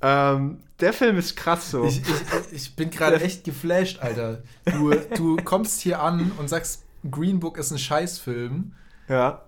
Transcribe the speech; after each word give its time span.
ähm, 0.00 0.60
der 0.80 0.92
Film 0.92 1.16
ist 1.16 1.36
krass 1.36 1.70
so. 1.70 1.84
Ich, 1.84 2.00
ich, 2.00 2.52
ich 2.52 2.76
bin 2.76 2.90
gerade 2.90 3.20
echt 3.20 3.44
geflasht, 3.44 4.00
Alter. 4.00 4.42
Du, 4.64 4.92
du 5.16 5.36
kommst 5.36 5.80
hier 5.80 6.02
an 6.02 6.32
und 6.38 6.48
sagst, 6.48 6.84
Green 7.08 7.40
Book 7.40 7.58
ist 7.58 7.70
ein 7.70 7.78
Scheißfilm. 7.78 8.72
Ja. 9.08 9.42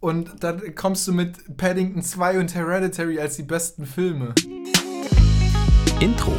Und 0.00 0.44
dann 0.44 0.74
kommst 0.74 1.08
du 1.08 1.12
mit 1.12 1.56
Paddington 1.56 2.02
2 2.02 2.38
und 2.38 2.54
Hereditary 2.54 3.18
als 3.18 3.36
die 3.36 3.42
besten 3.42 3.86
Filme. 3.86 4.34
Intro. 6.00 6.36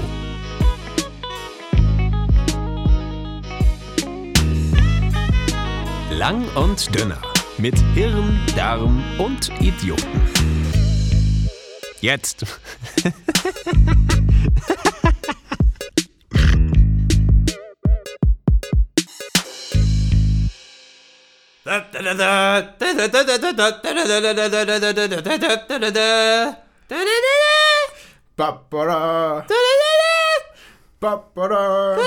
Lang 6.12 6.48
und 6.56 6.96
dünner. 6.96 7.22
Mit 7.58 7.78
Hirn, 7.94 8.40
Darm 8.56 9.04
und 9.18 9.50
Idioten. 9.62 10.65
Jetzt. 12.06 12.46
Ba-ba-da. 28.38 29.46
Ba-ba-da. 31.00 31.98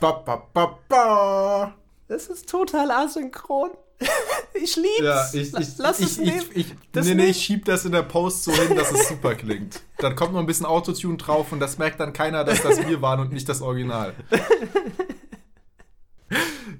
Ba-ba-ba-ba. 0.00 1.74
Das 2.08 2.26
ist 2.26 2.48
total 2.48 2.90
asynchron. 2.90 3.70
Ich 4.56 4.76
lieb's. 4.76 5.00
Ja, 5.02 5.26
ich, 5.32 5.52
ich, 5.52 5.68
Lass 5.78 5.98
ich, 5.98 6.06
es 6.06 6.18
ich, 6.18 6.24
nehmen. 6.26 6.44
ich, 6.54 6.66
Das 6.92 7.06
nee, 7.06 7.14
nee, 7.14 7.26
ich 7.26 7.42
schieb 7.44 7.64
das 7.64 7.84
in 7.84 7.92
der 7.92 8.02
Post 8.04 8.44
so 8.44 8.52
hin, 8.52 8.76
dass 8.76 8.92
es 8.92 9.08
super 9.08 9.34
klingt. 9.34 9.80
Dann 9.98 10.14
kommt 10.14 10.32
noch 10.32 10.38
ein 10.40 10.46
bisschen 10.46 10.64
Autotune 10.64 11.16
drauf 11.18 11.50
und 11.52 11.58
das 11.60 11.76
merkt 11.76 11.98
dann 12.00 12.12
keiner, 12.12 12.44
dass 12.44 12.62
das 12.62 12.86
wir 12.86 13.02
waren 13.02 13.18
und 13.20 13.32
nicht 13.32 13.48
das 13.48 13.60
Original. 13.62 14.14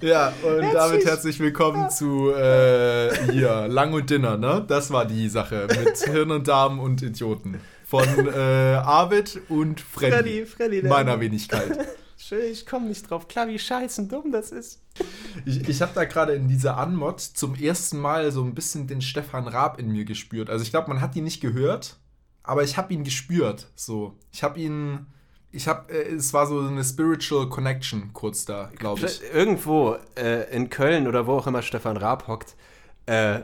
Ja, 0.01 0.33
und 0.43 0.63
Herzlich- 0.63 0.73
damit 0.75 1.05
herzlich 1.07 1.41
willkommen 1.41 1.89
zu 1.89 2.31
äh, 2.33 3.33
hier, 3.33 3.69
Lang 3.69 3.93
und 3.95 4.11
Dinner, 4.11 4.37
ne? 4.37 4.65
Das 4.67 4.91
war 4.91 5.07
die 5.07 5.29
Sache 5.29 5.67
mit 5.69 5.97
Hirn 5.99 6.31
und 6.31 6.49
Darm 6.49 6.79
und 6.79 7.01
Idioten. 7.03 7.61
Von 7.87 8.03
äh, 8.27 8.31
Arvid 8.83 9.41
und 9.49 9.81
Freddy, 9.81 10.45
Freddy, 10.45 10.47
Freddy, 10.81 10.83
meiner 10.89 11.21
Wenigkeit. 11.21 11.87
Schön, 12.27 12.51
ich 12.51 12.65
komme 12.65 12.87
nicht 12.87 13.11
drauf 13.11 13.29
klar, 13.29 13.49
wie 13.49 13.59
scheißen 13.59 14.09
dumm 14.09 14.33
das 14.33 14.51
ist. 14.51 14.81
Ich, 15.45 15.69
ich 15.69 15.83
habe 15.83 15.93
da 15.95 16.07
gerade 16.07 16.33
in 16.33 16.49
dieser 16.49 16.79
Anmod 16.79 17.21
zum 17.21 17.55
ersten 17.55 17.99
Mal 17.99 18.33
so 18.33 18.43
ein 18.43 18.55
bisschen 18.55 18.87
den 18.87 19.03
Stefan 19.03 19.47
Raab 19.47 19.79
in 19.79 19.93
mir 19.93 20.07
gespürt. 20.07 20.49
Also 20.49 20.63
ich 20.63 20.71
glaube, 20.71 20.89
man 20.89 21.03
hat 21.03 21.15
ihn 21.17 21.25
nicht 21.25 21.43
gehört, 21.43 21.99
aber 22.43 22.63
ich 22.63 22.79
habe 22.79 22.95
ihn 22.95 23.05
gespürt. 23.05 23.67
So, 23.75 24.17
ich 24.33 24.43
habe 24.43 24.59
ihn, 24.59 25.05
ich 25.53 25.69
habe, 25.69 25.93
äh, 25.93 26.15
es 26.15 26.33
war 26.33 26.47
so 26.47 26.61
eine 26.61 26.83
spiritual 26.83 27.51
Connection 27.51 28.15
kurz 28.15 28.47
da, 28.47 28.71
glaube 28.75 29.05
ich. 29.05 29.21
Irgendwo 29.31 29.99
äh, 30.17 30.51
in 30.51 30.71
Köln 30.71 31.07
oder 31.07 31.27
wo 31.27 31.33
auch 31.33 31.47
immer 31.47 31.61
Stefan 31.61 31.99
Raab 31.99 32.27
hockt, 32.27 32.57
äh, 33.07 33.41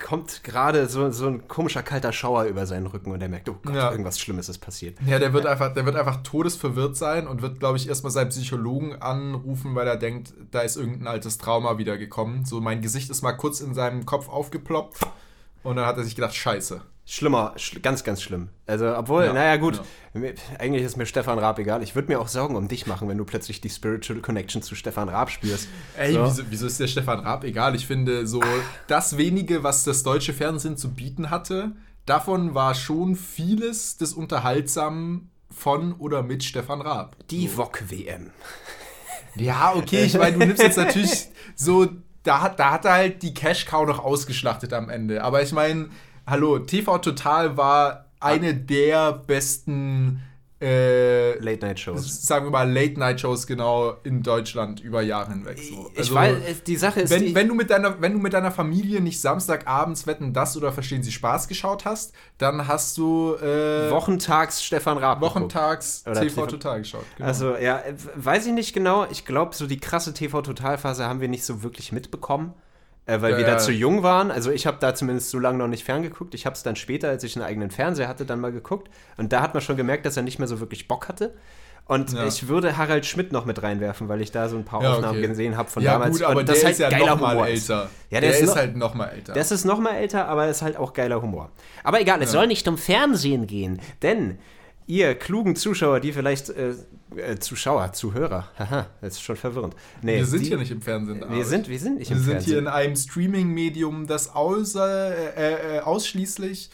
kommt 0.00 0.44
gerade 0.44 0.88
so, 0.88 1.10
so 1.10 1.26
ein 1.26 1.48
komischer 1.48 1.82
kalter 1.82 2.12
Schauer 2.12 2.44
über 2.44 2.64
seinen 2.66 2.86
Rücken 2.86 3.10
und 3.10 3.20
er 3.20 3.28
merkt, 3.28 3.48
oh 3.48 3.56
Gott, 3.64 3.74
Ja. 3.74 3.90
irgendwas 3.90 4.20
Schlimmes 4.20 4.48
ist 4.48 4.58
passiert. 4.58 4.98
Ja, 5.04 5.18
der 5.18 5.32
wird 5.32 5.46
einfach, 5.46 5.74
der 5.74 5.84
wird 5.84 5.96
einfach 5.96 6.22
todesverwirrt 6.22 6.96
sein 6.96 7.26
und 7.26 7.42
wird, 7.42 7.58
glaube 7.58 7.76
ich, 7.76 7.88
erstmal 7.88 8.12
seinen 8.12 8.28
Psychologen 8.30 8.94
anrufen, 9.02 9.74
weil 9.74 9.88
er 9.88 9.96
denkt, 9.96 10.32
da 10.52 10.60
ist 10.60 10.76
irgendein 10.76 11.08
altes 11.08 11.38
Trauma 11.38 11.76
wieder 11.78 11.98
gekommen. 11.98 12.44
So, 12.44 12.60
mein 12.60 12.82
Gesicht 12.82 13.10
ist 13.10 13.22
mal 13.22 13.32
kurz 13.32 13.60
in 13.60 13.74
seinem 13.74 14.06
Kopf 14.06 14.28
aufgeploppt 14.28 14.98
und 15.64 15.76
dann 15.76 15.86
hat 15.86 15.96
er 15.96 16.04
sich 16.04 16.14
gedacht, 16.14 16.34
scheiße. 16.36 16.80
Schlimmer, 17.12 17.54
schl 17.56 17.80
ganz, 17.80 18.04
ganz 18.04 18.22
schlimm. 18.22 18.50
Also, 18.68 18.94
obwohl, 18.96 19.24
Ja, 19.24 19.32
naja, 19.32 19.56
gut, 19.56 19.82
mir- 20.14 20.34
eigentlich 20.60 20.84
ist 20.84 20.96
mir 20.96 21.06
Stefan 21.06 21.40
Raab 21.40 21.58
egal. 21.58 21.82
Ich 21.82 21.96
würde 21.96 22.06
mir 22.06 22.20
auch 22.20 22.28
Sorgen 22.28 22.54
um 22.54 22.68
dich 22.68 22.86
machen, 22.86 23.08
wenn 23.08 23.18
du 23.18 23.24
plötzlich 23.24 23.60
die 23.60 23.68
Spiritual 23.68 24.20
Connection 24.20 24.62
zu 24.62 24.76
Stefan 24.76 25.08
Raab 25.08 25.28
spürst. 25.30 25.68
Ey, 25.98 26.12
So. 26.12 26.24
wieso, 26.24 26.42
wieso 26.50 26.66
ist 26.68 26.78
der 26.78 26.86
Stefan 26.86 27.18
Raab 27.18 27.42
egal? 27.42 27.74
Ich 27.74 27.84
finde, 27.86 28.28
so 28.28 28.40
das 28.86 29.16
wenige, 29.16 29.64
was 29.64 29.82
das 29.82 30.04
deutsche 30.04 30.32
Fernsehen 30.32 30.76
zu 30.76 30.94
bieten 30.94 31.30
hatte, 31.30 31.72
davon 32.06 32.54
war 32.54 32.76
schon 32.76 33.16
vieles 33.16 33.96
des 33.96 34.12
Unterhaltsamen 34.14 35.30
von 35.50 35.94
oder 35.94 36.22
mit 36.22 36.44
Stefan 36.44 36.80
Raab. 36.80 37.16
Die 37.30 37.48
VOG-WM. 37.48 38.30
Ja, 39.34 39.74
okay, 39.74 40.04
ich 40.04 40.14
meine, 40.16 40.38
du 40.38 40.46
nimmst 40.46 40.62
jetzt 40.62 40.76
natürlich 40.76 41.26
so, 41.56 41.88
da, 42.22 42.48
da 42.50 42.70
hat 42.70 42.84
er 42.84 42.92
halt 42.92 43.22
die 43.22 43.34
Cash-Cow 43.34 43.84
noch 43.86 43.98
ausgeschlachtet 43.98 44.72
am 44.72 44.88
Ende. 44.88 45.24
Aber 45.24 45.42
ich 45.42 45.50
meine, 45.52 45.88
hallo, 46.30 46.58
TV 46.60 46.98
Total 46.98 47.56
war 47.56 48.06
eine 48.20 48.54
der 48.54 49.12
besten, 49.12 50.22
äh, 50.62 51.38
Late-Night-Shows. 51.38 52.22
sagen 52.26 52.44
wir 52.44 52.50
mal, 52.50 52.70
Late-Night-Shows 52.70 53.46
genau 53.46 53.94
in 54.04 54.22
Deutschland 54.22 54.80
über 54.80 55.00
Jahre 55.00 55.32
hinweg. 55.32 55.56
So. 55.58 55.90
Ich 55.94 55.98
Also- 56.00 56.14
weiß, 56.14 56.36
es- 56.46 56.64
die 56.64 56.76
Sache 56.76 57.00
ist, 57.00 57.10
wenn, 57.10 57.24
die, 57.24 57.34
wenn, 57.34 57.48
du 57.48 57.54
mit 57.54 57.70
deiner, 57.70 58.00
wenn 58.02 58.12
du 58.12 58.18
mit 58.18 58.34
deiner 58.34 58.50
Familie 58.50 59.00
nicht 59.00 59.20
Samstagabends 59.22 60.06
Wetten 60.06 60.34
das 60.34 60.56
oder 60.58 60.70
Verstehen 60.70 61.02
Sie 61.02 61.12
Spaß 61.12 61.48
geschaut 61.48 61.86
hast, 61.86 62.12
dann 62.36 62.68
hast 62.68 62.98
du 62.98 63.36
äh, 63.36 63.90
wochentags 63.90 64.62
Stefan 64.62 64.98
Raab 64.98 65.22
wochentags 65.22 66.02
TV 66.04 66.20
TV 66.20 66.46
Total 66.46 66.78
geschaut. 66.80 67.04
Genau. 67.16 67.26
Also, 67.26 67.56
ja, 67.56 67.78
äh, 67.78 67.94
weiß 68.16 68.44
ich 68.46 68.52
nicht 68.52 68.74
genau. 68.74 69.06
Ich 69.10 69.24
glaube, 69.24 69.54
so 69.54 69.66
die 69.66 69.80
krasse 69.80 70.12
TV-Total-Phase 70.12 71.06
haben 71.06 71.22
wir 71.22 71.28
nicht 71.28 71.44
so 71.44 71.62
wirklich 71.62 71.90
mitbekommen, 71.90 72.52
äh, 73.10 73.20
weil 73.22 73.32
Ja, 73.32 73.38
wir 73.38 73.44
da 73.44 73.52
ja. 73.52 73.58
zu 73.58 73.72
jung 73.72 74.02
waren. 74.02 74.30
Also, 74.30 74.50
ich 74.50 74.66
habe 74.66 74.76
da 74.80 74.94
zumindest 74.94 75.30
so 75.30 75.38
lange 75.38 75.58
noch 75.58 75.68
nicht 75.68 75.84
ferngeguckt. 75.84 76.34
Ich 76.34 76.46
habe 76.46 76.54
es 76.54 76.62
dann 76.62 76.76
später, 76.76 77.08
als 77.08 77.24
ich 77.24 77.36
einen 77.36 77.44
eigenen 77.44 77.70
Fernseher 77.70 78.08
hatte, 78.08 78.24
dann 78.24 78.40
mal 78.40 78.52
geguckt. 78.52 78.88
Und 79.16 79.32
da 79.32 79.42
hat 79.42 79.54
man 79.54 79.60
schon 79.62 79.76
gemerkt, 79.76 80.06
dass 80.06 80.16
er 80.16 80.22
nicht 80.22 80.38
mehr 80.38 80.48
so 80.48 80.60
wirklich 80.60 80.88
Bock 80.88 81.08
hatte. 81.08 81.34
Und 81.86 82.12
Ja. 82.12 82.24
ich 82.24 82.46
würde 82.46 82.76
Harald 82.76 83.04
Schmidt 83.04 83.32
noch 83.32 83.46
mit 83.46 83.62
reinwerfen, 83.64 84.08
weil 84.08 84.20
ich 84.20 84.30
da 84.30 84.48
so 84.48 84.56
ein 84.56 84.64
paar 84.64 84.80
Ja, 84.82 84.92
Aufnahmen 84.94 85.18
okay. 85.18 85.26
gesehen 85.26 85.56
habe 85.56 85.68
von 85.68 85.82
ja, 85.82 85.92
damals. 85.94 86.12
gut, 86.18 86.22
aber 86.22 86.38
und 86.40 86.48
der 86.48 86.54
das 86.54 86.62
ist 86.64 86.78
ja 86.78 86.88
geiler 86.88 87.06
noch 87.16 87.20
mal 87.20 87.32
Humor 87.34 87.48
ist. 87.48 87.68
älter. 87.68 87.90
Ja, 88.10 88.20
der 88.20 88.30
der 88.30 88.38
ist 88.38 88.46
noch- 88.46 88.56
halt 88.56 88.76
noch 88.76 88.94
mal 88.94 89.06
älter. 89.06 89.32
Das 89.32 89.50
ist 89.50 89.64
noch 89.64 89.80
mal 89.80 89.94
älter, 89.96 90.28
aber 90.28 90.46
ist 90.46 90.62
halt 90.62 90.76
auch 90.76 90.92
geiler 90.92 91.20
Humor. 91.20 91.50
Aber 91.82 92.00
egal, 92.00 92.22
es 92.22 92.30
soll 92.30 92.46
nicht 92.46 92.68
um 92.68 92.78
Fernsehen 92.78 93.48
gehen, 93.48 93.80
denn 94.02 94.38
ihr 94.86 95.16
klugen 95.16 95.56
Zuschauer, 95.56 95.98
die 95.98 96.12
vielleicht 96.12 96.50
äh, 96.50 96.74
äh, 97.16 97.38
Zuschauer, 97.38 97.92
Zuhörer, 97.92 98.48
haha, 98.58 98.86
das 99.00 99.14
ist 99.14 99.22
schon 99.22 99.36
verwirrend. 99.36 99.74
Nee, 100.02 100.16
wir 100.18 100.26
sind 100.26 100.40
die, 100.42 100.46
hier 100.48 100.58
nicht 100.58 100.70
im 100.70 100.82
Fernsehen. 100.82 101.24
Wir 101.28 101.44
sind, 101.44 101.68
wir 101.68 101.78
sind 101.78 101.98
nicht 101.98 102.10
wir 102.10 102.16
im 102.16 102.22
sind 102.22 102.32
Fernsehen. 102.32 102.50
hier 102.50 102.58
in 102.60 102.66
einem 102.68 102.96
Streaming-Medium, 102.96 104.06
das 104.06 104.34
außer, 104.34 105.36
äh, 105.36 105.76
äh, 105.76 105.80
ausschließlich 105.80 106.70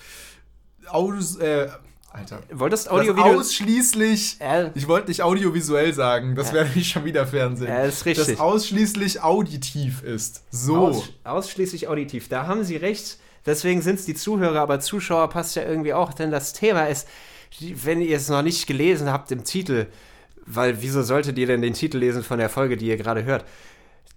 aus, 0.89 1.37
äh, 1.37 1.69
Alter. 2.13 2.41
Wolltest 2.51 2.91
Audio-Video? 2.91 3.39
ausschließlich, 3.41 4.37
Äh. 4.41 4.71
ich 4.75 4.89
wollte 4.89 5.09
nicht 5.09 5.23
audiovisuell 5.23 5.93
sagen, 5.93 6.35
das 6.35 6.53
wäre 6.55 6.65
nämlich 6.65 6.89
schon 6.89 7.05
wieder 7.05 7.27
Fernsehen. 7.27 7.69
Ja, 7.69 7.83
ist 7.83 8.07
richtig. 8.07 8.27
Das 8.27 8.41
ausschließlich 8.41 9.23
auditiv 9.23 10.03
ist. 10.03 10.43
So. 10.51 10.79
Aus, 10.79 11.09
ausschließlich 11.25 11.89
auditiv. 11.89 12.29
Da 12.29 12.47
haben 12.47 12.65
Sie 12.65 12.77
recht. 12.77 13.19
Deswegen 13.45 13.83
sind 13.83 13.97
es 13.99 14.07
die 14.07 14.15
Zuhörer, 14.15 14.61
aber 14.61 14.81
Zuschauer 14.81 15.29
passt 15.29 15.57
ja 15.57 15.63
irgendwie 15.63 15.93
auch, 15.93 16.15
denn 16.15 16.31
das 16.31 16.53
Thema 16.55 16.87
ist, 16.89 17.07
wenn 17.61 18.01
ihr 18.01 18.17
es 18.17 18.29
noch 18.29 18.43
nicht 18.43 18.67
gelesen 18.67 19.13
habt 19.13 19.31
im 19.31 19.45
Titel, 19.45 19.87
weil 20.47 20.81
wieso 20.83 21.03
solltet 21.03 21.39
ihr 21.39 21.47
denn 21.47 21.63
den 21.63 21.75
Titel 21.75 21.99
lesen 21.99 22.23
von 22.23 22.39
der 22.39 22.49
Folge, 22.49 22.77
die 22.77 22.87
ihr 22.87 22.97
gerade 22.97 23.25
hört? 23.25 23.45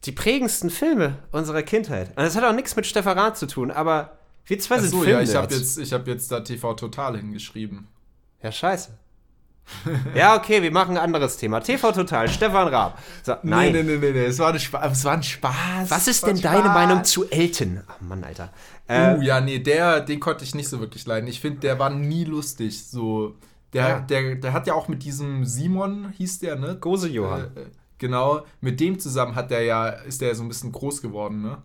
Die 0.05 0.11
prägendsten 0.11 0.69
Filme 0.69 1.17
unserer 1.31 1.63
Kindheit. 1.63 2.09
Und 2.09 2.23
das 2.23 2.35
hat 2.35 2.43
auch 2.43 2.53
nichts 2.53 2.75
mit 2.75 2.85
Stefan 2.85 3.17
Rath 3.17 3.37
zu 3.37 3.47
tun, 3.47 3.71
aber 3.71 4.17
wir 4.45 4.57
zwei 4.59 4.79
sind 4.79 4.93
Achso, 4.93 5.03
ja, 5.03 5.21
ich 5.21 5.35
habe 5.35 5.53
jetzt, 5.53 5.77
ich 5.77 5.93
hab 5.93 6.07
jetzt 6.07 6.31
da 6.31 6.39
TV 6.39 6.73
Total 6.73 7.17
hingeschrieben. 7.17 7.87
Ja, 8.41 8.51
scheiße. 8.51 8.97
ja, 10.15 10.35
okay, 10.35 10.63
wir 10.63 10.71
machen 10.71 10.97
ein 10.97 11.03
anderes 11.03 11.37
Thema. 11.37 11.59
TV 11.59 11.91
Total, 11.91 12.27
Stefan 12.27 12.69
Raab. 12.69 12.97
So, 13.21 13.35
nein. 13.43 13.71
Nee, 13.73 13.83
nee, 13.83 13.97
nee, 13.97 14.11
nee. 14.11 14.25
Es 14.25 14.39
war, 14.39 14.53
ein 14.53 14.59
Spaß, 14.59 14.91
es 14.91 15.05
war 15.05 15.13
ein 15.13 15.23
Spaß. 15.23 15.89
Was 15.89 16.07
ist 16.07 16.25
denn 16.25 16.37
ein 16.37 16.41
deine 16.41 16.61
Spaß. 16.61 16.73
Meinung 16.73 17.03
zu 17.03 17.29
Elton? 17.29 17.83
Ach 17.87 18.01
Mann, 18.01 18.23
Alter. 18.23 18.51
Äh, 18.87 19.15
Uh, 19.15 19.21
ja, 19.21 19.39
nee, 19.39 19.59
der, 19.59 19.99
den 20.01 20.19
konnte 20.19 20.43
ich 20.43 20.55
nicht 20.55 20.67
so 20.67 20.79
wirklich 20.79 21.05
leiden. 21.05 21.27
Ich 21.27 21.39
finde, 21.41 21.59
der 21.59 21.77
war 21.77 21.91
nie 21.91 22.23
lustig. 22.23 22.87
So, 22.87 23.35
der, 23.73 23.87
Ja. 23.87 23.99
der, 24.01 24.35
der 24.35 24.53
hat 24.53 24.67
ja 24.67 24.73
auch 24.73 24.87
mit 24.87 25.03
diesem 25.03 25.45
Simon, 25.45 26.09
hieß 26.11 26.39
der, 26.39 26.55
ne? 26.55 26.77
Gose 26.79 27.09
Johann. 27.09 27.51
Äh, 27.55 27.61
äh, 27.61 27.65
genau, 27.99 28.41
mit 28.61 28.79
dem 28.79 28.97
zusammen 28.97 29.35
hat 29.35 29.51
der 29.51 29.63
ja, 29.63 29.87
ist 29.87 30.21
der 30.21 30.29
ja 30.29 30.35
so 30.35 30.43
ein 30.43 30.47
bisschen 30.47 30.71
groß 30.71 31.01
geworden, 31.01 31.41
ne? 31.41 31.61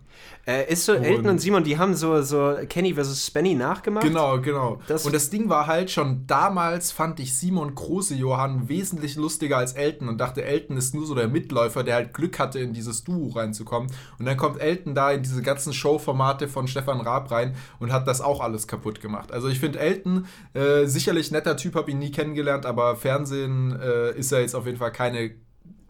Äh, 0.47 0.71
ist 0.71 0.85
so, 0.85 0.93
Elton 0.93 1.27
und 1.27 1.39
Simon, 1.39 1.63
die 1.63 1.77
haben 1.77 1.95
so, 1.95 2.21
so 2.21 2.55
Kenny 2.69 2.93
vs. 2.93 3.25
Spenny 3.25 3.55
nachgemacht. 3.55 4.05
Genau, 4.05 4.39
genau. 4.39 4.79
Das- 4.87 5.05
und 5.05 5.13
das 5.13 5.29
Ding 5.29 5.49
war 5.49 5.67
halt 5.67 5.89
schon 5.89 6.27
damals 6.27 6.91
fand 6.91 7.19
ich 7.19 7.35
Simon 7.35 7.73
Große 7.73 8.15
Johann 8.15 8.69
wesentlich 8.69 9.15
lustiger 9.15 9.57
als 9.57 9.73
Elton 9.73 10.07
und 10.07 10.19
dachte, 10.19 10.43
Elton 10.43 10.77
ist 10.77 10.93
nur 10.93 11.05
so 11.05 11.15
der 11.15 11.27
Mitläufer, 11.27 11.83
der 11.83 11.95
halt 11.95 12.13
Glück 12.13 12.37
hatte, 12.37 12.59
in 12.59 12.73
dieses 12.73 13.03
Duo 13.03 13.29
reinzukommen. 13.29 13.91
Und 14.19 14.25
dann 14.25 14.37
kommt 14.37 14.61
Elton 14.61 14.93
da 14.93 15.11
in 15.11 15.23
diese 15.23 15.41
ganzen 15.41 15.73
Showformate 15.73 16.47
von 16.47 16.67
Stefan 16.67 17.01
Raab 17.01 17.31
rein 17.31 17.55
und 17.79 17.91
hat 17.91 18.07
das 18.07 18.21
auch 18.21 18.39
alles 18.39 18.67
kaputt 18.67 19.01
gemacht. 19.01 19.31
Also 19.31 19.47
ich 19.47 19.59
finde 19.59 19.79
Elton 19.79 20.27
äh, 20.53 20.85
sicherlich 20.85 21.31
netter 21.31 21.57
Typ, 21.57 21.75
habe 21.75 21.91
ihn 21.91 21.99
nie 21.99 22.11
kennengelernt, 22.11 22.65
aber 22.65 22.95
Fernsehen 22.95 23.77
äh, 23.79 24.11
ist 24.11 24.31
er 24.31 24.41
jetzt 24.41 24.55
auf 24.55 24.65
jeden 24.65 24.77
Fall 24.77 24.91
keine 24.91 25.31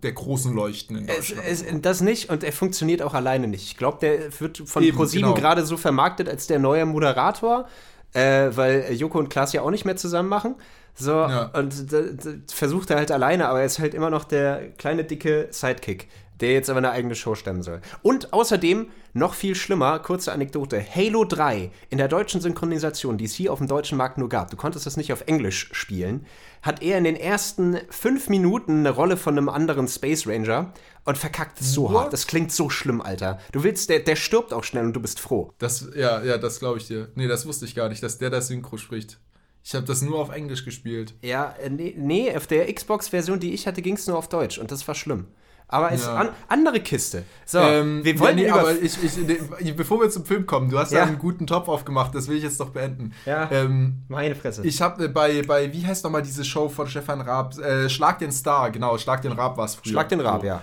der 0.05 0.13
großen 0.13 0.53
Leuchten 0.53 0.95
in 0.97 1.09
Es, 1.09 1.15
Deutschland. 1.29 1.41
es, 1.47 1.65
das 1.81 2.01
nicht 2.01 2.29
und 2.29 2.43
er 2.43 2.53
funktioniert 2.53 3.01
auch 3.01 3.13
alleine 3.13 3.47
nicht. 3.47 3.63
Ich 3.63 3.75
glaube, 3.77 3.97
der 3.99 4.39
wird 4.39 4.63
von 4.65 4.81
Eben, 4.83 4.95
ProSieben 4.95 5.29
genau. 5.33 5.39
gerade 5.41 5.65
so 5.65 5.75
vermarktet 5.77 6.29
als 6.29 6.47
der 6.47 6.59
neue 6.59 6.85
Moderator. 6.85 7.67
äh, 8.13 8.55
weil 8.55 8.93
Joko 8.93 9.19
und 9.19 9.27
Klaas 9.29 9.51
ja 9.51 9.61
auch 9.61 9.71
nicht 9.71 9.83
mehr 9.83 9.97
zusammen 9.97 10.29
machen. 10.29 10.55
So, 10.93 11.11
Ja. 11.11 11.47
und 11.53 11.91
d- 11.91 12.13
versucht 12.49 12.89
er 12.89 12.95
halt 12.95 13.11
alleine, 13.11 13.49
aber 13.49 13.59
er 13.59 13.65
ist 13.65 13.79
halt 13.79 13.93
immer 13.93 14.09
noch 14.09 14.23
der 14.23 14.69
kleine, 14.77 15.03
dicke 15.03 15.49
Sidekick, 15.51 16.07
der 16.41 16.53
jetzt 16.53 16.69
aber 16.69 16.79
eine 16.79 16.91
eigene 16.91 17.15
Show 17.15 17.35
stemmen 17.35 17.63
soll. 17.63 17.81
Und 18.01 18.33
außerdem, 18.33 18.87
noch 19.13 19.33
viel 19.33 19.55
schlimmer, 19.55 19.99
kurze 19.99 20.31
Anekdote, 20.33 20.83
Halo 20.83 21.23
3 21.23 21.71
in 21.89 21.97
der 21.97 22.07
deutschen 22.07 22.41
Synchronisation, 22.41 23.17
die 23.17 23.25
es 23.25 23.33
hier 23.33 23.53
auf 23.53 23.59
dem 23.59 23.67
deutschen 23.67 23.97
Markt 23.97 24.17
nur 24.17 24.29
gab, 24.29 24.51
du 24.51 24.57
konntest 24.57 24.85
das 24.85 24.97
nicht 24.97 25.13
auf 25.13 25.23
Englisch 25.27 25.69
spielen, 25.71 26.25
hat 26.61 26.81
er 26.81 26.97
in 26.97 27.03
den 27.03 27.15
ersten 27.15 27.77
fünf 27.89 28.27
Minuten 28.27 28.79
eine 28.79 28.89
Rolle 28.89 29.17
von 29.17 29.37
einem 29.37 29.49
anderen 29.49 29.87
Space 29.87 30.27
Ranger 30.27 30.73
und 31.05 31.17
verkackt 31.17 31.61
es 31.61 31.71
so 31.71 31.83
What? 31.83 31.95
hart. 31.95 32.13
Das 32.13 32.27
klingt 32.27 32.51
so 32.51 32.69
schlimm, 32.69 33.01
Alter. 33.01 33.39
Du 33.51 33.63
willst, 33.63 33.89
der, 33.89 33.99
der 33.99 34.15
stirbt 34.15 34.51
auch 34.51 34.63
schnell 34.63 34.85
und 34.85 34.93
du 34.93 34.99
bist 34.99 35.19
froh. 35.19 35.53
Das, 35.59 35.88
ja, 35.95 36.23
ja, 36.23 36.38
das 36.38 36.59
glaube 36.59 36.79
ich 36.79 36.88
dir. 36.88 37.09
Nee, 37.15 37.27
das 37.27 37.45
wusste 37.45 37.65
ich 37.65 37.75
gar 37.75 37.89
nicht, 37.89 38.03
dass 38.03 38.17
der 38.17 38.29
das 38.29 38.47
Synchro 38.47 38.77
spricht. 38.77 39.19
Ich 39.63 39.73
habe 39.73 39.85
das 39.85 40.01
nur 40.03 40.19
auf 40.19 40.29
Englisch 40.29 40.63
gespielt. 40.63 41.15
Ja, 41.23 41.55
äh, 41.59 41.69
nee, 41.69 41.95
nee 41.97 42.35
auf 42.35 42.45
der 42.45 42.71
Xbox-Version, 42.71 43.39
die 43.39 43.53
ich 43.53 43.65
hatte, 43.65 43.81
ging 43.81 43.95
es 43.95 44.05
nur 44.05 44.17
auf 44.17 44.29
Deutsch 44.29 44.59
und 44.59 44.71
das 44.71 44.88
war 44.88 44.93
schlimm. 44.93 45.27
Aber 45.67 45.91
es 45.91 46.01
ist 46.01 46.07
Ja. 46.07 46.15
an, 46.15 46.29
andere 46.47 46.79
Kiste. 46.79 47.23
So, 47.45 47.57
Ähm, 47.59 48.03
wir 48.03 48.19
wollten 48.19 48.38
ja, 48.38 48.44
nee, 48.45 48.51
aber 48.51 48.71
ich, 48.71 48.97
ich, 49.03 49.75
bevor 49.75 50.00
wir 50.00 50.09
zum 50.09 50.23
Film 50.23 50.45
kommen, 50.45 50.69
du 50.69 50.77
hast 50.77 50.91
Ja. 50.91 51.03
einen 51.03 51.17
guten 51.17 51.47
Topf 51.47 51.67
aufgemacht, 51.67 52.13
das 52.13 52.27
will 52.27 52.38
ich 52.38 52.44
jetzt 52.44 52.59
noch 52.59 52.69
beenden. 52.69 53.13
Ja. 53.25 53.50
Ähm, 53.51 54.03
meine 54.07 54.35
Fresse. 54.35 54.65
ich 54.65 54.81
habe 54.81 55.09
bei, 55.09 55.41
bei, 55.41 55.73
wie 55.73 55.85
heißt 55.85 56.03
nochmal 56.03 56.21
diese 56.21 56.45
Show 56.45 56.69
von 56.69 56.88
Stefan 56.88 57.21
Raab? 57.21 57.57
Äh, 57.57 57.89
Schlag 57.89 58.19
den 58.19 58.31
Star, 58.31 58.69
genau, 58.69 58.97
Schlag 59.00 59.21
den 59.23 59.31
Raab 59.31 59.57
war 59.57 59.65
es 59.65 59.75
früher. 59.75 59.91
Schlag 59.94 60.09
den 60.09 60.19
Rab, 60.21 60.41
so. 60.41 60.47
ja. 60.47 60.62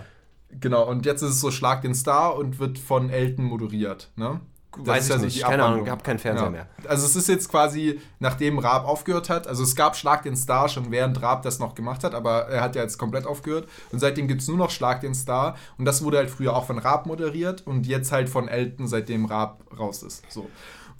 Genau, 0.60 0.86
und 0.88 1.06
jetzt 1.06 1.22
ist 1.22 1.30
es 1.30 1.40
so 1.40 1.50
Schlag 1.50 1.82
den 1.82 1.94
Star 1.94 2.36
und 2.36 2.58
wird 2.60 2.78
von 2.78 3.08
Elton 3.10 3.44
moderiert, 3.46 4.10
ne? 4.16 4.40
Weiß 4.76 5.04
ich 5.04 5.10
ja 5.10 5.18
nicht, 5.18 5.42
keine 5.42 5.54
Ahnung, 5.54 5.64
Abwandlung. 5.64 5.90
hab 5.90 6.04
keinen 6.04 6.18
Fernseher 6.18 6.50
mehr. 6.50 6.66
Also 6.88 7.06
es 7.06 7.14
ist 7.14 7.28
jetzt 7.28 7.48
quasi, 7.50 8.00
nachdem 8.20 8.58
Raab 8.58 8.86
aufgehört 8.86 9.28
hat, 9.28 9.46
also 9.46 9.62
es 9.62 9.76
gab 9.76 9.96
Schlag 9.96 10.22
den 10.22 10.36
Star 10.36 10.68
schon 10.68 10.90
während 10.90 11.20
Raab 11.20 11.42
das 11.42 11.58
noch 11.58 11.74
gemacht 11.74 12.04
hat, 12.04 12.14
aber 12.14 12.48
er 12.48 12.62
hat 12.62 12.74
ja 12.74 12.82
jetzt 12.82 12.96
komplett 12.96 13.26
aufgehört 13.26 13.68
und 13.90 13.98
seitdem 13.98 14.28
gibt 14.28 14.40
es 14.40 14.48
nur 14.48 14.56
noch 14.56 14.70
Schlag 14.70 15.00
den 15.02 15.14
Star 15.14 15.56
und 15.76 15.84
das 15.84 16.02
wurde 16.02 16.16
halt 16.18 16.30
früher 16.30 16.56
auch 16.56 16.64
von 16.64 16.78
Raab 16.78 17.06
moderiert 17.06 17.66
und 17.66 17.86
jetzt 17.86 18.12
halt 18.12 18.28
von 18.28 18.48
Elton, 18.48 18.86
seitdem 18.88 19.26
Raab 19.26 19.62
raus 19.78 20.02
ist. 20.02 20.22
So. 20.30 20.48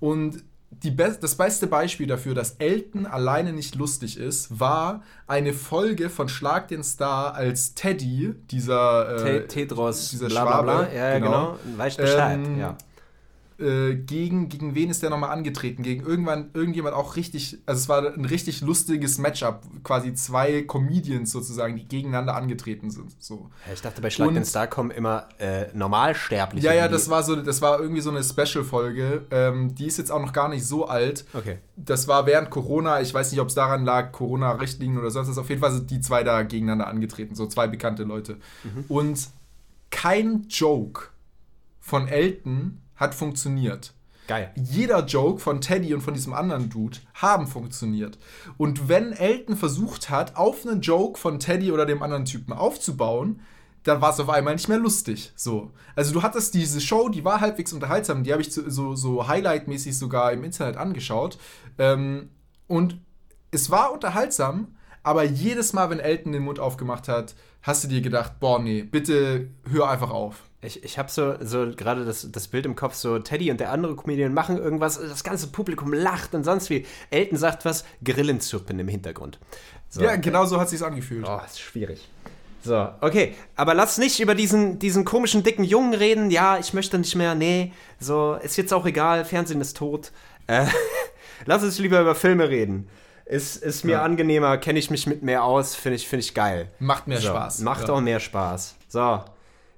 Und 0.01 0.45
Be 0.81 1.17
das 1.21 1.35
beste 1.35 1.67
Beispiel 1.67 2.07
dafür, 2.07 2.35
dass 2.35 2.53
Elton 2.53 3.05
alleine 3.07 3.53
nicht 3.53 3.75
lustig 3.75 4.17
ist, 4.19 4.59
war 4.59 5.03
eine 5.27 5.53
Folge 5.53 6.09
von 6.09 6.31
Schlag 6.31 6.69
den 6.69 6.83
Star 6.83 7.35
als 7.35 7.75
Teddy, 7.75 8.35
dieser 8.51 9.17
Te- 9.19 9.45
äh, 9.45 9.47
Tedros, 9.47 10.09
dieser 10.11 10.29
bla 10.29 10.45
bla 10.45 10.63
bla. 10.63 10.83
Ja, 10.89 11.11
ja, 11.11 11.19
genau. 11.19 11.59
genau. 11.63 11.79
Weißt 11.79 11.99
Bescheid, 11.99 12.39
Ähm, 12.39 12.59
ja. 12.59 12.77
Äh, 13.63 13.95
gegen, 13.95 14.49
gegen 14.49 14.75
wen 14.75 14.91
ist 14.91 15.03
der 15.03 15.11
nochmal 15.11 15.31
angetreten? 15.31 15.83
Gegen 15.83 16.05
irgendwann, 16.05 16.51
irgendjemand 16.53 16.95
auch 16.95 17.17
richtig, 17.17 17.59
also 17.65 17.79
es 17.81 17.89
war 17.89 18.13
ein 18.15 18.25
richtig 18.25 18.61
lustiges 18.61 19.19
Matchup, 19.19 19.63
quasi 19.85 20.13
zwei 20.15 20.63
Comedians 20.63 21.31
sozusagen, 21.31 21.77
die 21.77 21.87
gegeneinander 21.87 22.35
angetreten 22.35 22.91
sind. 22.91 23.15
So. 23.23 23.51
Ja, 23.67 23.73
Ich 23.73 23.81
dachte, 23.81 24.03
bei 24.03 24.11
Schlag 24.11 24.29
und- 24.29 24.35
den 24.35 24.45
Star 24.45 24.67
kommen 24.67 24.91
immer 24.91 25.29
äh, 25.39 25.67
Normalsterbliche. 25.73 26.67
Ja, 26.67 26.75
ja, 26.75 26.89
das 26.89 27.09
war 27.09 27.23
so, 27.23 27.37
das 27.37 27.63
war 27.63 27.81
irgendwie 27.81 28.03
so 28.03 28.11
eine 28.11 28.23
Special-Folge. 28.23 29.27
Ähm, 29.31 29.75
die 29.75 29.87
ist 29.87 29.97
jetzt 29.97 30.11
auch 30.13 30.21
noch 30.21 30.33
gar 30.35 30.49
nicht 30.49 30.67
so 30.67 30.87
alt. 30.87 31.25
Okay. 31.33 31.59
Das 31.77 32.09
war 32.09 32.27
während 32.27 32.51
Corona, 32.51 33.01
ich 33.01 33.15
weiß 33.15 33.31
nicht, 33.33 33.41
ob 33.41 33.49
es 33.49 33.55
daran 33.55 33.85
lag, 33.85 34.13
Corona-Richtlinien 34.13 34.99
oder 34.99 35.11
sonst 35.11 35.29
was. 35.31 35.39
Auf 35.39 35.49
jeden 35.49 35.61
Fall 35.63 35.73
sind 35.73 35.91
die 35.91 36.01
zwei 36.01 36.23
da 36.25 36.43
gegeneinander 36.43 36.89
angetreten, 36.89 37.35
so 37.35 37.47
zwei 37.47 37.67
bekannte 37.69 38.03
Leute. 38.03 38.37
Und 38.89 39.29
kein 39.91 40.47
Joke 40.49 41.05
von 41.81 42.09
Elton 42.09 42.82
hat 43.03 43.15
funktioniert. 43.15 43.93
Geil. 44.29 44.53
jeder 44.55 45.05
Joke 45.05 45.41
von 45.41 45.61
Teddy 45.61 45.93
und 45.93 46.01
von 46.01 46.15
diesem 46.15 46.33
anderen 46.33 46.71
Dude 46.71 46.99
haben 47.15 47.47
funktioniert. 47.47 48.19
Und 48.57 48.89
wenn 48.89 49.13
Elton 49.13 49.57
versucht 49.57 50.11
hat, 50.11 50.37
auf 50.37 50.65
einen 50.65 50.81
Joke 50.81 51.19
von 51.19 51.41
Teddy 51.41 51.73
oder 51.73 51.87
dem 51.87 52.03
anderen 52.03 52.25
Typen 52.25 52.53
aufzubauen, 52.53 53.41
dann 53.83 54.01
war 54.01 54.11
es 54.11 54.21
auf 54.21 54.29
einmal 54.29 54.55
nicht 54.55 54.69
mehr 54.69 54.79
lustig. 54.79 55.33
So. 55.35 55.73
Also 55.97 56.13
du 56.13 56.23
hattest 56.23 56.55
diese 56.55 56.81
Show, 56.81 57.09
die 57.09 57.25
war 57.25 57.41
halbwegs 57.41 57.73
unterhaltsam, 57.73 58.23
die 58.23 58.33
habe 58.33 58.43
ich 58.43 58.53
so, 58.53 58.95
so, 58.95 59.27
Highlight-mäßig 59.27 59.99
sogar 59.99 60.33
im 60.33 60.45
Internet 60.45 60.77
angeschaut. 60.77 61.37
Ähm, 61.79 62.31
und 62.69 62.99
es 63.51 63.71
war 63.71 63.93
unterhaltsam, 63.93 64.77
aber 65.03 65.25
jedes 65.25 65.73
Mal, 65.73 65.91
wenn 65.91 65.99
Elton 65.99 66.33
den 66.33 66.45
Mund 66.45 66.61
aufgemacht 66.61 67.09
hat, 67.09 67.35
hast 67.63 67.83
du 67.83 67.89
dir 67.89 68.01
gedacht, 68.01 68.39
boah, 68.39 68.61
nee, 68.61 68.83
bitte 68.85 69.49
hör 69.69 69.91
einfach 69.91 70.11
auf. 70.11 70.45
Ich, 70.65 70.85
ich 70.85 70.97
habe 70.97 71.11
so, 71.11 71.35
so 71.41 71.73
gerade 71.77 72.05
das, 72.05 72.31
das 72.31 72.47
Bild 72.47 72.67
im 72.67 72.77
Kopf, 72.77 72.95
so 72.95 73.19
Teddy 73.19 73.51
und 73.51 73.59
der 73.59 73.73
andere 73.73 73.97
Comedian 73.97 74.33
machen 74.33 74.59
irgendwas, 74.59 74.99
das 75.01 75.25
ganze 75.25 75.49
Publikum 75.49 75.93
lacht 75.93 76.35
und 76.35 76.45
sonst 76.45 76.71
wie. 76.71 76.87
Elton 77.11 77.37
sagt 77.37 77.65
was, 77.65 77.85
Grillenzirpen 78.05 78.79
im 78.79 78.87
Hintergrund. 78.87 79.41
So. 79.89 80.03
Ja, 80.03 80.15
genau 80.17 80.45
so 80.47 80.61
hat 80.61 80.69
sich's 80.69 80.83
angefühlt. 80.83 81.27
Oh, 81.29 81.41
ist 81.45 81.61
schwierig. 81.61 82.09
So, 82.63 82.89
okay. 83.01 83.35
Aber 83.57 83.75
lass 83.75 83.99
nicht 83.99 84.21
über 84.21 84.37
diesen, 84.37 84.79
diesen 84.79 85.05
komischen, 85.05 85.43
dicken 85.43 85.65
Jungen 85.65 85.95
reden. 85.95 86.31
Ja, 86.31 86.59
ich 86.59 86.73
möchte 86.75 86.97
nicht 86.97 87.17
mehr. 87.17 87.35
Nee, 87.35 87.73
so, 87.99 88.35
ist 88.41 88.57
jetzt 88.57 88.73
auch 88.73 88.87
egal. 88.87 89.25
Fernsehen 89.25 89.61
ist 89.61 89.77
tot. 89.77 90.13
Äh, 90.47 90.67
lass 91.45 91.65
uns 91.65 91.81
lieber 91.81 92.01
über 92.01 92.15
Filme 92.15 92.49
reden. 92.49 92.89
Ist, 93.27 93.57
ist 93.57 93.85
mir 93.85 93.93
Ja. 93.93 94.03
angenehmer, 94.03 94.59
kenne 94.59 94.79
ich 94.79 94.91
mich 94.91 95.09
mit 95.09 95.23
mehr 95.25 95.43
aus, 95.43 95.75
finde 95.75 95.97
ich, 95.97 96.07
find 96.07 96.23
ich 96.23 96.35
geil. 96.35 96.71
Macht 96.79 97.09
mehr 97.09 97.21
So, 97.21 97.29
Spaß. 97.29 97.61
Macht 97.61 97.89
Ja. 97.89 97.95
auch 97.95 98.01
mehr 98.01 98.21
Spaß. 98.21 98.77
So, 98.89 99.21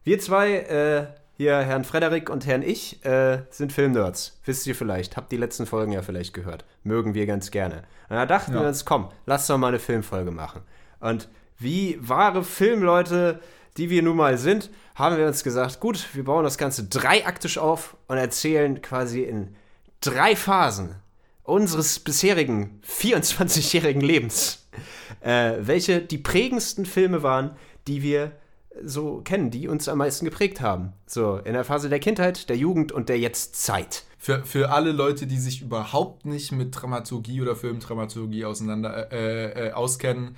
wir 0.04 0.18
zwei, 0.20 0.52
äh, 0.58 1.06
hier 1.36 1.58
Herrn 1.58 1.84
Frederik 1.84 2.30
und 2.30 2.46
Herrn 2.46 2.62
Ich, 2.62 3.04
äh, 3.04 3.42
sind 3.50 3.72
Filmnerds. 3.72 4.38
Wisst 4.44 4.66
ihr 4.66 4.74
vielleicht, 4.74 5.16
habt 5.16 5.32
die 5.32 5.36
letzten 5.36 5.66
Folgen 5.66 5.92
ja 5.92 6.02
vielleicht 6.02 6.32
gehört. 6.34 6.64
Mögen 6.84 7.14
wir 7.14 7.26
ganz 7.26 7.50
gerne. 7.50 7.82
Und 8.08 8.16
da 8.16 8.26
dachten 8.26 8.54
Ja. 8.54 8.60
wir 8.60 8.68
uns, 8.68 8.84
komm, 8.84 9.10
lass 9.26 9.46
doch 9.46 9.58
mal 9.58 9.68
eine 9.68 9.78
Filmfolge 9.80 10.30
machen. 10.30 10.62
Und 11.00 11.28
wie 11.58 11.98
wahre 12.00 12.44
Filmleute, 12.44 13.40
die 13.76 13.90
wir 13.90 14.02
nun 14.02 14.16
mal 14.16 14.38
sind, 14.38 14.70
haben 14.94 15.16
wir 15.16 15.26
uns 15.26 15.42
gesagt, 15.42 15.80
gut, 15.80 16.06
wir 16.12 16.24
bauen 16.24 16.44
das 16.44 16.58
Ganze 16.58 16.84
dreiaktisch 16.84 17.58
auf 17.58 17.96
und 18.06 18.16
erzählen 18.16 18.80
quasi 18.80 19.22
in 19.22 19.56
drei 20.00 20.36
Phasen 20.36 20.94
unseres 21.42 21.98
bisherigen 21.98 22.80
24-jährigen 22.88 24.00
Lebens, 24.02 24.68
äh, 25.20 25.54
welche 25.60 26.00
die 26.00 26.18
prägendsten 26.18 26.86
Filme 26.86 27.22
waren, 27.22 27.56
die 27.88 28.02
wir 28.02 28.32
so 28.82 29.20
kennen, 29.22 29.50
die 29.50 29.68
uns 29.68 29.88
am 29.88 29.98
meisten 29.98 30.24
geprägt 30.24 30.60
haben. 30.60 30.92
So 31.06 31.38
in 31.38 31.52
der 31.52 31.64
Phase 31.64 31.88
der 31.88 32.00
Kindheit, 32.00 32.48
der 32.48 32.56
Jugend 32.56 32.92
und 32.92 33.08
der 33.08 33.18
Jetztzeit. 33.18 34.04
Für, 34.18 34.44
für 34.44 34.70
alle 34.70 34.92
Leute, 34.92 35.26
die 35.26 35.38
sich 35.38 35.62
überhaupt 35.62 36.24
nicht 36.24 36.52
mit 36.52 36.74
Dramaturgie 36.74 37.42
oder 37.42 37.56
Filmdramaturgie 37.56 38.44
auseinander 38.44 39.12
äh, 39.12 39.68
äh, 39.68 39.72
auskennen, 39.72 40.36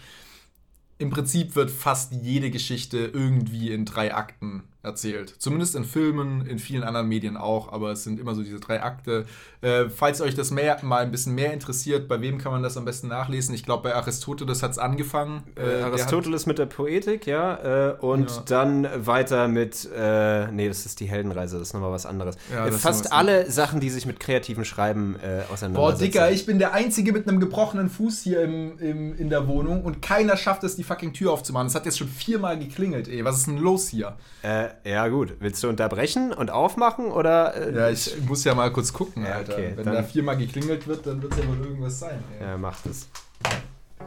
im 0.98 1.10
Prinzip 1.10 1.56
wird 1.56 1.70
fast 1.70 2.12
jede 2.12 2.50
Geschichte 2.50 2.98
irgendwie 2.98 3.70
in 3.70 3.84
drei 3.84 4.14
Akten 4.14 4.64
erzählt. 4.86 5.34
Zumindest 5.38 5.74
in 5.74 5.84
Filmen, 5.84 6.46
in 6.46 6.58
vielen 6.58 6.82
anderen 6.84 7.08
Medien 7.08 7.36
auch, 7.36 7.72
aber 7.72 7.92
es 7.92 8.04
sind 8.04 8.18
immer 8.18 8.34
so 8.34 8.42
diese 8.42 8.60
drei 8.60 8.82
Akte. 8.82 9.26
Äh, 9.60 9.90
falls 9.90 10.20
euch 10.20 10.34
das 10.34 10.50
mehr, 10.50 10.78
mal 10.82 11.02
ein 11.02 11.10
bisschen 11.10 11.34
mehr 11.34 11.52
interessiert, 11.52 12.08
bei 12.08 12.20
wem 12.20 12.38
kann 12.38 12.52
man 12.52 12.62
das 12.62 12.76
am 12.76 12.84
besten 12.84 13.08
nachlesen? 13.08 13.54
Ich 13.54 13.64
glaube, 13.64 13.82
bei 13.82 13.94
Aristoteles 13.94 14.62
hat 14.62 14.70
es 14.70 14.78
angefangen. 14.78 15.42
Äh, 15.56 15.64
der 15.64 15.84
hat- 15.86 15.92
Aristoteles 15.92 16.46
mit 16.46 16.58
der 16.58 16.66
Poetik, 16.66 17.26
ja, 17.26 17.90
äh, 17.90 17.96
und 17.98 18.30
Ja. 18.30 18.42
dann 18.46 18.88
weiter 19.06 19.48
mit, 19.48 19.88
äh, 19.94 20.50
nee, 20.52 20.68
das 20.68 20.86
ist 20.86 21.00
die 21.00 21.06
Heldenreise, 21.06 21.58
das 21.58 21.68
ist 21.68 21.74
nochmal 21.74 21.92
was 21.92 22.06
anderes. 22.06 22.36
Ja, 22.52 22.66
äh, 22.66 22.70
das 22.70 22.80
fast 22.80 23.12
alle 23.12 23.50
Sachen, 23.50 23.80
die 23.80 23.90
sich 23.90 24.06
mit 24.06 24.20
kreativem 24.20 24.64
Schreiben 24.64 25.16
äh, 25.16 25.42
Boah, 25.48 25.52
auseinandersetzen. 25.54 26.04
Digga, 26.04 26.30
ich 26.30 26.46
bin 26.46 26.58
der 26.58 26.72
Einzige 26.72 27.12
mit 27.12 27.28
einem 27.28 27.40
gebrochenen 27.40 27.90
Fuß 27.90 28.22
hier 28.22 28.42
im, 28.42 28.78
im, 28.78 29.18
in 29.18 29.30
der 29.30 29.48
Wohnung 29.48 29.82
und 29.82 30.00
keiner 30.02 30.36
schafft 30.36 30.62
es, 30.64 30.76
die 30.76 30.84
fucking 30.84 31.12
Tür 31.12 31.32
aufzumachen. 31.32 31.66
Es 31.66 31.74
hat 31.74 31.86
jetzt 31.86 31.98
schon 31.98 32.08
viermal 32.08 32.58
geklingelt, 32.58 33.08
ey. 33.08 33.24
Was 33.24 33.38
ist 33.38 33.46
denn 33.48 33.58
los 33.58 33.88
hier? 33.88 34.14
Äh, 34.42 34.68
ja, 34.84 35.08
gut. 35.08 35.34
Willst 35.40 35.62
du 35.62 35.68
unterbrechen 35.68 36.32
und 36.32 36.50
aufmachen 36.50 37.06
oder? 37.06 37.54
Äh, 37.54 37.74
Ja, 37.76 37.90
ich 37.90 38.16
muss 38.26 38.44
ja 38.44 38.54
mal 38.54 38.72
kurz 38.72 38.92
gucken, 38.92 39.24
Ja, 39.24 39.34
Alter. 39.36 39.52
okay, 39.54 39.72
Wenn 39.76 39.84
dann- 39.84 39.94
da 39.94 40.02
viermal 40.02 40.36
geklingelt 40.36 40.86
wird, 40.86 41.06
dann 41.06 41.22
wird 41.22 41.32
es 41.32 41.38
ja 41.38 41.48
wohl 41.48 41.58
irgendwas 41.64 41.98
sein, 41.98 42.22
ey. 42.40 42.46
Ja, 42.46 42.56
macht 42.58 42.86
es. 42.86 43.08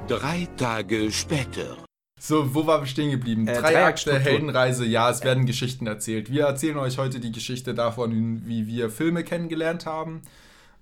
Drei 0.07 0.47
Tage 0.57 1.11
später. 1.11 1.77
So, 2.19 2.53
wo 2.53 2.67
waren 2.67 2.81
wir 2.81 2.87
stehen 2.87 3.11
geblieben? 3.11 3.47
Äh, 3.47 3.53
Drei 3.53 3.59
Akte, 3.85 4.09
Dreieckstruktur. 4.09 4.19
Heldenreise, 4.19 4.85
ja, 4.85 5.09
es 5.09 5.23
werden 5.23 5.45
Geschichten 5.45 5.87
erzählt. 5.87 6.29
Wir 6.31 6.45
erzählen 6.45 6.77
euch 6.77 6.97
heute 6.97 7.19
die 7.19 7.31
Geschichte 7.31 7.73
davon, 7.73 8.41
wie 8.45 8.67
wir 8.67 8.89
Filme 8.89 9.23
kennengelernt 9.23 9.85
haben. 9.85 10.21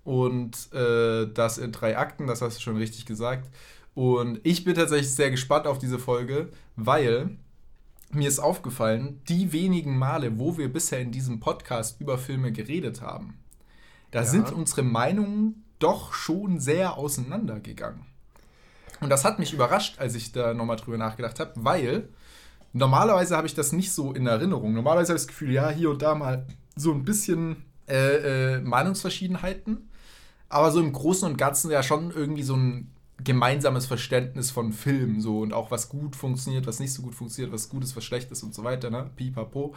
Und 0.03 0.73
äh, 0.73 1.27
das 1.33 1.57
in 1.57 1.71
drei 1.73 1.97
Akten, 1.97 2.27
das 2.27 2.41
hast 2.41 2.57
du 2.57 2.61
schon 2.61 2.77
richtig 2.77 3.05
gesagt. 3.05 3.49
Und 3.93 4.39
ich 4.43 4.63
bin 4.63 4.73
tatsächlich 4.75 5.13
sehr 5.13 5.29
gespannt 5.31 5.67
auf 5.67 5.77
diese 5.79 5.99
Folge, 5.99 6.49
weil 6.75 7.31
mir 8.11 8.27
ist 8.27 8.39
aufgefallen, 8.39 9.21
die 9.27 9.51
wenigen 9.51 9.97
Male, 9.97 10.39
wo 10.39 10.57
wir 10.57 10.71
bisher 10.71 10.99
in 10.99 11.11
diesem 11.11 11.39
Podcast 11.39 11.99
über 12.01 12.17
Filme 12.17 12.51
geredet 12.51 13.01
haben, 13.01 13.37
da 14.11 14.23
sind 14.23 14.51
unsere 14.51 14.83
Meinungen 14.83 15.63
doch 15.79 16.13
schon 16.13 16.59
sehr 16.59 16.97
auseinandergegangen. 16.97 18.05
Und 19.01 19.09
das 19.09 19.25
hat 19.25 19.37
mich 19.37 19.53
überrascht, 19.53 19.99
als 19.99 20.15
ich 20.15 20.31
da 20.31 20.53
nochmal 20.53 20.77
drüber 20.77 20.97
nachgedacht 20.97 21.39
habe, 21.39 21.51
weil 21.55 22.09
normalerweise 22.73 23.35
habe 23.35 23.45
ich 23.47 23.53
das 23.53 23.71
nicht 23.71 23.91
so 23.91 24.13
in 24.13 24.25
Erinnerung. 24.25 24.73
Normalerweise 24.73 25.09
habe 25.09 25.17
ich 25.17 25.25
das 25.25 25.27
Gefühl, 25.27 25.51
ja, 25.51 25.69
hier 25.69 25.89
und 25.91 26.01
da 26.01 26.15
mal 26.15 26.47
so 26.75 26.91
ein 26.93 27.03
bisschen 27.03 27.65
äh, 27.87 28.55
äh, 28.55 28.61
Meinungsverschiedenheiten. 28.61 29.89
aber 30.49 30.71
so 30.71 30.79
im 30.79 30.93
Großen 30.93 31.29
und 31.29 31.37
Ganzen 31.37 31.69
ja 31.71 31.83
schon 31.83 32.11
irgendwie 32.11 32.43
so 32.43 32.55
ein 32.55 32.91
gemeinsames 33.23 33.85
Verständnis 33.87 34.51
von 34.51 34.71
Film 34.71 35.21
so 35.21 35.39
und 35.39 35.51
auch 35.51 35.71
was 35.71 35.89
gut 35.89 36.15
funktioniert, 36.15 36.67
was 36.67 36.79
nicht 36.79 36.93
so 36.93 37.01
gut 37.01 37.15
funktioniert, 37.15 37.51
was 37.53 37.67
gut 37.69 37.83
ist, 37.83 37.95
was 37.95 38.03
schlecht 38.03 38.31
ist 38.31 38.43
und 38.43 38.53
so 38.53 38.63
weiter, 38.63 38.89
ne? 38.89 39.09
Pipapo. 39.15 39.73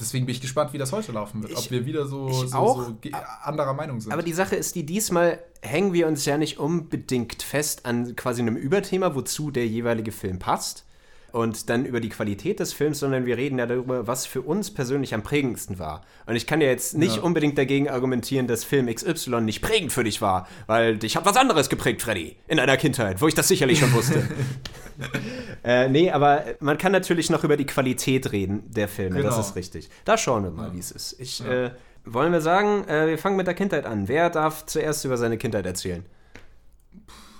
Deswegen 0.00 0.24
bin 0.26 0.34
ich 0.34 0.40
gespannt, 0.40 0.72
wie 0.72 0.78
das 0.78 0.90
heute 0.92 1.12
laufen 1.12 1.42
wird. 1.42 1.52
Ich- 1.52 1.58
Ob 1.58 1.70
wir 1.70 1.84
wieder 1.84 2.06
so, 2.06 2.30
so, 2.32 2.56
auch. 2.56 2.84
so 2.86 2.96
anderer 3.42 3.74
Meinung 3.74 4.00
sind. 4.00 4.12
Aber 4.12 4.22
die 4.22 4.32
Sache 4.32 4.56
ist 4.56 4.74
die, 4.74 4.86
diesmal 4.86 5.38
hängen 5.60 5.92
wir 5.92 6.06
uns 6.08 6.24
ja 6.24 6.38
nicht 6.38 6.58
unbedingt 6.58 7.42
fest 7.42 7.84
an 7.86 8.16
quasi 8.16 8.40
einem 8.40 8.56
Überthema, 8.56 9.14
wozu 9.14 9.50
der 9.50 9.66
jeweilige 9.66 10.10
Film 10.12 10.38
passt. 10.38 10.84
Und 11.32 11.70
dann 11.70 11.86
über 11.86 12.00
die 12.00 12.10
Qualität 12.10 12.60
des 12.60 12.74
Films, 12.74 12.98
sondern 12.98 13.24
wir 13.24 13.38
reden 13.38 13.58
ja 13.58 13.64
darüber, 13.64 14.06
was 14.06 14.26
für 14.26 14.42
uns 14.42 14.70
persönlich 14.72 15.14
am 15.14 15.22
prägendsten 15.22 15.78
war. 15.78 16.02
Und 16.26 16.36
ich 16.36 16.46
kann 16.46 16.60
ja 16.60 16.68
jetzt 16.68 16.94
nicht 16.96 17.16
Ja. 17.16 17.22
unbedingt 17.22 17.56
dagegen 17.56 17.88
argumentieren, 17.88 18.46
dass 18.46 18.64
Film 18.64 18.86
XY 18.94 19.40
nicht 19.40 19.62
prägend 19.62 19.92
für 19.92 20.04
dich 20.04 20.20
war, 20.20 20.46
weil 20.66 20.98
dich 20.98 21.16
hat 21.16 21.24
was 21.24 21.36
anderes 21.38 21.70
geprägt, 21.70 22.02
Freddy, 22.02 22.36
in 22.48 22.58
deiner 22.58 22.76
Kindheit, 22.76 23.22
wo 23.22 23.28
ich 23.28 23.34
das 23.34 23.48
sicherlich 23.48 23.78
schon 23.78 23.92
wusste. 23.94 24.22
äh, 25.64 25.88
nee, 25.88 26.10
aber 26.10 26.44
man 26.60 26.78
kann 26.78 26.92
natürlich 26.92 27.30
noch 27.30 27.44
über 27.44 27.56
die 27.56 27.66
Qualität 27.66 28.32
reden 28.32 28.64
der 28.68 28.88
Filme, 28.88 29.22
das 29.22 29.34
Genau. 29.34 29.46
ist 29.48 29.56
richtig. 29.56 29.88
Da 30.04 30.18
schauen 30.18 30.44
wir 30.44 30.50
mal, 30.50 30.72
wie 30.74 30.78
es 30.78 30.90
ist. 30.90 31.18
Ich, 31.18 31.38
Ja. 31.40 31.66
äh, 31.66 31.70
wollen 32.04 32.32
wir 32.32 32.40
sagen, 32.40 32.86
äh, 32.88 33.06
wir 33.08 33.18
fangen 33.18 33.36
mit 33.36 33.46
der 33.46 33.54
Kindheit 33.54 33.86
an. 33.86 34.08
Wer 34.08 34.28
darf 34.30 34.66
zuerst 34.66 35.04
über 35.04 35.16
seine 35.16 35.38
Kindheit 35.38 35.64
erzählen? 35.66 36.04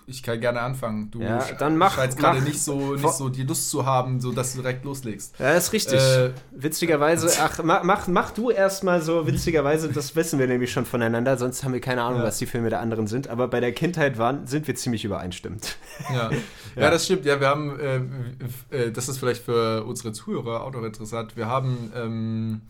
Ich 0.07 0.23
kann 0.23 0.41
gerne 0.41 0.61
anfangen. 0.61 1.11
Du 1.11 1.21
Ja, 1.21 1.45
dann 1.59 1.77
mach- 1.77 1.95
scheinst 1.97 2.19
gerade 2.19 2.41
nicht 2.43 2.61
so, 2.63 2.95
nicht 2.95 3.09
so 3.13 3.29
die 3.29 3.45
Lust 3.45 3.71
zu 3.71 3.87
haben, 3.87 4.21
so 4.21 4.33
dass 4.33 4.53
du 4.55 4.61
direkt 4.63 4.85
loslegst. 4.85 5.39
Ja, 5.39 5.53
ist 5.53 5.73
richtig. 5.73 6.01
Äh, 6.01 6.31
witzigerweise, 6.51 7.31
ach, 7.41 7.61
mach, 7.63 8.07
mach, 8.07 8.31
du 8.33 8.51
erstmal 8.51 9.03
so, 9.03 9.27
witzigerweise, 9.27 9.89
das 9.91 10.15
wissen 10.17 10.39
wir 10.39 10.47
nämlich 10.47 10.73
schon 10.73 10.87
voneinander, 10.87 11.37
sonst 11.37 11.65
haben 11.65 11.73
wir 11.73 11.81
keine 11.81 12.03
Ahnung, 12.03 12.21
Ja. 12.21 12.27
was 12.27 12.39
die 12.39 12.47
Filme 12.47 12.71
der 12.71 12.81
anderen 12.81 13.07
sind, 13.07 13.29
aber 13.29 13.49
bei 13.49 13.61
der 13.61 13.73
Kindheit 13.73 14.19
waren, 14.19 14.47
sind 14.47 14.67
wir 14.67 14.75
ziemlich 14.75 15.05
übereinstimmend. 15.05 15.77
Ja. 16.13 16.31
ja, 16.77 16.91
das 16.91 17.05
stimmt. 17.05 17.25
Ja, 17.25 17.41
wir 17.41 17.49
haben, 17.49 17.79
äh, 17.79 18.77
äh, 18.77 18.91
das 18.93 19.09
ist 19.09 19.19
vielleicht 19.19 19.43
für 19.45 19.85
unsere 19.85 20.13
Zuhörer 20.13 20.63
auch 20.65 20.73
noch 20.73 20.83
interessant. 20.85 21.37
Wir 21.37 21.47
haben, 21.47 21.93
ähm, 21.97 22.61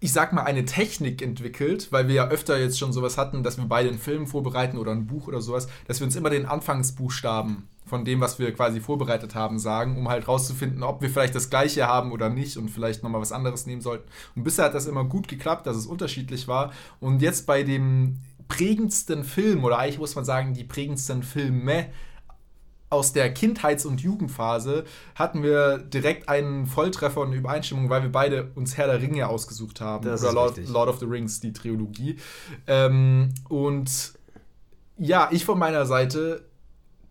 ich 0.00 0.12
sag 0.12 0.32
mal, 0.32 0.42
eine 0.42 0.64
Technik 0.64 1.22
entwickelt, 1.22 1.92
weil 1.92 2.08
wir 2.08 2.14
ja 2.14 2.28
öfter 2.28 2.58
jetzt 2.58 2.78
schon 2.78 2.92
sowas 2.92 3.18
hatten, 3.18 3.42
dass 3.42 3.58
wir 3.58 3.64
beide 3.64 3.88
einen 3.88 3.98
Film 3.98 4.26
vorbereiten 4.26 4.78
oder 4.78 4.92
ein 4.92 5.06
Buch 5.06 5.28
oder 5.28 5.40
sowas, 5.40 5.68
dass 5.86 6.00
wir 6.00 6.06
uns 6.06 6.16
immer 6.16 6.30
den 6.30 6.46
Anfangsbuchstaben 6.46 7.68
von 7.86 8.04
dem, 8.04 8.20
was 8.20 8.38
wir 8.38 8.52
quasi 8.52 8.80
vorbereitet 8.80 9.34
haben, 9.34 9.58
sagen, 9.58 9.96
um 9.96 10.08
halt 10.08 10.26
rauszufinden, 10.26 10.82
ob 10.82 11.02
wir 11.02 11.08
vielleicht 11.08 11.34
das 11.34 11.50
gleiche 11.50 11.86
haben 11.86 12.12
oder 12.12 12.28
nicht 12.28 12.56
und 12.56 12.68
vielleicht 12.68 13.02
nochmal 13.02 13.20
was 13.20 13.32
anderes 13.32 13.66
nehmen 13.66 13.80
sollten. 13.80 14.08
Und 14.34 14.42
bisher 14.42 14.64
hat 14.64 14.74
das 14.74 14.86
immer 14.86 15.04
gut 15.04 15.28
geklappt, 15.28 15.66
dass 15.66 15.76
es 15.76 15.86
unterschiedlich 15.86 16.48
war. 16.48 16.72
Und 17.00 17.22
jetzt 17.22 17.46
bei 17.46 17.62
dem 17.62 18.18
prägendsten 18.48 19.24
Film, 19.24 19.64
oder 19.64 19.78
eigentlich 19.78 19.98
muss 19.98 20.16
man 20.16 20.24
sagen, 20.24 20.54
die 20.54 20.64
prägendsten 20.64 21.22
Filme 21.22 21.86
aus 22.88 23.12
der 23.12 23.32
Kindheits- 23.34 23.84
und 23.84 24.00
Jugendphase 24.00 24.84
hatten 25.14 25.42
wir 25.42 25.78
direkt 25.78 26.28
einen 26.28 26.66
Volltreffer 26.66 27.20
und 27.20 27.28
eine 27.28 27.36
Übereinstimmung, 27.36 27.90
weil 27.90 28.02
wir 28.02 28.12
beide 28.12 28.52
uns 28.54 28.76
Herr 28.76 28.86
der 28.86 29.00
Ringe 29.00 29.28
ausgesucht 29.28 29.80
haben. 29.80 30.04
Das 30.04 30.22
oder 30.22 30.32
Lord. 30.32 30.68
Lord 30.68 30.88
of 30.88 30.98
the 31.00 31.06
Rings, 31.06 31.40
die 31.40 31.52
Trilogie. 31.52 32.16
Ähm, 32.66 33.34
und 33.48 34.14
ja, 34.98 35.28
ich 35.32 35.44
von 35.44 35.58
meiner 35.58 35.84
Seite 35.84 36.44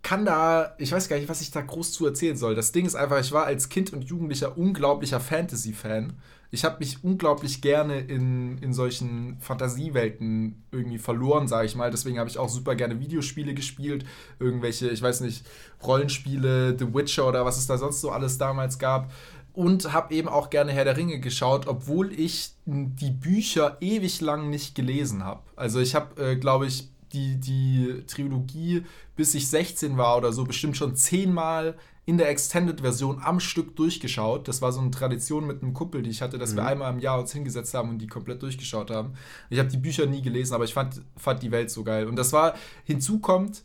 kann 0.02 0.24
da, 0.24 0.76
ich 0.78 0.92
weiß 0.92 1.10
gar 1.10 1.18
nicht, 1.18 1.30
was 1.30 1.42
ich 1.42 1.52
da 1.52 1.62
groß 1.62 1.92
zu 1.92 2.06
erzählen 2.06 2.38
soll. 2.38 2.54
Das 2.56 2.72
Ding 2.72 2.86
ist 2.86 2.96
einfach, 2.96 3.20
ich 3.20 3.32
war 3.32 3.46
als 3.46 3.70
Kind 3.70 3.92
und 3.92 4.04
Jugendlicher 4.04 4.58
unglaublicher 4.58 5.20
Fantasy-Fan. 5.20 6.14
Ich 6.56 6.64
habe 6.64 6.78
mich 6.80 7.04
unglaublich 7.04 7.62
gerne 7.62 8.00
in, 8.00 8.58
in 8.60 8.74
solchen 8.74 9.38
Fantasiewelten 9.42 10.64
irgendwie 10.72 10.98
verloren, 10.98 11.50
sage 11.50 11.66
ich 11.66 11.76
mal. 11.76 11.92
Deswegen 11.92 12.18
habe 12.18 12.30
ich 12.30 12.38
auch 12.38 12.48
super 12.48 12.76
gerne 12.76 13.02
Videospiele 13.02 13.54
gespielt. 13.54 14.06
Irgendwelche, 14.40 14.88
ich 14.88 15.02
weiß 15.02 15.20
nicht, 15.20 15.46
Rollenspiele, 15.84 16.78
The 16.80 16.94
Witcher 16.94 17.28
oder 17.28 17.44
was 17.44 17.58
es 17.58 17.68
da 17.68 17.78
sonst 17.78 18.00
so 18.00 18.10
alles 18.10 18.38
damals 18.38 18.80
gab. 18.80 19.12
Und 19.52 19.92
habe 19.92 20.14
eben 20.14 20.30
auch 20.30 20.50
gerne 20.50 20.72
Herr 20.72 20.86
der 20.86 20.96
Ringe 20.96 21.20
geschaut, 21.20 21.68
obwohl 21.68 22.14
ich 22.14 22.54
die 22.66 23.12
Bücher 23.12 23.76
ewig 23.82 24.22
lang 24.22 24.50
nicht 24.50 24.76
gelesen 24.76 25.26
habe. 25.26 25.42
Also 25.58 25.82
ich 25.82 25.94
habe, 25.94 26.22
äh, 26.24 26.36
glaube 26.38 26.68
ich, 26.68 26.90
die, 27.16 27.40
die 27.40 28.04
Trilogie, 28.08 28.84
bis 29.16 29.34
ich 29.34 29.48
16 29.50 29.98
war 29.98 30.18
oder 30.18 30.34
so, 30.34 30.44
bestimmt 30.44 30.78
schon 30.78 30.96
zehnmal 30.96 31.76
in 32.06 32.18
der 32.18 32.30
Extended-Version 32.30 33.20
am 33.24 33.40
Stück 33.40 33.76
durchgeschaut. 33.76 34.48
Das 34.48 34.62
war 34.62 34.72
so 34.72 34.80
eine 34.80 34.92
Tradition 34.92 35.48
mit 35.48 35.64
einem 35.64 35.74
Kumpel, 35.74 36.04
die 36.04 36.12
ich 36.12 36.22
hatte, 36.22 36.38
dass 36.38 36.56
wir 36.56 36.66
einmal 36.66 36.94
im 36.94 37.00
Jahr 37.00 37.20
uns 37.20 37.34
hingesetzt 37.34 37.74
haben 37.74 37.90
und 37.90 37.98
die 37.98 38.08
komplett 38.08 38.44
durchgeschaut 38.44 38.92
haben. 38.92 39.14
Ich 39.50 39.58
habe 39.58 39.70
die 39.70 39.78
Bücher 39.78 40.06
nie 40.06 40.22
gelesen, 40.22 40.54
aber 40.54 40.66
ich 40.66 40.74
fand, 40.74 41.02
fand 41.18 41.42
die 41.42 41.52
Welt 41.52 41.72
so 41.72 41.84
geil. 41.84 42.08
Und 42.08 42.16
das 42.16 42.32
war, 42.32 42.56
hinzu 42.84 43.20
kommt, 43.20 43.64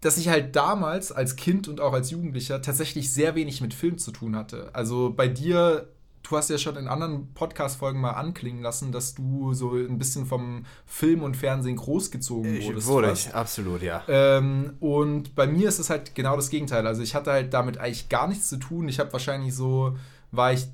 dass 0.00 0.16
ich 0.16 0.28
halt 0.28 0.56
damals 0.56 1.12
als 1.12 1.36
Kind 1.36 1.68
und 1.68 1.80
auch 1.80 1.92
als 1.92 2.10
Jugendlicher 2.10 2.62
tatsächlich 2.62 3.12
sehr 3.12 3.34
wenig 3.34 3.60
mit 3.60 3.74
Film 3.74 3.98
zu 3.98 4.12
tun 4.12 4.34
hatte. 4.34 4.70
Also 4.74 5.12
bei 5.14 5.28
dir, 5.28 5.88
du 6.28 6.36
hast 6.36 6.50
ja 6.50 6.58
schon 6.58 6.76
in 6.76 6.88
anderen 6.88 7.32
Podcast-Folgen 7.34 8.00
mal 8.00 8.10
anklingen 8.12 8.62
lassen, 8.62 8.92
dass 8.92 9.14
du 9.14 9.54
so 9.54 9.72
ein 9.74 9.98
bisschen 9.98 10.26
vom 10.26 10.64
Film 10.86 11.22
und 11.22 11.36
Fernsehen 11.36 11.76
großgezogen 11.76 12.62
wurdest. 12.64 12.86
wurde 12.86 13.08
fast. 13.08 13.26
ich, 13.28 13.34
absolut, 13.34 13.82
ja. 13.82 14.02
Ähm, 14.08 14.74
und 14.80 15.34
bei 15.34 15.46
mir 15.46 15.68
ist 15.68 15.78
es 15.78 15.88
halt 15.90 16.14
genau 16.14 16.36
das 16.36 16.50
Gegenteil. 16.50 16.86
Also 16.86 17.02
ich 17.02 17.14
hatte 17.14 17.30
halt 17.32 17.54
damit 17.54 17.78
eigentlich 17.78 18.08
gar 18.08 18.26
nichts 18.28 18.48
zu 18.48 18.56
tun. 18.58 18.88
Ich 18.88 18.98
habe 19.00 19.12
wahrscheinlich 19.12 19.54
so, 19.54 19.96
war 20.30 20.52
ich 20.52 20.66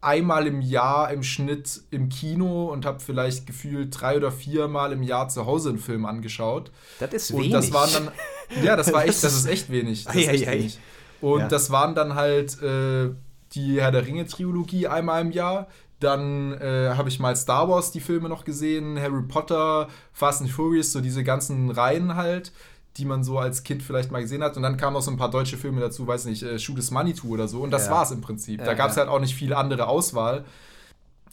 einmal 0.00 0.46
im 0.48 0.60
Jahr 0.60 1.12
im 1.12 1.22
Schnitt 1.22 1.80
im 1.90 2.08
Kino 2.08 2.66
und 2.72 2.84
habe 2.84 2.98
vielleicht 3.00 3.46
gefühlt 3.46 4.00
drei 4.00 4.16
oder 4.16 4.32
viermal 4.32 4.92
im 4.92 5.02
Jahr 5.02 5.28
zu 5.28 5.46
Hause 5.46 5.68
einen 5.70 5.78
Film 5.78 6.06
angeschaut. 6.06 6.70
Das 6.98 7.12
ist 7.12 7.30
Und 7.30 7.38
wenig. 7.42 7.52
das 7.52 7.72
waren 7.72 7.90
dann, 7.92 8.64
ja, 8.64 8.74
das 8.76 8.92
war 8.92 9.04
echt, 9.06 9.22
das 9.22 9.34
ist- 9.34 9.46
echt 9.46 9.70
wenig. 9.70 10.04
Das 10.04 10.16
ist 10.16 10.28
echt 10.28 10.46
wenig. 10.50 10.78
Und 11.20 11.40
Ja. 11.40 11.48
das 11.48 11.70
waren 11.70 11.94
dann 11.94 12.14
halt 12.16 12.60
äh, 12.62 13.10
die 13.52 13.80
Herr 13.80 13.92
der 13.92 14.06
Ringe-Trilogie 14.06 14.88
einmal 14.88 15.22
im 15.22 15.32
Jahr. 15.32 15.66
Dann 16.00 16.52
äh, 16.54 16.94
habe 16.96 17.08
ich 17.08 17.20
mal 17.20 17.36
Star 17.36 17.68
Wars 17.68 17.92
die 17.92 18.00
Filme 18.00 18.28
noch 18.28 18.44
gesehen, 18.44 18.98
Harry 19.00 19.22
Potter, 19.22 19.88
Fast 20.12 20.40
and 20.40 20.50
Furious, 20.50 20.90
so 20.92 21.00
diese 21.00 21.22
ganzen 21.22 21.70
Reihen 21.70 22.16
halt, 22.16 22.50
die 22.96 23.04
man 23.04 23.22
so 23.22 23.38
als 23.38 23.62
Kind 23.62 23.82
vielleicht 23.84 24.10
mal 24.10 24.20
gesehen 24.20 24.42
hat. 24.42 24.56
Und 24.56 24.64
dann 24.64 24.76
kamen 24.76 24.94
noch 24.94 25.02
so 25.02 25.10
ein 25.12 25.16
paar 25.16 25.30
deutsche 25.30 25.56
Filme 25.56 25.80
dazu, 25.80 26.06
weiß 26.06 26.24
nicht, 26.24 26.42
äh, 26.42 26.58
Shoot 26.58 26.78
is 26.78 26.90
Money 26.90 27.14
to 27.14 27.28
oder 27.28 27.46
so. 27.46 27.60
Und 27.60 27.70
das 27.70 27.86
Ja. 27.86 27.92
war 27.92 28.02
es 28.02 28.10
im 28.10 28.20
Prinzip. 28.20 28.58
Ja, 28.60 28.66
da 28.66 28.74
gab 28.74 28.90
es 28.90 28.96
ja. 28.96 29.02
halt 29.02 29.10
auch 29.10 29.20
nicht 29.20 29.34
viel 29.34 29.54
andere 29.54 29.86
Auswahl. 29.86 30.44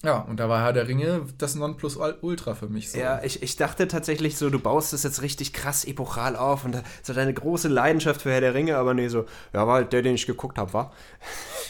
Ja, 0.02 0.20
und 0.20 0.40
da 0.40 0.48
war 0.48 0.62
Herr 0.64 0.72
der 0.72 0.88
Ringe 0.88 1.26
das 1.38 1.56
Nonplusultra 1.56 2.56
für 2.56 2.70
mich. 2.70 2.90
So. 2.92 2.98
Ja, 3.00 3.22
ich, 3.22 3.44
ich 3.44 3.58
dachte 3.58 3.86
tatsächlich 3.86 4.38
so, 4.38 4.50
du 4.50 4.58
baust 4.58 4.94
das 4.94 5.04
jetzt 5.04 5.22
richtig 5.22 5.52
krass 5.52 5.84
epochal 5.84 6.38
auf 6.38 6.64
und 6.64 6.74
da- 6.74 6.84
so 7.04 7.12
deine 7.14 7.34
große 7.34 7.68
Leidenschaft 7.68 8.22
für 8.22 8.32
Herr 8.32 8.40
der 8.40 8.54
Ringe, 8.54 8.78
aber 8.78 8.94
nee, 8.94 9.10
so, 9.10 9.26
ja, 9.54 9.68
war 9.68 9.74
halt 9.76 9.92
der, 9.92 10.02
den 10.02 10.16
ich 10.16 10.26
geguckt 10.26 10.58
habe, 10.58 10.72
war. 10.72 10.94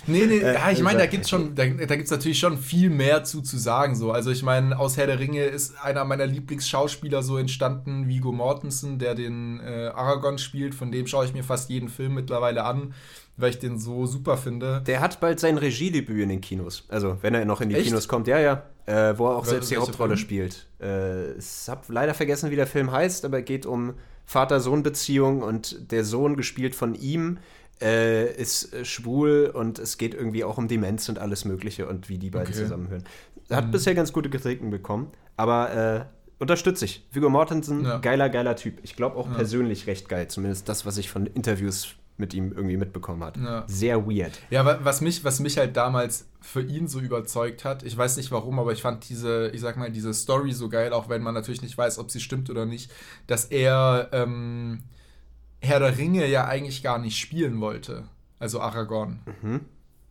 Nee, 0.05 0.27
nee, 0.27 0.37
Äh, 0.43 0.53
ja, 0.53 0.69
ich 0.69 0.83
meine, 0.83 0.99
da 0.99 1.03
also- 1.05 1.11
gibt 1.11 1.23
es 1.23 1.29
schon, 1.31 1.55
da, 1.55 1.65
da 1.65 1.95
gibt's 1.95 2.11
natürlich 2.11 2.37
schon 2.37 2.59
viel 2.59 2.91
mehr 2.91 3.23
zu, 3.23 3.41
zu 3.41 3.57
sagen. 3.57 3.95
So. 3.95 4.11
Also 4.11 4.29
ich 4.29 4.43
meine, 4.43 4.77
aus 4.77 4.95
Herr 4.97 5.07
der 5.07 5.17
Ringe 5.19 5.45
ist 5.45 5.73
einer 5.83 6.05
meiner 6.05 6.27
Lieblingsschauspieler 6.27 7.23
so 7.23 7.37
entstanden, 7.37 8.07
Vigo 8.07 8.31
Mortensen, 8.31 8.99
der 8.99 9.15
den 9.15 9.59
äh, 9.59 9.87
Aragorn 9.95 10.37
spielt. 10.37 10.75
Von 10.75 10.91
dem 10.91 11.07
schaue 11.07 11.25
ich 11.25 11.33
mir 11.33 11.43
fast 11.43 11.69
jeden 11.71 11.89
Film 11.89 12.13
mittlerweile 12.13 12.63
an, 12.63 12.93
weil 13.39 13.49
ich 13.51 13.59
den 13.59 13.79
so 13.79 14.05
super 14.05 14.37
finde. 14.37 14.81
Der 14.85 14.99
hat 15.01 15.19
bald 15.19 15.39
sein 15.39 15.57
Regiedebüt 15.57 16.21
in 16.21 16.29
den 16.29 16.41
Kinos. 16.41 16.85
Also, 16.89 17.17
wenn 17.21 17.33
er 17.33 17.45
noch 17.45 17.61
in 17.61 17.69
die 17.69 17.75
Echt? 17.75 17.85
Kinos 17.87 18.07
kommt, 18.07 18.27
ja, 18.27 18.39
ja. 18.39 18.63
Äh, 18.85 19.17
wo 19.17 19.27
er 19.27 19.35
auch 19.37 19.45
Wel- 19.45 19.49
selbst 19.49 19.71
die 19.71 19.77
Hauptrolle 19.77 20.15
Film? 20.15 20.25
spielt. 20.25 20.67
Äh, 20.81 21.33
ich 21.33 21.67
habe 21.67 21.81
leider 21.89 22.13
vergessen, 22.13 22.49
wie 22.51 22.55
der 22.55 22.67
Film 22.67 22.91
heißt, 22.91 23.23
aber 23.25 23.39
es 23.39 23.45
geht 23.45 23.65
um 23.65 23.93
Vater-Sohn-Beziehung 24.25 25.41
und 25.41 25.91
der 25.91 26.03
Sohn, 26.03 26.35
gespielt 26.35 26.75
von 26.75 26.95
ihm, 26.95 27.37
äh, 27.81 28.31
ist 28.33 28.73
äh, 28.73 28.83
schwul 28.83 29.51
und 29.53 29.79
es 29.79 29.97
geht 29.97 30.13
irgendwie 30.13 30.43
auch 30.43 30.57
um 30.57 30.67
Demenz 30.67 31.07
und 31.07 31.19
alles 31.19 31.45
Mögliche 31.45 31.87
und 31.87 32.09
wie 32.09 32.17
die 32.17 32.29
beiden 32.29 32.47
Okay. 32.49 32.57
zusammenhören. 32.63 33.03
Hat 33.49 33.67
Mhm. 33.67 33.71
bisher 33.71 33.95
ganz 33.95 34.11
gute 34.11 34.29
Kritiken 34.29 34.69
bekommen, 34.69 35.11
aber 35.37 35.73
äh, 35.73 36.05
unterstütze 36.39 36.85
ich. 36.85 37.07
Viggo 37.11 37.29
Mortensen, 37.29 37.85
Ja. 37.85 37.97
geiler, 37.99 38.29
geiler 38.29 38.55
Typ. 38.55 38.79
Ich 38.83 38.95
glaube 38.95 39.15
auch 39.17 39.27
Ja. 39.27 39.35
persönlich 39.35 39.87
recht 39.87 40.09
geil, 40.09 40.27
zumindest 40.27 40.67
das, 40.67 40.85
was 40.85 40.97
ich 40.97 41.09
von 41.09 41.25
Interviews 41.25 41.95
mit 42.19 42.33
ihm 42.33 42.51
irgendwie 42.51 42.77
mitbekommen 42.77 43.23
hat. 43.23 43.37
Ja. 43.37 43.63
Sehr 43.67 44.05
weird. 44.05 44.39
Ja, 44.49 44.65
wa- 44.65 44.79
was 44.83 45.01
mich, 45.01 45.23
was 45.23 45.39
mich 45.39 45.57
halt 45.57 45.75
damals 45.77 46.27
für 46.41 46.61
ihn 46.61 46.87
so 46.87 46.99
überzeugt 46.99 47.65
hat, 47.65 47.83
ich 47.83 47.97
weiß 47.97 48.17
nicht 48.17 48.31
warum, 48.31 48.59
aber 48.59 48.71
ich 48.73 48.81
fand 48.81 49.07
diese, 49.09 49.49
ich 49.53 49.61
sag 49.61 49.77
mal, 49.77 49.91
diese 49.91 50.13
Story 50.13 50.51
so 50.51 50.69
geil, 50.69 50.93
auch 50.93 51.09
wenn 51.09 51.21
man 51.21 51.33
natürlich 51.33 51.61
nicht 51.61 51.77
weiß, 51.77 51.97
ob 51.99 52.11
sie 52.11 52.19
stimmt 52.19 52.49
oder 52.49 52.65
nicht, 52.65 52.91
dass 53.27 53.45
er 53.45 54.09
ähm, 54.11 54.79
Herr 55.61 55.79
der 55.79 55.97
Ringe 55.97 56.27
ja 56.27 56.45
eigentlich 56.45 56.83
gar 56.83 56.99
nicht 56.99 57.17
spielen 57.17 57.59
wollte. 57.61 58.03
Also 58.37 58.61
Aragorn. 58.61 59.19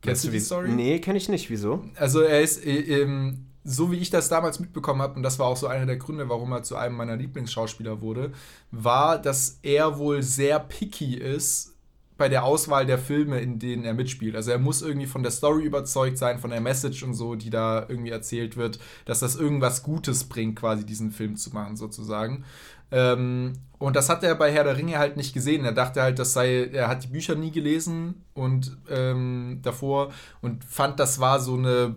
Kennst 0.02 0.24
du 0.24 0.28
die 0.30 0.40
Story? 0.40 0.68
Nee, 0.70 0.98
kenne 1.00 1.18
ich 1.18 1.28
nicht. 1.28 1.48
Wieso? 1.50 1.84
Also 1.96 2.20
er 2.20 2.40
ist, 2.42 2.64
äh, 2.64 3.02
ähm, 3.02 3.46
so 3.64 3.90
wie 3.90 3.96
ich 3.96 4.10
das 4.10 4.28
damals 4.28 4.60
mitbekommen 4.60 5.02
habe, 5.02 5.14
und 5.14 5.22
das 5.22 5.38
war 5.38 5.46
auch 5.46 5.56
so 5.56 5.66
einer 5.66 5.86
der 5.86 5.96
Gründe, 5.96 6.28
warum 6.28 6.52
er 6.52 6.62
zu 6.62 6.76
einem 6.76 6.96
meiner 6.96 7.16
Lieblingsschauspieler 7.16 8.00
wurde, 8.00 8.32
war, 8.70 9.20
dass 9.20 9.58
er 9.62 9.98
wohl 9.98 10.22
sehr 10.22 10.58
picky 10.60 11.14
ist 11.16 11.74
bei 12.18 12.28
der 12.28 12.44
Auswahl 12.44 12.84
der 12.84 12.98
Filme, 12.98 13.40
in 13.40 13.58
denen 13.58 13.84
er 13.84 13.94
mitspielt. 13.94 14.34
Also 14.36 14.50
er 14.50 14.58
muss 14.58 14.82
irgendwie 14.82 15.06
von 15.06 15.22
der 15.22 15.32
Story 15.32 15.64
überzeugt 15.64 16.18
sein, 16.18 16.38
von 16.38 16.50
der 16.50 16.60
Message 16.60 17.04
und 17.04 17.14
so, 17.14 17.36
die 17.36 17.48
da 17.48 17.86
irgendwie 17.88 18.10
erzählt 18.10 18.56
wird, 18.56 18.80
dass 19.04 19.20
das 19.20 19.36
irgendwas 19.36 19.84
Gutes 19.84 20.24
bringt, 20.24 20.56
quasi 20.56 20.84
diesen 20.84 21.12
Film 21.12 21.36
zu 21.36 21.50
machen, 21.50 21.76
sozusagen. 21.76 22.44
Ähm, 22.90 23.52
und 23.78 23.94
das 23.94 24.08
hat 24.08 24.24
er 24.24 24.34
bei 24.34 24.52
Herr 24.52 24.64
der 24.64 24.76
Ringe 24.76 24.98
halt 24.98 25.16
nicht 25.16 25.32
gesehen. 25.32 25.64
Er 25.64 25.72
dachte 25.72 26.02
halt, 26.02 26.18
das 26.18 26.32
sei, 26.32 26.64
er 26.72 26.88
hat 26.88 27.04
die 27.04 27.08
Bücher 27.08 27.36
nie 27.36 27.52
gelesen 27.52 28.24
und 28.34 28.76
ähm, 28.90 29.60
davor 29.62 30.12
und 30.42 30.64
fand, 30.64 30.98
das 30.98 31.20
war 31.20 31.38
so 31.38 31.54
eine 31.54 31.94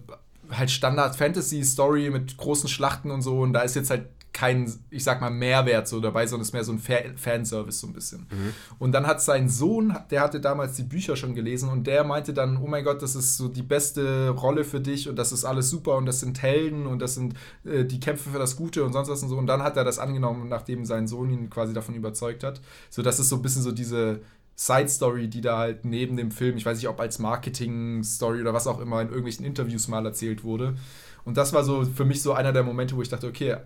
halt 0.51 0.69
Standard-Fantasy-Story 0.69 2.11
mit 2.11 2.37
großen 2.37 2.69
Schlachten 2.69 3.09
und 3.09 3.23
so. 3.23 3.39
Und 3.39 3.53
da 3.53 3.61
ist 3.61 3.75
jetzt 3.75 3.89
halt 3.89 4.07
kein, 4.33 4.71
ich 4.89 5.03
sag 5.03 5.19
mal, 5.19 5.29
Mehrwert 5.29 5.87
so 5.87 5.99
dabei, 5.99 6.25
sondern 6.25 6.41
es 6.41 6.49
ist 6.49 6.53
mehr 6.53 6.63
so 6.63 6.71
ein 6.71 6.79
Fa 6.79 6.95
Fanservice 7.15 7.79
so 7.79 7.87
ein 7.87 7.93
bisschen. 7.93 8.27
Mhm. 8.31 8.53
Und 8.79 8.91
dann 8.93 9.05
hat 9.05 9.21
sein 9.21 9.49
Sohn, 9.49 9.95
der 10.09 10.21
hatte 10.21 10.39
damals 10.39 10.75
die 10.75 10.83
Bücher 10.83 11.15
schon 11.15 11.35
gelesen 11.35 11.69
und 11.69 11.85
der 11.85 12.03
meinte 12.03 12.33
dann, 12.33 12.57
oh 12.57 12.67
mein 12.67 12.83
Gott, 12.83 13.01
das 13.01 13.15
ist 13.15 13.37
so 13.37 13.47
die 13.47 13.63
beste 13.63 14.29
Rolle 14.29 14.63
für 14.63 14.79
dich 14.79 15.09
und 15.09 15.17
das 15.17 15.31
ist 15.31 15.43
alles 15.43 15.69
super 15.69 15.97
und 15.97 16.05
das 16.05 16.21
sind 16.21 16.41
Helden 16.41 16.85
und 16.87 16.99
das 16.99 17.15
sind 17.15 17.33
äh, 17.65 17.83
die 17.83 17.99
Kämpfe 17.99 18.29
für 18.29 18.39
das 18.39 18.55
Gute 18.55 18.83
und 18.85 18.93
sonst 18.93 19.09
was 19.09 19.21
und 19.21 19.29
so. 19.29 19.37
Und 19.37 19.47
dann 19.47 19.63
hat 19.63 19.75
er 19.77 19.83
das 19.83 19.99
angenommen, 19.99 20.47
nachdem 20.47 20.85
sein 20.85 21.07
Sohn 21.07 21.29
ihn 21.29 21.49
quasi 21.49 21.73
davon 21.73 21.95
überzeugt 21.95 22.43
hat. 22.43 22.61
So, 22.89 23.01
das 23.01 23.19
ist 23.19 23.29
so 23.29 23.35
ein 23.37 23.41
bisschen 23.41 23.63
so 23.63 23.71
diese 23.71 24.21
Side 24.55 24.89
Story, 24.89 25.27
die 25.27 25.41
da 25.41 25.57
halt 25.57 25.85
neben 25.85 26.17
dem 26.17 26.29
Film, 26.29 26.55
ich 26.55 26.65
weiß 26.65 26.77
nicht, 26.77 26.87
ob 26.87 26.99
als 26.99 27.17
Marketing-Story 27.17 28.41
oder 28.41 28.53
was 28.53 28.67
auch 28.67 28.79
immer 28.79 29.01
in 29.01 29.07
irgendwelchen 29.07 29.43
Interviews 29.43 29.87
mal 29.87 30.05
erzählt 30.05 30.43
wurde. 30.43 30.75
Und 31.25 31.37
das 31.37 31.53
war 31.53 31.63
so 31.63 31.83
für 31.85 32.05
mich 32.05 32.21
so 32.21 32.33
einer 32.33 32.51
der 32.53 32.63
Momente, 32.63 32.95
wo 32.95 33.01
ich 33.01 33.09
dachte, 33.09 33.27
okay, 33.27 33.57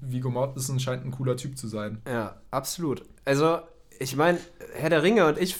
Vigo 0.00 0.30
Mortensen 0.30 0.80
scheint 0.80 1.04
ein 1.04 1.10
cooler 1.10 1.36
Typ 1.36 1.56
zu 1.56 1.68
sein. 1.68 2.02
Ja, 2.08 2.36
absolut. 2.50 3.02
Also, 3.24 3.58
ich 3.98 4.16
meine, 4.16 4.38
Herr 4.74 4.90
der 4.90 5.02
Ringe 5.02 5.26
und 5.26 5.38
ich, 5.38 5.56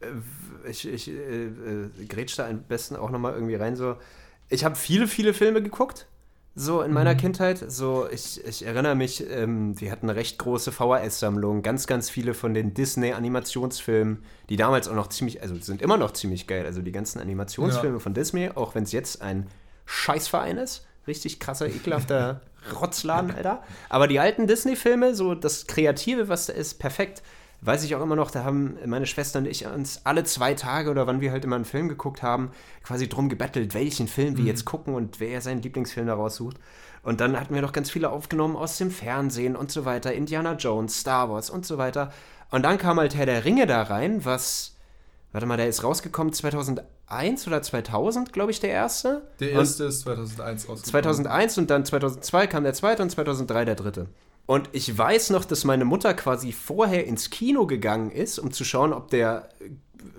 äh, 0.00 0.68
ich, 0.70 0.86
ich 0.88 1.08
äh, 1.08 1.46
äh, 1.46 2.04
grätsch 2.08 2.38
da 2.38 2.46
am 2.48 2.62
besten 2.62 2.94
auch 2.96 3.10
nochmal 3.10 3.34
irgendwie 3.34 3.56
rein, 3.56 3.74
so, 3.76 3.96
ich 4.48 4.64
habe 4.64 4.76
viele, 4.76 5.08
viele 5.08 5.34
Filme 5.34 5.62
geguckt, 5.62 6.06
so 6.54 6.82
in 6.82 6.92
meiner 6.92 7.14
Mhm. 7.14 7.18
Kindheit. 7.18 7.64
So, 7.72 8.06
ich, 8.10 8.44
ich 8.44 8.64
erinnere 8.66 8.94
mich, 8.94 9.24
ähm, 9.30 9.80
wir 9.80 9.90
hatten 9.90 10.08
eine 10.08 10.16
recht 10.18 10.38
große 10.38 10.70
VHS-Sammlung, 10.70 11.62
ganz, 11.62 11.86
ganz 11.86 12.10
viele 12.10 12.34
von 12.34 12.52
den 12.54 12.74
Disney-Animationsfilmen, 12.74 14.22
die 14.50 14.56
damals 14.56 14.88
auch 14.88 14.94
noch 14.94 15.08
ziemlich, 15.08 15.42
also 15.42 15.56
sind 15.56 15.82
immer 15.82 15.96
noch 15.96 16.12
ziemlich 16.12 16.46
geil. 16.46 16.66
Also 16.66 16.82
die 16.82 16.92
ganzen 16.92 17.20
Animationsfilme 17.20 17.96
Ja. 17.96 18.00
von 18.00 18.14
Disney, 18.14 18.50
auch 18.54 18.74
wenn 18.74 18.84
es 18.84 18.92
jetzt 18.92 19.22
ein 19.22 19.46
Scheißverein 19.86 20.58
ist. 20.58 20.86
Richtig 21.06 21.40
krasser, 21.40 21.66
ekelhafter 21.66 22.40
Rotzladen, 22.80 23.32
Alter. 23.32 23.62
Aber 23.88 24.06
die 24.08 24.20
alten 24.20 24.46
Disney-Filme, 24.46 25.14
so 25.14 25.34
das 25.34 25.66
Kreative, 25.66 26.28
was 26.28 26.46
da 26.46 26.52
ist, 26.52 26.78
perfekt. 26.78 27.22
Weiß 27.64 27.84
ich 27.84 27.94
auch 27.94 28.02
immer 28.02 28.16
noch, 28.16 28.32
da 28.32 28.42
haben 28.42 28.76
meine 28.86 29.06
Schwester 29.06 29.38
und 29.38 29.46
ich 29.46 29.66
uns 29.66 30.00
alle 30.04 30.24
zwei 30.24 30.54
Tage 30.54 30.90
oder 30.90 31.06
wann 31.06 31.20
wir 31.20 31.30
halt 31.30 31.44
immer 31.44 31.54
einen 31.54 31.64
Film 31.64 31.88
geguckt 31.88 32.20
haben, 32.20 32.50
quasi 32.82 33.08
drum 33.08 33.28
gebettelt, 33.28 33.72
welchen 33.72 34.08
Film 34.08 34.36
wir 34.36 34.44
jetzt 34.44 34.64
gucken 34.64 34.94
und 34.94 35.20
wer 35.20 35.40
seinen 35.40 35.62
Lieblingsfilm 35.62 36.08
daraus 36.08 36.34
sucht. 36.34 36.56
Und 37.04 37.20
dann 37.20 37.38
hatten 37.38 37.54
wir 37.54 37.62
noch 37.62 37.72
ganz 37.72 37.90
viele 37.90 38.10
aufgenommen 38.10 38.56
aus 38.56 38.78
dem 38.78 38.90
Fernsehen 38.90 39.54
und 39.54 39.70
so 39.70 39.84
weiter, 39.84 40.12
Indiana 40.12 40.54
Jones, 40.54 41.00
Star 41.00 41.30
Wars 41.30 41.50
und 41.50 41.64
so 41.64 41.78
weiter. 41.78 42.12
Und 42.50 42.64
dann 42.64 42.78
kam 42.78 42.98
halt 42.98 43.14
Herr 43.14 43.26
der 43.26 43.44
Ringe 43.44 43.66
da 43.66 43.82
rein, 43.82 44.24
was, 44.24 44.76
warte 45.30 45.46
mal, 45.46 45.56
der 45.56 45.68
ist 45.68 45.84
rausgekommen 45.84 46.32
2001 47.12 47.46
oder 47.46 47.62
2000, 47.62 48.32
glaube 48.32 48.50
ich, 48.50 48.60
der 48.60 48.70
erste. 48.70 49.22
Der 49.40 49.52
Und- 49.52 49.58
erste 49.58 49.84
ist 49.84 50.00
2001 50.00 50.68
rausgekommen. 50.68 50.84
2001 50.90 51.58
und 51.58 51.70
dann 51.70 51.84
2002 51.84 52.46
kam 52.46 52.64
der 52.64 52.74
zweite 52.74 53.02
und 53.02 53.10
2003 53.10 53.64
der 53.64 53.74
dritte. 53.74 54.06
Und 54.46 54.68
ich 54.72 54.96
weiß 54.96 55.30
noch, 55.30 55.44
dass 55.44 55.64
meine 55.64 55.84
Mutter 55.84 56.14
quasi 56.14 56.52
vorher 56.52 57.06
ins 57.06 57.30
Kino 57.30 57.66
gegangen 57.66 58.10
ist, 58.10 58.38
um 58.38 58.50
zu 58.50 58.64
schauen, 58.64 58.92
ob 58.92 59.08
der 59.10 59.48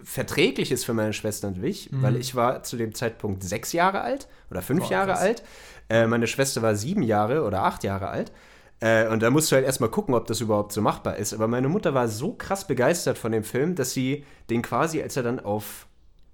verträglich 0.04 0.72
ist 0.72 0.86
für 0.86 0.94
meine 0.94 1.12
Schwester 1.14 1.48
und 1.50 1.58
mich, 1.60 1.90
weil 1.92 2.16
ich 2.16 2.36
war 2.36 2.64
zu 2.64 2.78
dem 2.78 2.96
Zeitpunkt 2.96 3.44
sechs 3.44 3.74
Jahre 3.74 4.00
alt 4.02 4.28
oder 4.50 4.62
fünf 4.62 4.84
Boah, 4.86 4.92
Jahre 4.92 5.12
krass. 5.12 5.22
alt. 5.22 5.44
Äh, 5.90 6.08
meine 6.08 6.28
Schwester 6.28 6.62
war 6.62 6.76
sieben 6.76 7.04
Jahre 7.04 7.44
oder 7.44 7.64
acht 7.64 7.84
Jahre 7.84 8.08
alt. 8.08 8.32
Äh, 8.80 9.08
und 9.10 9.22
da 9.22 9.30
musst 9.30 9.52
du 9.52 9.56
halt 9.58 9.66
erstmal 9.66 9.90
gucken, 9.90 10.16
ob 10.16 10.26
das 10.28 10.40
überhaupt 10.40 10.72
so 10.72 10.82
machbar 10.82 11.18
ist. 11.18 11.34
Aber 11.34 11.48
meine 11.50 11.68
Mutter 11.68 11.94
war 11.94 12.08
so 12.08 12.34
krass 12.34 12.66
begeistert 12.66 13.18
von 13.18 13.34
dem 13.34 13.44
Film, 13.44 13.76
dass 13.76 13.92
sie 13.92 14.24
den 14.50 14.62
quasi, 14.62 15.02
als 15.02 15.18
er 15.18 15.24
dann 15.24 15.42
auf 15.42 15.88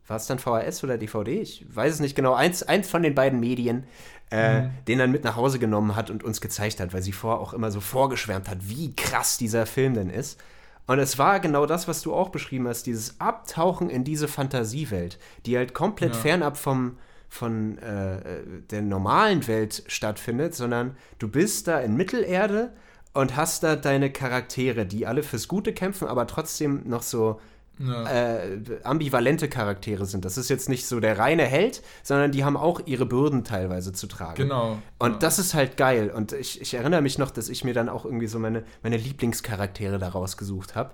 war 0.09 0.17
es 0.17 0.27
dann 0.27 0.39
VHS 0.39 0.83
oder 0.83 0.97
DVD? 0.97 1.39
Ich 1.41 1.65
weiß 1.73 1.93
es 1.95 1.99
nicht 1.99 2.15
genau. 2.15 2.33
Eins, 2.33 2.63
eins 2.63 2.89
von 2.89 3.03
den 3.03 3.15
beiden 3.15 3.39
Medien, 3.39 3.85
äh, 4.29 4.63
den 4.87 4.99
dann 4.99 5.11
mit 5.11 5.23
nach 5.23 5.35
Hause 5.35 5.59
genommen 5.59 5.95
hat 5.95 6.09
und 6.09 6.23
uns 6.23 6.41
gezeigt 6.41 6.79
hat, 6.79 6.93
weil 6.93 7.01
sie 7.01 7.11
vorher 7.11 7.39
auch 7.39 7.53
immer 7.53 7.71
so 7.71 7.79
vorgeschwärmt 7.81 8.49
hat, 8.49 8.57
wie 8.69 8.95
krass 8.95 9.37
dieser 9.37 9.65
Film 9.65 9.93
denn 9.93 10.09
ist. 10.09 10.39
Und 10.87 10.99
es 10.99 11.17
war 11.19 11.39
genau 11.39 11.65
das, 11.67 11.87
was 11.87 12.01
du 12.01 12.13
auch 12.13 12.29
beschrieben 12.29 12.67
hast, 12.67 12.87
dieses 12.87 13.19
Abtauchen 13.19 13.89
in 13.89 14.03
diese 14.03 14.27
Fantasiewelt, 14.27 15.19
die 15.45 15.55
halt 15.57 15.73
komplett 15.75 16.15
Ja. 16.15 16.21
fernab 16.21 16.57
vom, 16.57 16.97
von 17.27 17.77
äh, 17.77 18.39
der 18.71 18.81
normalen 18.81 19.47
Welt 19.47 19.83
stattfindet, 19.87 20.55
sondern 20.55 20.97
du 21.19 21.27
bist 21.27 21.67
da 21.67 21.79
in 21.79 21.95
Mittelerde 21.95 22.71
und 23.13 23.35
hast 23.35 23.63
da 23.63 23.75
deine 23.75 24.11
Charaktere, 24.11 24.85
die 24.85 25.05
alle 25.05 25.21
fürs 25.23 25.47
Gute 25.47 25.73
kämpfen, 25.73 26.07
aber 26.07 26.25
trotzdem 26.25 26.81
noch 26.85 27.03
so 27.03 27.39
Ja. 27.79 28.03
äh, 28.03 28.59
ambivalente 28.83 29.47
Charaktere 29.47 30.05
sind. 30.05 30.25
Das 30.25 30.37
ist 30.37 30.49
jetzt 30.49 30.67
nicht 30.67 30.85
so 30.85 30.99
der 30.99 31.17
reine 31.17 31.43
Held, 31.43 31.81
sondern 32.03 32.31
die 32.31 32.43
haben 32.43 32.57
auch 32.57 32.81
ihre 32.85 33.05
Bürden 33.05 33.45
teilweise 33.45 33.93
zu 33.93 34.07
tragen. 34.07 34.35
Genau. 34.35 34.79
Und 34.97 35.13
ja. 35.13 35.17
das 35.19 35.39
ist 35.39 35.53
halt 35.53 35.77
geil. 35.77 36.11
Und 36.13 36.33
ich, 36.33 36.61
ich 36.61 36.73
erinnere 36.73 37.01
mich 37.01 37.17
noch, 37.17 37.31
dass 37.31 37.47
ich 37.47 37.63
mir 37.63 37.73
dann 37.73 37.87
auch 37.87 38.03
irgendwie 38.03 38.27
so 38.27 38.37
meine, 38.37 38.63
meine 38.83 38.97
Lieblingscharaktere 38.97 39.97
da 39.97 40.09
rausgesucht 40.09 40.75
habe. 40.75 40.91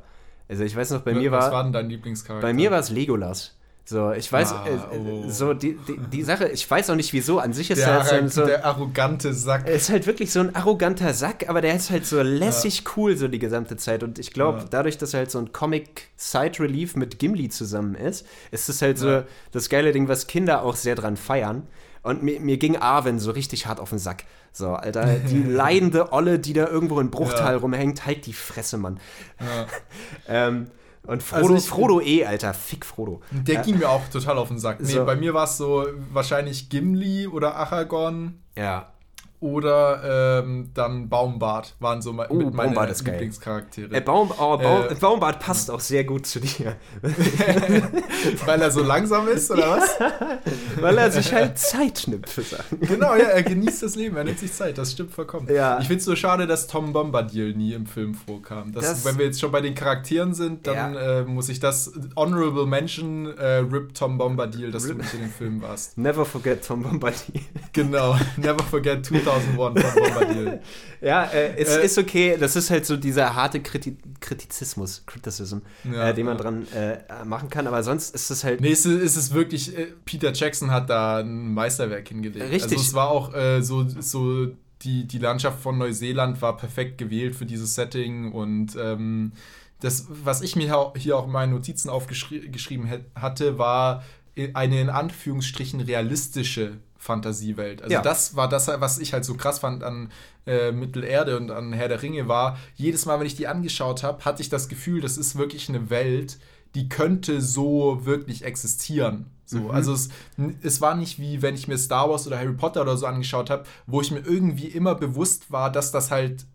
Also 0.48 0.64
ich 0.64 0.76
weiß 0.76 0.92
noch, 0.92 1.02
bei 1.02 1.14
mir 1.14 1.32
Was 1.32 1.46
war, 1.46 1.52
war 1.54 1.64
denn 1.64 1.74
dein 1.74 1.90
Lieblingscharakter? 1.90 2.46
bei 2.46 2.54
mir 2.54 2.70
war 2.70 2.80
es 2.80 2.92
Legolas. 2.92 3.55
So, 3.88 4.12
ich 4.14 4.32
weiß, 4.32 4.52
Ah, 4.52 4.66
oh. 4.94 5.26
so 5.30 5.54
die, 5.54 5.78
die, 5.88 5.98
die 6.12 6.24
Sache, 6.24 6.48
ich 6.48 6.70
weiß 6.70 6.90
auch 6.90 6.96
nicht 6.96 7.14
wieso, 7.14 7.38
an 7.38 7.54
sich 7.54 7.70
ist 7.70 7.82
der, 7.84 7.88
er 7.90 8.00
halt 8.00 8.08
so, 8.10 8.16
ein- 8.16 8.30
so, 8.30 8.46
der 8.48 8.66
arrogante 8.66 9.32
Sack. 9.32 9.68
ist 9.70 9.92
halt 9.92 10.08
wirklich 10.08 10.32
so 10.32 10.40
ein 10.40 10.56
arroganter 10.56 11.14
Sack, 11.14 11.48
aber 11.48 11.62
der 11.62 11.76
ist 11.76 11.92
halt 11.92 12.04
so 12.08 12.20
lässig 12.24 12.84
cool 12.98 13.16
so 13.16 13.28
die 13.28 13.38
gesamte 13.38 13.78
Zeit. 13.78 14.02
Und 14.02 14.18
ich 14.18 14.34
glaube, 14.34 14.58
Ja. 14.60 14.66
dadurch, 14.72 14.98
dass 14.98 15.14
er 15.14 15.20
halt 15.20 15.30
so 15.30 15.38
ein 15.38 15.52
Comic-Side-Relief 15.52 16.96
mit 16.96 17.20
Gimli 17.20 17.50
zusammen 17.50 17.94
ist, 17.96 18.26
ist 18.52 18.70
es 18.70 18.82
halt 18.82 18.98
so 18.98 19.08
Ja. 19.08 19.24
das 19.52 19.70
geile 19.70 19.92
Ding, 19.92 20.08
was 20.08 20.26
Kinder 20.28 20.64
auch 20.64 20.76
sehr 20.76 20.96
dran 20.96 21.16
feiern. 21.18 21.68
Und 22.02 22.24
mir, 22.24 22.40
mir 22.40 22.58
ging 22.58 22.78
Arwen 22.78 23.20
so 23.20 23.32
richtig 23.32 23.66
hart 23.68 23.80
auf 23.80 23.90
den 23.90 24.00
Sack. 24.00 24.24
So, 24.52 24.70
Alter, 24.70 25.06
die 25.30 25.44
leidende 25.44 26.12
Olle, 26.12 26.40
die 26.40 26.54
da 26.54 26.68
irgendwo 26.68 27.00
in 27.00 27.12
Bruchtal 27.12 27.54
Ja. 27.54 27.60
rumhängt, 27.60 28.06
halt 28.06 28.26
die 28.26 28.34
Fresse, 28.34 28.78
Mann. 28.78 29.00
Ja. 29.40 29.68
Ähm, 30.28 30.68
und 31.08 31.24
Frodo, 31.24 31.42
Also 31.44 31.56
ich- 31.56 31.66
Frodo 31.68 32.02
eh, 32.02 32.26
Alter, 32.26 32.54
fick 32.54 32.86
Frodo. 32.86 33.22
Der 33.32 33.62
ging 33.62 33.78
mir 33.80 33.90
auch 33.90 34.08
total 34.10 34.38
auf 34.38 34.48
den 34.50 34.60
Sack. 34.60 34.80
Nee, 34.82 34.88
So. 34.94 35.06
bei 35.06 35.16
mir 35.16 35.34
war 35.34 35.46
es 35.46 35.58
so 35.58 35.86
wahrscheinlich 36.12 36.70
Gimli 36.70 37.28
oder 37.28 37.56
Aragorn 37.56 38.40
Ja, 38.58 38.94
oder 39.46 40.40
ähm, 40.44 40.72
dann 40.74 41.08
Baumbart 41.10 41.76
waren 41.80 42.02
so 42.02 42.12
me 42.14 42.26
Oh, 42.30 42.34
mit 42.36 42.54
meine 42.54 42.70
Baumbart 42.70 42.90
ist 42.92 43.04
geil. 43.06 43.14
Lieblingscharaktere. 43.16 43.94
äh, 43.96 44.02
Baum, 44.02 44.32
oh, 44.38 44.58
Baum, 44.58 44.86
Äh. 44.90 44.96
Baumbart 44.96 45.40
passt 45.40 45.70
auch 45.70 45.80
sehr 45.80 46.04
gut 46.04 46.26
zu 46.26 46.40
dir. 46.40 46.76
Weil 48.46 48.62
er 48.62 48.72
so 48.72 48.82
langsam 48.84 49.28
ist, 49.28 49.52
oder 49.52 49.78
was? 49.78 49.98
Weil 50.82 50.98
er 50.98 51.12
sich 51.12 51.32
halt 51.34 51.58
Zeit 51.58 52.04
nimmt 52.08 52.30
für 52.30 52.42
Sachen. 52.42 52.80
Genau, 52.80 53.14
ja, 53.16 53.26
er 53.28 53.44
genießt 53.44 53.84
das 53.84 53.96
Leben, 53.96 54.18
er 54.18 54.24
nimmt 54.24 54.40
sich 54.40 54.52
Zeit, 54.54 54.78
das 54.78 54.92
stimmt 54.92 55.12
vollkommen. 55.12 55.48
Ja. 55.54 55.80
Ich 55.80 55.88
finde 55.88 56.00
es 56.00 56.06
so 56.06 56.16
schade, 56.16 56.48
dass 56.48 56.68
Tom 56.68 56.94
Bombadil 56.94 57.54
nie 57.56 57.74
im 57.74 57.86
Film 57.86 58.14
vorkam. 58.16 58.72
Das, 58.74 58.84
Das- 58.86 59.06
wenn 59.06 59.18
wir 59.18 59.26
jetzt 59.26 59.40
schon 59.40 59.52
bei 59.52 59.62
den 59.62 59.76
Charakteren 59.76 60.34
sind, 60.34 60.66
dann 60.68 60.96
äh, 60.96 61.24
muss 61.24 61.50
ich 61.50 61.60
das 61.60 61.92
Honorable 62.16 62.66
Mention 62.66 63.38
äh, 63.38 63.58
Rip 63.58 63.94
Tom 63.94 64.18
Bombadil, 64.18 64.72
dass 64.72 64.88
du 64.88 64.94
nicht 64.96 65.14
in 65.14 65.22
dem 65.22 65.30
Film 65.32 65.62
warst. 65.62 65.98
Never 65.98 66.26
forget 66.26 66.66
Tom 66.66 66.84
Bombadil. 66.84 67.42
Genau, 67.74 68.16
never 68.38 68.64
forget 68.64 69.06
2001 69.42 69.82
Tom 69.82 70.04
Bombadil. 70.04 70.60
Ja, 71.02 71.26
äh, 71.26 71.56
es 71.58 71.76
Äh, 71.76 71.86
ist 71.86 71.98
okay. 71.98 72.38
Das 72.40 72.56
ist 72.56 72.70
halt 72.70 72.86
so 72.86 72.98
dieser 72.98 73.36
harte 73.36 73.62
Kriti 73.62 73.98
Kritizismus, 74.20 75.04
Criticism, 75.06 75.60
Ja, 75.84 76.10
äh, 76.10 76.14
den 76.14 76.26
man 76.26 76.38
ja. 76.38 76.44
dran 76.44 76.68
äh, 76.74 77.26
machen 77.26 77.50
kann. 77.50 77.68
Aber 77.68 77.84
sonst 77.84 78.16
ist 78.16 78.30
es 78.30 78.44
halt. 78.44 78.62
Nee, 78.62 78.72
es 78.72 78.86
ist, 78.86 79.16
es 79.16 79.34
wirklich, 79.34 79.78
äh, 79.78 79.88
Peter 80.06 80.34
Jackson 80.34 80.72
hat 80.72 80.90
da 80.90 81.20
ein 81.20 81.54
Meisterwerk 81.54 82.08
hingelegt. 82.08 82.46
Richtig. 82.52 82.64
Also 82.64 82.76
es 82.76 82.94
war 82.94 83.10
auch 83.10 83.34
äh, 83.34 83.62
so, 83.62 83.88
so 83.88 84.48
die, 84.82 85.08
die 85.08 85.20
Landschaft 85.20 85.62
von 85.62 85.78
Neuseeland 85.78 86.42
war 86.42 86.58
perfekt 86.58 86.98
gewählt 86.98 87.36
für 87.36 87.46
dieses 87.46 87.76
Setting 87.76 88.32
und 88.32 88.76
ähm, 88.80 89.32
das, 89.80 90.08
was 90.10 90.42
ich 90.42 90.56
mir 90.56 90.92
hier 90.96 91.18
auch 91.18 91.26
in 91.26 91.32
meinen 91.32 91.52
Notizen 91.52 91.90
aufgeschrieben 91.90 92.90
hatte, 93.16 93.58
war 93.58 94.04
eine 94.54 94.82
in 94.82 94.90
Anführungsstrichen 94.90 95.82
realistische 95.82 96.78
Fantasiewelt. 97.06 97.82
Also 97.82 97.94
Ja. 97.94 98.02
das 98.02 98.36
war 98.36 98.50
das, 98.50 98.68
was 98.68 98.98
ich 99.00 99.14
halt 99.14 99.24
so 99.26 99.36
krass 99.36 99.60
fand 99.60 99.84
an 99.84 100.10
äh, 100.48 100.72
Mittelerde 100.72 101.38
und 101.38 101.52
an 101.52 101.72
Herr 101.74 101.88
der 101.88 102.02
Ringe 102.02 102.28
war, 102.28 102.58
jedes 102.76 103.06
Mal, 103.06 103.20
wenn 103.20 103.28
ich 103.28 103.36
die 103.36 103.48
angeschaut 103.48 104.04
habe, 104.04 104.26
hatte 104.26 104.42
ich 104.42 104.50
das 104.50 104.68
Gefühl, 104.68 105.02
das 105.02 105.18
ist 105.18 105.38
wirklich 105.38 105.70
eine 105.70 105.90
Welt, 105.90 106.38
die 106.74 106.90
könnte 106.90 107.42
so 107.42 108.06
wirklich 108.06 108.44
existieren. 108.44 109.28
So, 109.46 109.60
Mhm. 109.60 109.72
Also 109.72 109.94
es, 109.94 110.10
es 110.64 110.82
war 110.82 110.96
nicht 110.96 111.20
wie, 111.20 111.42
wenn 111.44 111.54
ich 111.56 111.68
mir 111.68 111.78
Star 111.78 112.10
Wars 112.10 112.26
oder 112.26 112.38
Harry 112.40 112.54
Potter 112.54 112.82
oder 112.82 112.98
so 112.98 113.06
angeschaut 113.06 113.50
habe, 113.52 113.64
wo 113.86 114.02
ich 114.02 114.10
mir 114.12 114.20
irgendwie 114.26 114.68
immer 114.68 114.96
bewusst 114.96 115.52
war, 115.52 115.72
dass 115.72 115.92
das 115.92 116.10
halt 116.12 116.46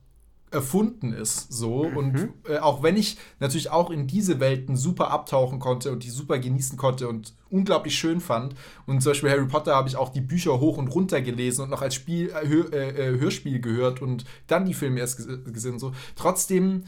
erfunden 0.53 1.13
ist, 1.13 1.53
so 1.53 1.83
und 1.83 2.29
äh, 2.49 2.59
auch 2.59 2.83
wenn 2.83 2.97
ich 2.97 3.19
natürlich 3.39 3.71
auch 3.71 3.91
in 3.91 4.07
diese 4.09 4.41
Welten 4.41 4.77
super 4.77 5.11
abtauchen 5.13 5.61
konnte 5.61 5.93
und 5.93 6.03
die 6.03 6.11
super 6.11 6.39
genießen 6.41 6.77
konnte 6.77 7.09
und 7.09 7.35
unglaublich 7.51 7.97
schön 7.97 8.21
fand 8.21 8.55
und 8.87 9.01
zum 9.01 9.11
Beispiel 9.11 9.31
Harry 9.31 9.47
Potter 9.47 9.77
habe 9.77 9.89
ich 9.89 9.97
auch 9.97 10.09
die 10.09 10.21
Bücher 10.21 10.59
hoch 10.59 10.77
und 10.77 10.89
runter 10.89 11.21
gelesen 11.23 11.63
und 11.63 11.71
noch 11.71 11.83
als 11.83 11.95
Spiel, 11.95 12.31
äh, 12.31 12.49
Hör, 12.49 12.73
äh, 12.73 12.89
äh, 13.15 13.21
Hörspiel 13.21 13.61
gehört 13.61 14.03
und 14.03 14.25
dann 14.49 14.65
die 14.65 14.75
Filme 14.75 14.99
erst 15.01 15.21
ges- 15.21 15.45
gesehen 15.53 15.75
und 15.75 15.79
so. 15.79 15.93
Trotzdem 16.17 16.83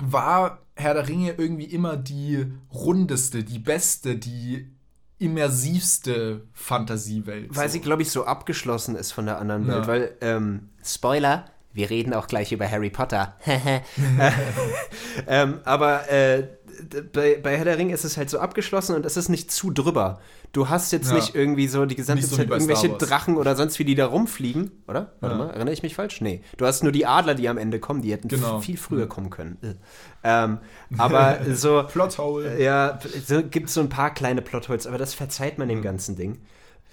war 0.00 0.62
Herr 0.74 0.94
der 0.94 1.06
Ringe 1.08 1.34
irgendwie 1.36 1.66
immer 1.66 1.96
die 1.96 2.46
rundeste, 2.72 3.44
die 3.44 3.58
beste, 3.60 4.16
die 4.16 4.70
immersivste 5.18 6.42
Fantasiewelt. 6.52 7.54
Weil 7.54 7.68
so. 7.68 7.72
sie, 7.74 7.80
glaube 7.80 8.02
ich, 8.02 8.10
so 8.10 8.24
abgeschlossen 8.24 8.96
ist 8.96 9.12
von 9.12 9.26
der 9.26 9.38
anderen 9.38 9.66
Ja. 9.66 9.74
Welt. 9.74 9.86
Weil, 9.86 10.16
ähm, 10.20 10.68
Spoiler, 10.82 11.46
wir 11.74 11.90
reden 11.90 12.14
auch 12.14 12.26
gleich 12.28 12.52
über 12.52 12.70
Harry 12.70 12.88
Potter. 12.90 13.34
ähm, 15.26 15.60
aber 15.64 16.10
äh, 16.10 16.48
bei, 17.12 17.38
bei 17.42 17.56
Herr 17.56 17.64
der 17.64 17.78
Ringe 17.78 17.92
ist 17.94 18.04
es 18.04 18.16
halt 18.16 18.30
so 18.30 18.38
abgeschlossen 18.38 18.96
und 18.96 19.06
es 19.06 19.16
ist 19.16 19.28
nicht 19.28 19.50
zu 19.50 19.70
drüber. 19.70 20.20
Du 20.52 20.68
hast 20.68 20.92
jetzt 20.92 21.08
Ja. 21.10 21.14
nicht 21.16 21.34
irgendwie 21.34 21.66
so 21.66 21.84
die 21.84 21.96
gesamte 21.96 22.26
so 22.26 22.36
Zeit 22.36 22.48
irgendwelche. 22.48 22.88
Drachen 22.90 23.36
oder 23.36 23.56
sonst 23.56 23.78
wie 23.78 23.84
die 23.84 23.94
da 23.96 24.06
rumfliegen, 24.06 24.70
oder? 24.86 25.12
Warte 25.20 25.36
Ja. 25.36 25.44
mal, 25.44 25.50
erinnere 25.50 25.72
ich 25.72 25.82
mich 25.82 25.94
falsch? 25.96 26.20
Nee. 26.20 26.42
Du 26.56 26.64
hast 26.66 26.82
nur 26.84 26.92
die 26.92 27.06
Adler, 27.06 27.34
die 27.34 27.48
am 27.48 27.58
Ende 27.58 27.80
kommen, 27.80 28.02
die 28.02 28.12
hätten 28.12 28.28
Genau. 28.28 28.60
viel 28.60 28.76
früher 28.76 29.08
kommen 29.08 29.30
können. 29.30 29.58
Äh. 29.62 29.74
Ähm, 30.22 30.58
aber 30.96 31.38
so. 31.54 31.84
Plothole. 31.88 32.60
Ja, 32.62 32.98
so, 33.26 33.42
gibt 33.42 33.68
so 33.70 33.80
ein 33.80 33.88
paar 33.88 34.14
kleine 34.14 34.42
Plotholes, 34.42 34.86
aber 34.86 34.98
das 34.98 35.12
verzeiht 35.14 35.58
man 35.58 35.68
dem 35.68 35.82
ganzen 35.82 36.16
Ding. 36.16 36.38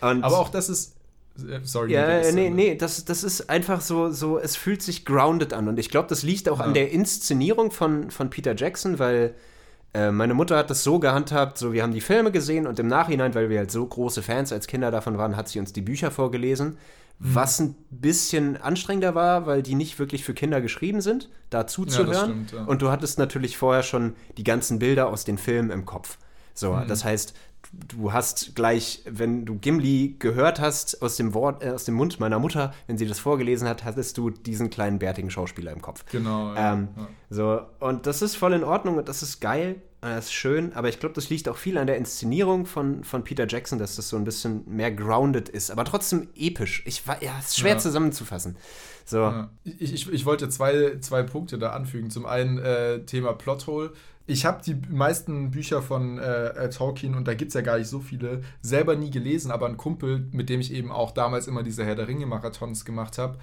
Und 0.02 0.24
Aber 0.24 0.39
auch 0.39 0.50
das 0.50 0.67
ist. 0.70 0.96
Äh, 1.38 1.60
Sorry. 1.63 1.94
ja, 1.94 2.06
das 2.20 2.28
ist, 2.30 2.36
nee, 2.36 2.48
äh, 2.48 2.50
nee, 2.50 2.76
das, 2.76 3.06
das 3.06 3.24
ist 3.24 3.50
einfach 3.50 3.82
so, 3.82 4.12
so, 4.12 4.38
es 4.39 4.56
fühlt 4.56 4.82
sich 4.82 5.06
grounded 5.06 5.54
an. 5.54 5.67
Und 5.67 5.80
ich 5.80 5.89
glaube, 5.89 6.08
das 6.10 6.24
liegt 6.24 6.50
auch 6.50 6.60
an 6.60 6.74
der 6.74 6.91
Inszenierung 6.91 7.72
von, 7.72 8.12
von 8.12 8.30
Peter 8.30 8.56
Jackson, 8.56 9.00
weil 9.00 9.34
äh, 9.94 10.12
meine 10.12 10.34
Mutter 10.34 10.58
hat 10.58 10.70
das 10.70 10.84
so 10.84 11.00
gehandhabt, 11.00 11.58
so 11.58 11.74
wir 11.74 11.84
haben 11.84 11.94
die 11.94 12.02
Filme 12.02 12.32
gesehen 12.32 12.65
und 12.67 12.80
im 12.80 12.88
Nachhinein, 12.88 13.36
weil 13.36 13.50
wir 13.50 13.60
halt 13.60 13.72
so 13.72 13.86
große 13.86 14.22
Fans 14.24 14.52
als 14.54 14.67
Kinder 14.67 14.89
davon 14.91 15.17
waren, 15.17 15.36
hat 15.36 15.50
sie 15.50 15.60
uns 15.60 15.74
die 15.74 15.82
Bücher 15.82 16.12
vorgelesen. 16.12 16.78
Mhm. 17.20 17.36
Was 17.36 17.60
ein 17.60 17.76
bisschen 17.89 18.58
anstrengender 18.58 19.15
war, 19.15 19.46
weil 19.46 19.62
die 19.63 19.76
nicht 19.76 20.00
wirklich 20.00 20.24
für 20.24 20.34
Kinder 20.34 20.60
geschrieben 20.62 21.02
sind, 21.02 21.30
da 21.50 21.67
zuzuhören. 21.67 22.15
stimmt, 22.48 22.52
ja. 22.54 22.63
Und 22.63 22.82
du 22.82 22.89
hattest 22.89 23.20
natürlich 23.20 23.58
vorher 23.58 23.84
schon 23.84 24.15
die 24.38 24.44
ganzen 24.44 24.80
Bilder 24.80 25.08
aus 25.08 25.24
den 25.26 25.38
Filmen 25.38 25.70
im 25.72 25.86
Kopf. 25.86 26.17
So, 26.54 26.74
Mhm. 26.74 26.88
das 26.88 27.04
heißt, 27.06 27.34
du 27.72 28.12
hast 28.14 28.56
gleich, 28.56 29.02
wenn 29.10 29.46
du 29.46 29.56
Gimli 29.56 30.16
gehört 30.20 30.60
hast 30.60 31.02
aus 31.02 31.16
dem 31.18 31.34
Wort, 31.34 31.64
äh, 31.64 31.70
aus 31.70 31.86
dem 31.86 31.96
Mund 31.96 32.20
meiner 32.20 32.40
Mutter, 32.40 32.74
wenn 32.88 32.98
sie 32.98 33.06
das 33.08 33.20
vorgelesen 33.20 33.68
hat, 33.68 33.84
hattest 33.84 34.18
du 34.18 34.30
diesen 34.30 34.70
kleinen 34.70 35.00
bärtigen 35.00 35.32
Schauspieler 35.32 35.72
im 35.72 35.82
Kopf. 35.82 36.04
Genau. 36.12 36.54
Ja, 36.54 36.74
Ähm, 36.74 36.90
ja. 36.98 37.08
So, 37.30 37.62
und 37.80 38.06
das 38.08 38.22
ist 38.22 38.36
voll 38.36 38.54
in 38.54 38.64
Ordnung 38.64 38.98
und 38.98 39.08
das 39.10 39.24
ist 39.24 39.40
geil 39.40 39.82
das 40.04 40.26
ist 40.26 40.34
schön, 40.34 40.74
aber 40.74 40.90
ich 40.90 41.00
glaube, 41.00 41.14
das 41.14 41.30
liegt 41.30 41.48
auch 41.48 41.58
viel 41.58 41.78
an 41.78 41.86
der 41.86 41.96
Inszenierung 41.96 42.66
von, 42.66 43.04
von 43.04 43.24
Peter 43.24 43.46
Jackson, 43.48 43.78
dass 43.78 43.98
das 43.98 44.10
so 44.10 44.18
ein 44.18 44.24
bisschen 44.24 44.64
mehr 44.66 44.92
grounded 44.92 45.48
ist, 45.48 45.70
aber 45.70 45.86
trotzdem 45.86 46.28
episch. 46.36 46.82
Ich 46.88 47.08
war, 47.08 47.22
ja, 47.22 47.38
ist 47.38 47.60
schwer 47.60 47.74
Ja. 47.74 47.78
zusammenzufassen. 47.78 48.58
So. 49.06 49.46
Ich, 49.64 49.94
ich, 49.94 50.12
ich 50.12 50.26
wollte 50.26 50.50
zwei, 50.50 50.98
zwei 51.02 51.22
Punkte 51.22 51.60
da 51.60 51.74
anfügen. 51.74 52.10
Zum 52.10 52.26
einen 52.26 52.58
äh, 52.58 53.06
Thema 53.06 53.34
Plothole. 53.34 53.94
Ich 54.28 54.46
habe 54.46 54.62
die 54.64 54.76
meisten 54.90 55.52
Bücher 55.52 55.82
von 55.82 56.18
äh, 56.18 56.48
äh, 56.48 56.70
Tolkien, 56.70 57.16
und 57.16 57.28
da 57.28 57.34
gibt 57.34 57.50
es 57.50 57.56
ja 57.56 57.62
gar 57.62 57.78
nicht 57.78 57.88
so 57.88 58.00
viele, 58.00 58.42
selber 58.62 58.96
nie 58.96 59.12
gelesen, 59.12 59.52
aber 59.52 59.68
ein 59.68 59.78
Kumpel, 59.78 60.28
mit 60.32 60.50
dem 60.50 60.60
ich 60.60 60.74
eben 60.74 60.92
auch 60.92 61.12
damals 61.12 61.48
immer 61.48 61.64
diese 61.64 61.84
Herr 61.86 61.96
der 61.96 62.08
Ringe-Marathons 62.08 62.86
gemacht 62.86 63.18
habe, 63.18 63.38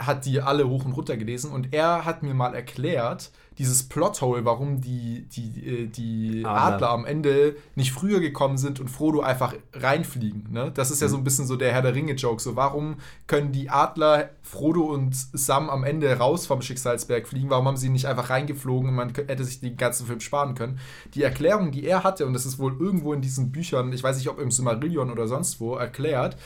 hat 0.00 0.24
die 0.24 0.40
alle 0.40 0.68
hoch 0.68 0.84
und 0.84 0.92
runter 0.92 1.16
gelesen 1.16 1.52
und 1.52 1.72
er 1.72 2.04
hat 2.04 2.22
mir 2.22 2.34
mal 2.34 2.54
erklärt, 2.54 3.30
dieses 3.60 3.82
Plothole, 3.82 4.46
warum 4.46 4.80
die, 4.80 5.26
die, 5.28 5.66
äh, 5.66 5.86
die 5.86 6.42
Adler. 6.46 6.76
Adler. 6.76 6.90
am 6.90 7.04
Ende 7.04 7.56
nicht 7.74 7.92
früher 7.92 8.18
gekommen 8.18 8.56
sind 8.56 8.80
und 8.80 8.88
Frodo 8.88 9.20
einfach 9.20 9.54
reinfliegen. 9.74 10.46
Ne? 10.50 10.70
Das 10.72 10.90
ist 10.90 11.02
ja 11.02 11.08
so 11.08 11.18
ein 11.18 11.24
bisschen 11.24 11.46
so 11.46 11.56
der 11.56 11.70
Herr 11.70 11.82
der 11.82 11.94
Ringe-Joke. 11.94 12.40
So, 12.40 12.56
warum 12.56 12.96
können 13.26 13.52
die 13.52 13.68
Adler 13.68 14.30
Frodo 14.40 14.84
und 14.84 15.14
Sam 15.14 15.68
am 15.68 15.84
Ende 15.84 16.10
raus 16.16 16.46
vom 16.46 16.62
Schicksalsberg 16.62 17.28
fliegen? 17.28 17.50
Warum 17.50 17.66
haben 17.66 17.76
sie 17.76 17.90
nicht 17.90 18.06
einfach 18.06 18.30
reingeflogen 18.30 18.88
und 18.88 18.94
man 18.94 19.12
hätte 19.14 19.44
sich 19.44 19.60
den 19.60 19.76
ganzen 19.76 20.06
Film 20.06 20.20
sparen 20.20 20.54
können? 20.54 20.78
Die 21.12 21.22
Erklärung, 21.22 21.70
die 21.70 21.84
er 21.84 22.02
hatte, 22.02 22.24
und 22.24 22.32
das 22.32 22.46
ist 22.46 22.58
wohl 22.58 22.74
irgendwo 22.80 23.12
in 23.12 23.20
diesen 23.20 23.52
Büchern, 23.52 23.92
ich 23.92 24.02
weiß 24.02 24.16
nicht, 24.16 24.30
ob 24.30 24.40
im 24.40 24.50
Silmarillion 24.50 25.10
oder 25.10 25.28
sonst 25.28 25.60
wo, 25.60 25.74
erklärt, 25.74 26.38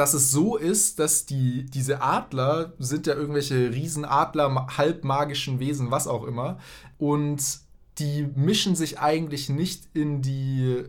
dass 0.00 0.14
es 0.14 0.30
so 0.30 0.56
ist, 0.56 0.98
dass 0.98 1.26
die, 1.26 1.66
diese 1.66 2.00
Adler 2.02 2.72
sind 2.78 3.06
ja 3.06 3.14
irgendwelche 3.14 3.70
Riesenadler, 3.72 4.48
ma- 4.48 4.66
halbmagischen 4.78 5.60
Wesen, 5.60 5.90
was 5.90 6.08
auch 6.08 6.24
immer. 6.24 6.58
Und 6.98 7.42
die 7.98 8.26
mischen 8.34 8.74
sich 8.76 8.98
eigentlich 8.98 9.48
nicht 9.50 9.88
in 9.94 10.22
die 10.22 10.84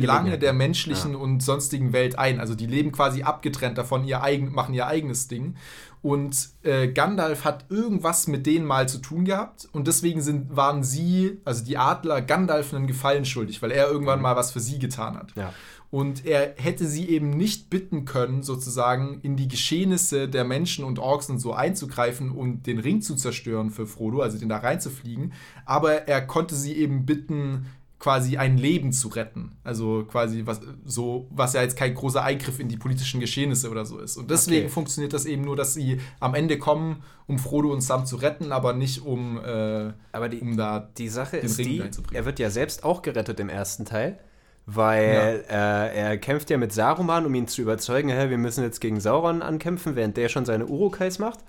Belange 0.00 0.38
der 0.38 0.54
menschlichen 0.54 1.14
und 1.14 1.42
sonstigen 1.42 1.92
Welt 1.92 2.18
ein. 2.18 2.40
Also 2.40 2.54
die 2.54 2.66
leben 2.66 2.90
quasi 2.90 3.22
abgetrennt 3.22 3.76
davon, 3.76 4.04
ihr 4.04 4.22
eigen, 4.22 4.50
machen 4.52 4.72
ihr 4.74 4.86
eigenes 4.86 5.28
Ding. 5.28 5.56
Und 6.00 6.48
äh, 6.62 6.88
Gandalf 6.88 7.44
hat 7.44 7.66
irgendwas 7.70 8.26
mit 8.26 8.46
denen 8.46 8.64
mal 8.66 8.88
zu 8.88 8.98
tun 8.98 9.24
gehabt 9.24 9.68
und 9.72 9.86
deswegen 9.86 10.20
sind, 10.22 10.54
waren 10.54 10.82
sie, 10.84 11.40
also 11.46 11.64
die 11.64 11.76
Adler, 11.78 12.20
Gandalf 12.22 12.72
einen 12.74 12.86
Gefallen 12.86 13.24
schuldig, 13.24 13.60
weil 13.62 13.70
er 13.70 13.88
irgendwann 13.90 14.20
mal 14.22 14.36
was 14.36 14.52
für 14.52 14.60
sie 14.60 14.78
getan 14.78 15.16
hat. 15.16 15.32
Ja. 15.34 15.52
Und 15.94 16.26
er 16.26 16.54
hätte 16.56 16.88
sie 16.88 17.08
eben 17.08 17.30
nicht 17.30 17.70
bitten 17.70 18.04
können, 18.04 18.42
sozusagen 18.42 19.20
in 19.22 19.36
die 19.36 19.46
Geschehnisse 19.46 20.28
der 20.28 20.42
Menschen 20.42 20.84
und 20.84 20.98
Orks 20.98 21.30
und 21.30 21.38
so 21.38 21.52
einzugreifen 21.52 22.32
und 22.32 22.66
den 22.66 22.80
Ring 22.80 23.00
zu 23.00 23.14
zerstören 23.14 23.70
für 23.70 23.86
Frodo, 23.86 24.20
also 24.20 24.36
den 24.36 24.48
da 24.48 24.56
reinzufliegen. 24.56 25.32
Aber 25.66 26.08
er 26.08 26.20
konnte 26.26 26.56
sie 26.56 26.72
eben 26.72 27.06
bitten, 27.06 27.66
quasi 28.00 28.36
ein 28.38 28.58
Leben 28.58 28.90
zu 28.92 29.06
retten. 29.06 29.52
Also 29.62 30.04
quasi 30.04 30.42
was 30.44 30.60
so, 30.84 31.28
was 31.30 31.52
ja 31.52 31.62
jetzt 31.62 31.76
kein 31.76 31.94
großer 31.94 32.24
Eingriff 32.24 32.58
in 32.58 32.66
die 32.68 32.76
politischen 32.76 33.20
Geschehnisse 33.20 33.70
oder 33.70 33.86
so 33.86 34.00
ist. 34.00 34.16
Und 34.16 34.28
deswegen 34.32 34.64
Okay. 34.64 34.72
funktioniert 34.74 35.12
das 35.12 35.26
eben 35.26 35.42
nur, 35.44 35.54
dass 35.54 35.74
sie 35.74 36.00
am 36.18 36.34
Ende 36.34 36.58
kommen, 36.58 37.04
um 37.28 37.38
Frodo 37.38 37.72
und 37.72 37.82
Sam 37.82 38.04
zu 38.04 38.16
retten, 38.16 38.50
aber 38.50 38.72
nicht 38.72 39.06
um, 39.06 39.38
äh, 39.38 39.92
aber 40.10 40.28
die, 40.28 40.40
um 40.40 40.56
da 40.56 40.90
Die 40.98 41.08
Sache 41.08 41.36
den 41.36 41.46
ist 41.46 41.58
Ring 41.60 41.68
die, 41.68 42.14
er 42.16 42.24
wird 42.24 42.40
ja 42.40 42.50
selbst 42.50 42.82
auch 42.82 43.00
gerettet 43.00 43.38
im 43.38 43.48
ersten 43.48 43.84
Teil, 43.84 44.18
weil 44.66 45.44
äh, 45.50 45.96
er 45.96 46.16
kämpft 46.18 46.48
ja 46.50 46.56
mit 46.56 46.72
Saruman, 46.72 47.26
um 47.26 47.34
ihn 47.34 47.48
zu 47.48 47.62
überzeugen, 47.62 48.08
hä, 48.08 48.30
wir 48.30 48.38
müssen 48.38 48.64
jetzt 48.64 48.80
gegen 48.80 48.98
Sauron 49.00 49.42
ankämpfen, 49.42 49.94
während 49.96 50.16
der 50.16 50.28
schon 50.28 50.44
seine 50.46 50.66
Urukais 50.66 51.18
macht. 51.18 51.40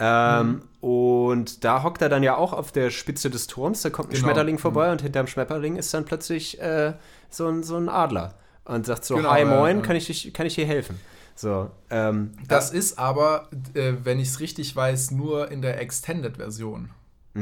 Ähm, 0.00 0.62
Und 0.80 1.64
da 1.64 1.82
hockt 1.82 2.02
er 2.02 2.08
dann 2.08 2.22
ja 2.22 2.36
auch 2.36 2.52
auf 2.52 2.70
der 2.70 2.90
Spitze 2.90 3.30
des 3.30 3.46
Turms, 3.48 3.82
da 3.82 3.90
kommt 3.90 4.08
ein 4.10 4.14
Genau. 4.14 4.26
Schmetterling 4.26 4.58
vorbei 4.58 4.92
und 4.92 5.02
hinterm 5.02 5.26
Schmetterling 5.26 5.76
ist 5.76 5.92
dann 5.92 6.04
plötzlich 6.04 6.60
äh, 6.60 6.94
so, 7.30 7.48
ein, 7.48 7.62
so 7.64 7.76
ein 7.76 7.88
Adler 7.88 8.34
und 8.64 8.86
sagt 8.86 9.04
so, 9.04 9.16
Genau, 9.16 9.30
hi 9.30 9.40
ja, 9.40 9.46
moin, 9.46 9.78
ja. 9.78 9.82
kann 9.82 9.96
ich, 9.96 10.06
dich, 10.06 10.32
kann 10.32 10.46
ich 10.46 10.54
dir 10.54 10.66
helfen? 10.66 11.00
So, 11.34 11.70
ähm, 11.90 12.32
Das 12.48 12.70
ist 12.70 12.98
aber, 12.98 13.48
äh, 13.74 13.92
wenn 14.04 14.18
ich 14.20 14.28
es 14.28 14.40
richtig 14.40 14.74
weiß, 14.74 15.12
nur 15.12 15.50
in 15.50 15.62
der 15.62 15.80
Extended-Version. 15.80 16.90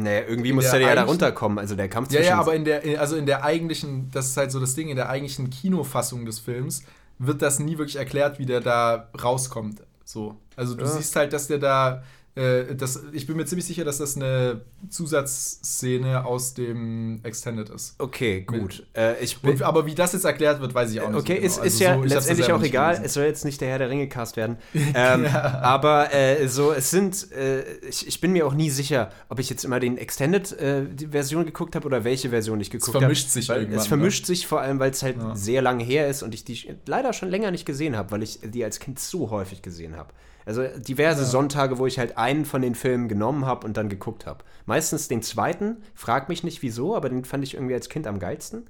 Nee, 0.03 0.21
irgendwie 0.21 0.53
muss 0.53 0.65
der 0.71 0.79
der 0.79 0.89
ja 0.89 0.95
da 0.95 1.05
runterkommen, 1.05 1.59
also 1.59 1.75
der 1.75 1.89
Kampf 1.89 2.11
Ja, 2.11 2.19
zwischen 2.21 2.29
ja, 2.31 2.39
aber 2.41 2.55
in 2.55 2.65
der, 2.65 3.01
also 3.01 3.17
in 3.17 3.27
der 3.27 3.45
eigentlichen, 3.45 4.11
das 4.13 4.27
ist 4.29 4.37
halt 4.37 4.51
so 4.53 4.61
das 4.61 4.75
Ding, 4.75 4.89
in 4.89 4.97
der 4.97 5.09
eigentlichen 5.09 5.51
Kinofassung 5.51 6.25
des 6.27 6.39
Films 6.39 6.83
wird 7.19 7.43
das 7.43 7.59
nie 7.59 7.79
wirklich 7.79 7.97
erklärt, 7.97 8.39
wie 8.39 8.47
der 8.47 8.61
da 8.61 9.09
rauskommt. 9.23 9.83
So. 10.05 10.37
Also 10.55 10.75
du 10.75 10.85
Ja. 10.85 10.91
siehst 10.91 11.17
halt, 11.17 11.33
dass 11.33 11.47
der 11.49 11.59
da, 11.59 12.03
äh, 12.37 12.75
das, 12.77 13.03
ich 13.12 13.27
bin 13.27 13.37
mir 13.37 13.46
ziemlich 13.46 13.64
sicher, 13.66 13.85
dass 13.85 13.99
das 13.99 14.14
eine 14.16 14.61
Zusatzszene 14.90 16.25
aus 16.25 16.55
dem 16.55 17.20
Extended 17.22 17.68
ist. 17.70 17.94
Okay, 17.99 18.42
gut. 18.42 18.87
Äh, 18.94 19.22
ich 19.25 19.40
bin, 19.40 19.53
Und, 19.53 19.62
aber 19.62 19.87
wie 19.87 19.94
das 19.94 20.12
jetzt 20.12 20.25
erklärt 20.25 20.61
wird, 20.61 20.75
weiß 20.75 20.92
ich 20.92 21.01
auch 21.01 21.09
nicht. 21.11 21.18
Okay, 21.18 21.35
so 21.49 21.61
genau. 21.61 21.64
ist, 21.64 21.81
ist 21.81 21.83
Also 21.83 21.85
ja 21.85 21.94
so, 21.96 22.03
letztendlich 22.14 22.53
auch 22.53 22.62
egal. 22.62 22.90
gelesen. 22.90 23.05
Es 23.07 23.14
soll 23.14 23.25
jetzt 23.25 23.44
nicht 23.44 23.61
der 23.61 23.68
Herr 23.70 23.79
der 23.79 23.90
Ringe-Cast 23.90 24.37
werden. 24.37 24.59
ähm, 24.94 25.27
Aber 25.27 26.12
äh, 26.14 26.46
so, 26.49 26.72
es 26.72 26.90
sind, 26.90 27.33
äh, 27.33 27.62
ich, 27.88 28.07
ich 28.07 28.20
bin 28.20 28.33
mir 28.33 28.46
auch 28.46 28.55
nie 28.55 28.70
sicher, 28.70 29.11
ob 29.29 29.38
ich 29.38 29.49
jetzt 29.51 29.64
immer 29.64 29.81
den 29.81 29.96
Extended-Version 29.99 31.46
geguckt 31.46 31.75
habe 31.75 31.87
oder 31.87 32.05
welche 32.05 32.31
Version 32.31 32.61
ich 32.61 32.70
geguckt 32.70 32.94
habe. 32.94 33.01
vermischt 33.01 33.31
sich 33.31 33.49
weil 33.49 33.61
irgendwann, 33.61 33.81
Es 33.81 33.87
vermischt 33.87 34.27
sich 34.27 34.46
vor 34.46 34.61
allem, 34.61 34.79
weil 34.79 34.90
es 34.90 35.03
halt 35.03 35.16
Ja. 35.16 35.35
sehr 35.35 35.62
lange 35.62 35.83
her 35.85 36.09
ist 36.09 36.22
und 36.22 36.35
ich 36.35 36.44
die 36.44 36.75
leider 36.87 37.12
schon 37.12 37.31
länger 37.31 37.51
nicht 37.51 37.64
gesehen 37.64 37.96
habe, 37.96 38.11
weil 38.11 38.22
ich 38.22 38.40
die 38.42 38.62
als 38.64 38.79
Kind 38.79 38.99
so 38.99 39.31
häufig 39.31 39.62
gesehen 39.62 39.96
habe. 39.96 40.11
Also 40.47 40.63
diverse 40.79 41.25
Sonntage, 41.25 41.77
wo 41.79 41.87
ich 41.87 41.99
halt 41.99 42.17
einen 42.17 42.45
von 42.45 42.63
den 42.63 42.75
Filmen 42.75 43.09
genommen 43.09 43.45
habe 43.47 43.67
und 43.67 43.77
dann 43.77 43.89
geguckt 43.89 44.27
habe. 44.27 44.45
Meistens 44.65 45.09
den 45.09 45.21
zweiten, 45.23 45.79
frag 45.95 46.29
mich 46.29 46.45
nicht 46.45 46.63
wieso, 46.63 46.95
aber 46.97 47.09
den 47.09 47.25
fand 47.25 47.45
ich 47.45 47.55
irgendwie 47.55 47.75
als 47.75 47.89
Kind 47.89 48.07
am 48.07 48.19
geilsten. 48.21 48.67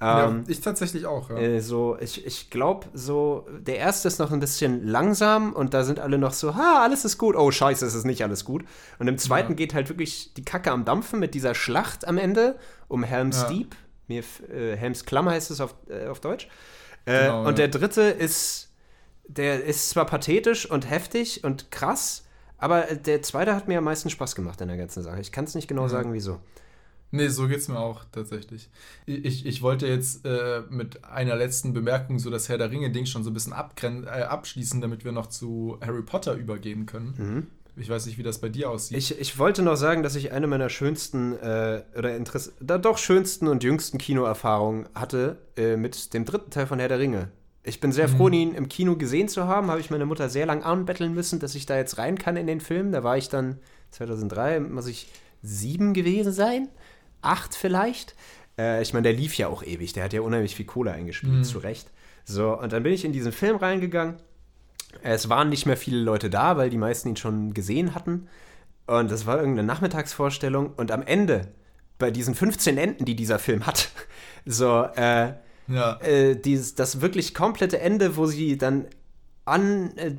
Ja, 0.00 0.26
Ähm, 0.28 0.44
ich 0.46 0.60
tatsächlich 0.60 1.06
auch, 1.06 1.30
ja. 1.30 1.36
äh, 1.38 1.60
so, 1.60 1.96
ich, 2.00 2.24
ich 2.26 2.50
glaube, 2.50 2.86
so, 2.92 3.46
der 3.60 3.78
erste 3.78 4.06
ist 4.08 4.18
noch 4.18 4.30
ein 4.30 4.40
bisschen 4.40 4.86
langsam 4.86 5.52
und 5.54 5.72
da 5.74 5.84
sind 5.84 5.98
alle 5.98 6.18
noch 6.18 6.32
so, 6.34 6.54
ha, 6.54 6.82
alles 6.84 7.04
ist 7.04 7.16
gut. 7.18 7.34
Oh, 7.34 7.50
scheiße, 7.50 7.84
es 7.84 7.94
ist 7.94 8.04
nicht 8.04 8.22
alles 8.22 8.44
gut. 8.44 8.64
Und 8.98 9.08
im 9.08 9.16
zweiten 9.18 9.52
Ja. 9.52 9.56
geht 9.56 9.72
halt 9.74 9.88
wirklich 9.88 10.34
die 10.34 10.44
Kacke 10.44 10.70
am 10.70 10.84
Dampfen 10.84 11.18
mit 11.18 11.34
dieser 11.34 11.54
Schlacht 11.54 12.06
am 12.06 12.18
Ende 12.18 12.56
um 12.88 13.02
Helm's 13.02 13.42
Ja. 13.42 13.48
Deep. 13.48 13.74
Mir, 14.06 14.22
äh, 14.54 14.76
Helms 14.76 15.06
Klamm 15.06 15.28
heißt 15.28 15.50
es 15.50 15.60
auf, 15.60 15.74
äh, 15.88 16.06
auf 16.06 16.20
Deutsch. 16.20 16.46
Äh, 17.06 17.22
Genau, 17.24 17.40
und 17.40 17.58
ja. 17.58 17.66
der 17.66 17.68
dritte 17.68 18.02
ist, 18.02 18.65
der 19.28 19.64
ist 19.64 19.90
zwar 19.90 20.06
pathetisch 20.06 20.70
und 20.70 20.88
heftig 20.88 21.44
und 21.44 21.70
krass, 21.70 22.22
Aber 22.58 22.82
der 22.82 23.20
zweite 23.20 23.54
hat 23.54 23.68
mir 23.68 23.76
am 23.78 23.84
meisten 23.84 24.08
Spaß 24.08 24.34
gemacht 24.34 24.60
in 24.62 24.68
der 24.68 24.78
ganzen 24.78 25.02
Sache. 25.02 25.20
Ich 25.20 25.30
kann 25.30 25.44
es 25.44 25.54
nicht 25.54 25.68
genau 25.68 25.82
Ja. 25.82 25.88
sagen, 25.90 26.14
wieso. 26.14 26.40
Nee, 27.10 27.28
so 27.28 27.46
geht's 27.48 27.68
mir 27.68 27.78
auch 27.78 28.04
tatsächlich. 28.12 28.68
Ich, 29.04 29.44
ich 29.44 29.60
wollte 29.62 29.86
jetzt 29.86 30.24
äh, 30.24 30.62
mit 30.70 31.04
einer 31.04 31.36
letzten 31.36 31.72
Bemerkung 31.74 32.18
so 32.18 32.30
das 32.30 32.48
Herr 32.48 32.56
der 32.58 32.70
Ringe-Ding 32.70 33.04
schon 33.06 33.22
so 33.24 33.30
ein 33.30 33.34
bisschen 33.34 33.52
äh, 33.52 34.06
abschließen, 34.08 34.80
damit 34.80 35.04
wir 35.04 35.12
noch 35.12 35.26
zu 35.26 35.78
Harry 35.84 36.02
Potter 36.02 36.32
übergehen 36.34 36.86
können. 36.86 37.14
Mhm. 37.18 37.46
Ich 37.78 37.90
weiß 37.90 38.06
nicht, 38.06 38.16
wie 38.16 38.22
das 38.22 38.38
bei 38.40 38.48
dir 38.48 38.70
aussieht. 38.70 38.96
Ich, 38.96 39.20
ich 39.20 39.38
wollte 39.38 39.60
noch 39.62 39.76
sagen, 39.76 40.02
dass 40.02 40.14
ich 40.16 40.32
eine 40.32 40.46
meiner 40.46 40.70
schönsten 40.70 41.34
äh, 41.38 41.82
oder 41.96 42.16
Interess 42.16 42.52
da 42.60 42.78
doch 42.78 42.96
schönsten 42.96 43.48
und 43.48 43.62
jüngsten 43.64 43.98
Kinoerfahrungen 43.98 44.88
hatte 44.94 45.36
äh, 45.58 45.76
mit 45.76 46.14
dem 46.14 46.24
dritten 46.24 46.50
Teil 46.50 46.66
von 46.66 46.78
Herr 46.78 46.88
der 46.88 46.98
Ringe. 46.98 47.28
Ich 47.66 47.80
bin 47.80 47.90
sehr 47.90 48.08
froh, 48.08 48.28
ihn 48.28 48.54
im 48.54 48.68
Kino 48.68 48.96
gesehen 48.96 49.28
zu 49.28 49.48
haben. 49.48 49.70
Habe 49.70 49.80
ich 49.80 49.90
meine 49.90 50.06
Mutter 50.06 50.28
sehr 50.28 50.46
lang 50.46 50.62
anbetteln 50.62 51.14
müssen, 51.14 51.40
dass 51.40 51.56
ich 51.56 51.66
da 51.66 51.76
jetzt 51.76 51.98
rein 51.98 52.16
kann 52.16 52.36
in 52.36 52.46
den 52.46 52.60
Film. 52.60 52.92
Da 52.92 53.02
war 53.02 53.18
ich 53.18 53.28
dann 53.28 53.58
2003, 53.90 54.60
muss 54.60 54.86
ich 54.86 55.08
sieben 55.42 55.92
gewesen 55.92 56.32
sein, 56.32 56.68
acht 57.22 57.56
vielleicht. 57.56 58.14
Äh, 58.56 58.82
ich 58.82 58.92
meine, 58.92 59.04
der 59.04 59.14
lief 59.14 59.36
ja 59.36 59.48
auch 59.48 59.64
ewig. 59.64 59.92
Der 59.92 60.04
hat 60.04 60.12
ja 60.12 60.20
unheimlich 60.20 60.54
viel 60.54 60.66
Kohle 60.66 60.92
eingespielt, 60.92 61.44
zu 61.44 61.58
Recht. 61.58 61.90
So, 62.24 62.56
und 62.56 62.72
dann 62.72 62.84
bin 62.84 62.92
ich 62.92 63.04
in 63.04 63.12
diesen 63.12 63.32
Film 63.32 63.56
reingegangen. 63.56 64.16
Es 65.02 65.28
waren 65.28 65.48
nicht 65.48 65.66
mehr 65.66 65.76
viele 65.76 65.98
Leute 65.98 66.30
da, 66.30 66.56
weil 66.56 66.70
die 66.70 66.78
meisten 66.78 67.08
ihn 67.08 67.16
schon 67.16 67.52
gesehen 67.52 67.94
hatten. 67.96 68.28
Und 68.86 69.10
das 69.10 69.26
war 69.26 69.38
irgendeine 69.38 69.66
Nachmittagsvorstellung. 69.66 70.72
Und 70.76 70.92
am 70.92 71.02
Ende, 71.02 71.48
bei 71.98 72.12
diesen 72.12 72.36
15 72.36 72.78
Enden, 72.78 73.04
die 73.04 73.16
dieser 73.16 73.40
Film 73.40 73.66
hat, 73.66 73.90
so, 74.44 74.84
äh, 74.94 75.32
ja. 75.68 75.98
äh, 76.00 76.36
dieses, 76.36 76.74
das 76.74 77.00
wirklich 77.00 77.34
komplette 77.34 77.80
Ende, 77.80 78.16
wo 78.16 78.26
sie 78.26 78.58
dann 78.58 78.86
an, 79.44 79.96
äh, 79.96 80.12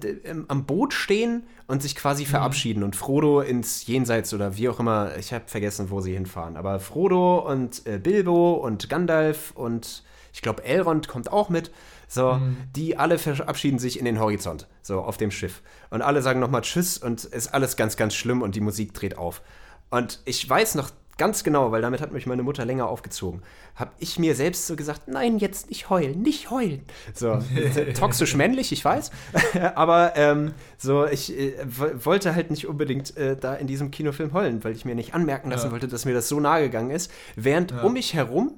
am 0.48 0.66
Boot 0.66 0.94
stehen 0.94 1.44
und 1.68 1.82
sich 1.82 1.96
quasi 1.96 2.26
verabschieden 2.26 2.84
und 2.84 2.96
Frodo 2.96 3.42
ins 3.42 3.86
Jenseits 3.86 4.34
oder 4.34 4.56
wie 4.56 4.70
auch 4.70 4.80
immer, 4.80 5.18
ich 5.18 5.34
habe 5.34 5.44
vergessen, 5.48 5.90
wo 5.90 6.00
sie 6.00 6.14
hinfahren. 6.14 6.56
Aber 6.56 6.80
Frodo 6.80 7.40
und 7.40 7.86
äh, 7.86 8.00
Bilbo 8.00 8.54
und 8.54 8.90
Gandalf 8.90 9.52
und 9.52 10.04
ich 10.34 10.42
glaube 10.42 10.64
Elrond 10.64 11.08
kommt 11.08 11.32
auch 11.32 11.50
mit. 11.50 11.72
So, 12.10 12.40
die 12.74 12.96
alle 12.96 13.18
verabschieden 13.18 13.80
sich 13.80 14.00
in 14.00 14.06
den 14.06 14.18
Horizont, 14.18 14.66
so 14.82 15.02
auf 15.02 15.18
dem 15.18 15.30
Schiff. 15.30 15.62
Und 15.90 16.02
alle 16.02 16.22
sagen 16.22 16.40
nochmal 16.40 16.62
Tschüss 16.62 16.98
und 16.98 17.26
ist 17.26 17.54
alles 17.54 17.76
ganz, 17.76 17.98
ganz 17.98 18.16
schlimm 18.16 18.42
und 18.42 18.56
die 18.56 18.62
Musik 18.62 18.94
dreht 18.94 19.18
auf. 19.18 19.42
Und 19.90 20.22
ich 20.24 20.50
weiß 20.50 20.76
noch 20.76 20.90
ganz 21.18 21.44
genau, 21.44 21.72
weil 21.72 21.82
damit 21.82 22.02
hat 22.02 22.12
mich 22.12 22.26
meine 22.26 22.44
Mutter 22.44 22.66
länger 22.66 22.88
aufgezogen, 22.88 23.42
habe 23.76 23.92
ich 24.00 24.20
mir 24.20 24.36
selbst 24.36 24.68
so 24.68 24.76
gesagt, 24.76 25.08
nein, 25.08 25.38
jetzt 25.38 25.70
nicht 25.70 25.90
heulen, 25.90 26.22
nicht 26.22 26.50
heulen. 26.52 26.84
So, 27.14 27.40
toxisch 27.98 28.36
männlich, 28.36 28.72
ich 28.72 28.84
weiß, 28.84 29.12
aber 29.76 30.14
ähm, 30.16 30.54
so, 30.78 31.06
ich 31.06 31.38
äh, 31.38 31.54
wollte 31.66 32.36
halt 32.36 32.52
nicht 32.52 32.68
unbedingt 32.68 33.16
äh, 33.18 33.36
da 33.36 33.56
in 33.56 33.68
diesem 33.68 33.92
Kinofilm 33.92 34.34
heulen, 34.34 34.64
weil 34.64 34.74
ich 34.74 34.86
mir 34.86 34.96
nicht 34.96 35.14
anmerken 35.14 35.50
lassen 35.50 35.68
Ja. 35.68 35.72
wollte, 35.72 35.88
dass 35.88 36.06
mir 36.06 36.14
das 36.14 36.30
so 36.30 36.40
nahe 36.40 36.64
gegangen 36.64 36.92
ist, 36.92 37.12
während 37.36 37.74
um 37.84 37.94
mich 37.94 38.14
herum 38.14 38.54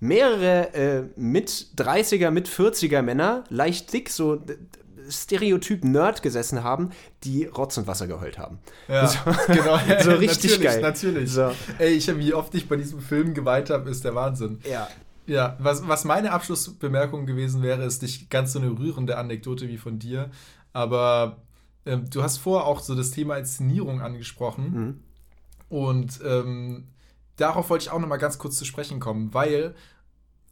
mehrere 0.00 0.74
äh, 0.74 1.02
mit 1.16 1.48
30er, 1.76 2.30
mit 2.30 2.48
40er 2.48 3.00
Männer, 3.00 3.44
leicht 3.48 3.92
dick, 3.92 4.10
so 4.10 4.40
Stereotyp 5.08 5.84
Nerd 5.84 6.22
gesessen 6.22 6.62
haben, 6.64 6.90
die 7.24 7.44
Rotz 7.44 7.76
und 7.78 7.86
Wasser 7.86 8.06
geheult 8.06 8.38
haben. 8.38 8.58
Ja, 8.88 9.06
So- 9.08 9.18
genau. 9.46 9.78
so 10.02 10.10
richtig 10.12 10.50
natürlich, 10.52 10.62
geil. 10.62 10.80
Natürlich. 10.80 11.30
So. 11.32 11.50
Ey, 11.78 11.90
ich, 11.94 12.16
wie 12.18 12.34
oft 12.34 12.54
ich 12.54 12.68
bei 12.68 12.76
diesem 12.76 13.00
Film 13.00 13.34
geweint 13.34 13.70
habe, 13.70 13.90
ist 13.90 14.04
der 14.04 14.14
Wahnsinn. 14.14 14.58
Ja. 14.68 14.88
Ja, 15.26 15.56
was, 15.58 15.88
was 15.88 16.04
meine 16.04 16.32
Abschlussbemerkung 16.32 17.24
gewesen 17.24 17.62
wäre, 17.62 17.82
ist 17.84 18.02
nicht 18.02 18.28
ganz 18.30 18.52
so 18.52 18.58
eine 18.58 18.70
rührende 18.78 19.16
Anekdote 19.16 19.68
wie 19.68 19.78
von 19.78 19.98
dir, 19.98 20.30
aber 20.74 21.38
ähm, 21.86 22.10
du 22.10 22.22
hast 22.22 22.36
vorher 22.38 22.66
auch 22.66 22.80
so 22.80 22.94
das 22.94 23.10
Thema 23.10 23.36
Inszenierung 23.38 24.02
angesprochen 24.02 24.64
Mhm. 24.72 25.00
und 25.70 26.20
ähm, 26.26 26.88
darauf 27.36 27.70
wollte 27.70 27.84
ich 27.84 27.90
auch 27.90 27.98
noch 28.00 28.08
mal 28.08 28.18
ganz 28.18 28.38
kurz 28.38 28.58
zu 28.58 28.66
sprechen 28.66 29.00
kommen, 29.00 29.32
weil 29.32 29.74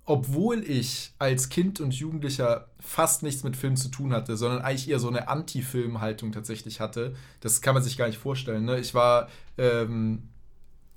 obwohl 0.04 0.64
ich 0.68 1.12
als 1.18 1.48
Kind 1.48 1.80
und 1.80 1.94
Jugendlicher 1.94 2.68
fast 2.80 3.22
nichts 3.22 3.44
mit 3.44 3.56
Film 3.56 3.76
zu 3.76 3.88
tun 3.88 4.12
hatte, 4.12 4.36
sondern 4.36 4.62
eigentlich 4.62 4.88
eher 4.88 4.98
so 4.98 5.08
eine 5.08 5.28
Anti-Film-Haltung 5.28 6.32
tatsächlich 6.32 6.80
hatte, 6.80 7.14
das 7.40 7.60
kann 7.60 7.74
man 7.74 7.82
sich 7.82 7.96
gar 7.96 8.08
nicht 8.08 8.18
vorstellen. 8.18 8.64
Ne? 8.64 8.80
Ich 8.80 8.94
war, 8.94 9.28
ähm, 9.58 10.28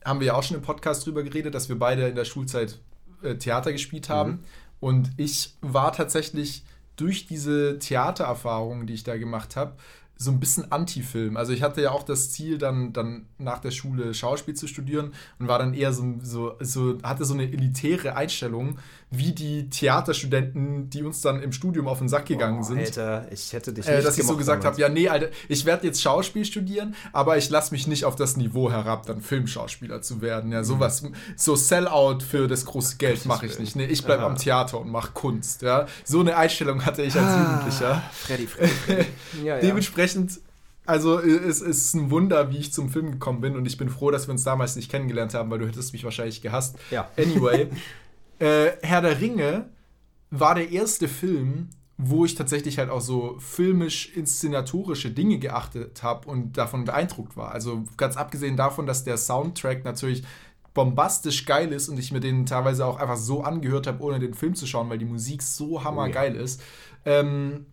haben 0.03 0.19
wir 0.19 0.27
ja 0.27 0.33
auch 0.33 0.43
schon 0.43 0.57
im 0.57 0.63
Podcast 0.63 1.05
drüber 1.05 1.23
geredet, 1.23 1.53
dass 1.53 1.69
wir 1.69 1.77
beide 1.77 2.07
in 2.07 2.15
der 2.15 2.25
Schulzeit 2.25 2.79
äh, 3.21 3.35
Theater 3.35 3.71
gespielt 3.71 4.09
haben. 4.09 4.43
Und 4.79 5.11
ich 5.17 5.55
war 5.61 5.93
tatsächlich 5.93 6.63
durch 6.95 7.27
diese 7.27 7.77
Theatererfahrungen, 7.77 8.87
die 8.87 8.93
ich 8.93 9.03
da 9.03 9.17
gemacht 9.17 9.55
habe, 9.55 9.75
so 10.17 10.31
ein 10.31 10.39
bisschen 10.39 10.71
Anti-Film. 10.71 11.35
Also 11.35 11.51
ich 11.51 11.61
hatte 11.61 11.81
ja 11.81 11.91
auch 11.91 12.03
das 12.03 12.31
Ziel, 12.31 12.57
dann, 12.57 12.93
dann 12.93 13.25
nach 13.37 13.59
der 13.59 13.71
Schule 13.71 14.13
Schauspiel 14.13 14.53
zu 14.53 14.67
studieren 14.67 15.13
und 15.39 15.47
war 15.47 15.59
dann 15.59 15.73
eher 15.73 15.91
so, 15.91 16.15
so, 16.21 16.55
so 16.59 16.97
hatte 17.03 17.25
so 17.25 17.33
eine 17.33 17.43
elitäre 17.43 18.15
Einstellung, 18.15 18.77
wie 19.11 19.31
die 19.31 19.69
Theaterstudenten, 19.69 20.89
die 20.89 21.03
uns 21.03 21.21
dann 21.21 21.41
im 21.41 21.51
Studium 21.51 21.87
auf 21.87 21.99
den 21.99 22.09
Sack 22.09 22.25
gegangen 22.25 22.57
Boah, 22.59 22.65
sind. 22.65 22.79
Alter, 22.79 23.27
ich 23.31 23.53
hätte 23.53 23.71
dich 23.71 23.87
Äh, 23.87 23.97
nicht 23.97 24.07
dass 24.07 24.17
ich 24.17 24.25
so 24.25 24.35
gesagt 24.35 24.65
habe, 24.65 24.79
ja, 24.79 24.89
nee, 24.89 25.07
Alter, 25.07 25.29
ich 25.47 25.65
werde 25.65 25.87
jetzt 25.87 26.01
Schauspiel 26.01 26.43
studieren, 26.43 26.95
aber 27.13 27.37
ich 27.37 27.49
lasse 27.49 27.71
mich 27.73 27.87
nicht 27.87 28.05
auf 28.05 28.15
das 28.15 28.35
Niveau 28.35 28.71
herab, 28.71 29.05
dann 29.05 29.21
Filmschauspieler 29.21 30.01
zu 30.01 30.21
werden. 30.21 30.51
Ja, 30.51 30.63
sowas, 30.63 31.03
so 31.35 31.55
Sellout 31.55 32.19
für 32.27 32.47
das 32.47 32.65
große 32.65 32.97
Geld 32.97 33.25
mache 33.25 33.45
ich 33.45 33.59
nicht. 33.59 33.75
Nee, 33.75 33.85
ich 33.85 34.03
bleibe 34.03 34.23
am 34.23 34.37
Theater 34.37 34.79
und 34.79 34.89
mache 34.89 35.11
Kunst. 35.13 35.61
Ja, 35.61 35.85
so 36.03 36.19
eine 36.19 36.35
Einstellung 36.35 36.85
hatte 36.85 37.01
ich 37.03 37.15
als 37.15 37.35
Jugendlicher. 37.47 38.03
Freddy, 38.11 38.47
Freddy, 38.47 38.71
Freddy. 38.71 39.05
Ja, 39.43 39.55
ja. 39.55 39.61
Dementsprechend, 39.61 40.39
also 40.85 41.19
äh, 41.19 41.29
es 41.29 41.61
ist 41.61 41.93
ein 41.93 42.09
Wunder, 42.11 42.51
wie 42.51 42.57
ich 42.57 42.73
zum 42.73 42.89
Film 42.89 43.11
gekommen 43.11 43.41
bin 43.41 43.55
und 43.55 43.65
ich 43.65 43.77
bin 43.77 43.89
froh, 43.89 44.11
dass 44.11 44.27
wir 44.27 44.31
uns 44.31 44.43
damals 44.43 44.75
nicht 44.75 44.89
kennengelernt 44.89 45.33
haben, 45.33 45.49
weil 45.51 45.59
du 45.59 45.67
hättest 45.67 45.93
mich 45.93 46.03
wahrscheinlich 46.03 46.41
gehasst. 46.41 46.75
Ja. 46.91 47.09
Anyway, 47.17 47.69
äh, 48.39 48.71
Herr 48.81 49.01
der 49.01 49.19
Ringe 49.19 49.69
war 50.31 50.55
der 50.55 50.71
erste 50.71 51.07
Film, 51.07 51.69
wo 51.97 52.25
ich 52.25 52.35
tatsächlich 52.35 52.77
halt 52.77 52.89
auch 52.89 53.01
so 53.01 53.37
filmisch-inszenatorische 53.39 55.11
Dinge 55.11 55.39
geachtet 55.39 56.03
habe 56.03 56.27
und 56.27 56.57
davon 56.57 56.83
beeindruckt 56.83 57.37
war. 57.37 57.51
Also 57.51 57.85
ganz 57.95 58.17
abgesehen 58.17 58.57
davon, 58.57 58.85
dass 58.85 59.05
der 59.05 59.17
Soundtrack 59.17 59.85
natürlich 59.85 60.23
bombastisch 60.73 61.45
geil 61.45 61.71
ist 61.71 61.87
und 61.87 61.97
ich 61.97 62.11
mir 62.11 62.19
den 62.19 62.45
teilweise 62.45 62.85
auch 62.85 62.99
einfach 62.99 63.15
so 63.15 63.43
angehört 63.43 63.87
habe, 63.87 64.03
ohne 64.03 64.19
den 64.19 64.33
Film 64.33 64.55
zu 64.55 64.67
schauen, 64.67 64.89
weil 64.89 64.97
die 64.97 65.05
Musik 65.05 65.41
so 65.41 65.85
hammergeil 65.85 66.35
ist, 66.35 66.61
ähm, 67.05 67.65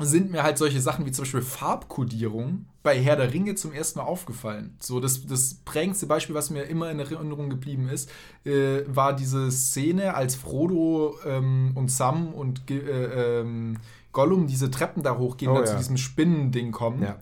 sind 0.00 0.32
mir 0.32 0.42
halt 0.42 0.58
solche 0.58 0.80
Sachen 0.80 1.06
wie 1.06 1.12
zum 1.12 1.22
Beispiel 1.22 1.42
Farbkodierung 1.42 2.66
bei 2.82 3.00
Herr 3.00 3.16
der 3.16 3.32
Ringe 3.32 3.54
zum 3.54 3.72
ersten 3.72 4.00
Mal 4.00 4.04
aufgefallen. 4.04 4.76
So, 4.80 4.98
das, 5.00 5.24
das 5.26 5.54
prägendste 5.64 6.06
Beispiel, 6.06 6.34
was 6.34 6.50
mir 6.50 6.64
immer 6.64 6.90
in 6.90 6.98
Erinnerung 6.98 7.48
geblieben 7.48 7.88
ist, 7.88 8.10
äh, 8.44 8.82
war 8.86 9.14
diese 9.14 9.50
Szene, 9.50 10.14
als 10.14 10.34
Frodo 10.34 11.16
ähm, 11.24 11.72
und 11.74 11.90
Sam 11.90 12.34
und 12.34 12.68
äh, 12.70 13.40
ähm, 13.40 13.78
Gollum 14.12 14.46
diese 14.46 14.70
Treppen 14.70 15.02
da 15.02 15.16
hochgehen 15.16 15.50
Oh, 15.52 15.56
und 15.56 15.60
ja. 15.64 15.70
zu 15.70 15.76
diesem 15.76 15.96
Spinnending 15.96 16.72
kommen. 16.72 17.02
Ja. 17.02 17.18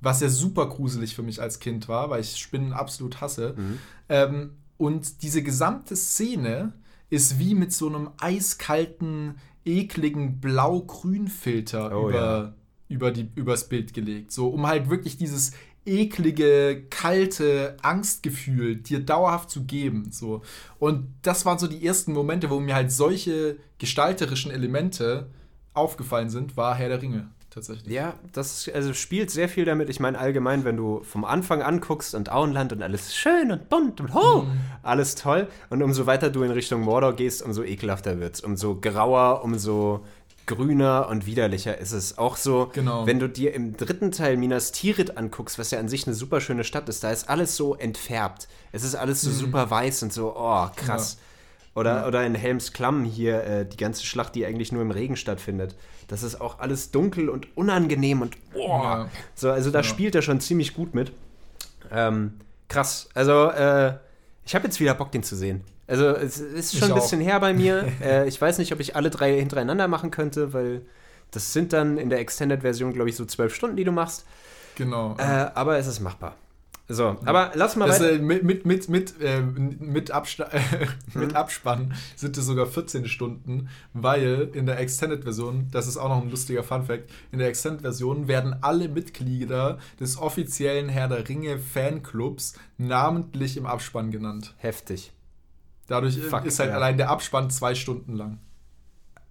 Was 0.00 0.20
ja 0.20 0.28
super 0.28 0.66
gruselig 0.68 1.14
für 1.14 1.22
mich 1.22 1.40
als 1.40 1.60
Kind 1.60 1.88
war, 1.88 2.10
weil 2.10 2.20
ich 2.20 2.36
Spinnen 2.36 2.72
absolut 2.72 3.20
hasse. 3.20 3.54
Mhm. 3.56 3.78
Ähm, 4.08 4.50
und 4.78 5.22
diese 5.22 5.42
gesamte 5.42 5.96
Szene 5.96 6.72
ist 7.08 7.38
wie 7.38 7.54
mit 7.54 7.72
so 7.72 7.88
einem 7.88 8.10
eiskalten, 8.18 9.36
ekligen 9.66 10.40
Blau-Grün-Filter 10.40 11.96
Oh, 11.96 12.08
über, 12.08 12.18
ja. 12.18 12.54
über 12.88 13.10
die, 13.10 13.30
übers 13.34 13.68
Bild 13.68 13.92
gelegt. 13.92 14.32
So, 14.32 14.48
um 14.48 14.66
halt 14.66 14.88
wirklich 14.88 15.16
dieses 15.16 15.52
eklige, 15.84 16.84
kalte 16.90 17.76
Angstgefühl 17.82 18.76
dir 18.76 19.00
dauerhaft 19.00 19.50
zu 19.50 19.64
geben. 19.64 20.10
So. 20.10 20.42
Und 20.78 21.08
das 21.22 21.44
waren 21.44 21.58
so 21.58 21.66
die 21.66 21.86
ersten 21.86 22.12
Momente, 22.12 22.50
wo 22.50 22.58
mir 22.58 22.74
halt 22.74 22.90
solche 22.90 23.58
gestalterischen 23.78 24.50
Elemente 24.50 25.28
aufgefallen 25.74 26.30
sind, 26.30 26.56
war 26.56 26.74
Herr 26.74 26.88
der 26.88 27.02
Ringe 27.02 27.30
tatsächlich. 27.56 27.92
Ja, 27.92 28.14
das 28.32 28.70
also 28.72 28.94
spielt 28.94 29.32
sehr 29.32 29.48
viel 29.48 29.64
damit. 29.64 29.88
Ich 29.90 29.98
meine, 29.98 30.16
allgemein, 30.18 30.64
wenn 30.64 30.76
du 30.76 31.02
vom 31.02 31.24
Anfang 31.24 31.62
anguckst 31.62 32.14
und 32.14 32.30
Auenland 32.30 32.72
und 32.72 32.82
alles 32.82 33.16
schön 33.16 33.50
und 33.50 33.68
bunt 33.68 34.00
und 34.00 34.14
ho, 34.14 34.42
Mhm. 34.42 34.60
alles 34.84 35.16
toll. 35.16 35.48
Und 35.70 35.82
umso 35.82 36.06
weiter 36.06 36.30
du 36.30 36.44
in 36.44 36.52
Richtung 36.52 36.82
Mordor 36.82 37.14
gehst, 37.14 37.42
umso 37.42 37.64
ekelhafter 37.64 38.20
wird's. 38.20 38.40
Umso 38.40 38.76
grauer, 38.80 39.42
umso 39.42 40.04
grüner 40.46 41.08
und 41.10 41.26
widerlicher 41.26 41.76
ist 41.78 41.90
es. 41.90 42.18
Auch 42.18 42.36
so, 42.36 42.70
Genau. 42.72 43.04
wenn 43.04 43.18
du 43.18 43.28
dir 43.28 43.52
im 43.52 43.76
dritten 43.76 44.12
Teil 44.12 44.36
Minas 44.36 44.70
Tirith 44.70 45.16
anguckst, 45.16 45.58
was 45.58 45.72
ja 45.72 45.80
an 45.80 45.88
sich 45.88 46.06
eine 46.06 46.14
super 46.14 46.40
schöne 46.40 46.62
Stadt 46.62 46.88
ist, 46.88 47.02
da 47.02 47.10
ist 47.10 47.28
alles 47.28 47.56
so 47.56 47.74
entfärbt. 47.74 48.46
Es 48.70 48.84
ist 48.84 48.94
alles 48.94 49.22
so 49.22 49.30
super 49.32 49.70
weiß 49.70 50.04
und 50.04 50.12
so, 50.12 50.34
oh, 50.36 50.68
krass. 50.76 51.18
Oder, 51.76 52.06
oder 52.08 52.24
in 52.24 52.34
Helms 52.34 52.72
Klamm 52.72 53.04
hier, 53.04 53.44
äh, 53.44 53.66
die 53.66 53.76
ganze 53.76 54.04
Schlacht, 54.04 54.34
die 54.34 54.46
eigentlich 54.46 54.72
nur 54.72 54.80
im 54.80 54.90
Regen 54.90 55.14
stattfindet. 55.14 55.76
Das 56.08 56.22
ist 56.22 56.40
auch 56.40 56.58
alles 56.58 56.90
dunkel 56.90 57.28
und 57.28 57.54
unangenehm 57.54 58.22
und 58.22 58.34
oh. 58.54 58.66
Ja. 58.66 59.10
So, 59.34 59.50
also 59.50 59.70
da 59.70 59.82
spielt 59.82 60.14
er 60.14 60.22
schon 60.22 60.40
ziemlich 60.40 60.72
gut 60.72 60.94
mit. 60.94 61.12
Ähm, 61.92 62.32
krass. 62.68 63.10
Also, 63.12 63.50
äh, 63.50 63.94
ich 64.46 64.54
habe 64.54 64.64
jetzt 64.64 64.80
wieder 64.80 64.94
Bock, 64.94 65.12
den 65.12 65.22
zu 65.22 65.36
sehen. 65.36 65.64
Also, 65.86 66.06
es 66.06 66.38
ist 66.38 66.72
schon 66.72 66.78
Ich 66.78 66.84
ein 66.86 66.92
auch. 66.92 67.02
bisschen 67.02 67.20
her 67.20 67.38
bei 67.40 67.52
mir. 67.52 67.86
äh, 68.02 68.26
ich 68.26 68.40
weiß 68.40 68.56
nicht, 68.56 68.72
ob 68.72 68.80
ich 68.80 68.96
alle 68.96 69.10
drei 69.10 69.36
hintereinander 69.38 69.86
machen 69.86 70.10
könnte, 70.10 70.54
weil 70.54 70.80
das 71.30 71.52
sind 71.52 71.74
dann 71.74 71.98
in 71.98 72.08
der 72.08 72.20
Extended-Version, 72.20 72.94
glaube 72.94 73.10
ich, 73.10 73.16
so 73.16 73.26
zwölf 73.26 73.54
Stunden, 73.54 73.76
die 73.76 73.84
du 73.84 73.92
machst. 73.92 74.24
Genau. 74.76 75.14
Äh, 75.18 75.50
aber 75.54 75.76
es 75.76 75.86
ist 75.86 76.00
machbar. 76.00 76.36
So, 76.88 77.16
aber 77.24 77.50
lass 77.54 77.74
mal 77.74 77.88
Das, 77.88 78.00
äh, 78.00 78.18
mit, 78.18 78.44
mit, 78.44 78.64
mit, 78.64 78.88
mit, 78.88 79.20
äh, 79.20 79.40
mit, 79.40 80.12
Absta 80.12 80.48
Hm? 80.52 80.88
mit 81.20 81.34
Abspann 81.34 81.94
sind 82.14 82.36
es 82.36 82.46
sogar 82.46 82.66
14 82.66 83.08
Stunden, 83.08 83.68
weil 83.92 84.50
in 84.52 84.66
der 84.66 84.78
Extended-Version, 84.78 85.66
das 85.72 85.88
ist 85.88 85.96
auch 85.96 86.08
noch 86.08 86.22
ein 86.22 86.30
lustiger 86.30 86.62
Fun-Fact, 86.62 87.10
in 87.32 87.40
der 87.40 87.48
Extended-Version 87.48 88.28
werden 88.28 88.56
alle 88.60 88.88
Mitglieder 88.88 89.78
des 89.98 90.16
offiziellen 90.16 90.88
Herr 90.88 91.08
der 91.08 91.28
Ringe-Fanclubs 91.28 92.54
namentlich 92.78 93.56
im 93.56 93.66
Abspann 93.66 94.12
genannt. 94.12 94.54
Heftig. 94.58 95.12
Dadurch 95.88 96.16
äh, 96.18 96.20
Fuck, 96.20 96.44
ist 96.44 96.60
halt 96.60 96.70
ja. 96.70 96.76
allein 96.76 96.96
der 96.96 97.10
Abspann 97.10 97.50
zwei 97.50 97.74
Stunden 97.74 98.14
lang. 98.14 98.38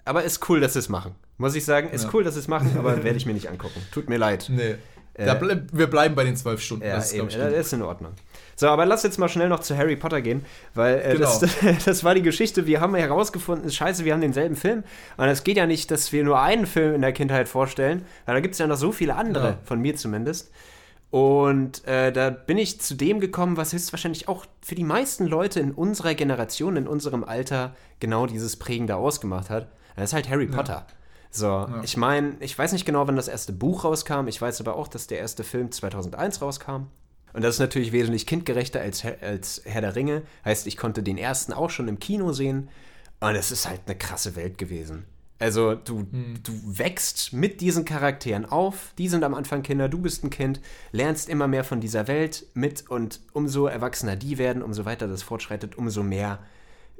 Aber 0.03 0.23
ist 0.23 0.47
cool, 0.49 0.59
dass 0.59 0.73
sie 0.73 0.79
es 0.79 0.89
machen. 0.89 1.15
Muss 1.37 1.55
ich 1.55 1.63
sagen, 1.65 1.89
ist 1.89 2.03
Ja. 2.05 2.09
cool, 2.13 2.23
dass 2.23 2.33
sie 2.35 2.41
es 2.41 2.47
machen, 2.47 2.77
aber 2.77 3.03
werde 3.03 3.17
ich 3.17 3.25
mir 3.25 3.33
nicht 3.33 3.49
angucken. 3.49 3.81
Tut 3.91 4.09
mir 4.09 4.17
leid. 4.17 4.47
Nee. 4.49 4.75
Äh, 5.15 5.25
da 5.25 5.34
bleib, 5.34 5.63
wir 5.71 5.88
bleiben 5.88 6.13
bei 6.15 6.23
den 6.23 6.36
zwölf 6.36 6.62
Stunden. 6.62 6.86
Ja, 6.86 6.95
das 6.95 7.12
ist, 7.12 7.21
ich, 7.21 7.38
das 7.38 7.54
ist 7.54 7.73
in 7.73 7.82
Ordnung. 7.82 8.12
So, 8.58 8.67
aber 8.69 8.86
lass 8.86 9.04
jetzt 9.04 9.17
mal 9.19 9.28
schnell 9.28 9.49
noch 9.49 9.60
zu 9.60 9.75
Harry 9.78 9.95
Potter 9.97 10.21
gehen, 10.21 10.45
weil 10.73 10.99
äh, 10.99 11.13
Genau. 11.15 11.39
das, 11.39 11.56
das 11.86 12.04
war 12.04 12.15
die 12.15 12.21
Geschichte. 12.21 12.65
Wir 12.67 12.80
haben 12.82 12.95
herausgefunden, 12.95 13.69
scheiße, 13.71 14.06
wir 14.06 14.13
haben 14.13 14.21
denselben 14.21 14.56
Film. 14.56 14.84
Und 15.17 15.25
es 15.28 15.43
geht 15.43 15.58
ja 15.58 15.65
nicht, 15.65 15.91
dass 15.91 16.12
wir 16.12 16.23
nur 16.23 16.39
einen 16.39 16.65
Film 16.65 16.95
in 16.95 17.01
der 17.01 17.12
Kindheit 17.13 17.49
vorstellen, 17.49 18.06
weil 18.25 18.36
da 18.36 18.39
gibt 18.41 18.54
es 18.54 18.60
ja 18.60 18.67
noch 18.67 18.78
so 18.78 18.91
viele 18.91 19.15
andere, 19.15 19.47
Ja. 19.47 19.58
von 19.63 19.82
mir 19.82 19.95
zumindest. 19.95 20.51
Und 21.12 21.88
äh, 21.88 22.12
da 22.12 22.30
bin 22.30 22.58
ich 22.58 22.82
zu 22.82 22.95
dem 22.95 23.19
gekommen, 23.21 23.56
was 23.58 23.71
höchstwahrscheinlich 23.73 24.28
auch 24.28 24.45
für 24.62 24.75
die 24.75 24.84
meisten 24.84 25.25
Leute 25.28 25.60
in 25.62 25.71
unserer 25.71 26.13
Generation, 26.13 26.75
in 26.75 26.88
unserem 26.88 27.23
Alter, 27.23 27.73
genau 27.99 28.25
dieses 28.25 28.58
Prägende 28.58 28.95
ausgemacht 28.97 29.49
hat. 29.49 29.67
Das 29.95 30.06
ist 30.10 30.13
halt 30.13 30.30
Harry 30.30 30.47
Potter. 30.47 30.86
So, 31.35 31.67
ich 31.83 31.97
meine, 31.97 32.35
ich 32.39 32.57
weiß 32.57 32.71
nicht 32.71 32.85
genau, 32.85 33.07
wann 33.07 33.15
das 33.15 33.27
erste 33.27 33.51
Buch 33.51 33.83
rauskam. 33.83 34.27
Ich 34.27 34.41
weiß 34.41 34.61
aber 34.61 34.75
auch, 34.75 34.87
dass 34.87 35.07
der 35.07 35.19
erste 35.19 35.43
Film 35.43 35.71
2001 35.71 36.41
rauskam. 36.41 36.87
Und 37.33 37.43
das 37.43 37.55
ist 37.55 37.59
natürlich 37.59 37.91
wesentlich 37.91 38.25
kindgerechter 38.25 38.79
als, 38.79 39.03
Herr- 39.03 39.21
als 39.21 39.61
Herr 39.65 39.81
der 39.81 39.95
Ringe. 39.95 40.21
Heißt, 40.45 40.67
ich 40.67 40.77
konnte 40.77 41.03
den 41.03 41.17
ersten 41.17 41.51
auch 41.51 41.69
schon 41.69 41.89
im 41.89 41.99
Kino 41.99 42.31
sehen. 42.31 42.69
Und 43.19 43.35
es 43.35 43.51
ist 43.51 43.67
halt 43.67 43.81
eine 43.85 43.97
krasse 43.97 44.35
Welt 44.37 44.57
gewesen. 44.57 45.05
Also 45.37 45.75
du, 45.75 46.07
du 46.43 46.53
wächst 46.63 47.33
mit 47.33 47.59
diesen 47.59 47.83
Charakteren 47.83 48.45
auf. 48.45 48.93
Die 48.97 49.09
sind 49.09 49.25
am 49.25 49.33
Anfang 49.33 49.63
Kinder, 49.63 49.89
du 49.89 49.97
bist 49.99 50.23
ein 50.23 50.29
Kind, 50.29 50.61
lernst 50.93 51.27
immer 51.27 51.47
mehr 51.49 51.65
von 51.65 51.81
dieser 51.81 52.07
Welt 52.07 52.45
mit 52.53 52.89
und 52.89 53.19
umso 53.33 53.67
erwachsener 53.67 54.15
die 54.15 54.37
werden, 54.37 54.63
umso 54.63 54.85
weiter 54.85 55.09
das 55.09 55.23
fortschreitet, 55.23 55.77
umso 55.77 56.03
mehr 56.03 56.39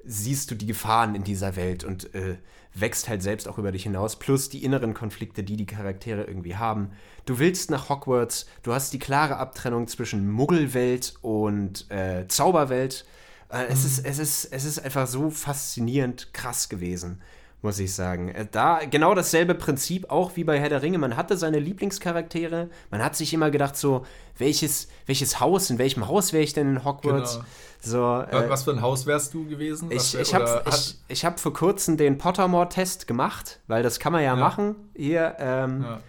siehst 0.05 0.51
du 0.51 0.55
die 0.55 0.67
Gefahren 0.67 1.15
in 1.15 1.23
dieser 1.23 1.55
Welt 1.55 1.83
und 1.83 2.13
äh, 2.13 2.37
wächst 2.73 3.07
halt 3.07 3.23
selbst 3.23 3.47
auch 3.47 3.57
über 3.57 3.71
dich 3.71 3.83
hinaus, 3.83 4.17
plus 4.17 4.49
die 4.49 4.63
inneren 4.63 4.93
Konflikte, 4.93 5.43
die 5.43 5.55
die 5.55 5.65
Charaktere 5.65 6.25
irgendwie 6.25 6.55
haben. 6.55 6.91
Du 7.25 7.39
willst 7.39 7.71
nach 7.71 7.89
Hogwarts, 7.89 8.45
du 8.63 8.73
hast 8.73 8.93
die 8.93 8.99
klare 8.99 9.37
Abtrennung 9.37 9.87
zwischen 9.87 10.29
Muggelwelt 10.29 11.15
und 11.21 11.89
äh, 11.89 12.27
Zauberwelt. 12.27 13.05
Äh, 13.49 13.65
es, 13.69 13.85
ist, 13.85 14.05
es, 14.05 14.19
ist, 14.19 14.45
es 14.45 14.65
ist 14.65 14.79
einfach 14.79 15.07
so 15.07 15.29
faszinierend 15.29 16.33
krass 16.33 16.69
gewesen, 16.69 17.21
muss 17.61 17.79
ich 17.79 17.93
sagen. 17.93 18.29
Äh, 18.29 18.45
da 18.51 18.79
genau 18.89 19.15
dasselbe 19.15 19.55
Prinzip 19.55 20.09
auch 20.11 20.35
wie 20.35 20.43
bei 20.43 20.59
Herr 20.59 20.69
der 20.69 20.81
Ringe. 20.81 20.97
Man 20.97 21.17
hatte 21.17 21.37
seine 21.37 21.59
Lieblingscharaktere, 21.59 22.69
man 22.91 23.03
hat 23.03 23.15
sich 23.15 23.33
immer 23.33 23.49
gedacht, 23.51 23.75
so, 23.75 24.05
welches, 24.37 24.87
welches 25.05 25.39
Haus, 25.39 25.69
in 25.69 25.77
welchem 25.77 26.07
Haus 26.07 26.33
wäre 26.33 26.43
ich 26.43 26.53
denn 26.53 26.75
in 26.75 26.85
Hogwarts? 26.85 27.35
Genau. 27.35 27.45
So, 27.81 27.99
äh, 28.21 28.49
Was 28.49 28.63
für 28.63 28.71
ein 28.71 28.81
Haus 28.81 29.05
wärst 29.05 29.33
du 29.33 29.45
gewesen? 29.47 29.91
Ich, 29.91 30.13
wär- 30.15 30.21
ich 30.21 30.33
habe 30.33 30.63
ich, 30.69 30.97
ich 31.07 31.23
hab 31.25 31.39
vor 31.39 31.53
kurzem 31.53 31.97
den 31.97 32.17
Pottermore-Test 32.17 33.05
gemacht, 33.07 33.59
weil 33.67 33.83
das 33.83 33.99
kann 33.99 34.11
man 34.11 34.23
ja, 34.23 34.35
machen 34.35 34.75
hier. 34.95 35.35
Ähm, 35.39 35.83
Ja. 35.83 35.99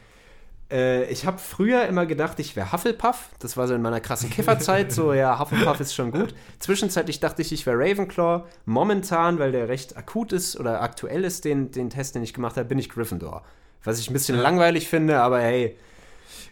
Äh, 0.70 1.04
ich 1.10 1.26
habe 1.26 1.38
früher 1.38 1.86
immer 1.86 2.06
gedacht, 2.06 2.38
ich 2.40 2.56
wäre 2.56 2.72
Hufflepuff. 2.72 3.30
Das 3.38 3.56
war 3.56 3.68
so 3.68 3.74
in 3.74 3.82
meiner 3.82 4.00
krassen 4.00 4.30
Kifferzeit. 4.30 4.92
so, 4.92 5.12
ja, 5.12 5.38
Hufflepuff 5.40 5.80
ist 5.80 5.94
schon 5.94 6.10
gut. 6.10 6.34
Zwischenzeitlich 6.58 7.20
dachte 7.20 7.42
ich, 7.42 7.52
ich 7.52 7.66
wäre 7.66 7.78
Ravenclaw. 7.78 8.44
Momentan, 8.64 9.38
weil 9.38 9.52
der 9.52 9.68
recht 9.68 9.96
akut 9.96 10.32
ist 10.32 10.58
oder 10.58 10.82
aktuell 10.82 11.24
ist, 11.24 11.44
den, 11.44 11.70
den 11.70 11.90
Test, 11.90 12.14
den 12.14 12.22
ich 12.22 12.34
gemacht 12.34 12.56
habe, 12.56 12.68
bin 12.68 12.78
ich 12.78 12.88
Gryffindor. 12.88 13.42
Was 13.84 14.00
ich 14.00 14.10
ein 14.10 14.12
bisschen 14.12 14.36
langweilig 14.36 14.88
finde, 14.88 15.20
aber 15.20 15.40
hey, 15.40 15.76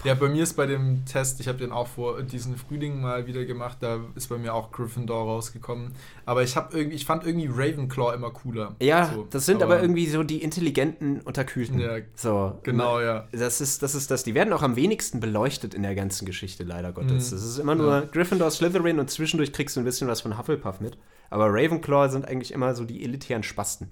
Ja, 0.05 0.14
bei 0.14 0.29
mir 0.29 0.43
ist 0.43 0.55
bei 0.55 0.67
dem 0.67 1.05
Test, 1.07 1.40
ich 1.40 1.49
habe 1.49 1.59
den 1.59 1.73
auch 1.73 1.88
vor 1.88 2.23
diesen 2.23 2.57
Frühling 2.57 3.01
mal 3.01 3.27
wieder 3.27 3.45
gemacht, 3.45 3.79
da 3.81 4.01
ist 4.14 4.29
bei 4.29 4.37
mir 4.37 4.53
auch 4.53 4.71
Gryffindor 4.71 5.25
rausgekommen. 5.25 5.93
Aber 6.27 6.43
ich 6.43 6.57
habe 6.57 6.77
irgendwie, 6.77 6.97
ich 6.97 7.07
fand 7.07 7.27
irgendwie 7.27 7.49
Ravenclaw 7.49 8.14
immer 8.14 8.31
cooler. 8.31 8.77
ja, 8.81 9.11
So, 9.14 9.27
das 9.31 9.47
sind 9.47 9.62
aber, 9.62 9.81
irgendwie 9.81 10.07
so 10.07 10.23
die 10.23 10.43
intelligenten 10.43 11.21
Unterkühlten. 11.23 11.81
Ja, 11.81 11.97
so, 12.14 12.59
Genau, 12.62 13.01
ja. 13.01 13.27
Das 13.33 13.61
ist, 13.61 13.83
das 13.83 13.95
ist 13.95 14.11
das. 14.11 14.25
Die 14.25 14.35
werden 14.35 14.53
auch 14.53 14.62
am 14.62 14.77
wenigsten 14.77 15.21
beleuchtet 15.21 15.73
in 15.73 15.83
der 15.83 15.95
ganzen 15.95 16.27
Geschichte, 16.27 16.64
leider 16.64 16.93
Gottes. 16.93 17.31
Mhm. 17.31 17.37
Das 17.37 17.45
ist 17.45 17.59
immer 17.59 17.75
nur 17.75 18.03
Gryffindor, 18.12 18.51
Slytherin 18.51 18.99
und 18.99 19.11
zwischendurch 19.11 19.53
kriegst 19.53 19.77
du 19.77 19.81
ein 19.81 19.85
bisschen 19.85 20.07
was 20.07 20.21
von 20.21 20.37
Hufflepuff 20.37 20.81
mit. 20.81 20.99
Aber 21.31 21.47
Ravenclaw 21.49 22.11
sind 22.11 22.29
eigentlich 22.29 22.53
immer 22.53 22.75
so 22.75 22.85
die 22.85 23.03
elitären 23.03 23.43
Spasten. 23.43 23.88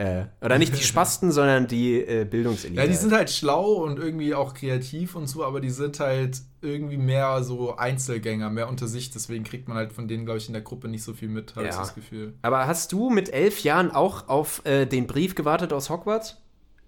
Äh, 0.00 0.24
oder 0.42 0.56
nicht 0.56 0.74
die 0.78 0.82
Spasten, 0.82 1.30
sondern 1.38 1.66
die 1.66 2.00
äh, 2.00 2.24
Bildungselite. 2.24 2.80
Ja, 2.80 2.86
die 2.86 2.94
sind 2.94 3.12
halt 3.12 3.28
schlau 3.28 3.84
und 3.84 3.98
irgendwie 3.98 4.34
auch 4.34 4.54
kreativ 4.54 5.14
und 5.14 5.26
so, 5.26 5.44
aber 5.44 5.60
die 5.60 5.68
sind 5.68 6.00
halt 6.00 6.40
irgendwie 6.62 6.96
mehr 6.96 7.42
so 7.42 7.76
Einzelgänger, 7.76 8.48
mehr 8.48 8.68
unter 8.70 8.86
sich. 8.86 9.10
Deswegen 9.10 9.44
kriegt 9.44 9.68
man 9.68 9.76
halt 9.76 9.92
von 9.92 10.08
denen, 10.08 10.24
glaube 10.24 10.38
ich, 10.38 10.46
in 10.46 10.54
der 10.54 10.62
Gruppe 10.62 10.88
nicht 10.88 11.02
so 11.02 11.12
viel 11.12 11.28
mit, 11.28 11.54
habe 11.54 11.66
ich 11.66 11.74
Ja. 11.74 11.80
das 11.80 11.94
Gefühl. 11.94 12.32
Aber 12.40 12.66
hast 12.66 12.92
du 12.92 13.10
mit 13.10 13.30
elf 13.30 13.62
Jahren 13.62 13.90
auch 13.90 14.28
auf 14.28 14.64
äh, 14.64 14.86
den 14.86 15.06
Brief 15.06 15.34
gewartet 15.34 15.72
aus 15.74 15.90
Hogwarts? 15.90 16.38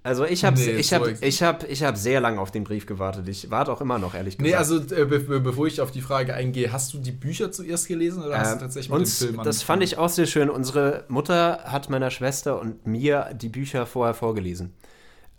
Also 0.04 0.24
ich 0.24 0.44
habe 0.44 0.58
Nee, 0.58 0.72
ich 0.72 0.92
hab, 0.92 1.06
ich 1.22 1.42
hab, 1.44 1.68
ich 1.70 1.84
hab 1.84 1.96
sehr 1.96 2.20
lange 2.20 2.40
auf 2.40 2.50
den 2.50 2.64
Brief 2.64 2.86
gewartet. 2.86 3.28
Ich 3.28 3.50
warte 3.52 3.72
auch 3.72 3.80
immer 3.80 4.00
noch, 4.00 4.14
ehrlich 4.14 4.36
gesagt. 4.36 4.50
Nee, 4.50 4.56
also 4.56 4.78
äh, 4.78 5.04
be 5.04 5.20
be 5.20 5.40
bevor 5.40 5.66
ich 5.68 5.80
auf 5.80 5.92
die 5.92 6.00
Frage 6.00 6.34
eingehe, 6.34 6.72
hast 6.72 6.92
du 6.92 6.98
die 6.98 7.12
Bücher 7.12 7.52
zuerst 7.52 7.86
gelesen 7.86 8.22
oder 8.24 8.36
hast 8.38 8.52
Ähm, 8.52 8.58
du 8.58 8.64
tatsächlich 8.64 8.90
mit 8.90 8.98
uns, 8.98 9.18
dem 9.20 9.34
Film 9.34 9.42
das 9.44 9.62
fand 9.62 9.82
ich 9.84 9.98
auch 9.98 10.08
sehr 10.08 10.26
schön. 10.26 10.50
Unsere 10.50 11.04
Mutter 11.08 11.60
hat 11.66 11.88
meiner 11.88 12.10
Schwester 12.10 12.60
und 12.60 12.84
mir 12.84 13.30
die 13.34 13.48
Bücher 13.48 13.86
vorher 13.86 14.14
vorgelesen. 14.14 14.72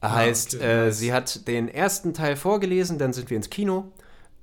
Heißt, 0.02 0.56
Ah, 0.56 0.58
okay, 0.58 0.65
äh, 0.65 0.86
nice. 0.86 0.97
sie 0.99 1.13
hat 1.13 1.47
den 1.47 1.69
ersten 1.69 2.13
Teil 2.13 2.36
vorgelesen, 2.36 2.97
dann 2.97 3.13
sind 3.13 3.30
wir 3.30 3.38
ins 3.38 3.49
Kino. 3.49 3.92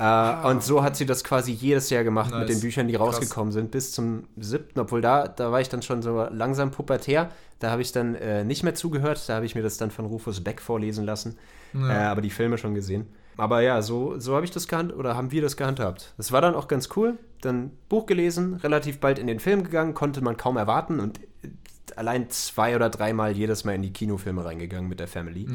Äh, 0.01 0.03
Ah. 0.03 0.49
und 0.51 0.63
so 0.65 0.83
hat 0.83 0.97
sie 0.97 1.05
das 1.07 1.23
quasi 1.23 1.53
jedes 1.53 1.91
Jahr 1.91 2.05
gemacht 2.05 2.31
mit 2.31 2.41
Nice. 2.41 2.49
den 2.49 2.61
Büchern, 2.61 2.89
die 2.89 2.95
Krass. 2.95 3.17
rausgekommen 3.17 3.53
sind, 3.53 3.71
bis 3.71 3.93
zum 3.93 4.25
siebten. 4.39 4.81
Obwohl 4.81 5.01
da, 5.03 5.29
da 5.29 5.53
war 5.53 5.61
ich 5.61 5.69
dann 5.69 5.83
schon 5.83 6.01
so 6.03 6.27
langsam 6.31 6.71
pubertär. 6.71 7.31
Da 7.59 7.71
habe 7.71 7.83
ich 7.83 7.93
dann 7.93 8.15
äh, 8.15 8.43
nicht 8.43 8.63
mehr 8.63 8.75
zugehört. 8.75 9.23
Da 9.29 9.35
habe 9.37 9.45
ich 9.47 9.55
mir 9.55 9.63
das 9.63 9.77
dann 9.77 9.91
von 9.91 10.07
Rufus 10.07 10.43
Beck 10.43 10.61
vorlesen 10.63 11.05
lassen. 11.05 11.37
Ja. 11.75 11.89
Äh, 11.91 12.05
aber 12.07 12.23
die 12.23 12.31
Filme 12.31 12.57
schon 12.59 12.75
gesehen. 12.75 13.07
Aber 13.37 13.61
ja, 13.61 13.81
so, 13.83 14.19
so 14.19 14.35
habe 14.35 14.45
ich 14.45 14.51
das 14.51 14.69
gehandhabt 14.69 14.99
oder 14.99 15.17
haben 15.17 15.31
wir 15.31 15.41
das 15.43 15.57
gehandhabt. 15.57 16.13
Das 16.17 16.33
war 16.33 16.41
dann 16.41 16.55
auch 16.55 16.67
ganz 16.69 16.89
cool. 16.97 17.19
Dann 17.43 17.71
Buch 17.89 18.07
gelesen, 18.07 18.55
relativ 18.55 19.01
bald 19.01 19.19
in 19.19 19.27
den 19.27 19.41
Film 19.41 19.65
gegangen, 19.65 19.95
konnte 19.95 20.21
man 20.23 20.37
kaum 20.37 20.57
erwarten 20.57 20.99
und 21.01 21.21
äh, 21.43 21.49
allein 21.97 22.29
zwei 22.31 22.75
oder 22.77 22.89
dreimal 22.91 23.33
jedes 23.33 23.65
Mal 23.65 23.75
in 23.75 23.83
die 23.83 23.93
Kinofilme 23.93 24.45
reingegangen 24.45 24.89
mit 24.89 24.99
der 25.01 25.09
Family. 25.09 25.47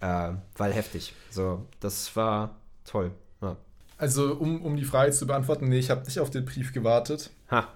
Ja. 0.00 0.30
Äh, 0.30 0.34
weil 0.56 0.72
heftig. 0.72 1.14
So, 1.30 1.66
das 1.80 2.14
war 2.16 2.56
toll. 2.84 3.10
Also, 3.96 4.34
um, 4.34 4.62
um 4.62 4.76
die 4.76 4.84
Frage 4.84 5.12
zu 5.12 5.26
beantworten, 5.26 5.68
nee, 5.68 5.78
ich 5.78 5.90
habe 5.90 6.04
nicht 6.04 6.18
auf 6.20 6.30
den 6.30 6.44
Brief 6.44 6.72
gewartet. 6.72 7.30
Ha. 7.50 7.68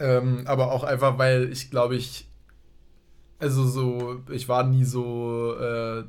Ähm, 0.00 0.42
aber 0.46 0.72
auch 0.72 0.84
einfach, 0.84 1.18
weil 1.18 1.50
ich 1.52 1.70
glaube, 1.70 1.96
ich. 1.96 2.26
Also, 3.38 3.66
so. 3.66 4.22
Ich 4.30 4.48
war 4.48 4.64
nie 4.64 4.84
so. 4.84 5.54
Äh, 5.60 6.04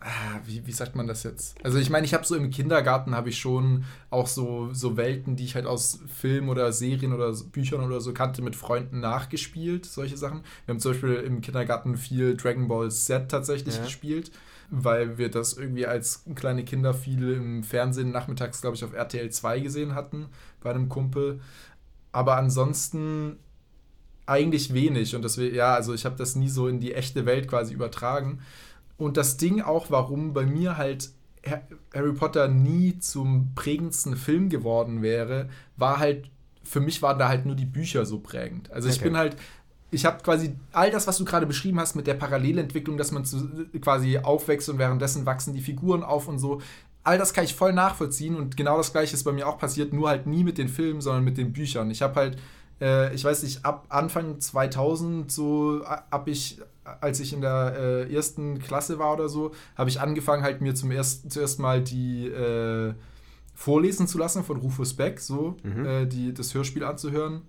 ah, 0.00 0.40
wie, 0.46 0.66
wie 0.66 0.72
sagt 0.72 0.96
man 0.96 1.06
das 1.06 1.22
jetzt? 1.22 1.56
Also, 1.64 1.78
ich 1.78 1.90
meine, 1.90 2.06
ich 2.06 2.14
habe 2.14 2.24
so 2.24 2.34
im 2.34 2.50
Kindergarten 2.50 3.14
habe 3.14 3.28
ich 3.28 3.38
schon 3.38 3.84
auch 4.08 4.26
so, 4.26 4.70
so 4.72 4.96
Welten, 4.96 5.36
die 5.36 5.44
ich 5.44 5.54
halt 5.54 5.66
aus 5.66 6.00
Filmen 6.08 6.48
oder 6.48 6.72
Serien 6.72 7.12
oder 7.12 7.32
Büchern 7.52 7.82
oder 7.82 8.00
so 8.00 8.12
kannte, 8.14 8.40
mit 8.40 8.56
Freunden 8.56 9.00
nachgespielt. 9.00 9.84
Solche 9.84 10.16
Sachen. 10.16 10.42
Wir 10.64 10.72
haben 10.72 10.80
zum 10.80 10.92
Beispiel 10.92 11.14
im 11.14 11.40
Kindergarten 11.42 11.96
viel 11.96 12.36
Dragon 12.36 12.68
Ball 12.68 12.90
Z 12.90 13.30
tatsächlich 13.30 13.76
Ja. 13.76 13.84
gespielt. 13.84 14.30
Weil 14.72 15.18
wir 15.18 15.30
das 15.30 15.54
irgendwie 15.54 15.86
als 15.86 16.24
kleine 16.36 16.64
Kinder 16.64 16.94
viel 16.94 17.32
im 17.32 17.64
Fernsehen 17.64 18.12
nachmittags, 18.12 18.60
glaube 18.60 18.76
ich, 18.76 18.84
auf 18.84 18.92
RTL 18.92 19.28
2 19.30 19.60
gesehen 19.60 19.94
hatten, 19.94 20.26
bei 20.60 20.70
einem 20.70 20.88
Kumpel. 20.88 21.40
Aber 22.12 22.36
ansonsten 22.36 23.36
eigentlich 24.26 24.72
wenig. 24.72 25.16
Und 25.16 25.22
deswegen, 25.22 25.56
ja, 25.56 25.74
also 25.74 25.92
ich 25.94 26.04
habe 26.04 26.16
das 26.16 26.36
nie 26.36 26.48
so 26.48 26.68
in 26.68 26.80
die 26.80 26.94
echte 26.94 27.26
Welt 27.26 27.48
quasi 27.48 27.74
übertragen. 27.74 28.40
Und 28.96 29.16
das 29.16 29.36
Ding 29.36 29.60
auch, 29.60 29.90
warum 29.90 30.32
bei 30.32 30.46
mir 30.46 30.76
halt 30.76 31.10
Ha- 31.48 31.62
Harry 31.94 32.12
Potter 32.12 32.48
nie 32.48 32.98
zum 32.98 33.52
prägendsten 33.54 34.14
Film 34.14 34.50
geworden 34.50 35.00
wäre, 35.02 35.48
war 35.78 35.98
halt, 35.98 36.30
für 36.62 36.80
mich 36.80 37.00
waren 37.00 37.18
da 37.18 37.28
halt 37.28 37.46
nur 37.46 37.54
die 37.56 37.64
Bücher 37.64 38.04
so 38.04 38.20
prägend. 38.20 38.70
Also 38.70 38.88
ich 38.90 38.96
Okay. 38.96 39.04
bin 39.04 39.16
halt, 39.16 39.36
ich 39.90 40.04
habe 40.04 40.22
quasi 40.22 40.54
all 40.72 40.90
das, 40.90 41.06
was 41.06 41.16
du 41.18 41.24
gerade 41.24 41.46
beschrieben 41.46 41.80
hast 41.80 41.96
mit 41.96 42.06
der 42.06 42.14
Parallelentwicklung, 42.14 42.96
dass 42.96 43.10
man 43.12 43.24
zu, 43.24 43.66
quasi 43.80 44.18
aufwächst 44.18 44.68
und 44.68 44.78
währenddessen 44.78 45.26
wachsen 45.26 45.54
die 45.54 45.60
Figuren 45.60 46.02
auf 46.02 46.28
und 46.28 46.38
so. 46.38 46.60
All 47.02 47.18
das 47.18 47.32
kann 47.32 47.44
ich 47.44 47.54
voll 47.54 47.72
nachvollziehen 47.72 48.36
und 48.36 48.56
genau 48.56 48.76
das 48.76 48.92
gleiche 48.92 49.14
ist 49.14 49.24
bei 49.24 49.32
mir 49.32 49.48
auch 49.48 49.58
passiert, 49.58 49.92
nur 49.92 50.08
halt 50.08 50.26
nie 50.26 50.44
mit 50.44 50.58
den 50.58 50.68
Filmen, 50.68 51.00
sondern 51.00 51.24
mit 51.24 51.38
den 51.38 51.52
Büchern. 51.52 51.90
Ich 51.90 52.02
habe 52.02 52.14
halt, 52.14 52.38
äh, 52.80 53.14
ich 53.14 53.24
weiß 53.24 53.42
nicht, 53.42 53.64
ab 53.64 53.86
Anfang 53.88 54.38
2000 54.38 55.32
so, 55.32 55.82
ab 55.84 56.28
ich, 56.28 56.60
als 56.84 57.18
ich 57.20 57.32
in 57.32 57.40
der 57.40 57.74
äh, 58.08 58.14
ersten 58.14 58.58
Klasse 58.58 58.98
war 58.98 59.14
oder 59.14 59.28
so, 59.28 59.52
habe 59.76 59.88
ich 59.90 60.00
angefangen, 60.00 60.42
halt 60.42 60.60
mir 60.60 60.74
zum 60.74 60.90
ersten, 60.90 61.30
zuerst 61.30 61.58
mal 61.58 61.82
die 61.82 62.26
äh, 62.28 62.92
vorlesen 63.54 64.06
zu 64.06 64.18
lassen 64.18 64.44
von 64.44 64.58
Rufus 64.58 64.94
Beck, 64.94 65.20
so, 65.20 65.56
Mhm. 65.62 65.84
äh, 65.86 66.06
die, 66.06 66.32
das 66.34 66.54
Hörspiel 66.54 66.84
anzuhören. 66.84 67.42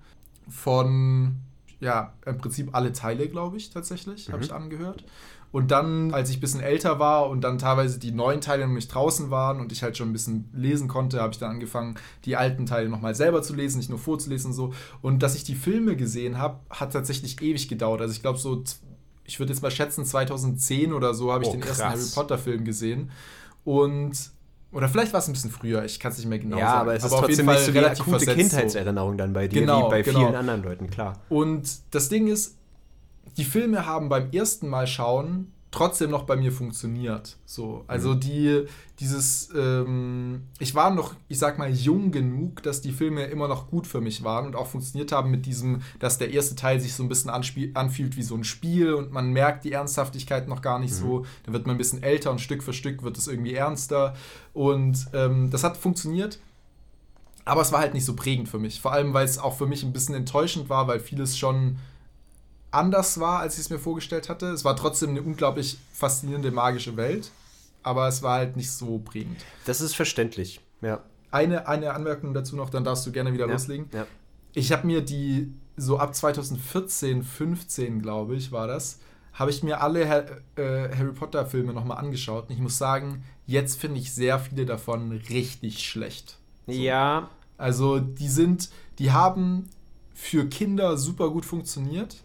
Von, 0.50 1.36
ja, 1.82 2.14
im 2.26 2.38
Prinzip 2.38 2.70
alle 2.74 2.94
Teile, 2.94 3.28
glaube 3.28 3.58
ich, 3.58 3.70
tatsächlich, 3.72 4.28
habe 4.30 4.38
Mhm. 4.38 4.44
ich 4.44 4.54
angehört. 4.54 5.04
Und 5.52 5.70
dann, 5.72 6.14
als 6.14 6.30
ich 6.30 6.38
ein 6.38 6.40
bisschen 6.40 6.62
älter 6.62 6.98
war 6.98 7.30
und 7.30 7.42
dann 7.42 7.58
teilweise 7.58 8.00
die 8.00 8.14
neuen 8.14 8.40
Teile 8.40 8.66
nämlich 8.66 8.88
draußen 8.88 9.32
waren 9.32 9.60
und 9.60 9.74
ich 9.74 9.84
halt 9.84 9.98
schon 9.98 10.10
ein 10.10 10.14
bisschen 10.14 10.50
lesen 10.54 10.88
konnte, 10.88 11.20
habe 11.20 11.34
ich 11.34 11.40
dann 11.40 11.52
angefangen, 11.52 11.96
die 12.24 12.38
alten 12.38 12.66
Teile 12.66 12.88
nochmal 12.88 13.16
selber 13.16 13.42
zu 13.42 13.54
lesen, 13.54 13.80
nicht 13.80 13.90
nur 13.90 14.00
vorzulesen 14.00 14.52
und 14.52 14.56
so. 14.56 14.74
Und 15.02 15.22
dass 15.24 15.36
ich 15.36 15.44
die 15.44 15.56
Filme 15.56 15.98
gesehen 15.98 16.38
habe, 16.38 16.60
hat 16.70 16.94
tatsächlich 16.94 17.42
ewig 17.42 17.68
gedauert. 17.68 18.00
Also 18.00 18.14
ich 18.14 18.22
glaube 18.22 18.40
so, 18.40 18.64
ich 19.26 19.40
würde 19.40 19.52
jetzt 19.52 19.62
mal 19.62 19.72
schätzen, 19.72 20.06
2010 20.06 20.94
oder 20.94 21.14
so 21.14 21.34
habe 21.34 21.44
ich 21.44 21.50
Oh, 21.50 21.54
den 21.54 21.64
ersten 21.64 21.82
krass. 21.84 21.92
Harry 22.00 22.12
Potter-Film 22.16 22.64
gesehen. 22.64 23.12
Und, 23.66 24.32
oder 24.72 24.88
vielleicht 24.88 25.12
war 25.14 25.20
es 25.20 25.28
ein 25.28 25.34
bisschen 25.34 25.52
früher, 25.52 25.84
ich 25.84 26.00
kann 26.00 26.12
es 26.12 26.18
nicht 26.18 26.28
mehr 26.28 26.40
genau 26.40 26.58
ja, 26.58 26.68
sagen. 26.68 26.80
aber 26.82 26.96
es 26.96 27.04
ist 27.04 27.12
auf 27.12 27.28
jeden 27.28 27.28
trotzdem 27.28 27.46
Fall 27.46 27.56
nicht 27.56 27.66
so 27.66 27.72
die 27.72 27.78
relativ 27.80 28.08
akute 28.08 28.26
so. 28.26 28.34
Kindheitserinnerung 28.34 29.18
dann 29.18 29.34
bei 29.34 29.48
dir, 29.48 29.62
Genau, 29.62 29.88
wie 29.88 29.90
bei 29.90 30.02
genau. 30.02 30.20
vielen 30.20 30.36
anderen 30.36 30.64
Leuten, 30.64 30.90
klar. 30.90 31.20
Und 31.30 31.70
das 31.92 32.10
Ding 32.10 32.28
ist, 32.28 32.58
die 33.38 33.44
Filme 33.44 33.86
haben 33.86 34.10
beim 34.10 34.32
ersten 34.32 34.68
Mal 34.68 34.88
schauen 34.88 35.52
trotzdem 35.72 36.12
noch 36.12 36.24
bei 36.24 36.36
mir 36.36 36.52
funktioniert. 36.52 37.38
So, 37.46 37.86
also 37.88 38.14
die, 38.14 38.66
dieses, 39.00 39.50
ähm, 39.56 40.44
ich 40.60 40.76
war 40.76 40.94
noch, 40.94 41.16
ich 41.30 41.40
sag 41.40 41.58
mal, 41.58 41.72
jung 41.72 42.12
genug, 42.12 42.62
dass 42.64 42.82
die 42.82 42.92
Filme 42.92 43.24
immer 43.26 43.48
noch 43.48 43.70
gut 43.70 43.88
für 43.88 44.02
mich 44.02 44.24
waren 44.24 44.46
und 44.46 44.56
auch 44.58 44.68
funktioniert 44.68 45.14
haben 45.14 45.32
mit 45.32 45.46
diesem, 45.46 45.82
dass 46.00 46.18
der 46.18 46.32
erste 46.32 46.56
Teil 46.56 46.82
sich 46.82 46.94
so 46.94 47.04
ein 47.04 47.10
bisschen 47.10 47.30
anfühlt 47.30 48.18
wie 48.18 48.24
so 48.24 48.36
ein 48.36 48.44
Spiel 48.44 48.94
und 48.94 49.14
man 49.14 49.32
merkt 49.32 49.64
die 49.64 49.72
Ernsthaftigkeit 49.72 50.50
noch 50.50 50.62
gar 50.62 50.78
nicht 50.78 50.94
so. 50.94 51.26
Dann 51.46 51.54
wird 51.54 51.66
man 51.66 51.76
ein 51.76 51.80
bisschen 51.80 52.04
älter 52.04 52.32
und 52.32 52.42
Stück 52.42 52.64
für 52.64 52.74
Stück 52.74 53.02
wird 53.04 53.18
es 53.18 53.30
irgendwie 53.30 53.54
ernster. 53.54 54.14
Und 54.54 55.08
ähm, 55.14 55.50
das 55.50 55.64
hat 55.64 55.78
funktioniert. 55.78 56.40
Aber 57.46 57.62
es 57.62 57.72
war 57.72 57.80
halt 57.80 57.94
nicht 57.94 58.06
so 58.06 58.16
prägend 58.16 58.50
für 58.50 58.60
mich. 58.60 58.82
Vor 58.82 58.92
allem, 58.92 59.14
weil 59.14 59.26
es 59.26 59.40
auch 59.40 59.58
für 59.58 59.66
mich 59.66 59.84
ein 59.84 59.94
bisschen 59.94 60.16
enttäuschend 60.16 60.70
war, 60.70 60.88
weil 60.88 61.00
vieles 61.00 61.38
schon 61.38 61.78
anders 62.72 63.20
war, 63.20 63.40
als 63.40 63.56
ich 63.56 63.62
es 63.62 63.70
mir 63.70 63.80
vorgestellt 63.80 64.30
hatte. 64.30 64.48
Es 64.48 64.64
war 64.66 64.76
trotzdem 64.76 65.12
eine 65.12 65.22
unglaublich 65.22 65.78
faszinierende, 65.94 66.52
magische 66.52 66.98
Welt. 66.98 67.32
Aber 67.84 68.08
es 68.08 68.22
war 68.22 68.36
halt 68.38 68.58
nicht 68.58 68.72
so 68.72 69.00
prägend. 69.00 69.44
Das 69.66 69.82
ist 69.82 69.96
verständlich, 69.96 70.62
ja. 70.82 71.02
Eine, 71.32 71.68
eine 71.68 71.94
Anmerkung 71.94 72.34
dazu 72.34 72.56
noch, 72.56 72.70
dann 72.70 72.84
darfst 72.84 73.06
du 73.08 73.12
gerne 73.12 73.34
wieder 73.34 73.48
ja. 73.48 73.54
loslegen. 73.54 73.90
Ja. 73.92 74.06
Ich 74.54 74.72
habe 74.72 74.86
mir 74.86 75.02
die 75.02 75.52
so 75.78 75.98
ab 75.98 76.14
2014, 76.14 77.24
15, 77.24 78.02
glaube 78.02 78.36
ich, 78.36 78.52
war 78.52 78.68
das, 78.68 79.00
habe 79.34 79.50
ich 79.50 79.64
mir 79.64 79.82
alle 79.82 80.08
Ha- 80.08 80.62
äh, 80.62 80.96
Harry 80.96 81.14
Potter 81.14 81.46
Filme 81.48 81.74
nochmal 81.74 81.98
angeschaut. 81.98 82.50
Und 82.50 82.54
ich 82.56 82.62
muss 82.62 82.78
sagen, 82.78 83.24
jetzt 83.48 83.80
finde 83.80 84.00
ich 84.00 84.14
sehr 84.14 84.38
viele 84.40 84.66
davon 84.68 85.12
richtig 85.30 85.84
schlecht. 85.84 86.38
Ja, 86.68 87.30
Also 87.58 88.00
die 88.00 88.28
sind, 88.30 88.70
die 89.00 89.12
haben 89.12 89.70
für 90.14 90.46
Kinder 90.50 90.98
super 90.98 91.30
gut 91.32 91.46
funktioniert. 91.46 92.18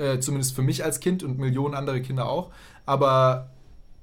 Äh, 0.00 0.18
zumindest 0.20 0.54
für 0.54 0.62
mich 0.62 0.82
als 0.82 1.00
Kind 1.00 1.22
und 1.22 1.38
Millionen 1.38 1.74
andere 1.74 2.00
Kinder 2.00 2.26
auch. 2.26 2.50
Aber 2.86 3.50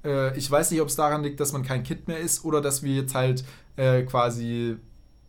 äh, 0.04 0.36
ich 0.38 0.48
weiß 0.48 0.70
nicht, 0.70 0.80
ob 0.80 0.88
es 0.88 0.94
daran 0.94 1.24
liegt, 1.24 1.40
dass 1.40 1.52
man 1.52 1.64
kein 1.64 1.82
Kind 1.82 2.06
mehr 2.06 2.18
ist 2.18 2.44
oder 2.44 2.60
dass 2.60 2.84
wir 2.84 2.94
jetzt 2.94 3.16
halt 3.16 3.44
äh, 3.76 4.02
quasi 4.02 4.76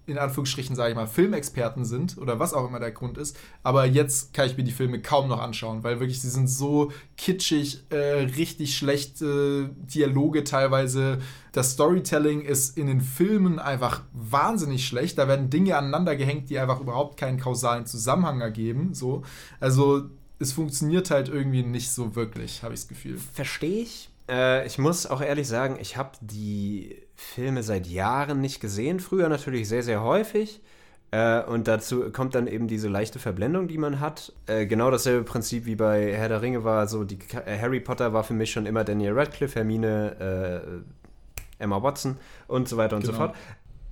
in 0.05 0.17
Anführungsstrichen, 0.17 0.75
sage 0.75 0.89
ich 0.89 0.95
mal, 0.95 1.07
Filmexperten 1.07 1.85
sind 1.85 2.17
oder 2.17 2.39
was 2.39 2.53
auch 2.53 2.67
immer 2.67 2.79
der 2.79 2.91
Grund 2.91 3.17
ist. 3.17 3.37
Aber 3.63 3.85
jetzt 3.85 4.33
kann 4.33 4.47
ich 4.47 4.57
mir 4.57 4.63
die 4.63 4.71
Filme 4.71 5.01
kaum 5.01 5.27
noch 5.27 5.39
anschauen, 5.39 5.83
weil 5.83 5.99
wirklich 5.99 6.21
sie 6.21 6.29
sind 6.29 6.47
so 6.47 6.91
kitschig, 7.15 7.83
äh, 7.89 8.23
richtig 8.35 8.75
schlechte 8.75 9.69
Dialoge 9.75 10.43
teilweise. 10.43 11.19
Das 11.51 11.71
Storytelling 11.73 12.41
ist 12.41 12.77
in 12.77 12.87
den 12.87 13.01
Filmen 13.01 13.59
einfach 13.59 14.01
wahnsinnig 14.13 14.85
schlecht. 14.87 15.17
Da 15.17 15.27
werden 15.27 15.49
Dinge 15.49 15.77
aneinander 15.77 16.15
gehängt, 16.15 16.49
die 16.49 16.57
einfach 16.57 16.79
überhaupt 16.79 17.19
keinen 17.19 17.39
kausalen 17.39 17.85
Zusammenhang 17.85 18.41
ergeben. 18.41 18.93
So. 18.93 19.23
Also 19.59 20.09
es 20.39 20.53
funktioniert 20.53 21.11
halt 21.11 21.29
irgendwie 21.29 21.63
nicht 21.63 21.91
so 21.91 22.15
wirklich, 22.15 22.63
habe 22.63 22.73
ich 22.73 22.79
das 22.81 22.87
Gefühl. 22.87 23.17
verstehe 23.33 23.81
ich. 23.83 24.09
Äh, 24.29 24.65
ich 24.65 24.77
muss 24.77 25.05
auch 25.07 25.21
ehrlich 25.21 25.47
sagen, 25.47 25.77
ich 25.81 25.97
habe 25.97 26.11
die 26.21 26.95
Filme 27.15 27.63
seit 27.63 27.87
Jahren 27.87 28.41
nicht 28.41 28.59
gesehen. 28.61 28.99
Früher 28.99 29.27
natürlich 29.29 29.67
sehr, 29.67 29.83
sehr 29.83 30.01
häufig. 30.03 30.61
Äh, 31.11 31.41
und 31.43 31.67
dazu 31.67 32.11
kommt 32.11 32.35
dann 32.35 32.45
eben 32.47 32.67
diese 32.67 32.87
leichte 32.87 33.17
Verblendung, 33.17 33.67
die 33.67 33.79
man 33.79 33.99
hat. 33.99 34.31
Äh, 34.45 34.67
genau 34.67 34.91
dasselbe 34.91 35.23
Prinzip 35.23 35.65
wie 35.65 35.75
bei 35.75 36.13
Herr 36.15 36.29
der 36.29 36.41
Ringe 36.43 36.63
war. 36.63 36.87
So 36.87 37.03
die 37.03 37.17
äh, 37.45 37.59
Harry 37.59 37.79
Potter 37.79 38.13
war 38.13 38.23
für 38.23 38.35
mich 38.35 38.51
schon 38.51 38.65
immer 38.67 38.83
Daniel 38.83 39.13
Radcliffe, 39.13 39.55
Hermine, 39.55 40.83
äh, 41.59 41.63
Emma 41.63 41.81
Watson 41.81 42.17
und 42.47 42.69
so 42.69 42.77
weiter 42.77 42.95
und 42.95 43.05
so 43.05 43.11
Genau. 43.11 43.25
fort. 43.25 43.35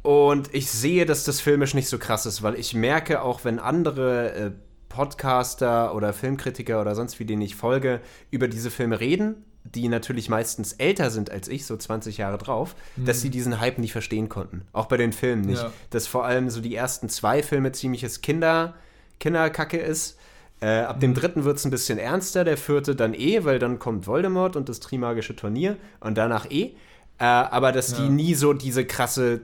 Und 0.04 0.54
ich 0.54 0.70
sehe, 0.72 1.06
dass 1.06 1.24
das 1.26 1.41
filmisch 1.41 1.74
nicht 1.74 1.89
so 1.89 1.98
krass 1.98 2.26
ist, 2.28 2.41
weil 2.43 2.56
ich 2.56 2.74
merke, 2.76 3.22
auch 3.24 3.43
wenn 3.43 3.60
andere 3.60 4.32
äh, 4.34 4.52
Podcaster 4.89 5.93
oder 5.95 6.13
Filmkritiker 6.13 6.81
oder 6.81 6.95
sonst 6.95 7.19
wie, 7.19 7.25
denen 7.25 7.41
ich 7.41 7.55
folge, 7.55 8.01
über 8.31 8.47
diese 8.47 8.71
Filme 8.71 8.99
reden, 8.99 9.43
die 9.63 9.89
natürlich 9.89 10.29
meistens 10.29 10.73
älter 10.73 11.09
sind 11.09 11.29
als 11.29 11.47
ich, 11.47 11.65
so 11.65 11.75
20 11.75 12.17
Jahre 12.17 12.38
drauf, 12.38 12.75
dass 12.95 13.21
sie 13.21 13.29
diesen 13.29 13.59
Hype 13.59 13.79
nicht 13.79 13.91
verstehen 13.91 14.29
konnten. 14.29 14.61
Auch 14.71 14.85
bei 14.85 14.97
den 14.97 15.11
Filmen 15.11 15.41
nicht. 15.41 15.61
Ja. 15.61 15.71
Dass 15.89 16.07
vor 16.07 16.25
allem 16.25 16.49
so 16.49 16.61
die 16.61 16.73
ersten 16.75 17.09
zwei 17.09 17.43
Filme 17.43 17.71
ziemliches 17.73 18.21
Kinder, 18.21 18.75
Kinderkacke 19.19 19.77
ist. 19.77 20.17
Äh, 20.61 20.79
ab 20.79 20.99
dem 21.01 21.13
dritten 21.13 21.43
wird 21.43 21.57
es 21.57 21.65
ein 21.65 21.71
bisschen 21.71 21.99
ernster, 21.99 22.43
der 22.43 22.57
vierte 22.57 22.95
dann 22.95 23.13
eh, 23.13 23.43
weil 23.43 23.59
dann 23.59 23.77
kommt 23.77 24.07
Voldemort 24.07 24.55
und 24.55 24.69
das 24.69 24.79
Trimagische 24.79 25.35
Turnier 25.35 25.75
und 25.99 26.17
danach 26.17 26.49
eh. 26.49 26.71
Äh, 27.19 27.25
aber 27.25 27.71
dass 27.71 27.93
die 27.93 28.03
Ja. 28.03 28.09
nie 28.09 28.33
so 28.35 28.53
diese 28.53 28.85
krasse 28.85 29.41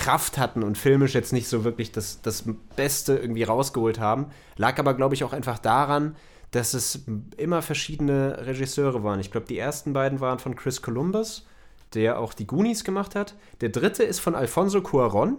Kraft 0.00 0.38
hatten 0.38 0.62
und 0.62 0.78
filmisch 0.78 1.14
jetzt 1.14 1.34
nicht 1.34 1.46
so 1.46 1.62
wirklich 1.62 1.92
das, 1.92 2.22
das 2.22 2.44
Beste 2.74 3.16
irgendwie 3.16 3.42
rausgeholt 3.42 4.00
haben. 4.00 4.28
Lag 4.56 4.78
aber, 4.78 4.94
glaube 4.94 5.14
ich, 5.14 5.24
auch 5.24 5.34
einfach 5.34 5.58
daran, 5.58 6.16
dass 6.52 6.72
es 6.72 7.04
immer 7.36 7.60
verschiedene 7.60 8.46
Regisseure 8.46 9.04
waren. 9.04 9.20
Ich 9.20 9.30
glaube, 9.30 9.46
die 9.46 9.58
ersten 9.58 9.92
beiden 9.92 10.20
waren 10.20 10.38
von 10.38 10.56
Chris 10.56 10.80
Columbus, 10.80 11.46
der 11.92 12.18
auch 12.18 12.32
die 12.32 12.46
Goonies 12.46 12.82
gemacht 12.82 13.14
hat. 13.14 13.34
Der 13.60 13.68
dritte 13.68 14.02
ist 14.02 14.20
von 14.20 14.34
Alfonso 14.34 14.80
Cuaron, 14.80 15.36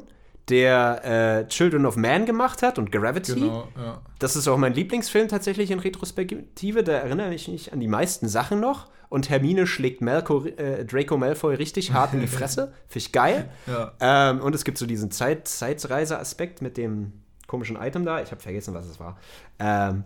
der 0.49 1.43
äh, 1.43 1.47
Children 1.47 1.85
of 1.85 1.95
Man 1.95 2.25
gemacht 2.25 2.61
hat 2.61 2.77
und 2.77 2.91
Gravity. 2.91 3.35
Genau, 3.35 3.67
ja. 3.77 4.01
Das 4.19 4.35
ist 4.35 4.47
auch 4.47 4.57
mein 4.57 4.73
Lieblingsfilm 4.73 5.27
tatsächlich 5.27 5.71
in 5.71 5.79
Retrospektive. 5.79 6.83
Da 6.83 6.93
erinnere 6.93 7.33
ich 7.33 7.47
mich 7.47 7.71
an 7.73 7.79
die 7.79 7.87
meisten 7.87 8.27
Sachen 8.27 8.59
noch. 8.59 8.87
Und 9.09 9.29
Hermine 9.29 9.67
schlägt 9.67 10.01
Malco, 10.01 10.45
äh, 10.45 10.85
Draco 10.85 11.17
Malfoy 11.17 11.55
richtig 11.55 11.91
hart 11.91 12.13
in 12.13 12.21
die 12.21 12.27
Fresse. 12.37 12.73
Finde 12.87 13.05
ich 13.05 13.11
geil. 13.11 13.49
Ja. 13.67 13.91
Ähm, 13.99 14.39
und 14.41 14.55
es 14.55 14.63
gibt 14.63 14.77
so 14.77 14.85
diesen 14.85 15.11
Zeit 15.11 15.47
Zeitreise-Aspekt 15.47 16.61
mit 16.61 16.77
dem 16.77 17.13
komischen 17.45 17.75
Item 17.75 18.05
da. 18.05 18.21
Ich 18.21 18.31
habe 18.31 18.41
vergessen, 18.41 18.73
was 18.73 18.85
es 18.85 18.99
war. 18.99 19.17
Ähm, 19.59 20.05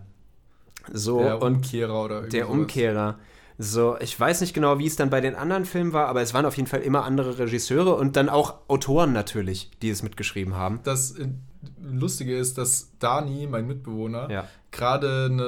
so, 0.92 1.20
Der 1.20 1.40
und 1.40 1.56
Umkehrer 1.56 2.04
oder 2.04 2.22
der 2.22 2.46
sowas. 2.46 2.56
So, 3.58 3.96
ich 4.00 4.18
weiß 4.18 4.42
nicht 4.42 4.52
genau, 4.52 4.78
wie 4.78 4.86
es 4.86 4.96
dann 4.96 5.08
bei 5.08 5.20
den 5.22 5.34
anderen 5.34 5.64
Filmen 5.64 5.92
war, 5.94 6.08
aber 6.08 6.20
es 6.20 6.34
waren 6.34 6.44
auf 6.44 6.56
jeden 6.56 6.68
Fall 6.68 6.80
immer 6.80 7.04
andere 7.04 7.38
Regisseure 7.38 7.94
und 7.94 8.16
dann 8.16 8.28
auch 8.28 8.56
Autoren 8.68 9.12
natürlich, 9.12 9.70
die 9.80 9.88
es 9.88 10.02
mitgeschrieben 10.02 10.54
haben. 10.54 10.80
Das 10.84 11.12
äh, 11.12 11.28
Lustige 11.82 12.36
ist, 12.36 12.58
dass 12.58 12.90
Dani, 12.98 13.46
mein 13.46 13.66
Mitbewohner, 13.66 14.30
Ja. 14.30 14.44
gerade 14.72 15.26
ein, 15.26 15.40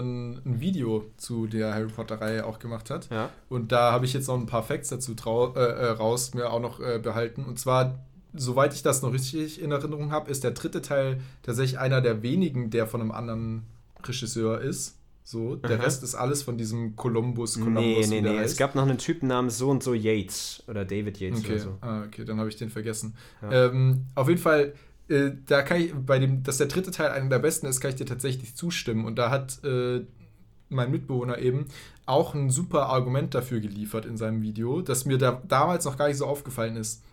ein 0.47 0.61
Video 0.61 1.05
zu 1.19 1.47
der 1.47 1.75
Harry 1.75 1.89
Potter-Reihe 1.89 2.47
auch 2.47 2.59
gemacht 2.59 2.89
hat. 2.91 3.09
Ja. 3.11 3.29
Und 3.51 3.73
da 3.73 3.93
habe 3.93 4.07
ich 4.07 4.15
jetzt 4.15 4.29
noch 4.29 4.37
ein 4.39 4.47
paar 4.47 4.63
Facts 4.63 4.89
dazu 4.89 5.15
äh, 5.55 5.61
äh, 5.61 5.87
raus 5.91 6.33
mir 6.35 6.51
auch 6.51 6.61
noch 6.61 6.81
äh, 6.81 6.99
behalten. 6.99 7.45
Und 7.45 7.59
zwar, 7.59 7.99
soweit 8.33 8.73
ich 8.75 8.83
das 8.83 9.03
noch 9.03 9.13
richtig 9.13 9.61
in 9.61 9.71
Erinnerung 9.71 10.13
habe, 10.13 10.31
ist 10.31 10.45
der 10.45 10.53
dritte 10.53 10.81
Teil 10.81 11.21
tatsächlich 11.43 11.79
einer 11.79 12.01
der 12.01 12.23
wenigen, 12.23 12.71
der 12.71 12.87
von 12.87 13.01
einem 13.03 13.11
anderen 13.13 13.65
Regisseur 14.03 14.61
ist. 14.61 14.98
So, 15.31 15.57
der 15.57 15.77
Aha. 15.77 15.85
Rest 15.85 16.03
ist 16.03 16.15
alles 16.15 16.43
von 16.43 16.57
diesem 16.57 16.97
Columbus, 16.97 17.59
Columbus. 17.59 18.09
Nee, 18.09 18.23
nee, 18.23 18.23
nee. 18.23 18.37
Es 18.37 18.53
heißt. 18.53 18.59
gab 18.59 18.75
noch 18.75 18.85
einen 18.85 18.97
Typen 18.97 19.29
namens 19.29 19.59
so 19.59 19.69
und 19.69 19.83
so 19.83 19.93
Yates 19.93 20.63
oder 20.69 20.87
David 20.87 21.21
Yates 21.21 21.41
Okay, 21.41 21.53
oder 21.53 21.61
so. 21.61 21.79
ah, 21.83 22.05
okay 22.07 22.25
dann 22.25 22.39
habe 22.39 22.49
ich 22.49 22.57
den 22.57 22.71
vergessen. 22.71 23.15
Ja. 23.43 23.67
Ähm, 23.67 24.07
auf 24.15 24.31
jeden 24.31 24.41
Fall, 24.41 24.73
äh, 25.09 25.33
da 25.45 25.61
kann 25.61 25.83
ich, 25.83 25.93
bei 25.95 26.19
dem, 26.19 26.45
dass 26.45 26.57
der 26.57 26.69
dritte 26.69 26.93
Teil 26.93 27.11
einer 27.11 27.29
der 27.29 27.41
besten 27.41 27.67
ist, 27.67 27.79
kann 27.83 27.91
ich 27.91 27.97
dir 27.97 28.07
tatsächlich 28.07 28.57
zustimmen. 28.57 29.05
Und 29.05 29.17
da 29.17 29.29
hat 29.29 29.63
äh, 29.65 30.01
mein 30.71 30.91
Mitbewohner 30.91 31.37
eben 31.37 31.67
auch 32.07 32.35
ein 32.35 32.49
super 32.49 32.87
Argument 32.87 33.35
dafür 33.35 33.61
geliefert 33.61 34.07
in 34.07 34.17
seinem 34.17 34.41
Video, 34.41 34.81
das 34.81 35.05
mir 35.05 35.19
da 35.19 35.43
damals 35.47 35.85
noch 35.85 35.99
gar 35.99 36.09
nicht 36.09 36.17
so 36.17 36.25
aufgefallen 36.25 36.77
ist. 36.77 37.05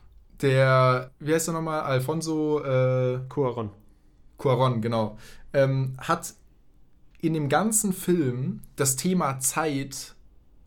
Der, 0.41 1.11
wie 1.20 1.34
heißt 1.34 1.49
er 1.49 1.53
nochmal? 1.53 1.82
Alfonso 1.82 2.63
äh, 2.63 3.20
Cuaron. 3.28 3.72
Cuaron, 4.38 4.82
genau, 4.82 5.18
ähm, 5.51 5.95
hat 5.97 6.34
in 7.26 7.34
dem 7.34 7.49
ganzen 7.49 7.93
Film 7.93 8.61
das 8.76 8.95
Thema 8.95 9.39
Zeit 9.39 10.13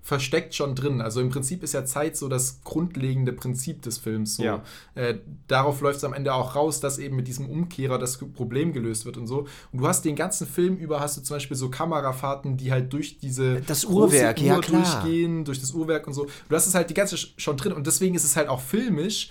versteckt 0.03 0.55
schon 0.55 0.75
drin. 0.75 1.03
Also 1.03 1.21
im 1.21 1.29
Prinzip 1.29 1.63
ist 1.63 1.75
ja 1.75 1.85
Zeit 1.85 2.17
so 2.17 2.29
das 2.29 2.63
grundlegende 2.65 3.35
Prinzip 3.35 3.83
des 3.83 3.99
Films. 3.99 4.37
So. 4.37 4.43
Ja. 4.43 4.63
Äh, 4.95 5.19
darauf 5.49 5.83
läuft 5.83 5.99
es 5.99 6.05
am 6.05 6.15
Ende 6.15 6.33
auch 6.33 6.57
raus, 6.57 6.81
dass 6.81 6.99
eben 6.99 7.15
mit 7.15 7.29
diesem 7.29 7.47
Umkehrer 7.47 7.99
das 7.99 8.17
Problem 8.17 8.73
gelöst 8.73 9.05
wird 9.05 9.19
und 9.19 9.27
so. 9.27 9.41
Und 9.71 9.81
du 9.83 9.87
hast 9.87 10.07
den 10.07 10.17
ganzen 10.17 10.47
Film 10.47 10.79
über, 10.79 11.01
hast 11.01 11.19
du 11.19 11.21
zum 11.21 11.37
Beispiel 11.37 11.59
so 11.59 11.69
Kamerafahrten, 11.69 12.57
die 12.57 12.73
halt 12.73 12.91
durch 12.95 13.19
diese 13.19 13.61
Das 13.61 13.85
Uhrwerk, 13.85 14.41
ja, 14.41 14.59
klar. 14.61 14.81
durchgehen, 14.81 15.45
durch 15.45 15.61
das 15.61 15.73
Uhrwerk 15.73 16.07
und 16.07 16.15
so. 16.15 16.27
Du 16.49 16.57
hast 16.57 16.67
es 16.67 16.75
halt 16.75 16.89
die 16.89 16.95
ganze 16.95 17.17
Sch- 17.17 17.33
schon 17.37 17.59
drin 17.59 17.75
und 17.75 17.87
deswegen 17.87 18.15
ist 18.15 18.25
es 18.25 18.35
halt 18.35 18.49
auch 18.49 18.63
filmisch, 18.63 19.29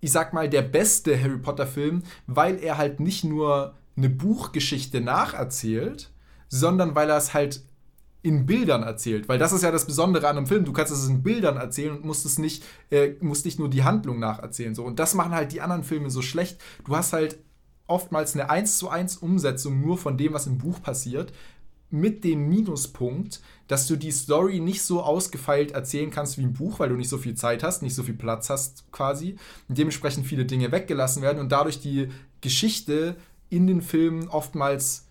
ich 0.00 0.12
sag 0.12 0.32
mal, 0.32 0.48
der 0.48 0.62
beste 0.62 1.20
Harry 1.20 1.38
Potter-Film, 1.38 2.04
weil 2.28 2.60
er 2.62 2.78
halt 2.78 3.00
nicht 3.00 3.24
nur 3.24 3.74
eine 3.96 4.08
Buchgeschichte 4.08 5.00
nacherzählt, 5.00 6.11
sondern 6.52 6.94
weil 6.94 7.08
er 7.08 7.16
es 7.16 7.32
halt 7.32 7.62
in 8.20 8.44
Bildern 8.44 8.82
erzählt. 8.82 9.28
Weil 9.28 9.38
das 9.38 9.52
ist 9.52 9.62
ja 9.62 9.72
das 9.72 9.86
Besondere 9.86 10.28
an 10.28 10.36
einem 10.36 10.46
Film. 10.46 10.64
Du 10.64 10.72
kannst 10.72 10.92
es 10.92 11.08
in 11.08 11.22
Bildern 11.22 11.56
erzählen 11.56 11.96
und 11.96 12.04
musst 12.04 12.26
es 12.26 12.38
nicht, 12.38 12.62
äh, 12.90 13.14
musst 13.20 13.46
nicht 13.46 13.58
nur 13.58 13.70
die 13.70 13.82
Handlung 13.82 14.20
nacherzählen. 14.20 14.74
So. 14.74 14.84
Und 14.84 14.98
das 14.98 15.14
machen 15.14 15.32
halt 15.32 15.52
die 15.52 15.62
anderen 15.62 15.82
Filme 15.82 16.10
so 16.10 16.20
schlecht. 16.20 16.60
Du 16.84 16.94
hast 16.94 17.14
halt 17.14 17.38
oftmals 17.86 18.34
eine 18.34 18.50
1 18.50 18.78
zu 18.78 18.90
1 18.90 19.16
Umsetzung 19.16 19.80
nur 19.80 19.96
von 19.96 20.18
dem, 20.18 20.34
was 20.34 20.46
im 20.46 20.58
Buch 20.58 20.80
passiert, 20.82 21.32
mit 21.90 22.22
dem 22.22 22.48
Minuspunkt, 22.48 23.40
dass 23.66 23.86
du 23.86 23.96
die 23.96 24.12
Story 24.12 24.60
nicht 24.60 24.82
so 24.82 25.02
ausgefeilt 25.02 25.72
erzählen 25.72 26.10
kannst 26.10 26.36
wie 26.36 26.42
im 26.42 26.52
Buch, 26.52 26.78
weil 26.78 26.90
du 26.90 26.96
nicht 26.96 27.08
so 27.08 27.18
viel 27.18 27.34
Zeit 27.34 27.62
hast, 27.62 27.82
nicht 27.82 27.94
so 27.94 28.02
viel 28.02 28.14
Platz 28.14 28.50
hast 28.50 28.84
quasi. 28.92 29.36
Und 29.68 29.78
dementsprechend 29.78 30.26
viele 30.26 30.44
Dinge 30.44 30.70
weggelassen 30.70 31.22
werden 31.22 31.38
und 31.38 31.50
dadurch 31.50 31.80
die 31.80 32.08
Geschichte 32.42 33.16
in 33.48 33.66
den 33.66 33.80
Filmen 33.80 34.28
oftmals 34.28 35.06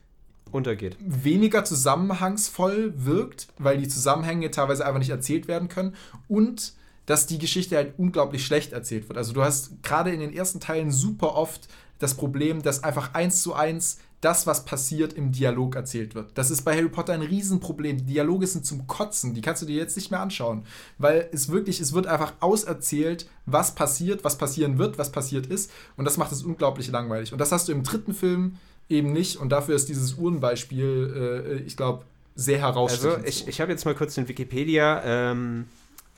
Untergeht. 0.51 0.97
weniger 0.99 1.63
zusammenhangsvoll 1.63 2.93
wirkt, 2.97 3.47
weil 3.57 3.77
die 3.77 3.87
Zusammenhänge 3.87 4.51
teilweise 4.51 4.85
einfach 4.85 4.99
nicht 4.99 5.09
erzählt 5.09 5.47
werden 5.47 5.69
können 5.69 5.95
und 6.27 6.73
dass 7.05 7.25
die 7.25 7.39
Geschichte 7.39 7.75
halt 7.75 7.93
unglaublich 7.97 8.45
schlecht 8.45 8.73
erzählt 8.73 9.09
wird. 9.09 9.17
Also 9.17 9.33
du 9.33 9.41
hast 9.43 9.81
gerade 9.83 10.11
in 10.11 10.19
den 10.19 10.33
ersten 10.33 10.59
Teilen 10.59 10.91
super 10.91 11.35
oft 11.35 11.67
das 11.99 12.15
Problem, 12.15 12.61
dass 12.61 12.83
einfach 12.83 13.13
eins 13.13 13.41
zu 13.41 13.53
eins 13.53 13.97
das, 14.21 14.45
was 14.45 14.65
passiert, 14.65 15.13
im 15.13 15.31
Dialog 15.31 15.75
erzählt 15.75 16.13
wird. 16.13 16.29
Das 16.35 16.51
ist 16.51 16.61
bei 16.61 16.75
Harry 16.75 16.89
Potter 16.89 17.13
ein 17.13 17.23
Riesenproblem. 17.23 17.97
Die 17.97 18.13
Dialoge 18.13 18.45
sind 18.45 18.65
zum 18.65 18.85
Kotzen. 18.85 19.33
Die 19.33 19.41
kannst 19.41 19.63
du 19.63 19.65
dir 19.65 19.77
jetzt 19.77 19.95
nicht 19.95 20.11
mehr 20.11 20.19
anschauen. 20.19 20.63
Weil 20.99 21.27
es 21.31 21.49
wirklich, 21.49 21.79
es 21.79 21.93
wird 21.93 22.05
einfach 22.05 22.33
auserzählt, 22.39 23.27
was 23.47 23.73
passiert, 23.73 24.23
was 24.23 24.37
passieren 24.37 24.77
wird, 24.77 24.99
was 24.99 25.11
passiert 25.11 25.47
ist. 25.47 25.71
Und 25.97 26.05
das 26.05 26.17
macht 26.17 26.31
es 26.31 26.43
unglaublich 26.43 26.89
langweilig. 26.89 27.33
Und 27.33 27.39
das 27.39 27.51
hast 27.51 27.67
du 27.67 27.71
im 27.71 27.83
dritten 27.83 28.13
Film 28.13 28.57
eben 28.91 29.11
nicht. 29.13 29.37
Und 29.37 29.49
dafür 29.49 29.75
ist 29.75 29.89
dieses 29.89 30.15
Uhrenbeispiel, 30.15 31.61
äh, 31.61 31.63
ich 31.63 31.77
glaube, 31.77 32.05
sehr 32.35 32.63
Also 32.63 32.79
herausstechend. 32.79 33.27
ich, 33.27 33.47
ich 33.47 33.61
habe 33.61 33.71
jetzt 33.71 33.85
mal 33.85 33.95
kurz 33.95 34.15
den 34.15 34.27
Wikipedia 34.27 35.01
ähm, 35.03 35.65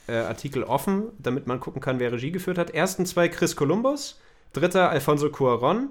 äh, 0.07 0.13
Artikel 0.15 0.63
offen, 0.63 1.05
damit 1.19 1.47
man 1.47 1.59
gucken 1.59 1.81
kann, 1.81 1.99
wer 1.99 2.11
Regie 2.11 2.31
geführt 2.31 2.57
hat. 2.57 2.71
Ersten 2.71 3.05
zwei 3.05 3.27
Chris 3.29 3.55
Columbus, 3.55 4.19
dritter 4.53 4.89
Alfonso 4.89 5.29
Cuaron, 5.29 5.89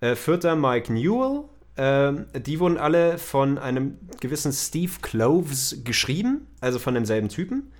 äh, 0.00 0.14
vierter 0.14 0.56
Mike 0.56 0.92
Newell. 0.92 1.44
Ähm, 1.76 2.26
die 2.34 2.58
wurden 2.58 2.76
alle 2.76 3.18
von 3.18 3.56
einem 3.58 3.98
gewissen 4.20 4.52
Steve 4.52 4.92
Cloves 5.00 5.82
geschrieben, 5.84 6.46
also 6.60 6.78
von 6.78 6.94
demselben 6.94 7.28
Typen. 7.28 7.70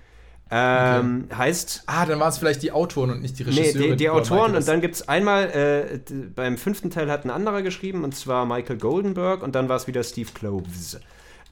Ähm, 0.51 1.27
Heißt, 1.35 1.83
ah, 1.85 2.05
dann 2.05 2.19
waren 2.19 2.29
es 2.29 2.37
vielleicht 2.39 2.63
die 2.63 2.71
Autoren 2.71 3.11
und 3.11 3.21
nicht 3.21 3.37
die 3.37 3.43
Nee, 3.43 3.49
Regisseure. 3.51 3.89
die, 3.91 3.95
die 3.97 4.09
oder 4.09 4.19
Autoren 4.19 4.55
und 4.55 4.67
dann 4.67 4.81
gibt 4.81 4.95
es 4.95 5.07
einmal, 5.07 5.45
äh, 5.51 5.99
beim 6.35 6.57
fünften 6.57 6.89
Teil 6.89 7.11
hat 7.11 7.23
ein 7.23 7.29
anderer 7.29 7.61
geschrieben 7.61 8.03
und 8.03 8.15
zwar 8.15 8.45
Michael 8.47 8.77
Goldenberg 8.77 9.43
und 9.43 9.53
dann 9.55 9.69
war 9.69 9.75
es 9.75 9.85
wieder 9.87 10.03
Steve 10.03 10.29
Cloves. 10.33 10.99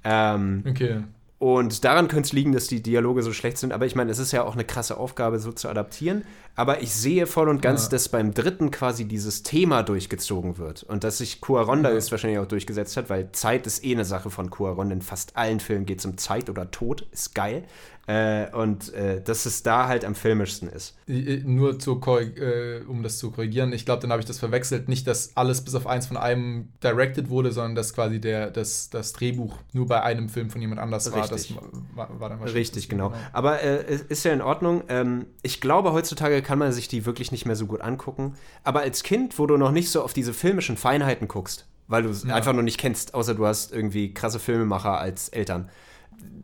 Ähm, 0.04 0.64
Okay. 0.68 1.04
und 1.38 1.84
daran 1.86 2.08
könnte 2.08 2.28
es 2.28 2.34
liegen, 2.34 2.54
dass 2.54 2.68
die 2.68 2.82
Dialoge 2.82 3.22
so 3.22 3.34
schlecht 3.34 3.60
sind, 3.60 3.72
aber 3.72 3.86
ich 3.86 3.96
meine, 3.96 4.10
es 4.10 4.18
ist 4.20 4.32
ja 4.32 4.44
auch 4.44 4.54
eine 4.56 4.64
krasse 4.66 4.98
Aufgabe, 4.98 5.38
so 5.40 5.52
zu 5.52 5.70
adaptieren. 5.70 6.24
Aber 6.56 6.82
ich 6.82 6.92
sehe 6.92 7.28
voll 7.28 7.50
und 7.50 7.62
ganz, 7.62 7.84
Ja. 7.84 7.90
dass 7.90 8.10
beim 8.10 8.34
dritten 8.34 8.72
quasi 8.72 9.06
dieses 9.06 9.44
Thema 9.44 9.84
durchgezogen 9.84 10.58
wird 10.58 10.82
und 10.82 11.04
dass 11.04 11.20
sich 11.20 11.40
Cuaron 11.40 11.84
da 11.84 11.92
jetzt 11.94 12.10
wahrscheinlich 12.10 12.40
auch 12.40 12.48
durchgesetzt 12.48 12.98
hat, 12.98 13.12
weil 13.12 13.32
Zeit 13.32 13.68
ist 13.68 13.86
eh 13.86 13.92
eine 13.94 14.06
Sache 14.06 14.32
von 14.32 14.50
Cuaron. 14.50 14.90
In 14.90 15.04
fast 15.04 15.38
allen 15.38 15.60
Filmen 15.60 15.86
geht 15.86 16.00
es 16.00 16.06
um 16.08 16.18
Zeit 16.18 16.50
oder 16.50 16.72
Tod, 16.72 17.06
ist 17.12 17.36
geil. 17.36 17.64
Äh, 18.08 18.50
und 18.56 18.94
äh, 18.94 19.22
dass 19.22 19.46
es 19.46 19.64
da 19.64 19.90
halt 19.90 20.06
am 20.06 20.16
filmischsten 20.16 20.70
ist. 20.70 20.96
Nur 21.08 21.78
zu 21.78 22.02
äh, 22.08 22.80
um 22.88 23.04
das 23.04 23.18
zu 23.18 23.32
korrigieren, 23.32 23.74
ich 23.74 23.84
glaube, 23.84 24.02
dann 24.02 24.12
habe 24.12 24.22
ich 24.22 24.26
das 24.26 24.40
verwechselt. 24.40 24.88
Nicht, 24.88 25.06
dass 25.08 25.36
alles 25.36 25.62
bis 25.62 25.76
auf 25.76 25.86
eins 25.86 26.08
von 26.08 26.16
einem 26.16 26.70
directed 26.82 27.30
wurde, 27.30 27.52
sondern 27.52 27.76
dass 27.76 27.94
quasi 27.94 28.22
der, 28.22 28.50
das, 28.50 28.90
das 28.90 29.12
Drehbuch 29.12 29.58
nur 29.74 29.88
bei 29.88 30.02
einem 30.04 30.30
Film 30.30 30.50
von 30.50 30.62
jemand 30.62 30.80
anders 30.80 31.12
war. 31.12 31.20
Das 31.28 31.32
Richtig. 31.34 31.58
war, 31.96 32.08
war 32.18 32.30
dann 32.30 32.40
wahrscheinlich 32.40 32.56
Richtig, 32.56 32.84
das- 32.84 32.90
genau. 32.90 33.12
Aber 33.34 33.62
äh, 33.62 33.84
es 33.88 34.04
ist 34.04 34.24
ja 34.24 34.32
in 34.32 34.42
Ordnung. 34.42 34.84
Ähm, 34.88 35.26
ich 35.42 35.60
glaube, 35.60 35.92
heutzutage 35.92 36.42
kann 36.42 36.60
man 36.60 36.72
sich 36.72 36.88
die 36.88 37.06
wirklich 37.06 37.34
nicht 37.34 37.46
mehr 37.46 37.58
so 37.58 37.66
gut 37.66 37.82
angucken. 37.82 38.36
Aber 38.64 38.80
als 38.80 39.04
Kind, 39.04 39.38
wo 39.38 39.48
du 39.48 39.58
noch 39.58 39.72
nicht 39.72 39.92
so 39.92 40.02
auf 40.02 40.14
diese 40.14 40.34
filmischen 40.34 40.78
Feinheiten 40.78 41.28
guckst, 41.28 41.68
weil 41.90 42.04
du 42.04 42.10
es 42.10 42.24
einfach 42.30 42.54
noch 42.54 42.64
nicht 42.64 42.78
kennst, 42.78 43.14
außer 43.14 43.36
du 43.36 43.46
hast 43.46 43.74
irgendwie 43.74 44.14
krasse 44.14 44.40
Filmemacher 44.40 44.98
als 44.98 45.30
Eltern, 45.30 45.70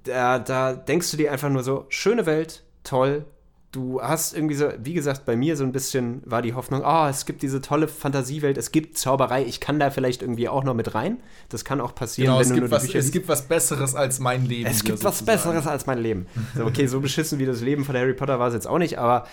da, 0.03 0.39
da 0.39 0.73
denkst 0.73 1.11
du 1.11 1.17
dir 1.17 1.31
einfach 1.31 1.49
nur 1.49 1.63
so, 1.63 1.85
schöne 1.89 2.25
Welt, 2.25 2.63
toll. 2.83 3.25
Du 3.71 3.99
hast 4.03 4.35
irgendwie 4.35 4.53
so, 4.53 4.69
wie 4.83 4.93
gesagt, 4.93 5.25
bei 5.25 5.35
mir 5.35 5.57
so 5.57 5.63
ein 5.63 5.71
bisschen 5.71 6.21
war 6.25 6.43
die 6.43 6.53
Hoffnung, 6.53 6.83
ah, 6.85 7.09
es 7.09 7.25
gibt 7.25 7.41
diese 7.41 7.59
tolle 7.59 7.87
Fantasiewelt, 7.87 8.55
es 8.59 8.71
gibt 8.71 8.99
Zauberei, 8.99 9.43
ich 9.45 9.59
kann 9.59 9.79
da 9.79 9.89
vielleicht 9.89 10.21
irgendwie 10.21 10.47
auch 10.47 10.63
noch 10.63 10.75
mit 10.75 10.93
rein. 10.93 11.17
Das 11.49 11.65
kann 11.65 11.81
auch 11.81 11.95
passieren, 11.95 12.27
Genau, 12.27 12.35
wenn 12.37 12.41
es 12.43 12.47
du 12.49 12.53
gibt, 12.53 12.69
nur 12.69 12.71
was, 12.71 12.93
es 12.93 13.11
gibt 13.11 13.27
was 13.27 13.41
Besseres 13.47 13.95
als 13.95 14.19
mein 14.19 14.45
Leben. 14.45 14.69
Es 14.69 14.83
gibt 14.83 15.03
was 15.03 15.17
sozusagen. 15.19 15.37
Besseres 15.37 15.65
als 15.65 15.87
mein 15.87 15.97
Leben. 15.97 16.27
So, 16.55 16.65
okay, 16.65 16.85
so 16.85 16.99
beschissen 16.99 17.39
wie 17.39 17.47
das 17.47 17.61
Leben 17.61 17.83
von 17.83 17.95
Harry 17.95 18.13
Potter 18.13 18.37
war 18.37 18.49
es 18.49 18.53
jetzt 18.53 18.67
auch 18.67 18.77
nicht, 18.77 18.99
aber 18.99 19.25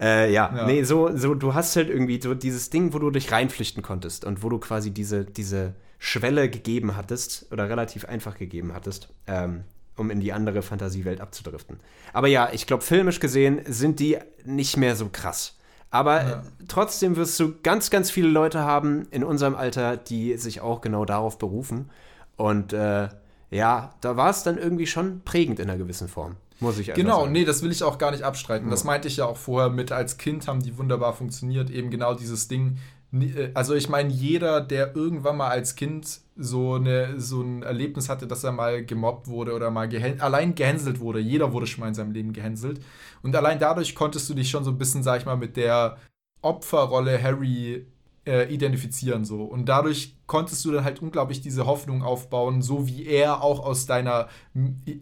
äh, 0.00 0.32
ja, 0.32 0.50
Ja. 0.56 0.66
nee, 0.66 0.82
so, 0.84 1.14
so, 1.14 1.34
du 1.34 1.52
hast 1.52 1.76
halt 1.76 1.90
irgendwie 1.90 2.18
so 2.22 2.34
dieses 2.34 2.70
Ding, 2.70 2.94
wo 2.94 2.98
du 2.98 3.10
dich 3.10 3.32
reinflüchten 3.32 3.82
konntest 3.82 4.24
und 4.24 4.42
wo 4.42 4.48
du 4.48 4.58
quasi 4.58 4.92
diese, 4.92 5.26
diese 5.26 5.74
Schwelle 5.98 6.48
gegeben 6.48 6.96
hattest 6.96 7.46
oder 7.52 7.68
relativ 7.68 8.06
einfach 8.06 8.38
gegeben 8.38 8.72
hattest, 8.72 9.10
ähm, 9.26 9.64
um 9.96 10.10
in 10.10 10.20
die 10.20 10.32
andere 10.32 10.62
Fantasiewelt 10.62 11.20
abzudriften. 11.20 11.78
Aber 12.12 12.28
ja, 12.28 12.48
ich 12.52 12.66
glaube, 12.66 12.82
filmisch 12.82 13.20
gesehen 13.20 13.60
sind 13.66 14.00
die 14.00 14.18
nicht 14.44 14.76
mehr 14.76 14.96
so 14.96 15.08
krass. 15.10 15.56
Aber 15.90 16.20
äh, 16.22 16.36
trotzdem 16.66 17.14
wirst 17.14 17.38
du 17.38 17.54
ganz, 17.62 17.88
ganz 17.90 18.10
viele 18.10 18.28
Leute 18.28 18.60
haben 18.60 19.06
in 19.12 19.22
unserem 19.22 19.54
Alter, 19.54 19.96
die 19.96 20.36
sich 20.36 20.60
auch 20.60 20.80
genau 20.80 21.04
darauf 21.04 21.38
berufen. 21.38 21.90
Und 22.36 22.72
äh, 22.72 23.08
ja, 23.50 23.94
da 24.00 24.16
war 24.16 24.30
es 24.30 24.42
dann 24.42 24.58
irgendwie 24.58 24.88
schon 24.88 25.20
prägend 25.24 25.60
in 25.60 25.70
einer 25.70 25.78
gewissen 25.78 26.08
Form, 26.08 26.34
muss 26.58 26.78
ich 26.78 26.92
Genau, 26.94 27.20
sagen. 27.20 27.32
nee, 27.32 27.44
das 27.44 27.62
will 27.62 27.70
ich 27.70 27.84
auch 27.84 27.98
gar 27.98 28.10
nicht 28.10 28.24
abstreiten. 28.24 28.70
Das 28.70 28.82
meinte 28.82 29.06
ich 29.06 29.18
ja 29.18 29.26
auch 29.26 29.36
vorher 29.36 29.70
mit, 29.70 29.92
als 29.92 30.18
Kind 30.18 30.48
haben 30.48 30.60
die 30.60 30.76
wunderbar 30.78 31.12
funktioniert. 31.12 31.70
Eben 31.70 31.90
genau 31.90 32.14
dieses 32.14 32.48
Ding. 32.48 32.78
Äh, 33.14 33.50
Also 33.54 33.74
ich 33.74 33.88
meine, 33.88 34.10
jeder, 34.10 34.60
der 34.60 34.94
irgendwann 34.96 35.36
mal 35.36 35.50
als 35.50 35.76
Kind 35.76 36.20
so, 36.36 36.74
eine, 36.74 37.20
so 37.20 37.42
ein 37.42 37.62
Erlebnis 37.62 38.08
hatte, 38.08 38.26
dass 38.26 38.44
er 38.44 38.52
mal 38.52 38.84
gemobbt 38.84 39.28
wurde 39.28 39.54
oder 39.54 39.70
mal 39.70 39.88
gehän 39.88 40.20
allein 40.20 40.54
gehänselt 40.54 41.00
wurde, 41.00 41.20
jeder 41.20 41.52
wurde 41.52 41.66
schon 41.66 41.80
mal 41.80 41.88
in 41.88 41.94
seinem 41.94 42.12
Leben 42.12 42.32
gehänselt. 42.32 42.80
Und 43.22 43.34
allein 43.36 43.58
dadurch 43.58 43.94
konntest 43.94 44.28
du 44.28 44.34
dich 44.34 44.50
schon 44.50 44.64
so 44.64 44.70
ein 44.70 44.78
bisschen, 44.78 45.02
sag 45.02 45.20
ich 45.20 45.26
mal, 45.26 45.36
mit 45.36 45.56
der 45.56 45.98
Opferrolle 46.42 47.22
Harry 47.22 47.86
äh, 48.26 48.52
identifizieren 48.52 49.24
so 49.24 49.42
und 49.44 49.66
dadurch 49.68 50.14
konntest 50.26 50.64
du 50.64 50.72
dann 50.72 50.84
halt 50.84 51.02
unglaublich 51.02 51.42
diese 51.42 51.66
Hoffnung 51.66 52.02
aufbauen, 52.02 52.62
so 52.62 52.86
wie 52.88 53.04
er 53.06 53.42
auch 53.42 53.60
aus 53.62 53.84
deiner 53.84 54.28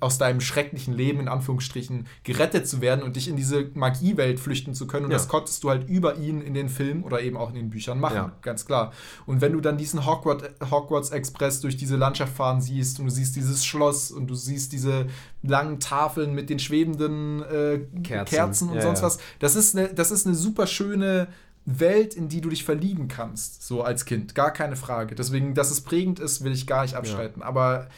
aus 0.01 0.19
deinem 0.19 0.41
schrecklichen 0.41 0.93
Leben 0.95 1.21
in 1.21 1.29
Anführungsstrichen 1.29 2.09
gerettet 2.25 2.67
zu 2.67 2.81
werden 2.81 3.03
und 3.05 3.15
dich 3.15 3.29
in 3.29 3.37
diese 3.37 3.71
Magiewelt 3.75 4.41
flüchten 4.41 4.75
zu 4.75 4.89
können 4.89 5.05
und 5.05 5.13
Ja. 5.13 5.19
das 5.19 5.29
konntest 5.29 5.63
du 5.63 5.71
halt 5.71 5.89
über 5.89 6.17
ihn 6.17 6.41
in 6.41 6.55
den 6.55 6.69
Filmen 6.69 7.05
oder 7.05 7.23
eben 7.23 7.37
auch 7.37 7.51
in 7.51 7.55
den 7.55 7.71
Büchern 7.71 8.01
machen, 8.01 8.17
Ja. 8.17 8.33
ganz 8.43 8.67
klar. 8.67 8.93
Und 9.25 9.41
wenn 9.41 9.53
du 9.53 9.61
dann 9.61 9.79
diesen 9.79 10.05
Hogwarts, 10.05 10.45
Hogwarts 10.73 11.11
Express 11.11 11.61
durch 11.61 11.77
diese 11.77 11.95
Landschaft 11.97 12.35
fahren 12.35 12.61
siehst 12.61 12.99
und 12.99 13.05
du 13.07 13.11
siehst 13.13 13.37
dieses 13.37 13.65
Schloss 13.65 14.11
und 14.11 14.27
du 14.27 14.35
siehst 14.35 14.73
diese 14.73 15.07
langen 15.43 15.79
Tafeln 15.79 16.35
mit 16.35 16.51
den 16.51 16.59
schwebenden 16.59 17.43
äh, 17.43 17.81
Kerzen. 18.03 18.35
Kerzen, 18.35 18.69
und 18.71 18.77
Ja, 18.77 18.83
sonst 18.83 19.03
was, 19.03 19.19
das 19.39 19.55
ist 19.55 19.77
eine 19.77 19.95
das 19.95 20.11
ist 20.11 20.27
eine 20.27 20.35
super 20.35 20.67
schöne 20.67 21.29
Welt, 21.65 22.15
in 22.15 22.29
die 22.29 22.41
du 22.41 22.49
dich 22.49 22.65
verlieben 22.65 23.09
kannst, 23.09 23.63
so 23.63 23.83
als 23.83 24.05
Kind. 24.05 24.35
Gar 24.35 24.53
keine 24.53 24.77
Frage. 24.77 25.15
Deswegen, 25.15 25.55
dass 25.55 25.71
es 25.71 25.81
prägend 25.81 26.19
ist, 26.19 26.43
will 26.43 26.53
ich 26.53 26.67
gar 26.67 26.83
nicht 26.83 26.97
abstreiten. 26.97 27.43
Aber 27.43 27.89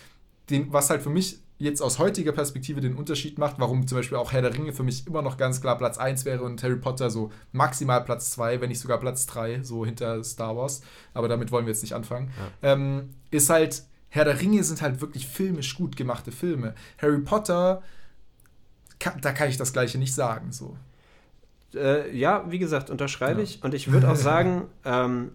den, 0.50 0.72
was 0.72 0.90
halt 0.90 1.02
für 1.02 1.10
mich 1.10 1.38
jetzt 1.58 1.80
aus 1.80 1.98
heutiger 1.98 2.32
Perspektive 2.32 2.80
den 2.80 2.94
Unterschied 2.94 3.38
macht, 3.38 3.58
warum 3.58 3.86
zum 3.86 3.98
Beispiel 3.98 4.18
auch 4.18 4.32
Herr 4.32 4.42
der 4.42 4.52
Ringe 4.52 4.72
für 4.72 4.82
mich 4.82 5.06
immer 5.06 5.22
noch 5.22 5.36
ganz 5.36 5.60
klar 5.60 5.78
Platz 5.78 5.98
1 5.98 6.24
wäre 6.24 6.42
und 6.42 6.62
Harry 6.62 6.76
Potter 6.76 7.10
so 7.10 7.30
maximal 7.52 8.04
Platz 8.04 8.32
2, 8.32 8.60
wenn 8.60 8.68
nicht 8.68 8.80
sogar 8.80 8.98
Platz 8.98 9.26
3, 9.26 9.62
so 9.62 9.86
hinter 9.86 10.22
Star 10.24 10.56
Wars. 10.56 10.82
Aber 11.14 11.28
damit 11.28 11.52
wollen 11.52 11.64
wir 11.66 11.72
jetzt 11.72 11.82
nicht 11.82 11.94
anfangen. 11.94 12.30
Ähm, 12.62 13.10
ist 13.30 13.50
halt, 13.50 13.84
Herr 14.08 14.24
der 14.24 14.40
Ringe 14.40 14.62
sind 14.64 14.82
halt 14.82 15.00
wirklich 15.00 15.26
filmisch 15.26 15.74
gut 15.76 15.96
gemachte 15.96 16.32
Filme. 16.32 16.74
Harry 16.98 17.20
Potter, 17.20 17.82
kann, 18.98 19.20
da 19.20 19.32
kann 19.32 19.48
ich 19.48 19.56
das 19.56 19.72
Gleiche 19.72 19.98
nicht 19.98 20.14
sagen. 20.14 20.52
So. 20.52 20.76
Äh, 21.74 22.14
ja, 22.16 22.44
wie 22.50 22.58
gesagt, 22.58 22.90
unterschreibe 22.90 23.42
ich. 23.42 23.62
Und 23.62 23.74
ich 23.74 23.90
würde 23.92 24.10
auch 24.10 24.16
sagen, 24.30 24.66
ähm, 24.84 25.32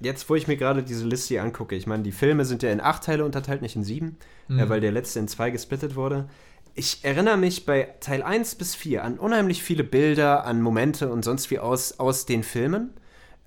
jetzt, 0.00 0.28
wo 0.28 0.34
ich 0.34 0.48
mir 0.48 0.56
gerade 0.56 0.82
diese 0.82 1.06
Liste 1.06 1.28
hier 1.34 1.42
angucke, 1.42 1.74
ich 1.76 1.86
meine, 1.86 2.02
die 2.02 2.12
Filme 2.12 2.44
sind 2.44 2.62
ja 2.62 2.70
in 2.70 2.80
acht 2.80 3.04
Teile 3.04 3.24
unterteilt, 3.24 3.62
nicht 3.62 3.76
in 3.76 3.84
sieben, 3.84 4.16
Mhm. 4.48 4.58
äh, 4.58 4.68
weil 4.68 4.80
der 4.80 4.90
letzte 4.92 5.20
in 5.20 5.28
zwei 5.28 5.50
gesplittet 5.50 5.94
wurde. 5.94 6.28
Ich 6.74 7.04
erinnere 7.04 7.36
mich 7.36 7.66
bei 7.66 7.94
Teil 8.00 8.22
1 8.22 8.54
bis 8.56 8.74
4 8.74 9.04
an 9.04 9.18
unheimlich 9.18 9.62
viele 9.62 9.84
Bilder, 9.84 10.44
an 10.46 10.60
Momente 10.62 11.10
und 11.12 11.24
sonst 11.24 11.50
wie 11.50 11.58
aus, 11.58 11.98
aus 12.00 12.24
den 12.26 12.42
Filmen. 12.42 12.90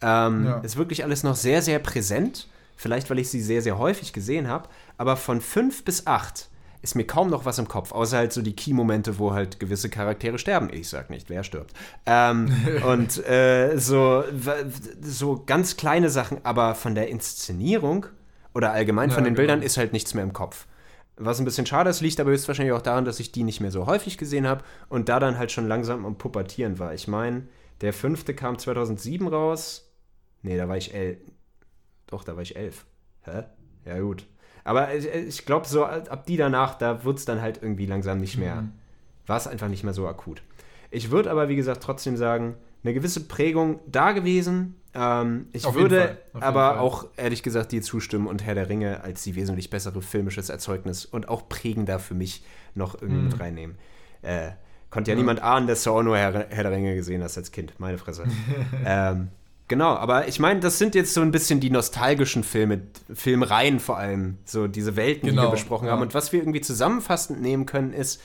Ähm, 0.01 0.45
Ja. 0.45 0.57
Ist 0.59 0.77
wirklich 0.77 1.03
alles 1.03 1.23
noch 1.23 1.35
sehr, 1.35 1.61
sehr 1.61 1.79
präsent. 1.79 2.47
Vielleicht, 2.77 3.09
weil 3.09 3.19
ich 3.19 3.29
sie 3.29 3.41
sehr, 3.41 3.61
sehr 3.61 3.77
häufig 3.79 4.13
gesehen 4.13 4.47
habe. 4.47 4.69
Aber 4.97 5.15
von 5.17 5.41
5 5.41 5.83
bis 5.85 6.05
8 6.07 6.49
ist 6.85 6.93
mir 6.93 7.05
kaum 7.05 7.31
noch 7.31 7.45
was 7.45 7.57
im 7.57 7.67
Kopf, 7.67 7.91
außer 7.91 8.17
halt 8.17 8.31
so 8.31 8.43
die 8.43 8.55
Key-Momente, 8.55 9.17
wo 9.17 9.33
halt 9.33 9.59
gewisse 9.59 9.89
Charaktere 9.89 10.37
sterben. 10.37 10.69
Ich 10.71 10.87
sag 10.87 11.09
nicht, 11.09 11.31
wer 11.31 11.43
stirbt. 11.43 11.73
Ähm, 12.05 12.47
und 12.87 13.25
äh, 13.27 13.75
so, 13.77 14.23
so 15.01 15.43
ganz 15.47 15.77
kleine 15.77 16.11
Sachen, 16.11 16.45
aber 16.45 16.75
von 16.75 16.93
der 16.93 17.09
Inszenierung 17.09 18.05
oder 18.53 18.71
allgemein 18.71 19.09
von 19.09 19.23
Ja, 19.23 19.29
den 19.29 19.33
genau. 19.33 19.37
Bildern 19.37 19.61
ist 19.63 19.77
halt 19.77 19.93
nichts 19.93 20.13
mehr 20.13 20.23
im 20.23 20.31
Kopf. 20.31 20.67
Was 21.17 21.39
ein 21.39 21.45
bisschen 21.45 21.65
schade 21.65 21.89
ist, 21.89 22.01
liegt 22.01 22.19
aber 22.19 22.29
höchstwahrscheinlich 22.29 22.73
auch 22.73 22.83
daran, 22.83 23.03
dass 23.05 23.19
ich 23.19 23.31
die 23.31 23.43
nicht 23.43 23.61
mehr 23.61 23.71
so 23.71 23.87
häufig 23.87 24.19
gesehen 24.19 24.47
habe 24.47 24.63
und 24.87 25.09
da 25.09 25.19
dann 25.19 25.39
halt 25.39 25.51
schon 25.51 25.67
langsam 25.67 26.05
am 26.05 26.19
Pubertieren 26.19 26.77
war. 26.77 26.93
Ich 26.93 27.07
meine, 27.07 27.47
der 27.81 27.93
fünfte 27.93 28.35
kam 28.35 28.59
2007 28.59 29.27
raus. 29.27 29.91
Nee, 30.43 30.55
da 30.55 30.69
war 30.69 30.77
ich 30.77 30.93
elf. 30.93 31.17
Doch, 32.05 32.23
da 32.23 32.35
war 32.35 32.43
ich 32.43 32.55
elf. 32.55 32.85
Hä? 33.21 33.43
Ja, 33.85 33.99
gut. 33.99 34.27
Aber 34.65 34.93
ich, 34.93 35.07
ich 35.07 35.45
glaube, 35.45 35.67
so 35.67 35.85
ab 35.85 36.25
die 36.25 36.35
danach, 36.35 36.75
da 36.75 37.05
wird 37.05 37.19
es 37.19 37.25
dann 37.25 37.39
halt 37.41 37.61
irgendwie 37.61 37.85
langsam 37.85 38.17
nicht 38.19 38.37
mehr. 38.37 38.55
Mhm. 38.63 38.71
War 39.27 39.37
es 39.37 39.47
einfach 39.47 39.69
nicht 39.69 39.83
mehr 39.83 39.93
so 39.93 40.07
akut. 40.07 40.41
Ich 40.91 41.11
würde 41.11 41.31
aber, 41.31 41.47
wie 41.49 41.55
gesagt, 41.55 41.81
trotzdem 41.83 42.17
sagen, 42.17 42.55
eine 42.83 42.93
gewisse 42.93 43.21
Prägung 43.27 43.79
da 43.87 44.11
gewesen. 44.11 44.75
Ähm, 44.93 45.47
ich 45.53 45.65
Auf 45.65 45.75
würde 45.75 46.17
aber 46.33 46.79
auch 46.79 47.07
ehrlich 47.15 47.43
gesagt 47.43 47.71
dir 47.71 47.81
zustimmen 47.81 48.27
und 48.27 48.43
Herr 48.43 48.55
der 48.55 48.69
Ringe 48.69 49.01
als 49.03 49.23
die 49.23 49.35
wesentlich 49.35 49.69
bessere 49.69 50.01
filmisches 50.01 50.49
Erzeugnis 50.49 51.05
und 51.05 51.29
auch 51.29 51.47
prägender 51.47 51.99
für 51.99 52.13
mich 52.13 52.43
noch 52.73 52.95
irgendwie 52.95 53.21
Mhm. 53.21 53.27
mit 53.29 53.39
reinnehmen. 53.39 53.77
Äh, 54.21 54.51
konnte 54.89 55.11
ja, 55.11 55.17
niemand 55.17 55.41
ahnen, 55.41 55.67
dass 55.67 55.83
du 55.83 55.91
auch 55.91 56.03
nur 56.03 56.17
Herr, 56.17 56.47
Herr 56.49 56.63
der 56.63 56.71
Ringe 56.71 56.95
gesehen 56.95 57.21
hast 57.23 57.37
als 57.37 57.51
Kind. 57.51 57.79
Meine 57.79 57.97
Fresse. 57.97 58.23
ähm, 58.85 59.29
genau, 59.67 59.95
aber 59.95 60.27
ich 60.27 60.39
meine, 60.39 60.59
das 60.59 60.77
sind 60.77 60.95
jetzt 60.95 61.13
so 61.13 61.21
ein 61.21 61.31
bisschen 61.31 61.59
die 61.59 61.69
nostalgischen 61.69 62.43
Filme, 62.43 62.81
Filmreihen 63.13 63.79
vor 63.79 63.97
allem, 63.97 64.37
so 64.45 64.67
diese 64.67 64.95
Welten, 64.95 65.23
die 65.23 65.29
Genau, 65.29 65.43
wir 65.43 65.51
besprochen 65.51 65.89
haben. 65.89 65.99
ja. 65.99 66.03
Und 66.03 66.13
was 66.13 66.31
wir 66.31 66.39
irgendwie 66.39 66.61
zusammenfassend 66.61 67.41
nehmen 67.41 67.65
können, 67.65 67.93
ist, 67.93 68.21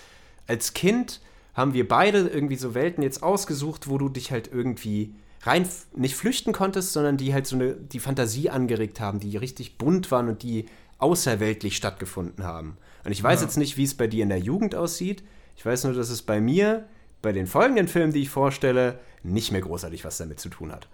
als 0.47 0.73
Kind 0.75 1.21
haben 1.55 1.75
wir 1.75 1.87
beide 1.89 2.21
irgendwie 2.29 2.57
so 2.57 2.75
Welten 2.75 3.03
jetzt 3.03 3.23
ausgesucht, 3.23 3.89
wo 3.89 3.99
du 3.99 4.09
dich 4.09 4.31
halt 4.33 4.51
irgendwie 4.53 5.15
rein 5.43 5.67
nicht 5.97 6.17
flüchten 6.17 6.53
konntest, 6.53 6.93
sondern 6.93 7.17
die 7.17 7.33
halt 7.35 7.47
so 7.47 7.57
eine 7.57 7.73
die 7.75 7.99
Fantasie 8.01 8.51
angeregt 8.51 9.01
haben, 9.01 9.21
die 9.21 9.37
richtig 9.37 9.79
bunt 9.79 10.11
waren 10.11 10.29
und 10.29 10.43
die 10.43 10.67
außerweltlich 10.99 11.77
stattgefunden 11.77 12.45
haben. 12.45 12.77
Und 13.05 13.13
ich 13.13 13.23
weiß 13.23 13.41
Ja. 13.41 13.47
jetzt 13.47 13.57
nicht, 13.57 13.77
wie 13.79 13.85
es 13.85 13.95
bei 13.95 14.07
dir 14.07 14.23
in 14.23 14.29
der 14.29 14.39
Jugend 14.39 14.75
aussieht. 14.75 15.23
Ich 15.57 15.65
weiß 15.65 15.85
nur, 15.85 15.95
dass 15.95 16.11
es 16.11 16.23
bei 16.23 16.41
mir 16.41 16.85
bei 17.23 17.33
den 17.33 17.47
folgenden 17.47 17.89
Filmen, 17.89 18.13
die 18.13 18.23
ich 18.23 18.29
vorstelle, 18.31 18.99
nicht 19.23 19.51
mehr 19.53 19.61
großartig 19.63 20.05
was 20.05 20.19
damit 20.19 20.41
zu 20.41 20.49
tun 20.51 20.73
hat. 20.73 20.89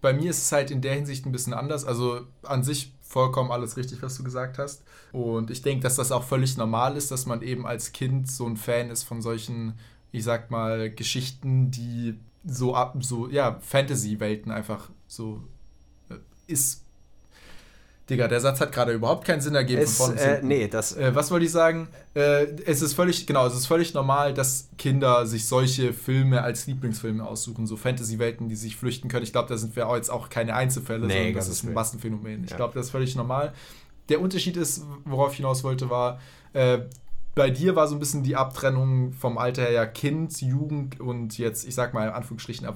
Bei 0.00 0.12
mir 0.12 0.30
ist 0.30 0.42
es 0.42 0.52
halt 0.52 0.70
in 0.70 0.82
der 0.82 0.94
Hinsicht 0.94 1.26
ein 1.26 1.32
bisschen 1.32 1.54
anders. 1.54 1.84
Also 1.84 2.20
an 2.42 2.62
sich 2.62 2.92
vollkommen 3.00 3.50
alles 3.50 3.76
richtig, 3.76 4.02
was 4.02 4.16
du 4.16 4.24
gesagt 4.24 4.58
hast. 4.58 4.84
Und 5.12 5.50
ich 5.50 5.62
denke, 5.62 5.82
dass 5.82 5.96
das 5.96 6.12
auch 6.12 6.24
völlig 6.24 6.56
normal 6.56 6.96
ist, 6.96 7.10
dass 7.10 7.26
man 7.26 7.42
eben 7.42 7.66
als 7.66 7.92
Kind 7.92 8.30
so 8.30 8.46
ein 8.46 8.56
Fan 8.56 8.90
ist 8.90 9.04
von 9.04 9.22
solchen, 9.22 9.78
ich 10.12 10.24
sag 10.24 10.50
mal, 10.50 10.90
Geschichten, 10.90 11.70
die 11.70 12.18
so 12.44 12.74
ab, 12.74 12.96
so, 13.00 13.28
ja, 13.28 13.58
Fantasy-Welten 13.60 14.50
einfach 14.52 14.90
so 15.06 15.42
äh, 16.08 16.16
ist. 16.46 16.84
Digga, 18.08 18.28
der 18.28 18.40
Satz 18.40 18.60
hat 18.60 18.70
gerade 18.70 18.92
überhaupt 18.92 19.24
keinen 19.24 19.40
Sinn 19.40 19.56
ergeben 19.56 19.82
Es, 19.82 19.96
von 19.96 20.16
äh, 20.16 20.40
nee, 20.42 20.68
das 20.68 20.96
Äh, 20.96 21.14
was 21.14 21.30
wollte 21.32 21.44
ich 21.46 21.50
sagen? 21.50 21.88
Äh, 22.14 22.46
es 22.64 22.80
ist 22.80 22.94
völlig, 22.94 23.26
genau, 23.26 23.46
es 23.46 23.54
ist 23.54 23.66
völlig 23.66 23.94
normal, 23.94 24.32
dass 24.32 24.68
Kinder 24.78 25.26
sich 25.26 25.46
solche 25.46 25.92
Filme 25.92 26.42
als 26.42 26.68
Lieblingsfilme 26.68 27.26
aussuchen, 27.26 27.66
so 27.66 27.76
Fantasy-Welten, 27.76 28.48
die 28.48 28.54
sich 28.54 28.76
flüchten 28.76 29.08
können. 29.08 29.24
Ich 29.24 29.32
glaube, 29.32 29.48
da 29.48 29.56
sind 29.56 29.74
wir 29.74 29.88
auch 29.88 29.96
jetzt 29.96 30.10
auch 30.10 30.28
keine 30.28 30.54
Einzelfälle, 30.54 31.06
Nee, 31.06 31.14
sondern 31.14 31.34
das 31.34 31.48
ist 31.48 31.64
ein. 31.64 31.74
Massenphänomen. 31.74 32.44
Ich 32.44 32.50
Ja. 32.50 32.56
glaube, 32.56 32.74
das 32.74 32.86
ist 32.86 32.92
völlig 32.92 33.16
normal. 33.16 33.52
Der 34.08 34.20
Unterschied 34.20 34.56
ist, 34.56 34.84
worauf 35.04 35.32
ich 35.32 35.38
hinaus 35.38 35.64
wollte, 35.64 35.90
war, 35.90 36.20
äh, 36.52 36.78
bei 37.34 37.50
dir 37.50 37.74
war 37.74 37.88
so 37.88 37.96
ein 37.96 37.98
bisschen 37.98 38.22
die 38.22 38.36
Abtrennung 38.36 39.12
vom 39.14 39.36
Alter 39.36 39.62
her 39.62 39.72
ja 39.72 39.84
Kind, 39.84 40.40
Jugend 40.40 41.00
und 41.00 41.36
jetzt, 41.38 41.66
ich 41.66 41.74
sag 41.74 41.92
mal 41.92 42.06
in 42.06 42.14
Anführungsstrichen, 42.14 42.66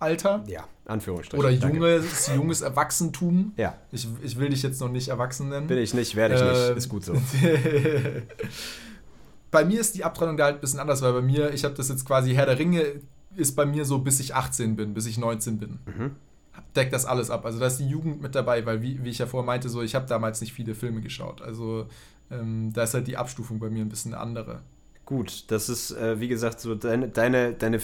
Erwachsenenalter. 0.00 0.44
ja, 0.50 0.64
Anführungsstrichen. 0.86 1.44
Oder 1.44 1.54
danke. 1.56 1.76
junges, 1.78 2.30
junges 2.34 2.60
Erwachsentum. 2.62 3.52
Ja, 3.56 3.76
Ich, 3.92 4.06
ich 4.22 4.38
will 4.38 4.50
dich 4.50 4.62
jetzt 4.62 4.80
noch 4.80 4.90
nicht 4.90 5.08
erwachsen 5.08 5.48
nennen. 5.48 5.66
bin 5.66 5.78
ich 5.78 5.94
nicht, 5.94 6.14
werde 6.16 6.34
ich 6.36 6.42
nicht. 6.42 6.70
Ähm, 6.70 6.76
Ist 6.76 6.88
gut 6.88 7.04
so. 7.04 7.14
bei 9.50 9.64
mir 9.64 9.80
ist 9.80 9.94
die 9.94 10.04
Abtrennung 10.04 10.36
da 10.36 10.44
halt 10.44 10.56
ein 10.56 10.60
bisschen 10.60 10.80
anders, 10.80 11.02
weil 11.02 11.12
bei 11.12 11.22
mir, 11.22 11.52
ich 11.52 11.64
habe 11.64 11.74
das 11.74 11.88
jetzt 11.88 12.04
quasi, 12.04 12.34
Herr 12.34 12.46
der 12.46 12.58
Ringe 12.58 12.84
ist 13.34 13.54
bei 13.54 13.66
mir 13.66 13.84
so, 13.84 13.98
bis 13.98 14.20
ich 14.20 14.34
18 14.34 14.76
bin, 14.76 14.94
bis 14.94 15.06
ich 15.06 15.18
19 15.18 15.58
bin. 15.58 15.78
Mhm. 15.86 16.10
Deckt 16.74 16.92
das 16.92 17.04
alles 17.04 17.30
ab. 17.30 17.44
Also 17.44 17.58
da 17.58 17.66
ist 17.66 17.78
die 17.78 17.88
Jugend 17.88 18.22
mit 18.22 18.34
dabei, 18.34 18.64
weil 18.64 18.82
wie, 18.82 19.02
wie 19.04 19.10
ich 19.10 19.18
ja 19.18 19.26
vorher 19.26 19.46
meinte, 19.46 19.68
so 19.68 19.82
ich 19.82 19.94
habe 19.94 20.06
damals 20.06 20.40
nicht 20.40 20.52
viele 20.52 20.74
Filme 20.74 21.00
geschaut. 21.00 21.42
Also 21.42 21.86
ähm, 22.30 22.72
da 22.72 22.84
ist 22.84 22.94
halt 22.94 23.06
die 23.06 23.16
Abstufung 23.16 23.58
bei 23.58 23.70
mir 23.70 23.84
ein 23.84 23.88
bisschen 23.88 24.14
eine 24.14 24.22
andere. 24.22 24.60
Gut, 25.04 25.44
das 25.48 25.68
ist, 25.68 25.92
äh, 25.92 26.18
wie 26.18 26.28
gesagt, 26.28 26.60
so 26.60 26.74
deine, 26.74 27.08
deine, 27.08 27.52
deine 27.52 27.78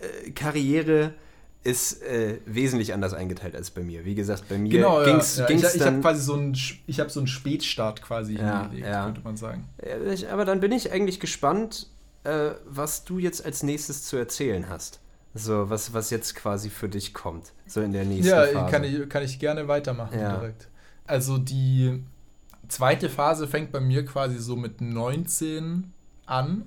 Filmkarriere 0.00 1.14
ist 1.62 2.02
äh, 2.02 2.38
wesentlich 2.46 2.94
anders 2.94 3.12
eingeteilt 3.12 3.54
als 3.54 3.70
bei 3.70 3.82
mir. 3.82 4.04
Wie 4.06 4.14
gesagt, 4.14 4.48
bei 4.48 4.56
mir 4.56 4.70
Genau, 4.70 5.04
ging's, 5.04 5.36
ja, 5.36 5.42
ja. 5.42 5.48
ging's 5.48 5.74
ich, 5.74 5.80
ich 5.80 5.86
habe 5.86 6.00
quasi 6.00 6.22
so 6.22 6.34
einen, 6.34 6.56
ich 6.86 7.00
habe 7.00 7.10
so 7.10 7.20
einen 7.20 7.26
Spätstart 7.26 8.00
quasi 8.00 8.36
Ja, 8.38 8.62
hingelegt, 8.62 8.86
ja. 8.86 9.04
könnte 9.04 9.20
man 9.22 9.36
sagen. 9.36 9.68
Äh, 9.78 10.24
aber 10.30 10.46
dann 10.46 10.60
bin 10.60 10.72
ich 10.72 10.90
eigentlich 10.90 11.20
gespannt, 11.20 11.88
äh, 12.24 12.52
was 12.66 13.04
du 13.04 13.18
jetzt 13.18 13.44
als 13.44 13.62
nächstes 13.62 14.04
zu 14.04 14.16
erzählen 14.16 14.68
hast. 14.70 15.00
So, 15.34 15.68
was, 15.70 15.92
was 15.92 16.10
jetzt 16.10 16.34
quasi 16.34 16.70
für 16.70 16.88
dich 16.88 17.12
kommt. 17.14 17.52
So 17.66 17.82
in 17.82 17.92
der 17.92 18.04
nächsten 18.04 18.26
Ja, 18.30 18.46
Phase. 18.46 18.70
kann 18.70 18.82
ich, 18.84 19.08
kann 19.08 19.22
ich 19.22 19.38
gerne 19.38 19.68
weitermachen 19.68 20.18
Ja. 20.18 20.38
direkt. 20.38 20.66
Also 21.06 21.36
die 21.38 22.02
zweite 22.68 23.08
Phase 23.10 23.46
fängt 23.46 23.70
bei 23.70 23.80
mir 23.80 24.04
quasi 24.06 24.38
so 24.38 24.56
mit 24.56 24.80
19 24.80 25.92
an. 26.26 26.66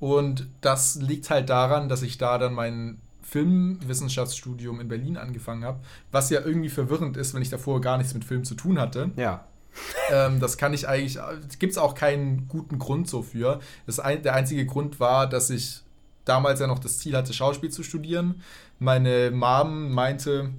Und 0.00 0.48
das 0.62 0.96
liegt 0.96 1.30
halt 1.30 1.50
daran, 1.50 1.88
dass 1.88 2.02
ich 2.02 2.18
da 2.18 2.38
dann 2.38 2.54
mein 2.54 2.98
Filmwissenschaftsstudium 3.22 4.80
in 4.80 4.88
Berlin 4.88 5.16
angefangen 5.16 5.64
habe, 5.64 5.78
was 6.10 6.30
ja 6.30 6.40
irgendwie 6.40 6.70
verwirrend 6.70 7.16
ist, 7.16 7.34
wenn 7.34 7.42
ich 7.42 7.50
davor 7.50 7.80
gar 7.80 7.98
nichts 7.98 8.14
mit 8.14 8.24
Film 8.24 8.44
zu 8.44 8.54
tun 8.54 8.80
hatte. 8.80 9.10
ja. 9.16 9.44
Ähm, 10.10 10.40
das 10.40 10.56
kann 10.56 10.74
ich 10.74 10.88
eigentlich, 10.88 11.16
gibt 11.60 11.70
es 11.70 11.78
auch 11.78 11.94
keinen 11.94 12.48
guten 12.48 12.80
Grund 12.80 13.08
so 13.08 13.22
für. 13.22 13.60
Das 13.86 14.00
ein, 14.00 14.20
der 14.24 14.34
einzige 14.34 14.66
Grund 14.66 14.98
war, 14.98 15.28
dass 15.28 15.48
ich 15.48 15.82
damals 16.24 16.58
ja 16.58 16.66
noch 16.66 16.80
das 16.80 16.98
Ziel 16.98 17.16
hatte, 17.16 17.32
Schauspiel 17.32 17.70
zu 17.70 17.84
studieren. 17.84 18.42
Meine 18.80 19.30
Mom 19.30 19.92
meinte, 19.92 20.50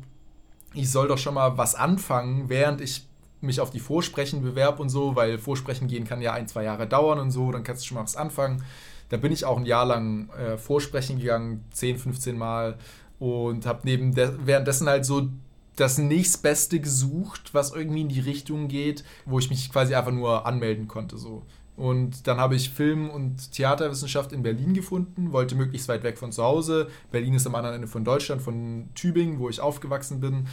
ich 0.74 0.90
soll 0.90 1.10
doch 1.10 1.18
schon 1.18 1.34
mal 1.34 1.58
was 1.58 1.76
anfangen, 1.76 2.48
während 2.48 2.80
ich 2.80 3.06
mich 3.42 3.60
auf 3.60 3.72
die 3.72 3.80
Vorsprechen 3.80 4.44
bewerbe 4.44 4.82
und 4.82 4.90
so, 4.90 5.16
weil 5.16 5.40
Vorsprechen 5.40 5.88
gehen 5.88 6.06
kann 6.06 6.22
ja 6.22 6.34
ein, 6.34 6.48
zwei 6.48 6.64
Jahre 6.64 6.88
dauern 6.88 7.20
und 7.20 7.32
so, 7.32 7.52
dann 7.52 7.64
kannst 7.64 7.84
du 7.84 7.88
schon 7.88 7.96
mal 7.96 8.04
was 8.04 8.16
anfangen. 8.16 8.64
Da 9.12 9.18
bin 9.18 9.34
ich 9.34 9.44
auch 9.44 9.58
ein 9.58 9.66
Jahr 9.66 9.86
lang 9.86 10.30
äh, 10.30 10.58
Vorsprechen 10.58 11.20
gegangen, 11.20 11.66
10, 11.72 11.98
15 11.98 12.38
Mal 12.38 12.78
und 13.20 13.66
habe 13.66 13.82
neben 13.84 14.16
währenddessen 14.16 14.88
halt 14.88 15.06
so 15.06 15.28
das 15.76 15.98
nächstbeste 15.98 16.80
gesucht, 16.80 17.54
was 17.54 17.74
irgendwie 17.74 18.02
in 18.02 18.10
die 18.10 18.22
Richtung 18.22 18.70
geht, 18.70 19.04
wo 19.26 19.38
ich 19.38 19.50
mich 19.50 19.70
quasi 19.70 19.96
einfach 19.96 20.14
nur 20.14 20.46
anmelden 20.46 20.88
konnte. 20.88 21.18
So. 21.18 21.44
Und 21.76 22.26
dann 22.26 22.38
habe 22.38 22.56
ich 22.56 22.70
Film- 22.70 23.10
und 23.10 23.52
Theaterwissenschaft 23.52 24.32
in 24.32 24.44
Berlin 24.44 24.74
gefunden, 24.74 25.34
wollte 25.34 25.56
möglichst 25.56 25.90
weit 25.90 26.04
weg 26.04 26.18
von 26.18 26.32
zu 26.32 26.44
Hause. 26.44 26.88
Berlin 27.12 27.34
ist 27.34 27.46
am 27.46 27.56
anderen 27.56 27.76
Ende 27.76 27.88
von 27.88 28.06
Deutschland, 28.06 28.42
von 28.42 28.88
Tübingen, 28.96 29.40
wo 29.40 29.50
ich 29.50 29.60
aufgewachsen 29.60 30.22
bin. 30.22 30.48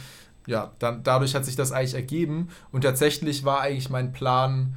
Ja, 0.47 0.73
dann, 0.79 1.01
dadurch 1.03 1.33
hat 1.33 1.45
sich 1.45 1.55
das 1.55 1.71
eigentlich 1.71 1.93
ergeben. 1.93 2.49
Und 2.73 2.81
tatsächlich 2.81 3.45
war 3.45 3.61
eigentlich 3.61 3.89
mein 3.89 4.11
Plan, 4.11 4.75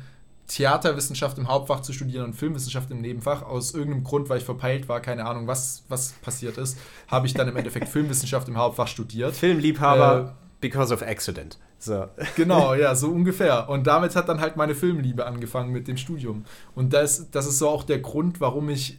Theaterwissenschaft 0.55 1.39
im 1.39 1.49
Hauptfach 1.49 1.81
zu 1.81 1.93
studieren 1.93 2.25
und 2.25 2.35
Filmwissenschaft 2.35 2.91
im 2.91 3.01
Nebenfach. 3.01 3.43
Aus 3.43 3.75
irgendeinem 3.75 4.05
Grund, 4.05 4.29
weil 4.29 4.39
ich 4.39 4.45
verpeilt 4.45 4.89
war, 4.89 5.01
keine 5.01 5.25
Ahnung, 5.25 5.47
was, 5.47 5.85
was 5.89 6.13
passiert 6.23 6.59
ist, 6.59 6.79
habe 7.09 7.27
ich 7.27 7.35
dann 7.35 7.49
im 7.49 7.57
Endeffekt 7.57 7.89
Filmwissenschaft 7.91 8.49
im 8.49 8.57
Hauptfach 8.57 8.89
studiert. 8.89 9.35
Filmliebhaber 9.35 10.35
Äh, 10.39 10.43
because 10.61 10.93
of 10.93 11.03
accident. 11.03 11.59
So. 11.79 12.07
Genau, 12.37 12.75
ja, 12.75 12.95
so 12.95 13.09
ungefähr. 13.13 13.69
Und 13.69 13.87
damit 13.87 14.15
hat 14.15 14.29
dann 14.29 14.41
halt 14.41 14.57
meine 14.57 14.75
Filmliebe 14.75 15.27
angefangen 15.27 15.73
mit 15.73 15.89
dem 15.89 15.97
Studium. 15.97 16.45
Und 16.75 16.93
das, 16.93 17.31
das 17.31 17.47
ist 17.47 17.59
so 17.59 17.69
auch 17.69 17.85
der 17.85 17.99
Grund, 18.01 18.41
warum 18.41 18.69
ich, 18.69 18.99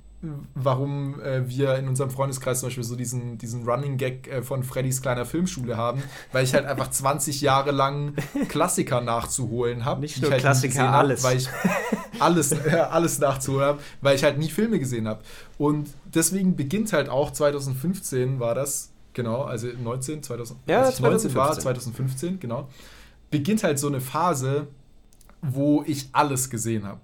warum 0.56 1.22
äh, 1.22 1.48
wir 1.48 1.76
in 1.76 1.88
unserem 1.88 2.10
Freundeskreis 2.10 2.60
zum 2.60 2.68
Beispiel 2.68 2.84
so 2.84 2.96
diesen, 2.96 3.38
diesen 3.38 3.64
Running 3.68 3.98
Gag 3.98 4.28
äh, 4.28 4.42
von 4.42 4.64
Freddys 4.64 5.02
kleiner 5.02 5.26
Filmschule 5.26 5.76
haben, 5.76 6.02
weil 6.32 6.44
ich 6.44 6.54
halt 6.54 6.66
einfach 6.66 6.90
20 6.90 7.42
Jahre 7.42 7.72
lang 7.72 8.14
Klassiker 8.48 9.02
nachzuholen 9.02 9.86
habe. 9.86 10.02
Nicht 10.02 10.22
nur 10.22 10.32
Klassiker, 10.32 10.94
alles. 10.94 11.24
Weil 11.24 11.38
ich 11.38 11.50
alles, 12.20 12.52
äh, 12.66 12.86
alles 12.90 13.20
nachzuholen 13.20 13.66
habe, 13.66 13.80
weil 14.02 14.16
ich 14.16 14.24
halt 14.24 14.38
nie 14.38 14.50
Filme 14.50 14.80
gesehen 14.80 15.08
habe. 15.08 15.22
Und 15.58 15.90
deswegen 16.06 16.56
beginnt 16.56 16.94
halt 16.94 17.10
auch 17.10 17.32
2015 17.32 18.40
war 18.40 18.56
das 18.56 18.92
genau, 19.14 19.44
also 19.44 19.68
19, 19.68 20.24
2000, 20.24 20.60
Ja, 20.68 20.84
als 20.84 20.96
ich 20.96 21.00
19 21.02 21.36
war, 21.36 21.54
2015. 21.54 21.62
2015, 21.62 22.40
genau, 22.40 22.70
beginnt 23.30 23.64
halt 23.64 23.80
so 23.80 23.88
eine 23.88 24.02
Phase, 24.02 24.68
wo 25.42 25.84
ich 25.86 26.10
alles 26.14 26.50
gesehen 26.50 26.86
habe. 26.86 27.02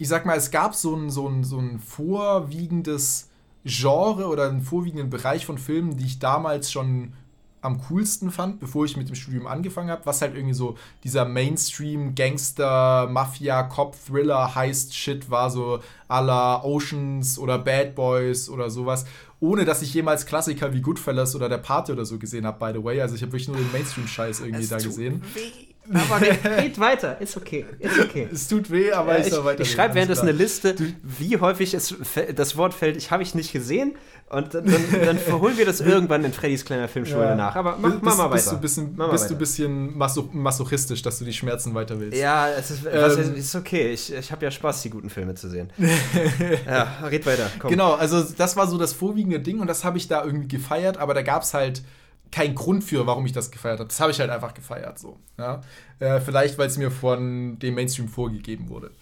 Ich 0.00 0.08
sag 0.08 0.24
mal, 0.24 0.38
es 0.38 0.50
gab 0.50 0.74
so 0.74 0.96
ein, 0.96 1.10
so 1.10 1.28
ein, 1.28 1.44
so 1.44 1.58
ein 1.58 1.78
vorwiegendes 1.78 3.28
Genre 3.66 4.28
oder 4.28 4.48
einen 4.48 4.62
vorwiegenden 4.62 5.10
Bereich 5.10 5.44
von 5.44 5.58
Filmen, 5.58 5.98
die 5.98 6.06
ich 6.06 6.18
damals 6.18 6.72
schon 6.72 7.12
am 7.60 7.82
coolsten 7.82 8.30
fand, 8.30 8.60
bevor 8.60 8.86
ich 8.86 8.96
mit 8.96 9.10
dem 9.10 9.14
Studium 9.14 9.46
angefangen 9.46 9.90
habe, 9.90 10.06
was 10.06 10.22
halt 10.22 10.34
irgendwie 10.34 10.54
so 10.54 10.78
dieser 11.04 11.26
Mainstream 11.26 12.14
Gangster 12.14 13.10
Mafia 13.10 13.64
Cop 13.64 13.94
Thriller 13.94 14.54
Heist 14.54 14.96
Shit 14.96 15.30
war 15.30 15.50
so 15.50 15.80
à 16.08 16.22
la 16.22 16.64
Oceans 16.64 17.38
oder 17.38 17.58
Bad 17.58 17.94
Boys 17.94 18.48
oder 18.48 18.70
sowas, 18.70 19.04
ohne 19.38 19.66
dass 19.66 19.82
ich 19.82 19.92
jemals 19.92 20.24
Klassiker 20.24 20.72
wie 20.72 20.80
Goodfellas 20.80 21.36
oder 21.36 21.50
Der 21.50 21.58
Pate 21.58 21.92
oder 21.92 22.06
so 22.06 22.18
gesehen 22.18 22.46
habe 22.46 22.58
by 22.58 22.78
the 22.78 22.82
way, 22.82 23.02
also 23.02 23.16
ich 23.16 23.20
habe 23.20 23.32
wirklich 23.32 23.48
nur 23.48 23.58
den 23.58 23.70
Mainstream 23.70 24.06
Scheiß 24.06 24.40
irgendwie 24.40 24.66
da 24.66 24.78
tut 24.78 24.86
gesehen. 24.86 25.22
Weh. 25.34 25.69
Aber 25.92 26.20
red 26.20 26.78
weiter, 26.80 27.20
ist 27.20 27.36
okay, 27.36 27.64
ist 27.78 27.98
okay. 27.98 28.28
Es 28.32 28.46
tut 28.48 28.70
weh, 28.70 28.92
aber 28.92 29.14
Ja, 29.14 29.20
ich, 29.20 29.26
ich, 29.26 29.32
weiterreden, 29.32 29.62
ich 29.62 29.72
schreibe 29.72 29.94
währenddessen 29.94 30.22
eine 30.28 30.32
Liste, 30.32 30.74
wie 31.02 31.38
häufig 31.38 31.74
es 31.74 31.94
das 32.34 32.56
Wort 32.56 32.74
fällt, 32.74 32.96
ich 32.96 33.10
habe 33.10 33.22
ich 33.22 33.34
nicht 33.34 33.52
gesehen. 33.52 33.94
Und 34.28 34.54
dann, 34.54 34.64
dann, 35.04 35.18
verholen 35.18 35.58
wir 35.58 35.66
das 35.66 35.80
irgendwann 35.80 36.24
in 36.24 36.32
Freddys 36.32 36.64
kleiner 36.64 36.86
Filmschule 36.86 37.24
Ja. 37.30 37.34
nach. 37.34 37.56
Aber 37.56 37.76
mach, 37.80 37.90
Bist- 37.90 38.02
mach 38.04 38.16
mal 38.16 38.28
bist 38.28 38.46
weiter. 38.46 38.56
Du 38.56 38.62
bisschen, 38.62 38.92
Mach 38.94 39.06
mal 39.06 39.12
bist 39.12 39.24
du 39.24 39.30
weiter. 39.30 39.34
ein 39.34 39.38
bisschen 39.40 39.98
maso 39.98 40.28
masochistisch, 40.32 41.02
dass 41.02 41.18
du 41.18 41.24
die 41.24 41.32
Schmerzen 41.32 41.74
weiter 41.74 41.98
willst? 41.98 42.16
Ja, 42.16 42.48
es 42.48 42.70
ist, 42.70 42.84
was, 42.84 43.16
Ähm, 43.18 43.34
ist 43.34 43.56
okay. 43.56 43.90
Ich, 43.92 44.12
ich 44.12 44.30
habe 44.30 44.44
ja 44.44 44.52
Spaß, 44.52 44.82
die 44.82 44.90
guten 44.90 45.10
Filme 45.10 45.34
zu 45.34 45.50
sehen. 45.50 45.72
ja, 46.66 46.86
red 47.10 47.26
weiter. 47.26 47.50
Komm. 47.58 47.70
Genau, 47.70 47.94
also 47.94 48.22
das 48.22 48.56
war 48.56 48.68
so 48.68 48.78
das 48.78 48.92
vorwiegende 48.92 49.40
Ding 49.40 49.58
und 49.58 49.66
das 49.66 49.82
habe 49.84 49.98
ich 49.98 50.06
da 50.06 50.24
irgendwie 50.24 50.46
gefeiert, 50.48 50.96
aber 50.98 51.14
da 51.14 51.22
gab 51.22 51.42
es 51.42 51.52
halt 51.54 51.82
keinen 52.30 52.54
Grund 52.54 52.84
für, 52.84 53.06
warum 53.06 53.26
ich 53.26 53.32
das 53.32 53.50
gefeiert 53.50 53.80
habe. 53.80 53.88
Das 53.88 54.00
habe 54.00 54.12
ich 54.12 54.20
halt 54.20 54.30
einfach 54.30 54.54
gefeiert 54.54 54.98
so. 54.98 55.18
Ja? 55.38 55.60
Äh, 55.98 56.20
vielleicht, 56.20 56.58
weil 56.58 56.68
es 56.68 56.78
mir 56.78 56.90
von 56.90 57.58
dem 57.58 57.74
Mainstream 57.74 58.08
vorgegeben 58.08 58.68
wurde. 58.68 58.92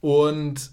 Und 0.00 0.70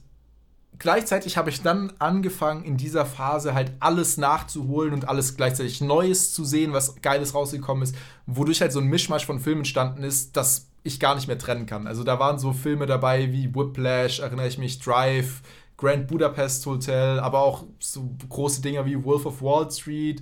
gleichzeitig 0.78 1.38
habe 1.38 1.50
ich 1.50 1.62
dann 1.62 1.94
angefangen, 2.00 2.64
in 2.64 2.76
dieser 2.76 3.06
Phase 3.06 3.54
halt 3.54 3.72
alles 3.80 4.18
nachzuholen 4.18 4.94
und 4.94 5.08
alles 5.08 5.38
gleichzeitig 5.38 5.80
Neues 5.80 6.34
zu 6.34 6.44
sehen, 6.44 6.74
was 6.74 6.96
Geiles 7.02 7.34
rausgekommen 7.34 7.84
ist, 7.84 7.96
wodurch 8.26 8.62
halt 8.62 8.72
so 8.72 8.80
ein 8.80 8.88
Mischmasch 8.88 9.26
von 9.26 9.40
Filmen 9.40 9.62
entstanden 9.62 10.04
ist, 10.04 10.36
das 10.36 10.68
ich 10.84 11.00
gar 11.00 11.16
nicht 11.16 11.28
mehr 11.28 11.38
trennen 11.38 11.66
kann. 11.66 11.88
Also 11.88 12.04
da 12.04 12.20
waren 12.20 12.40
so 12.40 12.54
Filme 12.54 12.88
dabei 12.88 13.32
wie 13.32 13.54
Whiplash, 13.54 14.20
erinnere 14.20 14.48
ich 14.48 14.58
mich, 14.58 14.80
Drive, 14.80 15.42
Grand 15.78 16.08
Budapest 16.08 16.66
Hotel, 16.66 17.20
aber 17.20 17.40
auch 17.40 17.66
so 17.80 18.10
große 18.28 18.62
Dinger 18.62 18.86
wie 18.86 19.04
Wolf 19.04 19.26
of 19.26 19.42
Wall 19.42 19.70
Street. 19.72 20.22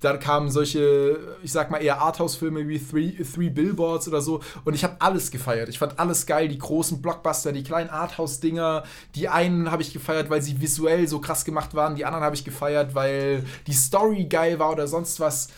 Dann 0.00 0.18
kamen 0.18 0.50
solche, 0.50 1.36
ich 1.42 1.52
sag 1.52 1.70
mal 1.70 1.78
eher 1.78 2.00
Arthouse-Filme 2.00 2.66
wie 2.66 2.78
Three, 2.78 3.12
Three 3.22 3.50
Billboards 3.50 4.08
oder 4.08 4.22
so. 4.22 4.40
Und 4.64 4.74
ich 4.74 4.82
habe 4.82 4.96
alles 4.98 5.30
gefeiert. 5.30 5.68
Ich 5.68 5.78
fand 5.78 5.98
alles 5.98 6.24
geil. 6.24 6.48
Die 6.48 6.58
großen 6.58 7.02
Blockbuster, 7.02 7.52
die 7.52 7.62
kleinen 7.62 7.90
Arthouse-Dinger. 7.90 8.84
Die 9.14 9.28
einen 9.28 9.70
habe 9.70 9.82
ich 9.82 9.92
gefeiert, 9.92 10.30
weil 10.30 10.40
sie 10.40 10.60
visuell 10.60 11.06
so 11.06 11.20
krass 11.20 11.44
gemacht 11.44 11.74
waren. 11.74 11.96
Die 11.96 12.06
anderen 12.06 12.24
habe 12.24 12.34
ich 12.34 12.44
gefeiert, 12.44 12.94
weil 12.94 13.44
die 13.66 13.74
Story 13.74 14.24
geil 14.24 14.58
war 14.58 14.72
oder 14.72 14.88
sonst 14.88 15.20
was. 15.20 15.48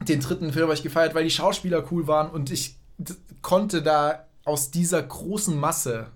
Den 0.00 0.20
dritten 0.20 0.52
Film 0.52 0.64
habe 0.64 0.74
ich 0.74 0.82
gefeiert, 0.82 1.14
weil 1.14 1.24
die 1.24 1.30
Schauspieler 1.30 1.84
cool 1.92 2.08
waren. 2.08 2.28
Und 2.30 2.50
ich 2.50 2.76
konnte 3.42 3.80
da 3.80 4.26
aus 4.44 4.72
dieser 4.72 5.02
großen 5.02 5.58
Masse 5.58 6.08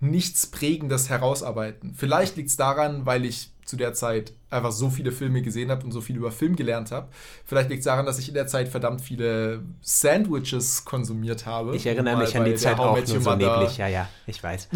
nichts 0.00 0.46
Prägendes 0.46 1.10
herausarbeiten. 1.10 1.94
Vielleicht 1.94 2.36
liegt 2.36 2.50
es 2.50 2.56
daran, 2.56 3.04
weil 3.04 3.24
ich 3.24 3.50
zu 3.64 3.76
der 3.76 3.94
Zeit 3.94 4.32
einfach 4.48 4.70
so 4.70 4.90
viele 4.90 5.10
Filme 5.10 5.42
gesehen 5.42 5.70
habe 5.70 5.84
und 5.84 5.92
so 5.92 6.00
viel 6.00 6.16
über 6.16 6.30
Film 6.30 6.54
gelernt 6.54 6.92
habe. 6.92 7.08
Vielleicht 7.44 7.68
liegt 7.68 7.80
es 7.80 7.86
daran, 7.86 8.06
dass 8.06 8.18
ich 8.18 8.28
in 8.28 8.34
der 8.34 8.46
Zeit 8.46 8.68
verdammt 8.68 9.00
viele 9.00 9.62
Sandwiches 9.80 10.84
konsumiert 10.84 11.46
habe. 11.46 11.74
Ich 11.74 11.86
erinnere 11.86 12.16
mich 12.16 12.36
an 12.36 12.44
die 12.44 12.54
Zeit 12.54 12.78
auch 12.78 12.96
nur 12.96 13.06
so 13.06 13.34
neblig. 13.34 13.76
Ja, 13.76 13.88
ja, 13.88 14.08
ich 14.26 14.42
weiß. 14.42 14.68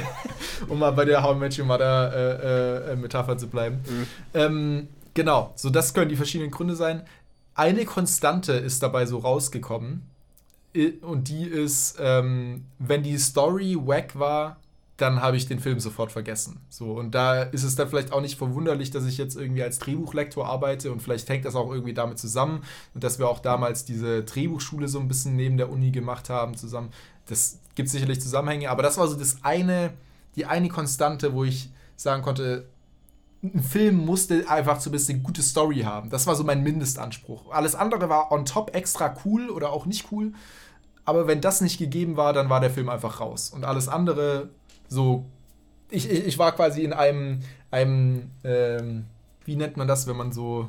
um 0.68 0.78
mal 0.78 0.92
bei 0.92 1.04
der 1.04 1.22
How 1.22 1.36
I 1.36 1.38
Met 1.38 1.58
Your 1.58 1.66
Mother 1.66 2.12
äh, 2.14 2.92
äh, 2.92 2.96
Metapher 2.96 3.36
zu 3.36 3.48
bleiben. 3.48 3.80
Ähm, 4.32 4.88
genau, 5.14 5.52
so 5.56 5.70
das 5.70 5.92
können 5.92 6.08
die 6.08 6.16
verschiedenen 6.16 6.50
Gründe 6.52 6.76
sein. 6.76 7.02
Eine 7.54 7.84
Konstante 7.84 8.52
ist 8.52 8.82
dabei 8.82 9.06
so 9.06 9.18
rausgekommen 9.18 10.08
und 11.02 11.28
die 11.28 11.44
ist, 11.44 11.96
ähm, 11.98 12.64
wenn 12.78 13.02
die 13.02 13.18
Story 13.18 13.76
wack 13.76 14.16
war, 14.16 14.58
dann 15.00 15.22
habe 15.22 15.36
ich 15.36 15.46
den 15.46 15.60
Film 15.60 15.80
sofort 15.80 16.12
vergessen. 16.12 16.60
So, 16.68 16.92
und 16.92 17.14
da 17.14 17.42
ist 17.42 17.62
es 17.62 17.76
dann 17.76 17.88
vielleicht 17.88 18.12
auch 18.12 18.20
nicht 18.20 18.36
verwunderlich, 18.36 18.90
dass 18.90 19.06
ich 19.06 19.18
jetzt 19.18 19.36
irgendwie 19.36 19.62
als 19.62 19.78
Drehbuchlektor 19.78 20.46
arbeite 20.46 20.92
und 20.92 21.00
vielleicht 21.02 21.28
hängt 21.28 21.44
das 21.44 21.54
auch 21.54 21.70
irgendwie 21.72 21.94
damit 21.94 22.18
zusammen 22.18 22.62
dass 22.94 23.18
wir 23.18 23.28
auch 23.28 23.38
damals 23.38 23.84
diese 23.84 24.22
Drehbuchschule 24.22 24.88
so 24.88 25.00
ein 25.00 25.08
bisschen 25.08 25.36
neben 25.36 25.56
der 25.56 25.70
Uni 25.70 25.90
gemacht 25.90 26.28
haben 26.28 26.56
zusammen. 26.56 26.90
Das 27.26 27.58
gibt 27.74 27.88
sicherlich 27.88 28.20
Zusammenhänge, 28.20 28.70
aber 28.70 28.82
das 28.82 28.98
war 28.98 29.08
so 29.08 29.16
das 29.16 29.38
eine, 29.42 29.94
die 30.36 30.46
eine 30.46 30.68
Konstante, 30.68 31.32
wo 31.32 31.44
ich 31.44 31.70
sagen 31.96 32.22
konnte, 32.22 32.68
ein 33.42 33.62
Film 33.62 33.96
musste 33.96 34.48
einfach 34.50 34.78
zumindest 34.78 35.10
eine 35.10 35.20
gute 35.20 35.42
Story 35.42 35.80
haben. 35.80 36.10
Das 36.10 36.26
war 36.26 36.34
so 36.34 36.44
mein 36.44 36.62
Mindestanspruch. 36.62 37.50
Alles 37.50 37.74
andere 37.74 38.08
war 38.08 38.32
on 38.32 38.44
top 38.44 38.74
extra 38.74 39.14
cool 39.24 39.48
oder 39.48 39.72
auch 39.72 39.86
nicht 39.86 40.12
cool. 40.12 40.32
Aber 41.06 41.26
wenn 41.26 41.40
das 41.40 41.62
nicht 41.62 41.78
gegeben 41.78 42.16
war, 42.16 42.32
dann 42.34 42.50
war 42.50 42.60
der 42.60 42.70
Film 42.70 42.90
einfach 42.90 43.20
raus. 43.20 43.50
Und 43.50 43.64
alles 43.64 43.88
andere 43.88 44.50
so. 44.90 45.24
Ich, 45.90 46.08
ich, 46.10 46.26
ich 46.26 46.38
war 46.38 46.52
quasi 46.52 46.84
in 46.84 46.92
einem, 46.92 47.40
einem 47.70 48.30
ähm, 48.44 49.06
wie 49.44 49.56
nennt 49.56 49.76
man 49.76 49.88
das, 49.88 50.06
wenn 50.06 50.16
man 50.16 50.30
so. 50.32 50.68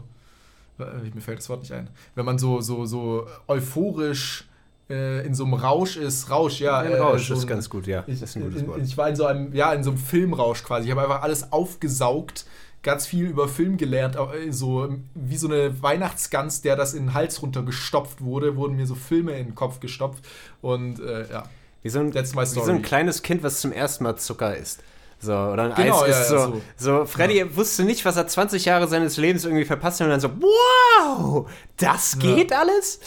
äh, 0.80 0.84
Mir 1.14 1.22
fällt 1.22 1.40
das 1.40 1.50
Wort 1.50 1.60
nicht 1.62 1.74
ein. 1.74 1.90
Wenn 2.16 2.26
man 2.26 2.40
so, 2.40 2.62
so, 2.62 2.86
so 2.86 3.28
euphorisch 3.48 4.48
äh, 4.90 5.26
in 5.26 5.36
so 5.36 5.44
einem 5.46 5.54
Rausch 5.56 5.98
ist. 5.98 6.30
Rausch, 6.30 6.60
ja. 6.62 6.82
Äh, 6.84 6.98
Rausch 6.98 7.28
so 7.28 7.34
ist 7.36 7.42
ein- 7.42 7.48
ganz 7.48 7.70
gut, 7.70 7.86
ja. 7.88 8.04
ich, 8.08 8.20
das 8.20 8.30
ist 8.32 8.36
ein 8.38 8.44
gutes 8.44 8.66
Wort. 8.68 8.80
ich 8.82 8.98
war 8.98 9.10
in 9.10 9.16
so 9.16 9.26
einem, 9.26 9.54
ja, 9.54 9.74
in 9.74 9.84
so 9.84 9.92
einem 9.92 10.00
Filmrausch 10.00 10.64
quasi. 10.64 10.86
Ich 10.86 10.92
habe 10.92 11.02
einfach 11.04 11.22
alles 11.22 11.52
aufgesaugt, 11.52 12.46
ganz 12.82 13.06
viel 13.06 13.26
über 13.28 13.48
Film 13.48 13.78
gelernt, 13.78 14.16
äh, 14.16 14.52
so 14.52 14.90
wie 15.14 15.38
so 15.38 15.48
eine 15.48 15.82
Weihnachtsgans, 15.84 16.62
der 16.64 16.76
das 16.76 16.94
in 16.96 17.04
den 17.08 17.14
Hals 17.14 17.42
runtergestopft 17.44 18.22
wurde, 18.22 18.56
wurden 18.58 18.76
mir 18.76 18.88
so 18.88 18.96
Filme 18.96 19.34
in 19.38 19.48
den 19.50 19.56
Kopf 19.56 19.80
gestopft 19.80 20.28
und 20.62 21.00
äh, 21.00 21.30
ja. 21.32 21.44
Wie 21.84 21.90
so, 21.90 22.00
ein, 22.00 22.12
That's 22.12 22.34
my 22.36 22.42
wie 22.42 22.46
so 22.46 22.62
story. 22.62 22.78
ein 22.78 22.82
kleines 22.82 23.22
Kind, 23.24 23.44
was 23.44 23.62
zum 23.62 23.72
ersten 23.72 24.04
Mal 24.04 24.16
Zucker 24.18 24.56
isst. 24.56 24.82
So, 25.20 25.34
oder 25.34 25.64
ein 25.64 25.76
Genau, 25.76 26.02
Eis 26.02 26.10
ja, 26.10 26.22
isst. 26.22 26.32
ja, 26.32 26.38
so, 26.48 26.62
so. 26.78 27.06
Freddy 27.06 27.56
wusste 27.56 27.84
nicht, 27.84 28.06
was 28.06 28.18
er 28.18 28.28
20 28.28 28.66
Jahre 28.66 28.88
seines 28.88 29.18
Lebens 29.18 29.46
irgendwie 29.46 29.66
verpasst 29.66 30.00
hat 30.00 30.06
und 30.06 30.12
dann 30.12 30.20
so, 30.20 30.30
wow, 30.40 31.50
das 31.78 32.18
geht 32.18 32.54
alles? 32.54 33.00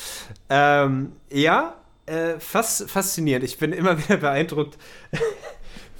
Ähm, 0.48 1.12
ja, 1.30 1.74
äh, 2.06 2.38
fas 2.38 2.84
faszinierend. 2.86 3.44
Ich 3.44 3.58
bin 3.58 3.72
immer 3.72 3.98
wieder 4.04 4.18
beeindruckt, 4.18 4.78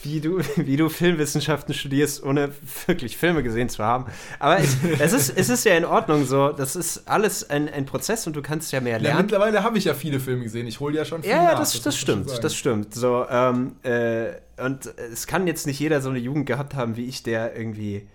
wie 0.05 0.21
du, 0.21 0.39
wie 0.57 0.77
du 0.77 0.89
Filmwissenschaften 0.89 1.75
studierst, 1.75 2.23
ohne 2.23 2.51
wirklich 2.87 3.17
Filme 3.17 3.43
gesehen 3.43 3.69
zu 3.69 3.83
haben. 3.85 4.07
Aber 4.39 4.59
es, 4.59 4.77
es, 4.99 5.13
ist, 5.13 5.37
es 5.37 5.49
ist 5.49 5.65
ja 5.65 5.75
in 5.77 5.85
Ordnung 5.85 6.25
so. 6.27 6.51
Das 6.51 6.77
ist 6.77 7.09
alles 7.09 7.49
ein, 7.51 7.69
ein 7.69 7.87
Prozess 7.87 8.27
und 8.27 8.35
du 8.37 8.43
kannst 8.43 8.73
ja 8.73 8.81
mehr 8.81 8.97
Ja, 8.99 9.03
lernen. 9.03 9.23
mittlerweile 9.23 9.63
habe 9.63 9.79
ich 9.79 9.85
ja 9.85 9.95
viele 9.95 10.21
Filme 10.21 10.45
gesehen. 10.45 10.67
Ich 10.67 10.81
hole 10.81 10.97
ja 10.97 11.05
schon 11.05 11.23
viel 11.23 11.31
Ja, 11.31 11.37
ja, 11.43 11.53
nach, 11.53 11.59
das, 11.61 11.81
das, 11.83 11.97
schon 11.97 12.25
stimmt, 12.25 12.45
das 12.45 12.55
stimmt. 12.55 12.95
So, 12.95 13.27
ähm, 13.29 13.77
äh, 13.83 14.33
und 14.63 14.93
es 15.13 15.27
kann 15.27 15.47
jetzt 15.47 15.67
nicht 15.67 15.81
jeder 15.81 16.01
so 16.01 16.11
eine 16.11 16.19
Jugend 16.19 16.47
gehabt 16.47 16.75
haben 16.75 16.97
wie 16.97 17.07
ich, 17.07 17.23
der 17.23 17.57
irgendwie 17.57 18.07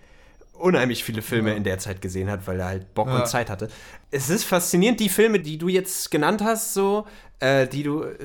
unheimlich 0.54 1.04
viele 1.04 1.22
Filme 1.22 1.50
Ja. 1.50 1.56
in 1.56 1.64
der 1.64 1.78
Zeit 1.78 2.02
gesehen 2.02 2.30
hat, 2.30 2.46
weil 2.46 2.60
er 2.60 2.66
halt 2.66 2.94
Bock 2.94 3.08
Ja. 3.08 3.20
und 3.20 3.26
Zeit 3.28 3.48
hatte. 3.50 3.68
Es 4.10 4.28
ist 4.28 4.44
faszinierend, 4.44 5.00
die 5.00 5.08
Filme, 5.08 5.40
die 5.40 5.56
du 5.58 5.68
jetzt 5.68 6.10
genannt 6.10 6.42
hast, 6.44 6.74
so, 6.74 7.06
äh, 7.40 7.66
die 7.66 7.82
du 7.82 8.02
äh, 8.04 8.16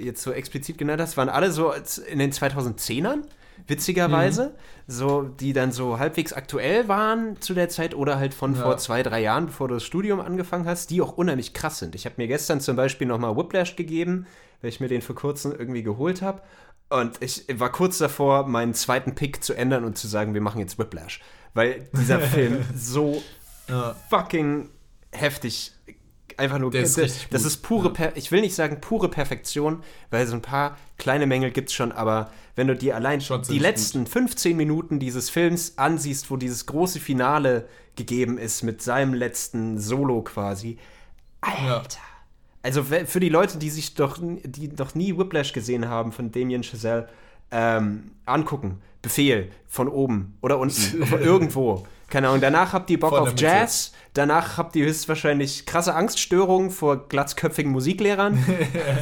jetzt 0.00 0.22
so 0.22 0.32
explizit 0.32 0.78
genannt 0.78 1.00
hast, 1.00 1.16
waren 1.16 1.28
alle 1.28 1.52
so 1.52 1.72
in 2.10 2.18
den 2.18 2.32
2010ern, 2.32 3.22
witzigerweise, 3.66 4.46
Mhm. 4.46 4.92
so, 4.92 5.22
die 5.22 5.52
dann 5.52 5.72
so 5.72 5.98
halbwegs 5.98 6.32
aktuell 6.32 6.88
waren 6.88 7.40
zu 7.40 7.54
der 7.54 7.68
Zeit 7.68 7.94
oder 7.94 8.18
halt 8.18 8.34
von 8.34 8.54
Ja. 8.54 8.62
vor 8.62 8.78
zwei, 8.78 9.02
drei 9.02 9.20
Jahren, 9.22 9.46
bevor 9.46 9.68
du 9.68 9.74
das 9.74 9.84
Studium 9.84 10.20
angefangen 10.20 10.66
hast, 10.66 10.90
die 10.90 11.00
auch 11.00 11.12
unheimlich 11.16 11.52
krass 11.54 11.78
sind. 11.78 11.94
Ich 11.94 12.04
habe 12.04 12.16
mir 12.18 12.26
gestern 12.28 12.60
zum 12.60 12.76
Beispiel 12.76 13.06
nochmal 13.06 13.36
Whiplash 13.36 13.76
gegeben, 13.76 14.26
weil 14.60 14.68
ich 14.70 14.80
mir 14.80 14.88
den 14.88 15.02
vor 15.02 15.14
kurzem 15.16 15.52
irgendwie 15.52 15.82
geholt 15.82 16.22
habe. 16.22 16.42
Und 16.90 17.22
ich 17.22 17.46
war 17.54 17.72
kurz 17.72 17.98
davor, 17.98 18.46
meinen 18.46 18.74
zweiten 18.74 19.14
Pick 19.14 19.42
zu 19.42 19.54
ändern 19.54 19.84
und 19.84 19.96
zu 19.96 20.06
sagen, 20.08 20.34
wir 20.34 20.40
machen 20.42 20.58
jetzt 20.60 20.78
Whiplash. 20.78 21.20
Weil 21.54 21.88
dieser 21.96 22.18
Film 22.34 22.64
so 22.76 23.22
Ja. 23.68 23.94
fucking 24.10 24.68
heftig 25.12 25.72
einfach 26.38 26.58
nur 26.58 26.70
Der 26.70 26.82
ist 26.82 26.98
das, 26.98 27.28
das 27.30 27.42
gut. 27.42 27.50
ist 27.50 27.56
pure 27.62 27.92
per 27.92 28.16
ich 28.16 28.30
will 28.32 28.40
nicht 28.40 28.54
sagen 28.54 28.80
pure 28.80 29.08
Perfektion 29.08 29.82
weil 30.10 30.26
so 30.26 30.34
ein 30.34 30.42
paar 30.42 30.76
kleine 30.98 31.26
Mängel 31.26 31.50
gibt's 31.50 31.72
schon 31.72 31.92
aber 31.92 32.30
wenn 32.56 32.66
du 32.68 32.76
dir 32.76 32.94
allein 32.96 33.20
Schon 33.20 33.42
die 33.42 33.58
letzten 33.58 34.06
15 34.06 34.56
Minuten 34.56 34.98
dieses 34.98 35.30
Films 35.30 35.78
ansiehst 35.78 36.30
wo 36.30 36.36
dieses 36.36 36.66
große 36.66 37.00
Finale 37.00 37.68
gegeben 37.96 38.38
ist 38.38 38.62
mit 38.62 38.82
seinem 38.82 39.14
letzten 39.14 39.78
Solo 39.78 40.22
quasi 40.22 40.78
Ja. 41.44 41.78
Alter. 41.78 41.98
Also 42.62 42.90
we- 42.90 43.06
für 43.06 43.20
die 43.20 43.28
Leute 43.28 43.58
die 43.58 43.70
sich 43.70 43.94
doch 43.94 44.18
die 44.20 44.68
noch 44.68 44.94
nie 44.94 45.16
Whiplash 45.18 45.52
gesehen 45.52 45.88
haben 45.88 46.12
von 46.12 46.30
Damien 46.30 46.62
Chazelle 46.62 47.08
ähm, 47.50 48.12
angucken. 48.24 48.80
Befehl 49.02 49.50
von 49.66 49.88
oben 49.88 50.38
oder 50.42 50.58
unten. 50.60 51.02
Irgendwo 51.20 51.84
keine 52.12 52.28
Ahnung, 52.28 52.42
danach 52.42 52.74
habt 52.74 52.90
ihr 52.90 53.00
Bock 53.00 53.14
auf. 53.14 53.32
Jazz, 53.38 53.92
danach 54.12 54.58
habt 54.58 54.76
ihr 54.76 54.84
höchstwahrscheinlich 54.84 55.64
krasse 55.64 55.94
Angststörungen 55.94 56.70
vor 56.70 57.08
glatzköpfigen 57.08 57.72
Musiklehrern. 57.72 58.38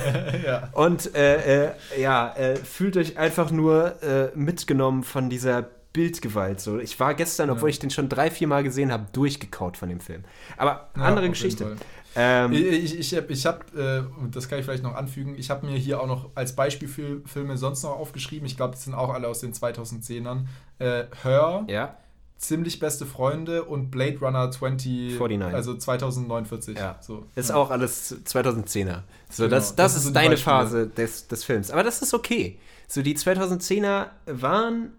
Und 0.75 1.13
äh, 1.17 1.65
äh, 1.67 1.73
ja, 2.01 2.33
äh, 2.35 2.55
fühlt 2.55 2.97
euch 2.97 3.19
einfach 3.19 3.51
nur 3.51 4.01
äh, 4.05 4.31
mitgenommen 4.37 5.03
von 5.03 5.29
dieser 5.29 5.63
Bildgewalt. 5.93 6.61
So. 6.61 6.79
Ich 6.79 7.01
war 7.01 7.15
gestern, 7.15 7.51
obwohl 7.51 7.71
ich 7.71 7.81
den 7.81 7.91
schon 7.91 8.09
drei, 8.09 8.31
vier 8.31 8.47
Mal 8.47 8.63
gesehen 8.63 8.93
habe, 8.93 9.09
durchgekaut 9.13 9.77
von 9.77 9.89
dem 9.89 9.99
Film. 9.99 10.23
Aber 10.57 10.91
Ja, 10.97 11.03
andere 11.03 11.23
jeden 11.23 11.33
Geschichte. 11.33 11.77
Ähm, 12.15 12.53
Ich, 12.53 12.97
ich, 12.97 13.17
habe, 13.17 13.33
ich 13.33 13.45
hab, 13.45 13.75
äh, 13.75 14.05
und 14.21 14.37
das 14.37 14.49
kann 14.49 14.61
ich 14.61 14.65
vielleicht 14.65 14.85
noch 14.85 14.95
anfügen, 14.95 15.35
ich 15.37 15.51
habe 15.51 15.67
mir 15.67 15.77
hier 15.77 16.01
auch 16.01 16.07
noch 16.07 16.31
als 16.37 16.55
Beispielfilme 16.55 17.57
sonst 17.57 17.83
noch 17.83 17.99
aufgeschrieben. 17.99 18.47
Ich 18.47 18.57
glaube, 18.57 18.77
die 18.77 18.81
sind 18.81 18.95
auch 18.95 19.13
alle 19.13 19.27
aus 19.27 19.41
den 19.41 19.53
2010ern. 19.53 20.45
Äh, 20.79 21.07
Her, 21.25 21.65
ja, 21.67 21.97
Ziemlich 22.41 22.79
beste 22.79 23.05
Freunde 23.05 23.65
und 23.65 23.91
Blade 23.91 24.19
Runner 24.19 24.51
20, 24.51 25.19
49. 25.19 25.55
also 25.55 25.77
2049. 25.77 26.79
Ja. 26.79 26.97
So. 27.03 27.27
ist 27.35 27.51
ja. 27.51 27.57
auch 27.57 27.71
alles 27.71 28.17
2010er. 28.25 29.03
So, 29.29 29.45
Genau, 29.45 29.57
das, 29.57 29.77
das, 29.77 29.77
das 29.77 29.97
ist 29.97 30.05
so 30.05 30.11
deine. 30.11 30.39
Phase 30.39 30.87
des, 30.89 31.29
des 31.29 31.45
Films. 31.45 31.71
Aber 31.71 31.83
das 31.83 32.01
ist 32.01 32.15
okay. 32.15 32.59
So, 32.89 33.03
die 33.03 33.15
2010er 33.15 34.07
waren 34.25 34.95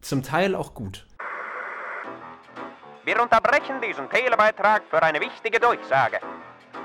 zum 0.00 0.22
Teil 0.22 0.54
auch 0.54 0.74
gut. 0.74 1.04
Wir 3.04 3.20
unterbrechen 3.20 3.80
diesen 3.80 4.08
Telebeitrag 4.08 4.84
für 4.88 5.02
eine 5.02 5.18
wichtige 5.20 5.58
Durchsage. 5.58 6.20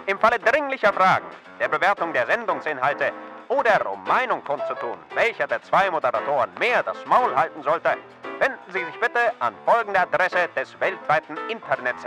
Im 0.08 0.18
Falle 0.18 0.40
dringlicher 0.40 0.94
Fragen, 0.94 1.28
der 1.60 1.70
Bewertung 1.70 2.12
der 2.12 2.26
Sendungsinhalte 2.26 3.12
oder 3.52 3.92
um 3.92 4.02
Meinung 4.06 4.44
kundzutun, 4.44 4.98
welcher 5.14 5.46
der 5.46 5.62
zwei 5.62 5.92
Moderatoren 5.92 6.50
mehr 6.58 6.82
das 6.84 6.98
Maul 7.06 7.36
halten 7.36 7.62
sollte, 7.64 7.98
wenden 8.40 8.72
Sie 8.72 8.84
sich 8.84 9.00
bitte 9.00 9.20
an 9.40 9.54
folgende 9.66 10.00
Adresse 10.00 10.48
des 10.56 10.80
weltweiten 10.80 11.38
Internets. 11.50 12.06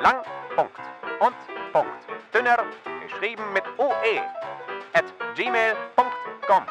Lang, 0.00 0.22
Punkt 0.54 0.78
und 1.18 1.34
Punkt. 1.72 1.92
Dünner, 2.32 2.58
geschrieben 3.02 3.42
mit 3.52 3.64
UE, 3.76 4.20
at 4.92 5.04
gmail.com. 5.34 6.64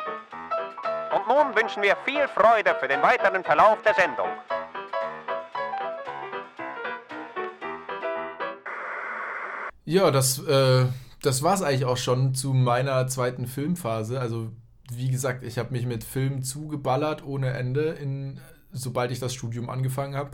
Und 1.14 1.28
nun 1.28 1.55
wünschen 1.55 1.84
wir 1.84 1.97
viel 2.05 2.28
Freude 2.30 2.76
für 2.80 2.88
den 2.88 3.01
weiteren 3.01 3.43
Verlauf 3.43 3.82
der 3.82 3.93
Sendung. 3.93 4.30
Ja, 9.84 10.12
das, 10.12 10.39
äh, 10.47 10.86
das 11.22 11.43
war 11.43 11.53
es 11.53 11.61
eigentlich 11.61 11.86
auch 11.86 11.97
schon 11.97 12.34
zu 12.34 12.53
meiner 12.53 13.07
zweiten 13.07 13.47
Filmphase. 13.47 14.20
Also, 14.20 14.51
wie 14.91 15.09
gesagt, 15.09 15.43
ich 15.43 15.57
habe 15.57 15.72
mich 15.72 15.86
mit 15.86 16.03
Filmen 16.03 16.43
zugeballert 16.43 17.24
ohne 17.24 17.51
Ende, 17.51 17.89
in, 17.89 18.39
sobald 18.72 19.11
ich 19.11 19.20
das 19.20 19.34
Studium 19.34 19.70
angefangen 19.70 20.15
habe. 20.15 20.32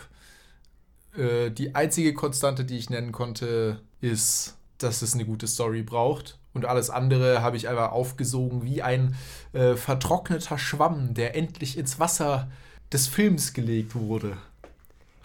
Äh, 1.18 1.52
die 1.52 1.76
einzige 1.76 2.14
Konstante, 2.14 2.66
die 2.66 2.78
ich 2.78 2.90
nennen 2.90 3.12
konnte, 3.12 3.82
ist, 4.02 4.58
dass 4.78 5.02
es 5.02 5.14
eine 5.14 5.26
gute 5.26 5.48
Story 5.48 5.84
braucht. 5.84 6.38
Und 6.54 6.66
alles 6.66 6.90
andere 6.90 7.42
habe 7.42 7.58
ich 7.58 7.68
einfach 7.68 7.92
aufgesogen 7.92 8.64
wie 8.64 8.82
ein 8.82 9.16
äh, 9.54 9.76
vertrockneter 9.76 10.58
Schwamm, 10.58 11.14
der 11.14 11.36
endlich 11.36 11.78
ins 11.78 12.00
Wasser 12.00 12.50
des 12.94 13.08
Films 13.08 13.54
gelegt 13.54 13.96
wurde. 13.96 14.38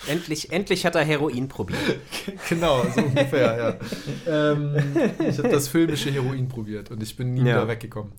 Endlich, 0.08 0.50
endlich 0.52 0.86
hat 0.86 0.94
er 0.94 1.04
Heroin 1.04 1.48
probiert. 1.48 1.78
Genau, 2.48 2.84
so 2.94 3.02
ungefähr, 3.02 3.78
ja. 4.26 4.52
ähm, 4.52 4.76
ich 5.28 5.38
habe 5.38 5.48
das 5.48 5.68
filmische 5.68 6.10
Heroin 6.10 6.48
probiert 6.48 6.90
und 6.90 7.02
ich 7.02 7.16
bin 7.16 7.34
nie 7.34 7.40
Ja. 7.40 7.56
wieder 7.56 7.68
weggekommen. 7.68 8.12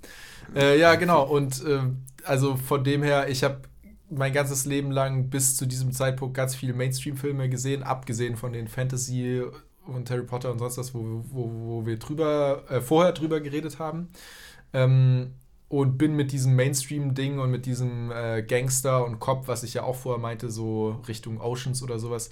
Äh, 0.56 0.80
ja, 0.80 0.96
genau. 0.96 1.24
Und 1.24 1.64
äh, 1.66 1.80
also 2.24 2.56
von 2.56 2.84
dem 2.84 3.04
her, 3.04 3.30
ich 3.30 3.44
habe 3.44 3.62
mein 4.10 4.34
ganzes 4.34 4.66
Leben 4.66 4.92
lang 4.92 5.30
bis 5.30 5.56
zu 5.56 5.66
diesem 5.66 5.92
Zeitpunkt 5.92 6.36
ganz 6.36 6.56
viele 6.56 6.74
Mainstream-Filme 6.74 7.50
gesehen, 7.50 7.84
abgesehen 7.84 8.36
von 8.36 8.52
den 8.54 8.68
Fantasy 8.68 9.42
und 9.88 10.10
Harry 10.10 10.24
Potter 10.24 10.52
und 10.52 10.60
sonst 10.60 10.78
was, 10.78 10.94
wo, 10.94 11.24
wo, 11.32 11.50
wo 11.82 11.86
wir 11.86 11.98
drüber, 11.98 12.64
äh, 12.70 12.82
vorher 12.82 13.14
drüber 13.14 13.40
geredet 13.40 13.80
haben. 13.80 14.10
Ähm, 14.74 15.32
und 15.72 15.98
bin 15.98 16.18
mit 16.18 16.34
diesem 16.34 16.58
Mainstream-Ding 16.58 17.40
und 17.40 17.50
mit 17.50 17.66
diesem 17.66 18.12
äh, 18.12 18.44
Gangster 18.44 19.06
und 19.06 19.20
Cop, 19.20 19.48
was 19.48 19.64
ich 19.64 19.74
ja 19.74 19.84
auch 19.84 19.96
vorher 19.96 20.22
meinte, 20.22 20.52
so 20.52 21.02
Richtung 21.08 21.40
Oceans 21.40 21.82
oder 21.82 21.98
sowas, 21.98 22.30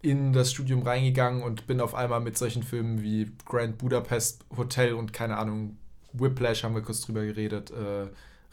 in 0.00 0.32
das 0.32 0.50
Studium 0.50 0.80
reingegangen 0.80 1.42
und 1.42 1.66
bin 1.66 1.82
auf 1.82 1.94
einmal 1.94 2.20
mit 2.20 2.38
solchen 2.38 2.62
Filmen 2.62 3.02
wie 3.02 3.32
Grand 3.44 3.76
Budapest 3.76 4.46
Hotel 4.56 4.94
und 4.94 5.12
keine 5.12 5.36
Ahnung, 5.36 5.76
Whiplash 6.14 6.64
haben 6.64 6.74
wir 6.74 6.80
kurz 6.80 7.02
drüber 7.02 7.22
geredet, 7.22 7.70
äh, 7.70 8.06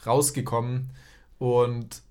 rausgekommen. 0.06 0.90
Und 1.38 2.02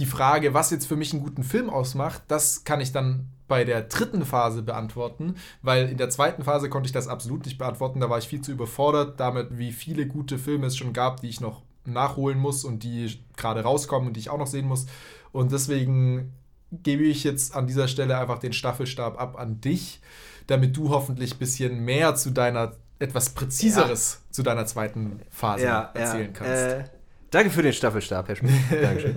die 0.00 0.06
Frage, 0.06 0.54
was 0.54 0.70
jetzt 0.70 0.86
für 0.86 0.96
mich 0.96 1.12
einen 1.12 1.22
guten 1.22 1.44
Film 1.44 1.70
ausmacht, 1.70 2.22
das 2.28 2.64
kann 2.64 2.80
ich 2.80 2.90
dann 2.90 3.28
bei 3.48 3.64
der 3.64 3.82
dritten 3.82 4.24
Phase 4.24 4.62
beantworten, 4.62 5.34
weil 5.60 5.88
in 5.88 5.98
der 5.98 6.08
zweiten 6.08 6.44
Phase 6.44 6.70
konnte 6.70 6.86
ich 6.86 6.92
das 6.92 7.08
absolut 7.08 7.44
nicht 7.44 7.58
beantworten. 7.58 8.00
Da 8.00 8.08
war 8.08 8.18
ich 8.18 8.28
viel 8.28 8.40
zu 8.40 8.52
überfordert 8.52 9.20
damit, 9.20 9.58
wie 9.58 9.72
viele 9.72 10.06
gute 10.06 10.38
Filme 10.38 10.66
es 10.66 10.76
schon 10.76 10.92
gab, 10.92 11.20
die 11.20 11.28
ich 11.28 11.40
noch 11.40 11.62
nachholen 11.84 12.38
muss 12.38 12.64
und 12.64 12.82
die 12.82 13.20
gerade 13.36 13.62
rauskommen 13.62 14.08
und 14.08 14.14
die 14.14 14.20
ich 14.20 14.30
auch 14.30 14.38
noch 14.38 14.46
sehen 14.46 14.66
muss. 14.66 14.86
Und 15.32 15.52
deswegen 15.52 16.32
gebe 16.70 17.02
ich 17.02 17.24
jetzt 17.24 17.54
an 17.54 17.66
dieser 17.66 17.88
Stelle 17.88 18.18
einfach 18.18 18.38
den 18.38 18.52
Staffelstab 18.52 19.20
ab 19.20 19.38
an 19.38 19.60
dich, 19.60 20.00
damit 20.46 20.76
du 20.76 20.90
hoffentlich 20.90 21.34
ein 21.34 21.38
bisschen 21.38 21.84
mehr 21.84 22.14
zu 22.14 22.30
deiner, 22.30 22.76
etwas 22.98 23.30
präziseres 23.30 24.22
zu 24.30 24.42
deiner 24.42 24.66
zweiten 24.66 25.20
Phase 25.30 25.66
erzählen 25.66 26.32
kannst. 26.32 26.52
Äh, 26.52 26.84
danke 27.30 27.50
für 27.50 27.62
den 27.62 27.72
Staffelstab, 27.72 28.28
Herr 28.28 28.36
Schmidt. 28.36 28.52
Dankeschön. 28.82 29.16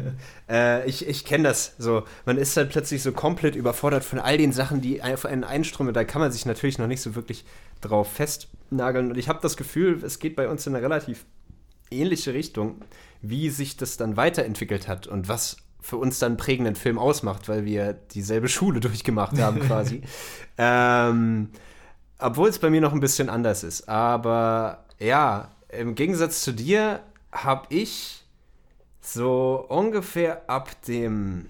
äh, 0.49 0.87
ich 0.87 1.07
ich 1.07 1.25
kenne 1.25 1.45
das 1.45 1.75
so. 1.77 2.03
Man 2.25 2.37
ist 2.37 2.55
dann 2.55 2.69
plötzlich 2.69 3.01
so 3.01 3.11
komplett 3.11 3.55
überfordert 3.55 4.03
von 4.03 4.19
all 4.19 4.37
den 4.37 4.51
Sachen, 4.51 4.81
die 4.81 5.01
auf 5.01 5.25
einen 5.25 5.43
einströmen. 5.43 5.93
Da 5.93 6.03
kann 6.03 6.21
man 6.21 6.31
sich 6.31 6.45
natürlich 6.45 6.77
noch 6.77 6.87
nicht 6.87 7.01
so 7.01 7.15
wirklich 7.15 7.45
drauf 7.81 8.11
festnageln. 8.11 9.11
Und 9.11 9.17
ich 9.17 9.29
habe 9.29 9.39
das 9.41 9.57
Gefühl, 9.57 10.03
es 10.03 10.19
geht 10.19 10.35
bei 10.35 10.47
uns 10.47 10.65
in 10.67 10.75
eine 10.75 10.83
relativ 10.83 11.25
ähnliche 11.91 12.33
Richtung, 12.33 12.81
wie 13.21 13.49
sich 13.49 13.77
das 13.77 13.97
dann 13.97 14.17
weiterentwickelt 14.17 14.87
hat 14.87 15.07
und 15.07 15.27
was 15.27 15.57
für 15.79 15.97
uns 15.97 16.17
dann 16.17 16.37
prägenden 16.37 16.75
Film 16.75 16.97
ausmacht, 16.97 17.49
weil 17.49 17.65
wir 17.65 17.93
dieselbe 17.93 18.47
Schule 18.47 18.79
durchgemacht 18.81 19.37
haben 19.39 19.59
quasi. 19.59 20.01
ähm, 20.57 21.49
obwohl 22.19 22.49
es 22.49 22.59
bei 22.59 22.69
mir 22.69 22.81
noch 22.81 22.93
ein 22.93 23.01
bisschen 23.01 23.29
anders 23.29 23.63
ist. 23.63 23.89
Aber 23.89 24.85
ja, 24.99 25.51
im 25.69 25.95
Gegensatz 25.95 26.41
zu 26.41 26.53
dir 26.53 27.01
habe 27.33 27.65
ich 27.69 28.23
so 29.01 29.65
ungefähr 29.67 30.49
ab 30.49 30.69
dem. 30.87 31.47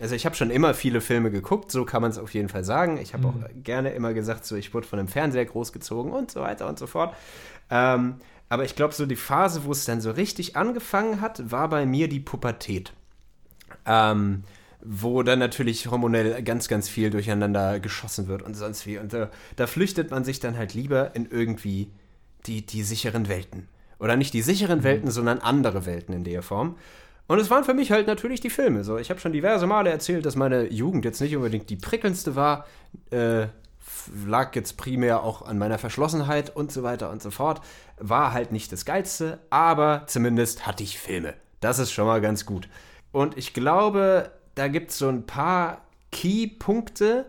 Also 0.00 0.14
ich 0.14 0.26
habe 0.26 0.34
schon 0.34 0.50
immer 0.50 0.74
viele 0.74 1.00
Filme 1.00 1.30
geguckt, 1.30 1.70
so 1.70 1.84
kann 1.84 2.02
man 2.02 2.10
es 2.10 2.18
auf 2.18 2.34
jeden 2.34 2.48
Fall 2.48 2.64
sagen. 2.64 2.98
Ich 2.98 3.14
habe 3.14 3.28
auch 3.28 3.34
gerne 3.62 3.90
immer 3.90 4.12
gesagt, 4.12 4.44
so 4.44 4.56
ich 4.56 4.74
wurde 4.74 4.86
von 4.86 4.96
dem 4.98 5.08
Fernseher 5.08 5.44
großgezogen 5.44 6.12
und 6.12 6.30
so 6.30 6.40
weiter 6.40 6.68
und 6.68 6.78
so 6.78 6.86
fort. 6.86 7.14
Ähm, 7.70 8.16
aber 8.48 8.64
ich 8.64 8.74
glaube, 8.74 8.92
so 8.92 9.06
die 9.06 9.16
Phase, 9.16 9.64
wo 9.64 9.72
es 9.72 9.84
dann 9.84 10.00
so 10.00 10.10
richtig 10.10 10.56
angefangen 10.56 11.20
hat, 11.20 11.50
war 11.50 11.68
bei 11.68 11.86
mir 11.86 12.08
die 12.08 12.20
Pubertät. 12.20 12.92
Ähm, 13.86 14.42
wo 14.84 15.22
dann 15.22 15.38
natürlich 15.38 15.90
hormonell 15.90 16.42
ganz, 16.42 16.68
ganz 16.68 16.88
viel 16.88 17.08
durcheinander 17.10 17.80
geschossen 17.80 18.28
wird 18.28 18.42
und 18.42 18.54
sonst 18.54 18.86
wie. 18.86 18.98
Und 18.98 19.14
äh, 19.14 19.28
da 19.56 19.66
flüchtet 19.66 20.10
man 20.10 20.24
sich 20.24 20.40
dann 20.40 20.58
halt 20.58 20.74
lieber 20.74 21.14
in 21.14 21.26
irgendwie 21.30 21.90
die, 22.46 22.66
die 22.66 22.82
sicheren 22.82 23.28
Welten. 23.28 23.68
Oder 23.98 24.16
nicht 24.16 24.34
die 24.34 24.42
sicheren 24.42 24.82
Welten, 24.82 25.10
sondern 25.10 25.38
andere 25.38 25.86
Welten 25.86 26.14
in 26.14 26.24
der 26.24 26.42
Form. 26.42 26.76
Und 27.26 27.38
es 27.38 27.50
waren 27.50 27.64
für 27.64 27.74
mich 27.74 27.90
halt 27.90 28.06
natürlich 28.06 28.40
die 28.40 28.50
Filme. 28.50 28.84
So, 28.84 28.98
ich 28.98 29.10
habe 29.10 29.20
schon 29.20 29.32
diverse 29.32 29.66
Male 29.66 29.90
erzählt, 29.90 30.26
dass 30.26 30.36
meine 30.36 30.70
Jugend 30.70 31.04
jetzt 31.04 31.20
nicht 31.20 31.34
unbedingt 31.36 31.70
die 31.70 31.76
prickelndste 31.76 32.36
war. 32.36 32.66
Äh, 33.10 33.46
lag 34.26 34.54
jetzt 34.54 34.76
primär 34.76 35.22
auch 35.22 35.42
an 35.42 35.58
meiner 35.58 35.78
Verschlossenheit 35.78 36.54
und 36.54 36.70
so 36.72 36.82
weiter 36.82 37.10
und 37.10 37.22
so 37.22 37.30
fort. 37.30 37.60
War 37.98 38.32
halt 38.32 38.52
nicht 38.52 38.72
das 38.72 38.84
Geilste, 38.84 39.38
aber 39.50 40.02
zumindest 40.06 40.66
hatte 40.66 40.82
ich 40.82 40.98
Filme. 40.98 41.34
Das 41.60 41.78
ist 41.78 41.92
schon 41.92 42.06
mal 42.06 42.20
ganz 42.20 42.44
gut. 42.44 42.68
Und 43.12 43.38
ich 43.38 43.54
glaube, 43.54 44.30
da 44.54 44.68
gibt 44.68 44.90
es 44.90 44.98
so 44.98 45.08
ein 45.08 45.24
paar 45.24 45.82
Key-Punkte, 46.12 47.26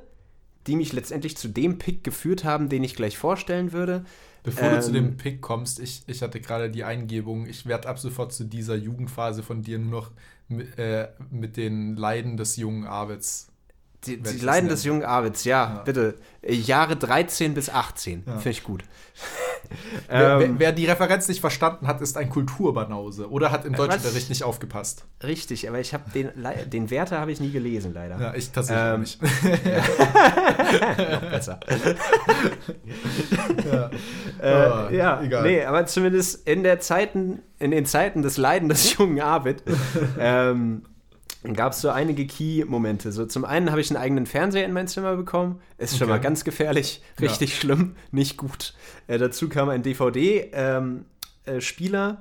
die 0.67 0.75
mich 0.75 0.93
letztendlich 0.93 1.37
zu 1.37 1.47
dem 1.47 1.77
Pick 1.77 2.03
geführt 2.03 2.43
haben, 2.43 2.69
den 2.69 2.83
ich 2.83 2.95
gleich 2.95 3.17
vorstellen 3.17 3.71
würde. 3.71 4.03
Bevor 4.45 4.69
du 4.69 4.79
zu 4.79 4.91
Ähm, 4.91 4.93
dem 4.93 5.17
Pick 5.17 5.41
kommst, 5.41 5.79
ich, 5.79 6.03
ich 6.07 6.21
hatte 6.21 6.39
gerade 6.39 6.69
die 6.69 6.83
Eingebung, 6.83 7.47
ich 7.47 7.65
werde 7.65 7.89
ab 7.89 7.99
sofort 7.99 8.31
zu 8.31 8.45
dieser 8.45 8.75
Jugendphase 8.75 9.43
von 9.43 9.63
dir 9.63 9.79
nur 9.79 9.91
noch 10.01 10.11
mit, 10.47 10.77
äh, 10.77 11.09
mit 11.31 11.57
den 11.57 11.95
Leiden 11.95 12.37
des 12.37 12.55
jungen 12.57 12.85
Arvids. 12.85 13.51
Die, 14.07 14.21
die 14.21 14.39
Leiden 14.39 14.69
des 14.69 14.83
jungen 14.83 15.03
Arvids, 15.03 15.43
ja, 15.45 15.75
Ja. 15.75 15.81
bitte. 15.83 16.15
Jahre 16.47 16.95
13 16.95 17.53
bis 17.55 17.69
18, 17.71 18.23
Ja. 18.25 18.33
finde 18.33 18.49
ich 18.51 18.63
gut. 18.63 18.83
Wer, 20.07 20.37
wer, 20.39 20.59
wer 20.59 20.71
die 20.73 20.85
Referenz 20.85 21.27
nicht 21.27 21.41
verstanden 21.41 21.87
hat, 21.87 21.99
ist 21.99 22.17
ein 22.17 22.29
Kulturbanause 22.29 23.31
oder 23.31 23.49
hat 23.51 23.65
im 23.65 23.73
Äh? 23.73 23.77
Deutschunterricht 23.77 24.29
nicht 24.29 24.43
aufgepasst. 24.43 25.05
Richtig, 25.23 25.67
aber 25.67 25.79
ich 25.79 25.91
habe 25.95 26.03
den, 26.11 26.29
den 26.67 26.91
Werther 26.91 27.19
habe 27.19 27.31
ich 27.31 27.39
nie 27.39 27.49
gelesen, 27.49 27.91
leider. 27.91 28.19
Ja, 28.21 28.33
ich 28.35 28.51
tatsächlich 28.51 28.85
Ähm, 28.93 28.99
nicht. 28.99 29.19
Noch 31.11 31.29
besser. 31.31 31.59
ja. 33.65 33.89
äh, 34.39 34.89
Oh, 34.89 34.93
ja, 34.93 35.21
egal. 35.23 35.43
nee, 35.43 35.63
aber 35.63 35.85
zumindest 35.87 36.47
in 36.47 36.63
der 36.63 36.79
Zeiten, 36.79 37.39
in 37.59 37.71
den 37.71 37.85
Zeiten 37.85 38.21
des 38.21 38.37
Leiden 38.37 38.69
des 38.69 38.95
jungen 38.97 39.19
Arvid, 39.21 39.63
ähm, 40.19 40.83
gab 41.53 41.73
es 41.73 41.81
so 41.81 41.89
einige 41.89 42.25
Key-Momente. 42.25 43.11
So, 43.11 43.25
zum 43.25 43.45
einen 43.45 43.69
habe 43.71 43.81
ich 43.81 43.89
einen 43.91 44.01
eigenen 44.01 44.25
Fernseher 44.25 44.65
in 44.65 44.73
mein 44.73 44.87
Zimmer 44.87 45.15
bekommen. 45.15 45.61
Ist 45.77 45.97
schon 45.97 46.05
Okay. 46.07 46.17
mal 46.17 46.21
ganz 46.21 46.43
gefährlich, 46.43 47.01
richtig 47.21 47.55
schlimm, 47.57 47.95
nicht 48.11 48.37
gut. 48.37 48.73
Äh, 49.07 49.17
dazu 49.17 49.49
kam 49.49 49.69
ein 49.69 49.83
DVD-Spieler. 49.83 52.17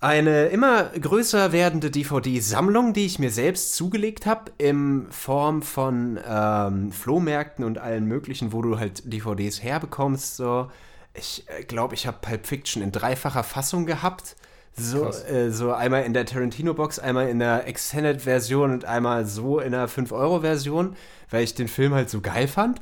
eine 0.00 0.46
immer 0.48 0.84
größer 0.90 1.52
werdende 1.52 1.90
DVD-Sammlung, 1.90 2.92
die 2.92 3.06
ich 3.06 3.18
mir 3.18 3.30
selbst 3.30 3.74
zugelegt 3.74 4.26
habe, 4.26 4.52
in 4.58 5.06
Form 5.10 5.62
von 5.62 6.18
ähm, 6.28 6.92
Flohmärkten 6.92 7.64
und 7.64 7.78
allen 7.78 8.04
möglichen, 8.04 8.52
wo 8.52 8.60
du 8.60 8.78
halt 8.78 9.10
DVDs 9.10 9.62
herbekommst. 9.62 10.36
So. 10.36 10.70
Ich 11.14 11.46
äh, 11.48 11.62
glaube, 11.64 11.94
ich 11.94 12.06
habe 12.06 12.18
Pulp 12.20 12.46
Fiction 12.46 12.82
in 12.82 12.92
dreifacher 12.92 13.44
Fassung 13.44 13.86
gehabt. 13.86 14.36
So, 14.76 15.06
äh, 15.06 15.50
so 15.50 15.72
einmal 15.72 16.02
in 16.02 16.14
der 16.14 16.26
Tarantino-Box, 16.26 16.98
einmal 16.98 17.28
in 17.28 17.38
der 17.38 17.68
Extended-Version 17.68 18.72
und 18.72 18.84
einmal 18.84 19.24
so 19.24 19.60
in 19.60 19.72
der 19.72 19.88
5-Euro-Version, 19.88 20.96
weil 21.30 21.44
ich 21.44 21.54
den 21.54 21.68
Film 21.68 21.94
halt 21.94 22.10
so 22.10 22.20
geil 22.20 22.48
fand. 22.48 22.80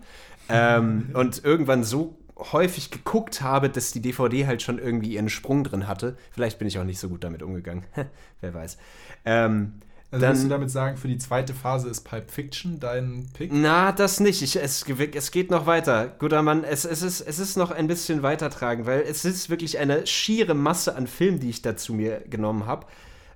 Ähm, 0.48 1.10
und 1.14 1.44
irgendwann 1.44 1.84
so 1.84 2.16
häufig 2.36 2.90
geguckt 2.90 3.42
habe, 3.42 3.68
dass 3.68 3.92
die 3.92 4.00
DVD 4.00 4.46
halt 4.46 4.62
schon 4.62 4.78
irgendwie 4.78 5.14
ihren 5.14 5.28
Sprung 5.28 5.64
drin 5.64 5.86
hatte. 5.86 6.16
Vielleicht 6.30 6.58
bin 6.58 6.66
ich 6.66 6.78
auch 6.78 6.84
nicht 6.84 6.98
so 6.98 7.08
gut 7.08 7.24
damit 7.24 7.42
umgegangen. 7.42 7.84
Wer 8.40 8.54
weiß. 8.54 8.78
Ähm, 9.24 9.74
Also 10.12 10.20
dann- 10.20 10.32
willst 10.34 10.44
du 10.44 10.48
damit 10.50 10.70
sagen, 10.70 10.96
für 10.98 11.08
die 11.08 11.16
zweite 11.16 11.54
Phase 11.54 11.88
ist 11.88 12.02
Pulp 12.02 12.30
Fiction 12.30 12.78
dein 12.78 13.28
Pick? 13.32 13.50
Na, 13.52 13.92
das 13.92 14.20
nicht. 14.20 14.42
Ich, 14.42 14.56
es, 14.56 14.84
es 14.86 15.30
geht 15.30 15.50
noch 15.50 15.66
weiter. 15.66 16.14
Guter 16.18 16.42
Mann, 16.42 16.64
es, 16.64 16.84
es, 16.84 17.02
ist, 17.02 17.22
es 17.22 17.38
ist 17.38 17.56
noch 17.56 17.70
ein 17.70 17.86
bisschen 17.86 18.22
weitertragen, 18.22 18.84
weil 18.84 19.00
es 19.00 19.24
ist 19.24 19.48
wirklich 19.48 19.78
eine 19.78 20.06
schiere 20.06 20.54
Masse 20.54 20.94
an 20.96 21.06
Filmen, 21.06 21.40
die 21.40 21.48
ich 21.48 21.62
dazu 21.62 21.94
mir 21.94 22.20
genommen 22.28 22.66
habe. 22.66 22.86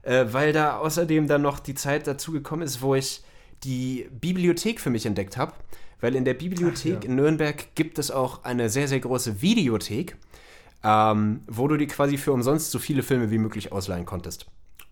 Äh, 0.02 0.26
weil 0.32 0.52
da 0.52 0.76
außerdem 0.76 1.26
dann 1.26 1.42
noch 1.42 1.58
die 1.60 1.74
Zeit 1.74 2.06
dazu 2.06 2.30
gekommen 2.30 2.62
ist, 2.62 2.82
wo 2.82 2.94
ich 2.94 3.22
die 3.64 4.08
Bibliothek 4.20 4.78
für 4.78 4.90
mich 4.90 5.06
entdeckt 5.06 5.36
habe. 5.38 5.52
Weil 6.00 6.14
in 6.14 6.26
der 6.26 6.34
Bibliothek 6.34 6.96
Ach, 6.98 7.04
ja. 7.04 7.08
in 7.08 7.16
Nürnberg 7.16 7.74
gibt 7.74 7.98
es 7.98 8.10
auch 8.10 8.44
eine 8.44 8.68
sehr, 8.68 8.86
sehr 8.86 9.00
große 9.00 9.40
Videothek, 9.40 10.16
ähm, 10.84 11.40
wo 11.48 11.66
du 11.68 11.78
dir 11.78 11.86
quasi 11.86 12.18
für 12.18 12.32
umsonst 12.32 12.70
so 12.70 12.78
viele 12.78 13.02
Filme 13.02 13.30
wie 13.30 13.38
möglich 13.38 13.72
ausleihen 13.72 14.04
konntest. 14.04 14.46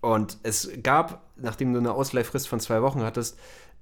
Und 0.05 0.37
es 0.43 0.71
gab, 0.83 1.23
nachdem 1.37 1.73
du 1.73 1.79
eine 1.79 1.93
Ausleihfrist 1.93 2.47
von 2.47 2.61
zwei 2.61 2.83
Wochen 2.83 3.03
hattest, 3.03 3.39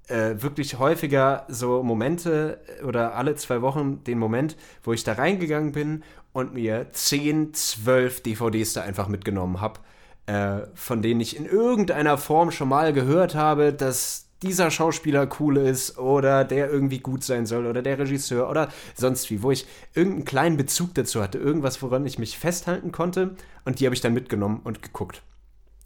äh, 0.07 0.35
wirklich 0.41 0.79
häufiger 0.79 1.45
so 1.49 1.83
Momente 1.83 2.61
oder 2.87 3.15
alle 3.15 3.35
zwei 3.35 3.61
Wochen 3.61 4.05
den 4.05 4.19
Moment, 4.19 4.55
wo 4.83 4.93
ich 4.93 5.03
da 5.03 5.13
reingegangen 5.13 5.73
bin 5.73 6.03
und 6.31 6.53
mir 6.53 6.87
10, 6.93 7.53
12 7.53 8.23
DVDs 8.23 8.71
da 8.71 8.83
einfach 8.83 9.09
mitgenommen 9.09 9.59
habe, 9.59 9.81
äh, 10.27 10.65
von 10.75 11.01
denen 11.01 11.19
ich 11.19 11.35
in 11.35 11.45
irgendeiner 11.45 12.17
Form 12.17 12.51
schon 12.51 12.69
mal 12.69 12.93
gehört 12.93 13.35
habe, 13.35 13.73
dass 13.73 14.29
dieser 14.43 14.71
Schauspieler 14.71 15.27
cool 15.41 15.57
ist 15.57 15.97
oder 15.97 16.45
der 16.45 16.71
irgendwie 16.71 16.99
gut 16.99 17.25
sein 17.25 17.45
soll 17.45 17.65
oder 17.65 17.81
der 17.81 17.99
Regisseur 17.99 18.49
oder 18.49 18.69
sonst 18.95 19.29
wie, 19.29 19.43
wo 19.43 19.51
ich 19.51 19.65
irgendeinen 19.93 20.25
kleinen 20.25 20.55
Bezug 20.55 20.93
dazu 20.95 21.21
hatte, 21.21 21.37
irgendwas, 21.37 21.81
woran 21.81 22.05
ich 22.05 22.17
mich 22.17 22.37
festhalten 22.37 22.93
konnte 22.93 23.35
und 23.65 23.81
die 23.81 23.85
habe 23.85 23.95
ich 23.95 24.01
dann 24.01 24.13
mitgenommen 24.13 24.61
und 24.63 24.81
geguckt. 24.81 25.21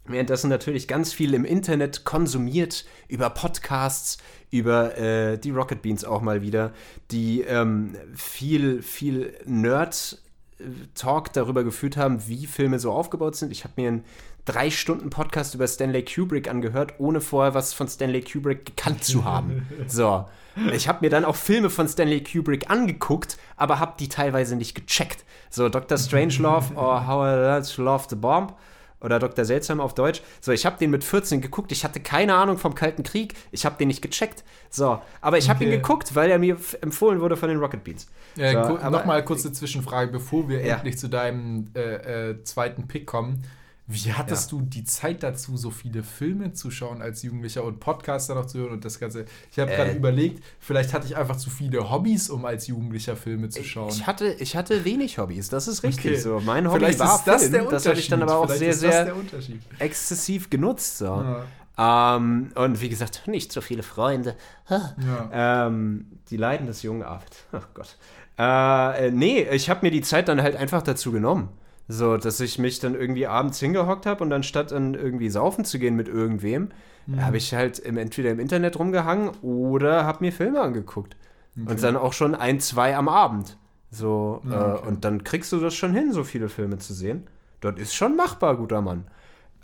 Währenddessen 0.08 0.48
natürlich 0.48 0.88
ganz 0.88 1.12
viel 1.12 1.34
im 1.34 1.44
Internet 1.44 2.04
konsumiert, 2.04 2.84
über 3.08 3.30
Podcasts, 3.30 4.18
über 4.50 4.96
äh, 4.96 5.38
die 5.38 5.50
Rocket 5.50 5.82
Beans 5.82 6.04
auch 6.04 6.22
mal 6.22 6.42
wieder, 6.42 6.72
die 7.10 7.42
ähm, 7.42 7.94
viel, 8.14 8.82
viel 8.82 9.34
Nerd-Talk 9.44 11.32
darüber 11.34 11.62
geführt 11.62 11.96
haben, 11.96 12.26
wie 12.26 12.46
Filme 12.46 12.78
so 12.78 12.92
aufgebaut 12.92 13.36
sind. 13.36 13.52
Ich 13.52 13.64
habe 13.64 13.74
mir 13.76 13.88
einen 13.88 14.04
drei 14.46 14.70
Stunden 14.70 15.10
Podcast 15.10 15.54
über 15.54 15.68
Stanley 15.68 16.04
Kubrick 16.04 16.48
angehört, 16.48 16.94
ohne 16.98 17.20
vorher 17.20 17.52
was 17.52 17.74
von 17.74 17.86
Stanley 17.86 18.22
Kubrick 18.22 18.64
gekannt 18.64 19.04
zu 19.04 19.24
haben. 19.24 19.66
So. 19.86 20.26
Ich 20.72 20.88
habe 20.88 20.98
mir 21.02 21.10
dann 21.10 21.24
auch 21.24 21.36
Filme 21.36 21.70
von 21.70 21.86
Stanley 21.86 22.24
Kubrick 22.24 22.68
angeguckt, 22.68 23.38
aber 23.56 23.78
habe 23.78 23.94
die 24.00 24.08
teilweise 24.08 24.56
nicht 24.56 24.74
gecheckt. 24.74 25.24
So 25.50 25.68
Dr. 25.68 25.96
Strangelove 25.96 26.74
or 26.74 27.06
How 27.06 27.22
I 27.22 27.36
Learned 27.36 27.74
to 27.74 27.82
Love 27.82 28.06
the 28.10 28.16
Bomb 28.16 28.54
oder 29.00 29.18
Dr. 29.18 29.44
Seltsam 29.44 29.80
auf 29.80 29.94
Deutsch. 29.94 30.22
So, 30.40 30.52
ich 30.52 30.66
habe 30.66 30.76
den 30.78 30.90
mit 30.90 31.04
14 31.04 31.40
geguckt. 31.40 31.70
Ich 31.72 31.84
hatte 31.84 32.00
keine 32.00 32.34
Ahnung 32.34 32.58
vom 32.58 32.74
Kalten 32.74 33.02
Krieg. 33.02 33.34
Ich 33.52 33.64
habe 33.64 33.76
den 33.78 33.88
nicht 33.88 34.02
gecheckt. 34.02 34.44
So, 34.70 35.00
aber 35.20 35.38
ich 35.38 35.48
habe 35.48 35.62
ihn 35.64 35.68
Okay. 35.70 35.76
geguckt, 35.78 36.14
weil 36.14 36.30
er 36.30 36.38
mir 36.38 36.56
empfohlen 36.80 37.20
wurde 37.20 37.36
von 37.36 37.48
den 37.48 37.58
Rocket 37.58 37.84
Beans. 37.84 38.08
Äh, 38.36 38.52
So, 38.52 38.76
Nochmal 38.90 39.24
kurze 39.24 39.52
Zwischenfrage, 39.52 40.10
bevor 40.10 40.48
wir 40.48 40.60
Ja. 40.64 40.76
endlich 40.76 40.98
zu 40.98 41.08
deinem 41.08 41.70
äh, 41.74 42.30
äh, 42.30 42.44
zweiten 42.44 42.88
Pick 42.88 43.06
kommen. 43.06 43.44
Wie 43.90 44.12
hattest 44.12 44.52
du 44.52 44.60
die 44.60 44.84
Zeit 44.84 45.22
dazu, 45.22 45.56
so 45.56 45.70
viele 45.70 46.02
Filme 46.02 46.52
zu 46.52 46.70
schauen 46.70 47.00
als 47.00 47.22
Jugendlicher 47.22 47.64
und 47.64 47.80
Podcaster 47.80 48.34
noch 48.34 48.44
zu 48.44 48.58
hören 48.58 48.72
und 48.72 48.84
das 48.84 49.00
Ganze? 49.00 49.24
Ich 49.50 49.58
habe 49.58 49.70
gerade 49.70 49.92
Äh. 49.92 49.96
überlegt, 49.96 50.44
vielleicht 50.60 50.92
hatte 50.92 51.06
ich 51.06 51.16
einfach 51.16 51.36
zu 51.36 51.48
viele 51.48 51.90
Hobbys, 51.90 52.28
um 52.28 52.44
als 52.44 52.66
Jugendlicher 52.66 53.16
Filme 53.16 53.48
zu 53.48 53.64
schauen. 53.64 53.88
Ich 53.88 54.06
hatte, 54.06 54.26
ich 54.40 54.56
hatte 54.56 54.84
wenig 54.84 55.16
Hobbys, 55.18 55.48
das 55.48 55.68
ist 55.68 55.82
richtig 55.84 56.12
Okay. 56.12 56.20
so. 56.20 56.40
Mein 56.40 56.68
Hobby 56.68 56.80
Vielleicht 56.80 56.98
war 56.98 57.16
ist 57.16 57.24
das 57.24 57.40
Film. 57.42 57.52
der 57.52 57.60
das 57.62 57.68
Unterschied. 57.70 57.88
habe 57.90 58.00
ich 58.00 58.08
dann 58.08 58.22
aber 58.22 58.36
auch 58.36 58.44
Vielleicht 58.46 58.58
sehr, 58.60 58.70
das 58.72 58.80
sehr 58.80 59.04
der 59.06 59.16
Unterschied. 59.16 59.62
exzessiv 59.78 60.50
genutzt. 60.50 60.98
So. 60.98 61.06
Ja. 61.06 62.16
Ähm, 62.16 62.50
und 62.56 62.80
wie 62.82 62.90
gesagt, 62.90 63.22
nicht 63.26 63.52
so 63.52 63.60
viele 63.62 63.82
Freunde. 63.82 64.36
Ja. 64.68 65.66
Ähm, 65.66 66.18
die 66.28 66.36
Leiden 66.36 66.66
des 66.66 66.82
jungen 66.82 67.00
David. 67.00 67.30
Ach 67.52 67.68
Gott. 67.72 67.96
Äh, 68.36 69.10
nee, 69.12 69.48
ich 69.50 69.70
habe 69.70 69.80
mir 69.86 69.90
die 69.90 70.02
Zeit 70.02 70.28
dann 70.28 70.42
halt 70.42 70.56
einfach 70.56 70.82
dazu 70.82 71.10
genommen. 71.10 71.48
So, 71.88 72.16
dass 72.18 72.38
ich 72.40 72.58
mich 72.58 72.80
dann 72.80 72.94
irgendwie 72.94 73.26
abends 73.26 73.58
hingehockt 73.60 74.04
habe 74.06 74.22
und 74.22 74.32
anstatt 74.32 74.72
dann 74.72 74.94
irgendwie 74.94 75.30
saufen 75.30 75.64
zu 75.64 75.78
gehen 75.78 75.96
mit 75.96 76.08
irgendwem, 76.08 76.68
Mhm. 77.06 77.24
habe 77.24 77.38
ich 77.38 77.54
halt 77.54 77.78
im, 77.78 77.96
entweder 77.96 78.30
im 78.30 78.38
Internet 78.38 78.78
rumgehangen 78.78 79.30
oder 79.40 80.04
habe 80.04 80.18
mir 80.24 80.32
Filme 80.32 80.60
angeguckt. 80.60 81.16
Und 81.56 81.82
dann 81.82 81.96
auch 81.96 82.12
schon 82.12 82.34
ein, 82.36 82.60
zwei 82.60 82.94
am 82.96 83.08
Abend. 83.08 83.56
So, 83.90 84.42
Ja, 84.48 84.74
äh, 84.74 84.78
okay. 84.78 84.88
und 84.88 85.04
dann 85.04 85.24
kriegst 85.24 85.50
du 85.50 85.58
das 85.58 85.74
schon 85.74 85.92
hin, 85.94 86.12
so 86.12 86.22
viele 86.22 86.48
Filme 86.50 86.78
zu 86.78 86.92
sehen. 86.94 87.26
Das 87.60 87.76
ist 87.78 87.94
schon 87.94 88.14
machbar, 88.14 88.56
guter 88.56 88.82
Mann. 88.82 89.06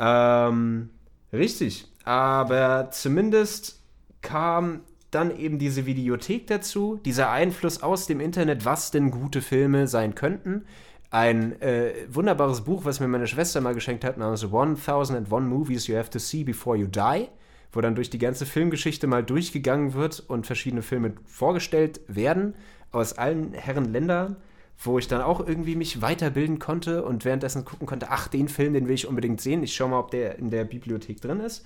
Ähm, 0.00 0.90
richtig. 1.32 1.86
Aber 2.04 2.88
zumindest 2.90 3.80
kam 4.22 4.80
dann 5.10 5.36
eben 5.36 5.58
diese 5.58 5.86
Videothek 5.86 6.46
dazu, 6.48 6.98
dieser 7.04 7.30
Einfluss 7.30 7.82
aus 7.82 8.06
dem 8.06 8.18
Internet, 8.20 8.64
was 8.64 8.90
denn 8.90 9.10
gute 9.10 9.42
Filme 9.42 9.86
sein 9.86 10.14
könnten. 10.14 10.64
Ein 11.14 11.62
äh, 11.62 11.92
wunderbares 12.08 12.62
Buch, 12.62 12.84
was 12.84 12.98
mir 12.98 13.06
meine 13.06 13.28
Schwester 13.28 13.60
mal 13.60 13.72
geschenkt 13.72 14.02
hat, 14.02 14.18
namens 14.18 14.42
1001 14.42 15.28
Movies 15.30 15.86
You 15.86 15.96
Have 15.96 16.10
to 16.10 16.18
See 16.18 16.42
Before 16.42 16.76
You 16.76 16.88
Die, 16.88 17.28
wo 17.70 17.80
dann 17.80 17.94
durch 17.94 18.10
die 18.10 18.18
ganze 18.18 18.46
Filmgeschichte 18.46 19.06
mal 19.06 19.22
durchgegangen 19.22 19.94
wird 19.94 20.24
und 20.26 20.44
verschiedene 20.44 20.82
Filme 20.82 21.12
vorgestellt 21.24 22.00
werden 22.08 22.56
aus 22.90 23.12
allen 23.12 23.52
Herren 23.52 23.92
Ländern, 23.92 24.38
wo 24.76 24.98
ich 24.98 25.06
dann 25.06 25.22
auch 25.22 25.38
irgendwie 25.38 25.76
mich 25.76 26.02
weiterbilden 26.02 26.58
konnte 26.58 27.04
und 27.04 27.24
währenddessen 27.24 27.64
gucken 27.64 27.86
konnte, 27.86 28.10
ach, 28.10 28.26
den 28.26 28.48
Film, 28.48 28.72
den 28.74 28.88
will 28.88 28.94
ich 28.96 29.06
unbedingt 29.06 29.40
sehen. 29.40 29.62
Ich 29.62 29.72
schaue 29.76 29.90
mal, 29.90 30.00
ob 30.00 30.10
der 30.10 30.40
in 30.40 30.50
der 30.50 30.64
Bibliothek 30.64 31.20
drin 31.20 31.38
ist. 31.38 31.64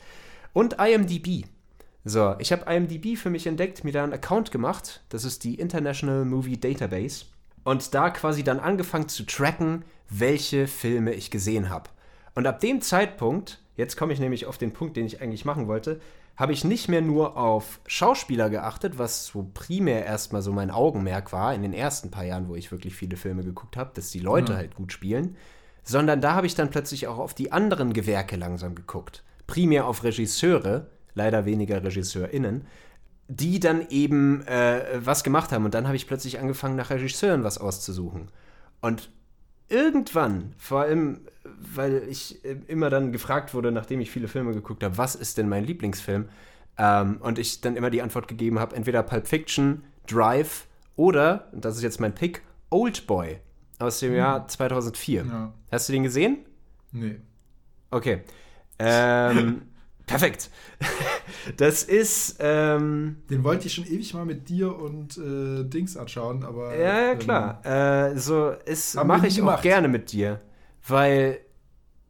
Und 0.53 0.77
IMDb. 0.79 1.47
So, 2.05 2.35
ich 2.39 2.53
habe 2.53 2.71
IMDb 2.71 3.17
für 3.17 3.31
mich 3.31 3.47
entdeckt, 3.47 3.83
mir 3.83 3.93
da 3.93 4.05
einen 4.05 4.13
Account 4.13 4.51
gemacht. 4.51 5.01
Das 5.09 5.25
ist 5.25 5.43
die 5.43 5.55
International 5.55 6.27
Movie 6.27 6.61
Database. 6.61 7.25
Und 7.65 7.95
da 7.95 8.11
quasi 8.11 8.45
dann 8.45 8.61
angefangen 8.61 9.09
zu 9.09 9.25
tracken, 9.25 9.85
welche 10.09 10.67
Filme 10.67 11.13
ich 11.13 11.31
gesehen 11.31 11.71
habe. 11.71 11.91
Und 12.35 12.47
ab 12.47 12.61
dem 12.61 12.81
Zeitpunkt, 12.81 13.61
jetzt 13.77 13.97
komme 13.97 14.13
ich 14.13 14.21
nämlich 14.21 14.47
auf 14.47 14.59
den 14.59 14.73
Punkt, 14.73 14.97
den 14.97 15.07
ich 15.07 15.21
eigentlich 15.21 15.45
machen 15.45 15.69
wollte, 15.69 16.01
habe 16.37 16.53
ich 16.53 16.65
nicht 16.65 16.89
mehr 16.89 17.03
nur 17.03 17.37
auf 17.37 17.81
Schauspieler 17.89 18.49
geachtet, 18.49 18.97
was 18.97 19.27
so 19.27 19.51
primär 19.55 20.07
erstmal 20.07 20.41
so 20.41 20.53
mein 20.53 20.71
Augenmerk 20.71 21.33
war 21.33 21.53
in 21.53 21.63
den 21.63 21.73
ersten 21.73 22.13
paar 22.13 22.25
Jahren, 22.25 22.49
wo 22.49 22.55
ich 22.55 22.71
wirklich 22.71 22.95
viele 22.95 23.17
Filme 23.17 23.43
geguckt 23.43 23.77
habe, 23.77 23.91
dass 23.95 24.13
die 24.13 24.21
Leute 24.21 24.57
halt 24.57 24.77
gut 24.77 24.93
spielen, 24.93 25.37
sondern 25.83 26.21
da 26.21 26.35
habe 26.35 26.47
ich 26.47 26.55
dann 26.55 26.71
plötzlich 26.71 27.09
auch 27.09 27.19
auf 27.19 27.35
die 27.35 27.51
anderen 27.51 27.93
Gewerke 27.93 28.37
langsam 28.37 28.77
geguckt. 28.77 29.25
Primär 29.49 29.87
auf 29.87 30.05
Regisseure, 30.05 30.87
leider 31.15 31.45
weniger 31.45 31.83
RegisseurInnen, 31.83 32.67
die 33.29 33.61
dann 33.61 33.87
eben 33.91 34.43
äh, 34.47 35.01
was 35.05 35.23
gemacht 35.23 35.53
haben. 35.53 35.65
Und 35.67 35.75
dann 35.75 35.87
habe 35.87 35.97
ich 35.97 36.07
plötzlich 36.07 36.41
angefangen, 36.41 36.77
nach 36.77 36.91
Regisseuren 36.91 37.45
was 37.45 37.59
auszusuchen. 37.59 38.31
Und 38.81 39.11
irgendwann, 39.69 40.55
vor 40.57 40.81
allem, 40.81 41.21
weil 41.45 42.05
ich 42.09 42.45
äh, 42.45 42.57
immer 42.67 42.89
dann 42.89 43.13
gefragt 43.13 43.53
wurde, 43.53 43.71
nachdem 43.71 44.01
ich 44.01 44.11
viele 44.11 44.29
Filme 44.29 44.55
geguckt 44.55 44.83
habe, 44.83 44.97
was 44.97 45.15
ist 45.15 45.37
denn 45.37 45.49
mein 45.49 45.65
Lieblingsfilm? 45.65 46.29
Ähm, 46.79 47.19
und 47.21 47.39
ich 47.39 47.61
dann 47.61 47.77
immer 47.77 47.91
die 47.91 48.01
Antwort 48.01 48.29
gegeben 48.29 48.59
habe, 48.59 48.75
entweder 48.75 49.03
Pulp 49.03 49.29
Fiction, 49.29 49.85
Drive 50.07 50.67
oder, 50.97 51.49
und 51.53 51.65
das 51.65 51.77
ist 51.77 51.83
jetzt 51.83 52.01
mein 52.01 52.15
Pick, 52.15 52.43
Old 52.71 53.07
Boy 53.07 53.39
aus 53.79 54.01
dem 54.01 54.15
Jahr 54.15 54.49
2004. 54.49 55.25
Ja. 55.25 55.53
Hast 55.71 55.89
du 55.89 55.93
den 55.93 56.03
gesehen? 56.03 56.39
Nee. 56.93 57.17
Okay. 57.91 58.23
Ähm, 58.79 59.63
perfekt. 60.09 60.51
Das 61.57 61.83
ist, 61.83 62.37
ähm, 62.41 63.23
Den 63.31 63.43
wollte 63.45 63.67
ich 63.67 63.75
schon 63.75 63.87
ewig 63.87 64.13
mal 64.13 64.25
mit 64.25 64.49
dir 64.49 64.77
und 64.77 65.17
äh, 65.17 65.65
Dings 65.65 65.97
anschauen, 65.97 66.45
aber. 66.45 66.77
ja, 66.77 67.01
ja, 67.01 67.13
ähm, 67.13 67.19
klar. 67.19 67.65
Äh, 67.65 68.19
so 68.19 68.55
wir 68.67 69.05
mache 69.05 69.27
ich 69.29 69.35
auch 69.35 69.47
gemacht. 69.47 69.63
gerne 69.63 69.89
mit 69.89 70.13
dir, 70.13 70.41
weil 70.87 71.41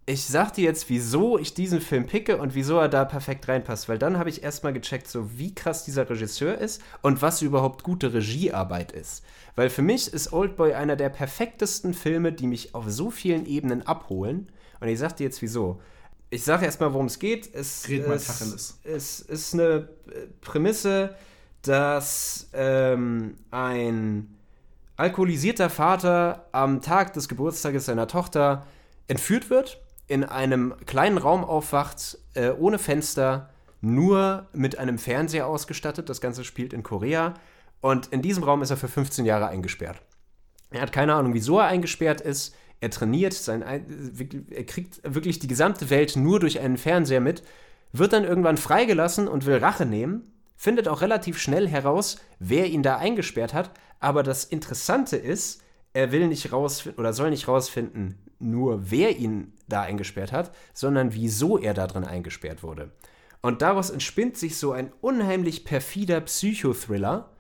ich 0.07 0.25
sag 0.25 0.55
dir 0.55 0.65
jetzt, 0.65 0.89
wieso 0.89 1.39
ich 1.39 1.53
diesen 1.53 1.83
Film 1.83 2.07
picke 2.07 2.39
und 2.39 2.55
wieso 2.55 2.79
er 2.79 2.89
da 2.89 3.05
perfekt 3.05 3.47
reinpasst, 3.47 3.89
weil 3.91 3.99
dann 3.99 4.19
habe 4.19 4.31
ich 4.31 4.43
erstmal 4.43 4.73
gecheckt, 4.73 5.07
so 5.07 5.39
wie 5.39 5.55
krass 5.55 5.85
dieser 5.85 6.09
Regisseur 6.09 6.57
ist 6.57 6.83
und 7.03 7.21
was 7.21 7.43
überhaupt 7.43 7.83
gute 7.85 8.15
Regiearbeit 8.15 8.93
ist. 8.93 9.23
Weil 9.55 9.69
für 9.69 9.83
mich 9.83 10.13
ist 10.13 10.33
Oldboy 10.33 10.73
einer 10.73 10.97
der 10.97 11.11
perfektesten 11.11 11.93
Filme, 11.93 12.33
die 12.33 12.47
mich 12.47 12.75
auf 12.75 12.87
so 12.89 13.11
vielen 13.11 13.45
Ebenen 13.45 13.87
abholen. 13.87 14.51
Und 14.81 14.89
ich 14.89 14.99
sag 14.99 15.17
dir 15.17 15.25
jetzt 15.25 15.43
wieso. 15.43 15.81
Ich 16.31 16.45
sage 16.45 16.67
erstmal, 16.67 16.93
worum 16.93 17.07
es 17.07 17.19
geht. 17.19 17.55
Es, 17.55 17.89
Red 17.89 18.07
mal 18.07 18.15
es, 18.15 18.79
es 18.85 19.21
ist 19.21 19.55
eine 19.55 19.89
äh, 20.11 20.27
Prämisse, 20.41 21.15
dass 21.63 22.49
ähm, 22.53 23.37
ein 23.51 24.37
alkoholisierter 24.97 25.71
Vater 25.71 26.47
am 26.53 26.83
Tag 26.83 27.15
des 27.15 27.29
Geburtstages 27.29 27.87
seiner 27.87 28.09
Tochter 28.09 28.67
entführt 29.07 29.49
wird, 29.49 29.81
in 30.07 30.25
einem 30.25 30.75
kleinen 30.87 31.19
Raum 31.19 31.45
aufwacht, 31.45 32.19
äh, 32.35 32.51
ohne 32.51 32.79
Fenster, 32.79 33.51
nur 33.81 34.49
mit 34.53 34.79
einem 34.79 34.99
Fernseher 34.99 35.47
ausgestattet. 35.47 36.09
Das 36.09 36.21
Ganze 36.21 36.45
spielt 36.45 36.73
in 36.73 36.83
Korea. 36.83 37.35
Und 37.81 38.09
in 38.09 38.23
diesem 38.23 38.43
Raum 38.43 38.61
ist 38.63 38.71
er 38.71 38.77
für 38.77 38.89
15 38.89 39.25
Jahre 39.25 39.47
eingesperrt. 39.47 40.03
Er 40.71 40.83
hat 40.83 40.93
keine 40.93 41.15
Ahnung, 41.15 41.33
wieso 41.33 41.59
er 41.59 41.67
eingesperrt 41.67 42.21
ist. 42.21 42.55
Er 42.81 42.91
trainiert, 42.91 43.35
sein, 43.35 43.63
Ein- 43.63 44.13
er 44.51 44.65
kriegt 44.65 45.01
wirklich 45.03 45.39
die 45.39 45.49
gesamte 45.49 45.91
Welt 45.91 46.17
nur 46.17 46.39
durch 46.41 46.61
einen 46.61 46.77
Fernseher 46.77 47.21
mit, 47.21 47.43
wird 47.93 48.13
dann 48.13 48.25
irgendwann 48.25 48.57
freigelassen 48.57 49.29
und 49.29 49.47
will 49.47 49.57
Rache 49.57 49.87
nehmen, 49.87 50.31
findet 50.57 50.89
auch 50.89 51.01
relativ 51.01 51.39
schnell 51.39 51.69
heraus, 51.69 52.19
wer 52.39 52.67
ihn 52.67 52.83
da 52.83 52.97
eingesperrt 52.97 53.55
hat. 53.55 53.71
Aber 54.01 54.23
das 54.23 54.45
Interessante 54.45 55.17
ist, 55.17 55.63
er 55.93 56.13
will 56.13 56.29
nicht 56.29 56.53
rausfinden 56.53 57.01
oder 57.01 57.13
soll 57.13 57.31
nicht 57.31 57.49
rausfinden, 57.49 58.19
nur 58.39 58.91
wer 58.91 59.17
ihn 59.17 59.53
da 59.69 59.83
eingesperrt 59.83 60.33
hat, 60.33 60.55
sondern 60.73 61.15
wieso 61.15 61.59
er 61.59 61.75
da 61.75 61.87
drin 61.87 62.05
eingesperrt 62.05 62.63
wurde. 62.63 62.93
Und 63.41 63.63
daraus 63.63 63.91
entspinnt 63.91 64.37
sich 64.37 64.57
so 64.57 64.73
ein 64.73 64.93
unheimlich 65.01 65.65
perfider 65.65 66.21
Psychothriller, 66.21 67.31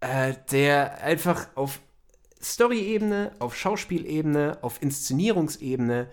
äh, 0.00 0.34
der 0.50 1.02
einfach 1.02 1.48
auf 1.54 1.80
Story-Ebene, 2.52 3.32
auf 3.38 3.56
Schauspielebene, 3.56 4.58
auf 4.62 4.80
Inszenierungsebene 4.82 6.08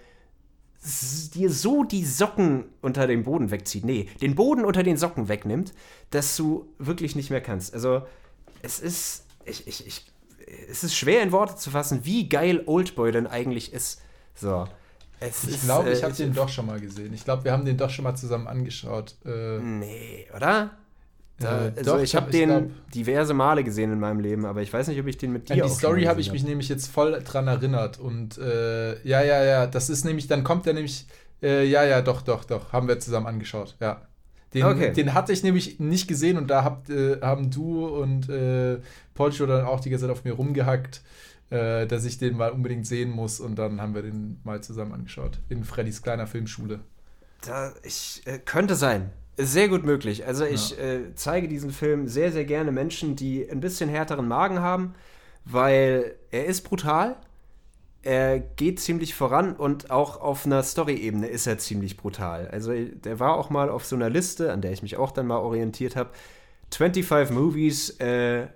dir 1.33 1.49
so 1.49 1.83
die 1.83 2.03
Socken 2.03 2.65
unter 2.81 3.07
dem 3.07 3.23
Boden 3.23 3.51
wegzieht. 3.51 3.85
Nee, 3.85 4.09
den 4.21 4.35
Boden 4.35 4.65
unter 4.65 4.83
den 4.83 4.97
Socken 4.97 5.29
wegnimmt, 5.29 5.73
dass 6.09 6.35
du 6.35 6.67
wirklich 6.77 7.15
nicht 7.15 7.29
mehr 7.29 7.41
kannst. 7.41 7.73
Also, 7.73 8.01
es 8.61 8.79
ist. 8.79 9.25
Ich, 9.45 9.65
ich, 9.67 9.87
ich, 9.87 10.05
es 10.69 10.83
ist 10.83 10.95
schwer 10.95 11.21
in 11.23 11.31
Worte 11.31 11.55
zu 11.55 11.71
fassen, 11.71 12.01
wie 12.03 12.27
geil 12.27 12.63
Oldboy 12.65 13.11
denn 13.11 13.27
eigentlich 13.27 13.71
ist. 13.71 14.01
So. 14.35 14.67
Es 15.19 15.45
Ich 15.45 15.61
glaube, 15.61 15.91
ich 15.91 15.99
äh, 15.99 16.03
habe 16.03 16.13
den 16.13 16.33
doch 16.33 16.49
schon 16.49 16.65
mal 16.65 16.81
gesehen. 16.81 17.13
Ich 17.13 17.23
glaube, 17.23 17.45
wir 17.45 17.53
haben 17.53 17.63
den 17.63 17.77
doch 17.77 17.89
schon 17.89 18.03
mal 18.03 18.15
zusammen 18.15 18.47
angeschaut. 18.47 19.15
Äh, 19.25 19.59
Nee, 19.59 20.27
oder? 20.35 20.71
Da, 21.39 21.67
Äh, 21.67 21.71
also 21.77 21.95
doch, 21.95 22.01
ich 22.01 22.15
habe 22.15 22.31
den 22.31 22.49
glaub- 22.49 22.91
diverse 22.93 23.33
Male 23.33 23.63
gesehen 23.63 23.91
in 23.91 23.99
meinem 23.99 24.19
Leben, 24.19 24.45
aber 24.45 24.61
ich 24.61 24.71
weiß 24.71 24.87
nicht, 24.87 24.99
ob 24.99 25.07
ich 25.07 25.17
den 25.17 25.33
mit 25.33 25.49
dir 25.49 25.63
An 25.63 25.69
die 25.69 25.73
Story 25.75 26.03
habe 26.03 26.21
ich 26.21 26.31
mich 26.31 26.43
nämlich 26.43 26.69
jetzt 26.69 26.87
voll 26.87 27.19
dran 27.23 27.47
erinnert. 27.47 27.99
Und 27.99 28.37
äh, 28.37 29.01
ja, 29.07 29.21
ja, 29.23 29.43
ja, 29.43 29.67
das 29.67 29.89
ist 29.89 30.05
nämlich, 30.05 30.27
dann 30.27 30.43
kommt 30.43 30.67
er 30.67 30.73
nämlich, 30.73 31.07
äh, 31.41 31.65
ja, 31.65 31.83
ja, 31.83 32.01
doch, 32.01 32.21
doch, 32.21 32.43
doch, 32.45 32.71
haben 32.71 32.87
wir 32.87 32.99
zusammen 32.99 33.27
angeschaut, 33.27 33.75
ja. 33.79 34.01
Den, 34.53 34.65
Okay. 34.65 34.93
den 34.93 35.15
hatte 35.15 35.33
ich 35.33 35.41
nämlich 35.41 35.79
nicht 35.79 36.07
gesehen 36.07 36.37
und 36.37 36.47
da 36.51 36.63
habt, 36.63 36.91
äh, 36.91 37.19
haben 37.21 37.49
du 37.49 37.87
und 37.87 38.29
äh, 38.29 38.77
Polcho 39.15 39.47
dann 39.47 39.65
auch 39.65 39.79
die 39.79 39.89
ganze 39.89 40.05
Zeit 40.05 40.11
auf 40.11 40.23
mir 40.25 40.33
rumgehackt, 40.33 41.01
äh, 41.49 41.87
dass 41.87 42.05
ich 42.05 42.19
den 42.19 42.37
mal 42.37 42.51
unbedingt 42.51 42.85
sehen 42.85 43.09
muss 43.09 43.39
und 43.39 43.55
dann 43.55 43.81
haben 43.81 43.95
wir 43.95 44.03
den 44.03 44.39
mal 44.43 44.61
zusammen 44.61 44.93
angeschaut. 44.93 45.39
In 45.49 45.63
Freddys 45.63 46.03
kleiner 46.03 46.27
Filmschule. 46.27 46.81
Da, 47.41 47.73
ich, 47.81 48.21
könnte 48.45 48.75
sein. 48.75 49.09
Sehr 49.37 49.67
gut 49.67 49.83
möglich. 49.83 50.27
Also 50.27 50.45
ich 50.45 50.77
äh, 50.79 51.15
zeige 51.15 51.47
diesen 51.47 51.71
Film 51.71 52.07
sehr, 52.07 52.31
sehr 52.31 52.45
gerne 52.45 52.71
Menschen, 52.71 53.15
die 53.15 53.49
ein 53.49 53.61
bisschen 53.61 53.89
härteren 53.89 54.27
Magen 54.27 54.59
haben, 54.59 54.93
weil 55.43 56.15
er 56.29 56.45
ist 56.45 56.61
brutal, 56.61 57.15
er 58.03 58.39
geht 58.39 58.79
ziemlich 58.79 59.15
voran 59.15 59.55
und 59.55 59.89
auch 59.89 60.19
auf 60.21 60.45
einer 60.45 60.61
Story-Ebene 60.61 61.27
ist 61.27 61.47
er 61.47 61.57
ziemlich 61.57 61.97
brutal. 61.97 62.47
Also 62.49 62.73
der 62.73 63.19
war 63.19 63.35
auch 63.35 63.49
mal 63.49 63.69
auf 63.69 63.85
so 63.85 63.95
einer 63.95 64.09
Liste, 64.09 64.51
an 64.51 64.61
der 64.61 64.71
ich 64.71 64.83
mich 64.83 64.97
auch 64.97 65.11
dann 65.11 65.25
mal 65.25 65.37
orientiert 65.37 65.95
habe. 65.95 66.11
25 66.71 67.35
Movies 67.35 67.91
äh, 68.01 68.47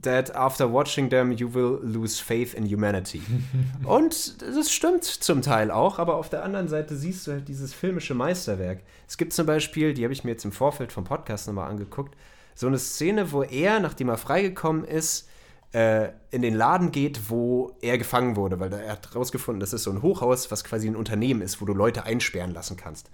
that 0.00 0.34
after 0.34 0.72
watching 0.72 1.10
them 1.10 1.32
you 1.32 1.52
will 1.52 1.80
lose 1.82 2.22
faith 2.22 2.54
in 2.54 2.66
humanity. 2.66 3.22
Und 3.84 4.40
das 4.42 4.72
stimmt 4.72 5.04
zum 5.04 5.42
Teil 5.42 5.70
auch, 5.70 5.98
aber 5.98 6.16
auf 6.16 6.28
der 6.28 6.44
anderen 6.44 6.68
Seite 6.68 6.96
siehst 6.96 7.26
du 7.26 7.32
halt 7.32 7.48
dieses 7.48 7.74
filmische 7.74 8.14
Meisterwerk. 8.14 8.82
Es 9.08 9.16
gibt 9.16 9.32
zum 9.32 9.46
Beispiel, 9.46 9.94
die 9.94 10.04
habe 10.04 10.12
ich 10.12 10.24
mir 10.24 10.32
jetzt 10.32 10.44
im 10.44 10.52
Vorfeld 10.52 10.92
vom 10.92 11.04
Podcast 11.04 11.46
nochmal 11.46 11.70
angeguckt, 11.70 12.16
so 12.54 12.66
eine 12.66 12.78
Szene, 12.78 13.32
wo 13.32 13.42
er, 13.42 13.80
nachdem 13.80 14.08
er 14.08 14.18
freigekommen 14.18 14.84
ist, 14.84 15.28
äh, 15.72 16.10
in 16.30 16.42
den 16.42 16.54
Laden 16.54 16.90
geht, 16.90 17.30
wo 17.30 17.76
er 17.80 17.96
gefangen 17.96 18.36
wurde, 18.36 18.58
weil 18.58 18.72
er 18.72 18.92
hat 18.92 19.14
rausgefunden, 19.14 19.60
das 19.60 19.72
ist 19.72 19.84
so 19.84 19.90
ein 19.90 20.02
Hochhaus, 20.02 20.50
was 20.50 20.64
quasi 20.64 20.88
ein 20.88 20.96
Unternehmen 20.96 21.42
ist, 21.42 21.60
wo 21.60 21.64
du 21.64 21.74
Leute 21.74 22.04
einsperren 22.04 22.52
lassen 22.52 22.76
kannst. 22.76 23.10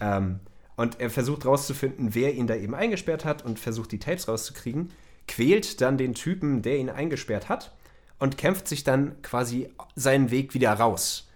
Ähm, 0.00 0.40
und 0.76 1.00
er 1.00 1.10
versucht 1.10 1.46
rauszufinden, 1.46 2.14
wer 2.14 2.34
ihn 2.34 2.46
da 2.46 2.54
eben 2.54 2.74
eingesperrt 2.74 3.24
hat 3.24 3.44
und 3.44 3.58
versucht 3.58 3.92
die 3.92 3.98
Tapes 3.98 4.28
rauszukriegen, 4.28 4.90
quält 5.28 5.80
dann 5.80 5.98
den 5.98 6.14
Typen, 6.14 6.62
der 6.62 6.78
ihn 6.78 6.90
eingesperrt 6.90 7.48
hat 7.48 7.72
und 8.18 8.38
kämpft 8.38 8.68
sich 8.68 8.84
dann 8.84 9.20
quasi 9.22 9.68
seinen 9.94 10.30
Weg 10.30 10.54
wieder 10.54 10.72
raus. 10.72 11.28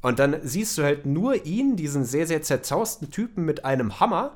Und 0.00 0.18
dann 0.18 0.36
siehst 0.42 0.76
du 0.78 0.82
halt 0.82 1.06
nur 1.06 1.46
ihn, 1.46 1.76
diesen 1.76 2.04
sehr, 2.04 2.26
sehr 2.26 2.42
zerzausten 2.42 3.10
Typen 3.10 3.44
mit 3.44 3.64
einem 3.64 4.00
Hammer, 4.00 4.34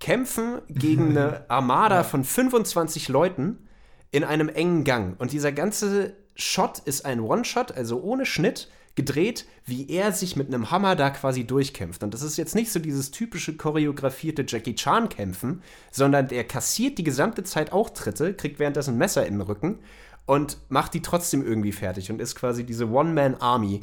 kämpfen 0.00 0.60
gegen 0.68 1.10
eine 1.10 1.44
Armada 1.48 2.02
von 2.02 2.24
25 2.24 3.08
Leuten 3.08 3.68
in 4.10 4.24
einem 4.24 4.48
engen 4.48 4.84
Gang. 4.84 5.18
Und 5.20 5.32
dieser 5.32 5.52
ganze 5.52 6.14
Shot 6.34 6.80
ist 6.80 7.04
ein 7.04 7.20
One-Shot, 7.20 7.72
also 7.72 8.02
ohne 8.02 8.26
Schnitt, 8.26 8.68
gedreht, 8.94 9.46
wie 9.64 9.88
er 9.88 10.12
sich 10.12 10.36
mit 10.36 10.48
einem 10.48 10.70
Hammer 10.70 10.94
da 10.94 11.10
quasi 11.10 11.44
durchkämpft. 11.44 12.02
Und 12.04 12.14
das 12.14 12.22
ist 12.22 12.36
jetzt 12.36 12.54
nicht 12.54 12.70
so 12.70 12.78
dieses 12.78 13.10
typische 13.10 13.56
choreografierte 13.56 14.44
Jackie 14.46 14.74
Chan-Kämpfen, 14.74 15.62
sondern 15.90 16.28
der 16.28 16.44
kassiert 16.44 16.98
die 16.98 17.04
gesamte 17.04 17.42
Zeit 17.42 17.72
auch 17.72 17.90
Tritte, 17.90 18.34
kriegt 18.34 18.58
währenddessen 18.58 18.94
ein 18.94 18.98
Messer 18.98 19.26
in 19.26 19.34
den 19.34 19.40
Rücken 19.40 19.80
und 20.26 20.58
macht 20.68 20.94
die 20.94 21.02
trotzdem 21.02 21.44
irgendwie 21.44 21.72
fertig 21.72 22.10
und 22.10 22.20
ist 22.20 22.36
quasi 22.36 22.64
diese 22.64 22.88
One-Man-Army. 22.88 23.80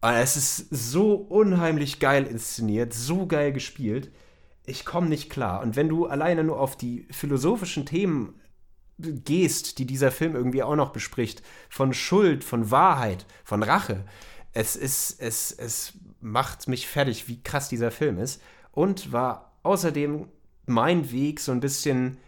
Aber 0.00 0.16
Es 0.18 0.36
ist 0.36 0.68
so 0.70 1.14
unheimlich 1.14 2.00
geil 2.00 2.26
inszeniert, 2.26 2.92
so 2.92 3.26
geil 3.26 3.52
gespielt. 3.52 4.10
Ich 4.64 4.84
komme 4.84 5.08
nicht 5.08 5.30
klar. 5.30 5.60
Und 5.62 5.76
wenn 5.76 5.88
du 5.88 6.06
alleine 6.06 6.44
nur 6.44 6.60
auf 6.60 6.76
die 6.76 7.06
philosophischen 7.10 7.86
Themen 7.86 8.40
gehst, 8.98 9.78
die 9.78 9.86
dieser 9.86 10.10
Film 10.10 10.34
irgendwie 10.34 10.62
auch 10.62 10.76
noch 10.76 10.90
bespricht, 10.90 11.42
von 11.68 11.92
Schuld, 11.94 12.44
von 12.44 12.70
Wahrheit, 12.70 13.26
von 13.44 13.62
Rache, 13.62 14.04
es 14.52 14.76
ist, 14.76 15.20
es, 15.20 15.52
es 15.52 15.94
macht 16.20 16.68
mich 16.68 16.86
fertig, 16.86 17.28
wie 17.28 17.42
krass 17.42 17.68
dieser 17.68 17.90
Film 17.90 18.18
ist. 18.18 18.42
Und 18.72 19.12
war 19.12 19.52
außerdem 19.62 20.28
mein 20.66 21.10
Weg, 21.10 21.40
so 21.40 21.52
ein 21.52 21.60
bisschen 21.60 22.18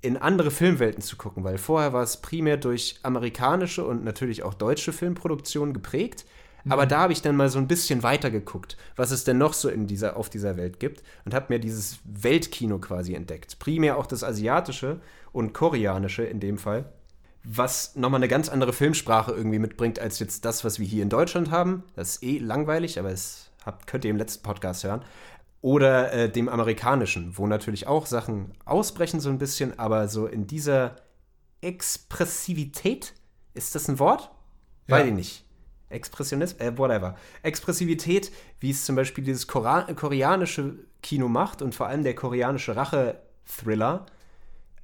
in 0.00 0.16
andere 0.16 0.50
Filmwelten 0.50 1.02
zu 1.02 1.16
gucken, 1.16 1.42
weil 1.42 1.58
vorher 1.58 1.92
war 1.92 2.02
es 2.02 2.18
primär 2.18 2.56
durch 2.56 3.00
amerikanische 3.02 3.84
und 3.84 4.04
natürlich 4.04 4.42
auch 4.42 4.54
deutsche 4.54 4.92
Filmproduktionen 4.92 5.74
geprägt. 5.74 6.24
Aber 6.68 6.86
da 6.86 7.00
habe 7.00 7.12
ich 7.12 7.22
dann 7.22 7.36
mal 7.36 7.48
so 7.48 7.58
ein 7.58 7.68
bisschen 7.68 8.02
weiter 8.02 8.30
geguckt, 8.30 8.76
was 8.94 9.10
es 9.10 9.24
denn 9.24 9.38
noch 9.38 9.54
so 9.54 9.68
in 9.68 9.86
dieser, 9.86 10.16
auf 10.16 10.28
dieser 10.28 10.56
Welt 10.56 10.78
gibt 10.80 11.02
und 11.24 11.32
habe 11.32 11.46
mir 11.48 11.58
dieses 11.60 11.98
Weltkino 12.04 12.78
quasi 12.78 13.14
entdeckt. 13.14 13.58
Primär 13.58 13.96
auch 13.96 14.06
das 14.06 14.22
asiatische 14.22 15.00
und 15.32 15.54
koreanische 15.54 16.24
in 16.24 16.40
dem 16.40 16.58
Fall, 16.58 16.92
was 17.44 17.96
nochmal 17.96 18.18
eine 18.18 18.28
ganz 18.28 18.48
andere 18.48 18.72
Filmsprache 18.72 19.32
irgendwie 19.32 19.58
mitbringt 19.58 19.98
als 19.98 20.18
jetzt 20.18 20.44
das, 20.44 20.64
was 20.64 20.78
wir 20.78 20.86
hier 20.86 21.02
in 21.02 21.08
Deutschland 21.08 21.50
haben. 21.50 21.84
Das 21.94 22.16
ist 22.16 22.22
eh 22.22 22.38
langweilig, 22.38 22.98
aber 22.98 23.10
es 23.10 23.50
habt, 23.64 23.86
könnt 23.86 24.04
ihr 24.04 24.10
im 24.10 24.16
letzten 24.16 24.42
Podcast 24.42 24.84
hören. 24.84 25.04
Oder 25.60 26.12
äh, 26.12 26.30
dem 26.30 26.48
amerikanischen, 26.48 27.36
wo 27.36 27.46
natürlich 27.46 27.86
auch 27.86 28.06
Sachen 28.06 28.52
ausbrechen 28.64 29.20
so 29.20 29.28
ein 29.28 29.38
bisschen, 29.38 29.78
aber 29.78 30.08
so 30.08 30.26
in 30.26 30.46
dieser 30.46 30.96
Expressivität, 31.60 33.14
ist 33.54 33.74
das 33.74 33.88
ein 33.88 33.98
Wort? 33.98 34.30
Ja. 34.86 34.96
Weiß 34.96 35.06
ich 35.06 35.14
nicht. 35.14 35.44
Expressionismus, 35.90 36.60
äh, 36.60 36.76
whatever. 36.76 37.16
Expressivität, 37.42 38.30
wie 38.60 38.70
es 38.70 38.84
zum 38.84 38.94
Beispiel 38.94 39.24
dieses 39.24 39.46
Kora 39.46 39.82
koreanische 39.94 40.74
Kino 41.02 41.28
macht 41.28 41.62
und 41.62 41.74
vor 41.74 41.86
allem 41.86 42.04
der 42.04 42.14
koreanische 42.14 42.76
Rache-Thriller, 42.76 44.06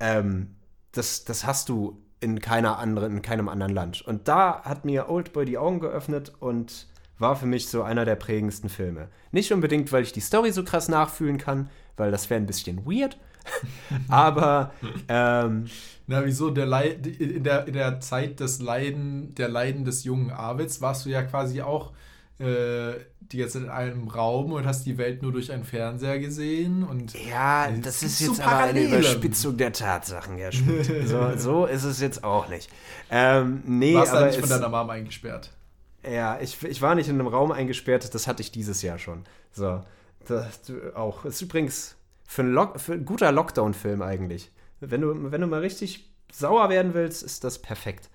ähm, 0.01 0.57
das, 0.93 1.25
das 1.25 1.45
hast 1.45 1.69
du 1.69 2.04
in 2.25 2.41
keiner 2.41 2.79
anderen, 2.79 3.17
in 3.17 3.23
keinem 3.23 3.49
anderen 3.49 3.73
Land. 3.75 4.03
Und 4.03 4.27
da 4.27 4.63
hat 4.63 4.85
mir 4.85 5.11
Oldboy 5.11 5.45
die 5.45 5.59
Augen 5.59 5.79
geöffnet 5.79 6.33
und 6.41 6.87
war 7.19 7.37
für 7.37 7.47
mich 7.47 7.69
so 7.69 7.83
einer 7.83 8.05
der 8.05 8.17
prägendsten 8.17 8.71
Filme. 8.71 9.09
Nicht 9.31 9.53
unbedingt, 9.53 9.93
weil 9.93 10.03
ich 10.03 10.13
die 10.13 10.21
Story 10.21 10.51
so 10.51 10.65
krass 10.65 10.89
nachfühlen 10.89 11.39
kann, 11.39 11.69
weil 11.97 12.11
das 12.11 12.29
wäre 12.31 12.41
ein 12.41 12.47
bisschen 12.47 12.87
weird. 12.87 13.19
Aber 14.09 14.73
ähm, 15.07 15.67
Na, 16.07 16.25
wieso? 16.25 16.51
Der 16.51 16.65
Leid, 16.65 17.07
in, 17.07 17.45
der, 17.45 17.67
in 17.67 17.75
der 17.75 18.01
Zeit 18.01 18.41
des 18.41 18.61
Leiden, 18.61 19.35
der 19.35 19.49
Leiden 19.49 19.85
des 19.85 20.05
jungen 20.05 20.31
Arvids 20.31 20.81
warst 20.81 21.05
du 21.05 21.11
ja 21.11 21.23
quasi 21.23 21.61
auch 21.61 21.93
äh, 22.39 22.95
die 23.21 23.39
jetzt 23.39 23.57
in 23.57 23.69
einem 23.69 24.09
Raum 24.09 24.53
und 24.53 24.67
hast 24.67 24.85
die 24.87 24.99
Welt 24.99 25.23
nur 25.23 25.33
durch 25.33 25.53
einen 25.53 25.65
Fernseher 25.65 26.19
gesehen 26.19 26.83
und 26.83 27.15
Ja, 27.29 27.71
das 27.71 28.03
ist 28.03 28.19
so 28.19 28.33
jetzt 28.33 28.41
aber 28.41 28.65
eine. 28.65 28.83
Überspitzung 28.85 29.57
der 29.57 29.73
Tatsachen, 29.73 30.39
Schmidt. 30.53 30.87
so, 31.09 31.37
so 31.37 31.67
ist 31.67 31.85
es 31.85 32.01
jetzt 32.01 32.25
auch 32.25 32.49
nicht. 32.49 32.71
Ähm, 33.11 33.63
nee, 33.67 33.95
warst 33.95 34.13
aber 34.13 34.27
nicht 34.27 34.41
von 34.41 34.49
deiner 34.49 34.69
Mom 34.69 34.91
eingesperrt. 34.91 35.51
ja, 36.09 36.39
ich, 36.41 36.63
ich 36.65 36.83
war 36.83 36.95
nicht 36.95 37.09
in 37.09 37.19
einem 37.19 37.29
Raum 37.29 37.53
eingesperrt, 37.53 38.15
das 38.15 38.27
hatte 38.27 38.43
ich 38.43 38.51
dieses 38.53 38.83
Jahr 38.83 38.99
schon. 38.99 39.25
So, 39.53 39.83
das 40.27 40.61
auch. 40.95 41.25
Ist 41.25 41.41
übrigens 41.41 41.97
für 42.27 42.43
ein, 42.43 42.53
Lock, 42.53 42.81
für 42.81 42.95
ein 42.95 43.05
guter 43.05 43.31
Lockdown-Film 43.33 44.03
eigentlich. 44.03 44.51
Wenn 44.81 45.01
du, 45.01 45.31
wenn 45.31 45.41
du 45.41 45.47
mal 45.47 45.61
richtig 45.61 46.11
sauer 46.33 46.69
werden 46.69 46.95
willst, 46.95 47.23
ist 47.23 47.45
das 47.45 47.61
perfekt. 47.61 48.11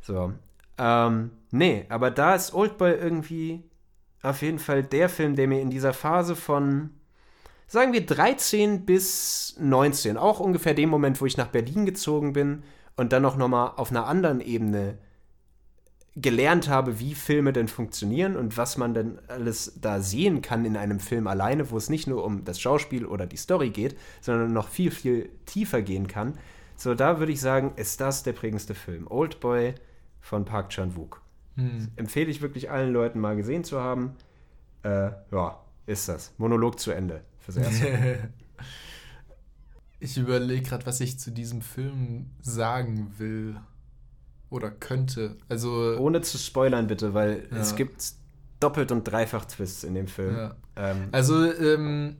So, 0.00 0.32
ähm, 0.78 1.30
nee, 1.50 1.86
aber 1.88 2.10
da 2.10 2.34
ist 2.34 2.54
Oldboy 2.54 2.92
irgendwie 2.92 3.62
auf 4.22 4.42
jeden 4.42 4.58
Fall 4.58 4.82
der 4.82 5.08
Film, 5.08 5.36
der 5.36 5.48
mir 5.48 5.60
in 5.60 5.70
dieser 5.70 5.92
Phase 5.92 6.36
von, 6.36 6.90
sagen 7.66 7.92
wir, 7.92 8.06
13 8.06 8.86
bis 8.86 9.56
19, 9.58 10.16
auch 10.16 10.40
ungefähr 10.40 10.74
dem 10.74 10.88
Moment, 10.88 11.20
wo 11.20 11.26
ich 11.26 11.36
nach 11.36 11.48
Berlin 11.48 11.84
gezogen 11.86 12.32
bin 12.32 12.62
und 12.96 13.12
dann 13.12 13.24
auch 13.24 13.36
nochmal 13.36 13.72
auf 13.76 13.90
einer 13.90 14.06
anderen 14.06 14.40
Ebene 14.40 14.98
gelernt 16.14 16.68
habe, 16.68 17.00
wie 17.00 17.14
Filme 17.14 17.54
denn 17.54 17.68
funktionieren 17.68 18.36
und 18.36 18.58
was 18.58 18.76
man 18.76 18.92
denn 18.92 19.18
alles 19.28 19.78
da 19.80 20.00
sehen 20.00 20.42
kann 20.42 20.66
in 20.66 20.76
einem 20.76 21.00
Film 21.00 21.26
alleine, 21.26 21.70
wo 21.70 21.78
es 21.78 21.88
nicht 21.88 22.06
nur 22.06 22.24
um 22.24 22.44
das 22.44 22.60
Schauspiel 22.60 23.06
oder 23.06 23.26
die 23.26 23.38
Story 23.38 23.70
geht, 23.70 23.96
sondern 24.20 24.52
noch 24.52 24.68
viel, 24.68 24.90
viel 24.90 25.30
tiefer 25.46 25.80
gehen 25.80 26.08
kann. 26.08 26.34
So, 26.76 26.94
da 26.94 27.18
würde 27.18 27.32
ich 27.32 27.40
sagen, 27.40 27.72
ist 27.76 28.00
das 28.00 28.22
der 28.24 28.34
prägendste 28.34 28.74
Film. 28.74 29.06
Oldboy 29.08 29.74
von 30.22 30.46
Park 30.46 30.70
Chan-wook. 30.70 31.20
Empfehle 31.96 32.30
ich 32.30 32.40
wirklich 32.40 32.70
allen 32.70 32.94
Leuten 32.94 33.20
mal 33.20 33.36
gesehen 33.36 33.62
zu 33.64 33.78
haben. 33.80 34.14
Äh, 34.82 35.10
ja, 35.30 35.60
ist 35.86 36.08
das. 36.08 36.32
Monolog 36.38 36.80
zu 36.80 36.92
Ende 36.92 37.22
fürs 37.38 37.58
Erste. 37.58 38.30
Ich 40.00 40.16
überlege 40.18 40.62
gerade, 40.62 40.84
was 40.86 41.00
ich 41.00 41.18
zu 41.20 41.30
diesem 41.30 41.60
Film 41.62 42.30
sagen 42.40 43.14
will 43.18 43.56
oder 44.50 44.68
könnte. 44.70 45.36
Also 45.48 45.96
Ohne 45.96 46.22
zu 46.22 46.38
spoilern 46.38 46.88
bitte, 46.88 47.14
weil 47.14 47.46
Ja. 47.52 47.58
es 47.58 47.76
gibt 47.76 48.02
doppelt 48.58 48.90
und 48.90 49.04
dreifach 49.04 49.44
Twists 49.44 49.84
in 49.84 49.94
dem 49.94 50.08
Film. 50.08 50.36
Ja. 50.36 50.56
Ähm, 50.74 51.08
Also, 51.12 51.44
ähm, 51.52 52.16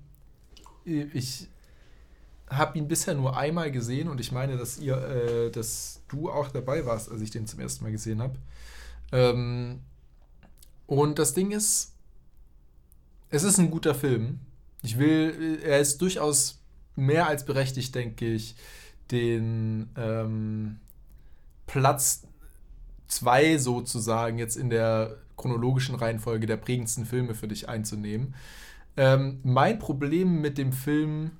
ich 0.84 1.48
habe 2.56 2.78
ihn 2.78 2.88
bisher 2.88 3.14
nur 3.14 3.36
einmal 3.36 3.70
gesehen 3.70 4.08
und 4.08 4.20
ich 4.20 4.32
meine, 4.32 4.56
dass 4.56 4.78
ihr, 4.78 4.96
äh, 4.96 5.50
dass 5.50 6.02
du 6.08 6.30
auch 6.30 6.48
dabei 6.48 6.84
warst, 6.86 7.10
als 7.10 7.20
ich 7.20 7.30
den 7.30 7.46
zum 7.46 7.60
ersten 7.60 7.84
Mal 7.84 7.92
gesehen 7.92 8.20
habe. 8.22 8.36
Ähm, 9.12 9.80
und 10.86 11.18
das 11.18 11.34
Ding 11.34 11.50
ist, 11.50 11.92
es 13.30 13.42
ist 13.42 13.58
ein 13.58 13.70
guter 13.70 13.94
Film. 13.94 14.40
Ich 14.82 14.98
will, 14.98 15.60
er 15.62 15.80
ist 15.80 16.00
durchaus 16.02 16.60
mehr 16.96 17.26
als 17.26 17.44
berechtigt, 17.44 17.94
denke 17.94 18.26
ich, 18.26 18.56
den 19.10 19.88
ähm, 19.96 20.80
Platz 21.66 22.24
zwei 23.06 23.58
sozusagen 23.58 24.38
jetzt 24.38 24.56
in 24.56 24.70
der 24.70 25.16
chronologischen 25.36 25.94
Reihenfolge 25.94 26.46
der 26.46 26.56
prägendsten 26.56 27.06
Filme 27.06 27.34
für 27.34 27.48
dich 27.48 27.68
einzunehmen. 27.68 28.34
Ähm, 28.96 29.40
mein 29.42 29.78
Problem 29.78 30.40
mit 30.40 30.58
dem 30.58 30.72
Film 30.72 31.32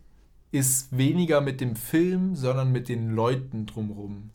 ist 0.52 0.96
weniger 0.96 1.40
mit 1.40 1.60
dem 1.60 1.74
Film, 1.74 2.36
sondern 2.36 2.70
mit 2.70 2.88
den 2.88 3.10
Leuten 3.10 3.66
drumherum. 3.66 4.30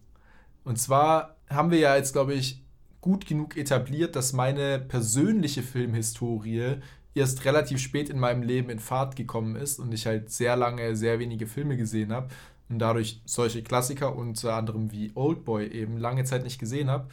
Und 0.64 0.78
zwar 0.78 1.38
haben 1.50 1.72
wir 1.72 1.80
ja 1.80 1.96
jetzt, 1.96 2.12
glaube 2.12 2.34
ich, 2.34 2.62
gut 3.00 3.26
genug 3.26 3.56
etabliert, 3.56 4.16
dass 4.16 4.34
meine 4.34 4.80
persönliche 4.80 5.64
Filmhistorie 5.64 6.78
erst 7.14 7.46
relativ 7.46 7.80
spät 7.80 8.10
in 8.10 8.20
meinem 8.20 8.44
Leben 8.44 8.70
in 8.70 8.80
Fahrt 8.80 9.16
gekommen 9.16 9.56
ist 9.56 9.80
und 9.80 9.94
ich 9.94 10.06
halt 10.06 10.30
sehr 10.30 10.56
lange 10.56 10.96
sehr 10.96 11.20
wenige 11.20 11.48
Filme 11.48 11.78
gesehen 11.78 12.12
habe 12.12 12.30
und 12.70 12.80
dadurch 12.80 13.22
solche 13.26 13.64
Klassiker 13.64 14.16
unter 14.16 14.56
anderem 14.56 14.92
wie 14.92 15.12
Oldboy 15.16 15.68
eben 15.68 15.98
lange 15.98 16.26
Zeit 16.26 16.44
nicht 16.44 16.60
gesehen 16.60 16.90
habe. 16.90 17.08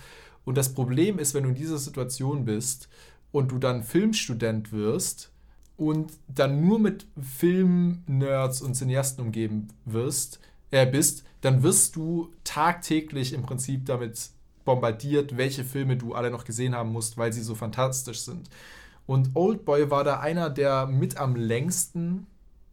Und 0.45 0.59
das 0.59 0.75
Problem 0.75 1.19
ist, 1.19 1.35
wenn 1.35 1.45
du 1.45 1.51
in 1.51 1.55
dieser 1.55 1.79
Situation 1.79 2.45
bist 2.45 2.89
und 3.33 3.51
du 3.53 3.59
dann 3.59 3.83
Filmstudent 3.83 4.73
wirst 4.73 5.31
und 5.77 6.13
dann 6.29 6.65
nur 6.65 6.79
mit 6.79 7.07
Filmnerds 7.21 8.63
und 8.63 8.75
Cineasten 8.75 9.25
umgeben 9.25 9.69
wirst, 9.85 10.41
äh, 10.71 10.87
bist, 10.87 11.25
dann 11.41 11.63
wirst 11.63 11.97
du 11.97 12.31
tagtäglich 12.45 13.33
im 13.33 13.43
Prinzip 13.43 13.87
damit 13.87 14.31
bombardiert, 14.65 15.37
welche 15.37 15.65
Filme 15.65 15.97
du 15.97 16.15
alle 16.15 16.31
noch 16.31 16.45
gesehen 16.45 16.75
haben 16.75 16.93
musst, 16.93 17.19
weil 17.19 17.33
sie 17.33 17.43
so 17.43 17.55
fantastisch 17.55 18.21
sind. 18.21 18.49
Und 19.07 19.31
Oldboy 19.35 19.91
war 19.91 20.05
da 20.05 20.21
einer, 20.21 20.49
der 20.49 20.87
mit 20.87 21.19
am 21.19 21.37
längsten 21.37 22.27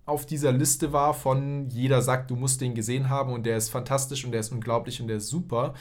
auf 0.05 0.25
dieser 0.25 0.51
Liste 0.51 0.93
war 0.93 1.13
von 1.13 1.69
jeder 1.69 2.01
sagt, 2.01 2.31
du 2.31 2.35
musst 2.35 2.59
den 2.61 2.73
gesehen 2.73 3.09
haben 3.09 3.31
und 3.31 3.45
der 3.45 3.57
ist 3.57 3.69
fantastisch 3.69 4.25
und 4.25 4.31
der 4.31 4.41
ist 4.41 4.51
unglaublich 4.51 4.99
und 5.01 5.07
der 5.07 5.17
ist 5.17 5.27
super. 5.27 5.73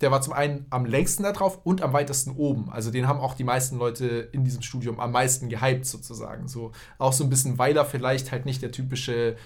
Der 0.00 0.10
war 0.10 0.20
zum 0.20 0.32
einen 0.32 0.66
am 0.70 0.86
längsten 0.86 1.22
da 1.22 1.32
drauf 1.32 1.60
und 1.64 1.82
am 1.82 1.92
weitesten 1.92 2.32
oben. 2.32 2.70
Also 2.70 2.90
den 2.90 3.08
haben 3.08 3.20
auch 3.20 3.34
die 3.34 3.44
meisten 3.44 3.78
Leute 3.78 4.28
in 4.32 4.44
diesem 4.44 4.62
Studium 4.62 5.00
am 5.00 5.12
meisten 5.12 5.48
gehypt 5.48 5.86
sozusagen. 5.86 6.48
So 6.48 6.72
auch 6.98 7.12
so 7.12 7.24
ein 7.24 7.30
bisschen, 7.30 7.58
weil 7.58 7.76
er 7.76 7.84
vielleicht 7.84 8.30
halt 8.32 8.46
nicht 8.46 8.62
der 8.62 8.70
typische 8.70 9.36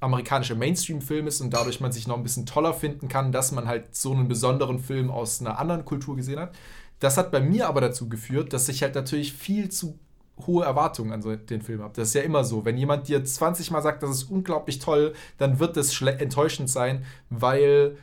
amerikanische 0.00 0.54
Mainstream-Film 0.54 1.26
ist 1.26 1.40
und 1.40 1.52
dadurch 1.52 1.80
man 1.80 1.90
sich 1.90 2.06
noch 2.06 2.16
ein 2.16 2.22
bisschen 2.22 2.46
toller 2.46 2.74
finden 2.74 3.08
kann, 3.08 3.32
dass 3.32 3.52
man 3.52 3.66
halt 3.66 3.96
so 3.96 4.12
einen 4.12 4.28
besonderen 4.28 4.78
Film 4.78 5.10
aus 5.10 5.40
einer 5.40 5.58
anderen 5.58 5.84
Kultur 5.84 6.14
gesehen 6.16 6.38
hat. 6.38 6.54
Das 7.00 7.16
hat 7.16 7.30
bei 7.32 7.40
mir 7.40 7.68
aber 7.68 7.80
dazu 7.80 8.08
geführt, 8.08 8.52
dass 8.52 8.68
ich 8.68 8.82
halt 8.82 8.94
natürlich 8.94 9.32
viel 9.32 9.70
zu 9.70 9.98
hohe 10.46 10.64
Erwartungen 10.64 11.12
an 11.12 11.22
so 11.22 11.34
den 11.34 11.62
Film 11.62 11.82
habe. 11.82 11.94
Das 11.94 12.08
ist 12.08 12.14
ja 12.14 12.22
immer 12.22 12.44
so. 12.44 12.64
Wenn 12.64 12.76
jemand 12.76 13.08
dir 13.08 13.24
20 13.24 13.70
Mal 13.70 13.82
sagt, 13.82 14.02
das 14.02 14.10
ist 14.10 14.24
unglaublich 14.24 14.78
toll, 14.78 15.14
dann 15.38 15.58
wird 15.58 15.76
das 15.76 16.00
enttäuschend 16.02 16.68
sein, 16.68 17.04
weil 17.30 17.96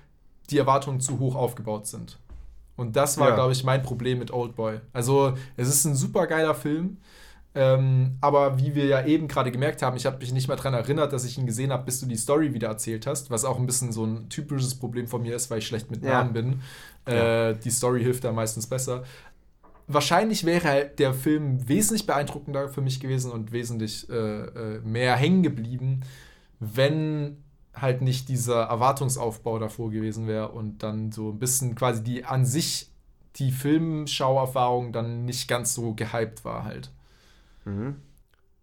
die 0.51 0.57
Erwartungen 0.57 0.99
zu 0.99 1.19
hoch 1.19 1.35
aufgebaut 1.35 1.87
sind. 1.87 2.17
Und 2.75 2.95
das 2.95 3.17
war, 3.17 3.29
Ja. 3.29 3.35
glaube 3.35 3.51
ich, 3.51 3.63
mein 3.63 3.81
Problem 3.83 4.19
mit 4.19 4.31
Oldboy. 4.31 4.79
Also, 4.93 5.33
es 5.57 5.67
ist 5.67 5.85
ein 5.85 5.95
super 5.95 6.27
geiler 6.27 6.55
Film. 6.55 6.97
Ähm, 7.53 8.17
aber 8.21 8.57
wie 8.59 8.75
wir 8.75 8.85
ja 8.85 9.05
eben 9.05 9.27
gerade 9.27 9.51
gemerkt 9.51 9.81
haben, 9.81 9.97
ich 9.97 10.05
habe 10.05 10.17
mich 10.19 10.31
nicht 10.31 10.47
mal 10.47 10.55
daran 10.55 10.73
erinnert, 10.73 11.11
dass 11.11 11.25
ich 11.25 11.37
ihn 11.37 11.45
gesehen 11.45 11.73
habe, 11.73 11.83
bis 11.83 11.99
du 11.99 12.05
die 12.05 12.15
Story 12.15 12.53
wieder 12.53 12.69
erzählt 12.69 13.05
hast, 13.05 13.29
was 13.29 13.43
auch 13.43 13.59
ein 13.59 13.65
bisschen 13.65 13.91
so 13.91 14.05
ein 14.05 14.29
typisches 14.29 14.73
Problem 14.75 15.05
von 15.07 15.21
mir 15.21 15.35
ist, 15.35 15.51
weil 15.51 15.57
ich 15.59 15.67
schlecht 15.67 15.91
mit 15.91 16.01
Ja. 16.01 16.23
Namen 16.23 16.31
bin. 16.33 16.61
Äh, 17.13 17.55
die 17.55 17.69
Story 17.71 18.01
hilft 18.03 18.23
da 18.23 18.31
meistens 18.31 18.67
besser. 18.67 19.03
Wahrscheinlich 19.87 20.45
wäre 20.45 20.65
halt 20.65 20.99
der 20.99 21.13
Film 21.13 21.67
wesentlich 21.67 22.07
beeindruckender 22.07 22.69
für 22.69 22.79
mich 22.79 23.01
gewesen 23.01 23.31
und 23.33 23.51
wesentlich 23.51 24.09
äh, 24.09 24.13
äh, 24.15 24.79
mehr 24.79 25.17
hängen 25.17 25.43
geblieben, 25.43 26.01
wenn 26.61 27.43
halt 27.73 28.01
nicht 28.01 28.29
dieser 28.29 28.63
Erwartungsaufbau 28.63 29.59
davor 29.59 29.91
gewesen 29.91 30.27
wäre 30.27 30.49
und 30.49 30.83
dann 30.83 31.11
so 31.11 31.29
ein 31.29 31.39
bisschen 31.39 31.75
quasi 31.75 32.03
die 32.03 32.25
an 32.25 32.45
sich 32.45 32.89
die 33.37 33.51
Filmschauerfahrung 33.51 34.91
dann 34.91 35.25
nicht 35.25 35.47
ganz 35.47 35.73
so 35.73 35.93
gehypt 35.93 36.43
war 36.43 36.65
halt. 36.65 36.91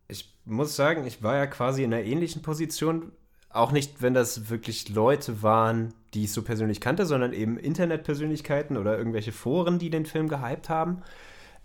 ich 0.09 0.35
muss 0.45 0.77
sagen, 0.77 1.07
ich 1.07 1.23
war 1.23 1.37
ja 1.37 1.47
quasi 1.47 1.85
in 1.85 1.93
einer 1.93 2.05
ähnlichen 2.05 2.43
Position. 2.43 3.13
Auch 3.51 3.73
nicht, 3.73 4.03
wenn 4.03 4.13
das 4.13 4.51
wirklich 4.51 4.91
Leute 4.91 5.43
waren, 5.43 5.95
die 6.13 6.25
ich 6.25 6.33
so 6.33 6.43
persönlich 6.43 6.81
kannte, 6.81 7.07
sondern 7.07 7.33
eben 7.33 7.59
Internetpersönlichkeiten 7.59 8.77
oder 8.77 8.99
irgendwelche 8.99 9.33
Foren, 9.33 9.79
die 9.79 9.91
den 9.91 10.05
Film 10.05 10.29
gehypt 10.29 10.69
haben. 10.69 11.03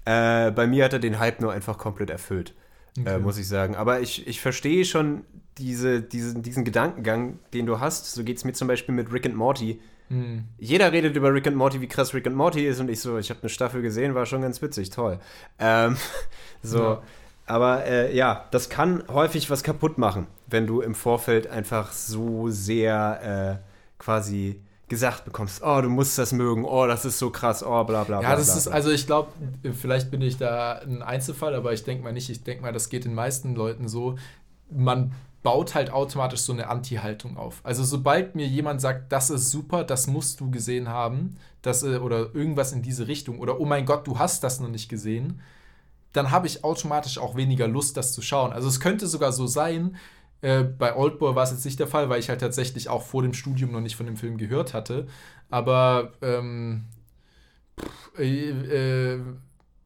Äh, 0.05 0.51
bei 0.51 0.67
mir 0.67 0.85
hat 0.85 0.93
er 0.93 0.99
den 0.99 1.19
Hype 1.19 1.41
nur 1.41 1.51
einfach 1.51 1.77
komplett 1.77 2.09
erfüllt, 2.09 2.53
äh, 3.05 3.17
muss 3.17 3.37
ich 3.37 3.47
sagen. 3.47 3.75
Aber 3.75 4.01
ich, 4.01 4.27
ich 4.27 4.39
verstehe 4.41 4.85
schon 4.85 5.25
diese, 5.57 6.01
diesen, 6.01 6.41
diesen 6.41 6.63
Gedankengang, 6.63 7.39
den 7.53 7.65
du 7.65 7.79
hast. 7.79 8.11
So 8.11 8.23
geht 8.23 8.37
es 8.37 8.45
mir 8.45 8.53
zum 8.53 8.67
Beispiel 8.67 8.93
mit 8.95 9.11
Rick 9.11 9.25
and 9.25 9.35
Morty. 9.35 9.79
Hm. 10.09 10.45
Jeder 10.57 10.91
redet 10.91 11.15
über 11.15 11.33
Rick 11.33 11.47
and 11.47 11.55
Morty, 11.55 11.79
wie 11.81 11.87
krass 11.87 12.13
Rick 12.13 12.27
and 12.27 12.35
Morty 12.35 12.65
ist 12.67 12.79
und 12.79 12.89
ich 12.89 12.99
so, 12.99 13.17
ich 13.17 13.29
habe 13.29 13.41
eine 13.41 13.49
Staffel 13.49 13.81
gesehen, 13.81 14.15
war 14.15 14.25
schon 14.25 14.41
ganz 14.41 14.61
witzig, 14.61 14.89
toll. 14.89 15.19
Ähm, 15.59 15.95
so, 16.61 16.79
Ja. 16.79 17.01
aber 17.45 17.85
äh, 17.85 18.15
ja, 18.15 18.45
das 18.51 18.69
kann 18.69 19.03
häufig 19.07 19.49
was 19.49 19.63
kaputt 19.63 19.97
machen, 19.97 20.27
wenn 20.47 20.67
du 20.67 20.81
im 20.81 20.93
Vorfeld 20.93 21.47
einfach 21.47 21.91
so 21.93 22.49
sehr 22.49 23.61
äh, 23.61 23.63
quasi 23.97 24.59
gesagt 24.89 25.23
bekommst, 25.25 25.63
oh, 25.63 25.81
du 25.81 25.89
musst 25.89 26.17
das 26.19 26.33
mögen, 26.33 26.65
oh, 26.65 26.85
das 26.85 27.05
ist 27.05 27.17
so 27.17 27.29
krass, 27.31 27.63
oh, 27.63 27.83
bla 27.85 28.03
bla 28.03 28.19
bla. 28.19 28.21
Ja, 28.21 28.35
das 28.35 28.47
bla, 28.47 28.57
ist, 28.57 28.63
bla. 28.65 28.73
also 28.73 28.91
ich 28.91 29.05
glaube, 29.07 29.31
vielleicht 29.79 30.11
bin 30.11 30.21
ich 30.21 30.37
da 30.37 30.73
ein 30.79 31.01
Einzelfall, 31.01 31.55
aber 31.55 31.73
ich 31.73 31.83
denke 31.83 32.03
mal 32.03 32.13
nicht. 32.13 32.29
Ich 32.29 32.43
denke 32.43 32.61
mal, 32.61 32.73
das 32.73 32.89
geht 32.89 33.05
den 33.05 33.15
meisten 33.15 33.55
Leuten 33.55 33.87
so. 33.87 34.17
Man 34.69 35.13
baut 35.43 35.75
halt 35.75 35.91
automatisch 35.91 36.39
so 36.39 36.53
eine 36.53 36.69
Anti-Haltung 36.69 37.37
auf. 37.37 37.59
Also 37.63 37.83
sobald 37.83 38.33
mir 38.33 38.47
jemand 38.47 38.81
sagt, 38.81 39.11
das 39.11 39.29
ist 39.29 39.51
super, 39.51 39.83
das 39.83 40.07
musst 40.07 40.39
du 40.39 40.49
gesehen 40.49 40.89
haben, 40.89 41.35
das, 41.61 41.83
äh, 41.83 41.97
oder 41.97 42.33
irgendwas 42.33 42.71
in 42.71 42.81
diese 42.81 43.07
Richtung, 43.07 43.39
oder 43.39 43.59
oh 43.59 43.65
mein 43.65 43.85
Gott, 43.85 44.07
du 44.07 44.17
hast 44.17 44.43
das 44.43 44.59
noch 44.59 44.69
nicht 44.69 44.89
gesehen, 44.89 45.41
dann 46.13 46.31
habe 46.31 46.47
ich 46.47 46.63
automatisch 46.63 47.17
auch 47.17 47.35
weniger 47.35 47.67
Lust, 47.67 47.97
das 47.97 48.13
zu 48.13 48.21
schauen. 48.21 48.53
Also 48.53 48.69
es 48.69 48.79
könnte 48.79 49.07
sogar 49.07 49.33
so 49.33 49.47
sein, 49.47 49.97
äh, 50.41 50.63
bei 50.63 50.95
Oldboy 50.95 51.35
war 51.35 51.43
es 51.43 51.51
jetzt 51.51 51.65
nicht 51.65 51.79
der 51.79 51.87
Fall, 51.87 52.09
weil 52.09 52.19
ich 52.19 52.29
halt 52.29 52.41
tatsächlich 52.41 52.89
auch 52.89 53.01
vor 53.01 53.23
dem 53.23 53.33
Studium 53.33 53.71
noch 53.71 53.81
nicht 53.81 53.95
von 53.95 54.05
dem 54.05 54.17
Film 54.17 54.37
gehört 54.37 54.73
hatte. 54.73 55.07
Aber 55.49 56.13
ähm, 56.21 56.85
pff, 57.79 58.19
äh, 58.19 58.49
äh, 59.15 59.21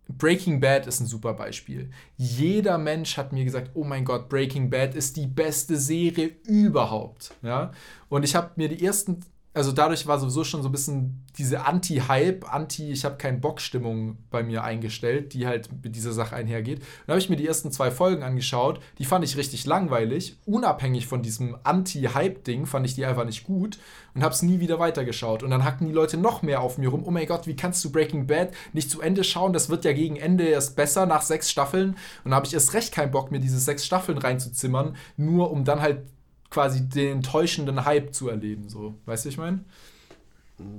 Breaking 0.09 0.59
Bad 0.59 0.87
ist 0.87 0.99
ein 0.99 1.05
super 1.05 1.33
Beispiel. 1.33 1.89
Jeder 2.15 2.77
Mensch 2.77 3.17
hat 3.17 3.33
mir 3.33 3.43
gesagt, 3.43 3.71
oh 3.73 3.83
mein 3.83 4.05
Gott, 4.05 4.29
Breaking 4.29 4.69
Bad 4.69 4.95
ist 4.95 5.17
die 5.17 5.27
beste 5.27 5.77
Serie 5.77 6.31
überhaupt. 6.45 7.33
Ja? 7.41 7.71
Und 8.09 8.23
ich 8.23 8.35
habe 8.35 8.51
mir 8.55 8.69
die 8.69 8.83
ersten 8.83 9.19
also 9.57 9.71
dadurch 9.71 10.05
war 10.05 10.19
sowieso 10.19 10.43
schon 10.43 10.61
so 10.61 10.69
ein 10.69 10.71
bisschen 10.71 11.25
diese 11.35 11.65
Anti-Hype, 11.65 12.45
Anti-, 12.53 12.91
ich 12.91 13.03
habe 13.05 13.17
keinen 13.17 13.41
Bock-Stimmung 13.41 14.17
bei 14.29 14.43
mir 14.43 14.63
eingestellt, 14.63 15.33
die 15.33 15.47
halt 15.47 15.69
mit 15.83 15.95
dieser 15.95 16.13
Sache 16.13 16.35
einhergeht. 16.35 16.79
Dann 16.79 17.13
habe 17.13 17.19
ich 17.19 17.29
mir 17.29 17.37
die 17.37 17.47
ersten 17.47 17.71
zwei 17.71 17.89
Folgen 17.89 18.21
angeschaut, 18.21 18.79
die 18.99 19.05
fand 19.05 19.25
ich 19.25 19.35
richtig 19.35 19.65
langweilig, 19.65 20.37
unabhängig 20.45 21.07
von 21.07 21.23
diesem 21.23 21.57
Anti-Hype-Ding, 21.63 22.67
fand 22.67 22.85
ich 22.85 22.93
die 22.93 23.05
einfach 23.05 23.25
nicht 23.25 23.45
gut 23.45 23.79
und 24.13 24.23
habe 24.23 24.35
es 24.35 24.43
nie 24.43 24.59
wieder 24.59 24.77
weitergeschaut. 24.77 25.41
Und 25.41 25.49
dann 25.49 25.63
hackten 25.63 25.87
die 25.87 25.93
Leute 25.93 26.17
noch 26.17 26.43
mehr 26.43 26.61
auf 26.61 26.77
mir 26.77 26.89
rum, 26.89 27.03
oh 27.03 27.11
mein 27.11 27.25
Gott, 27.25 27.47
wie 27.47 27.55
kannst 27.55 27.83
du 27.83 27.91
Breaking 27.91 28.27
Bad 28.27 28.51
nicht 28.73 28.91
zu 28.91 29.01
Ende 29.01 29.23
schauen, 29.23 29.53
das 29.53 29.69
wird 29.69 29.85
ja 29.85 29.93
gegen 29.93 30.17
Ende 30.17 30.43
erst 30.45 30.75
besser 30.75 31.07
nach 31.07 31.23
sechs 31.23 31.49
Staffeln. 31.49 31.89
Und 31.89 31.97
dann 32.25 32.35
habe 32.35 32.45
ich 32.45 32.53
erst 32.53 32.75
recht 32.75 32.93
keinen 32.93 33.09
Bock, 33.09 33.31
mir 33.31 33.39
diese 33.39 33.59
sechs 33.59 33.87
Staffeln 33.87 34.19
reinzuzimmern, 34.19 34.95
nur 35.17 35.49
um 35.49 35.65
dann 35.65 35.81
halt 35.81 36.01
quasi 36.49 36.87
den 36.87 37.17
enttäuschenden 37.17 37.85
Hype 37.85 38.13
zu 38.13 38.29
erleben. 38.29 38.69
So, 38.69 38.95
weißt 39.05 39.25
du, 39.25 39.29
ich 39.29 39.37
meine? 39.37 39.59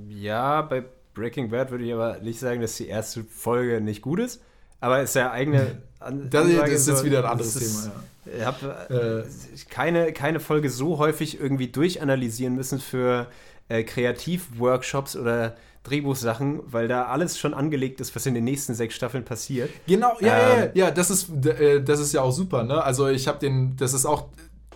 Ja, 0.09 0.61
bei 0.61 0.83
Breaking 1.13 1.49
Bad 1.49 1.71
würde 1.71 1.85
ich 1.85 1.93
aber 1.93 2.19
nicht 2.19 2.39
sagen, 2.39 2.61
dass 2.61 2.75
die 2.75 2.87
erste 2.87 3.23
Folge 3.23 3.81
nicht 3.81 4.01
gut 4.01 4.19
ist. 4.19 4.41
Aber 4.79 4.99
es 4.99 5.09
ist 5.11 5.15
ja 5.15 5.31
eigene. 5.31 5.81
An 5.99 6.29
das, 6.29 6.47
das 6.47 6.69
ist 6.69 6.87
jetzt 6.87 7.03
wieder 7.03 7.19
ein 7.19 7.31
anderes 7.31 7.57
ist, 7.57 7.83
Thema, 7.83 7.93
ja. 8.25 8.31
Ich 8.37 8.45
habe 8.45 9.25
äh, 9.27 9.69
keine, 9.69 10.13
keine 10.13 10.39
Folge 10.39 10.69
so 10.69 10.97
häufig 10.97 11.41
irgendwie 11.41 11.67
durchanalysieren 11.67 12.55
müssen 12.55 12.79
für 12.79 13.27
äh, 13.67 13.83
Kreativworkshops 13.83 15.17
oder 15.17 15.57
Drehbuchsachen, 15.83 16.61
weil 16.65 16.87
da 16.87 17.05
alles 17.05 17.37
schon 17.37 17.53
angelegt 17.53 17.99
ist, 17.99 18.15
was 18.15 18.25
in 18.25 18.33
den 18.33 18.45
nächsten 18.45 18.75
sechs 18.75 18.95
Staffeln 18.95 19.25
passiert. 19.25 19.69
Genau, 19.87 20.17
ja, 20.21 20.37
ähm, 20.37 20.71
ja, 20.73 20.85
ja, 20.85 20.91
das 20.91 21.09
ist, 21.09 21.45
äh, 21.45 21.81
das 21.81 21.99
ist 21.99 22.13
ja 22.13 22.21
auch 22.21 22.31
super, 22.31 22.63
ne? 22.63 22.81
Also 22.81 23.07
ich 23.07 23.27
habe 23.27 23.39
den, 23.39 23.75
das 23.75 23.93
ist 23.93 24.05
auch 24.05 24.27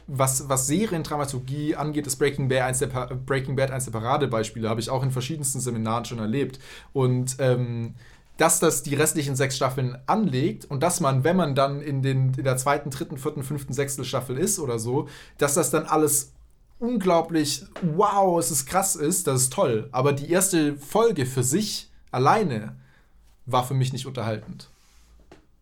was, 0.08 0.50
was 0.50 0.68
Seriendramaturgie 0.68 1.76
angeht, 1.76 2.08
ist 2.08 2.18
Breaking 2.18 2.48
Bad 2.48 2.64
eins 2.64 2.80
der, 2.80 2.88
Breaking 2.88 3.56
Bad 3.56 3.72
eins 3.72 3.86
der 3.86 3.92
Paradebeispiele, 3.92 4.70
habe 4.70 4.82
ich 4.82 4.90
auch 4.90 5.04
in 5.04 5.12
verschiedensten 5.12 5.60
Seminaren 5.60 6.06
schon 6.06 6.20
erlebt. 6.20 6.60
Und 6.92 7.38
ähm, 7.40 7.96
dass 8.38 8.60
das 8.60 8.84
die 8.84 8.96
restlichen 8.96 9.36
sechs 9.36 9.56
Staffeln 9.56 9.98
anlegt 10.08 10.66
und 10.66 10.82
dass 10.82 11.00
man, 11.00 11.24
wenn 11.24 11.36
man 11.36 11.56
dann 11.56 11.82
in, 11.82 12.02
den, 12.02 12.34
in 12.36 12.44
der 12.44 12.58
zweiten, 12.58 12.90
dritten, 12.90 13.18
vierten, 13.18 13.44
fünften, 13.44 13.74
sechsten 13.74 14.04
Staffel 14.04 14.38
ist 14.38 14.60
oder 14.60 14.80
so, 14.80 15.08
dass 15.38 15.54
das 15.54 15.70
dann 15.70 15.86
alles 15.86 16.34
unglaublich, 16.80 17.64
wow, 17.96 18.40
es 18.40 18.52
ist 18.52 18.66
krass 18.66 18.96
ist, 18.96 19.28
das 19.28 19.44
ist 19.44 19.54
toll. 19.54 19.88
Aber 19.92 20.14
die 20.14 20.30
erste 20.32 20.76
Folge 20.78 21.26
für 21.26 21.44
sich 21.44 21.90
alleine 22.12 22.76
war 23.46 23.64
für 23.66 23.76
mich 23.76 23.94
nicht 23.94 24.06
unterhaltend. 24.08 24.70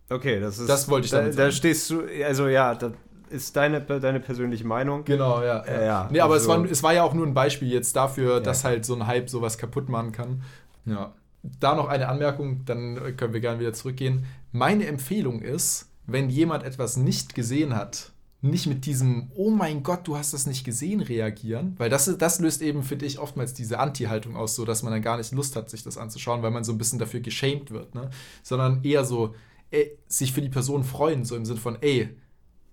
Okay, 0.09 0.39
das 0.39 0.59
ist. 0.59 0.67
Das 0.67 0.89
wollte 0.89 1.05
ich 1.05 1.11
damit 1.11 1.37
da, 1.37 1.45
da 1.45 1.51
stehst 1.51 1.89
du, 1.89 2.03
also 2.25 2.47
ja, 2.47 2.75
da, 2.75 2.91
ist 3.31 3.55
deine, 3.55 3.81
deine 3.81 4.19
persönliche 4.19 4.65
Meinung. 4.65 5.03
Genau, 5.05 5.41
ja. 5.41 5.59
Äh, 5.59 5.85
ja. 5.85 6.09
Nee, 6.11 6.19
aber 6.19 6.35
also, 6.35 6.51
es, 6.51 6.59
war, 6.59 6.71
es 6.71 6.83
war 6.83 6.93
ja 6.93 7.03
auch 7.03 7.13
nur 7.13 7.25
ein 7.25 7.33
Beispiel 7.33 7.69
jetzt 7.69 7.95
dafür, 7.95 8.35
ja. 8.35 8.39
dass 8.39 8.63
halt 8.63 8.85
so 8.85 8.95
ein 8.95 9.07
Hype 9.07 9.29
sowas 9.29 9.57
kaputt 9.57 9.89
machen 9.89 10.11
kann. 10.11 10.43
Ja. 10.85 11.13
Da 11.59 11.75
noch 11.75 11.87
eine 11.87 12.07
Anmerkung, 12.07 12.65
dann 12.65 13.15
können 13.17 13.33
wir 13.33 13.39
gerne 13.39 13.59
wieder 13.59 13.73
zurückgehen. 13.73 14.25
Meine 14.51 14.85
Empfehlung 14.85 15.41
ist, 15.41 15.89
wenn 16.05 16.29
jemand 16.29 16.63
etwas 16.63 16.97
nicht 16.97 17.33
gesehen 17.33 17.75
hat, 17.75 18.11
nicht 18.41 18.65
mit 18.65 18.85
diesem, 18.85 19.31
oh 19.35 19.51
mein 19.51 19.83
Gott, 19.83 20.07
du 20.07 20.17
hast 20.17 20.33
das 20.33 20.47
nicht 20.47 20.63
gesehen, 20.63 21.01
reagieren, 21.01 21.75
weil 21.77 21.89
das, 21.89 22.17
das 22.17 22.39
löst 22.39 22.61
eben, 22.61 22.81
finde 22.81 23.05
ich, 23.05 23.19
oftmals 23.19 23.53
diese 23.53 23.79
Anti-Haltung 23.79 24.35
aus, 24.35 24.55
so 24.55 24.65
dass 24.65 24.81
man 24.81 24.91
dann 24.91 25.03
gar 25.03 25.17
nicht 25.17 25.31
Lust 25.31 25.55
hat, 25.55 25.69
sich 25.69 25.83
das 25.83 25.97
anzuschauen, 25.97 26.41
weil 26.41 26.51
man 26.51 26.63
so 26.63 26.71
ein 26.71 26.79
bisschen 26.79 26.97
dafür 26.97 27.19
geschämt 27.19 27.69
wird, 27.69 27.93
ne? 27.93 28.09
sondern 28.41 28.83
eher 28.83 29.05
so, 29.05 29.35
ey, 29.69 29.97
sich 30.07 30.33
für 30.33 30.41
die 30.41 30.49
Person 30.49 30.83
freuen, 30.83 31.23
so 31.23 31.35
im 31.35 31.45
Sinne 31.45 31.59
von, 31.59 31.77
ey, 31.81 32.09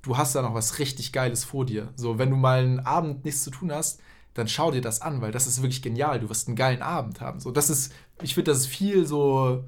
du 0.03 0.17
hast 0.17 0.35
da 0.35 0.43
noch 0.43 0.55
was 0.55 0.79
richtig 0.79 1.13
Geiles 1.13 1.45
vor 1.45 1.65
dir. 1.65 1.93
So, 1.97 2.19
wenn 2.19 2.31
du 2.31 2.37
mal 2.37 2.61
einen 2.61 2.81
Abend 2.81 3.25
nichts 3.25 3.45
zu 3.45 3.51
tun 3.51 3.73
hast, 3.73 4.01
dann 4.35 4.49
schau 4.49 4.71
dir 4.71 4.81
das 4.81 5.03
an, 5.03 5.21
weil 5.21 5.33
das 5.33 5.47
ist 5.47 5.63
wirklich 5.63 5.83
genial. 5.83 6.21
Du 6.21 6.31
wirst 6.31 6.47
einen 6.47 6.57
geilen 6.57 6.83
Abend 6.83 7.21
haben. 7.21 7.41
So, 7.41 7.51
das 7.51 7.71
ist, 7.71 7.93
ich 8.23 8.35
finde, 8.35 8.53
das 8.53 8.59
ist 8.61 8.67
viel 8.67 9.07
so 9.07 9.65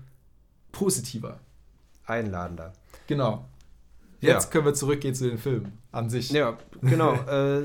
positiver. 0.73 1.41
Einladender. 2.07 2.73
Genau. 3.07 3.49
Jetzt 4.21 4.45
ja. 4.45 4.51
können 4.51 4.67
wir 4.67 4.75
zurückgehen 4.75 5.15
zu 5.15 5.29
den 5.29 5.39
Filmen 5.39 5.79
an 5.93 6.11
sich. 6.11 6.31
Ja, 6.31 6.57
genau. 6.83 7.15
äh, 7.29 7.63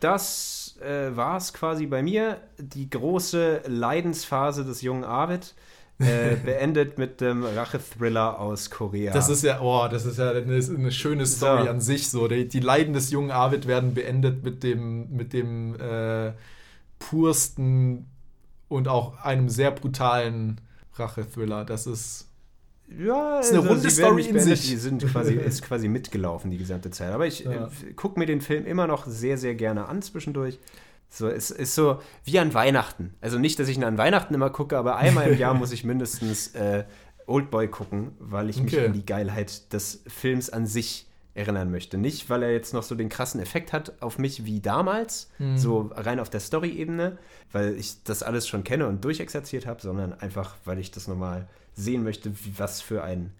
das 0.00 0.76
äh, 0.80 1.14
war 1.16 1.36
es 1.36 1.52
quasi 1.52 1.86
bei 1.86 2.02
mir. 2.02 2.40
Die 2.58 2.88
große 2.88 3.62
Leidensphase 3.66 4.64
des 4.64 4.82
jungen 4.82 5.04
Arvid. 5.04 5.54
Äh, 6.00 6.34
beendet 6.44 6.98
mit 6.98 7.20
dem 7.20 7.44
Rachethriller 7.44 8.40
aus 8.40 8.68
Korea. 8.68 9.12
Das 9.12 9.28
ist 9.28 9.44
ja, 9.44 9.60
oh, 9.60 9.86
das 9.88 10.04
ist 10.04 10.18
ja 10.18 10.30
eine, 10.32 10.56
eine 10.56 10.90
schöne 10.90 11.24
Story 11.24 11.64
so. 11.64 11.70
an 11.70 11.80
sich. 11.80 12.10
So, 12.10 12.26
die, 12.26 12.48
die, 12.48 12.58
Leiden 12.58 12.94
des 12.94 13.12
jungen 13.12 13.30
Arvid 13.30 13.68
werden 13.68 13.94
beendet 13.94 14.42
mit 14.42 14.64
dem, 14.64 15.14
mit 15.14 15.32
dem 15.32 15.78
äh, 15.78 16.32
pursten 16.98 18.06
und 18.68 18.88
auch 18.88 19.22
einem 19.22 19.48
sehr 19.48 19.70
brutalen 19.70 20.60
Rachethriller. 20.96 21.64
Das 21.64 21.86
ist 21.86 22.28
ja, 22.88 23.38
ist 23.38 23.50
eine 23.50 23.60
also 23.60 23.72
runde 23.72 23.90
Story 23.90 24.22
in 24.22 24.34
beendet, 24.34 24.58
sich. 24.58 24.70
Die 24.70 24.76
sind 24.76 25.06
quasi, 25.06 25.34
ist 25.46 25.62
quasi 25.62 25.88
mitgelaufen 25.88 26.50
die 26.50 26.58
gesamte 26.58 26.90
Zeit. 26.90 27.12
Aber 27.12 27.26
ich 27.26 27.40
ja. 27.44 27.66
äh, 27.66 27.92
gucke 27.94 28.18
mir 28.18 28.26
den 28.26 28.40
Film 28.40 28.66
immer 28.66 28.88
noch 28.88 29.06
sehr, 29.06 29.38
sehr 29.38 29.54
gerne 29.54 29.86
an 29.86 30.02
zwischendurch. 30.02 30.58
So, 31.14 31.28
es 31.28 31.52
ist 31.52 31.76
so 31.76 32.00
wie 32.24 32.40
an 32.40 32.54
Weihnachten. 32.54 33.14
Also 33.20 33.38
nicht, 33.38 33.60
dass 33.60 33.68
ich 33.68 33.76
ihn 33.76 33.84
an 33.84 33.98
Weihnachten 33.98 34.34
immer 34.34 34.50
gucke, 34.50 34.76
aber 34.76 34.96
einmal 34.96 35.28
im 35.28 35.38
Jahr 35.38 35.54
muss 35.54 35.70
ich 35.70 35.84
mindestens 35.84 36.48
äh, 36.56 36.84
Oldboy 37.26 37.68
gucken, 37.68 38.16
weil 38.18 38.50
ich 38.50 38.56
okay. 38.56 38.64
mich 38.64 38.80
an 38.80 38.92
die 38.94 39.06
Geilheit 39.06 39.72
des 39.72 40.02
Films 40.08 40.50
an 40.50 40.66
sich 40.66 41.06
erinnern 41.34 41.70
möchte. 41.70 41.98
Nicht, 41.98 42.28
weil 42.30 42.42
er 42.42 42.52
jetzt 42.52 42.74
noch 42.74 42.82
so 42.82 42.96
den 42.96 43.10
krassen 43.10 43.40
Effekt 43.40 43.72
hat 43.72 44.02
auf 44.02 44.18
mich 44.18 44.44
wie 44.44 44.58
damals, 44.58 45.30
mhm. 45.38 45.56
so 45.56 45.92
rein 45.94 46.18
auf 46.18 46.30
der 46.30 46.40
Story-Ebene, 46.40 47.16
weil 47.52 47.78
ich 47.78 48.02
das 48.02 48.24
alles 48.24 48.48
schon 48.48 48.64
kenne 48.64 48.88
und 48.88 49.04
durchexerziert 49.04 49.66
habe, 49.66 49.80
sondern 49.80 50.14
einfach, 50.14 50.56
weil 50.64 50.80
ich 50.80 50.90
das 50.90 51.06
nochmal 51.06 51.46
sehen 51.74 52.02
möchte, 52.02 52.32
wie, 52.44 52.58
was 52.58 52.80
für 52.80 53.04
ein 53.04 53.32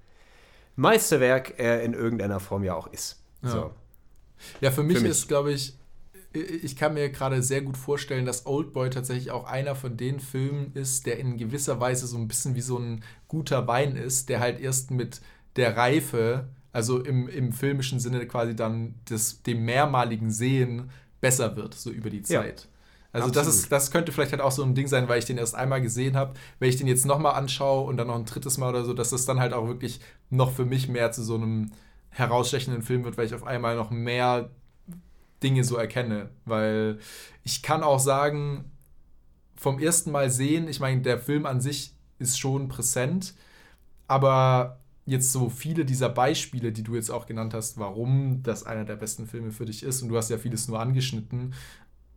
Meisterwerk 0.77 1.55
er 1.59 1.83
in 1.83 1.93
irgendeiner 1.93 2.39
Form 2.39 2.63
ja 2.63 2.75
auch 2.75 2.87
ist. 2.87 3.21
Ja, 3.43 3.51
so. 3.51 3.71
ja 4.61 4.71
für 4.71 4.85
mich, 4.85 4.99
für 4.99 5.03
mich. 5.03 5.11
ist, 5.11 5.27
glaube 5.27 5.53
ich, 5.53 5.75
ich 6.35 6.77
kann 6.77 6.95
mir 6.95 7.11
gerade 7.11 7.43
sehr 7.43 7.63
gut 7.63 7.77
vorstellen, 7.77 8.27
dass 8.27 8.47
Oldboy 8.47 8.91
tatsächlich 8.91 9.31
auch 9.31 9.45
einer 9.45 9.77
von 9.77 9.97
den 9.97 10.19
Filmen 10.19 10.73
ist, 10.75 11.07
der 11.07 11.19
in 11.19 11.39
gewisser 11.39 11.81
Weise 11.81 12.07
so 12.07 12.17
ein 12.17 12.27
bisschen 12.27 12.57
wie 12.57 12.61
so 12.61 12.77
ein 12.79 13.05
guter 13.29 13.67
Wein 13.69 13.97
ist, 13.97 14.29
der 14.29 14.41
halt 14.41 14.61
erst 14.61 14.91
mit 14.91 15.21
der 15.57 15.77
Reife, 15.77 16.49
also 16.73 17.01
im, 17.01 17.29
im 17.29 17.53
filmischen 17.53 18.01
Sinne 18.01 18.27
quasi 18.27 18.57
dann 18.57 18.95
des, 19.09 19.43
dem 19.43 19.65
mehrmaligen 19.65 20.33
Sehen 20.33 20.91
besser 21.21 21.57
wird, 21.57 21.75
so 21.75 21.91
über 21.91 22.11
die 22.11 22.23
Zeit. 22.23 22.63
Ja. 22.63 22.69
Also 23.13 23.31
das, 23.31 23.47
ist, 23.47 23.71
das 23.71 23.93
könnte 23.93 24.11
vielleicht 24.11 24.33
halt 24.33 24.43
auch 24.43 24.51
so 24.51 24.65
ein 24.65 24.75
Ding 24.75 24.89
sein, 24.89 25.09
weil 25.09 25.21
ich 25.21 25.25
den 25.25 25.39
erst 25.39 25.55
einmal 25.55 25.81
gesehen 25.81 26.17
habe. 26.17 26.35
Wenn 26.59 26.69
ich 26.69 26.77
den 26.77 26.89
jetzt 26.89 27.07
nochmal 27.07 27.35
anschaue 27.35 27.87
und 27.87 27.97
dann 27.97 28.09
noch 28.09 28.17
ein 28.17 28.25
drittes 28.25 28.59
Mal 28.59 28.71
oder 28.71 28.85
so, 28.85 28.93
dass 28.93 29.11
das 29.11 29.25
dann 29.25 29.39
halt 29.39 29.53
auch 29.53 29.69
wirklich 29.69 30.01
noch 30.31 30.51
für 30.51 30.65
mich 30.65 30.89
mehr 30.89 31.13
zu 31.13 31.23
so 31.23 31.37
einem 31.37 31.71
herausstechenden 32.09 32.83
Film 32.83 33.05
wird, 33.05 33.17
weil 33.17 33.27
ich 33.27 33.35
auf 33.35 33.45
einmal 33.45 33.77
noch 33.77 33.93
mehr 33.93 34.51
Dinge 35.43 35.65
so 35.65 35.77
erkenne. 35.77 36.31
Weil 36.45 36.99
ich 37.43 37.63
kann 37.63 37.83
auch 37.83 38.01
sagen, 38.01 38.71
vom 39.57 39.79
ersten 39.79 40.11
Mal 40.11 40.31
sehen, 40.31 40.69
ich 40.69 40.81
meine, 40.81 41.03
der 41.03 41.19
Film 41.19 41.47
an 41.47 41.61
sich 41.61 41.95
ist 42.19 42.39
schon 42.39 42.69
präsent, 42.69 43.35
aber 44.07 44.81
jetzt 45.07 45.33
so 45.33 45.51
viele 45.51 45.85
dieser 45.85 46.09
Beispiele, 46.09 46.73
die 46.73 46.83
du 46.83 46.95
jetzt 46.95 47.11
auch 47.11 47.27
genannt 47.27 47.55
hast, 47.55 47.79
warum 47.79 48.43
das 48.43 48.65
einer 48.65 48.85
der 48.85 48.97
besten 48.97 49.27
Filme 49.27 49.53
für 49.53 49.67
dich 49.67 49.83
ist, 49.83 50.03
und 50.03 50.09
du 50.09 50.17
hast 50.17 50.31
ja 50.31 50.39
vieles 50.39 50.69
nur 50.69 50.81
angeschnitten, 50.81 51.55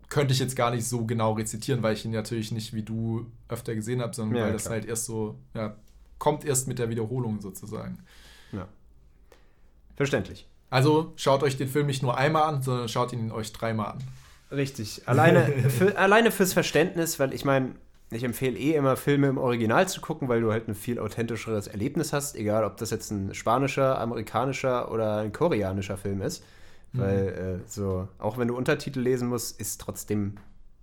könnte 0.10 0.34
ich 0.34 0.39
jetzt 0.39 0.56
gar 0.56 0.72
nicht 0.72 0.85
so 0.85 1.06
genau 1.06 1.34
rezitieren, 1.34 1.84
weil 1.84 1.94
ich 1.94 2.06
ihn 2.06 2.11
natürlich 2.11 2.52
nicht 2.52 2.73
wie 2.73 2.84
du 2.84 3.30
öfter 3.49 3.76
gesehen 3.76 4.02
habe, 4.02 4.15
sondern 4.15 4.38
ja, 4.38 4.44
weil 4.44 4.52
klar. 4.52 4.64
das 4.64 4.69
halt 4.69 4.85
erst 4.85 5.06
so, 5.06 5.38
ja, 5.53 5.76
kommt 6.18 6.45
erst 6.45 6.68
mit 6.68 6.80
der 6.80 6.89
Wiederholung 6.89 7.41
sozusagen. 7.41 7.99
Ja. 8.53 8.68
Verständlich. 9.95 10.48
Also 10.69 11.14
schaut 11.15 11.44
euch 11.44 11.57
den 11.57 11.68
Film 11.68 11.88
nicht 11.88 12.03
nur 12.03 12.18
einmal 12.18 12.44
an, 12.44 12.61
sondern 12.61 12.89
schaut 12.89 13.14
ihn 13.14 13.31
euch 13.31 13.53
dreimal 13.53 13.94
an. 13.94 14.03
Richtig. 14.52 15.03
Alleine, 15.07 15.45
für, 15.69 15.98
alleine 15.98 16.31
fürs 16.31 16.53
Verständnis, 16.53 17.19
weil 17.19 17.34
ich 17.34 17.45
meine, 17.45 17.76
ich 18.10 18.23
empfehle 18.23 18.57
eh 18.57 18.73
immer 18.73 18.95
Filme 18.95 19.27
im 19.27 19.38
Original 19.38 19.88
zu 19.88 19.99
gucken, 19.99 20.30
weil 20.30 20.41
du 20.41 20.52
halt 20.52 20.68
ein 20.68 20.76
viel 20.76 20.99
authentischeres 20.99 21.68
Erlebnis 21.68 22.14
hast, 22.14 22.35
egal 22.35 22.64
ob 22.64 22.77
das 22.77 22.91
jetzt 22.91 23.11
ein 23.11 23.34
spanischer, 23.34 23.99
amerikanischer 23.99 24.91
oder 24.91 25.18
ein 25.18 25.34
koreanischer 25.34 25.98
Film 25.98 26.22
ist. 26.22 26.44
Mhm. 26.94 26.99
Weil 26.99 27.61
äh, 27.65 27.69
so, 27.69 28.07
auch 28.18 28.38
wenn 28.38 28.48
du 28.48 28.56
Untertitel 28.56 29.02
lesen 29.02 29.27
musst, 29.27 29.60
ist 29.60 29.81
trotzdem 29.81 30.38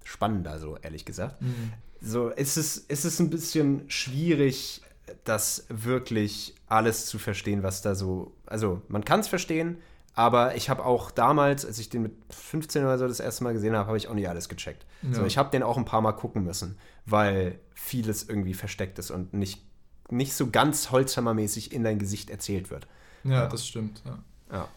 spannender, 0.04 0.58
so 0.58 0.76
ehrlich 0.82 1.06
gesagt. 1.06 1.40
Mhm. 1.40 1.72
So, 2.00 2.28
ist 2.28 2.58
es, 2.58 2.76
ist 2.76 3.06
es 3.06 3.18
ein 3.18 3.30
bisschen 3.30 3.84
schwierig, 3.88 4.82
das 5.24 5.64
wirklich 5.70 6.54
alles 6.66 7.06
zu 7.06 7.18
verstehen, 7.18 7.62
was 7.62 7.80
da 7.80 7.94
so. 7.94 8.33
Also, 8.46 8.82
man 8.88 9.04
kann 9.04 9.20
es 9.20 9.28
verstehen, 9.28 9.78
aber 10.14 10.54
ich 10.56 10.70
habe 10.70 10.84
auch 10.84 11.10
damals, 11.10 11.64
als 11.66 11.78
ich 11.78 11.88
den 11.88 12.02
mit 12.02 12.12
15 12.30 12.84
oder 12.84 12.98
so 12.98 13.08
das 13.08 13.20
erste 13.20 13.44
Mal 13.44 13.52
gesehen 13.52 13.74
habe, 13.76 13.86
habe 13.86 13.96
ich 13.96 14.08
auch 14.08 14.14
nicht 14.14 14.28
alles 14.28 14.48
gecheckt. 14.48 14.86
Ja. 15.02 15.14
So, 15.14 15.24
ich 15.24 15.38
habe 15.38 15.50
den 15.50 15.62
auch 15.62 15.76
ein 15.76 15.84
paar 15.84 16.00
Mal 16.00 16.12
gucken 16.12 16.44
müssen, 16.44 16.78
weil 17.06 17.58
vieles 17.74 18.28
irgendwie 18.28 18.54
versteckt 18.54 18.98
ist 18.98 19.10
und 19.10 19.34
nicht 19.34 19.62
nicht 20.10 20.34
so 20.34 20.50
ganz 20.50 20.90
Holzhammermäßig 20.90 21.72
in 21.72 21.82
dein 21.82 21.98
Gesicht 21.98 22.30
erzählt 22.30 22.70
wird. 22.70 22.86
Ja, 23.24 23.46
das 23.46 23.66
stimmt. 23.66 24.02
Ja. 24.04 24.18
Ja. 24.52 24.68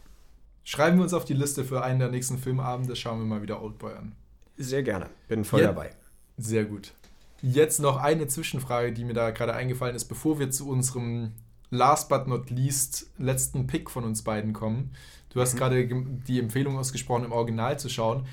Schreiben 0.64 0.98
wir 0.98 1.04
uns 1.04 1.14
auf 1.14 1.26
die 1.26 1.34
Liste 1.34 1.64
für 1.64 1.84
einen 1.84 2.00
der 2.00 2.10
nächsten 2.10 2.38
Filmabende, 2.38 2.96
schauen 2.96 3.20
wir 3.20 3.26
mal 3.26 3.42
wieder 3.42 3.62
Oldboy 3.62 3.94
an. 3.94 4.14
Sehr 4.58 4.84
gerne. 4.84 5.10
Bin 5.28 5.46
voll 5.46 5.62
Ja. 5.62 5.68
dabei. 5.68 5.92
Sehr 6.38 6.66
gut. 6.66 6.94
Jetzt 7.42 7.80
noch 7.80 7.98
eine 7.98 8.28
Zwischenfrage, 8.28 8.94
die 8.94 9.04
mir 9.04 9.14
da 9.14 9.32
gerade 9.32 9.54
eingefallen 9.54 9.96
ist, 9.96 10.06
bevor 10.06 10.40
wir 10.40 10.50
zu 10.50 10.68
unserem 10.68 11.34
last 11.70 12.10
but 12.10 12.28
not 12.28 12.50
least 12.50 13.08
letzten 13.18 13.68
Pick 13.68 13.90
von 13.90 14.04
uns 14.04 14.24
beiden 14.24 14.54
kommen. 14.54 14.92
Du 15.30 15.42
hast 15.42 15.56
gerade 15.56 15.88
gem- 15.88 16.24
die 16.24 16.40
Empfehlung 16.40 16.78
ausgesprochen, 16.78 17.26
im 17.26 17.32
Original 17.32 17.80
zu 17.80 17.90
schauen. 17.90 18.26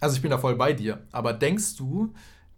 Also 0.00 0.16
ich 0.16 0.22
bin 0.22 0.30
da 0.30 0.38
voll 0.38 0.56
bei 0.56 0.72
dir. 0.72 1.02
Aber 1.12 1.32
denkst 1.32 1.76
du, 1.76 2.12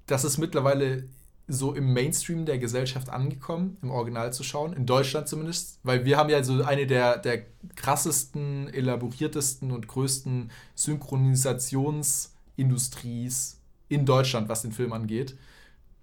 dass 0.06 0.24
es 0.24 0.38
mittlerweile 0.38 1.08
so 1.48 1.74
im 1.74 1.92
Mainstream 1.92 2.44
der 2.44 2.58
Gesellschaft 2.58 3.08
angekommen, 3.08 3.76
im 3.82 3.90
Original 3.90 4.32
zu 4.32 4.42
schauen? 4.42 4.72
In 4.72 4.86
Deutschland 4.86 5.28
zumindest? 5.28 5.78
Weil 5.84 6.04
wir 6.04 6.16
haben 6.16 6.30
ja 6.30 6.42
so 6.42 6.64
eine 6.64 6.88
der, 6.88 7.18
der 7.18 7.44
krassesten, 7.76 8.66
elaboriertesten 8.74 9.70
und 9.70 9.86
größten 9.86 10.50
Synchronisationsindustries 10.74 13.60
in 13.88 14.06
Deutschland, 14.06 14.48
was 14.48 14.62
den 14.62 14.72
Film 14.72 14.92
angeht. 14.92 15.36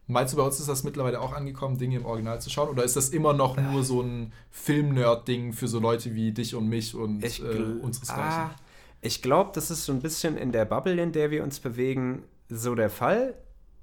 Meinst 0.07 0.34
du, 0.34 0.38
bei 0.38 0.43
uns 0.43 0.59
ist 0.59 0.67
das 0.67 0.84
mittlerweile 0.84 1.21
auch 1.21 1.34
angekommen, 1.34 1.77
Dinge 1.77 1.95
im 1.97 2.05
Original 2.05 2.41
zu 2.41 2.49
schauen? 2.49 2.69
Oder 2.69 2.84
ist 2.84 2.95
das 2.95 3.09
immer 3.09 3.34
noch 3.34 3.57
nur 3.57 3.84
so 3.84 4.01
ein 4.01 4.34
Film-Nerd-Ding 4.51 5.53
für 5.53 5.67
so 5.67 5.80
Leute 5.80 6.13
wie 6.13 6.31
dich 6.34 6.55
und 6.55 6.67
mich 6.67 6.93
und 6.93 7.23
Ich, 7.23 7.41
äh, 7.41 7.45
gl- 7.45 7.80
unseresgleichen? 7.80 8.43
ah, 8.43 8.55
ich 9.01 9.21
glaube, 9.21 9.51
das 9.53 9.71
ist 9.71 9.85
so 9.85 9.93
ein 9.93 10.01
bisschen 10.01 10.35
in 10.38 10.51
der 10.51 10.65
Bubble, 10.65 11.01
in 11.01 11.11
der 11.13 11.31
wir 11.31 11.43
uns 11.43 11.59
bewegen, 11.59 12.23
so 12.49 12.75
der 12.75 12.89
Fall. 12.89 13.35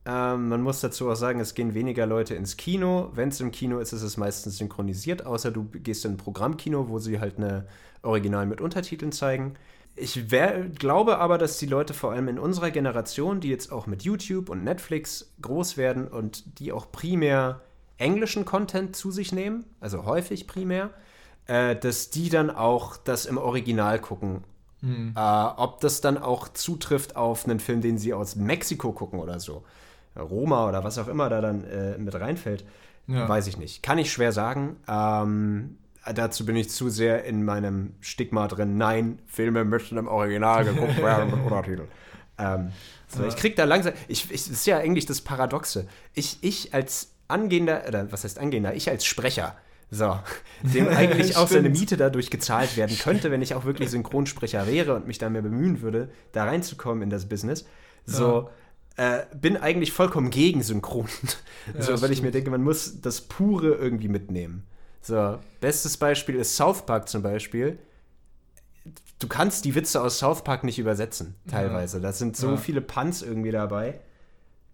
Ähm, 0.07 0.49
man 0.49 0.63
muss 0.63 0.81
dazu 0.81 1.11
auch 1.11 1.15
sagen, 1.15 1.41
es 1.41 1.55
gehen 1.55 1.75
weniger 1.75 2.07
Leute 2.07 2.35
ins 2.35 2.57
Kino. 2.57 3.11
Wenn 3.15 3.29
es 3.31 3.41
im 3.41 3.51
Kino 3.51 3.79
ist, 3.79 3.93
ist 3.93 4.03
es 4.03 4.17
meistens 4.17 4.59
synchronisiert, 4.59 5.27
außer 5.27 5.51
du 5.51 5.65
gehst 5.65 6.05
in 6.05 6.13
ein 6.13 6.17
Programmkino, 6.17 6.89
wo 6.89 6.99
sie 6.99 7.21
halt 7.21 7.37
eine 7.39 7.67
Original 8.03 8.47
mit 8.47 8.61
Untertiteln 8.61 9.13
zeigen. 9.13 9.55
Ich 9.97 10.31
wär, 10.31 10.65
glaube 10.69 11.19
aber, 11.19 11.37
dass 11.37 11.59
die 11.59 11.67
Leute 11.67 11.93
vor 11.95 12.13
allem 12.13 12.29
in 12.29 12.39
unserer 12.39 12.71
Generation, 12.71 13.41
die 13.41 13.49
jetzt 13.49 13.71
auch 13.71 13.87
mit 13.87 14.03
YouTube 14.03 14.49
und 14.49 14.65
Netflix 14.65 15.33
groß 15.43 15.77
werden 15.77 16.09
und 16.09 16.59
die 16.59 16.73
auch 16.73 16.91
primär 16.91 17.61
englischen 17.99 18.45
Content 18.45 18.97
zu 18.97 19.11
sich 19.11 19.33
nehmen, 19.33 19.65
also 19.79 20.07
häufig 20.07 20.47
primär, 20.47 20.91
äh, 21.47 21.77
dass 21.77 22.11
die 22.11 22.31
dann 22.31 22.51
auch 22.51 22.97
das 22.97 23.27
im 23.27 23.37
Original 23.37 23.99
gucken. 24.01 24.45
Hm. 24.81 25.13
Äh, 25.15 25.21
ob 25.21 25.81
das 25.81 26.01
dann 26.01 26.17
auch 26.17 26.49
zutrifft 26.49 27.17
auf 27.17 27.45
einen 27.45 27.61
Film, 27.61 27.83
den 27.83 27.99
sie 27.99 28.15
aus 28.15 28.37
Mexiko 28.37 28.93
gucken 28.93 29.19
oder 29.21 29.39
so. 29.39 29.65
Roma 30.19 30.67
oder 30.69 30.83
was 30.83 30.99
auch 30.99 31.09
immer 31.09 31.29
da 31.29 31.41
dann 31.43 31.65
äh, 31.65 31.99
mit 31.99 32.15
reinfällt, 32.15 32.65
Ja. 33.07 33.29
weiß 33.29 33.47
ich 33.49 33.59
nicht. 33.59 33.83
Kann 33.83 33.99
ich 33.99 34.11
schwer 34.11 34.33
sagen. 34.33 34.77
Ähm, 34.89 35.77
dazu 36.13 36.45
bin 36.45 36.57
ich 36.57 36.71
zu 36.71 36.89
sehr 36.89 37.25
in 37.25 37.45
meinem 37.45 37.95
Stigma 38.01 38.49
drin. 38.49 38.77
Nein, 38.77 39.21
Filme 39.27 39.65
müssen 39.65 39.99
im 39.99 40.09
Original 40.09 40.65
geguckt 40.65 40.97
werden 41.03 41.31
mit 41.31 41.41
Untertiteln. 41.41 41.89
Ähm, 42.39 42.73
so, 43.09 43.25
Ich 43.25 43.37
krieg 43.37 43.57
da 43.57 43.65
langsam. 43.65 43.93
Ich, 44.09 44.31
ich, 44.31 44.45
das 44.45 44.51
ist 44.51 44.67
ja 44.67 44.79
eigentlich 44.79 45.07
das 45.07 45.21
Paradoxe. 45.21 45.87
Ich, 46.15 46.39
ich 46.43 46.75
als 46.75 47.13
angehender, 47.29 47.85
oder 47.87 48.11
was 48.13 48.25
heißt 48.25 48.39
angehender? 48.39 48.75
Ich 48.75 48.89
als 48.89 49.05
Sprecher. 49.05 49.57
So, 49.91 50.19
dem 50.63 50.89
eigentlich 50.89 51.37
auch 51.37 51.49
seine. 51.49 51.69
Miete 51.69 51.97
dadurch 51.97 52.31
gezahlt 52.31 52.77
werden 52.77 52.97
könnte, 53.03 53.31
wenn 53.31 53.43
ich 53.43 53.55
auch 53.55 53.65
wirklich 53.65 53.91
Synchronsprecher 53.91 54.67
wäre 54.67 54.95
und 54.95 55.07
mich 55.07 55.19
da 55.19 55.29
mehr 55.29 55.43
bemühen 55.43 55.83
würde, 55.83 56.11
da 56.33 56.45
reinzukommen 56.45 57.03
in 57.03 57.11
das 57.11 57.29
Business. 57.29 57.67
So, 58.07 58.51
äh, 58.97 59.21
bin 59.35 59.57
eigentlich 59.57 59.93
vollkommen 59.93 60.31
gegen 60.31 60.63
Synchron. 60.63 61.09
so, 61.79 62.01
weil 62.01 62.11
ich 62.11 62.19
stimmt. 62.19 62.23
mir 62.23 62.31
denke, 62.31 62.51
man 62.51 62.63
muss 62.63 63.01
das 63.01 63.21
Pure 63.21 63.75
irgendwie 63.75 64.09
mitnehmen. 64.09 64.67
So, 65.03 65.39
bestes 65.61 65.97
Beispiel 65.97 66.37
ist 66.37 66.57
South 66.57 66.85
Park 66.87 67.09
zum 67.09 67.23
Beispiel. 67.23 67.79
Du 69.19 69.29
kannst 69.29 69.65
die 69.65 69.75
Witze 69.75 70.01
aus 70.03 70.19
South 70.19 70.45
Park 70.45 70.65
nicht 70.65 70.79
übersetzen, 70.79 71.35
teilweise. 71.49 72.01
Da 72.01 72.13
sind 72.13 72.37
so 72.37 72.51
Ja. 72.53 72.57
viele 72.57 72.81
Puns 72.81 73.23
irgendwie 73.23 73.51
dabei. 73.51 74.01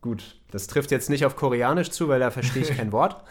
Gut, 0.00 0.36
das 0.52 0.66
trifft 0.68 0.90
jetzt 0.92 1.10
nicht 1.10 1.24
auf 1.26 1.34
Koreanisch 1.36 1.90
zu, 1.90 2.06
weil 2.08 2.20
da 2.20 2.30
verstehe 2.30 2.62
ich 2.62 2.76
kein 2.76 2.92
Wort. 2.92 3.24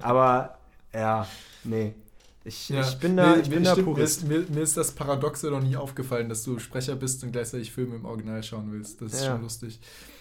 Aber 0.00 0.58
ja, 0.92 1.26
nee. 1.62 1.94
Ich, 2.42 2.68
Ja. 2.68 2.80
ich 2.80 2.98
bin 2.98 3.16
da, 3.16 3.34
Nee, 3.36 3.42
ich 3.42 3.48
bin 3.50 3.58
mir, 3.60 3.64
da 3.66 3.72
stimmt, 3.72 3.88
mir, 3.88 3.94
Purist. 3.94 4.22
ist, 4.22 4.28
mir, 4.28 4.40
mir 4.48 4.62
ist 4.62 4.76
das 4.76 4.92
Paradoxe 4.92 5.50
noch 5.50 5.60
nie 5.62 5.76
aufgefallen, 5.76 6.28
dass 6.28 6.42
du 6.44 6.58
Sprecher 6.60 6.94
bist 6.96 7.22
und 7.24 7.32
gleichzeitig 7.32 7.72
Filme 7.72 7.96
im 7.96 8.04
Original 8.04 8.42
schauen 8.42 8.70
willst. 8.72 9.02
Das 9.02 9.12
ist 9.14 9.24
Ja. 9.24 9.32
schon 9.32 9.42
lustig. 9.42 9.80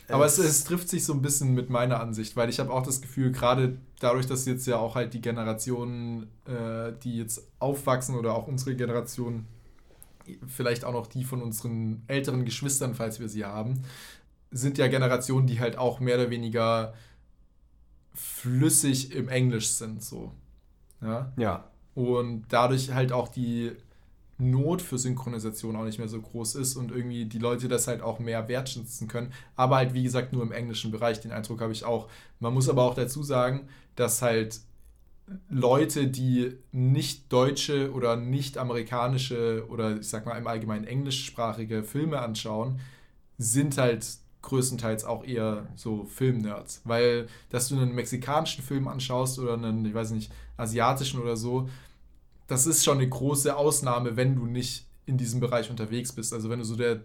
Aber 0.09 0.25
es, 0.25 0.37
Es- 0.37 0.45
es 0.45 0.63
trifft 0.65 0.89
sich 0.89 1.03
so 1.05 1.13
ein 1.13 1.21
bisschen 1.21 1.53
mit 1.53 1.69
meiner 1.69 1.99
Ansicht, 1.99 2.35
weil 2.35 2.49
ich 2.49 2.59
habe 2.59 2.71
auch 2.71 2.83
das 2.83 3.01
Gefühl, 3.01 3.31
gerade 3.31 3.77
dadurch, 3.99 4.27
dass 4.27 4.45
jetzt 4.45 4.67
ja 4.67 4.77
auch 4.77 4.95
halt 4.95 5.13
die 5.13 5.21
Generationen, 5.21 6.27
äh, 6.45 6.93
die 7.03 7.17
jetzt 7.17 7.41
aufwachsen 7.59 8.15
oder 8.15 8.33
auch 8.35 8.47
unsere 8.47 8.75
Generation, 8.75 9.45
vielleicht 10.47 10.85
auch 10.85 10.93
noch 10.93 11.07
die 11.07 11.23
von 11.23 11.41
unseren 11.41 12.03
älteren 12.07 12.45
Geschwistern, 12.45 12.95
falls 12.95 13.19
wir 13.19 13.29
sie 13.29 13.45
haben, 13.45 13.83
sind 14.51 14.77
ja 14.77 14.87
Generationen, 14.87 15.47
die 15.47 15.59
halt 15.59 15.77
auch 15.77 15.99
mehr 15.99 16.15
oder 16.17 16.29
weniger 16.31 16.93
flüssig 18.13 19.11
im 19.13 19.27
Englisch 19.29 19.69
sind, 19.69 20.03
so. 20.03 20.31
Ja. 21.01 21.33
Ja, 21.37 21.65
Und 21.95 22.45
dadurch 22.49 22.93
halt 22.93 23.11
auch 23.11 23.27
die 23.29 23.73
Not 24.37 24.81
für 24.81 24.97
Synchronisation 24.97 25.75
auch 25.75 25.85
nicht 25.85 25.97
mehr 25.97 26.09
so 26.09 26.21
groß 26.21 26.55
ist 26.55 26.75
und 26.75 26.91
irgendwie 26.91 27.25
die 27.25 27.39
Leute 27.39 27.67
das 27.67 27.87
halt 27.87 28.01
auch 28.01 28.19
mehr 28.19 28.47
wertschätzen 28.49 29.07
können. 29.07 29.31
Aber 29.55 29.77
halt, 29.77 29.93
wie 29.93 30.03
gesagt, 30.03 30.33
nur 30.33 30.43
im 30.43 30.51
englischen 30.51 30.91
Bereich. 30.91 31.21
Den 31.21 31.31
Eindruck 31.31 31.61
habe 31.61 31.71
ich 31.71 31.85
auch. 31.85 32.09
Man 32.39 32.53
muss 32.53 32.67
aber 32.67 32.83
auch 32.83 32.95
dazu 32.95 33.23
sagen, 33.23 33.67
dass 33.95 34.21
halt 34.21 34.59
Leute, 35.49 36.07
die 36.07 36.57
nicht 36.71 37.31
deutsche 37.31 37.91
oder 37.93 38.15
nicht 38.15 38.57
amerikanische 38.57 39.65
oder 39.69 39.97
ich 39.97 40.07
sag 40.07 40.25
mal 40.25 40.37
im 40.37 40.47
Allgemeinen 40.47 40.85
englischsprachige 40.85 41.83
Filme 41.83 42.19
anschauen, 42.19 42.79
sind 43.37 43.77
halt 43.77 44.05
größtenteils 44.43 45.05
auch 45.05 45.23
eher 45.23 45.67
so 45.75 46.05
Filmnerds. 46.05 46.81
Weil, 46.83 47.27
dass 47.49 47.69
du 47.69 47.75
einen 47.75 47.95
mexikanischen 47.95 48.63
Film 48.63 48.87
anschaust 48.87 49.39
oder 49.39 49.53
einen, 49.53 49.85
ich 49.85 49.93
weiß 49.93 50.11
nicht, 50.11 50.31
asiatischen 50.57 51.21
oder 51.21 51.35
so, 51.35 51.69
das 52.47 52.67
ist 52.67 52.83
schon 52.83 52.97
eine 52.97 53.07
große 53.09 53.55
Ausnahme, 53.55 54.15
wenn 54.17 54.35
du 54.35 54.45
nicht 54.45 54.85
in 55.05 55.17
diesem 55.17 55.39
Bereich 55.39 55.69
unterwegs 55.69 56.11
bist. 56.13 56.33
Also 56.33 56.49
wenn 56.49 56.59
du 56.59 56.65
so 56.65 56.75
der, 56.75 57.01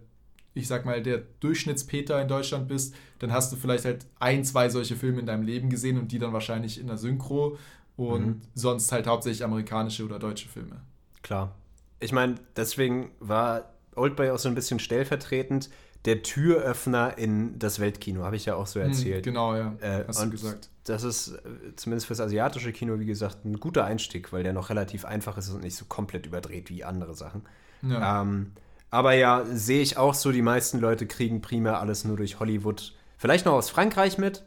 ich 0.54 0.66
sag 0.68 0.84
mal, 0.84 1.02
der 1.02 1.22
Durchschnittspeter 1.40 2.20
in 2.20 2.28
Deutschland 2.28 2.68
bist, 2.68 2.94
dann 3.18 3.32
hast 3.32 3.52
du 3.52 3.56
vielleicht 3.56 3.84
halt 3.84 4.06
ein, 4.18 4.44
zwei 4.44 4.68
solche 4.68 4.96
Filme 4.96 5.20
in 5.20 5.26
deinem 5.26 5.42
Leben 5.42 5.70
gesehen 5.70 5.98
und 5.98 6.12
die 6.12 6.18
dann 6.18 6.32
wahrscheinlich 6.32 6.78
in 6.80 6.86
der 6.86 6.96
Synchro 6.98 7.58
und 7.96 8.26
Mhm. 8.26 8.40
sonst 8.54 8.90
halt 8.92 9.06
hauptsächlich 9.06 9.44
amerikanische 9.44 10.04
oder 10.04 10.18
deutsche 10.18 10.48
Filme. 10.48 10.80
klar. 11.22 11.54
Ich 12.02 12.12
meine, 12.12 12.36
deswegen 12.56 13.10
war 13.20 13.74
Oldboy 13.94 14.30
auch 14.30 14.38
so 14.38 14.48
ein 14.48 14.54
bisschen 14.54 14.78
stellvertretend 14.78 15.68
der 16.04 16.22
Türöffner 16.22 17.18
in 17.18 17.58
das 17.58 17.78
Weltkino, 17.78 18.24
habe 18.24 18.36
ich 18.36 18.46
ja 18.46 18.54
auch 18.54 18.66
so 18.66 18.80
erzählt. 18.80 19.26
Hm, 19.26 19.32
genau, 19.32 19.54
ja. 19.54 19.74
Äh, 19.80 20.04
hast 20.08 20.22
du 20.22 20.30
gesagt. 20.30 20.70
Das 20.84 21.04
ist 21.04 21.28
äh, 21.28 21.76
zumindest 21.76 22.06
fürs 22.06 22.20
asiatische 22.20 22.72
Kino, 22.72 22.98
wie 22.98 23.06
gesagt, 23.06 23.44
ein 23.44 23.60
guter 23.60 23.84
Einstieg, 23.84 24.32
weil 24.32 24.42
der 24.42 24.52
noch 24.52 24.70
relativ 24.70 25.04
einfach 25.04 25.36
ist 25.36 25.50
und 25.50 25.62
nicht 25.62 25.76
so 25.76 25.84
komplett 25.84 26.26
überdreht 26.26 26.70
wie 26.70 26.84
andere 26.84 27.14
Sachen. 27.14 27.42
Ja. 27.82 28.22
Ähm, 28.22 28.52
aber 28.90 29.12
ja, 29.12 29.44
sehe 29.52 29.82
ich 29.82 29.98
auch 29.98 30.14
so, 30.14 30.32
die 30.32 30.42
meisten 30.42 30.80
Leute 30.80 31.06
kriegen 31.06 31.42
primär 31.42 31.80
alles 31.80 32.04
nur 32.04 32.16
durch 32.16 32.40
Hollywood. 32.40 32.94
Vielleicht 33.18 33.44
noch 33.44 33.52
aus 33.52 33.70
Frankreich 33.70 34.18
mit, 34.18 34.42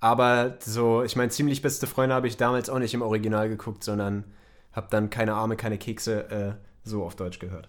aber 0.00 0.56
so, 0.60 1.02
ich 1.02 1.16
meine, 1.16 1.30
ziemlich 1.30 1.62
beste 1.62 1.86
Freunde 1.86 2.14
habe 2.14 2.28
ich 2.28 2.36
damals 2.36 2.70
auch 2.70 2.78
nicht 2.78 2.94
im 2.94 3.02
Original 3.02 3.48
geguckt, 3.48 3.82
sondern 3.82 4.24
habe 4.72 4.86
dann 4.90 5.10
keine 5.10 5.34
Arme, 5.34 5.56
keine 5.56 5.78
Kekse 5.78 6.30
äh, 6.30 6.52
so 6.84 7.04
auf 7.04 7.16
Deutsch 7.16 7.38
gehört. 7.38 7.68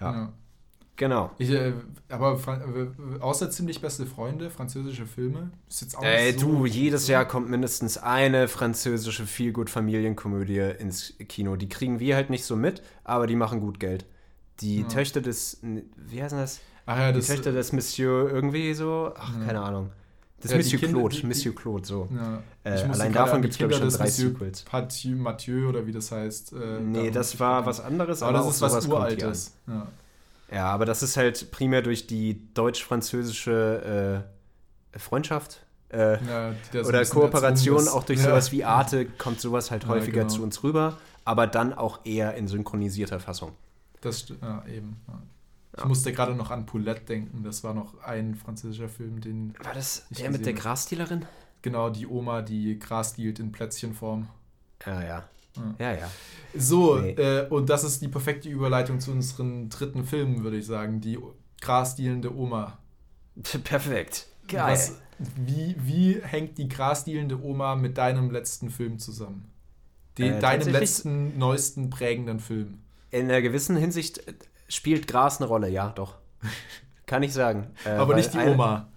Ja, 0.00 0.12
ja. 0.12 0.32
Genau. 0.96 1.30
Ich, 1.38 1.50
äh, 1.50 1.72
aber 2.08 2.38
äh, 2.46 3.20
außer 3.20 3.50
ziemlich 3.50 3.80
beste 3.80 4.06
Freunde, 4.06 4.50
französische 4.50 5.06
Filme, 5.06 5.50
ist 5.68 5.82
jetzt 5.82 5.96
auch 5.98 6.02
Ey, 6.02 6.32
so 6.32 6.46
du, 6.46 6.66
jedes 6.66 7.08
Jahr 7.08 7.24
kommt 7.24 7.48
mindestens 7.50 7.98
eine 7.98 8.48
französische 8.48 9.26
Feelgood-Familienkomödie 9.26 10.58
ins 10.78 11.14
Kino. 11.28 11.56
Die 11.56 11.68
kriegen 11.68 12.00
wir 12.00 12.16
halt 12.16 12.30
nicht 12.30 12.44
so 12.44 12.56
mit, 12.56 12.82
aber 13.04 13.26
die 13.26 13.36
machen 13.36 13.60
gut 13.60 13.80
Geld. 13.80 14.06
Die 14.60 14.80
Ja. 14.80 14.88
Töchter 14.88 15.20
des, 15.20 15.60
wie 15.62 16.22
heißt 16.22 16.34
das? 16.34 16.60
Ach 16.86 16.96
ja, 16.98 17.12
Die 17.12 17.18
das, 17.18 17.26
Töchter 17.26 17.52
des 17.52 17.72
Monsieur 17.72 18.30
irgendwie 18.30 18.72
so, 18.74 19.12
ach, 19.16 19.34
Ja. 19.40 19.46
keine 19.46 19.60
Ahnung. 19.60 19.90
Das 20.40 20.50
Ja, 20.52 20.58
Monsieur 20.58 20.78
Kinder- 20.78 20.98
Claude, 21.00 21.16
die- 21.16 21.26
Monsieur 21.26 21.54
Claude, 21.54 21.86
so. 21.86 22.08
ja. 22.14 22.42
Äh, 22.62 22.82
allein 22.82 23.12
davon 23.12 23.36
an 23.36 23.42
die 23.42 23.42
gibt's, 23.48 23.58
glaub 23.58 23.70
ich, 23.70 23.76
schon 23.78 23.88
drei 23.88 24.04
Monsieur 24.04 24.28
Sequels. 24.30 24.64
Mathieu, 24.70 25.16
Mathieu 25.16 25.68
oder 25.70 25.86
wie 25.86 25.92
das 25.92 26.12
heißt. 26.12 26.52
Äh, 26.52 26.80
Nee, 26.80 27.10
das 27.10 27.40
war 27.40 27.64
was 27.66 27.80
anderes, 27.80 28.22
Aber 28.22 28.34
das 28.34 28.46
auch 28.46 28.50
ist 28.50 28.60
was 28.62 28.86
Uraltes. 28.86 29.54
Ja. 29.66 29.86
Ja, 30.52 30.66
aber 30.66 30.84
das 30.84 31.02
ist 31.02 31.16
halt 31.16 31.50
primär 31.50 31.82
durch 31.82 32.06
die 32.06 32.52
deutsch-französische 32.54 34.24
äh, 34.94 34.98
Freundschaft. 34.98 35.64
Äh, 35.90 36.18
Ja, 36.24 36.54
oder 36.84 37.04
Kooperation, 37.04 37.88
auch 37.88 38.04
durch 38.04 38.18
ja. 38.20 38.26
sowas 38.26 38.52
wie 38.52 38.64
Arte 38.64 39.06
kommt 39.06 39.40
sowas 39.40 39.70
halt 39.70 39.84
Ja, 39.84 39.88
häufiger 39.90 40.22
genau. 40.22 40.32
zu 40.34 40.42
uns 40.42 40.62
rüber, 40.62 40.98
aber 41.24 41.46
dann 41.46 41.72
auch 41.72 42.00
eher 42.04 42.34
in 42.34 42.48
synchronisierter 42.48 43.20
Fassung. 43.20 43.52
Das 44.00 44.28
ja, 44.28 44.64
eben. 44.66 45.00
Ja. 45.08 45.22
Ich 45.74 45.80
Ja. 45.82 45.86
musste 45.88 46.12
gerade 46.12 46.34
noch 46.34 46.50
an 46.50 46.64
Poulette 46.66 47.02
denken. 47.02 47.42
Das 47.44 47.62
war 47.64 47.74
noch 47.74 48.00
ein 48.02 48.34
französischer 48.34 48.88
Film, 48.88 49.20
den 49.20 49.54
War 49.62 49.74
das 49.74 50.06
Ich 50.10 50.18
der 50.18 50.30
mit 50.30 50.46
der. 50.46 50.54
Grasdealerin? 50.54 51.24
genau 51.62 51.90
die 51.90 52.06
Oma, 52.06 52.42
die 52.42 52.78
Gras 52.78 53.14
dealt 53.14 53.38
in 53.40 53.50
Plätzchenform. 53.52 54.28
Ja, 54.86 55.02
ja. 55.02 55.24
Ja, 55.78 55.92
ja. 55.92 56.10
So, 56.54 56.96
Nee. 56.98 57.10
äh, 57.12 57.46
und 57.48 57.68
das 57.68 57.84
ist 57.84 58.00
die 58.02 58.08
perfekte 58.08 58.48
Überleitung 58.48 59.00
zu 59.00 59.10
unseren 59.10 59.68
dritten 59.68 60.04
Filmen, 60.04 60.42
würde 60.42 60.56
ich 60.58 60.66
sagen. 60.66 61.00
Die 61.00 61.18
grasdielende 61.60 62.34
Oma. 62.34 62.78
Perfekt. 63.64 64.26
Geil. 64.48 64.72
Was, 64.72 64.94
wie, 65.36 65.74
wie 65.78 66.20
hängt 66.22 66.56
die 66.58 66.68
grasdielende 66.68 67.42
Oma 67.42 67.74
mit 67.76 67.98
deinem 67.98 68.30
letzten 68.30 68.70
Film 68.70 68.98
zusammen? 68.98 69.50
Den, 70.18 70.34
Äh, 70.34 70.40
deinem 70.40 70.68
letzten, 70.68 71.36
neuesten, 71.38 71.90
prägenden 71.90 72.40
Film. 72.40 72.78
In 73.10 73.24
einer 73.24 73.42
gewissen 73.42 73.76
Hinsicht 73.76 74.18
äh, 74.26 74.34
spielt 74.68 75.06
Gras 75.08 75.38
eine 75.38 75.46
Rolle, 75.48 75.68
ja, 75.68 75.90
doch. 75.90 76.14
Kann 77.06 77.22
ich 77.22 77.32
sagen. 77.32 77.68
Äh, 77.84 77.90
Aber 77.90 78.14
nicht 78.14 78.32
die 78.34 78.38
eine- 78.38 78.52
Oma. 78.52 78.88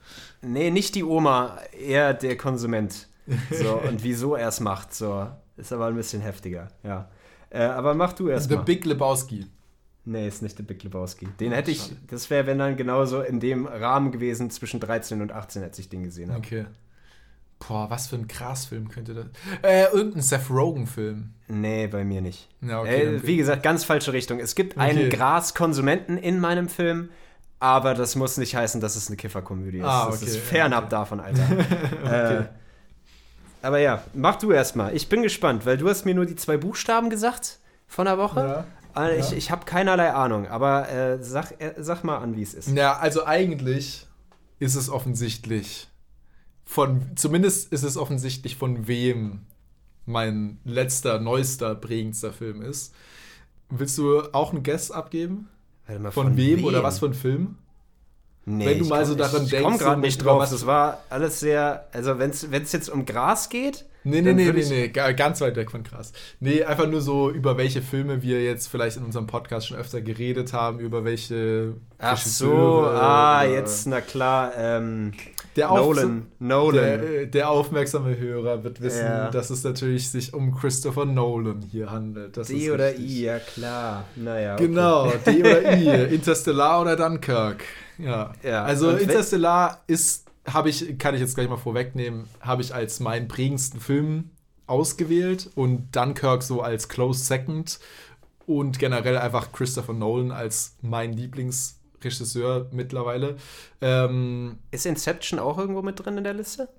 Nee, 0.41 0.71
nicht 0.71 0.95
die 0.95 1.03
Oma, 1.03 1.57
eher 1.77 2.13
der 2.13 2.37
Konsument. 2.37 3.07
So, 3.51 3.75
und 3.75 4.03
wieso 4.03 4.35
er 4.35 4.47
es 4.47 4.59
macht, 4.61 4.93
so. 4.93 5.27
Ist 5.59 5.73
aber 5.73 5.87
ein 5.87 5.95
bisschen 5.95 6.21
heftiger, 6.21 6.69
ja. 6.83 7.09
Äh, 7.49 7.63
aber 7.63 7.93
mach 7.95 8.13
du 8.13 8.29
erst 8.29 8.49
The. 8.49 8.57
Big 8.57 8.85
Lebowski. 8.85 9.45
Nee, 10.05 10.27
ist 10.27 10.41
nicht 10.41 10.57
der 10.57 10.63
Big 10.63 10.81
Lebowski. 10.83 11.27
Den 11.39 11.51
hätte 11.51 11.71
ich, 11.71 11.91
das 12.07 12.29
wäre, 12.29 12.47
wenn 12.47 12.57
dann 12.59 12.77
genauso 12.77 13.21
in 13.21 13.39
dem 13.39 13.65
Rahmen 13.67 14.11
gewesen, 14.11 14.49
zwischen 14.49 14.79
13 14.79 15.21
und 15.21 15.31
18, 15.31 15.63
als 15.63 15.77
ich 15.77 15.89
den 15.89 16.03
gesehen 16.03 16.29
habe. 16.29 16.39
Okay. 16.39 16.65
Boah, 17.67 17.89
was 17.89 18.07
für 18.07 18.15
ein 18.15 18.27
Grasfilm 18.27 18.87
könnte 18.87 19.13
das. 19.13 19.25
Äh, 19.61 19.91
irgendein 19.91 20.21
Seth 20.21 20.49
Rogen-Film. 20.49 21.31
Nee, 21.49 21.87
bei 21.87 22.05
mir 22.05 22.21
nicht. 22.21 22.47
Ja, 22.61 22.79
okay, 22.79 23.17
äh, 23.17 23.27
wie 23.27 23.35
gesagt, 23.35 23.63
ganz 23.63 23.83
falsche 23.83 24.13
Richtung. 24.13 24.39
Es 24.39 24.55
gibt 24.55 24.77
einen 24.77 25.07
Okay. 25.07 25.09
Graskonsumenten 25.09 26.17
in 26.17 26.39
meinem 26.39 26.69
Film, 26.69 27.09
aber 27.59 27.93
das 27.95 28.15
muss 28.15 28.37
nicht 28.37 28.55
heißen, 28.55 28.79
dass 28.79 28.95
es 28.95 29.07
eine 29.07 29.17
Kifferkomödie 29.17 29.79
ist. 29.79 29.83
Ah, 29.85 30.05
Das 30.05 30.21
okay, 30.21 30.25
ist 30.31 30.37
fernab 30.37 30.83
okay. 30.85 30.91
davon, 30.91 31.19
Alter. 31.19 32.39
äh, 32.41 32.45
aber 33.61 33.79
ja, 33.79 34.03
mach 34.13 34.37
du 34.37 34.51
erst 34.51 34.75
mal. 34.75 34.95
Ich 34.95 35.09
bin 35.09 35.21
gespannt, 35.23 35.65
weil 35.65 35.77
du 35.77 35.89
hast 35.89 36.05
mir 36.05 36.15
nur 36.15 36.25
die 36.25 36.35
zwei 36.35 36.57
Buchstaben 36.57 37.09
gesagt 37.09 37.59
von 37.87 38.05
der 38.05 38.17
Woche. 38.17 38.65
Ja, 38.95 39.05
Äh, 39.07 39.19
Ich, 39.19 39.31
ja. 39.31 39.37
ich 39.37 39.51
habe 39.51 39.65
keinerlei 39.65 40.11
Ahnung, 40.13 40.47
aber 40.47 40.89
äh, 40.89 41.23
sag, 41.23 41.59
äh, 41.61 41.73
sag 41.77 42.03
mal 42.03 42.17
an, 42.17 42.35
wie 42.35 42.41
es 42.41 42.53
ist. 42.53 42.69
Ja, 42.69 42.97
also 42.97 43.25
eigentlich 43.25 44.07
ist 44.59 44.75
es 44.75 44.89
offensichtlich 44.89 45.87
von, 46.65 47.15
zumindest 47.15 47.71
ist 47.73 47.83
es 47.83 47.97
offensichtlich 47.97 48.55
von 48.55 48.87
wem 48.87 49.45
mein 50.05 50.59
letzter, 50.65 51.19
neuester, 51.19 51.75
prägendster 51.75 52.31
Film 52.33 52.61
ist. 52.61 52.93
Willst 53.69 53.97
du 53.97 54.21
auch 54.33 54.53
einen 54.53 54.63
Guess 54.63 54.91
abgeben? 54.91 55.49
Mal, 55.87 56.11
Von, 56.11 56.37
wem, 56.37 56.63
oder 56.65 56.83
was 56.83 56.99
für 56.99 57.07
ein 57.07 57.13
Film? 57.15 57.57
Nee, 58.51 58.65
Wenn 58.65 58.79
du 58.79 58.85
mal 58.85 59.05
so 59.05 59.13
daran 59.15 59.43
ich, 59.43 59.49
denkst, 59.51 59.57
Ich 59.57 59.63
komme 59.63 59.77
gerade 59.77 60.01
nicht 60.01 60.21
über 60.21 60.31
drauf. 60.31 60.41
was- 60.41 60.49
Das 60.51 60.65
war 60.65 61.03
alles 61.09 61.39
sehr. 61.39 61.85
Also, 61.93 62.17
wenn 62.17 62.31
es 62.31 62.71
jetzt 62.71 62.89
um 62.89 63.05
Gras 63.05 63.49
geht. 63.49 63.85
Nee, 64.05 64.21
nee, 64.21 64.33
nee, 64.33 64.51
nee, 64.51 64.65
nee, 64.69 64.87
ga- 64.87 65.11
ganz 65.11 65.41
weit 65.41 65.55
weg 65.57 65.69
von 65.69 65.83
krass. 65.83 66.13
Nee, 66.39 66.63
einfach 66.63 66.87
nur 66.87 67.01
so, 67.01 67.29
über 67.29 67.57
welche 67.57 67.81
Filme 67.81 68.23
wir 68.23 68.43
jetzt 68.43 68.67
vielleicht 68.67 68.95
in 68.97 69.03
unserem 69.03 69.27
Podcast 69.27 69.67
schon 69.67 69.77
öfter 69.77 70.01
geredet 70.01 70.53
haben, 70.53 70.79
über 70.79 71.03
welche 71.03 71.73
Ach 71.99 72.17
so, 72.17 72.85
ah, 72.87 73.43
jetzt, 73.43 73.85
na 73.87 73.99
klar. 74.01 74.53
Ähm, 74.57 75.11
Der 75.55 75.71
Auf- 75.71 75.79
Nolan. 75.95 76.27
Nolan. 76.39 76.75
Der, 76.83 77.03
äh, 77.21 77.27
der 77.27 77.49
aufmerksame 77.49 78.17
Hörer 78.17 78.63
wird 78.63 78.81
wissen, 78.81 79.03
Ja. 79.05 79.29
dass 79.31 79.49
es 79.49 79.63
natürlich 79.63 80.09
sich 80.09 80.33
um 80.33 80.53
Christopher 80.55 81.05
Nolan 81.05 81.61
hier 81.71 81.91
handelt. 81.91 82.37
Das 82.37 82.47
D 82.47 82.57
ist 82.65 82.71
oder 82.71 82.89
richtig. 82.89 83.05
I, 83.09 83.23
ja 83.23 83.39
klar. 83.39 84.05
Naja. 84.15 84.53
okay. 84.53 84.67
Genau, 84.67 85.11
D 85.25 85.39
oder 85.39 85.77
I, 85.77 86.13
Interstellar 86.15 86.81
oder 86.81 86.95
Dunkirk. 86.95 87.63
Ja. 87.97 88.31
Ja, 88.43 88.63
Also 88.63 88.89
und 88.89 89.01
Interstellar 89.01 89.81
ist, 89.87 90.25
habe 90.45 90.69
ich, 90.69 90.97
kann 90.97 91.15
ich 91.15 91.21
jetzt 91.21 91.35
gleich 91.35 91.49
mal 91.49 91.57
vorwegnehmen, 91.57 92.25
habe 92.39 92.61
ich 92.61 92.73
als 92.73 92.99
meinen 92.99 93.27
prägendsten 93.27 93.79
Film 93.79 94.29
ausgewählt 94.67 95.49
und 95.55 95.93
Dunkirk 95.95 96.43
so 96.43 96.61
als 96.61 96.87
Close 96.89 97.23
Second 97.25 97.79
und 98.45 98.79
generell 98.79 99.17
einfach 99.17 99.51
Christopher 99.51 99.93
Nolan 99.93 100.31
als 100.31 100.75
mein 100.81 101.11
Lieblingsregisseur 101.99 102.67
mittlerweile. 102.71 103.35
Ähm, 103.81 104.57
Ist 104.71 104.85
Inception 104.85 105.39
auch 105.39 105.57
irgendwo 105.57 105.81
mit 105.81 106.03
drin 106.03 106.17
in 106.17 106.23
der 106.23 106.33
Liste? 106.33 106.69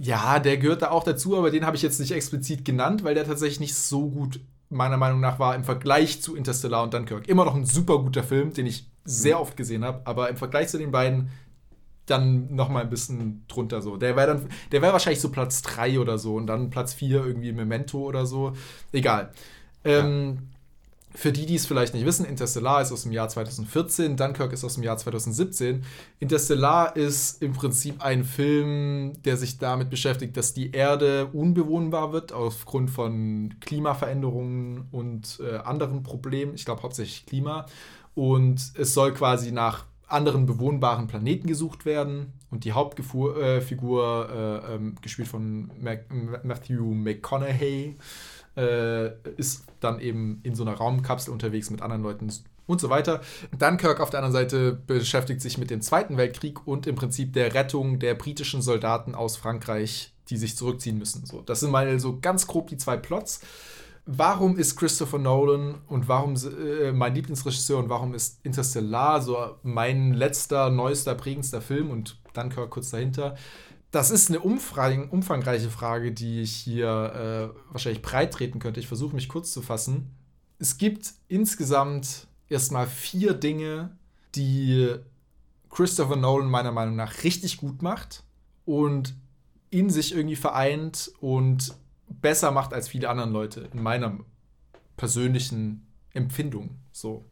ja, 0.00 0.38
der 0.38 0.58
gehört 0.58 0.82
da 0.82 0.90
auch 0.90 1.02
dazu, 1.02 1.36
aber 1.36 1.50
den 1.50 1.66
habe 1.66 1.76
ich 1.76 1.82
jetzt 1.82 1.98
nicht 1.98 2.12
explizit 2.12 2.64
genannt, 2.64 3.02
weil 3.02 3.14
der 3.16 3.24
tatsächlich 3.24 3.58
nicht 3.58 3.74
so 3.74 4.08
gut 4.08 4.38
meiner 4.70 4.96
Meinung 4.96 5.18
nach 5.18 5.40
war 5.40 5.56
im 5.56 5.64
Vergleich 5.64 6.22
zu 6.22 6.36
Interstellar 6.36 6.84
und 6.84 6.94
Dunkirk. 6.94 7.26
Immer 7.26 7.44
noch 7.44 7.56
ein 7.56 7.64
super 7.64 7.98
guter 7.98 8.22
Film, 8.22 8.52
den 8.52 8.66
ich 8.66 8.86
sehr 9.04 9.40
oft 9.40 9.56
gesehen 9.56 9.84
habe, 9.84 10.02
aber 10.04 10.28
im 10.28 10.36
Vergleich 10.36 10.68
zu 10.68 10.78
den 10.78 10.92
beiden 10.92 11.30
dann 12.06 12.54
noch 12.54 12.68
mal 12.68 12.82
ein 12.82 12.90
bisschen 12.90 13.44
drunter 13.48 13.82
so. 13.82 13.96
Der 13.96 14.14
wäre 14.14 14.28
dann 14.28 14.48
der 14.70 14.82
wäre 14.82 14.92
wahrscheinlich 14.92 15.20
so 15.20 15.30
Platz 15.30 15.62
3 15.62 15.98
oder 15.98 16.16
so 16.16 16.36
und 16.36 16.46
dann 16.46 16.70
Platz 16.70 16.94
4 16.94 17.24
irgendwie 17.24 17.52
Memento 17.52 17.98
oder 17.98 18.24
so. 18.24 18.52
Egal. 18.92 19.32
Ähm, 19.84 20.50
für 21.18 21.32
die, 21.32 21.46
die 21.46 21.56
es 21.56 21.66
vielleicht 21.66 21.94
nicht 21.94 22.06
wissen, 22.06 22.24
Interstellar 22.24 22.80
ist 22.80 22.92
aus 22.92 23.02
dem 23.02 23.10
Jahr 23.10 23.28
2014, 23.28 24.16
Dunkirk 24.16 24.52
ist 24.52 24.62
aus 24.62 24.74
dem 24.74 24.84
Jahr 24.84 24.98
2017. 24.98 25.82
Interstellar 26.20 26.94
ist 26.94 27.42
im 27.42 27.54
Prinzip 27.54 28.04
ein 28.04 28.22
Film, 28.22 29.14
der 29.24 29.36
sich 29.36 29.58
damit 29.58 29.90
beschäftigt, 29.90 30.36
dass 30.36 30.54
die 30.54 30.70
Erde 30.70 31.26
unbewohnbar 31.32 32.12
wird 32.12 32.32
aufgrund 32.32 32.90
von 32.90 33.56
Klimaveränderungen 33.58 34.86
und 34.92 35.40
äh, 35.42 35.56
anderen 35.56 36.04
Problemen. 36.04 36.54
Ich 36.54 36.64
glaube 36.64 36.84
hauptsächlich 36.84 37.26
Klima. 37.26 37.66
Und 38.14 38.72
es 38.78 38.94
soll 38.94 39.12
quasi 39.12 39.50
nach 39.50 39.86
anderen 40.06 40.46
bewohnbaren 40.46 41.08
Planeten 41.08 41.48
gesucht 41.48 41.84
werden. 41.84 42.32
Und 42.52 42.64
die 42.64 42.72
Hauptfigur, 42.72 43.42
äh, 43.42 43.60
Figur, 43.60 44.28
äh, 44.30 44.74
ähm, 44.74 44.94
gespielt 45.02 45.26
von 45.26 45.72
Mac 45.80 46.06
Matthew 46.44 46.94
McConaughey, 46.94 47.96
äh, 48.58 49.12
ist 49.36 49.64
dann 49.80 50.00
eben 50.00 50.40
in 50.42 50.54
so 50.54 50.64
einer 50.64 50.74
Raumkapsel 50.74 51.32
unterwegs 51.32 51.70
mit 51.70 51.80
anderen 51.80 52.02
Leuten 52.02 52.30
und 52.66 52.80
so 52.80 52.90
weiter. 52.90 53.20
Dunkirk 53.56 54.00
auf 54.00 54.10
der 54.10 54.20
anderen 54.20 54.32
Seite 54.32 54.72
beschäftigt 54.72 55.40
sich 55.40 55.58
mit 55.58 55.70
dem 55.70 55.80
Zweiten 55.80 56.16
Weltkrieg 56.16 56.66
und 56.66 56.86
im 56.86 56.96
Prinzip 56.96 57.32
der 57.32 57.54
Rettung 57.54 57.98
der 58.00 58.14
britischen 58.14 58.60
Soldaten 58.60 59.14
aus 59.14 59.36
Frankreich, 59.36 60.12
die 60.28 60.36
sich 60.36 60.56
zurückziehen 60.56 60.98
müssen. 60.98 61.24
So, 61.24 61.40
das 61.40 61.60
sind 61.60 61.70
mal 61.70 61.98
so 62.00 62.18
ganz 62.20 62.46
grob 62.46 62.68
die 62.68 62.76
zwei 62.76 62.96
Plots. 62.96 63.40
Warum 64.10 64.56
ist 64.56 64.76
Christopher 64.76 65.18
Nolan 65.18 65.76
und 65.86 66.08
warum 66.08 66.34
äh, 66.34 66.92
mein 66.92 67.14
Lieblingsregisseur 67.14 67.78
und 67.78 67.90
warum 67.90 68.14
ist 68.14 68.40
Interstellar 68.42 69.20
so 69.20 69.36
mein 69.62 70.14
letzter, 70.14 70.70
neuester, 70.70 71.14
prägendster 71.14 71.60
Film 71.60 71.90
und 71.90 72.18
Dunkirk 72.32 72.70
kurz 72.70 72.90
dahinter? 72.90 73.36
Das 73.90 74.10
ist 74.10 74.28
eine 74.28 74.40
umfangreiche 74.40 75.70
Frage, 75.70 76.12
die 76.12 76.42
ich 76.42 76.54
hier 76.54 77.54
äh, 77.54 77.72
wahrscheinlich 77.72 78.02
breit 78.02 78.34
treten 78.34 78.58
könnte. 78.58 78.80
Ich 78.80 78.88
versuche 78.88 79.14
mich 79.14 79.28
kurz 79.28 79.52
zu 79.52 79.62
fassen. 79.62 80.14
Es 80.58 80.76
gibt 80.76 81.14
insgesamt 81.28 82.26
erstmal 82.48 82.86
vier 82.86 83.32
Dinge, 83.32 83.96
die 84.34 84.94
Christopher 85.70 86.16
Nolan 86.16 86.50
meiner 86.50 86.72
Meinung 86.72 86.96
nach 86.96 87.22
richtig 87.24 87.56
gut 87.56 87.82
macht 87.82 88.24
und 88.64 89.14
in 89.70 89.90
sich 89.90 90.14
irgendwie 90.14 90.36
vereint 90.36 91.10
und 91.20 91.74
besser 92.08 92.50
macht 92.50 92.72
als 92.72 92.88
viele 92.88 93.08
andere 93.08 93.28
Leute 93.28 93.68
in 93.72 93.82
meiner 93.82 94.18
persönlichen 94.96 95.86
Empfindung. 96.12 96.76
So. 96.92 97.24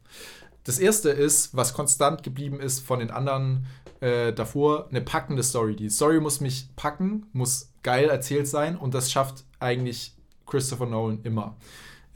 Das 0.63 0.79
erste 0.79 1.09
ist, 1.09 1.55
was 1.55 1.73
konstant 1.73 2.23
geblieben 2.23 2.59
ist 2.59 2.79
von 2.79 2.99
den 2.99 3.11
anderen 3.11 3.67
äh, 3.99 4.33
davor, 4.33 4.87
eine 4.89 5.01
packende 5.01 5.43
Story. 5.43 5.75
Die 5.75 5.89
Story 5.89 6.19
muss 6.19 6.41
mich 6.41 6.69
packen, 6.75 7.27
muss 7.33 7.73
geil 7.83 8.09
erzählt 8.09 8.47
sein 8.47 8.75
und 8.75 8.93
das 8.93 9.11
schafft 9.11 9.45
eigentlich 9.59 10.15
Christopher 10.45 10.85
Nolan 10.85 11.19
immer. 11.23 11.57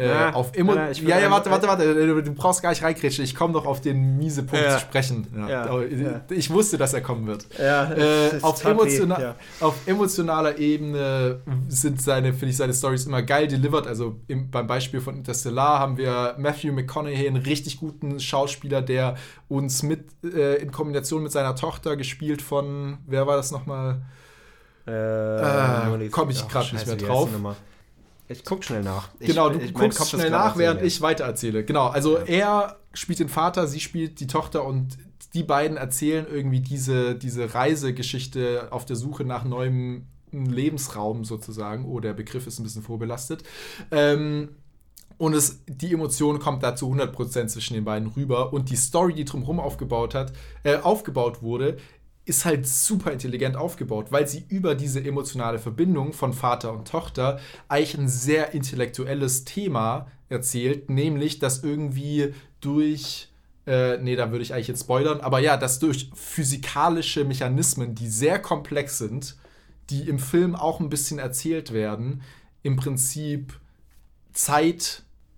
Äh, 0.01 0.07
Ja, 0.07 0.33
auf 0.33 0.55
Emo 0.57 0.73
ja, 0.73 0.89
ich 0.89 1.01
ja, 1.01 1.29
warte, 1.29 1.51
warte, 1.51 1.67
warte. 1.67 2.23
Du, 2.23 2.33
brauchst 2.33 2.61
gar 2.61 2.71
nicht 2.71 2.81
reingrätschen. 2.83 3.23
Ich 3.23 3.35
komme 3.35 3.53
noch 3.53 3.65
auf 3.65 3.81
den 3.81 4.17
miese 4.17 4.43
Punkt 4.43 4.65
Ja. 4.65 4.73
zu 4.77 4.79
sprechen. 4.79 5.27
Ja. 5.35 5.49
Ja, 5.49 5.65
Aber 5.65 5.87
ja. 5.87 6.21
Ich 6.29 6.49
wusste, 6.49 6.77
dass 6.77 6.93
er 6.93 7.01
kommen 7.01 7.27
wird. 7.27 7.45
Ja, 7.59 7.91
Äh, 7.93 8.39
auf, 8.41 8.63
emotiona 8.65 9.21
ja. 9.21 9.35
auf 9.59 9.75
emotionaler 9.85 10.57
Ebene 10.57 11.41
sind 11.67 12.01
seine, 12.01 12.33
finde 12.33 12.47
ich, 12.47 12.57
seine 12.57 12.73
Stories 12.73 13.05
immer 13.05 13.21
geil 13.21 13.47
delivered. 13.47 13.85
Also 13.87 14.15
im, 14.27 14.49
beim 14.49 14.65
Beispiel 14.67 15.01
von 15.01 15.15
Interstellar 15.17 15.79
haben 15.79 15.97
wir 15.97 16.35
Matthew 16.37 16.71
McConaughey, 16.73 17.27
einen 17.27 17.43
richtig 17.43 17.79
guten 17.79 18.19
Schauspieler, 18.19 18.81
der 18.81 19.15
uns 19.49 19.83
mit 19.83 20.05
äh, 20.23 20.55
in 20.55 20.71
Kombination 20.71 21.21
mit 21.23 21.31
seiner 21.31 21.55
Tochter 21.55 21.95
gespielt 21.95 22.41
von, 22.41 22.97
wer 23.05 23.27
war 23.27 23.37
das 23.37 23.51
nochmal? 23.51 24.01
Äh, 24.87 26.09
komm 26.09 26.29
ich 26.31 26.43
ach, 26.43 26.49
grad 26.51 26.73
nicht 26.73 26.87
mehr 26.87 26.95
drauf. 26.95 27.29
Ich 28.31 28.45
guck 28.45 28.63
schnell 28.63 28.83
nach. 28.83 29.09
Ich- 29.19 29.27
Genau, 29.27 29.49
du 29.49 29.59
ich- 29.59 29.73
guckst 29.73 30.09
schnell 30.09 30.29
nach, 30.29 30.57
während 30.57 30.81
mir. 30.81 30.87
ich 30.87 31.01
weitererzähle. 31.01 31.63
Genau, 31.65 31.87
also 31.87 32.17
er 32.17 32.77
spielt 32.93 33.19
den 33.19 33.29
Vater, 33.29 33.67
sie 33.67 33.79
spielt 33.79 34.19
die 34.19 34.27
Tochter 34.27 34.65
und 34.65 34.97
die 35.33 35.43
beiden 35.43 35.77
erzählen 35.77 36.25
irgendwie 36.29 36.59
diese, 36.59 37.15
diese 37.15 37.53
Reisegeschichte 37.53 38.67
auf 38.71 38.85
der 38.85 38.95
Suche 38.97 39.23
nach 39.23 39.45
neuem 39.45 40.05
Lebensraum 40.31 41.23
sozusagen. 41.25 41.85
Oh, 41.85 41.99
der 41.99 42.13
Begriff 42.13 42.47
ist 42.47 42.59
ein 42.59 42.63
bisschen 42.63 42.83
vorbelastet. 42.83 43.43
Ähm, 43.91 44.49
und 45.17 45.33
es, 45.33 45.59
die 45.67 45.93
Emotion 45.93 46.39
kommt 46.39 46.63
da 46.63 46.75
zu 46.75 46.87
100% 46.91 47.47
zwischen 47.47 47.75
den 47.75 47.83
beiden 47.85 48.09
rüber. 48.09 48.53
Und 48.53 48.69
die 48.71 48.75
Story, 48.75 49.13
die 49.13 49.25
drumherum 49.25 49.59
aufgebaut 49.59 50.15
hat, 50.15 50.33
äh, 50.63 50.77
aufgebaut 50.77 51.41
wurde, 51.43 51.77
ist 52.25 52.45
halt 52.45 52.67
super 52.67 53.11
intelligent 53.11 53.55
aufgebaut, 53.55 54.11
weil 54.11 54.27
sie 54.27 54.45
über 54.47 54.75
diese 54.75 55.03
emotionale 55.03 55.59
Verbindung 55.59 56.13
von 56.13 56.33
Vater 56.33 56.71
und 56.71 56.87
Tochter 56.87 57.39
eigentlich 57.67 57.97
ein 57.97 58.07
sehr 58.07 58.53
intellektuelles 58.53 59.43
Thema 59.43 60.07
erzählt, 60.29 60.89
nämlich 60.89 61.39
dass 61.39 61.63
irgendwie 61.63 62.33
durch 62.61 63.27
äh, 63.67 63.97
nee, 63.97 64.15
da 64.15 64.31
würde 64.31 64.43
ich 64.43 64.53
eigentlich 64.53 64.69
jetzt 64.69 64.81
spoilern, 64.81 65.21
aber 65.21 65.39
ja, 65.39 65.55
dass 65.55 65.79
durch 65.79 66.09
physikalische 66.15 67.23
Mechanismen, 67.23 67.93
die 67.93 68.09
sehr 68.09 68.39
komplex 68.39 68.97
sind, 68.97 69.35
die 69.89 70.07
im 70.07 70.19
Film 70.19 70.55
auch 70.55 70.79
ein 70.79 70.89
bisschen 70.89 71.19
erzählt 71.19 71.71
werden, 71.71 72.21
im 72.63 72.75
Prinzip 72.75 73.59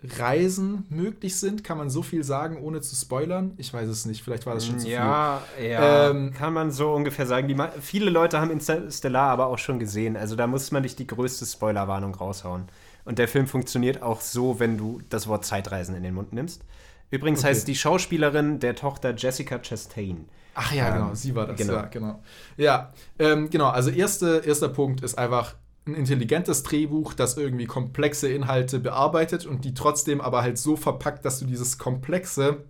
Zeitreisen 0.08 0.86
möglich 0.90 1.36
sind. 1.40 1.64
Kann 1.64 1.78
man 1.78 1.90
so 1.90 2.04
viel 2.04 2.24
sagen, 2.24 2.58
ohne 2.62 2.82
zu 2.82 2.96
spoilern? 2.96 3.54
Ich 3.58 3.74
weiß 3.74 3.88
es 3.90 4.06
nicht, 4.06 4.24
vielleicht 4.24 4.46
war 4.46 4.54
das 4.54 4.66
schon 4.66 4.80
zu 4.80 4.88
ja, 4.90 5.42
viel. 5.56 5.66
Ja, 5.70 6.10
Ähm, 6.10 6.34
kann 6.34 6.54
man 6.54 6.72
so 6.72 6.94
ungefähr 6.94 7.26
sagen. 7.26 7.48
Die, 7.48 7.56
viele 7.82 8.10
Leute 8.10 8.40
haben 8.40 8.52
Interstellar 8.52 9.30
aber 9.32 9.48
auch 9.48 9.58
schon 9.58 9.80
gesehen. 9.80 10.18
Also 10.18 10.36
da 10.36 10.48
muss 10.48 10.72
man 10.72 10.84
nicht 10.84 11.00
die 11.00 11.08
größte 11.08 11.46
Spoilerwarnung 11.46 12.16
raushauen. 12.16 12.68
Und 13.06 13.20
der 13.20 13.28
Film 13.28 13.48
funktioniert 13.48 14.02
auch 14.02 14.22
so, 14.22 14.60
wenn 14.60 14.78
du 14.78 15.02
das 15.10 15.28
Wort 15.28 15.46
Zeitreisen 15.46 15.96
in 15.96 16.04
den 16.04 16.14
Mund 16.14 16.34
nimmst. 16.34 16.64
Übrigens 17.10 17.44
Okay. 17.44 17.50
heißt 17.50 17.68
die 17.68 17.76
Schauspielerin 17.76 18.60
der 18.60 18.76
Tochter 18.76 19.14
Jessica 19.16 19.60
Chastain. 19.60 20.28
Ach 20.56 20.72
ja, 20.72 20.90
Ähm, 20.90 20.94
genau, 20.94 21.16
sie 21.16 21.36
war 21.36 21.48
das. 21.48 21.58
genau. 21.58 21.74
Ja, 21.74 21.86
genau. 21.88 22.22
Ja, 22.58 22.94
ähm, 23.20 23.50
genau. 23.50 23.70
Also 23.70 23.90
erste, 23.90 24.44
erster 24.46 24.70
Punkt 24.70 25.02
ist 25.02 25.18
einfach 25.18 25.56
ein 25.86 25.96
intelligentes 25.96 26.64
Drehbuch, 26.64 27.14
das 27.14 27.36
irgendwie 27.38 27.66
komplexe 27.66 28.30
Inhalte 28.30 28.80
bearbeitet 28.80 29.46
und 29.46 29.66
die 29.66 29.74
trotzdem 29.74 30.22
aber 30.22 30.42
halt 30.42 30.58
so 30.58 30.76
verpackt, 30.78 31.26
dass 31.26 31.40
du 31.40 31.46
dieses 31.46 31.78
Komplexe 31.78 32.64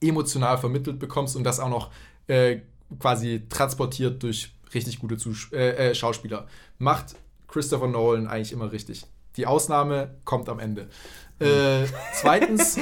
emotional 0.00 0.58
vermittelt 0.58 0.98
bekommst 0.98 1.36
und 1.36 1.44
das 1.44 1.60
auch 1.60 1.70
noch 1.70 1.90
äh, 2.26 2.58
quasi 3.00 3.42
transportiert 3.48 4.22
durch 4.22 4.52
richtig 4.74 4.98
gute 4.98 5.16
Zus 5.16 5.50
äh, 5.52 5.90
äh, 5.90 5.94
Schauspieler. 5.94 6.46
Macht 6.78 7.16
Christopher 7.48 7.86
Nolan 7.86 8.26
eigentlich 8.26 8.52
immer 8.52 8.70
richtig. 8.72 9.06
Die 9.36 9.46
Ausnahme 9.46 10.14
kommt 10.24 10.48
am 10.48 10.58
Ende. 10.58 10.88
Äh, 11.38 11.86
zweitens, 12.14 12.78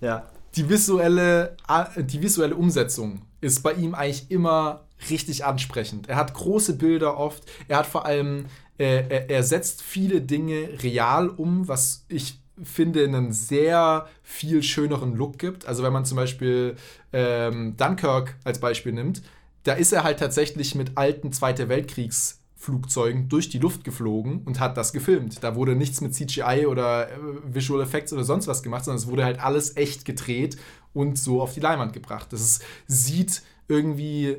Ja. 0.00 0.26
die 0.56 0.68
visuelle, 0.68 1.56
die 1.96 2.20
visuelle 2.22 2.54
Umsetzung 2.56 3.22
ist 3.40 3.62
bei 3.62 3.72
ihm 3.72 3.94
eigentlich 3.94 4.30
immer 4.30 4.84
richtig 5.10 5.44
ansprechend. 5.44 6.08
Er 6.08 6.16
hat 6.16 6.34
große 6.34 6.76
Bilder 6.76 7.16
oft. 7.16 7.44
Er 7.68 7.78
hat 7.78 7.86
vor 7.86 8.04
allem, 8.04 8.46
er, 8.78 9.30
er 9.30 9.42
setzt 9.42 9.82
viele 9.82 10.20
Dinge 10.20 10.70
real 10.82 11.28
um, 11.28 11.68
was 11.68 12.04
ich 12.08 12.40
finde 12.62 13.04
einen 13.04 13.32
sehr 13.32 14.08
viel 14.22 14.62
schöneren 14.62 15.14
Look 15.14 15.38
gibt. 15.38 15.66
Also 15.66 15.82
wenn 15.82 15.92
man 15.92 16.04
zum 16.04 16.16
Beispiel 16.16 16.76
ähm, 17.12 17.76
Dunkirk 17.76 18.36
als 18.44 18.58
Beispiel 18.58 18.92
nimmt, 18.92 19.22
da 19.64 19.74
ist 19.74 19.92
er 19.92 20.04
halt 20.04 20.18
tatsächlich 20.18 20.74
mit 20.74 20.92
alten 20.96 21.32
Zweite 21.32 21.68
Weltkriegs 21.68 22.40
Flugzeugen 22.56 23.28
durch 23.28 23.48
die 23.48 23.60
Luft 23.60 23.84
geflogen 23.84 24.42
und 24.44 24.58
hat 24.58 24.76
das 24.76 24.92
gefilmt. 24.92 25.44
Da 25.44 25.54
wurde 25.54 25.76
nichts 25.76 26.00
mit 26.00 26.12
CGI 26.12 26.66
oder 26.66 27.08
äh, 27.08 27.14
Visual 27.44 27.80
Effects 27.80 28.12
oder 28.12 28.24
sonst 28.24 28.48
was 28.48 28.64
gemacht, 28.64 28.84
sondern 28.84 28.98
es 28.98 29.06
wurde 29.06 29.24
halt 29.24 29.40
alles 29.40 29.76
echt 29.76 30.04
gedreht 30.04 30.56
und 30.92 31.16
so 31.16 31.40
auf 31.40 31.54
die 31.54 31.60
Leinwand 31.60 31.92
gebracht. 31.92 32.32
Das 32.32 32.40
ist, 32.40 32.64
sieht 32.88 33.42
irgendwie 33.68 34.38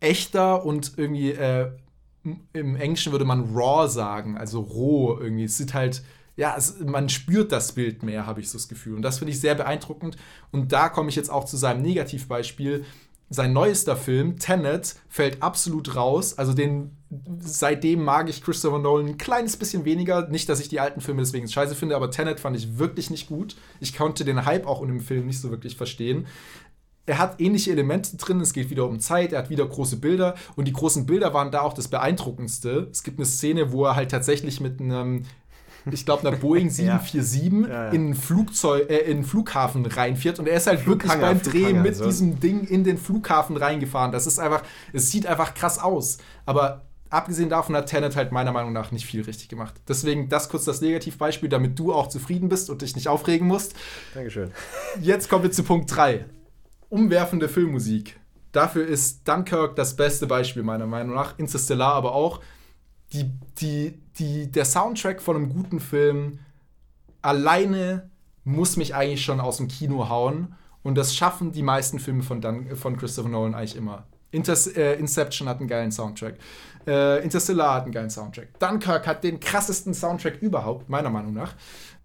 echter 0.00 0.66
und 0.66 0.92
irgendwie 0.98 1.30
äh, 1.30 1.70
im 2.52 2.76
Englischen 2.76 3.12
würde 3.12 3.24
man 3.24 3.54
raw 3.54 3.88
sagen, 3.88 4.36
also 4.36 4.60
roh 4.60 5.18
irgendwie. 5.18 5.44
Es 5.44 5.56
sieht 5.56 5.74
halt, 5.74 6.02
ja, 6.36 6.54
es, 6.56 6.78
man 6.80 7.08
spürt 7.08 7.52
das 7.52 7.72
Bild 7.72 8.02
mehr, 8.02 8.26
habe 8.26 8.40
ich 8.40 8.50
so 8.50 8.58
das 8.58 8.68
Gefühl. 8.68 8.94
Und 8.94 9.02
das 9.02 9.18
finde 9.18 9.32
ich 9.32 9.40
sehr 9.40 9.54
beeindruckend. 9.54 10.16
Und 10.52 10.72
da 10.72 10.88
komme 10.88 11.08
ich 11.08 11.16
jetzt 11.16 11.30
auch 11.30 11.44
zu 11.44 11.56
seinem 11.56 11.82
Negativbeispiel. 11.82 12.84
Sein 13.30 13.52
neuester 13.52 13.96
Film, 13.96 14.38
Tenet, 14.38 14.96
fällt 15.08 15.42
absolut 15.42 15.96
raus. 15.96 16.38
Also 16.38 16.54
den 16.54 16.96
seitdem 17.40 18.04
mag 18.04 18.28
ich 18.28 18.42
Christopher 18.42 18.78
Nolan 18.78 19.06
ein 19.06 19.18
kleines 19.18 19.56
bisschen 19.56 19.84
weniger. 19.84 20.28
Nicht, 20.28 20.48
dass 20.48 20.60
ich 20.60 20.68
die 20.68 20.80
alten 20.80 21.00
Filme 21.00 21.22
deswegen 21.22 21.48
scheiße 21.48 21.74
finde, 21.74 21.96
aber 21.96 22.10
Tenet 22.10 22.40
fand 22.40 22.56
ich 22.56 22.78
wirklich 22.78 23.10
nicht 23.10 23.28
gut. 23.28 23.56
Ich 23.80 23.96
konnte 23.96 24.24
den 24.24 24.44
Hype 24.44 24.66
auch 24.66 24.82
in 24.82 24.88
dem 24.88 25.00
Film 25.00 25.26
nicht 25.26 25.40
so 25.40 25.50
wirklich 25.50 25.76
verstehen 25.76 26.26
er 27.08 27.18
hat 27.18 27.40
ähnliche 27.40 27.70
Elemente 27.72 28.16
drin. 28.16 28.40
Es 28.40 28.52
geht 28.52 28.70
wieder 28.70 28.86
um 28.86 29.00
Zeit, 29.00 29.32
er 29.32 29.40
hat 29.40 29.50
wieder 29.50 29.66
große 29.66 29.96
Bilder 29.96 30.34
und 30.56 30.66
die 30.66 30.72
großen 30.72 31.06
Bilder 31.06 31.32
waren 31.34 31.50
da 31.50 31.62
auch 31.62 31.72
das 31.72 31.88
Beeindruckendste. 31.88 32.88
Es 32.90 33.02
gibt 33.02 33.18
eine 33.18 33.26
Szene, 33.26 33.72
wo 33.72 33.84
er 33.86 33.96
halt 33.96 34.10
tatsächlich 34.10 34.60
mit 34.60 34.80
einem, 34.80 35.24
ich 35.90 36.04
glaube, 36.04 36.26
einer 36.28 36.36
Boeing 36.36 36.68
747 36.70 37.68
Ja, 37.68 37.84
ja. 37.86 37.90
in 37.90 38.04
einen 38.06 38.14
Flugzeug, 38.14 38.90
äh, 38.90 38.98
in 38.98 39.18
einen 39.18 39.24
Flughafen 39.24 39.86
reinfährt 39.86 40.38
und 40.38 40.46
er 40.46 40.56
ist 40.56 40.66
halt 40.66 40.86
wirklich 40.86 41.12
beim 41.12 41.42
Drehen 41.42 41.82
mit 41.82 41.96
so. 41.96 42.04
diesem 42.04 42.40
Ding 42.40 42.64
in 42.64 42.84
den 42.84 42.98
Flughafen 42.98 43.56
reingefahren. 43.56 44.12
Das 44.12 44.26
ist 44.26 44.38
einfach, 44.38 44.62
es 44.92 45.10
sieht 45.10 45.26
einfach 45.26 45.54
krass 45.54 45.78
aus. 45.78 46.18
Aber 46.44 46.82
abgesehen 47.10 47.48
davon 47.48 47.74
hat 47.74 47.86
Tenet 47.86 48.16
halt 48.16 48.32
meiner 48.32 48.52
Meinung 48.52 48.74
nach 48.74 48.92
nicht 48.92 49.06
viel 49.06 49.22
richtig 49.22 49.48
gemacht. 49.48 49.74
Deswegen 49.88 50.28
das 50.28 50.50
kurz 50.50 50.66
das 50.66 50.82
Negativbeispiel, 50.82 51.48
damit 51.48 51.78
du 51.78 51.92
auch 51.94 52.08
zufrieden 52.08 52.50
bist 52.50 52.68
und 52.68 52.82
dich 52.82 52.94
nicht 52.96 53.08
aufregen 53.08 53.46
musst. 53.46 53.74
Dankeschön. 54.12 54.50
Jetzt 55.00 55.30
kommen 55.30 55.44
wir 55.44 55.50
zu 55.50 55.62
Punkt 55.62 55.94
3. 55.96 56.26
Umwerfende 56.88 57.48
Filmmusik. 57.48 58.18
Dafür 58.52 58.86
ist 58.86 59.28
Dunkirk 59.28 59.76
das 59.76 59.96
beste 59.96 60.26
Beispiel 60.26 60.62
meiner 60.62 60.86
Meinung 60.86 61.14
nach. 61.14 61.38
Interstellar 61.38 61.94
aber 61.94 62.14
auch. 62.14 62.40
Die, 63.12 63.30
die, 63.58 63.98
die, 64.18 64.50
der 64.50 64.64
Soundtrack 64.64 65.22
von 65.22 65.36
einem 65.36 65.48
guten 65.50 65.80
Film 65.80 66.38
alleine 67.22 68.10
muss 68.44 68.76
mich 68.76 68.94
eigentlich 68.94 69.22
schon 69.22 69.40
aus 69.40 69.58
dem 69.58 69.68
Kino 69.68 70.08
hauen. 70.08 70.54
Und 70.82 70.96
das 70.96 71.14
schaffen 71.14 71.52
die 71.52 71.62
meisten 71.62 71.98
Filme 71.98 72.22
von, 72.22 72.40
Dun 72.40 72.74
von 72.76 72.96
Christopher 72.96 73.28
Nolan 73.28 73.54
eigentlich 73.54 73.76
immer. 73.76 74.06
Inters 74.30 74.66
äh, 74.66 74.94
Inception 74.94 75.48
hat 75.48 75.58
einen 75.58 75.68
geilen 75.68 75.92
Soundtrack. 75.92 76.36
Äh, 76.86 77.22
Interstellar 77.22 77.74
hat 77.74 77.84
einen 77.84 77.92
geilen 77.92 78.10
Soundtrack. 78.10 78.58
Dunkirk 78.58 79.06
hat 79.06 79.24
den 79.24 79.40
krassesten 79.40 79.94
Soundtrack 79.94 80.40
überhaupt, 80.40 80.88
meiner 80.88 81.10
Meinung 81.10 81.34
nach. 81.34 81.54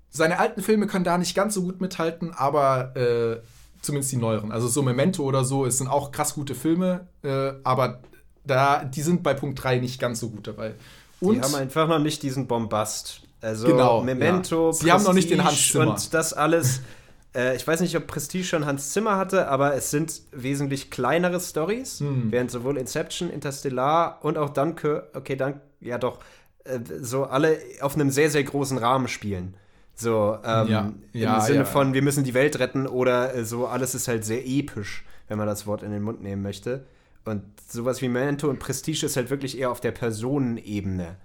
Seine 0.09 0.39
alten 0.39 0.61
Filme 0.61 0.87
können 0.87 1.03
da 1.03 1.17
nicht 1.17 1.35
ganz 1.35 1.53
so 1.53 1.63
gut 1.63 1.81
mithalten, 1.81 2.33
aber 2.33 2.95
äh, 2.95 3.41
zumindest 3.83 4.11
die 4.11 4.17
neueren. 4.17 4.51
Also 4.51 4.67
so 4.67 4.81
Memento 4.81 5.23
oder 5.23 5.43
so, 5.43 5.65
es 5.65 5.77
sind 5.77 5.87
auch 5.87 6.11
krass 6.11 6.33
gute 6.33 6.55
Filme, 6.55 7.07
äh, 7.23 7.51
aber 7.63 8.01
da, 8.45 8.83
die 8.83 9.01
sind 9.01 9.23
bei 9.23 9.33
Punkt 9.33 9.63
3 9.63 9.79
nicht 9.79 9.99
ganz 9.99 10.19
so 10.19 10.29
gut 10.29 10.47
dabei. 10.47 10.73
Und 11.19 11.35
die 11.35 11.41
haben 11.41 11.55
einfach 11.55 11.87
noch 11.87 11.99
nicht 11.99 12.23
diesen 12.23 12.47
Bombast. 12.47 13.21
Also 13.41 13.67
Genau, 13.67 14.01
Memento, 14.01 14.67
ja. 14.67 14.73
Sie 14.73 14.91
haben 14.91 15.03
noch 15.03 15.13
nicht 15.13 15.29
den 15.29 15.43
Hans 15.43 15.53
Prestige 15.55 15.71
Zimmer. 15.73 15.91
Und 15.91 16.13
das 16.13 16.33
alles. 16.33 16.81
äh, 17.35 17.55
ich 17.55 17.67
weiß 17.67 17.81
nicht, 17.81 17.95
ob 17.95 18.07
Prestige 18.07 18.43
schon 18.45 18.65
Hans 18.65 18.91
Zimmer 18.91 19.17
hatte, 19.17 19.47
aber 19.47 19.75
es 19.75 19.91
sind 19.91 20.21
wesentlich 20.31 20.89
kleinere 20.91 21.39
Stories, 21.39 21.99
Hm. 21.99 22.31
während 22.31 22.51
sowohl 22.51 22.77
Inception, 22.77 23.29
Interstellar 23.29 24.19
und 24.21 24.37
auch 24.37 24.49
Dunkirk, 24.49 25.09
okay, 25.15 25.35
Dunk, 25.35 25.57
ja 25.81 25.97
doch, 25.97 26.19
äh, 26.63 26.79
so 27.01 27.25
alle 27.25 27.57
auf 27.81 27.95
einem 27.95 28.09
sehr, 28.09 28.29
sehr 28.29 28.43
großen 28.43 28.77
Rahmen 28.77 29.07
spielen. 29.07 29.55
So, 29.95 30.37
ähm, 30.43 30.67
Ja, 30.67 30.93
ja, 31.13 31.35
im 31.35 31.41
Sinne 31.41 31.59
ja. 31.59 31.65
von, 31.65 31.93
wir 31.93 32.01
müssen 32.01 32.23
die 32.23 32.33
Welt 32.33 32.59
retten 32.59 32.87
oder 32.87 33.35
äh, 33.35 33.45
so, 33.45 33.67
alles 33.67 33.95
ist 33.95 34.07
halt 34.07 34.25
sehr 34.25 34.45
episch, 34.45 35.03
wenn 35.27 35.37
man 35.37 35.47
das 35.47 35.67
Wort 35.67 35.83
in 35.83 35.91
den 35.91 36.01
Mund 36.01 36.21
nehmen 36.21 36.41
möchte. 36.41 36.83
Und 37.25 37.43
sowas 37.69 38.01
wie 38.01 38.09
Memento 38.09 38.49
und 38.49 38.59
Prestige 38.59 39.05
ist 39.05 39.15
halt 39.15 39.29
wirklich 39.29 39.57
eher 39.57 39.71
auf 39.71 39.79
der 39.79 39.91
Personenebene. 39.91 41.15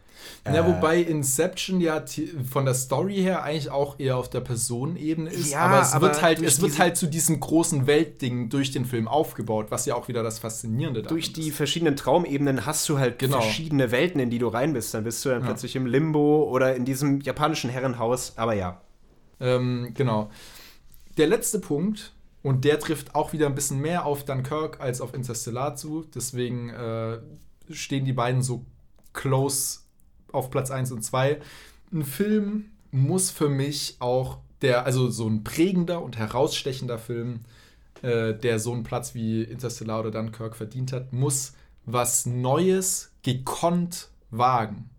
Ja, 0.46 0.66
wobei 0.66 1.00
Inception 1.00 1.80
ja 1.80 2.02
von 2.50 2.64
der 2.64 2.74
Story 2.74 3.16
her 3.16 3.42
eigentlich 3.42 3.70
auch 3.70 3.98
eher 3.98 4.16
auf 4.16 4.30
der 4.30 4.40
Personenebene 4.40 5.30
ist. 5.30 5.50
Ja, 5.50 5.60
aber 5.60 5.82
es 5.82 5.92
aber 5.92 6.06
wird 6.08 6.22
halt, 6.22 6.42
es 6.42 6.60
wird 6.60 6.78
halt 6.78 6.96
zu 6.96 7.06
diesem 7.06 7.38
großen 7.38 7.86
Weltding 7.86 8.48
durch 8.48 8.70
den 8.70 8.84
Film 8.84 9.08
aufgebaut, 9.08 9.66
was 9.70 9.84
ja 9.86 9.94
auch 9.94 10.08
wieder 10.08 10.22
das 10.22 10.38
Faszinierende 10.38 11.02
daran 11.02 11.14
durch 11.14 11.32
die 11.32 11.48
ist. 11.48 11.56
verschiedenen 11.56 11.96
Traumebenen 11.96 12.64
hast 12.66 12.88
du 12.88 12.98
halt 12.98 13.18
Genau. 13.18 13.40
verschiedene 13.40 13.90
Welten, 13.90 14.20
in 14.20 14.30
die 14.30 14.38
du 14.38 14.48
rein 14.48 14.72
bist. 14.72 14.94
Dann 14.94 15.04
bist 15.04 15.24
du 15.24 15.28
dann 15.28 15.42
plötzlich 15.42 15.76
im 15.76 15.86
Limbo 15.86 16.44
oder 16.50 16.74
in 16.74 16.84
diesem 16.84 17.20
japanischen 17.20 17.70
Herrenhaus. 17.70 18.32
Aber 18.36 18.54
ja. 18.54 18.80
Ähm, 19.40 19.92
genau. 19.94 20.30
Der 21.16 21.26
letzte 21.26 21.58
Punkt, 21.58 22.12
und 22.42 22.64
der 22.64 22.78
trifft 22.78 23.14
auch 23.14 23.32
wieder 23.32 23.46
ein 23.46 23.54
bisschen 23.54 23.80
mehr 23.80 24.06
auf 24.06 24.24
Dunkirk 24.24 24.80
als 24.80 25.00
auf 25.00 25.12
Interstellar 25.12 25.74
zu. 25.74 26.06
Deswegen 26.14 26.70
äh, 26.70 27.18
stehen 27.70 28.04
die 28.04 28.12
beiden 28.12 28.42
so 28.42 28.64
close 29.12 29.80
auf 30.32 30.50
Platz 30.50 30.70
1 30.70 30.92
und 30.92 31.02
2. 31.02 31.40
Ein 31.92 32.04
Film 32.04 32.66
muss 32.90 33.30
für 33.30 33.48
mich 33.48 33.96
auch 33.98 34.38
der, 34.62 34.86
also 34.86 35.08
so 35.10 35.28
ein 35.28 35.44
prägender 35.44 36.02
und 36.02 36.18
herausstechender 36.18 36.98
Film, 36.98 37.40
äh, 38.02 38.34
der 38.34 38.58
so 38.58 38.72
einen 38.72 38.82
Platz 38.82 39.14
wie 39.14 39.42
Interstellar 39.42 40.00
oder 40.00 40.10
Dunkirk 40.10 40.56
verdient 40.56 40.92
hat, 40.92 41.12
muss 41.12 41.54
was 41.84 42.26
Neues 42.26 43.12
gekonnt 43.22 44.08
wagen. 44.30 44.90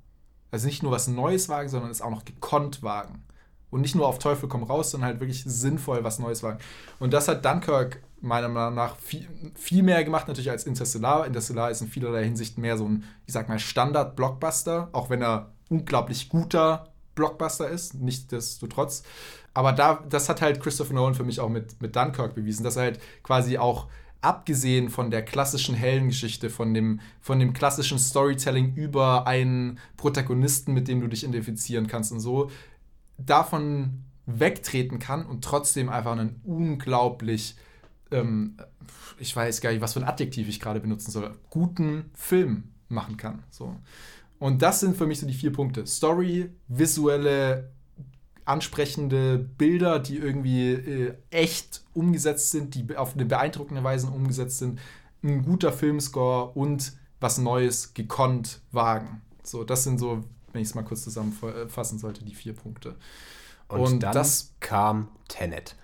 Also 0.51 0.65
nicht 0.67 0.81
nur 0.81 0.91
was 0.91 1.07
Neues 1.07 1.49
wagen, 1.49 1.69
sondern 1.69 1.91
es 1.91 2.01
auch 2.01 2.09
noch 2.09 2.25
gekonnt 2.25 2.81
wagen. 2.81 3.23
Und 3.69 3.81
nicht 3.81 3.95
nur 3.95 4.07
auf 4.07 4.17
Teufel 4.17 4.49
komm 4.49 4.63
raus, 4.63 4.91
sondern 4.91 5.09
halt 5.09 5.19
wirklich 5.19 5.43
sinnvoll 5.43 6.03
was 6.03 6.17
Neues 6.17 6.41
wagen. 6.41 6.59
Und 6.99 7.13
das 7.13 7.27
hat 7.27 7.45
Dunkirk 7.45 8.01
meiner 8.21 8.49
Meinung 8.49 8.75
nach 8.75 8.97
viel, 8.97 9.27
viel 9.55 9.83
mehr 9.83 10.03
gemacht, 10.03 10.27
natürlich 10.27 10.51
als 10.51 10.65
Interstellar. 10.65 11.25
Interstellar 11.25 11.71
ist 11.71 11.81
in 11.81 11.87
vielerlei 11.87 12.23
Hinsicht 12.23 12.57
mehr 12.57 12.77
so 12.77 12.85
ein, 12.85 13.03
ich 13.25 13.33
sag 13.33 13.49
mal, 13.49 13.59
Standard-Blockbuster, 13.59 14.89
auch 14.91 15.09
wenn 15.09 15.21
er 15.21 15.51
unglaublich 15.69 16.29
guter 16.29 16.87
Blockbuster 17.15 17.69
ist, 17.69 17.95
nichtsdestotrotz. 17.95 19.03
Aber 19.53 19.73
da, 19.73 20.03
das 20.09 20.29
hat 20.29 20.41
halt 20.41 20.61
Christopher 20.61 20.93
Nolan 20.93 21.15
für 21.15 21.23
mich 21.23 21.39
auch 21.39 21.49
mit, 21.49 21.81
mit 21.81 21.95
Dunkirk 21.95 22.35
bewiesen, 22.35 22.63
dass 22.63 22.75
er 22.75 22.83
halt 22.83 22.99
quasi 23.23 23.57
auch 23.57 23.87
abgesehen 24.21 24.89
von 24.89 25.11
der 25.11 25.23
klassischen 25.23 25.75
Heldengeschichte, 25.75 26.49
von 26.49 26.73
dem, 26.73 26.99
von 27.21 27.39
dem 27.39 27.53
klassischen 27.53 27.99
Storytelling 27.99 28.75
über 28.75 29.27
einen 29.27 29.79
Protagonisten, 29.97 30.73
mit 30.73 30.87
dem 30.87 31.01
du 31.01 31.07
dich 31.07 31.23
identifizieren 31.23 31.87
kannst 31.87 32.11
und 32.11 32.19
so, 32.19 32.51
davon 33.17 34.03
wegtreten 34.25 34.99
kann 34.99 35.25
und 35.25 35.43
trotzdem 35.43 35.89
einfach 35.89 36.11
einen 36.11 36.41
unglaublich, 36.43 37.55
ähm, 38.11 38.57
ich 39.17 39.35
weiß 39.35 39.61
gar 39.61 39.71
nicht, 39.71 39.81
was 39.81 39.93
für 39.93 39.99
ein 39.99 40.07
Adjektiv 40.07 40.47
ich 40.47 40.59
gerade 40.59 40.79
benutzen 40.79 41.11
soll, 41.11 41.35
guten 41.49 42.11
Film 42.13 42.63
machen 42.87 43.17
kann. 43.17 43.43
So. 43.49 43.75
Und 44.39 44.61
das 44.61 44.79
sind 44.79 44.97
für 44.97 45.05
mich 45.05 45.19
so 45.19 45.27
die 45.27 45.33
vier 45.33 45.51
Punkte. 45.51 45.85
Story, 45.85 46.49
visuelle, 46.67 47.71
ansprechende 48.45 49.37
Bilder, 49.37 49.99
die 49.99 50.17
irgendwie 50.17 50.71
äh, 50.71 51.13
echt 51.29 51.83
umgesetzt 51.93 52.51
sind, 52.51 52.73
die 52.73 52.97
auf 52.97 53.13
eine 53.13 53.25
beeindruckende 53.25 53.83
Weise 53.83 54.07
umgesetzt 54.07 54.57
sind, 54.57 54.79
ein 55.23 55.43
guter 55.43 55.71
Filmscore 55.71 56.51
und 56.53 56.93
was 57.19 57.37
Neues 57.37 57.93
gekonnt 57.93 58.61
wagen. 58.71 59.21
So, 59.43 59.63
das 59.63 59.83
sind 59.83 59.99
so, 59.99 60.23
wenn 60.51 60.61
ich 60.61 60.69
es 60.69 60.75
mal 60.75 60.83
kurz 60.83 61.03
zusammenfassen 61.03 61.99
sollte, 61.99 62.23
die 62.23 62.33
vier 62.33 62.53
Punkte. 62.53 62.95
Und, 63.67 63.79
und 63.81 63.99
dann 64.03 64.13
das 64.13 64.55
kam 64.59 65.09
Tenet. 65.27 65.75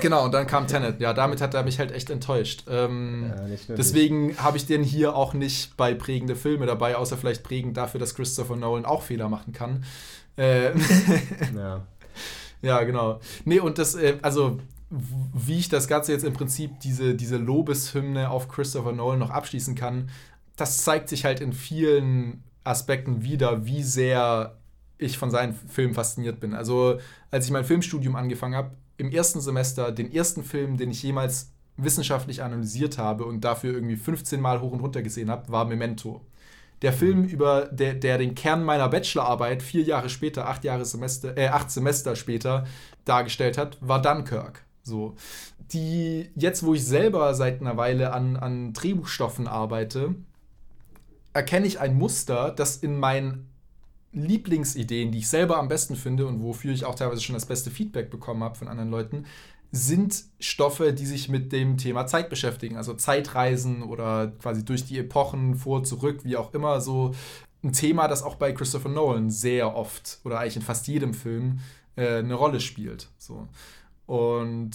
Genau, 0.00 0.24
und 0.24 0.32
dann 0.32 0.46
kam 0.46 0.66
Tenet. 0.66 1.00
Ja, 1.00 1.12
damit 1.12 1.40
hat 1.40 1.54
er 1.54 1.62
mich 1.62 1.78
halt 1.78 1.92
echt 1.92 2.10
enttäuscht. 2.10 2.64
Ähm, 2.68 3.32
ja, 3.68 3.74
deswegen 3.76 4.36
habe 4.38 4.56
ich 4.56 4.66
den 4.66 4.82
hier 4.82 5.14
auch 5.14 5.34
nicht 5.34 5.76
bei 5.76 5.94
prägende 5.94 6.36
Filme 6.36 6.66
dabei, 6.66 6.96
außer 6.96 7.16
vielleicht 7.16 7.42
prägend 7.42 7.76
dafür, 7.76 8.00
dass 8.00 8.14
Christopher 8.14 8.56
Nolan 8.56 8.84
auch 8.84 9.02
Fehler 9.02 9.28
machen 9.28 9.52
kann. 9.52 9.84
Äh, 10.36 10.76
ja. 11.56 11.86
ja, 12.62 12.82
genau. 12.82 13.20
Nee, 13.44 13.60
und 13.60 13.78
das, 13.78 13.94
äh, 13.94 14.18
also 14.22 14.58
wie 14.90 15.58
ich 15.58 15.68
das 15.68 15.88
Ganze 15.88 16.12
jetzt 16.12 16.24
im 16.24 16.34
Prinzip 16.34 16.78
diese, 16.80 17.14
diese 17.14 17.36
Lobeshymne 17.36 18.30
auf 18.30 18.48
Christopher 18.48 18.92
Nolan 18.92 19.18
noch 19.18 19.30
abschließen 19.30 19.74
kann, 19.74 20.10
das 20.56 20.84
zeigt 20.84 21.08
sich 21.08 21.24
halt 21.24 21.40
in 21.40 21.52
vielen 21.52 22.44
Aspekten 22.62 23.22
wieder, 23.22 23.66
wie 23.66 23.82
sehr 23.82 24.56
ich 24.98 25.18
von 25.18 25.30
seinen 25.30 25.54
Filmen 25.54 25.94
fasziniert 25.94 26.38
bin. 26.38 26.54
Also, 26.54 26.98
als 27.30 27.46
ich 27.46 27.50
mein 27.50 27.64
Filmstudium 27.64 28.14
angefangen 28.14 28.54
habe, 28.54 28.70
im 28.96 29.10
ersten 29.10 29.40
Semester 29.40 29.92
den 29.92 30.12
ersten 30.12 30.44
Film, 30.44 30.76
den 30.76 30.90
ich 30.90 31.02
jemals 31.02 31.50
wissenschaftlich 31.76 32.42
analysiert 32.42 32.98
habe 32.98 33.24
und 33.24 33.42
dafür 33.42 33.74
irgendwie 33.74 33.96
15 33.96 34.40
Mal 34.40 34.60
hoch 34.60 34.72
und 34.72 34.80
runter 34.80 35.02
gesehen 35.02 35.30
habe, 35.30 35.50
war 35.50 35.64
Memento. 35.64 36.20
Der 36.82 36.92
Film, 36.92 37.22
mhm. 37.22 37.28
über 37.28 37.66
der, 37.66 37.94
der 37.94 38.18
den 38.18 38.34
Kern 38.34 38.62
meiner 38.64 38.88
Bachelorarbeit 38.88 39.62
vier 39.62 39.82
Jahre 39.82 40.08
später, 40.08 40.48
acht, 40.48 40.64
Jahre 40.64 40.84
Semester, 40.84 41.36
äh, 41.36 41.48
acht 41.48 41.70
Semester 41.70 42.14
später 42.14 42.66
dargestellt 43.04 43.58
hat, 43.58 43.78
war 43.80 44.02
Dunkirk. 44.02 44.64
So. 44.82 45.16
Die, 45.72 46.30
jetzt, 46.36 46.64
wo 46.64 46.74
ich 46.74 46.84
selber 46.84 47.34
seit 47.34 47.60
einer 47.60 47.76
Weile 47.76 48.12
an, 48.12 48.36
an 48.36 48.72
Drehbuchstoffen 48.74 49.48
arbeite, 49.48 50.14
erkenne 51.32 51.66
ich 51.66 51.80
ein 51.80 51.96
Muster, 51.96 52.50
das 52.50 52.76
in 52.76 52.98
meinen 52.98 53.48
Lieblingsideen, 54.14 55.12
die 55.12 55.18
ich 55.18 55.28
selber 55.28 55.58
am 55.58 55.68
besten 55.68 55.96
finde 55.96 56.26
und 56.26 56.42
wofür 56.42 56.72
ich 56.72 56.84
auch 56.84 56.94
teilweise 56.94 57.20
schon 57.20 57.34
das 57.34 57.46
beste 57.46 57.70
Feedback 57.70 58.10
bekommen 58.10 58.42
habe 58.42 58.56
von 58.56 58.68
anderen 58.68 58.90
Leuten, 58.90 59.26
sind 59.72 60.24
Stoffe, 60.38 60.92
die 60.92 61.06
sich 61.06 61.28
mit 61.28 61.50
dem 61.52 61.76
Thema 61.76 62.06
Zeit 62.06 62.30
beschäftigen. 62.30 62.76
Also 62.76 62.94
Zeitreisen 62.94 63.82
oder 63.82 64.28
quasi 64.40 64.64
durch 64.64 64.84
die 64.84 64.98
Epochen 64.98 65.56
vor, 65.56 65.82
zurück, 65.82 66.20
wie 66.22 66.36
auch 66.36 66.54
immer. 66.54 66.80
So 66.80 67.12
ein 67.64 67.72
Thema, 67.72 68.06
das 68.06 68.22
auch 68.22 68.36
bei 68.36 68.52
Christopher 68.52 68.88
Nolan 68.88 69.30
sehr 69.30 69.74
oft 69.74 70.20
oder 70.24 70.38
eigentlich 70.38 70.56
in 70.56 70.62
fast 70.62 70.86
jedem 70.86 71.12
Film 71.12 71.58
äh, 71.96 72.18
eine 72.18 72.34
Rolle 72.34 72.60
spielt. 72.60 73.08
So. 73.18 73.48
Und 74.06 74.72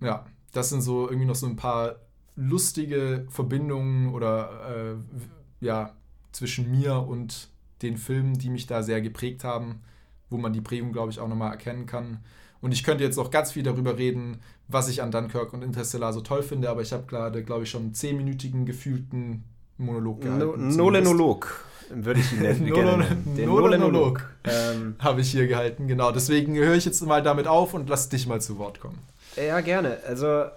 ja, 0.00 0.26
das 0.52 0.70
sind 0.70 0.80
so 0.80 1.08
irgendwie 1.08 1.26
noch 1.26 1.36
so 1.36 1.46
ein 1.46 1.56
paar 1.56 1.96
lustige 2.34 3.26
Verbindungen 3.30 4.12
oder 4.12 4.96
äh, 4.98 5.64
ja, 5.64 5.94
zwischen 6.32 6.70
mir 6.70 6.98
und 6.98 7.48
den 7.82 7.96
Filmen, 7.96 8.38
die 8.38 8.50
mich 8.50 8.66
da 8.66 8.82
sehr 8.82 9.00
geprägt 9.00 9.44
haben, 9.44 9.82
wo 10.30 10.38
man 10.38 10.52
die 10.52 10.60
Prägung, 10.60 10.92
glaube 10.92 11.10
ich, 11.10 11.20
auch 11.20 11.28
nochmal 11.28 11.50
erkennen 11.50 11.86
kann. 11.86 12.20
Und 12.60 12.72
ich 12.72 12.84
könnte 12.84 13.04
jetzt 13.04 13.16
noch 13.16 13.30
ganz 13.30 13.52
viel 13.52 13.62
darüber 13.62 13.98
reden, 13.98 14.40
was 14.68 14.88
ich 14.88 15.02
an 15.02 15.10
Dunkirk 15.10 15.52
und 15.52 15.62
Interstellar 15.62 16.12
so 16.12 16.20
toll 16.20 16.42
finde, 16.42 16.70
aber 16.70 16.82
ich 16.82 16.92
habe 16.92 17.04
gerade, 17.06 17.44
glaube 17.44 17.64
ich, 17.64 17.70
schon 17.70 17.82
einen 17.82 17.94
zehnminütigen 17.94 18.66
gefühlten 18.66 19.44
Monolog 19.78 20.22
gehalten. 20.22 20.68
No 20.68 20.84
Nolenolog 20.84 21.64
würde 21.90 22.20
ich 22.20 22.32
ihn 22.32 22.40
nennen. 22.40 23.34
Den 23.36 23.46
Nolenolog 23.46 24.28
ähm, 24.44 24.96
habe 24.98 25.20
ich 25.20 25.30
hier 25.30 25.46
gehalten, 25.46 25.86
genau. 25.86 26.10
Deswegen 26.12 26.56
höre 26.56 26.74
ich 26.74 26.84
jetzt 26.84 27.04
mal 27.04 27.22
damit 27.22 27.46
auf 27.46 27.74
und 27.74 27.88
lass 27.88 28.08
dich 28.08 28.26
mal 28.26 28.40
zu 28.40 28.58
Wort 28.58 28.80
kommen. 28.80 28.98
Ja, 29.36 29.60
gerne. 29.60 29.98
Also, 30.06 30.26
äh, 30.26 30.50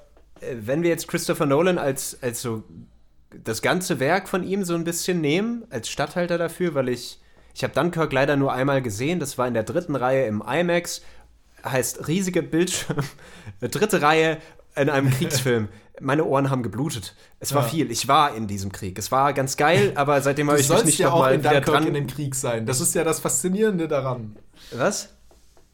wenn 0.61 0.83
wir 0.83 0.89
jetzt 0.89 1.07
Christopher 1.07 1.45
Nolan 1.45 1.77
als, 1.77 2.17
als 2.21 2.41
so 2.41 2.63
das 3.31 3.61
ganze 3.61 3.99
Werk 3.99 4.27
von 4.27 4.43
ihm 4.43 4.63
so 4.63 4.75
ein 4.75 4.83
bisschen 4.83 5.21
nehmen, 5.21 5.65
als 5.69 5.89
Stadthalter 5.89 6.37
dafür, 6.37 6.73
weil 6.73 6.89
ich, 6.89 7.19
ich 7.53 7.63
habe 7.63 7.73
Dunkirk 7.73 8.11
leider 8.11 8.35
nur 8.35 8.53
einmal 8.53 8.81
gesehen, 8.81 9.19
das 9.19 9.37
war 9.37 9.47
in 9.47 9.53
der 9.53 9.63
dritten 9.63 9.95
Reihe 9.95 10.25
im 10.25 10.41
IMAX, 10.41 11.01
heißt 11.63 12.07
riesige 12.07 12.41
Bildschirm, 12.41 13.03
dritte 13.61 14.01
Reihe 14.01 14.37
in 14.75 14.89
einem 14.89 15.09
Kriegsfilm. 15.17 15.69
Meine 16.01 16.23
Ohren 16.23 16.49
haben 16.49 16.63
geblutet. 16.63 17.13
Es 17.41 17.53
war 17.53 17.63
ja. 17.63 17.67
viel. 17.67 17.91
Ich 17.91 18.07
war 18.07 18.33
in 18.33 18.47
diesem 18.47 18.71
Krieg. 18.71 18.97
Es 18.97 19.11
war 19.11 19.33
ganz 19.33 19.57
geil, 19.57 19.91
aber 19.95 20.21
seitdem 20.21 20.49
habe 20.49 20.59
ich 20.59 20.69
mich 20.69 20.85
nicht 20.85 20.99
ja 20.99 21.09
noch 21.09 21.19
mal 21.19 21.37
wieder 21.37 21.59
dran 21.59 21.85
in 21.85 21.93
dem 21.93 22.07
Krieg 22.07 22.35
sein. 22.35 22.65
Das 22.65 22.79
ist 22.79 22.95
ja 22.95 23.03
das 23.03 23.19
Faszinierende 23.19 23.89
daran. 23.89 24.37
Was? 24.71 25.09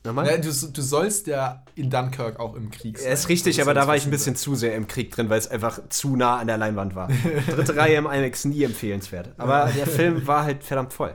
Nochmal? 0.05 0.27
Ja, 0.27 0.37
du, 0.37 0.49
du, 0.49 0.81
sollst 0.81 1.27
ja 1.27 1.63
in 1.75 1.89
Dunkirk 1.89 2.39
auch 2.39 2.55
im 2.55 2.71
Krieg 2.71 2.97
sein. 2.97 3.07
Ja, 3.07 3.13
ist 3.13 3.29
richtig, 3.29 3.61
aber 3.61 3.73
da 3.73 3.87
war 3.87 3.95
ich 3.95 4.05
ein 4.05 4.11
bisschen 4.11 4.35
zu 4.35 4.55
sehr 4.55 4.75
im 4.75 4.87
Krieg 4.87 5.11
drin, 5.11 5.29
weil 5.29 5.39
es 5.39 5.47
einfach 5.47 5.79
zu 5.89 6.15
nah 6.15 6.37
an 6.37 6.47
der 6.47 6.57
Leinwand 6.57 6.95
war. 6.95 7.09
Dritte 7.47 7.75
Reihe 7.75 7.95
im 7.95 8.05
IMAX 8.05 8.45
nie 8.45 8.63
empfehlenswert. 8.63 9.33
Aber 9.37 9.69
der 9.75 9.87
Film 9.87 10.25
war 10.27 10.43
halt 10.43 10.63
verdammt 10.63 10.93
voll. 10.93 11.13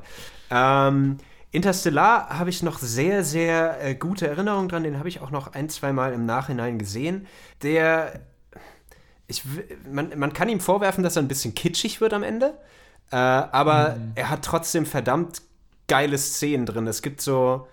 Ähm, 0.51 1.19
Interstellar 1.53 2.39
habe 2.39 2.51
ich 2.51 2.63
noch 2.63 2.79
sehr, 2.79 3.25
sehr 3.25 3.83
äh, 3.83 3.95
gute 3.95 4.29
Erinnerungen 4.29 4.69
dran. 4.69 4.85
Den 4.85 4.99
habe 4.99 5.09
ich 5.09 5.21
auch 5.21 5.31
noch 5.31 5.53
ein, 5.53 5.69
zwei 5.69 5.93
Mal 5.93 6.13
im 6.13 6.27
Nachhinein 6.27 6.79
gesehen. 6.79 7.27
Der. 7.63 8.21
Ich, 9.27 9.45
man, 9.89 10.19
man 10.19 10.33
kann 10.33 10.49
ihm 10.49 10.59
vorwerfen, 10.59 11.05
dass 11.05 11.15
er 11.15 11.23
ein 11.23 11.29
bisschen 11.29 11.55
kitschig 11.55 12.01
wird 12.01 12.13
am 12.13 12.25
Ende. 12.25 12.55
Äh, 13.13 13.17
aber 13.17 13.97
mhm. 13.97 14.13
er 14.17 14.29
hat 14.29 14.45
trotzdem 14.45 14.87
verdammt 14.87 15.43
geile 15.89 16.19
Szenen 16.19 16.67
drin. 16.67 16.87
Es 16.87 17.03
gibt 17.03 17.21
so 17.21 17.67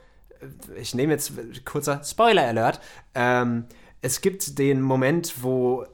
ich 0.80 0.96
nehme 0.96 1.14
jetzt 1.14 1.34
kurzer 1.66 2.02
Spoiler-Alert. 2.04 2.80
Ähm, 3.16 3.66
es 4.02 4.22
gibt 4.22 4.60
den 4.60 4.82
Moment, 4.82 5.42
wo 5.42 5.86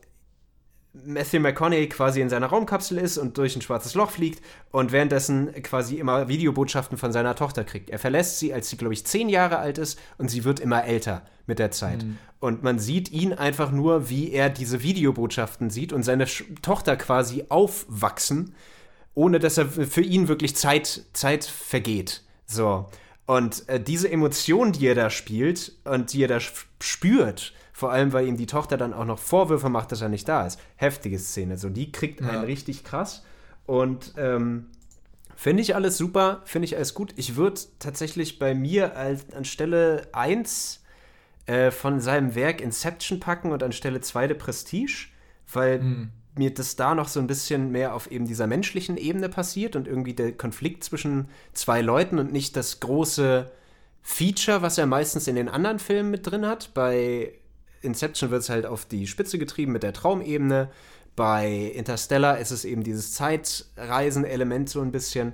Matthew 0.93 1.39
McConaughey 1.39 1.89
quasi 1.89 2.21
in 2.21 2.29
seiner 2.29 2.47
Raumkapsel 2.47 2.99
ist 2.99 3.17
und 3.17 3.37
durch 3.37 3.55
ein 3.55 3.61
schwarzes 3.61 3.95
Loch 3.95 4.11
fliegt 4.11 4.43
und 4.71 4.91
währenddessen 4.91 5.51
quasi 5.63 5.95
immer 5.95 6.27
Videobotschaften 6.27 6.99
von 6.99 7.11
seiner 7.11 7.35
Tochter 7.35 7.63
kriegt. 7.63 7.89
Er 7.89 7.97
verlässt 7.97 8.37
sie, 8.37 8.53
als 8.53 8.69
sie, 8.69 8.77
glaube 8.77 8.93
ich, 8.93 9.03
zehn 9.05 9.27
Jahre 9.27 9.57
alt 9.57 9.79
ist 9.79 9.99
und 10.19 10.29
sie 10.29 10.43
wird 10.43 10.59
immer 10.59 10.83
älter 10.83 11.23
mit 11.47 11.57
der 11.57 11.71
Zeit. 11.71 12.03
Mhm. 12.03 12.19
Und 12.39 12.61
man 12.61 12.77
sieht 12.77 13.11
ihn 13.11 13.33
einfach 13.33 13.71
nur, 13.71 14.09
wie 14.09 14.31
er 14.31 14.49
diese 14.49 14.83
Videobotschaften 14.83 15.71
sieht 15.71 15.93
und 15.93 16.03
seine 16.03 16.27
Sch 16.27 16.43
Tochter 16.61 16.95
quasi 16.95 17.45
aufwachsen, 17.49 18.53
ohne 19.15 19.39
dass 19.39 19.57
er 19.57 19.65
für 19.65 20.01
ihn 20.01 20.27
wirklich 20.27 20.55
Zeit, 20.55 21.05
Zeit 21.13 21.43
vergeht. 21.43 22.21
So. 22.45 22.87
Und 23.25 23.67
äh, 23.69 23.79
diese 23.81 24.11
Emotion, 24.11 24.73
die 24.73 24.87
er 24.87 24.95
da 24.95 25.09
spielt 25.09 25.73
und 25.85 26.11
die 26.13 26.23
er 26.23 26.27
da 26.27 26.39
spürt, 26.39 27.53
vor 27.71 27.91
allem 27.91 28.11
weil 28.13 28.27
ihm 28.27 28.37
die 28.37 28.45
Tochter 28.45 28.77
dann 28.77 28.93
auch 28.93 29.05
noch 29.05 29.19
Vorwürfe 29.19 29.69
macht, 29.69 29.91
dass 29.91 30.01
er 30.01 30.09
nicht 30.09 30.27
da 30.27 30.45
ist. 30.45 30.59
Heftige 30.75 31.17
Szene. 31.17 31.57
So, 31.57 31.69
die 31.69 31.91
kriegt 31.91 32.21
ja. 32.21 32.29
einen 32.29 32.43
richtig 32.43 32.83
krass. 32.83 33.23
Und 33.65 34.13
ähm, 34.17 34.67
finde 35.35 35.63
ich 35.63 35.73
alles 35.73 35.97
super, 35.97 36.41
finde 36.43 36.65
ich 36.65 36.75
alles 36.75 36.93
gut. 36.93 37.13
Ich 37.15 37.35
würde 37.35 37.61
tatsächlich 37.79 38.39
bei 38.39 38.53
mir 38.53 38.97
als, 38.97 39.31
anstelle 39.33 40.07
1 40.11 40.83
äh, 41.45 41.71
von 41.71 42.01
seinem 42.01 42.35
Werk 42.35 42.59
Inception 42.59 43.21
packen 43.21 43.51
und 43.51 43.63
anstelle 43.63 44.01
2 44.01 44.27
The 44.27 44.33
Prestige, 44.33 45.07
weil 45.47 45.79
mhm 45.79 46.11
mir 46.35 46.53
das 46.53 46.75
da 46.75 46.95
noch 46.95 47.07
so 47.07 47.19
ein 47.19 47.27
bisschen 47.27 47.71
mehr 47.71 47.93
auf 47.93 48.11
eben 48.11 48.25
dieser 48.25 48.47
menschlichen 48.47 48.97
Ebene 48.97 49.29
passiert 49.29 49.75
und 49.75 49.87
irgendwie 49.87 50.13
der 50.13 50.33
Konflikt 50.33 50.83
zwischen 50.83 51.29
zwei 51.53 51.81
Leuten 51.81 52.19
und 52.19 52.31
nicht 52.31 52.55
das 52.55 52.79
große 52.79 53.51
Feature, 54.01 54.61
was 54.61 54.77
er 54.77 54.85
meistens 54.85 55.27
in 55.27 55.35
den 55.35 55.49
anderen 55.49 55.79
Filmen 55.79 56.11
mit 56.11 56.29
drin 56.29 56.45
hat. 56.45 56.73
Bei 56.73 57.33
Inception 57.81 58.31
wird 58.31 58.41
es 58.41 58.49
halt 58.49 58.65
auf 58.65 58.85
die 58.85 59.07
Spitze 59.07 59.37
getrieben 59.37 59.71
mit 59.71 59.83
der 59.83 59.93
Traumebene. 59.93 60.69
Bei 61.15 61.71
Interstellar 61.75 62.39
ist 62.39 62.51
es 62.51 62.65
eben 62.65 62.83
dieses 62.83 63.13
Zeitreisen-Element 63.13 64.69
so 64.69 64.81
ein 64.81 64.91
bisschen. 64.91 65.33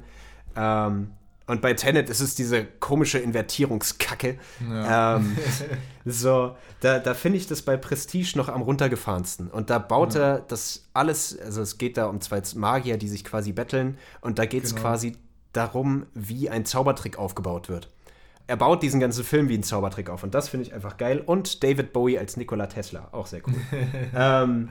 Ähm, 0.55 1.11
und 1.49 1.61
bei 1.61 1.73
Tenet 1.73 2.11
ist 2.11 2.19
es 2.19 2.35
diese 2.35 2.63
komische 2.63 3.17
Invertierungskacke. 3.17 4.37
Ja. 4.69 5.15
Ähm, 5.15 5.35
so, 6.05 6.55
da, 6.79 6.99
da 6.99 7.15
finde 7.15 7.39
ich 7.39 7.47
das 7.47 7.63
bei 7.63 7.75
Prestige 7.75 8.33
noch 8.35 8.49
am 8.49 8.61
runtergefahrensten. 8.61 9.49
Und 9.49 9.71
da 9.71 9.79
baut 9.79 10.13
ja. 10.13 10.21
er 10.21 10.39
das 10.41 10.87
alles, 10.93 11.35
also 11.39 11.63
es 11.63 11.79
geht 11.79 11.97
da 11.97 12.05
um 12.05 12.21
zwei 12.21 12.43
Magier, 12.53 12.97
die 12.97 13.07
sich 13.07 13.25
quasi 13.25 13.51
betteln. 13.51 13.97
Und 14.21 14.37
da 14.37 14.45
geht 14.45 14.63
es 14.63 14.75
genau. 14.75 14.89
quasi 14.89 15.17
darum, 15.51 16.05
wie 16.13 16.51
ein 16.51 16.65
Zaubertrick 16.65 17.17
aufgebaut 17.17 17.67
wird. 17.67 17.89
Er 18.45 18.55
baut 18.55 18.83
diesen 18.83 18.99
ganzen 18.99 19.23
Film 19.23 19.49
wie 19.49 19.57
ein 19.57 19.63
Zaubertrick 19.63 20.11
auf. 20.11 20.21
Und 20.21 20.35
das 20.35 20.49
finde 20.49 20.67
ich 20.67 20.73
einfach 20.75 20.97
geil. 20.97 21.19
Und 21.25 21.63
David 21.63 21.93
Bowie 21.93 22.19
als 22.19 22.37
Nikola 22.37 22.67
Tesla, 22.67 23.07
auch 23.11 23.25
sehr 23.25 23.41
cool. 23.47 23.55
ähm, 24.15 24.69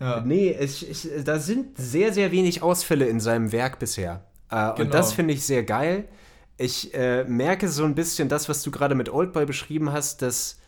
Ja. 0.00 0.22
Nee, 0.24 0.56
ich, 0.58 0.88
ich, 0.88 1.24
da 1.24 1.38
sind 1.38 1.76
sehr, 1.76 2.12
sehr 2.12 2.32
wenig 2.32 2.62
Ausfälle 2.62 3.06
in 3.06 3.20
seinem 3.20 3.52
Werk 3.52 3.78
bisher. 3.78 4.24
Äh, 4.50 4.56
Genau. 4.56 4.80
Und 4.80 4.94
das 4.94 5.12
finde 5.12 5.34
ich 5.34 5.44
sehr 5.44 5.62
geil. 5.62 6.04
Ich 6.56 6.92
äh, 6.94 7.24
merke 7.24 7.68
so 7.68 7.84
ein 7.84 7.94
bisschen 7.94 8.28
das, 8.28 8.48
was 8.48 8.62
du 8.62 8.70
gerade 8.70 8.94
mit 8.94 9.08
Oldboy 9.08 9.46
beschrieben 9.46 9.92
hast, 9.92 10.22
dass 10.22 10.58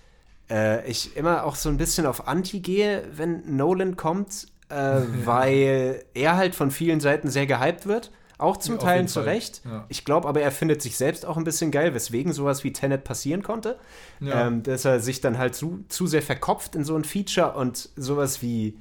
äh, 0.51 0.89
ich 0.89 1.17
immer 1.17 1.45
auch 1.45 1.55
so 1.57 1.69
ein 1.69 1.77
bisschen 1.77 2.07
auf 2.07 2.27
Anti 2.29 2.61
gehe, 2.61 3.05
wenn 3.13 3.57
Nolan 3.57 3.97
kommt, 3.97 4.47
äh, 4.69 4.75
weil 5.25 6.05
er 6.15 6.37
halt 6.37 6.55
von 6.55 6.71
vielen 6.71 7.01
Seiten 7.01 7.29
sehr 7.29 7.47
gehypt 7.47 7.87
wird. 7.87 8.11
Auch 8.39 8.57
zum 8.57 8.75
Ja, 8.77 8.81
Teil 8.81 9.07
zu. 9.07 9.21
Recht. 9.21 9.61
Ja. 9.65 9.85
Ich 9.89 10.05
glaube 10.05 10.27
aber, 10.27 10.41
er 10.41 10.51
findet 10.51 10.83
sich 10.83 10.97
selbst 10.97 11.25
auch 11.27 11.37
ein 11.37 11.45
bisschen 11.45 11.71
geil, 11.71 11.95
weswegen 11.95 12.33
sowas 12.33 12.65
wie 12.65 12.73
Tenet 12.73 13.05
passieren 13.05 13.43
konnte. 13.45 13.79
Ja. 14.19 14.47
Ähm, 14.49 14.65
dass 14.65 14.85
er 14.85 14.99
sich 14.99 15.21
dann 15.21 15.39
halt 15.39 15.55
zu, 15.55 15.85
zu 15.89 16.07
sehr 16.09 16.23
verkopft 16.23 16.75
in 16.75 16.85
so 16.85 16.97
ein 16.97 17.05
Feature 17.05 17.53
und 17.53 17.91
sowas 17.95 18.43
wie 18.43 18.79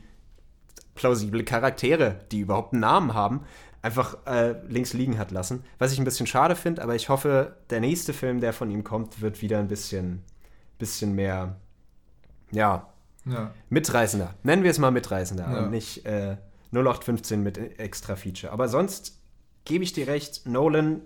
plausible 0.95 1.43
Charaktere, 1.43 2.19
die 2.31 2.39
überhaupt 2.39 2.73
einen 2.73 2.81
Namen 2.81 3.13
haben, 3.13 3.41
einfach 3.81 4.17
äh, 4.27 4.55
links 4.67 4.93
liegen 4.93 5.17
hat 5.17 5.31
lassen. 5.31 5.63
Was 5.79 5.91
ich 5.91 5.99
ein 5.99 6.05
bisschen 6.05 6.27
schade 6.27 6.55
finde, 6.55 6.81
aber 6.83 6.95
ich 6.95 7.09
hoffe, 7.09 7.55
der 7.69 7.79
nächste 7.79 8.13
Film, 8.13 8.39
der 8.39 8.53
von 8.53 8.69
ihm 8.69 8.83
kommt, 8.83 9.21
wird 9.21 9.41
wieder 9.41 9.59
ein 9.59 9.67
bisschen, 9.67 10.21
bisschen 10.77 11.13
mehr, 11.15 11.55
ja, 12.51 12.87
Ja. 13.25 13.51
mitreißender. 13.69 14.33
Nennen 14.43 14.63
wir 14.63 14.71
es 14.71 14.77
mal 14.79 14.91
mitreißender 14.91 15.49
Ja. 15.51 15.59
und 15.63 15.71
nicht 15.71 16.05
äh, 16.05 16.37
0815 16.71 17.41
mit 17.43 17.57
extra 17.79 18.15
Feature. 18.15 18.51
Aber 18.53 18.67
sonst 18.67 19.17
gebe 19.65 19.83
ich 19.83 19.93
dir 19.93 20.07
recht, 20.07 20.45
Nolan, 20.47 21.01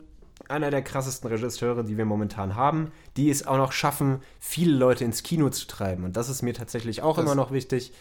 einer 0.50 0.70
der 0.70 0.82
krassesten 0.82 1.30
Regisseure, 1.30 1.84
die 1.86 1.98
wir 1.98 2.06
momentan 2.06 2.56
haben, 2.56 2.92
die 3.18 3.30
es 3.30 3.48
auch 3.48 3.58
noch 3.58 3.72
schaffen, 3.72 4.22
viele 4.40 4.76
Leute 4.76 5.04
ins 5.06 5.24
Kino 5.24 5.50
zu 5.50 5.66
treiben. 5.66 6.04
Und 6.04 6.18
das 6.18 6.30
ist 6.30 6.42
mir 6.42 6.54
tatsächlich 6.54 7.02
auch 7.02 7.16
Das- 7.16 7.24
immer 7.26 7.36
noch 7.36 7.52
wichtig, 7.52 7.94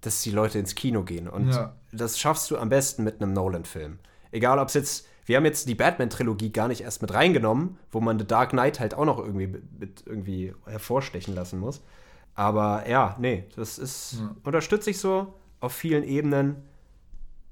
dass 0.00 0.22
die 0.22 0.30
Leute 0.32 0.58
ins 0.58 0.74
Kino 0.74 1.02
gehen. 1.04 1.28
Und 1.28 1.50
Ja. 1.50 1.74
das 1.92 2.18
schaffst 2.18 2.50
du 2.50 2.56
am 2.58 2.70
besten 2.70 3.04
mit 3.04 3.20
einem 3.22 3.32
Nolan-Film. 3.34 3.98
Egal, 4.32 4.58
ob 4.58 4.68
es 4.68 4.74
jetzt, 4.74 5.06
wir 5.26 5.36
haben 5.36 5.44
jetzt 5.44 5.68
die 5.68 5.74
Batman-Trilogie 5.76 6.50
gar 6.50 6.66
nicht 6.68 6.80
erst 6.80 7.00
mit 7.02 7.14
reingenommen, 7.14 7.78
wo 7.92 8.00
man 8.00 8.18
The 8.18 8.26
Dark 8.26 8.50
Knight 8.50 8.80
halt 8.80 8.94
auch 8.94 9.04
noch 9.04 9.18
irgendwie 9.18 9.46
mit, 9.46 10.02
irgendwie 10.06 10.52
hervorstechen 10.66 11.34
lassen 11.34 11.60
muss. 11.60 11.82
Aber 12.34 12.88
ja, 12.88 13.14
nee, 13.20 13.44
das 13.56 13.78
ist, 13.78 14.16
Ja. 14.18 14.34
unterstütze 14.44 14.90
ich 14.90 14.98
so 14.98 15.34
auf 15.60 15.72
vielen 15.72 16.02
Ebenen. 16.02 16.56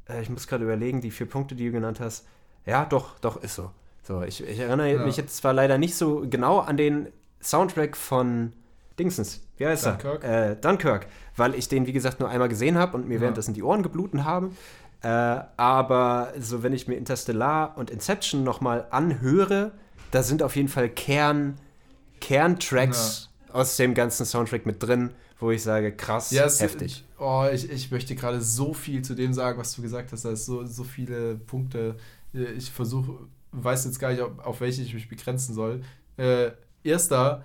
Äh, 0.09 0.23
ich 0.23 0.31
muss 0.31 0.47
gerade 0.49 0.65
überlegen, 0.65 1.01
die 1.01 1.11
vier 1.11 1.29
Punkte, 1.29 1.55
die 1.55 1.67
du 1.67 1.73
genannt 1.73 2.01
hast. 2.01 2.27
Ja, 2.67 2.85
doch, 2.87 3.19
doch, 3.21 3.43
ist 3.43 3.55
so. 3.55 3.71
So, 4.03 4.23
ich, 4.23 4.43
ich 4.43 4.59
erinnere 4.59 4.95
Ja. 4.95 5.05
mich 5.05 5.17
jetzt 5.19 5.37
zwar 5.37 5.53
leider 5.53 5.77
nicht 5.79 5.95
so 5.95 6.25
genau 6.29 6.59
an 6.61 6.77
den 6.79 7.09
Soundtrack 7.43 7.97
von 7.97 8.53
Dingsens. 8.99 9.43
Wie 9.59 9.67
heißt 9.67 9.87
Dunkirk? 9.87 10.25
er? 10.25 10.51
Äh, 10.53 10.57
Dunkirk, 10.57 11.07
weil 11.37 11.55
ich 11.55 11.69
den, 11.69 11.87
wie 11.87 11.93
gesagt, 11.93 12.19
nur 12.21 12.29
einmal 12.31 12.49
gesehen 12.49 12.77
habe 12.79 12.97
und 12.97 13.07
mir 13.07 13.17
Ja. 13.17 13.21
währenddessen 13.21 13.53
die 13.55 13.63
Ohren 13.63 13.83
gebluten 13.83 14.25
haben. 14.25 14.57
Äh, 15.03 15.09
aber 15.57 16.33
so, 16.39 16.63
wenn 16.63 16.73
ich 16.73 16.87
mir 16.87 16.97
Interstellar 16.97 17.77
und 17.77 17.91
Inception 17.91 18.45
nochmal 18.45 18.87
anhöre, 18.91 19.73
da 20.11 20.23
sind 20.23 20.43
auf 20.43 20.57
jeden 20.57 20.69
Fall 20.69 20.89
Kern, 20.89 21.57
Kerntracks 22.21 23.31
aus 23.53 23.77
dem 23.77 23.95
ganzen 23.95 24.27
Soundtrack 24.27 24.67
mit 24.67 24.83
drin, 24.83 25.11
wo 25.39 25.51
ich 25.51 25.63
sage, 25.63 25.93
krass, 25.93 26.31
Ja, 26.31 26.45
es, 26.45 26.61
heftig. 26.61 27.05
Oh, 27.19 27.47
ich, 27.51 27.71
ich 27.71 27.91
möchte 27.91 28.15
gerade 28.15 28.41
so 28.41 28.75
viel 28.75 29.03
zu 29.03 29.15
dem 29.15 29.33
sagen, 29.33 29.59
was 29.59 29.75
du 29.75 29.83
gesagt 29.83 30.13
hast. 30.13 30.25
Da 30.25 30.33
ist 30.33 30.47
so, 30.47 30.65
so 30.67 30.85
viele 30.85 31.37
Punkte. 31.37 31.97
Ich 32.33 32.71
versuche, 32.71 33.27
weiß 33.53 33.87
jetzt 33.87 33.99
gar 33.99 34.11
nicht, 34.13 34.21
auf, 34.21 34.39
auf 34.39 34.61
welche 34.61 34.83
ich 34.83 34.93
mich 34.93 35.09
begrenzen 35.09 35.55
soll. 35.55 35.83
Äh, 36.19 36.51
erster, 36.85 37.45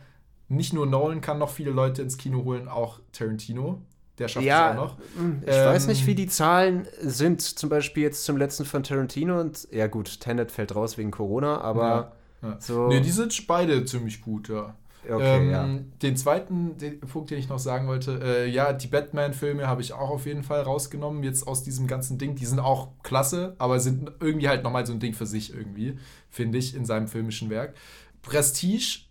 nicht 0.50 0.74
nur 0.74 0.86
Nolan 0.86 1.22
kann 1.22 1.40
noch 1.40 1.50
viele 1.50 1.72
Leute 1.72 2.02
ins 2.02 2.18
Kino 2.18 2.44
holen, 2.44 2.68
auch 2.68 3.00
Tarantino. 3.12 3.82
Der 4.18 4.28
schafft 4.30 4.46
es 4.46 4.52
auch 4.52 4.56
Ja, 4.56 4.74
noch. 4.74 4.98
ich 5.42 5.48
Ähm, 5.54 5.66
weiß 5.66 5.88
nicht, 5.88 6.08
wie 6.08 6.16
die 6.16 6.28
Zahlen 6.28 6.88
sind, 7.02 7.42
zum 7.42 7.70
Beispiel 7.70 8.04
jetzt 8.04 8.24
zum 8.24 8.38
letzten 8.38 8.66
von 8.66 8.84
Tarantino 8.84 9.40
und 9.42 9.68
ja 9.72 9.88
gut, 9.88 10.22
Tenet 10.22 10.52
fällt 10.52 10.74
raus 10.76 10.98
wegen 10.98 11.12
Corona, 11.12 11.60
aber 11.62 12.14
Ja. 12.42 12.58
so. 12.60 12.88
Nee, 12.88 13.02
die 13.02 13.12
sind 13.12 13.46
beide 13.48 13.84
ziemlich 13.86 14.22
gut, 14.22 14.48
ja. 14.50 14.74
okay, 15.04 15.38
ähm, 15.44 15.52
ja. 15.52 15.70
Den 16.02 16.16
zweiten 16.16 16.78
den 16.78 17.00
Punkt, 17.02 17.30
den 17.30 17.40
ich 17.40 17.50
noch 17.50 17.60
sagen 17.60 17.88
wollte, 17.88 18.20
äh, 18.24 18.50
ja, 18.50 18.72
die 18.72 18.88
Batman-Filme 18.88 19.68
habe 19.68 19.82
ich 19.82 19.92
auch 19.92 20.10
auf 20.10 20.26
jeden 20.26 20.44
Fall 20.44 20.62
rausgenommen, 20.62 21.22
jetzt 21.24 21.46
aus 21.46 21.64
diesem 21.64 21.86
ganzen 21.86 22.18
Ding. 22.18 22.36
Die 22.36 22.46
sind 22.46 22.60
auch 22.60 22.88
klasse, 23.04 23.56
aber 23.58 23.80
sind 23.82 24.12
irgendwie 24.22 24.48
halt 24.48 24.64
nochmal 24.64 24.86
so 24.86 24.94
ein 24.94 25.00
Ding 25.00 25.14
für 25.14 25.26
sich 25.26 25.54
irgendwie, 25.54 25.98
finde 26.30 26.58
ich, 26.58 26.74
in 26.74 26.86
seinem 26.86 27.08
filmischen 27.10 27.50
Werk. 27.50 27.74
Prestige, 28.22 29.02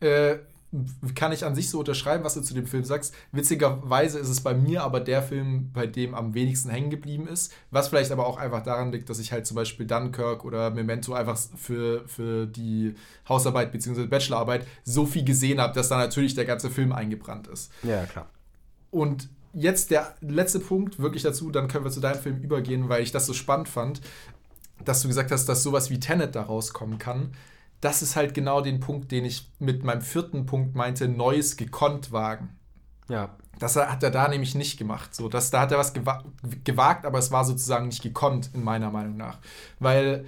äh, 0.00 0.36
kann 1.16 1.32
ich 1.32 1.44
an 1.44 1.54
sich 1.54 1.68
so 1.68 1.80
unterschreiben, 1.80 2.22
was 2.22 2.34
du 2.34 2.42
zu 2.42 2.54
dem 2.54 2.66
Film 2.66 2.84
sagst. 2.84 3.12
Witzigerweise 3.32 4.18
ist 4.18 4.28
es 4.28 4.40
bei 4.40 4.54
mir 4.54 4.82
aber 4.84 5.00
der 5.00 5.22
Film, 5.22 5.70
bei 5.72 5.86
dem 5.86 6.14
am 6.14 6.34
wenigsten 6.34 6.70
hängen 6.70 6.90
geblieben 6.90 7.26
ist. 7.26 7.52
Was 7.70 7.88
vielleicht 7.88 8.12
aber 8.12 8.26
auch 8.26 8.36
einfach 8.36 8.62
daran 8.62 8.92
liegt, 8.92 9.10
dass 9.10 9.18
ich 9.18 9.32
halt 9.32 9.46
zum 9.46 9.56
Beispiel 9.56 9.86
Dunkirk 9.86 10.44
oder 10.44 10.70
Memento 10.70 11.12
einfach 11.12 11.38
für, 11.56 12.06
für 12.06 12.46
die 12.46 12.94
Hausarbeit 13.28 13.72
bzw. 13.72 14.06
Bachelorarbeit 14.06 14.66
so 14.84 15.06
viel 15.06 15.24
gesehen 15.24 15.60
habe, 15.60 15.74
dass 15.74 15.88
da 15.88 15.98
natürlich 15.98 16.34
der 16.34 16.44
ganze 16.44 16.70
Film 16.70 16.92
eingebrannt 16.92 17.48
ist. 17.48 17.72
ja, 17.82 18.06
klar. 18.06 18.28
Und 18.92 19.28
jetzt 19.52 19.90
der 19.90 20.14
letzte 20.20 20.60
Punkt 20.60 20.98
wirklich 20.98 21.22
dazu, 21.22 21.50
dann 21.50 21.68
können 21.68 21.84
wir 21.84 21.90
zu 21.90 22.00
deinem 22.00 22.20
Film 22.20 22.38
übergehen, 22.38 22.88
weil 22.88 23.02
ich 23.02 23.12
das 23.12 23.26
so 23.26 23.32
spannend 23.32 23.68
fand, 23.68 24.00
dass 24.84 25.02
du 25.02 25.08
gesagt 25.08 25.30
hast, 25.30 25.46
dass 25.46 25.62
sowas 25.62 25.90
wie 25.90 26.00
Tenet 26.00 26.34
da 26.34 26.42
rauskommen 26.42 26.98
kann. 26.98 27.32
Das 27.80 28.02
ist 28.02 28.16
halt 28.16 28.34
genau 28.34 28.60
den 28.60 28.80
Punkt, 28.80 29.10
den 29.10 29.24
ich 29.24 29.50
mit 29.58 29.84
meinem 29.84 30.02
vierten 30.02 30.46
Punkt 30.46 30.74
meinte, 30.74 31.08
Neues 31.08 31.56
gekonnt 31.56 32.12
wagen. 32.12 32.50
Ja. 33.08 33.36
Das 33.58 33.76
hat 33.76 34.02
er 34.02 34.10
da 34.10 34.28
nämlich 34.28 34.54
nicht 34.54 34.78
gemacht. 34.78 35.14
So, 35.14 35.28
das, 35.28 35.50
da 35.50 35.60
hat 35.60 35.72
er 35.72 35.78
was 35.78 35.92
gewa 35.92 36.24
gewagt, 36.64 37.04
aber 37.04 37.18
es 37.18 37.30
war 37.30 37.44
sozusagen 37.44 37.86
nicht 37.88 38.02
gekonnt, 38.02 38.50
in 38.54 38.64
meiner 38.64 38.90
Meinung 38.90 39.18
nach. 39.18 39.38
Weil 39.78 40.24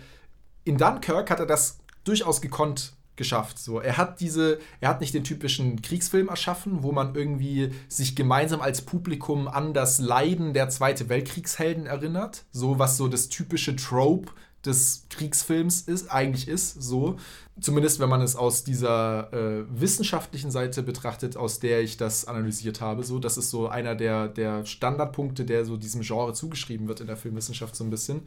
in 0.64 0.76
Dunkirk 0.76 1.30
hat 1.30 1.40
er 1.40 1.46
das 1.46 1.78
durchaus 2.04 2.42
gekonnt 2.42 2.92
geschafft. 3.16 3.58
So, 3.58 3.80
er 3.80 3.96
hat 3.96 4.20
diese, 4.20 4.58
er 4.80 4.88
hat 4.90 5.00
nicht 5.00 5.14
den 5.14 5.24
typischen 5.24 5.80
Kriegsfilm 5.82 6.28
erschaffen, 6.28 6.82
wo 6.82 6.92
man 6.92 7.14
irgendwie 7.14 7.72
sich 7.88 8.16
gemeinsam 8.16 8.60
als 8.60 8.82
Publikum 8.82 9.48
an 9.48 9.74
das 9.74 9.98
Leiden 9.98 10.54
der 10.54 10.68
Zweite 10.70 11.08
Weltkriegshelden 11.08 11.86
erinnert. 11.86 12.44
So, 12.52 12.78
was 12.78 12.96
so 12.96 13.08
das 13.08 13.28
typische 13.28 13.76
Trope 13.76 14.32
des 14.64 15.06
Kriegsfilms 15.10 15.82
ist, 15.82 16.10
eigentlich 16.10 16.48
ist, 16.48 16.80
so. 16.80 17.16
Zumindest 17.60 18.00
wenn 18.00 18.08
man 18.08 18.22
es 18.22 18.34
aus 18.34 18.64
dieser 18.64 19.32
äh, 19.32 19.64
wissenschaftlichen 19.68 20.50
Seite 20.50 20.82
betrachtet, 20.82 21.36
aus 21.36 21.58
der 21.58 21.82
ich 21.82 21.98
das 21.98 22.26
analysiert 22.26 22.80
habe. 22.80 23.04
So, 23.04 23.18
das 23.18 23.36
ist 23.36 23.50
so 23.50 23.68
einer 23.68 23.94
der, 23.94 24.28
der 24.28 24.64
Standardpunkte, 24.64 25.44
der 25.44 25.66
so 25.66 25.76
diesem 25.76 26.00
Genre 26.00 26.32
zugeschrieben 26.32 26.88
wird 26.88 27.00
in 27.00 27.08
der 27.08 27.16
Filmwissenschaft 27.16 27.76
so 27.76 27.84
ein 27.84 27.90
bisschen. 27.90 28.22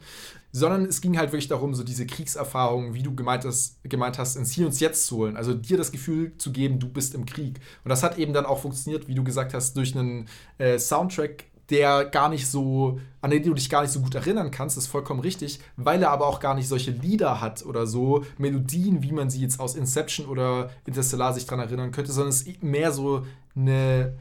Sondern 0.52 0.84
es 0.84 1.00
ging 1.00 1.18
halt 1.18 1.32
wirklich 1.32 1.48
darum, 1.48 1.74
so 1.74 1.82
diese 1.82 2.06
Kriegserfahrungen, 2.06 2.94
wie 2.94 3.02
du 3.02 3.16
gemeint 3.16 3.44
hast, 3.44 3.82
gemeint 3.82 4.18
hast, 4.18 4.36
ins 4.36 4.52
Hier 4.52 4.66
und 4.66 4.78
Jetzt 4.78 5.06
zu 5.06 5.16
holen. 5.16 5.36
Also 5.36 5.54
dir 5.54 5.76
das 5.76 5.90
Gefühl 5.90 6.32
zu 6.38 6.52
geben, 6.52 6.78
du 6.78 6.88
bist 6.88 7.14
im 7.14 7.26
Krieg. 7.26 7.58
Und 7.82 7.88
das 7.88 8.04
hat 8.04 8.18
eben 8.18 8.32
dann 8.32 8.46
auch 8.46 8.60
funktioniert, 8.60 9.08
wie 9.08 9.14
du 9.14 9.24
gesagt 9.24 9.54
hast, 9.54 9.76
durch 9.76 9.96
einen 9.96 10.28
äh, 10.58 10.78
Soundtrack, 10.78 11.46
der 11.70 12.04
gar 12.04 12.28
nicht 12.28 12.46
so, 12.46 13.00
an 13.20 13.30
den 13.30 13.42
du 13.42 13.54
dich 13.54 13.70
gar 13.70 13.82
nicht 13.82 13.90
so 13.90 14.00
gut 14.00 14.14
erinnern 14.14 14.50
kannst, 14.50 14.76
ist 14.76 14.86
vollkommen 14.86 15.20
richtig, 15.20 15.60
weil 15.76 16.02
er 16.02 16.10
aber 16.10 16.26
auch 16.26 16.40
gar 16.40 16.54
nicht 16.54 16.68
solche 16.68 16.92
Lieder 16.92 17.40
hat 17.40 17.64
oder 17.66 17.86
so, 17.86 18.24
Melodien, 18.38 19.02
wie 19.02 19.12
man 19.12 19.30
sie 19.30 19.40
jetzt 19.40 19.60
aus 19.60 19.74
Inception 19.74 20.26
oder 20.26 20.70
Interstellar 20.84 21.34
sich 21.34 21.46
dran 21.46 21.60
erinnern 21.60 21.92
könnte, 21.92 22.12
sondern 22.12 22.30
es 22.30 22.42
ist 22.42 22.62
mehr 22.62 22.92
so 22.92 23.26
eine 23.54 24.14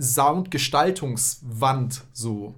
Soundgestaltungswand, 0.00 2.02
so, 2.12 2.54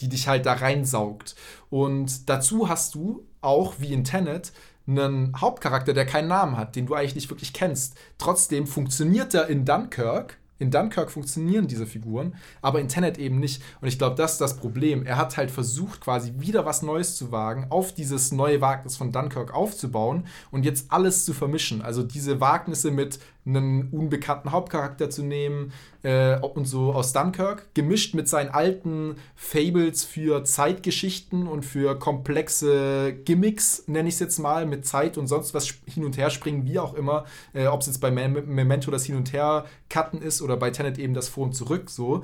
die 0.00 0.08
dich 0.08 0.28
halt 0.28 0.46
da 0.46 0.54
reinsaugt. 0.54 1.36
Und 1.68 2.28
dazu 2.28 2.68
hast 2.68 2.94
du 2.94 3.26
auch, 3.40 3.74
wie 3.78 3.92
in 3.92 4.04
Tenet, 4.04 4.52
einen 4.86 5.38
Hauptcharakter, 5.38 5.92
der 5.92 6.06
keinen 6.06 6.28
Namen 6.28 6.56
hat, 6.56 6.74
den 6.74 6.86
du 6.86 6.94
eigentlich 6.94 7.14
nicht 7.14 7.30
wirklich 7.30 7.52
kennst. 7.52 7.94
Trotzdem 8.16 8.66
funktioniert 8.66 9.34
er 9.34 9.48
in 9.48 9.66
Dunkirk. 9.66 10.38
In 10.58 10.70
Dunkirk 10.70 11.10
funktionieren 11.10 11.68
diese 11.68 11.86
Figuren, 11.86 12.34
aber 12.62 12.80
in 12.80 12.88
Tenet 12.88 13.16
eben 13.18 13.38
nicht. 13.38 13.62
Und 13.80 13.88
ich 13.88 13.98
glaube, 13.98 14.16
das 14.16 14.32
ist 14.32 14.40
das 14.40 14.56
Problem. 14.56 15.06
Er 15.06 15.16
hat 15.16 15.36
halt 15.36 15.50
versucht, 15.50 16.00
quasi 16.00 16.32
wieder 16.38 16.66
was 16.66 16.82
Neues 16.82 17.16
zu 17.16 17.30
wagen, 17.30 17.66
auf 17.70 17.94
dieses 17.94 18.32
neue 18.32 18.60
Wagnis 18.60 18.96
von 18.96 19.12
Dunkirk 19.12 19.54
aufzubauen 19.54 20.26
und 20.50 20.64
jetzt 20.64 20.90
alles 20.90 21.24
zu 21.24 21.32
vermischen. 21.32 21.80
Also 21.80 22.02
diese 22.02 22.40
Wagnisse 22.40 22.90
mit 22.90 23.20
einem 23.48 23.88
unbekannten 23.90 24.52
Hauptcharakter 24.52 25.10
zu 25.10 25.22
nehmen 25.22 25.72
äh, 26.02 26.38
und 26.40 26.66
so 26.66 26.92
aus 26.92 27.12
Dunkirk, 27.12 27.74
gemischt 27.74 28.14
mit 28.14 28.28
seinen 28.28 28.50
alten 28.50 29.16
Fables 29.34 30.04
für 30.04 30.44
Zeitgeschichten 30.44 31.46
und 31.46 31.64
für 31.64 31.98
komplexe 31.98 33.14
Gimmicks, 33.24 33.84
nenne 33.86 34.08
ich 34.08 34.14
es 34.14 34.20
jetzt 34.20 34.38
mal, 34.38 34.66
mit 34.66 34.86
Zeit 34.86 35.18
und 35.18 35.26
sonst 35.26 35.54
was 35.54 35.74
hin 35.86 36.04
und 36.04 36.16
her 36.16 36.30
springen, 36.30 36.64
wie 36.66 36.78
auch 36.78 36.94
immer. 36.94 37.24
Äh, 37.54 37.66
Ob 37.66 37.80
es 37.80 37.86
jetzt 37.86 38.00
bei 38.00 38.10
Mem 38.10 38.32
Memento 38.46 38.90
das 38.90 39.04
Hin 39.04 39.16
und 39.16 39.32
Her 39.32 39.64
cutten 39.88 40.22
ist 40.22 40.42
oder 40.42 40.56
bei 40.56 40.70
Tenet 40.70 40.98
eben 40.98 41.14
das 41.14 41.28
Vor 41.28 41.44
und 41.44 41.54
Zurück 41.54 41.90
so. 41.90 42.22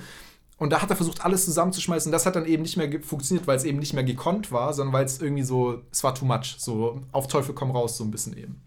Und 0.56 0.70
da 0.70 0.80
hat 0.80 0.90
er 0.90 0.96
versucht, 0.96 1.24
alles 1.24 1.44
zusammenzuschmeißen. 1.44 2.12
Das 2.12 2.26
hat 2.26 2.36
dann 2.36 2.46
eben 2.46 2.62
nicht 2.62 2.76
mehr 2.76 2.88
funktioniert, 3.02 3.46
weil 3.46 3.56
es 3.56 3.64
eben 3.64 3.78
nicht 3.78 3.92
mehr 3.92 4.04
gekonnt 4.04 4.52
war, 4.52 4.72
sondern 4.72 4.92
weil 4.92 5.04
es 5.04 5.20
irgendwie 5.20 5.42
so, 5.42 5.82
es 5.90 6.04
war 6.04 6.14
too 6.14 6.24
much. 6.24 6.56
So 6.58 7.00
auf 7.12 7.26
Teufel 7.26 7.54
komm 7.54 7.72
raus, 7.72 7.96
so 7.96 8.04
ein 8.04 8.10
bisschen 8.10 8.36
eben. 8.36 8.63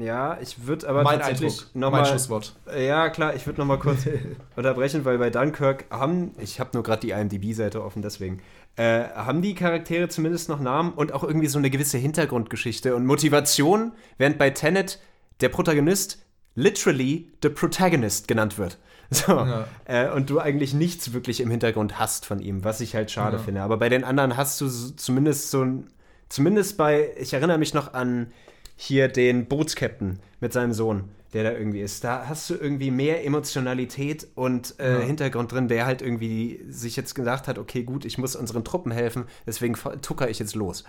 Ja, 0.00 0.38
ich 0.40 0.66
würde 0.66 0.88
aber 0.88 1.04
mein 1.04 1.20
tatsächlich 1.20 1.52
Eindruck, 1.52 1.74
noch 1.76 1.90
mein 1.92 2.00
mal, 2.02 2.06
Schlusswort. 2.06 2.56
Ja, 2.76 3.08
klar, 3.08 3.34
ich 3.36 3.46
würde 3.46 3.60
noch 3.60 3.66
mal 3.66 3.78
kurz 3.78 4.00
unterbrechen, 4.56 5.04
weil 5.04 5.16
bei 5.18 5.30
Dunkirk 5.30 5.84
haben, 5.90 6.32
ich 6.38 6.58
habe 6.58 6.70
nur 6.74 6.82
gerade 6.82 7.00
die 7.02 7.10
IMDb-Seite 7.10 7.82
offen, 7.84 8.02
deswegen, 8.02 8.42
äh, 8.74 9.04
haben 9.14 9.42
die 9.42 9.54
Charaktere 9.54 10.08
zumindest 10.08 10.48
noch 10.48 10.58
Namen 10.60 10.92
und 10.92 11.12
auch 11.12 11.22
irgendwie 11.22 11.46
so 11.46 11.58
eine 11.58 11.70
gewisse 11.70 11.98
Hintergrundgeschichte 11.98 12.96
und 12.96 13.06
Motivation, 13.06 13.92
während 14.18 14.38
bei 14.38 14.50
Tenet 14.50 14.98
der 15.40 15.50
Protagonist 15.50 16.18
literally 16.56 17.30
the 17.42 17.48
protagonist 17.48 18.28
genannt 18.28 18.58
wird. 18.58 18.78
So, 19.08 19.34
Ja. 19.34 19.68
äh, 19.84 20.10
und 20.10 20.30
du 20.30 20.40
eigentlich 20.40 20.74
nichts 20.74 21.12
wirklich 21.12 21.40
im 21.40 21.48
Hintergrund 21.48 21.96
hast 22.00 22.26
von 22.26 22.40
ihm, 22.40 22.64
was 22.64 22.80
ich 22.80 22.96
halt 22.96 23.12
schade 23.12 23.36
Ja. 23.36 23.42
finde. 23.44 23.62
Aber 23.62 23.76
bei 23.76 23.88
den 23.88 24.02
anderen 24.02 24.36
hast 24.36 24.60
du 24.60 24.68
zumindest 24.68 25.52
so 25.52 25.62
ein, 25.62 25.86
zumindest 26.28 26.76
bei, 26.76 27.10
ich 27.16 27.32
erinnere 27.32 27.56
mich 27.58 27.72
noch 27.72 27.94
an 27.94 28.32
hier 28.76 29.08
den 29.08 29.46
Bootskapitän 29.46 30.18
mit 30.40 30.52
seinem 30.52 30.72
Sohn, 30.72 31.04
der 31.32 31.44
da 31.44 31.52
irgendwie 31.52 31.80
ist. 31.80 32.04
Da 32.04 32.28
hast 32.28 32.48
du 32.50 32.54
irgendwie 32.54 32.90
mehr 32.90 33.24
Emotionalität 33.24 34.28
und 34.34 34.74
äh, 34.78 35.00
Ja. 35.00 35.06
Hintergrund 35.06 35.52
drin, 35.52 35.68
der 35.68 35.86
halt 35.86 36.02
irgendwie 36.02 36.60
sich 36.68 36.94
jetzt 36.96 37.14
gedacht 37.14 37.48
hat, 37.48 37.58
okay, 37.58 37.82
gut, 37.84 38.04
ich 38.04 38.18
muss 38.18 38.36
unseren 38.36 38.64
Truppen 38.64 38.92
helfen, 38.92 39.24
deswegen 39.46 39.74
tucker 40.02 40.28
ich 40.30 40.38
jetzt 40.38 40.54
los. 40.54 40.84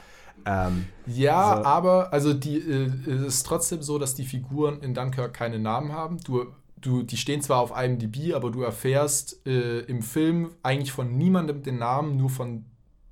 Ähm, 0.45 0.85
Ja, 1.05 1.57
So. 1.57 1.63
aber 1.63 2.13
also 2.13 2.33
die 2.33 2.57
äh, 2.59 2.91
es 3.09 3.35
ist 3.35 3.43
trotzdem 3.45 3.81
so, 3.81 3.97
dass 3.97 4.13
die 4.15 4.25
Figuren 4.25 4.81
in 4.81 4.93
Dunkirk 4.93 5.33
keine 5.33 5.57
Namen 5.59 5.91
haben. 5.93 6.17
Du, 6.23 6.45
du, 6.79 7.01
die 7.03 7.17
stehen 7.17 7.41
zwar 7.41 7.59
auf 7.59 7.71
IMDb, 7.75 8.33
aber 8.35 8.51
du 8.51 8.61
erfährst 8.61 9.45
äh, 9.47 9.79
im 9.79 10.01
Film 10.03 10.51
eigentlich 10.61 10.91
von 10.91 11.17
niemandem 11.17 11.63
den 11.63 11.79
Namen, 11.79 12.17
nur 12.17 12.29
von 12.29 12.65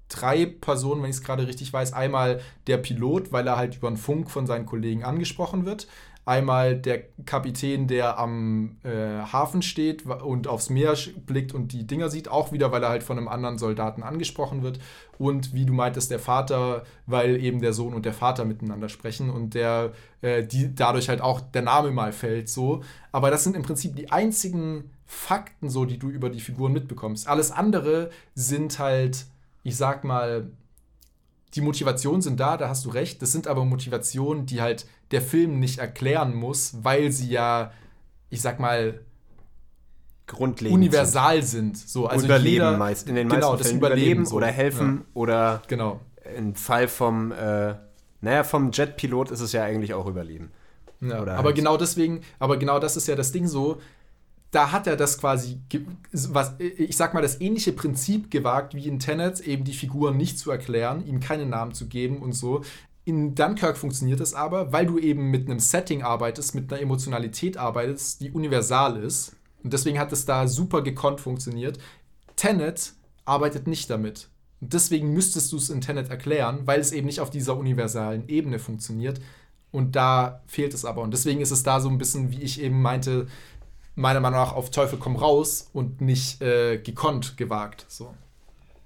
drei 0.10 0.46
Personen, 0.46 1.02
wenn 1.02 1.10
ich 1.10 1.18
es 1.18 1.24
gerade 1.24 1.48
richtig 1.48 1.72
weiß. 1.72 1.94
Einmal 1.94 2.42
der 2.68 2.78
Pilot, 2.78 3.32
weil 3.32 3.48
er 3.48 3.58
halt 3.58 3.78
über 3.78 3.90
den 3.90 3.98
Funk 3.98 4.30
von 4.30 4.46
seinen 4.46 4.66
Kollegen 4.66 5.04
angesprochen 5.04 5.66
wird. 5.66 5.88
Einmal 6.28 6.76
der 6.76 7.04
Kapitän, 7.28 7.88
der 7.88 8.18
am 8.18 8.78
äh, 8.84 9.22
Hafen 9.32 9.62
steht 9.62 10.08
und 10.08 10.48
aufs 10.48 10.72
Meer 10.72 10.96
blickt 11.28 11.54
und 11.54 11.72
die 11.72 11.86
Dinger 11.86 12.10
sieht, 12.10 12.30
auch 12.30 12.52
wieder, 12.52 12.72
weil 12.72 12.82
er 12.82 12.90
halt 12.90 13.04
von 13.04 13.20
einem 13.20 13.28
anderen 13.28 13.60
Soldaten 13.60 14.02
angesprochen 14.02 14.64
wird. 14.64 14.80
Und 15.20 15.54
wie 15.54 15.66
du 15.66 15.74
meintest, 15.74 16.10
der 16.10 16.18
Vater, 16.18 16.84
weil 17.06 17.44
eben 17.44 17.62
der 17.62 17.74
Sohn 17.74 17.94
und 17.94 18.08
der 18.08 18.14
Vater 18.14 18.44
miteinander 18.44 18.90
sprechen 18.90 19.30
und 19.30 19.54
der 19.54 19.92
äh, 20.22 20.44
die 20.44 20.74
dadurch 20.74 21.10
halt 21.10 21.22
auch 21.22 21.42
der 21.42 21.62
Name 21.62 21.92
mal 21.92 22.12
fällt 22.12 22.50
so. 22.50 22.82
Aber 23.12 23.30
das 23.30 23.44
sind 23.44 23.56
im 23.56 23.62
Prinzip 23.62 23.96
die 23.96 24.12
einzigen 24.12 24.90
Fakten 25.06 25.70
so, 25.70 25.86
die 25.86 26.00
du 26.00 26.10
über 26.10 26.30
die 26.32 26.40
Figuren 26.42 26.74
mitbekommst. 26.74 27.28
Alles 27.28 27.52
andere 27.52 28.10
sind 28.34 28.80
halt, 28.80 29.28
ich 29.66 29.76
sag 29.78 30.04
mal, 30.04 30.52
die 31.56 31.62
Motivationen 31.62 32.22
sind 32.22 32.40
da, 32.40 32.56
da 32.56 32.70
hast 32.70 32.86
du 32.86 32.90
recht. 32.90 33.20
Das 33.24 33.32
sind 33.32 33.48
aber 33.48 33.66
Motivationen, 33.66 34.46
die 34.46 34.62
halt 34.62 34.86
der 35.10 35.24
Film 35.24 35.60
nicht 35.60 35.80
erklären 35.80 36.36
muss, 36.36 36.78
weil 36.84 37.12
sie 37.12 37.30
ja, 37.32 37.72
ich 38.30 38.42
sag 38.42 38.60
mal, 38.60 39.00
grundlegend. 40.28 40.76
universal 40.78 41.42
sind. 41.42 41.78
So, 41.78 42.06
also 42.06 42.26
überleben 42.26 42.52
jeder, 42.54 42.78
meist, 42.78 43.10
in 43.10 43.16
den 43.16 43.28
genau, 43.28 43.40
meisten 43.54 43.58
das 43.58 43.68
Fällen 43.68 43.80
Überleben 43.80 44.02
überleben 44.04 44.26
so. 44.28 44.36
oder 44.36 44.48
helfen 44.48 45.06
oder 45.16 45.34
Ja, 45.34 45.62
genau. 45.68 46.00
im 46.38 46.54
Fall 46.54 46.88
vom, 46.88 47.32
äh, 47.32 47.74
naja, 48.22 48.44
vom 48.44 48.70
Jetpilot 48.72 49.32
ist 49.32 49.40
es 49.42 49.52
ja 49.52 49.64
eigentlich 49.64 49.96
auch 49.96 50.06
überleben. 50.06 50.52
Ja, 51.02 51.22
Oder 51.22 51.34
aber 51.38 51.48
halt- 51.48 51.56
genau 51.56 51.76
deswegen, 51.78 52.22
aber 52.40 52.58
genau 52.58 52.80
das 52.80 52.98
ist 52.98 53.08
ja 53.08 53.16
das 53.16 53.32
Ding 53.32 53.48
so, 53.48 53.82
da 54.56 54.72
hat 54.72 54.88
er 54.88 54.96
das 54.96 55.18
quasi, 55.18 55.60
was, 56.14 56.54
ich 56.60 56.96
sag 56.96 57.14
mal, 57.14 57.22
das 57.22 57.42
ähnliche 57.42 57.74
Prinzip 57.74 58.32
gewagt 58.32 58.74
wie 58.74 58.88
in 58.88 59.00
Tenet, 59.00 59.42
eben 59.42 59.66
die 59.66 59.74
Figuren 59.74 60.16
nicht 60.16 60.40
zu 60.40 60.50
erklären, 60.50 61.06
ihm 61.06 61.20
keine 61.20 61.46
Namen 61.46 61.74
zu 61.74 61.88
geben 61.88 62.22
und 62.22 62.32
so. 62.32 62.62
In 63.04 63.36
Dunkirk 63.36 63.78
funktioniert 63.78 64.22
es 64.22 64.34
aber, 64.34 64.72
weil 64.72 64.86
du 64.86 64.98
eben 64.98 65.30
mit 65.30 65.50
einem 65.50 65.60
Setting 65.60 66.04
arbeitest, 66.04 66.56
mit 66.56 66.72
einer 66.72 66.82
Emotionalität 66.82 67.58
arbeitest, 67.58 68.22
die 68.22 68.32
universal 68.32 68.96
ist. 68.96 69.36
Und 69.62 69.74
deswegen 69.74 70.00
hat 70.00 70.14
es 70.14 70.26
da 70.26 70.48
super 70.48 70.82
gekonnt 70.82 71.20
funktioniert. 71.20 71.78
Tenet 72.38 72.94
arbeitet 73.26 73.68
nicht 73.68 73.90
damit. 73.90 74.30
Und 74.62 74.72
deswegen 74.72 75.12
müsstest 75.12 75.52
du 75.52 75.58
es 75.58 75.70
in 75.70 75.82
Tenet 75.82 76.10
erklären, 76.10 76.62
weil 76.66 76.80
es 76.80 76.94
eben 76.94 77.08
nicht 77.08 77.20
auf 77.20 77.30
dieser 77.30 77.58
universalen 77.58 78.30
Ebene 78.30 78.60
funktioniert. 78.60 79.20
Und 79.72 79.98
da 79.98 80.42
fehlt 80.48 80.74
es 80.74 80.86
aber. 80.86 81.02
Und 81.02 81.12
deswegen 81.12 81.42
ist 81.42 81.52
es 81.52 81.64
da 81.64 81.82
so 81.82 81.90
ein 81.90 81.98
bisschen, 81.98 82.32
wie 82.32 82.42
ich 82.42 82.62
eben 82.62 82.82
meinte, 82.82 83.28
meiner 83.96 84.20
Meinung 84.20 84.40
nach 84.40 84.54
auf 84.54 84.72
Teufel 84.72 85.00
komm 85.00 85.16
raus 85.16 85.70
und 85.74 86.02
nicht 86.02 86.42
äh, 86.42 86.78
gekonnt 86.78 87.38
gewagt. 87.38 87.86
So. 87.88 88.14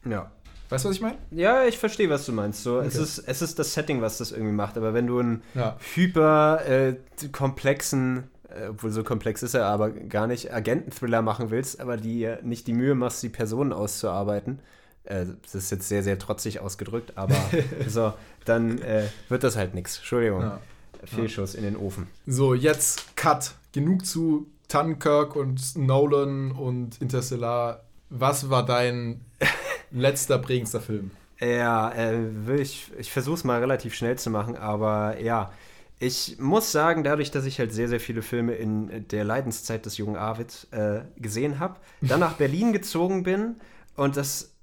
Ja. 0.06 0.32
Weißt 0.70 0.86
du, 0.86 0.90
was 0.90 0.96
ich 0.98 1.02
meine? 1.02 1.18
Ja, 1.32 1.66
ich 1.66 1.80
verstehe, 1.80 2.10
was 2.12 2.26
du 2.28 2.32
meinst. 2.32 2.62
So, 2.62 2.80
es, 2.80 2.94
Okay. 2.96 3.04
ist, 3.04 3.18
es 3.20 3.42
ist 3.42 3.58
das 3.58 3.74
Setting, 3.74 4.02
was 4.02 4.20
das 4.20 4.32
irgendwie 4.32 4.52
macht. 4.54 4.78
Aber 4.78 4.94
wenn 4.94 5.08
du 5.08 5.20
einen 5.20 5.42
Ja. 5.56 5.78
hyper 5.96 6.64
äh, 6.68 6.96
komplexen, 7.32 8.26
äh, 8.50 8.68
obwohl 8.68 8.92
so 8.92 9.04
komplex 9.04 9.42
ist 9.42 9.56
er 9.56 9.66
aber 9.66 9.90
gar 9.90 10.28
nicht, 10.28 10.54
Agenten-Thriller 10.54 11.22
machen 11.24 11.50
willst, 11.50 11.80
aber 11.80 11.98
die 11.98 12.24
äh, 12.24 12.38
nicht 12.44 12.68
die 12.68 12.74
Mühe 12.74 12.94
machst, 12.94 13.24
die 13.24 13.30
Personen 13.30 13.74
auszuarbeiten, 13.74 14.60
äh, 15.06 15.26
das 15.42 15.56
ist 15.56 15.72
jetzt 15.72 15.88
sehr, 15.88 16.04
sehr 16.04 16.20
trotzig 16.20 16.60
ausgedrückt, 16.60 17.14
aber 17.16 17.36
so, 17.88 18.14
dann 18.46 18.78
äh, 18.84 19.06
wird 19.28 19.44
das 19.44 19.56
halt 19.56 19.74
nichts. 19.74 19.98
Entschuldigung. 19.98 20.42
Ja. 20.42 20.60
Fehlschuss 21.06 21.56
in 21.56 21.64
den 21.64 21.78
Ofen. 21.78 22.08
So, 22.28 22.54
jetzt 22.54 23.16
Cut. 23.16 23.54
Genug 23.72 24.06
zu 24.06 24.48
Dunkirk 24.70 25.36
und 25.36 25.78
Nolan 25.78 26.52
und 26.52 27.02
Interstellar. 27.02 27.84
Was 28.10 28.50
war 28.50 28.66
dein 28.66 29.22
letzter 29.92 30.38
prägendster 30.38 30.82
Film? 30.82 31.12
Ja, 31.40 31.90
äh, 31.92 32.62
ich, 32.62 32.92
ich 32.98 33.12
versuche 33.12 33.36
es 33.36 33.44
mal 33.44 33.60
relativ 33.60 33.96
schnell 33.96 34.18
zu 34.18 34.30
machen, 34.30 34.58
aber 34.58 35.20
ja, 35.20 35.52
ich 36.00 36.38
muss 36.40 36.72
sagen, 36.72 37.04
dadurch, 37.04 37.30
dass 37.32 37.46
ich 37.46 37.60
halt 37.60 37.74
sehr, 37.74 37.90
sehr 37.90 38.00
viele 38.00 38.22
Filme 38.22 38.54
in 38.56 39.08
der 39.10 39.26
Leidenszeit 39.26 39.86
des 39.86 39.98
jungen 39.98 40.16
Arvid 40.16 40.68
äh, 40.72 41.02
gesehen 41.18 41.60
habe, 41.60 41.76
dann 42.02 42.22
nach 42.22 42.34
Berlin 42.38 42.72
gezogen 42.72 43.24
bin 43.24 43.56
und 43.96 44.16
das 44.16 44.54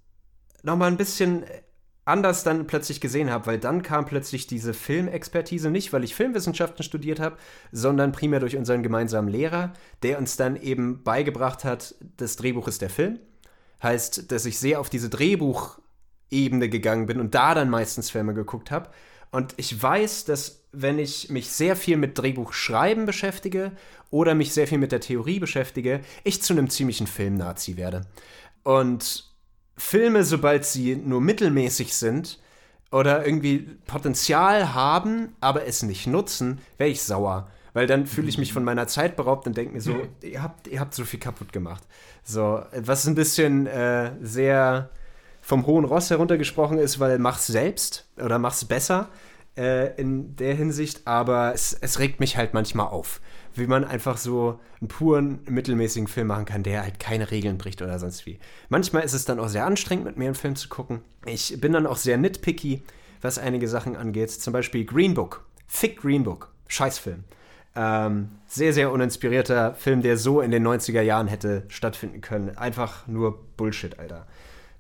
nochmal 0.63 0.91
ein 0.91 0.97
bisschen 0.97 1.45
anders 2.07 2.45
dann 2.45 2.67
plötzlich 2.67 3.01
gesehen 3.01 3.31
habe, 3.31 3.47
weil 3.47 3.59
dann 3.59 3.83
kam 3.83 4.07
plötzlich 4.07 4.47
diese 4.47 4.73
Filmexpertise 4.73 5.71
nicht, 5.71 5.93
weil 5.93 6.05
ich 6.05 6.15
Filmwissenschaften 6.15 6.85
studiert 6.85 7.21
habe, 7.21 7.37
sondern 7.73 8.13
primär 8.13 8.41
durch 8.41 8.57
unseren 8.57 8.83
gemeinsamen 8.83 9.29
Lehrer, 9.29 9.73
der 10.03 10.19
uns 10.19 10.37
dann 10.37 10.57
eben 10.57 11.03
beigebracht 11.03 11.65
hat, 11.65 11.97
das 12.17 12.37
Drehbuch 12.37 12.69
ist 12.69 12.81
der 12.81 12.91
Film. 12.91 13.19
Heißt, 13.83 14.31
dass 14.31 14.47
ich 14.47 14.59
sehr 14.59 14.81
auf 14.81 14.89
diese 14.89 15.11
Drehbuchebene 15.11 16.69
gegangen 16.69 17.07
bin 17.07 17.21
und 17.21 17.35
da 17.35 17.55
dann 17.55 17.69
meistens 17.69 18.09
Filme 18.09 18.35
geguckt 18.35 18.71
habe. 18.71 18.89
Und 19.33 19.55
ich 19.57 19.83
weiß, 19.83 20.25
dass 20.27 20.65
wenn 20.73 20.99
ich 21.01 21.29
mich 21.29 21.51
sehr 21.51 21.75
viel 21.75 21.97
mit 21.97 22.17
Drehbuchschreiben 22.17 23.05
beschäftige 23.05 23.73
oder 24.11 24.35
mich 24.37 24.53
sehr 24.53 24.69
viel 24.69 24.79
mit 24.79 24.93
der 24.93 25.01
Theorie 25.01 25.41
beschäftige, 25.41 26.01
ich 26.23 26.41
zu 26.41 26.53
einem 26.53 26.71
ziemlichen 26.71 27.09
Filmnazi 27.09 27.77
werde. 27.77 28.03
Und 28.63 29.36
Filme, 29.77 30.25
sobald 30.25 30.65
sie 30.65 30.97
nur 30.97 31.21
mittelmäßig 31.21 31.95
sind 31.95 32.41
oder 32.91 33.27
irgendwie 33.27 33.59
Potenzial 33.87 34.75
haben, 34.75 35.35
aber 35.41 35.67
es 35.67 35.83
nicht 35.83 36.07
nutzen, 36.07 36.61
wäre 36.79 36.91
ich 36.91 37.03
sauer. 37.03 37.49
Weil 37.75 37.87
dann 37.87 38.07
fühle 38.07 38.29
ich 38.29 38.39
mich 38.39 38.55
von 38.55 38.65
meiner 38.65 38.87
Zeit 38.87 39.17
beraubt 39.17 39.47
und 39.47 39.57
denke 39.57 39.75
mir 39.75 39.83
so, 39.83 39.95
ihr 40.23 40.43
habt, 40.43 40.67
ihr 40.69 40.81
habt 40.81 40.95
so 40.95 41.05
viel 41.05 41.21
kaputt 41.21 41.53
gemacht. 41.53 41.83
So, 42.25 42.63
was 42.75 43.07
ein 43.07 43.15
bisschen 43.15 43.67
äh, 43.67 44.13
sehr 44.23 44.91
vom 45.43 45.67
hohen 45.67 45.85
Ross 45.85 46.11
heruntergesprochen 46.11 46.79
ist, 46.79 46.99
weil 46.99 47.19
mach's 47.19 47.47
selbst 47.47 48.09
oder 48.17 48.39
mach's 48.39 48.65
besser 48.65 49.09
äh, 49.57 49.95
in 50.01 50.35
der 50.37 50.55
Hinsicht, 50.55 51.07
aber 51.07 51.55
es, 51.55 51.73
es 51.73 51.99
regt 51.99 52.19
mich 52.19 52.37
halt 52.37 52.53
manchmal 52.53 52.89
auf, 52.89 53.21
wie 53.59 53.67
man 53.67 53.85
einfach 53.85 54.17
so 54.17 54.59
einen 54.81 54.89
puren, 54.89 55.41
mittelmäßigen 55.49 56.07
Film 56.09 56.27
machen 56.29 56.45
kann, 56.45 56.63
der 56.63 56.83
halt 56.83 56.99
keine 57.01 57.31
Regeln 57.31 57.59
bricht 57.59 57.83
oder 57.83 57.99
sonst 57.99 58.27
wie. 58.27 58.39
Manchmal 58.69 59.03
ist 59.05 59.13
es 59.15 59.25
dann 59.25 59.39
auch 59.41 59.49
sehr 59.49 59.67
anstrengend, 59.67 60.05
mit 60.05 60.17
mir 60.17 60.27
einen 60.27 60.35
Film 60.35 60.57
zu 60.57 60.69
gucken. 60.69 61.01
Ich 61.25 61.61
bin 61.61 61.73
dann 61.73 61.87
auch 61.87 61.97
sehr 61.97 62.17
nitpicky, 62.19 62.83
was 63.23 63.39
einige 63.39 63.69
Sachen 63.69 63.97
angeht. 63.97 64.31
Zum 64.31 64.53
Beispiel 64.53 64.85
Green 64.85 65.15
Book. 65.15 65.45
Fick 65.67 66.01
Green 66.01 66.25
Book. 66.25 66.53
Scheißfilm. 66.69 67.25
Ähm, 67.75 68.31
sehr, 68.47 68.73
sehr 68.73 68.91
uninspirierter 68.91 69.75
Film, 69.75 70.01
der 70.03 70.17
so 70.17 70.41
in 70.41 70.51
den 70.51 70.67
90er 70.67 71.03
Jahren 71.03 71.27
hätte 71.29 71.65
stattfinden 71.69 72.21
können. 72.23 72.57
Einfach 72.57 73.07
nur 73.07 73.39
Bullshit, 73.57 73.99
Alter. 73.99 74.27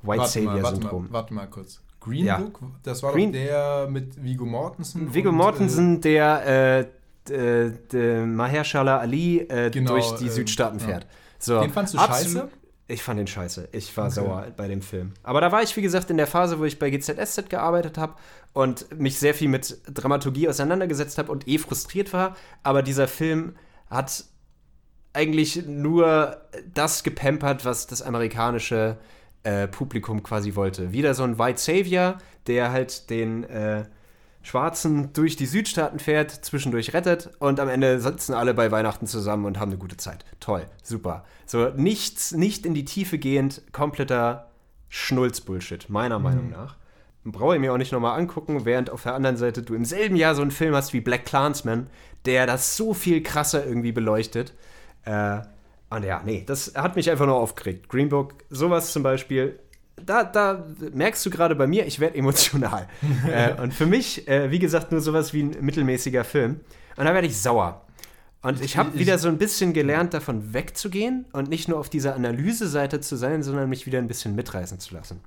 White 0.03 0.21
Warte 0.21 0.41
mal, 0.41 0.47
warte 0.55 0.61
Savior-Syndrom. 0.63 1.03
mal, 1.05 1.13
warte 1.13 1.35
mal 1.35 1.47
kurz. 1.47 1.83
Green 2.01 2.25
Ja. 2.25 2.39
Book? 2.39 2.61
Das 2.85 3.03
war 3.03 3.13
Green- 3.13 3.33
doch 3.33 3.39
der 3.39 3.89
mit 3.91 4.23
Viggo 4.23 4.47
Mortensen. 4.47 5.13
Viggo 5.13 5.29
und, 5.31 5.35
Mortensen, 5.37 6.01
der 6.01 6.79
äh, 6.79 6.87
d- 7.31 8.25
Mahershala 8.27 8.99
Ali 8.99 9.41
äh, 9.41 9.71
Genau, 9.71 9.93
durch 9.93 10.13
die 10.17 10.25
ähm, 10.27 10.31
Südstaaten 10.31 10.79
ja. 10.81 10.85
fährt. 10.87 11.07
So, 11.39 11.61
Den 11.61 11.71
fandst 11.71 11.95
du 11.95 11.99
absolut- 11.99 12.35
scheiße? 12.45 12.49
Ich 12.89 13.03
fand 13.03 13.19
den 13.19 13.27
scheiße. 13.27 13.69
Ich 13.73 13.97
war 13.97 14.13
sauer 14.13 14.47
bei 14.57 14.69
dem 14.69 14.81
Film. 14.81 15.15
Aber 15.25 15.41
da 15.41 15.51
war 15.51 15.61
ich, 15.61 15.77
wie 15.77 15.83
gesagt, 15.83 16.09
in 16.11 16.19
der 16.19 16.29
Phase, 16.29 16.61
wo 16.61 16.65
ich 16.65 16.79
bei 16.79 16.89
GZSZ 16.89 17.51
gearbeitet 17.51 17.99
habe 17.99 18.15
und 18.53 18.97
mich 18.97 19.19
sehr 19.19 19.35
viel 19.35 19.49
mit 19.49 19.77
Dramaturgie 19.93 20.49
auseinandergesetzt 20.49 21.19
habe 21.19 21.33
und 21.33 21.49
eh 21.49 21.59
frustriert 21.59 22.13
war. 22.13 22.37
Aber 22.63 22.85
dieser 22.85 23.09
Film 23.09 23.57
hat 23.91 24.25
eigentlich 25.13 25.67
nur 25.67 26.37
das 26.75 27.03
gepampert, 27.03 27.65
was 27.65 27.89
das 27.89 28.03
amerikanische 28.03 28.99
äh, 29.43 29.67
Publikum 29.67 30.23
quasi 30.23 30.55
wollte. 30.55 30.93
Wieder 30.93 31.15
so 31.15 31.25
ein 31.25 31.41
White 31.41 31.59
Savior, 31.61 32.19
der 32.47 32.71
halt 32.71 33.11
den 33.11 33.43
äh, 33.45 33.85
Schwarzen 34.47 35.13
durch 35.13 35.35
die 35.35 35.47
Südstaaten 35.47 35.99
fährt, 35.99 36.31
zwischendurch 36.31 36.95
rettet 36.95 37.31
und 37.41 37.59
am 37.59 37.69
Ende 37.69 37.99
sitzen 37.99 38.33
alle 38.33 38.55
bei 38.55 38.71
Weihnachten 38.71 39.09
zusammen 39.09 39.45
und 39.45 39.59
haben 39.59 39.73
eine 39.73 39.79
gute 39.79 39.97
Zeit. 39.97 40.25
Toll, 40.39 40.67
super. 40.85 41.25
So 41.47 41.71
nichts, 41.71 42.31
nicht 42.31 42.65
in 42.65 42.73
die 42.73 42.85
Tiefe 42.85 43.19
gehend, 43.19 43.63
kompletter 43.73 44.51
Schnulz-Bullshit, 44.89 45.91
meiner 45.91 46.21
Meinung 46.21 46.51
nach. 46.51 46.77
Brauche 47.25 47.57
ich 47.57 47.61
mir 47.61 47.73
auch 47.73 47.77
nicht 47.77 47.91
nochmal 47.91 48.17
angucken, 48.21 48.65
während 48.65 48.89
auf 48.89 49.03
der 49.03 49.15
anderen 49.15 49.37
Seite 49.37 49.65
du 49.65 49.75
im 49.75 49.85
selben 49.85 50.15
Jahr 50.15 50.37
so 50.37 50.43
einen 50.43 50.53
Film 50.53 50.77
hast 50.77 50.93
wie 50.93 51.01
Black 51.01 51.25
Clansman, 51.25 51.89
der 52.25 52.47
das 52.47 52.77
so 52.77 52.95
viel 52.95 53.25
krasser 53.25 53.67
irgendwie 53.67 53.91
beleuchtet. 53.91 54.55
Äh, 55.05 55.41
und 55.91 56.05
ja, 56.05 56.23
nee, 56.25 56.45
das 56.47 56.75
hat 56.77 56.95
mich 56.95 57.11
einfach 57.11 57.27
nur 57.27 57.35
aufgeregt. 57.35 57.89
Green 57.89 58.11
Book, 58.11 58.35
sowas 58.49 58.93
zum 58.93 59.03
Beispiel, 59.03 59.59
da, 59.97 60.25
da 60.25 60.65
merkst 60.93 61.25
du 61.25 61.31
gerade 61.31 61.55
bei 61.55 61.67
mir, 61.67 61.87
ich 61.87 62.01
werde 62.01 62.17
emotional. 62.17 62.87
äh, 63.31 63.61
und 63.61 63.73
für 63.73 63.87
mich, 63.87 64.29
äh, 64.29 64.51
wie 64.51 64.59
gesagt, 64.59 64.93
nur 64.93 65.01
sowas 65.01 65.33
wie 65.33 65.43
ein 65.43 65.57
mittelmäßiger 65.61 66.25
Film. 66.25 66.61
Und 66.97 67.05
da 67.05 67.15
werde 67.15 67.27
ich 67.27 67.39
sauer. 67.39 67.83
Und 68.43 68.61
ich 68.61 68.77
habe 68.77 68.97
wieder 68.99 69.19
so 69.19 69.29
ein 69.29 69.39
bisschen 69.39 69.73
gelernt, 69.73 70.15
davon 70.15 70.53
wegzugehen 70.53 71.27
und 71.33 71.49
nicht 71.49 71.69
nur 71.69 71.79
auf 71.79 71.89
dieser 71.89 72.15
Analyseseite 72.15 73.01
zu 73.01 73.17
sein, 73.17 73.43
sondern 73.43 73.69
mich 73.69 73.87
wieder 73.87 73.99
ein 73.99 74.07
bisschen 74.07 74.37
mitreißen 74.37 74.79
zu 74.79 74.95
lassen 74.95 75.21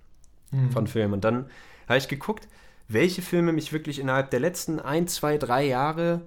von 0.72 0.88
Filmen. 0.88 1.14
Und 1.14 1.24
dann 1.24 1.46
habe 1.88 1.98
ich 1.98 2.08
geguckt, 2.08 2.48
welche 2.88 3.22
Filme 3.22 3.52
mich 3.52 3.74
wirklich 3.74 4.00
innerhalb 4.00 4.32
der 4.32 4.40
letzten 4.40 4.80
ein, 4.80 5.08
zwei, 5.08 5.38
drei 5.38 5.66
Jahre 5.66 6.22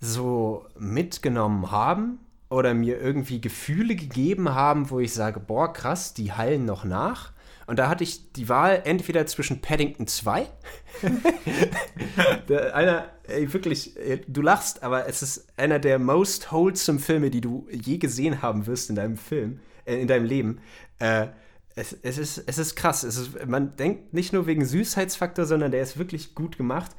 so 0.00 0.64
mitgenommen 0.78 1.70
haben 1.70 2.18
oder 2.48 2.74
mir 2.74 3.00
irgendwie 3.00 3.40
Gefühle 3.40 3.96
gegeben 3.96 4.54
haben, 4.54 4.90
wo 4.90 5.00
ich 5.00 5.12
sage, 5.12 5.40
boah, 5.40 5.72
krass, 5.72 6.14
die 6.14 6.32
hallen 6.32 6.64
noch 6.64 6.84
nach. 6.84 7.32
Und 7.66 7.78
da 7.78 7.88
hatte 7.88 8.04
ich 8.04 8.32
die 8.32 8.48
Wahl 8.48 8.82
entweder 8.84 9.26
zwischen 9.26 9.60
Paddington 9.60 10.06
2. 10.06 10.46
der, 12.48 12.76
einer, 12.76 13.10
ey, 13.26 13.52
wirklich, 13.52 13.96
äh, 13.96 14.20
du 14.26 14.40
lachst, 14.40 14.82
aber 14.82 15.08
es 15.08 15.22
ist 15.22 15.48
einer 15.56 15.78
der 15.78 15.98
most 15.98 16.52
wholesome 16.52 17.00
Filme, 17.00 17.30
die 17.30 17.40
du 17.40 17.66
je 17.70 17.98
gesehen 17.98 18.40
haben 18.40 18.66
wirst 18.66 18.88
in 18.88 18.96
deinem 18.96 19.16
Film, 19.16 19.60
äh, 19.84 20.00
in 20.00 20.06
deinem 20.06 20.26
Leben. 20.26 20.60
Äh, 21.00 21.26
es, 21.74 21.94
es, 22.02 22.18
ist, 22.18 22.44
es 22.46 22.58
ist 22.58 22.76
krass. 22.76 23.02
Es 23.02 23.16
ist, 23.16 23.46
man 23.46 23.76
denkt 23.76 24.14
nicht 24.14 24.32
nur 24.32 24.46
wegen 24.46 24.64
Süßheitsfaktor, 24.64 25.44
sondern 25.44 25.72
der 25.72 25.82
ist 25.82 25.98
wirklich 25.98 26.34
gut 26.34 26.56
gemacht. 26.56 26.92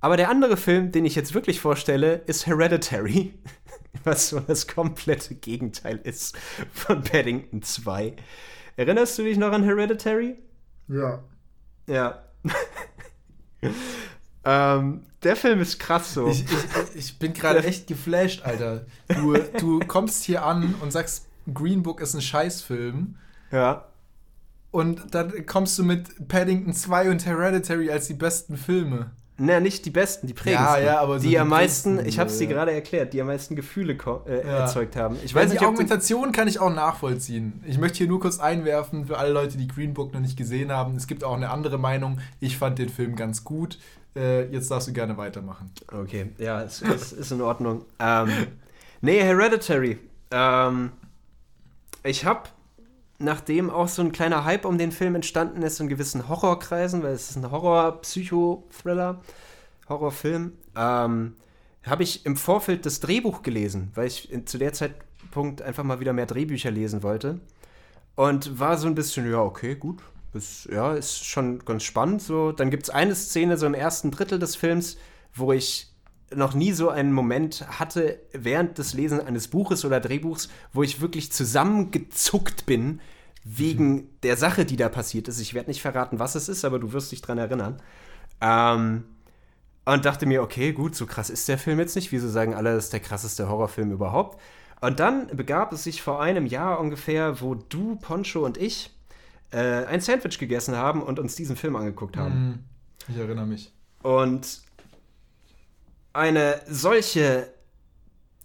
Aber 0.00 0.18
der 0.18 0.28
andere 0.28 0.58
Film, 0.58 0.92
den 0.92 1.06
ich 1.06 1.14
jetzt 1.14 1.32
wirklich 1.32 1.60
vorstelle, 1.60 2.16
ist 2.26 2.46
Hereditary. 2.46 3.32
Was 4.04 4.28
so 4.28 4.40
das 4.40 4.66
komplette 4.66 5.34
Gegenteil 5.34 5.98
ist 6.02 6.36
von 6.72 7.02
Paddington 7.02 7.62
2. 7.62 8.14
Erinnerst 8.76 9.18
du 9.18 9.22
dich 9.22 9.38
noch 9.38 9.52
an 9.52 9.62
Hereditary? 9.62 10.36
Ja. 10.88 11.22
Ja. 11.86 12.22
ähm, 14.44 15.02
der 15.22 15.36
Film 15.36 15.60
ist 15.60 15.78
krass 15.78 16.14
so. 16.14 16.28
Ich, 16.28 16.44
ich, 16.44 16.96
ich 16.96 17.18
bin 17.18 17.32
gerade 17.32 17.64
echt 17.64 17.86
geflasht, 17.86 18.42
Alter. 18.44 18.86
Du, 19.08 19.34
du 19.58 19.80
kommst 19.80 20.24
hier 20.24 20.44
an 20.44 20.74
und 20.80 20.92
sagst, 20.92 21.26
Green 21.52 21.82
Book 21.82 22.00
ist 22.00 22.14
ein 22.14 22.22
Scheißfilm. 22.22 23.16
ja. 23.50 23.86
Und 24.70 25.14
dann 25.14 25.46
kommst 25.46 25.78
du 25.78 25.84
mit 25.84 26.26
Paddington 26.26 26.72
2 26.72 27.10
und 27.10 27.24
Hereditary 27.24 27.92
als 27.92 28.08
die 28.08 28.14
besten 28.14 28.56
Filme. 28.56 29.12
Na, 29.36 29.58
nicht 29.58 29.84
die 29.84 29.90
besten, 29.90 30.28
die 30.28 30.32
prägendsten. 30.34 30.80
Ja, 30.80 30.92
ja, 30.92 31.00
aber 31.00 31.18
so 31.18 31.24
die, 31.24 31.30
die 31.30 31.38
am 31.40 31.48
meisten, 31.48 31.96
besten, 31.96 32.08
ich 32.08 32.20
habe 32.20 32.30
es 32.30 32.38
dir 32.38 32.44
ja. 32.44 32.52
gerade 32.52 32.70
erklärt, 32.72 33.12
die 33.12 33.20
am 33.20 33.26
meisten 33.26 33.56
Gefühle 33.56 33.94
äh, 33.94 34.46
Ja. 34.46 34.58
erzeugt 34.60 34.94
haben. 34.94 35.16
Ich 35.24 35.34
weiß 35.34 35.44
weiß 35.44 35.50
nicht, 35.50 35.60
die 35.60 35.64
Argumentation 35.66 36.30
kann 36.30 36.46
ich 36.46 36.60
auch 36.60 36.72
nachvollziehen. 36.72 37.60
Ich 37.66 37.78
möchte 37.78 37.98
hier 37.98 38.06
nur 38.06 38.20
kurz 38.20 38.38
einwerfen 38.38 39.06
für 39.06 39.18
alle 39.18 39.32
Leute, 39.32 39.58
die 39.58 39.66
Green 39.66 39.92
Book 39.92 40.14
noch 40.14 40.20
nicht 40.20 40.36
gesehen 40.36 40.70
haben. 40.70 40.94
Es 40.94 41.08
gibt 41.08 41.24
auch 41.24 41.34
eine 41.34 41.50
andere 41.50 41.78
Meinung. 41.78 42.20
Ich 42.38 42.58
fand 42.58 42.78
den 42.78 42.88
Film 42.88 43.16
ganz 43.16 43.42
gut. 43.42 43.78
Äh, 44.14 44.44
jetzt 44.52 44.70
darfst 44.70 44.86
du 44.86 44.92
gerne 44.92 45.16
weitermachen. 45.16 45.72
Okay, 45.92 46.30
ja, 46.38 46.62
es, 46.62 46.80
es 46.82 47.12
ist 47.12 47.32
in 47.32 47.40
Ordnung. 47.40 47.84
Ähm, 47.98 48.28
nee, 49.00 49.20
Hereditary. 49.20 49.98
Ähm, 50.30 50.92
ich 52.04 52.24
habe, 52.24 52.42
nachdem 53.18 53.70
auch 53.70 53.88
so 53.88 54.02
ein 54.02 54.12
kleiner 54.12 54.44
Hype 54.44 54.64
um 54.64 54.78
den 54.78 54.92
Film 54.92 55.14
entstanden 55.14 55.62
ist 55.62 55.80
in 55.80 55.88
gewissen 55.88 56.28
Horrorkreisen, 56.28 57.02
weil 57.02 57.12
es 57.12 57.30
ist 57.30 57.36
ein 57.36 57.50
Horror-Psycho-Thriller, 57.50 59.20
Horrorfilm, 59.88 60.52
ähm, 60.76 61.36
habe 61.84 62.02
ich 62.02 62.26
im 62.26 62.36
Vorfeld 62.36 62.86
das 62.86 63.00
Drehbuch 63.00 63.42
gelesen, 63.42 63.90
weil 63.94 64.06
ich 64.06 64.30
zu 64.46 64.58
der 64.58 64.72
Zeitpunkt 64.72 65.62
einfach 65.62 65.84
mal 65.84 66.00
wieder 66.00 66.12
mehr 66.12 66.26
Drehbücher 66.26 66.70
lesen 66.70 67.02
wollte. 67.02 67.40
Und 68.16 68.58
war 68.58 68.78
so 68.78 68.86
ein 68.86 68.94
bisschen, 68.94 69.30
ja, 69.30 69.40
okay, 69.40 69.74
gut. 69.74 70.00
Das, 70.32 70.68
ja, 70.70 70.94
ist 70.94 71.24
schon 71.24 71.60
ganz 71.64 71.82
spannend. 71.84 72.22
So. 72.22 72.52
Dann 72.52 72.70
gibt 72.70 72.84
es 72.84 72.90
eine 72.90 73.14
Szene 73.14 73.56
so 73.56 73.66
im 73.66 73.74
ersten 73.74 74.10
Drittel 74.10 74.38
des 74.38 74.56
Films, 74.56 74.96
wo 75.34 75.52
ich 75.52 75.93
noch 76.36 76.54
nie 76.54 76.72
so 76.72 76.88
einen 76.88 77.12
Moment 77.12 77.66
hatte 77.78 78.20
während 78.32 78.78
des 78.78 78.94
Lesens 78.94 79.24
eines 79.24 79.48
Buches 79.48 79.84
oder 79.84 80.00
Drehbuchs, 80.00 80.48
wo 80.72 80.82
ich 80.82 81.00
wirklich 81.00 81.32
zusammengezuckt 81.32 82.66
bin 82.66 83.00
wegen 83.44 84.08
der 84.22 84.36
Sache, 84.36 84.64
die 84.64 84.76
da 84.76 84.88
passiert 84.88 85.28
ist. 85.28 85.40
Ich 85.40 85.54
werde 85.54 85.70
nicht 85.70 85.82
verraten, 85.82 86.18
was 86.18 86.34
es 86.34 86.48
ist, 86.48 86.64
aber 86.64 86.78
du 86.78 86.92
wirst 86.92 87.12
dich 87.12 87.20
dran 87.20 87.38
erinnern. 87.38 87.80
Ähm, 88.40 89.04
und 89.84 90.04
dachte 90.06 90.24
mir, 90.24 90.42
okay, 90.42 90.72
gut, 90.72 90.94
so 90.94 91.06
krass 91.06 91.28
ist 91.28 91.46
der 91.48 91.58
Film 91.58 91.78
jetzt 91.78 91.94
nicht. 91.94 92.10
Wieso 92.10 92.28
sagen 92.28 92.54
alle, 92.54 92.74
das 92.74 92.84
ist 92.84 92.92
der 92.92 93.00
krasseste 93.00 93.48
Horrorfilm 93.48 93.92
überhaupt? 93.92 94.40
Und 94.80 94.98
dann 94.98 95.28
begab 95.28 95.72
es 95.72 95.84
sich 95.84 96.02
vor 96.02 96.22
einem 96.22 96.46
Jahr 96.46 96.80
ungefähr, 96.80 97.40
wo 97.40 97.54
du, 97.54 97.96
Poncho 97.96 98.44
und 98.44 98.56
ich 98.56 98.90
äh, 99.50 99.84
ein 99.84 100.00
Sandwich 100.00 100.38
gegessen 100.38 100.76
haben 100.76 101.02
und 101.02 101.18
uns 101.18 101.36
diesen 101.36 101.56
Film 101.56 101.76
angeguckt 101.76 102.16
haben. 102.16 102.64
Ich 103.08 103.16
erinnere 103.16 103.46
mich. 103.46 103.72
Und 104.02 104.62
eine 106.14 106.62
solche 106.66 107.52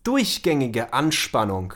durchgängige 0.04 0.92
Anspannung, 0.92 1.74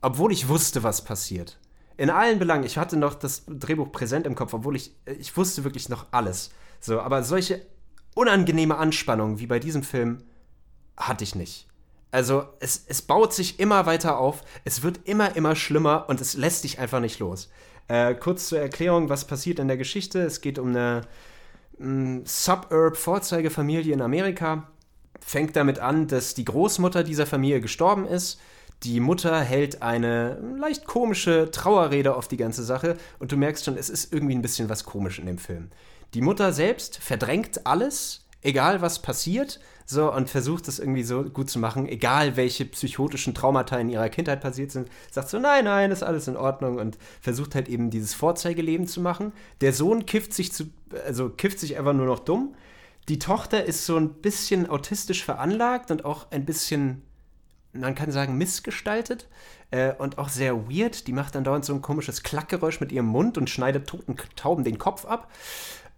obwohl 0.00 0.32
ich 0.32 0.48
wusste, 0.48 0.82
was 0.82 1.02
passiert. 1.02 1.58
In 1.96 2.10
allen 2.10 2.38
Belangen, 2.38 2.64
ich 2.64 2.78
hatte 2.78 2.96
noch 2.96 3.14
das 3.14 3.42
Drehbuch 3.46 3.92
präsent 3.92 4.26
im 4.26 4.34
Kopf, 4.34 4.54
obwohl 4.54 4.76
ich, 4.76 4.94
ich 5.18 5.36
wusste 5.36 5.64
wirklich 5.64 5.88
noch 5.88 6.06
alles. 6.12 6.50
So, 6.80 7.00
aber 7.00 7.22
solche 7.22 7.66
unangenehme 8.14 8.76
Anspannung 8.76 9.38
wie 9.38 9.46
bei 9.46 9.58
diesem 9.58 9.82
Film 9.82 10.22
hatte 10.96 11.24
ich 11.24 11.34
nicht. 11.34 11.66
Also 12.10 12.44
es, 12.58 12.84
es 12.86 13.02
baut 13.02 13.32
sich 13.32 13.60
immer 13.60 13.86
weiter 13.86 14.18
auf, 14.18 14.42
es 14.64 14.82
wird 14.82 15.00
immer, 15.04 15.36
immer 15.36 15.54
schlimmer 15.54 16.06
und 16.08 16.20
es 16.20 16.34
lässt 16.34 16.64
dich 16.64 16.78
einfach 16.78 17.00
nicht 17.00 17.18
los. 17.18 17.50
Äh, 17.88 18.14
kurz 18.14 18.48
zur 18.48 18.60
Erklärung, 18.60 19.08
was 19.08 19.26
passiert 19.26 19.58
in 19.58 19.68
der 19.68 19.76
Geschichte. 19.76 20.20
Es 20.20 20.40
geht 20.40 20.58
um 20.58 20.68
eine 20.68 21.02
mm, 21.78 22.20
Suburb-Vorzeigefamilie 22.24 23.92
in 23.92 24.02
Amerika. 24.02 24.70
Fängt 25.20 25.56
damit 25.56 25.78
an, 25.78 26.06
dass 26.06 26.34
die 26.34 26.44
Großmutter 26.44 27.04
dieser 27.04 27.26
Familie 27.26 27.60
gestorben 27.60 28.06
ist. 28.06 28.40
Die 28.82 29.00
Mutter 29.00 29.40
hält 29.40 29.82
eine 29.82 30.38
leicht 30.58 30.86
komische 30.86 31.50
Trauerrede 31.50 32.16
auf 32.16 32.28
die 32.28 32.38
ganze 32.38 32.62
Sache 32.62 32.96
und 33.18 33.30
du 33.30 33.36
merkst 33.36 33.64
schon, 33.64 33.76
es 33.76 33.90
ist 33.90 34.12
irgendwie 34.12 34.34
ein 34.34 34.42
bisschen 34.42 34.70
was 34.70 34.84
komisch 34.84 35.18
in 35.18 35.26
dem 35.26 35.38
Film. 35.38 35.68
Die 36.14 36.22
Mutter 36.22 36.52
selbst 36.52 36.96
verdrängt 36.96 37.66
alles, 37.66 38.24
egal 38.42 38.80
was 38.80 39.00
passiert, 39.00 39.60
so 39.90 40.12
und 40.12 40.30
versucht 40.30 40.68
es 40.68 40.78
irgendwie 40.78 41.02
so 41.02 41.24
gut 41.24 41.50
zu 41.50 41.58
machen, 41.58 41.88
egal 41.88 42.36
welche 42.36 42.64
psychotischen 42.64 43.34
Traumata 43.34 43.76
in 43.78 43.90
ihrer 43.90 44.08
Kindheit 44.08 44.40
passiert 44.40 44.70
sind, 44.70 44.88
sagt 45.10 45.28
so, 45.28 45.38
nein, 45.38 45.64
nein, 45.64 45.90
ist 45.90 46.02
alles 46.02 46.28
in 46.28 46.36
Ordnung 46.36 46.78
und 46.78 46.96
versucht 47.20 47.54
halt 47.54 47.68
eben 47.68 47.90
dieses 47.90 48.14
Vorzeigeleben 48.14 48.86
zu 48.86 49.00
machen. 49.00 49.32
Der 49.60 49.72
Sohn 49.72 50.06
kifft 50.06 50.32
sich 50.32 50.52
zu, 50.52 50.64
also 51.04 51.28
kifft 51.28 51.58
sich 51.58 51.76
einfach 51.76 51.92
nur 51.92 52.06
noch 52.06 52.20
dumm. 52.20 52.54
Die 53.10 53.18
Tochter 53.18 53.64
ist 53.64 53.86
so 53.86 53.96
ein 53.96 54.10
bisschen 54.22 54.70
autistisch 54.70 55.24
veranlagt 55.24 55.90
und 55.90 56.04
auch 56.04 56.30
ein 56.30 56.44
bisschen, 56.44 57.02
man 57.72 57.96
kann 57.96 58.12
sagen, 58.12 58.38
missgestaltet 58.38 59.26
äh, 59.72 59.92
und 59.94 60.18
auch 60.18 60.28
sehr 60.28 60.70
weird. 60.70 61.08
Die 61.08 61.12
macht 61.12 61.34
dann 61.34 61.42
dauernd 61.42 61.64
so 61.64 61.74
ein 61.74 61.82
komisches 61.82 62.22
Klackgeräusch 62.22 62.78
mit 62.78 62.92
ihrem 62.92 63.06
Mund 63.06 63.36
und 63.36 63.50
schneidet 63.50 63.88
toten 63.88 64.14
Tauben 64.36 64.62
den 64.62 64.78
Kopf 64.78 65.06
ab. 65.06 65.28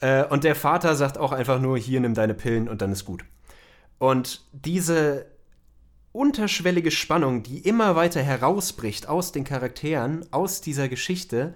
Äh, 0.01 0.24
und 0.24 0.43
der 0.43 0.55
Vater 0.55 0.97
sagt 0.97 1.18
auch 1.18 1.32
einfach 1.32 1.60
nur, 1.60 1.76
hier, 1.76 2.01
nimm 2.01 2.14
deine 2.14 2.32
Pillen 2.32 2.66
und 2.66 2.80
dann 2.80 2.93
ist 2.93 3.05
gut. 3.05 3.26
Und 3.98 4.47
diese 4.52 5.26
unterschwellige 6.12 6.90
Spannung, 6.90 7.43
die 7.43 7.59
immer 7.59 7.94
weiter 7.94 8.22
herausbricht 8.22 9.06
aus 9.06 9.32
den 9.32 9.44
Charakteren, 9.44 10.24
aus 10.30 10.62
dieser 10.62 10.89
Geschichte, 10.89 11.52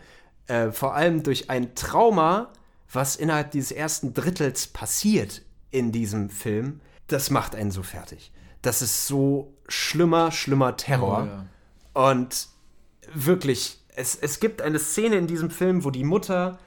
äh, 0.48 0.70
vor 0.70 0.94
allem 0.94 1.22
durch 1.22 1.48
ein 1.48 1.74
Trauma, 1.74 2.52
was 2.92 3.16
innerhalb 3.16 3.52
dieses 3.52 3.72
ersten 3.72 4.12
Drittels 4.12 4.66
passiert 4.66 5.45
in 5.76 5.92
diesem 5.92 6.30
Film, 6.30 6.80
das 7.06 7.28
macht 7.28 7.54
einen 7.54 7.70
so 7.70 7.82
fertig. 7.82 8.32
Das 8.62 8.80
ist 8.80 9.06
so 9.06 9.52
schlimmer, 9.68 10.32
schlimmer 10.32 10.78
Terror. 10.78 11.28
Oh, 11.94 11.98
ja. 12.00 12.10
Und 12.12 12.48
wirklich, 13.12 13.78
es, 13.94 14.16
es 14.16 14.40
gibt 14.40 14.62
eine 14.62 14.78
Szene 14.78 15.16
in 15.16 15.26
diesem 15.26 15.50
Film, 15.50 15.84
wo 15.84 15.90
die 15.90 16.02
Mutter 16.02 16.58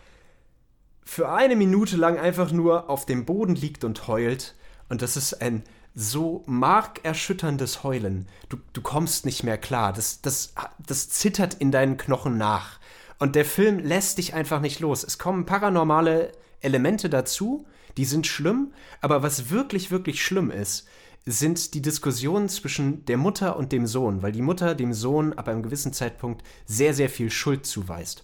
für 1.03 1.31
eine 1.31 1.55
Minute 1.55 1.97
lang 1.97 2.19
einfach 2.19 2.51
nur 2.51 2.87
auf 2.87 3.07
dem 3.07 3.25
Boden 3.25 3.55
liegt 3.55 3.83
und 3.83 4.07
heult. 4.07 4.53
Und 4.89 5.01
das 5.01 5.17
ist 5.17 5.41
ein 5.41 5.63
so 5.95 6.43
markerschütterndes 6.45 7.81
Heulen. 7.81 8.27
Du, 8.47 8.57
du 8.73 8.81
kommst 8.81 9.25
nicht 9.25 9.43
mehr 9.43 9.57
klar. 9.57 9.91
Das, 9.91 10.21
das, 10.21 10.53
das 10.77 11.09
zittert 11.09 11.55
in 11.55 11.71
deinen 11.71 11.97
Knochen 11.97 12.37
nach. 12.37 12.79
Und 13.17 13.35
der 13.35 13.45
Film 13.45 13.79
lässt 13.79 14.19
dich 14.19 14.35
einfach 14.35 14.61
nicht 14.61 14.79
los. 14.79 15.03
Es 15.03 15.17
kommen 15.17 15.47
paranormale 15.47 16.31
Elemente 16.61 17.09
dazu, 17.09 17.65
Die 17.99 18.05
sind 18.05 18.25
schlimm, 18.25 18.71
aber 19.01 19.23
was 19.23 19.49
wirklich, 19.49 19.91
wirklich 19.91 20.23
schlimm 20.23 20.51
ist, 20.51 20.87
sind 21.25 21.73
die 21.73 21.81
Diskussionen 21.81 22.47
zwischen 22.47 23.03
der 23.03 23.17
Mutter 23.17 23.57
und 23.57 23.73
dem 23.73 23.85
Sohn, 23.87 24.21
weil 24.21 24.31
die 24.31 24.41
Mutter 24.41 24.73
dem 24.73 24.93
Sohn 24.93 25.33
ab 25.33 25.49
einem 25.49 25.63
gewissen 25.63 25.91
Zeitpunkt 25.91 26.41
sehr, 26.65 26.93
sehr 26.93 27.09
viel 27.09 27.29
Schuld 27.29 27.65
zuweist. 27.65 28.23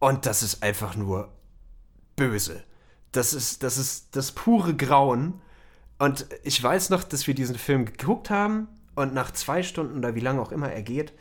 Und 0.00 0.26
das 0.26 0.42
ist 0.42 0.64
einfach 0.64 0.96
nur 0.96 1.32
böse. 2.16 2.64
Das 3.12 3.32
ist, 3.32 3.62
das 3.62 3.78
ist 3.78 4.16
das 4.16 4.32
pure 4.32 4.74
Grauen. 4.74 5.40
Und 6.00 6.26
ich 6.42 6.60
weiß 6.60 6.90
noch, 6.90 7.04
dass 7.04 7.28
wir 7.28 7.36
diesen 7.36 7.58
Film 7.58 7.84
geguckt 7.84 8.28
haben 8.28 8.66
und 8.96 9.14
nach 9.14 9.30
zwei 9.30 9.62
Stunden 9.62 9.98
oder 9.98 10.16
wie 10.16 10.20
lange 10.20 10.42
auch 10.42 10.50
immer 10.50 10.72
er 10.72 10.82
geht, 10.82 11.12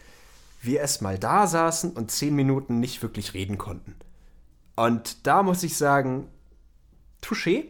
wir 0.64 0.80
erstmal 0.80 1.20
da 1.20 1.46
saßen 1.46 1.92
und 1.92 2.10
zehn 2.10 2.34
Minuten 2.34 2.80
nicht 2.80 3.04
wirklich 3.04 3.36
reden 3.36 3.60
konnten. 3.60 3.94
Und 4.76 5.28
da 5.28 5.44
muss 5.44 5.62
ich 5.62 5.78
sagen, 5.78 6.30
touché, 7.22 7.66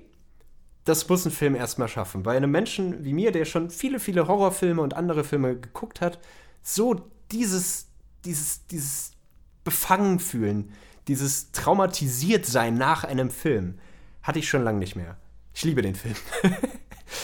das 0.84 1.08
muss 1.10 1.26
ein 1.26 1.32
Film 1.32 1.56
erstmal 1.56 1.88
schaffen. 1.88 2.24
Bei 2.24 2.36
einem 2.36 2.52
Menschen 2.52 3.04
wie 3.04 3.14
mir, 3.14 3.32
der 3.32 3.46
schon 3.46 3.70
viele, 3.70 4.00
viele 4.00 4.28
Horrorfilme 4.28 4.82
und 4.82 4.94
andere 4.94 5.24
Filme 5.24 5.60
geguckt 5.60 6.02
hat, 6.02 6.20
so 6.62 7.10
dieses, 7.32 7.88
dieses, 8.24 8.66
dieses 8.68 9.12
Befangen 9.64 10.20
fühlen, 10.20 10.72
dieses 11.08 11.52
traumatisiert 11.52 12.46
sein 12.46 12.76
nach 12.76 13.04
einem 13.04 13.32
Film, 13.32 13.80
hatte 14.22 14.40
ich 14.40 14.50
schon 14.50 14.64
lange 14.64 14.80
nicht 14.80 14.96
mehr. 14.96 15.18
Ich 15.54 15.64
liebe 15.64 15.82
den 15.82 15.96
Film. 15.96 16.16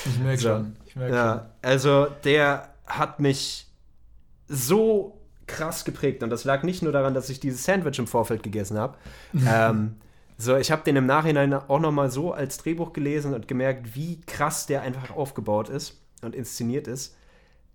ich 0.05 0.19
merke 0.19 0.41
so. 0.41 0.49
schon. 0.49 0.75
Ich 0.85 0.95
merk 0.95 1.13
ja, 1.13 1.33
schon. 1.33 1.47
also 1.61 2.07
der 2.23 2.73
hat 2.85 3.19
mich 3.19 3.67
so 4.47 5.21
krass 5.47 5.85
geprägt 5.85 6.23
und 6.23 6.29
das 6.29 6.43
lag 6.43 6.63
nicht 6.63 6.81
nur 6.81 6.91
daran, 6.91 7.13
dass 7.13 7.29
ich 7.29 7.39
dieses 7.39 7.63
Sandwich 7.63 7.99
im 7.99 8.07
Vorfeld 8.07 8.43
gegessen 8.43 8.77
habe. 8.77 8.97
ähm, 9.47 9.95
so, 10.37 10.57
ich 10.57 10.71
habe 10.71 10.83
den 10.83 10.95
im 10.95 11.05
Nachhinein 11.05 11.53
auch 11.53 11.79
noch 11.79 11.91
mal 11.91 12.09
so 12.09 12.33
als 12.33 12.57
Drehbuch 12.57 12.93
gelesen 12.93 13.33
und 13.33 13.47
gemerkt, 13.47 13.95
wie 13.95 14.21
krass 14.21 14.65
der 14.65 14.81
einfach 14.81 15.11
aufgebaut 15.15 15.69
ist 15.69 16.01
und 16.21 16.35
inszeniert 16.35 16.87
ist. 16.87 17.15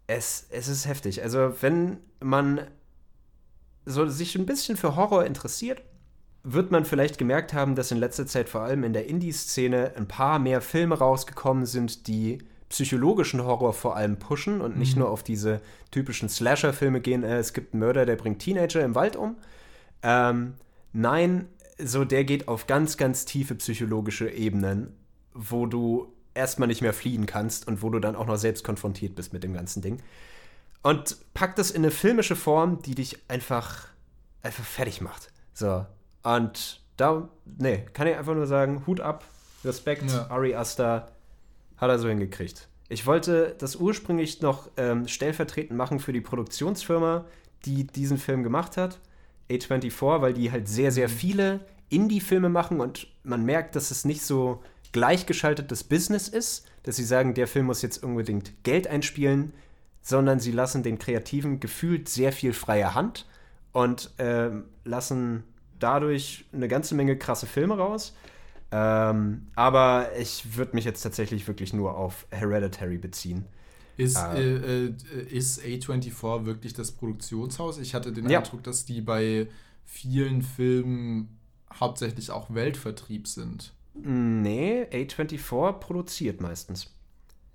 Es, 0.07 0.47
es 0.51 0.69
ist 0.69 0.87
heftig. 0.87 1.23
Also, 1.23 1.55
wenn 1.61 1.99
man 2.21 2.63
so 3.85 4.07
sich 4.07 4.37
ein 4.37 4.47
bisschen 4.47 4.77
für 4.77 4.97
Horror 4.97 5.25
interessiert, 5.25 5.83
wird 6.43 6.71
man 6.71 6.85
vielleicht 6.85 7.19
gemerkt 7.19 7.53
haben, 7.53 7.75
dass 7.75 7.91
in 7.91 7.99
letzter 7.99 8.27
Zeit 8.27 8.49
vor 8.49 8.63
allem 8.63 8.85
in 8.85 8.93
der 8.93 9.07
Indie-Szene 9.07 9.93
ein 9.97 10.09
paar 10.09 10.39
mehr 10.39 10.61
Filme 10.61 10.99
rausgekommen 10.99 11.67
sind, 11.67 12.07
die 12.07 12.39
psychologischen 12.69 13.43
Horror 13.45 13.73
vor 13.73 13.97
allem 13.97 14.19
pushen 14.19 14.61
und 14.61 14.79
nicht 14.79 14.95
mhm. 14.95 15.03
nur 15.03 15.11
auf 15.11 15.23
diese 15.23 15.61
typischen 15.91 16.29
Slasher-Filme 16.29 17.01
gehen, 17.01 17.23
äh, 17.23 17.39
es 17.39 17.53
gibt 17.53 17.73
einen 17.73 17.81
Mörder, 17.81 18.07
der 18.07 18.17
bringt 18.17 18.41
Teenager 18.41 18.85
im 18.85 18.95
Wald 18.95 19.17
um. 19.17 19.37
Ähm, 20.03 20.55
nein, 20.93 21.47
so 21.79 22.05
der 22.05 22.25
geht 22.25 22.49
auf 22.49 22.67
ganz, 22.67 22.97
ganz 22.97 23.25
tiefe 23.25 23.55
psychologische 23.55 24.31
Ebenen, 24.31 24.95
wo 25.35 25.67
du 25.67 26.13
erstmal 26.35 26.69
nicht 26.69 26.83
mehr 26.83 26.93
fliehen 26.93 27.27
kannst 27.27 27.67
und 27.67 27.83
wo 27.83 27.91
du 27.91 27.99
dann 27.99 28.17
auch 28.17 28.27
noch 28.27 28.37
selbst 28.37 28.65
konfrontiert 28.65 29.15
bist 29.15 29.33
mit 29.33 29.43
dem 29.43 29.55
ganzen 29.55 29.83
Ding. 29.83 30.03
Und 30.83 31.17
pack 31.35 31.57
das 31.57 31.71
in 31.71 31.83
eine 31.83 31.91
filmische 31.91 32.37
Form, 32.37 32.83
die 32.83 32.95
dich 32.95 33.19
einfach, 33.29 33.89
einfach 34.43 34.65
fertig 34.65 35.01
macht. 35.01 35.33
So. 35.53 35.85
Und 36.23 36.81
da, 36.97 37.29
nee, 37.45 37.85
kann 37.93 38.07
ich 38.07 38.17
einfach 38.17 38.35
nur 38.35 38.47
sagen, 38.47 38.85
Hut 38.87 39.01
ab, 39.01 39.25
Respekt, 39.65 40.11
ja. 40.11 40.31
Ari 40.31 40.55
Aster, 40.55 41.11
hat 41.77 41.91
er 41.91 41.99
so 41.99 42.09
hingekriegt. 42.09 42.69
Ich 42.89 43.07
wollte 43.07 43.55
das 43.59 43.77
ursprünglich 43.77 44.41
noch 44.41 44.71
ähm, 44.77 45.07
stellvertretend 45.07 45.77
machen 45.77 46.01
für 46.01 46.13
die 46.13 46.21
Produktionsfirma, 46.21 47.25
die 47.65 47.87
diesen 47.87 48.19
Film 48.19 48.43
gemacht 48.43 48.77
hat. 48.77 48.99
A24, 49.51 50.21
weil 50.21 50.35
die 50.35 50.51
halt 50.53 50.69
sehr, 50.69 50.93
sehr 50.93 51.09
mhm. 51.09 51.13
viele 51.13 51.61
Indie-Filme 51.91 52.49
machen 52.49 52.81
und 52.81 53.07
man 53.25 53.45
merkt, 53.45 53.77
dass 53.77 53.91
es 53.91 54.05
nicht 54.05 54.23
so 54.23 54.63
gleichgeschaltetes 54.93 55.85
Business 55.85 56.29
ist, 56.29 56.67
dass 56.83 56.97
sie 56.97 57.05
sagen, 57.05 57.35
der 57.35 57.47
Film 57.47 57.67
muss 57.67 57.83
jetzt 57.83 58.03
unbedingt 58.03 58.63
Geld 58.63 58.87
einspielen, 58.87 59.53
sondern 60.03 60.41
sie 60.41 60.53
lassen 60.53 60.83
den 60.83 60.99
Kreativen 60.99 61.61
gefühlt 61.61 62.09
sehr 62.09 62.33
viel 62.33 62.53
freie 62.53 62.95
Hand 62.95 63.27
und 63.73 64.11
äh, 64.19 64.51
lassen 64.85 65.45
dadurch 65.79 66.45
eine 66.53 66.69
ganze 66.69 66.95
Menge 66.95 67.17
krasse 67.17 67.47
Filme 67.47 67.77
raus. 67.77 68.15
Ähm, 68.71 69.47
aber 69.55 70.11
ich 70.19 70.57
würde 70.57 70.75
mich 70.75 70.85
jetzt 70.85 71.03
tatsächlich 71.03 71.47
wirklich 71.47 71.73
nur 71.73 71.97
auf 71.97 72.27
Hereditary 72.31 72.99
beziehen. 72.99 73.47
Ist, 73.99 74.17
ähm. 74.17 74.63
äh, 74.63 74.85
äh, 74.87 74.93
ist 75.29 75.61
A24 75.61 76.47
wirklich 76.47 76.73
das 76.73 76.93
Produktionshaus? 76.93 77.79
Ich 77.79 77.95
hatte 77.95 78.13
den 78.13 78.31
ja. 78.31 78.39
Eindruck, 78.39 78.63
dass 78.63 78.85
die 78.85 79.01
bei 79.01 79.49
vielen 79.85 80.43
Filmen 80.43 81.37
hauptsächlich 81.75 82.31
auch 82.31 82.55
Weltvertrieb 82.55 83.27
sind. 83.27 83.75
Nee, 83.95 84.85
A24 84.93 85.73
produziert 85.73 86.41
meistens. 86.41 86.95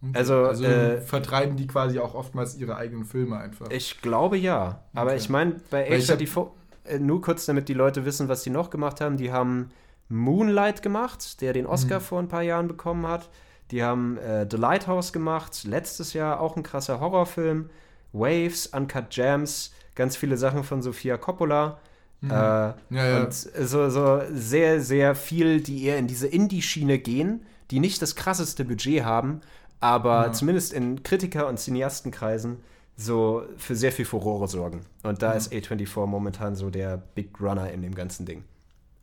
Okay. 0.01 0.17
Also, 0.17 0.35
also 0.43 0.65
äh, 0.65 0.99
vertreiben 0.99 1.55
die 1.55 1.65
quasi 1.65 1.99
auch 1.99 2.13
oftmals 2.13 2.57
ihre 2.57 2.75
eigenen 2.75 3.05
Filme 3.05 3.37
einfach. 3.37 3.69
Ich 3.69 4.01
glaube 4.01 4.37
ja. 4.37 4.83
Aber 4.93 5.11
okay. 5.11 5.19
ich 5.19 5.29
meine, 5.29 5.61
bei 5.69 5.89
A24, 5.89 6.49
äh, 6.83 6.99
nur 6.99 7.21
kurz 7.21 7.45
damit 7.45 7.69
die 7.69 7.73
Leute 7.73 8.03
wissen, 8.03 8.27
was 8.27 8.43
die 8.43 8.49
noch 8.49 8.69
gemacht 8.69 8.99
haben, 8.99 9.15
die 9.15 9.31
haben 9.31 9.69
Moonlight 10.09 10.81
gemacht, 10.81 11.39
der 11.39 11.53
den 11.53 11.65
Oscar 11.65 11.99
mhm. 11.99 12.03
vor 12.03 12.19
ein 12.19 12.27
paar 12.27 12.41
Jahren 12.41 12.67
bekommen 12.67 13.07
hat. 13.07 13.29
Die 13.71 13.83
haben 13.83 14.17
äh, 14.17 14.47
The 14.49 14.57
Lighthouse 14.57 15.13
gemacht, 15.13 15.63
letztes 15.63 16.13
Jahr 16.13 16.39
auch 16.39 16.55
ein 16.55 16.63
krasser 16.63 16.99
Horrorfilm. 16.99 17.69
Waves, 18.13 18.67
Uncut 18.67 19.09
Gems, 19.09 19.71
ganz 19.95 20.15
viele 20.15 20.37
Sachen 20.37 20.63
von 20.63 20.81
Sofia 20.81 21.17
Coppola. 21.17 21.79
Mhm. 22.21 22.29
Äh, 22.29 22.33
ja, 22.33 22.75
ja. 22.89 23.23
Und 23.23 23.33
so, 23.33 23.89
so 23.89 24.21
sehr, 24.31 24.79
sehr 24.79 25.15
viel, 25.15 25.61
die 25.61 25.83
eher 25.83 25.97
in 25.97 26.07
diese 26.07 26.27
Indie-Schiene 26.27 26.99
gehen, 26.99 27.45
die 27.71 27.79
nicht 27.79 28.01
das 28.01 28.15
krasseste 28.15 28.65
Budget 28.65 29.03
haben, 29.03 29.41
aber 29.79 30.27
ja. 30.27 30.31
zumindest 30.31 30.73
in 30.73 31.03
Kritiker- 31.03 31.47
und 31.47 31.59
Cineastenkreisen 31.59 32.57
so 32.95 33.43
für 33.57 33.75
sehr 33.75 33.91
viel 33.91 34.05
Furore 34.05 34.47
sorgen. 34.47 34.81
Und 35.01 35.21
da 35.21 35.33
ist 35.33 35.51
A24 35.51 36.05
momentan 36.05 36.55
so 36.55 36.69
der 36.69 36.97
Big 36.97 37.41
Runner 37.41 37.69
in 37.71 37.81
dem 37.81 37.95
ganzen 37.95 38.25
Ding. 38.25 38.43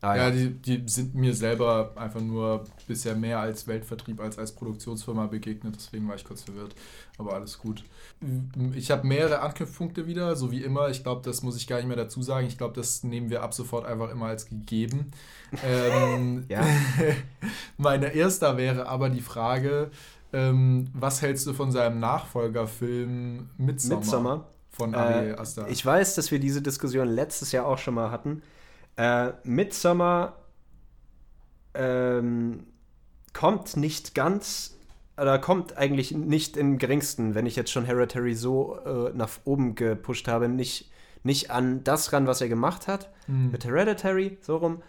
Ah, 0.01 0.15
ja, 0.15 0.29
ja 0.29 0.31
die, 0.31 0.49
die, 0.49 0.83
sind 0.89 1.13
mir 1.13 1.35
selber 1.35 1.91
einfach 1.95 2.21
nur 2.21 2.63
bisher 2.87 3.15
mehr 3.15 3.39
als 3.39 3.67
Weltvertrieb 3.67 4.19
als 4.19 4.39
als 4.39 4.51
Produktionsfirma 4.51 5.27
begegnet, 5.27 5.75
deswegen 5.75 6.07
war 6.07 6.15
ich 6.15 6.25
kurz 6.25 6.41
verwirrt, 6.41 6.73
aber 7.19 7.33
alles 7.33 7.59
gut. 7.59 7.83
Ich 8.73 8.89
habe 8.89 9.05
mehrere 9.05 9.41
Anknüpfpunkte 9.41 10.07
wieder, 10.07 10.35
so 10.35 10.51
wie 10.51 10.63
immer. 10.63 10.89
Ich 10.89 11.03
glaube, 11.03 11.21
das 11.23 11.43
muss 11.43 11.55
ich 11.55 11.67
gar 11.67 11.77
nicht 11.77 11.87
mehr 11.87 11.97
dazu 11.97 12.21
sagen. 12.21 12.47
Ich 12.47 12.57
glaube, 12.57 12.73
das 12.75 13.03
nehmen 13.03 13.29
wir 13.29 13.43
ab 13.43 13.53
sofort 13.53 13.85
einfach 13.85 14.09
immer 14.09 14.25
als 14.25 14.47
gegeben. 14.47 15.11
ähm, 15.63 16.45
meine 17.77 18.13
erster 18.13 18.57
wäre 18.57 18.87
aber 18.87 19.09
die 19.09 19.21
Frage, 19.21 19.91
ähm, 20.33 20.89
was 20.93 21.21
hältst 21.21 21.45
du 21.47 21.53
von 21.53 21.71
seinem 21.71 21.99
Nachfolgerfilm 21.99 23.49
Midsommar? 23.57 23.99
Midsommar? 23.99 24.47
Von 24.69 24.95
Ari 24.95 25.31
äh, 25.31 25.35
Aster. 25.35 25.67
Ich 25.69 25.85
weiß, 25.85 26.15
dass 26.15 26.31
wir 26.31 26.39
diese 26.39 26.61
Diskussion 26.61 27.07
letztes 27.07 27.51
Jahr 27.51 27.65
auch 27.65 27.77
schon 27.77 27.93
mal 27.93 28.09
hatten. 28.09 28.41
Äh, 29.01 29.33
Midsommar 29.45 30.35
ähm, 31.73 32.67
kommt 33.33 33.75
nicht 33.75 34.13
ganz, 34.13 34.77
oder 35.19 35.39
kommt 35.39 35.75
eigentlich 35.75 36.11
nicht 36.11 36.55
im 36.55 36.77
geringsten, 36.77 37.33
wenn 37.33 37.47
ich 37.47 37.55
jetzt 37.55 37.71
schon 37.71 37.85
Hereditary 37.85 38.35
so 38.35 38.77
äh, 38.85 39.11
nach 39.15 39.29
oben 39.43 39.73
gepusht 39.73 40.27
habe, 40.27 40.47
nicht, 40.49 40.91
nicht 41.23 41.49
an 41.49 41.83
das 41.83 42.13
ran, 42.13 42.27
was 42.27 42.41
er 42.41 42.47
gemacht 42.47 42.87
hat, 42.87 43.09
mhm. 43.25 43.49
mit 43.49 43.65
Hereditary, 43.65 44.37
so 44.39 44.57
rum. 44.57 44.83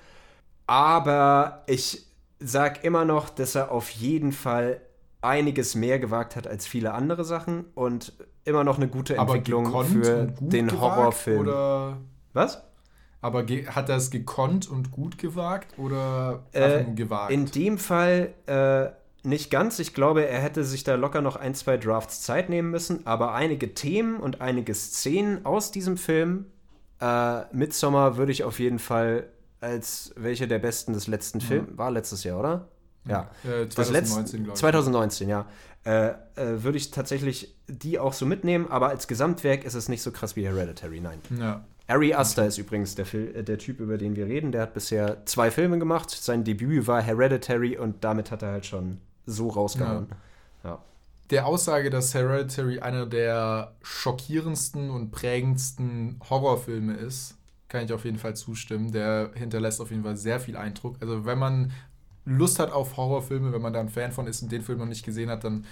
Aber 0.67 1.63
ich 1.67 2.07
sag 2.39 2.85
immer 2.85 3.07
noch, 3.07 3.31
dass 3.31 3.55
er 3.55 3.73
auf 3.73 3.89
jeden 3.89 4.33
Fall 4.33 4.83
einiges 5.23 5.75
mehr 5.75 5.99
gewagt 5.99 6.37
hat 6.37 6.47
als 6.47 6.67
viele 6.67 6.93
andere 6.93 7.25
Sachen 7.25 7.65
und 7.75 8.13
immer 8.45 8.63
noch 8.63 8.77
eine 8.77 8.89
gute 8.89 9.17
Entwicklung 9.17 9.73
für 9.87 10.27
den 10.39 10.71
Horrorfilm. 10.79 11.41
Oder 11.41 11.97
Was? 12.35 12.63
Aber 13.23 13.45
hat 13.45 13.89
er 13.89 13.97
es 13.97 14.11
gekonnt 14.11 14.69
und 14.69 14.91
gut 14.91 15.17
gewagt 15.17 15.79
oder 15.79 16.43
äh, 16.53 16.85
gewagt? 16.85 17.31
In 17.33 17.47
dem 17.47 17.79
Fall 17.79 18.35
äh, 18.47 18.89
nicht 19.27 19.51
ganz. 19.51 19.79
Ich 19.79 19.95
glaube, 19.95 20.27
er 20.27 20.41
hätte 20.41 20.65
sich 20.65 20.83
da 20.83 20.97
locker 20.97 21.23
noch 21.23 21.37
ein, 21.37 21.55
zwei 21.55 21.77
Drafts 21.77 22.23
Zeit 22.23 22.49
nehmen 22.49 22.71
müssen. 22.71 23.07
Aber 23.07 23.33
einige 23.33 23.75
Themen 23.75 24.17
und 24.17 24.41
einige 24.41 24.75
Szenen 24.75 25.47
aus 25.47 25.71
diesem 25.71 25.97
Film, 25.97 26.47
äh, 27.01 27.43
Midsommar, 27.55 28.17
würde 28.17 28.33
ich 28.33 28.45
auf 28.45 28.59
jeden 28.59 28.81
Fall 28.81 29.29
als 29.61 30.13
welche 30.17 30.49
der 30.49 30.59
besten 30.59 30.93
des 30.93 31.07
letzten 31.07 31.39
mhm. 31.39 31.43
Films, 31.43 31.79
war 31.79 31.91
letztes 31.93 32.25
Jahr, 32.25 32.41
oder? 32.41 32.69
Ja. 33.07 33.31
Äh, 33.45 33.69
2019, 33.69 34.45
glaube 34.45 34.55
ich. 34.55 34.61
2019, 34.61 35.29
ja. 35.29 35.47
Äh, 35.85 36.09
äh, 36.09 36.15
würde 36.63 36.79
ich 36.79 36.91
tatsächlich 36.91 37.57
die 37.69 37.99
auch 37.99 38.13
so 38.13 38.27
mitnehmen, 38.27 38.69
aber 38.69 38.89
als 38.89 39.09
Gesamtwerk 39.09 39.65
ist 39.65 39.75
es 39.75 39.89
nicht 39.89 40.03
so 40.03 40.13
krass 40.13 40.37
wie 40.37 40.45
Hereditary, 40.45 41.01
nein. 41.01 41.21
Ja. 41.39 41.65
Ari 41.87 42.15
Aster 42.15 42.47
ist 42.47 42.59
übrigens 42.59 42.95
der, 42.95 43.13
äh, 43.15 43.43
der, 43.43 43.59
Typ, 43.59 43.81
über 43.81 43.99
den 43.99 44.17
wir 44.17 44.27
reden. 44.27 44.53
Der 44.53 44.63
hat 44.63 44.75
bisher 44.75 45.25
zwei 45.27 45.51
Filme 45.51 45.79
gemacht. 45.79 46.11
Sein 46.11 46.45
Debüt 46.45 46.87
war 46.87 47.03
Hereditary 47.03 47.77
und 47.77 48.05
damit 48.05 48.31
hat 48.31 48.43
er 48.43 48.53
halt 48.53 48.67
schon 48.67 48.99
so 49.27 49.49
rausgehauen. 49.49 50.07
Ja. 50.65 50.71
ja. 50.71 50.79
Der 51.31 51.47
Aussage, 51.47 51.91
dass 51.91 52.15
Hereditary 52.15 52.81
einer 52.81 53.07
der 53.07 53.73
schockierendsten 53.83 54.91
und 54.91 55.11
prägendsten 55.11 56.21
Horrorfilme 56.29 56.95
ist, 56.95 57.37
kann 57.69 57.85
ich 57.85 57.93
auf 57.93 58.05
jeden 58.05 58.19
Fall 58.19 58.37
zustimmen. 58.37 58.93
Der 58.93 59.31
hinterlässt 59.35 59.81
auf 59.81 59.91
jeden 59.91 60.05
Fall 60.05 60.17
sehr 60.17 60.41
viel 60.41 60.57
Eindruck. 60.57 60.97
Also 61.01 61.25
wenn 61.25 61.39
man 61.39 61.73
Lust 62.25 62.59
hat 62.59 62.71
auf 62.71 62.97
Horrorfilme, 62.97 63.53
wenn 63.53 63.63
man 63.63 63.73
da 63.73 63.81
ein 63.81 63.89
Fan 63.89 64.13
von 64.13 64.27
ist 64.27 64.43
und 64.43 64.53
den 64.53 64.63
Film 64.63 64.79
noch 64.79 64.87
nicht 64.87 65.05
gesehen 65.05 65.31
hat, 65.31 65.43
dann 65.43 65.65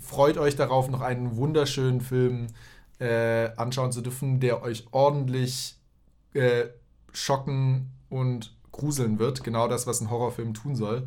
freut 0.00 0.38
euch 0.38 0.56
darauf, 0.56 0.88
noch 0.88 1.02
einen 1.02 1.36
wunderschönen 1.36 2.00
Film 2.00 2.46
äh, 2.46 2.73
anschauen 3.56 3.92
zu 3.92 4.00
dürfen, 4.00 4.40
der 4.40 4.62
euch 4.62 4.86
ordentlich 4.92 5.78
äh, 6.34 6.66
schocken 7.12 7.90
und 8.08 8.54
gruseln 8.72 9.18
wird. 9.18 9.44
Genau 9.44 9.68
das, 9.68 9.86
was 9.86 10.00
ein 10.00 10.10
Horrorfilm 10.10 10.54
tun 10.54 10.76
soll. 10.76 11.06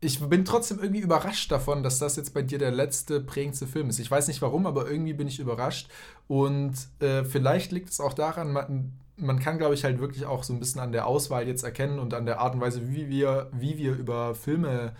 Ich 0.00 0.20
bin 0.20 0.44
trotzdem 0.44 0.78
irgendwie 0.78 1.00
überrascht 1.00 1.50
davon, 1.50 1.82
dass 1.82 1.98
das 1.98 2.16
jetzt 2.16 2.34
bei 2.34 2.42
dir 2.42 2.58
der 2.58 2.70
letzte 2.70 3.20
prägendste 3.20 3.66
Film 3.66 3.88
ist. 3.88 3.98
Ich 3.98 4.10
weiß 4.10 4.28
nicht 4.28 4.42
warum, 4.42 4.66
aber 4.66 4.88
irgendwie 4.88 5.12
bin 5.12 5.26
ich 5.26 5.40
überrascht. 5.40 5.88
Und 6.28 6.74
äh, 7.00 7.24
vielleicht 7.24 7.72
liegt 7.72 7.90
es 7.90 8.00
auch 8.00 8.12
daran, 8.12 8.52
man, 8.52 8.92
man 9.16 9.40
kann, 9.40 9.58
glaube 9.58 9.74
ich, 9.74 9.84
halt 9.84 9.98
wirklich 9.98 10.24
auch 10.24 10.44
so 10.44 10.52
ein 10.52 10.60
bisschen 10.60 10.80
an 10.80 10.92
der 10.92 11.06
Auswahl 11.06 11.48
jetzt 11.48 11.64
erkennen 11.64 11.98
und 11.98 12.14
an 12.14 12.26
der 12.26 12.38
Art 12.40 12.54
und 12.54 12.60
Weise, 12.60 12.88
wie 12.92 13.08
wir, 13.08 13.50
wie 13.52 13.76
wir 13.76 13.96
über 13.96 14.36
Filme 14.36 14.94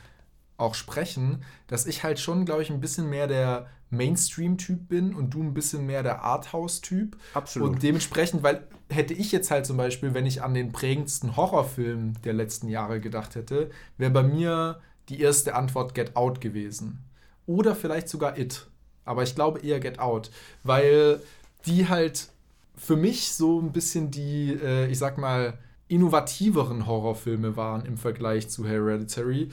auch 0.57 0.75
sprechen, 0.75 1.45
dass 1.69 1.87
ich 1.87 2.03
halt 2.03 2.19
schon, 2.19 2.45
glaube 2.45 2.63
ich, 2.63 2.71
ein 2.71 2.81
bisschen 2.81 3.09
mehr 3.09 3.29
der 3.29 3.69
Mainstream-Typ 3.91 4.89
bin 4.89 5.15
und 5.15 5.35
du 5.35 5.43
ein 5.43 5.55
bisschen 5.55 5.87
mehr 5.87 6.03
der 6.03 6.23
Arthouse-Typ. 6.23 7.17
Absolut. 7.35 7.69
Und 7.69 7.83
dementsprechend, 7.83 8.43
weil 8.43 8.67
hätte 8.91 9.15
ich 9.15 9.33
jetzt 9.33 9.51
halt 9.51 9.67
zum 9.67 9.77
Beispiel, 9.77 10.15
wenn 10.15 10.27
ich 10.27 10.43
an 10.43 10.55
den 10.55 10.73
prägendsten 10.73 11.37
Horrorfilm 11.37 12.15
der 12.23 12.33
letzten 12.33 12.69
Jahre 12.69 13.01
gedacht 13.01 13.35
hätte, 13.35 13.71
wäre 13.97 14.11
bei 14.11 14.23
mir 14.23 14.81
die 15.09 15.21
erste 15.21 15.55
Antwort 15.55 15.95
Get 15.95 16.17
Out 16.17 16.41
gewesen. 16.41 17.05
Oder 17.47 17.75
vielleicht 17.75 18.09
sogar 18.09 18.39
It. 18.39 18.67
Aber 19.05 19.23
ich 19.23 19.35
glaube 19.35 19.61
eher 19.61 19.81
Get 19.81 19.99
Out, 19.99 20.31
weil 20.65 21.21
die 21.67 21.89
halt 21.89 22.29
für 22.77 22.97
mich 22.97 23.33
so 23.33 23.61
ein 23.61 23.73
bisschen 23.73 24.11
die, 24.11 24.53
äh, 24.53 24.87
ich 24.87 24.99
sag 24.99 25.19
mal, 25.19 25.59
innovativeren 25.89 26.87
Horrorfilme 26.87 27.57
waren 27.57 27.85
im 27.87 27.97
Vergleich 27.97 28.49
zu 28.49 28.67
Hereditary. 28.67 29.49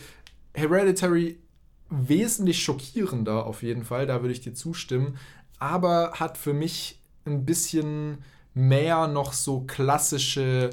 Hereditary 0.53 1.39
wesentlich 1.89 2.63
schockierender 2.63 3.45
auf 3.45 3.63
jeden 3.63 3.83
Fall, 3.83 4.07
da 4.07 4.21
würde 4.21 4.33
ich 4.33 4.41
dir 4.41 4.53
zustimmen, 4.53 5.17
aber 5.59 6.13
hat 6.13 6.37
für 6.37 6.53
mich 6.53 6.99
ein 7.25 7.45
bisschen 7.45 8.19
mehr 8.53 9.07
noch 9.07 9.33
so 9.33 9.61
klassische 9.61 10.71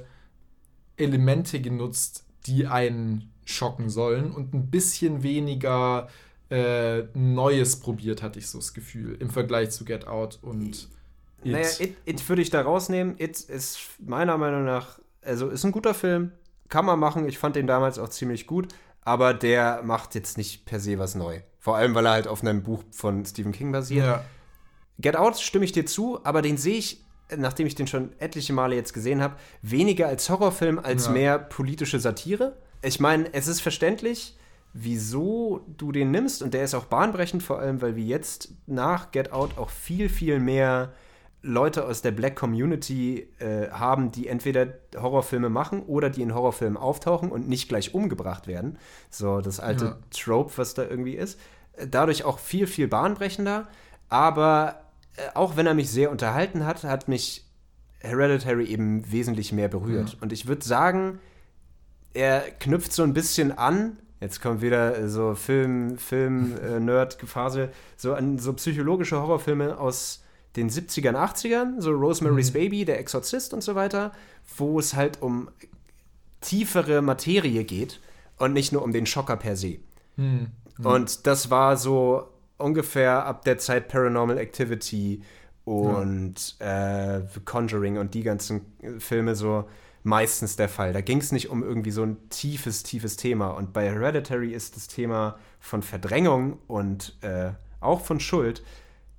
Elemente 0.96 1.60
genutzt, 1.60 2.24
die 2.46 2.66
einen 2.66 3.30
schocken 3.44 3.90
sollen 3.90 4.32
und 4.32 4.54
ein 4.54 4.70
bisschen 4.70 5.22
weniger 5.22 6.08
äh, 6.50 7.04
Neues 7.14 7.80
probiert, 7.80 8.22
hatte 8.22 8.38
ich 8.38 8.48
so 8.48 8.58
das 8.58 8.74
Gefühl, 8.74 9.16
im 9.18 9.30
Vergleich 9.30 9.70
zu 9.70 9.84
Get 9.84 10.06
Out 10.06 10.38
und 10.42 10.68
It. 10.68 10.88
Naja, 11.44 11.68
It, 11.80 11.96
It 12.04 12.28
würde 12.28 12.42
ich 12.42 12.50
da 12.50 12.62
rausnehmen. 12.62 13.14
It 13.18 13.40
ist 13.40 13.80
meiner 13.98 14.38
Meinung 14.38 14.64
nach, 14.64 15.00
also 15.22 15.48
ist 15.48 15.64
ein 15.64 15.72
guter 15.72 15.94
Film, 15.94 16.32
kann 16.68 16.84
man 16.84 16.98
machen. 16.98 17.26
Ich 17.28 17.38
fand 17.38 17.56
den 17.56 17.66
damals 17.66 17.98
auch 17.98 18.10
ziemlich 18.10 18.46
gut, 18.46 18.68
aber 19.04 19.34
der 19.34 19.82
macht 19.82 20.14
jetzt 20.14 20.38
nicht 20.38 20.64
per 20.64 20.80
se 20.80 20.98
was 20.98 21.14
neu. 21.14 21.40
Vor 21.58 21.76
allem, 21.76 21.94
weil 21.94 22.06
er 22.06 22.12
halt 22.12 22.26
auf 22.26 22.42
einem 22.42 22.62
Buch 22.62 22.82
von 22.90 23.24
Stephen 23.24 23.52
King 23.52 23.72
basiert. 23.72 24.06
Ja. 24.06 24.24
Get 24.98 25.16
Out 25.16 25.38
stimme 25.38 25.64
ich 25.64 25.72
dir 25.72 25.86
zu, 25.86 26.24
aber 26.24 26.42
den 26.42 26.56
sehe 26.56 26.76
ich, 26.76 27.04
nachdem 27.36 27.66
ich 27.66 27.74
den 27.74 27.86
schon 27.86 28.12
etliche 28.18 28.52
Male 28.52 28.74
jetzt 28.74 28.92
gesehen 28.92 29.22
habe, 29.22 29.36
weniger 29.62 30.06
als 30.06 30.28
Horrorfilm, 30.28 30.78
als 30.78 31.06
ja. 31.06 31.12
mehr 31.12 31.38
politische 31.38 31.98
Satire. 31.98 32.56
Ich 32.82 33.00
meine, 33.00 33.32
es 33.32 33.46
ist 33.48 33.60
verständlich, 33.60 34.36
wieso 34.72 35.64
du 35.76 35.92
den 35.92 36.10
nimmst 36.10 36.42
und 36.42 36.54
der 36.54 36.64
ist 36.64 36.74
auch 36.74 36.86
bahnbrechend, 36.86 37.42
vor 37.42 37.58
allem, 37.58 37.82
weil 37.82 37.96
wir 37.96 38.04
jetzt 38.04 38.50
nach 38.66 39.10
Get 39.10 39.32
Out 39.32 39.58
auch 39.58 39.70
viel, 39.70 40.08
viel 40.08 40.40
mehr 40.40 40.92
Leute 41.42 41.84
aus 41.84 42.02
der 42.02 42.12
Black 42.12 42.36
Community 42.36 43.28
äh, 43.40 43.68
haben, 43.70 44.12
die 44.12 44.28
entweder 44.28 44.68
Horrorfilme 44.96 45.50
machen 45.50 45.82
oder 45.82 46.08
die 46.08 46.22
in 46.22 46.34
Horrorfilmen 46.34 46.76
auftauchen 46.76 47.32
und 47.32 47.48
nicht 47.48 47.68
gleich 47.68 47.94
umgebracht 47.94 48.46
werden. 48.46 48.78
So 49.10 49.40
das 49.40 49.58
alte 49.58 49.84
ja. 49.84 49.98
Trope, 50.10 50.52
was 50.56 50.74
da 50.74 50.84
irgendwie 50.84 51.14
ist. 51.14 51.38
Dadurch 51.88 52.24
auch 52.24 52.38
viel, 52.38 52.68
viel 52.68 52.86
bahnbrechender. 52.86 53.66
Aber 54.08 54.82
äh, 55.16 55.22
auch 55.34 55.56
wenn 55.56 55.66
er 55.66 55.74
mich 55.74 55.90
sehr 55.90 56.12
unterhalten 56.12 56.64
hat, 56.64 56.84
hat 56.84 57.08
mich 57.08 57.44
Hereditary 57.98 58.66
eben 58.66 59.10
wesentlich 59.10 59.52
mehr 59.52 59.68
berührt. 59.68 60.10
Ja. 60.10 60.18
Und 60.20 60.32
ich 60.32 60.46
würde 60.46 60.64
sagen, 60.64 61.18
er 62.14 62.40
knüpft 62.60 62.92
so 62.92 63.02
ein 63.02 63.14
bisschen 63.14 63.56
an. 63.56 63.96
Jetzt 64.20 64.40
kommt 64.40 64.62
wieder 64.62 65.08
so 65.08 65.34
Film, 65.34 65.98
Film, 65.98 66.56
äh, 66.56 67.68
so 67.96 68.14
an 68.14 68.38
so 68.38 68.52
psychologische 68.52 69.20
Horrorfilme 69.20 69.78
aus 69.78 70.21
den 70.56 70.70
70ern, 70.70 71.14
80ern, 71.14 71.80
so 71.80 71.90
Rosemary's 71.90 72.50
mhm. 72.50 72.54
Baby, 72.54 72.84
Der 72.84 72.98
Exorzist 72.98 73.54
und 73.54 73.62
so 73.62 73.74
weiter, 73.74 74.12
wo 74.56 74.78
es 74.78 74.94
halt 74.94 75.22
um 75.22 75.48
tiefere 76.40 77.02
Materie 77.02 77.64
geht 77.64 78.00
und 78.38 78.52
nicht 78.52 78.72
nur 78.72 78.82
um 78.82 78.92
den 78.92 79.06
Schocker 79.06 79.36
per 79.36 79.56
se. 79.56 79.78
Mhm. 80.16 80.48
Und 80.82 81.26
das 81.26 81.50
war 81.50 81.76
so 81.76 82.28
ungefähr 82.58 83.24
ab 83.24 83.44
der 83.44 83.58
Zeit 83.58 83.88
Paranormal 83.88 84.38
Activity 84.38 85.22
und 85.64 86.56
ja. 86.58 87.18
äh, 87.18 87.22
Conjuring 87.44 87.98
und 87.98 88.14
die 88.14 88.22
ganzen 88.22 88.62
Filme 88.98 89.34
so 89.34 89.68
meistens 90.02 90.56
der 90.56 90.68
Fall. 90.68 90.92
Da 90.92 91.00
ging 91.00 91.18
es 91.18 91.30
nicht 91.30 91.50
um 91.50 91.62
irgendwie 91.62 91.92
so 91.92 92.02
ein 92.02 92.16
tiefes, 92.30 92.82
tiefes 92.82 93.16
Thema. 93.16 93.50
Und 93.50 93.72
bei 93.72 93.84
Hereditary 93.84 94.52
ist 94.52 94.76
das 94.76 94.88
Thema 94.88 95.38
von 95.60 95.82
Verdrängung 95.82 96.58
und 96.66 97.16
äh, 97.20 97.50
auch 97.80 98.00
von 98.00 98.18
Schuld 98.18 98.62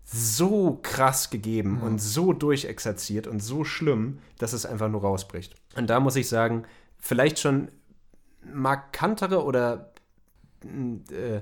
so 0.04 0.80
krass 0.82 1.30
gegeben 1.30 1.78
mhm. 1.78 1.84
und 1.84 2.02
so 2.02 2.34
durchexerziert 2.34 3.28
und 3.28 3.42
so 3.42 3.64
schlimm, 3.64 4.20
dass 4.38 4.54
es 4.54 4.66
einfach 4.66 4.90
nur 4.90 5.02
rausbricht. 5.02 5.56
Und 5.76 5.90
da 5.90 6.00
muss 6.00 6.16
ich 6.16 6.28
sagen, 6.28 6.66
vielleicht 6.98 7.40
schon 7.40 7.70
markantere 8.54 9.44
oder 9.44 9.94
äh, 10.66 11.42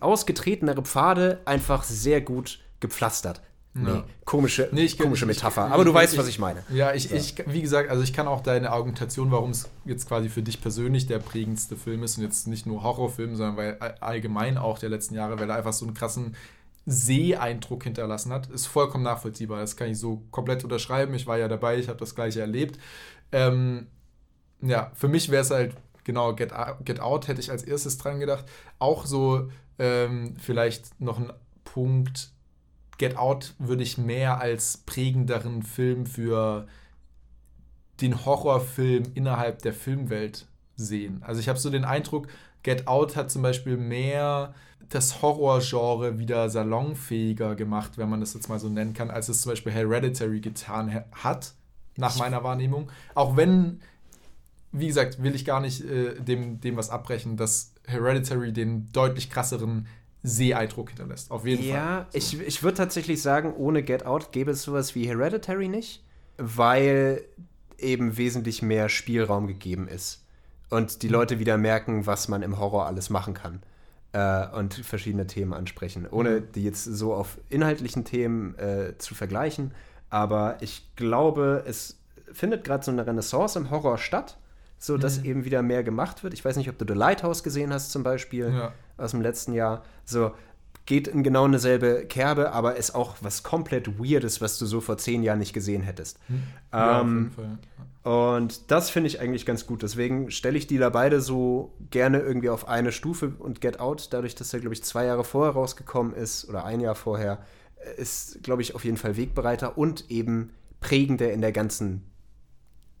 ausgetretenere 0.00 0.82
Pfade 0.82 1.40
einfach 1.44 1.84
sehr 1.84 2.20
gut 2.20 2.60
gepflastert. 2.80 3.42
Nee, 3.74 3.88
ja. 3.88 4.04
komische, 4.26 4.68
nee, 4.72 4.82
ich, 4.82 4.98
komische 4.98 5.24
Metapher. 5.24 5.68
Ich, 5.68 5.72
Aber 5.72 5.84
du 5.84 5.90
ich, 5.90 5.96
weißt, 5.96 6.18
was 6.18 6.28
ich 6.28 6.38
meine. 6.38 6.62
Ja, 6.74 6.92
ich, 6.92 7.10
ich, 7.10 7.42
wie 7.46 7.62
gesagt, 7.62 7.88
also 7.88 8.02
ich 8.02 8.12
kann 8.12 8.28
auch 8.28 8.42
deine 8.42 8.70
Argumentation, 8.70 9.30
warum 9.30 9.50
es 9.50 9.70
jetzt 9.86 10.06
quasi 10.08 10.28
für 10.28 10.42
dich 10.42 10.60
persönlich 10.60 11.06
der 11.06 11.20
prägendste 11.20 11.76
Film 11.76 12.02
ist 12.02 12.18
und 12.18 12.24
jetzt 12.24 12.46
nicht 12.48 12.66
nur 12.66 12.82
Horrorfilm, 12.82 13.34
sondern 13.34 13.56
weil 13.56 13.78
allgemein 14.00 14.58
auch 14.58 14.78
der 14.78 14.90
letzten 14.90 15.14
Jahre, 15.14 15.38
weil 15.38 15.48
er 15.48 15.56
einfach 15.56 15.72
so 15.72 15.86
einen 15.86 15.94
krassen 15.94 16.36
Seeeindruck 16.86 17.84
hinterlassen 17.84 18.32
hat, 18.32 18.48
ist 18.48 18.66
vollkommen 18.66 19.04
nachvollziehbar. 19.04 19.60
Das 19.60 19.76
kann 19.76 19.88
ich 19.88 19.98
so 19.98 20.22
komplett 20.30 20.64
unterschreiben. 20.64 21.14
Ich 21.14 21.26
war 21.26 21.38
ja 21.38 21.48
dabei, 21.48 21.78
ich 21.78 21.88
habe 21.88 21.98
das 21.98 22.14
gleiche 22.14 22.40
erlebt. 22.40 22.78
Ähm, 23.30 23.86
ja, 24.60 24.90
für 24.94 25.08
mich 25.08 25.30
wäre 25.30 25.42
es 25.42 25.50
halt, 25.50 25.76
genau, 26.04 26.34
Get, 26.34 26.52
Get 26.84 27.00
Out 27.00 27.28
hätte 27.28 27.40
ich 27.40 27.50
als 27.50 27.62
erstes 27.62 27.98
dran 27.98 28.20
gedacht. 28.20 28.44
Auch 28.78 29.06
so 29.06 29.48
ähm, 29.78 30.36
vielleicht 30.38 31.00
noch 31.00 31.18
ein 31.18 31.32
Punkt, 31.64 32.32
Get 32.98 33.16
Out 33.16 33.54
würde 33.58 33.82
ich 33.82 33.98
mehr 33.98 34.40
als 34.40 34.78
prägenderen 34.78 35.62
Film 35.62 36.06
für 36.06 36.66
den 38.00 38.24
Horrorfilm 38.24 39.04
innerhalb 39.14 39.62
der 39.62 39.72
Filmwelt 39.72 40.46
sehen. 40.76 41.22
Also 41.24 41.40
ich 41.40 41.48
habe 41.48 41.58
so 41.58 41.70
den 41.70 41.84
Eindruck, 41.84 42.28
Get 42.62 42.86
Out 42.86 43.16
hat 43.16 43.30
zum 43.30 43.42
Beispiel 43.42 43.76
mehr 43.76 44.54
das 44.94 45.22
Horrorgenre 45.22 46.18
wieder 46.18 46.50
salonfähiger 46.50 47.54
gemacht, 47.54 47.98
wenn 47.98 48.08
man 48.08 48.20
das 48.20 48.34
jetzt 48.34 48.48
mal 48.48 48.58
so 48.58 48.68
nennen 48.68 48.94
kann, 48.94 49.10
als 49.10 49.28
es 49.28 49.42
zum 49.42 49.52
Beispiel 49.52 49.72
Hereditary 49.72 50.40
getan 50.40 51.04
hat, 51.12 51.54
nach 51.96 52.16
meiner 52.16 52.42
Wahrnehmung. 52.44 52.90
Auch 53.14 53.36
wenn, 53.36 53.80
wie 54.70 54.86
gesagt, 54.86 55.22
will 55.22 55.34
ich 55.34 55.44
gar 55.44 55.60
nicht 55.60 55.84
äh, 55.84 56.14
dem, 56.20 56.60
dem 56.60 56.76
was 56.76 56.90
abbrechen, 56.90 57.36
dass 57.36 57.72
Hereditary 57.86 58.52
den 58.52 58.90
deutlich 58.92 59.30
krasseren 59.30 59.86
Seeeindruck 60.22 60.90
hinterlässt. 60.90 61.30
Auf 61.30 61.46
jeden 61.46 61.64
ja, 61.64 61.74
Fall. 61.74 61.82
Ja, 61.82 62.06
so. 62.10 62.18
ich, 62.18 62.40
ich 62.40 62.62
würde 62.62 62.76
tatsächlich 62.76 63.20
sagen, 63.22 63.54
ohne 63.54 63.82
Get 63.82 64.06
Out 64.06 64.32
gäbe 64.32 64.52
es 64.52 64.62
sowas 64.62 64.94
wie 64.94 65.06
Hereditary 65.06 65.68
nicht, 65.68 66.02
weil 66.38 67.24
eben 67.78 68.16
wesentlich 68.16 68.62
mehr 68.62 68.88
Spielraum 68.88 69.46
gegeben 69.46 69.88
ist. 69.88 70.24
Und 70.70 71.02
die 71.02 71.08
mhm. 71.08 71.12
Leute 71.12 71.38
wieder 71.38 71.58
merken, 71.58 72.06
was 72.06 72.28
man 72.28 72.42
im 72.42 72.58
Horror 72.58 72.86
alles 72.86 73.10
machen 73.10 73.34
kann 73.34 73.62
äh, 74.12 74.46
und 74.48 74.74
verschiedene 74.74 75.26
Themen 75.26 75.52
ansprechen, 75.52 76.06
ohne 76.10 76.40
mhm. 76.40 76.52
die 76.54 76.64
jetzt 76.64 76.84
so 76.84 77.14
auf 77.14 77.38
inhaltlichen 77.48 78.04
Themen 78.04 78.56
äh, 78.58 78.96
zu 78.98 79.14
vergleichen. 79.14 79.72
Aber 80.10 80.56
ich 80.60 80.94
glaube, 80.96 81.64
es 81.66 81.98
findet 82.32 82.64
gerade 82.64 82.84
so 82.84 82.90
eine 82.90 83.06
Renaissance 83.06 83.58
im 83.58 83.70
Horror 83.70 83.98
statt, 83.98 84.38
so 84.78 84.98
dass 84.98 85.20
mhm. 85.20 85.24
eben 85.24 85.44
wieder 85.44 85.62
mehr 85.62 85.82
gemacht 85.82 86.22
wird. 86.24 86.34
Ich 86.34 86.44
weiß 86.44 86.56
nicht, 86.56 86.68
ob 86.68 86.78
du 86.78 86.84
The 86.86 86.94
Lighthouse 86.94 87.42
gesehen 87.42 87.72
hast 87.72 87.92
zum 87.92 88.02
Beispiel 88.02 88.52
ja. 88.52 88.72
aus 88.96 89.12
dem 89.12 89.22
letzten 89.22 89.52
Jahr. 89.52 89.84
So 90.04 90.32
geht 90.86 91.08
in 91.08 91.22
genau 91.22 91.44
eine 91.44 91.58
selbe 91.58 92.06
Kerbe, 92.06 92.52
aber 92.52 92.76
ist 92.76 92.94
auch 92.94 93.16
was 93.20 93.42
komplett 93.42 93.98
Weirdes, 93.98 94.40
was 94.40 94.58
du 94.58 94.66
so 94.66 94.80
vor 94.80 94.98
zehn 94.98 95.22
Jahren 95.22 95.38
nicht 95.38 95.52
gesehen 95.52 95.82
hättest. 95.82 96.18
Mhm. 96.28 96.42
Ja, 96.72 97.00
ähm, 97.00 97.30
auf 97.36 97.44
jeden 97.44 97.58
Fall. 97.58 97.58
Und 98.04 98.70
das 98.72 98.90
finde 98.90 99.06
ich 99.06 99.20
eigentlich 99.20 99.46
ganz 99.46 99.64
gut. 99.64 99.82
Deswegen 99.82 100.30
stelle 100.32 100.58
ich 100.58 100.66
die 100.66 100.78
da 100.78 100.88
beide 100.88 101.20
so 101.20 101.72
gerne 101.90 102.18
irgendwie 102.18 102.48
auf 102.48 102.66
eine 102.66 102.90
Stufe 102.90 103.32
und 103.38 103.60
Get 103.60 103.78
Out, 103.78 104.08
dadurch, 104.10 104.34
dass 104.34 104.52
er, 104.52 104.58
glaube 104.60 104.74
ich, 104.74 104.82
zwei 104.82 105.04
Jahre 105.04 105.22
vorher 105.22 105.52
rausgekommen 105.52 106.12
ist 106.12 106.48
oder 106.48 106.64
ein 106.64 106.80
Jahr 106.80 106.96
vorher, 106.96 107.38
ist, 107.96 108.42
glaube 108.42 108.62
ich, 108.62 108.74
auf 108.74 108.84
jeden 108.84 108.96
Fall 108.96 109.16
Wegbereiter 109.16 109.78
und 109.78 110.10
eben 110.10 110.50
prägender 110.80 111.32
in 111.32 111.40
der 111.40 111.52
ganzen 111.52 112.02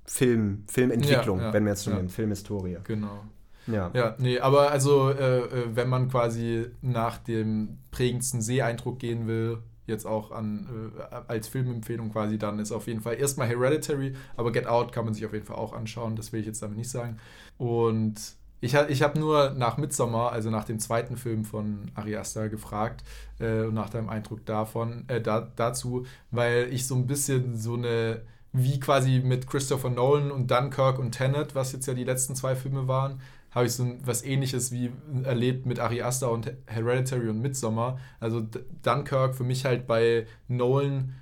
Film, 0.04 0.64
Filmentwicklung, 0.68 1.38
ja, 1.38 1.46
ja, 1.46 1.52
wenn 1.52 1.64
wir 1.64 1.70
jetzt 1.70 1.84
schon 1.84 1.94
ja. 1.94 2.08
Filmhistorie. 2.08 2.78
Genau. 2.84 3.24
Ja. 3.66 3.90
Ja, 3.94 4.16
nee, 4.18 4.38
aber 4.38 4.70
also, 4.70 5.10
äh, 5.10 5.38
äh, 5.38 5.46
wenn 5.74 5.88
man 5.88 6.08
quasi 6.08 6.66
nach 6.80 7.18
dem 7.18 7.78
prägendsten 7.90 8.40
Seeeindruck 8.42 8.98
gehen 8.98 9.26
will, 9.26 9.58
jetzt 9.86 10.06
auch 10.06 10.30
an, 10.30 10.68
äh, 10.98 11.14
als 11.28 11.48
Filmempfehlung 11.48 12.12
quasi, 12.12 12.38
dann 12.38 12.58
ist 12.58 12.72
auf 12.72 12.86
jeden 12.86 13.00
Fall 13.00 13.14
erstmal 13.14 13.48
Hereditary, 13.48 14.14
aber 14.36 14.52
Get 14.52 14.66
Out 14.66 14.92
kann 14.92 15.04
man 15.04 15.14
sich 15.14 15.24
auf 15.26 15.32
jeden 15.32 15.46
Fall 15.46 15.56
auch 15.56 15.72
anschauen, 15.72 16.16
das 16.16 16.32
will 16.32 16.40
ich 16.40 16.46
jetzt 16.46 16.62
damit 16.62 16.78
nicht 16.78 16.90
sagen. 16.90 17.18
Und 17.58 18.36
ich, 18.60 18.74
ich 18.74 19.02
habe 19.02 19.18
nur 19.18 19.50
nach 19.50 19.76
Midsommar, 19.76 20.30
also 20.32 20.48
nach 20.48 20.64
dem 20.64 20.78
zweiten 20.78 21.16
Film 21.16 21.44
von 21.44 21.90
Ari 21.94 22.16
Aster, 22.16 22.48
gefragt, 22.48 23.02
äh, 23.40 23.64
nach 23.64 23.90
deinem 23.90 24.08
Eindruck 24.08 24.46
davon, 24.46 25.04
äh, 25.08 25.20
da, 25.20 25.48
dazu, 25.56 26.06
weil 26.30 26.72
ich 26.72 26.86
so 26.86 26.94
ein 26.94 27.08
bisschen 27.08 27.56
so 27.56 27.74
eine, 27.74 28.22
wie 28.52 28.78
quasi 28.78 29.20
mit 29.24 29.48
Christopher 29.48 29.90
Nolan 29.90 30.30
und 30.30 30.48
Dunkirk 30.48 31.00
und 31.00 31.10
Tenet, 31.10 31.56
was 31.56 31.72
jetzt 31.72 31.86
ja 31.86 31.94
die 31.94 32.04
letzten 32.04 32.36
zwei 32.36 32.54
Filme 32.54 32.86
waren, 32.86 33.20
habe 33.54 33.66
ich 33.66 33.72
so 33.72 33.86
was 34.04 34.24
ähnliches 34.24 34.72
wie 34.72 34.90
erlebt 35.24 35.66
mit 35.66 35.78
Ari 35.78 36.02
Aster 36.02 36.30
und 36.30 36.52
Hereditary 36.66 37.28
und 37.28 37.40
Midsommar. 37.40 37.98
Also 38.18 38.46
Dunkirk 38.82 39.34
für 39.34 39.44
mich 39.44 39.64
halt 39.64 39.86
bei 39.86 40.26
Nolan 40.48 41.14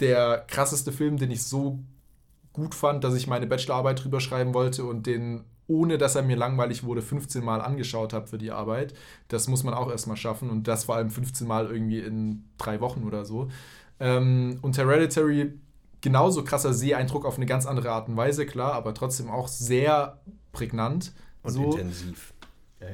der 0.00 0.44
krasseste 0.48 0.90
Film, 0.90 1.16
den 1.16 1.30
ich 1.30 1.44
so 1.44 1.78
gut 2.52 2.74
fand, 2.74 3.04
dass 3.04 3.14
ich 3.14 3.28
meine 3.28 3.46
Bachelorarbeit 3.46 4.02
drüber 4.02 4.20
schreiben 4.20 4.54
wollte 4.54 4.84
und 4.84 5.06
den, 5.06 5.44
ohne 5.68 5.98
dass 5.98 6.16
er 6.16 6.22
mir 6.22 6.36
langweilig 6.36 6.82
wurde, 6.82 7.00
15 7.00 7.44
Mal 7.44 7.60
angeschaut 7.60 8.12
habe 8.12 8.26
für 8.26 8.38
die 8.38 8.50
Arbeit. 8.50 8.94
Das 9.28 9.46
muss 9.46 9.62
man 9.62 9.72
auch 9.72 9.90
erstmal 9.90 10.16
schaffen 10.16 10.50
und 10.50 10.66
das 10.66 10.84
vor 10.84 10.96
allem 10.96 11.10
15 11.10 11.46
Mal 11.46 11.70
irgendwie 11.70 12.00
in 12.00 12.44
drei 12.58 12.80
Wochen 12.80 13.04
oder 13.04 13.24
so. 13.24 13.48
Ähm, 14.00 14.58
und 14.62 14.76
Hereditary, 14.76 15.52
genauso 16.00 16.42
krasser 16.42 16.74
Seeeindruck 16.74 17.24
auf 17.24 17.36
eine 17.36 17.46
ganz 17.46 17.66
andere 17.66 17.92
Art 17.92 18.08
und 18.08 18.16
Weise, 18.16 18.44
klar, 18.46 18.72
aber 18.72 18.94
trotzdem 18.94 19.30
auch 19.30 19.46
sehr 19.46 20.20
prägnant. 20.50 21.12
Und 21.42 21.52
so. 21.52 21.72
intensiv. 21.72 22.32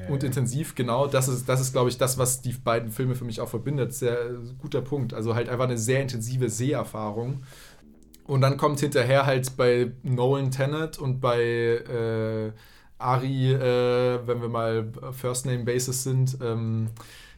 Und 0.07 0.23
intensiv, 0.23 0.75
genau. 0.75 1.07
Das 1.07 1.27
ist, 1.27 1.49
das 1.49 1.61
ist 1.61 1.71
glaube 1.71 1.89
ich, 1.89 1.97
das, 1.97 2.17
was 2.17 2.41
die 2.41 2.53
beiden 2.53 2.91
Filme 2.91 3.15
für 3.15 3.25
mich 3.25 3.41
auch 3.41 3.49
verbindet. 3.49 3.93
Sehr 3.93 4.17
guter 4.59 4.81
Punkt. 4.81 5.13
Also 5.13 5.35
halt 5.35 5.49
einfach 5.49 5.65
eine 5.65 5.77
sehr 5.77 6.01
intensive 6.01 6.49
Seherfahrung. 6.49 7.43
Und 8.25 8.41
dann 8.41 8.57
kommt 8.57 8.79
hinterher 8.79 9.25
halt 9.25 9.57
bei 9.57 9.91
Nolan 10.03 10.51
Tenet 10.51 10.99
und 10.99 11.19
bei 11.19 11.39
äh, 11.41 12.51
Ari, 12.99 13.53
äh, 13.53 14.19
wenn 14.27 14.41
wir 14.41 14.49
mal 14.49 14.91
First 15.13 15.47
Name 15.47 15.63
Basis 15.63 16.03
sind, 16.03 16.37
ähm, 16.41 16.89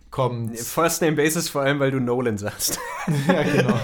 kommt. 0.10 0.58
First 0.58 1.02
Name 1.02 1.16
Basis 1.16 1.48
vor 1.48 1.62
allem, 1.62 1.80
weil 1.80 1.92
du 1.92 2.02
Nolan 2.02 2.38
sagst. 2.38 2.78
ja, 3.28 3.44
genau. 3.44 3.80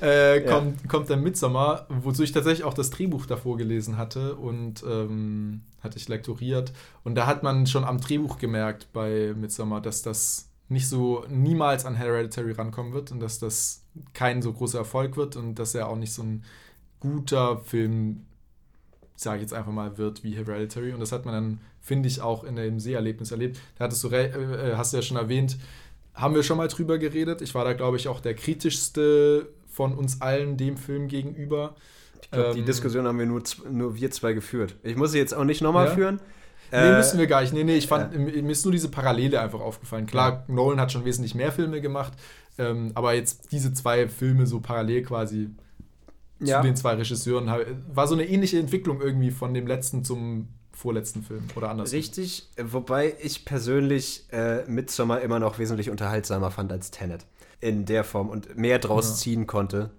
äh, 0.00 0.40
kommt, 0.40 0.88
kommt 0.88 1.10
dann 1.10 1.22
Midsommar, 1.22 1.86
wozu 1.90 2.22
ich 2.22 2.32
tatsächlich 2.32 2.64
auch 2.64 2.74
das 2.74 2.88
Drehbuch 2.88 3.26
davor 3.26 3.58
gelesen 3.58 3.98
hatte 3.98 4.36
und 4.36 4.82
ähm, 4.88 5.60
hatte 5.82 5.98
ich 5.98 6.08
lektoriert. 6.08 6.72
Und 7.04 7.14
da 7.14 7.26
hat 7.26 7.42
man 7.42 7.66
schon 7.66 7.84
am 7.84 8.00
Drehbuch 8.00 8.38
gemerkt 8.38 8.92
bei 8.92 9.34
Midsommar, 9.36 9.80
dass 9.80 10.02
das 10.02 10.48
nicht 10.68 10.88
so 10.88 11.24
niemals 11.28 11.84
an 11.84 11.96
Hereditary 11.96 12.52
rankommen 12.52 12.92
wird 12.92 13.12
und 13.12 13.20
dass 13.20 13.38
das 13.38 13.84
kein 14.14 14.40
so 14.40 14.52
großer 14.52 14.78
Erfolg 14.78 15.16
wird 15.16 15.36
und 15.36 15.56
dass 15.56 15.74
er 15.74 15.88
auch 15.88 15.96
nicht 15.96 16.12
so 16.12 16.22
ein 16.22 16.44
guter 17.00 17.58
Film, 17.58 18.24
sage 19.16 19.38
ich 19.38 19.42
jetzt 19.42 19.54
einfach 19.54 19.72
mal, 19.72 19.98
wird 19.98 20.24
wie 20.24 20.36
Hereditary. 20.36 20.92
Und 20.92 21.00
das 21.00 21.12
hat 21.12 21.26
man 21.26 21.34
dann, 21.34 21.60
finde 21.80 22.08
ich, 22.08 22.20
auch 22.20 22.44
in 22.44 22.56
dem 22.56 22.80
Seherlebnis 22.80 23.32
erlebt. 23.32 23.58
Da 23.76 23.84
hattest 23.84 24.02
du, 24.04 24.08
re- 24.08 24.28
äh, 24.28 24.76
hast 24.76 24.92
du 24.92 24.98
ja 24.98 25.02
schon 25.02 25.16
erwähnt, 25.16 25.58
haben 26.14 26.34
wir 26.34 26.42
schon 26.42 26.58
mal 26.58 26.68
drüber 26.68 26.98
geredet. 26.98 27.42
Ich 27.42 27.54
war 27.54 27.64
da, 27.64 27.72
glaube 27.72 27.96
ich, 27.96 28.08
auch 28.08 28.20
der 28.20 28.34
kritischste 28.34 29.48
von 29.66 29.94
uns 29.94 30.20
allen 30.20 30.56
dem 30.56 30.76
Film 30.76 31.08
gegenüber. 31.08 31.74
Ich 32.22 32.30
glaube, 32.30 32.54
die 32.54 32.60
Ähm, 32.60 32.66
Diskussion 32.66 33.06
haben 33.06 33.18
wir 33.18 33.26
nur, 33.26 33.42
nur 33.70 33.94
wir 33.94 34.10
zwei 34.10 34.32
geführt. 34.32 34.76
Ich 34.82 34.96
muss 34.96 35.12
sie 35.12 35.18
jetzt 35.18 35.34
auch 35.34 35.44
nicht 35.44 35.60
nochmal 35.60 35.86
Ja? 35.86 35.92
führen. 35.94 36.20
Nee, 36.70 36.78
Äh, 36.78 36.96
müssen 36.96 37.18
wir 37.18 37.26
gar 37.26 37.42
nicht. 37.42 37.52
Nee, 37.52 37.64
nee, 37.64 37.76
ich 37.76 37.86
fand, 37.86 38.16
mir 38.16 38.50
ist 38.50 38.64
nur 38.64 38.72
diese 38.72 38.88
Parallele 38.88 39.40
einfach 39.40 39.60
aufgefallen. 39.60 40.06
Klar, 40.06 40.44
Nolan 40.48 40.80
hat 40.80 40.90
schon 40.90 41.04
wesentlich 41.04 41.34
mehr 41.34 41.52
Filme 41.52 41.82
gemacht, 41.82 42.14
ähm, 42.56 42.92
aber 42.94 43.12
jetzt 43.12 43.52
diese 43.52 43.74
zwei 43.74 44.08
Filme 44.08 44.46
so 44.46 44.60
parallel 44.60 45.02
quasi 45.02 45.50
Ja. 46.40 46.60
zu 46.60 46.66
den 46.66 46.74
zwei 46.76 46.94
Regisseuren, 46.94 47.50
war 47.92 48.06
so 48.08 48.14
eine 48.14 48.26
ähnliche 48.26 48.58
Entwicklung 48.58 49.02
irgendwie 49.02 49.30
von 49.30 49.52
dem 49.52 49.66
letzten 49.66 50.02
zum 50.02 50.48
vorletzten 50.74 51.22
Film 51.22 51.44
oder 51.54 51.68
anders. 51.68 51.92
Richtig, 51.92 52.48
äh, 52.56 52.64
wobei 52.66 53.14
ich 53.22 53.44
persönlich 53.44 54.24
äh, 54.32 54.64
Midsommar 54.66 55.20
immer 55.20 55.38
noch 55.38 55.58
wesentlich 55.58 55.90
unterhaltsamer 55.90 56.50
fand 56.50 56.72
als 56.72 56.90
Tenet. 56.90 57.26
In 57.60 57.84
der 57.84 58.02
Form 58.02 58.30
und 58.30 58.56
mehr 58.56 58.78
draus 58.78 59.10
Ja. 59.10 59.14
ziehen 59.16 59.46
konnte 59.46 59.90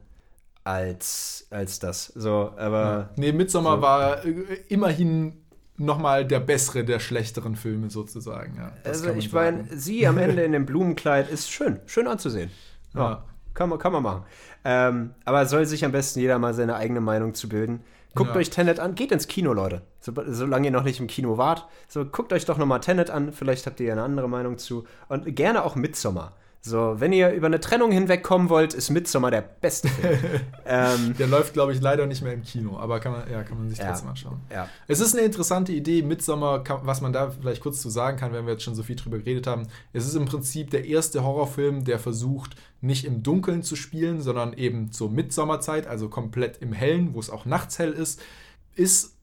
als, 0.64 1.48
als 1.50 1.80
das. 1.80 2.08
So, 2.08 2.54
aber 2.58 2.82
Ja. 2.82 3.10
Nee, 3.18 3.32
Midsommar 3.32 3.78
So. 3.78 3.82
war 3.82 4.26
äh, 4.26 4.30
immerhin 4.70 5.34
nochmal 5.78 6.26
der 6.26 6.40
bessere 6.40 6.84
der 6.84 7.00
schlechteren 7.00 7.56
Filme 7.56 7.90
sozusagen. 7.90 8.56
Ja, 8.58 8.72
also 8.84 9.10
ich 9.12 9.32
meine, 9.34 9.66
sie 9.72 10.06
am 10.08 10.18
Ende 10.18 10.44
in 10.46 10.52
dem 10.52 10.66
Blumenkleid 10.66 11.30
ist 11.30 11.50
schön, 11.52 11.80
schön 11.86 12.08
anzusehen. 12.08 12.52
Ja, 12.94 13.00
Ja. 13.02 13.24
Kann, 13.54 13.70
man, 13.70 13.78
kann 13.78 13.92
man 13.94 14.02
machen. 14.02 14.24
Ähm, 14.66 15.14
aber 15.26 15.46
soll 15.46 15.66
sich 15.68 15.86
am 15.86 15.92
besten 15.92 16.20
jeder 16.20 16.40
mal 16.40 16.56
seine 16.56 16.76
eigene 16.76 17.02
Meinung 17.02 17.36
zu 17.36 17.48
bilden. 17.48 17.82
Guckt 18.16 18.32
Ja. 18.32 18.38
euch 18.38 18.50
Tenet 18.50 18.80
an, 18.80 18.96
geht 18.96 19.12
ins 19.12 19.28
Kino, 19.28 19.54
Leute. 19.54 19.84
So, 20.00 20.12
solange 20.28 20.68
ihr 20.68 20.72
noch 20.72 20.84
nicht 20.84 21.00
im 21.00 21.06
Kino 21.08 21.38
wart. 21.38 21.68
So, 21.88 22.04
guckt 22.04 22.34
euch 22.34 22.46
doch 22.46 22.58
nochmal 22.58 22.80
Tenet 22.80 23.12
an, 23.12 23.32
vielleicht 23.32 23.68
habt 23.68 23.80
ihr 23.80 23.88
ja 23.88 23.94
eine 23.94 24.02
andere 24.04 24.28
Meinung 24.28 24.58
zu. 24.58 24.86
Und 25.08 25.36
gerne 25.36 25.64
auch 25.64 25.76
Midsommar. 25.76 26.34
So, 26.66 26.96
wenn 26.98 27.12
ihr 27.12 27.32
über 27.34 27.48
eine 27.48 27.60
Trennung 27.60 27.92
hinwegkommen 27.92 28.48
wollt, 28.48 28.74
ist 28.74 28.90
Midsommar 28.90 29.32
der 29.32 29.42
beste 29.42 29.90
Film. 29.90 30.18
ähm, 30.66 31.14
Der 31.20 31.28
läuft, 31.28 31.52
glaube 31.52 31.74
ich, 31.74 31.82
leider 31.82 32.06
nicht 32.06 32.22
mehr 32.22 32.32
im 32.32 32.42
Kino, 32.44 32.78
aber 32.80 33.02
kann 33.02 33.12
man, 33.12 33.30
ja, 33.30 33.44
kann 33.44 33.58
man 33.58 33.70
sich 33.70 33.80
Ja. 33.80 33.88
trotzdem 33.90 34.08
anschauen. 34.08 34.40
ja. 34.50 34.70
Es 34.88 35.02
ist 35.02 35.14
eine 35.14 35.26
interessante 35.26 35.74
Idee, 35.74 36.02
Midsommar, 36.04 36.64
was 36.84 37.02
man 37.02 37.12
da 37.12 37.32
vielleicht 37.32 37.62
kurz 37.62 37.82
zu 37.82 37.90
sagen 37.90 38.16
kann, 38.16 38.32
wenn 38.32 38.46
wir 38.46 38.54
jetzt 38.54 38.64
schon 38.64 38.76
so 38.76 38.84
viel 38.84 38.96
drüber 38.96 39.18
geredet 39.20 39.46
haben. 39.46 39.68
Es 39.92 40.06
ist 40.08 40.16
im 40.16 40.24
Prinzip 40.24 40.70
der 40.72 40.86
erste 40.86 41.26
Horrorfilm, 41.26 41.84
der 41.84 42.00
versucht, 42.00 42.56
nicht 42.80 43.04
im 43.04 43.24
Dunkeln 43.24 43.62
zu 43.64 43.76
spielen, 43.76 44.22
sondern 44.22 44.54
eben 44.54 44.90
zur 44.94 45.10
Midsommerzeit, 45.12 45.86
also 45.86 46.08
komplett 46.08 46.60
im 46.62 46.72
Hellen, 46.72 47.14
wo 47.14 47.20
es 47.20 47.30
auch 47.30 47.44
nachts 47.46 47.78
hell 47.78 47.92
ist. 47.92 48.22
Ist 48.76 49.18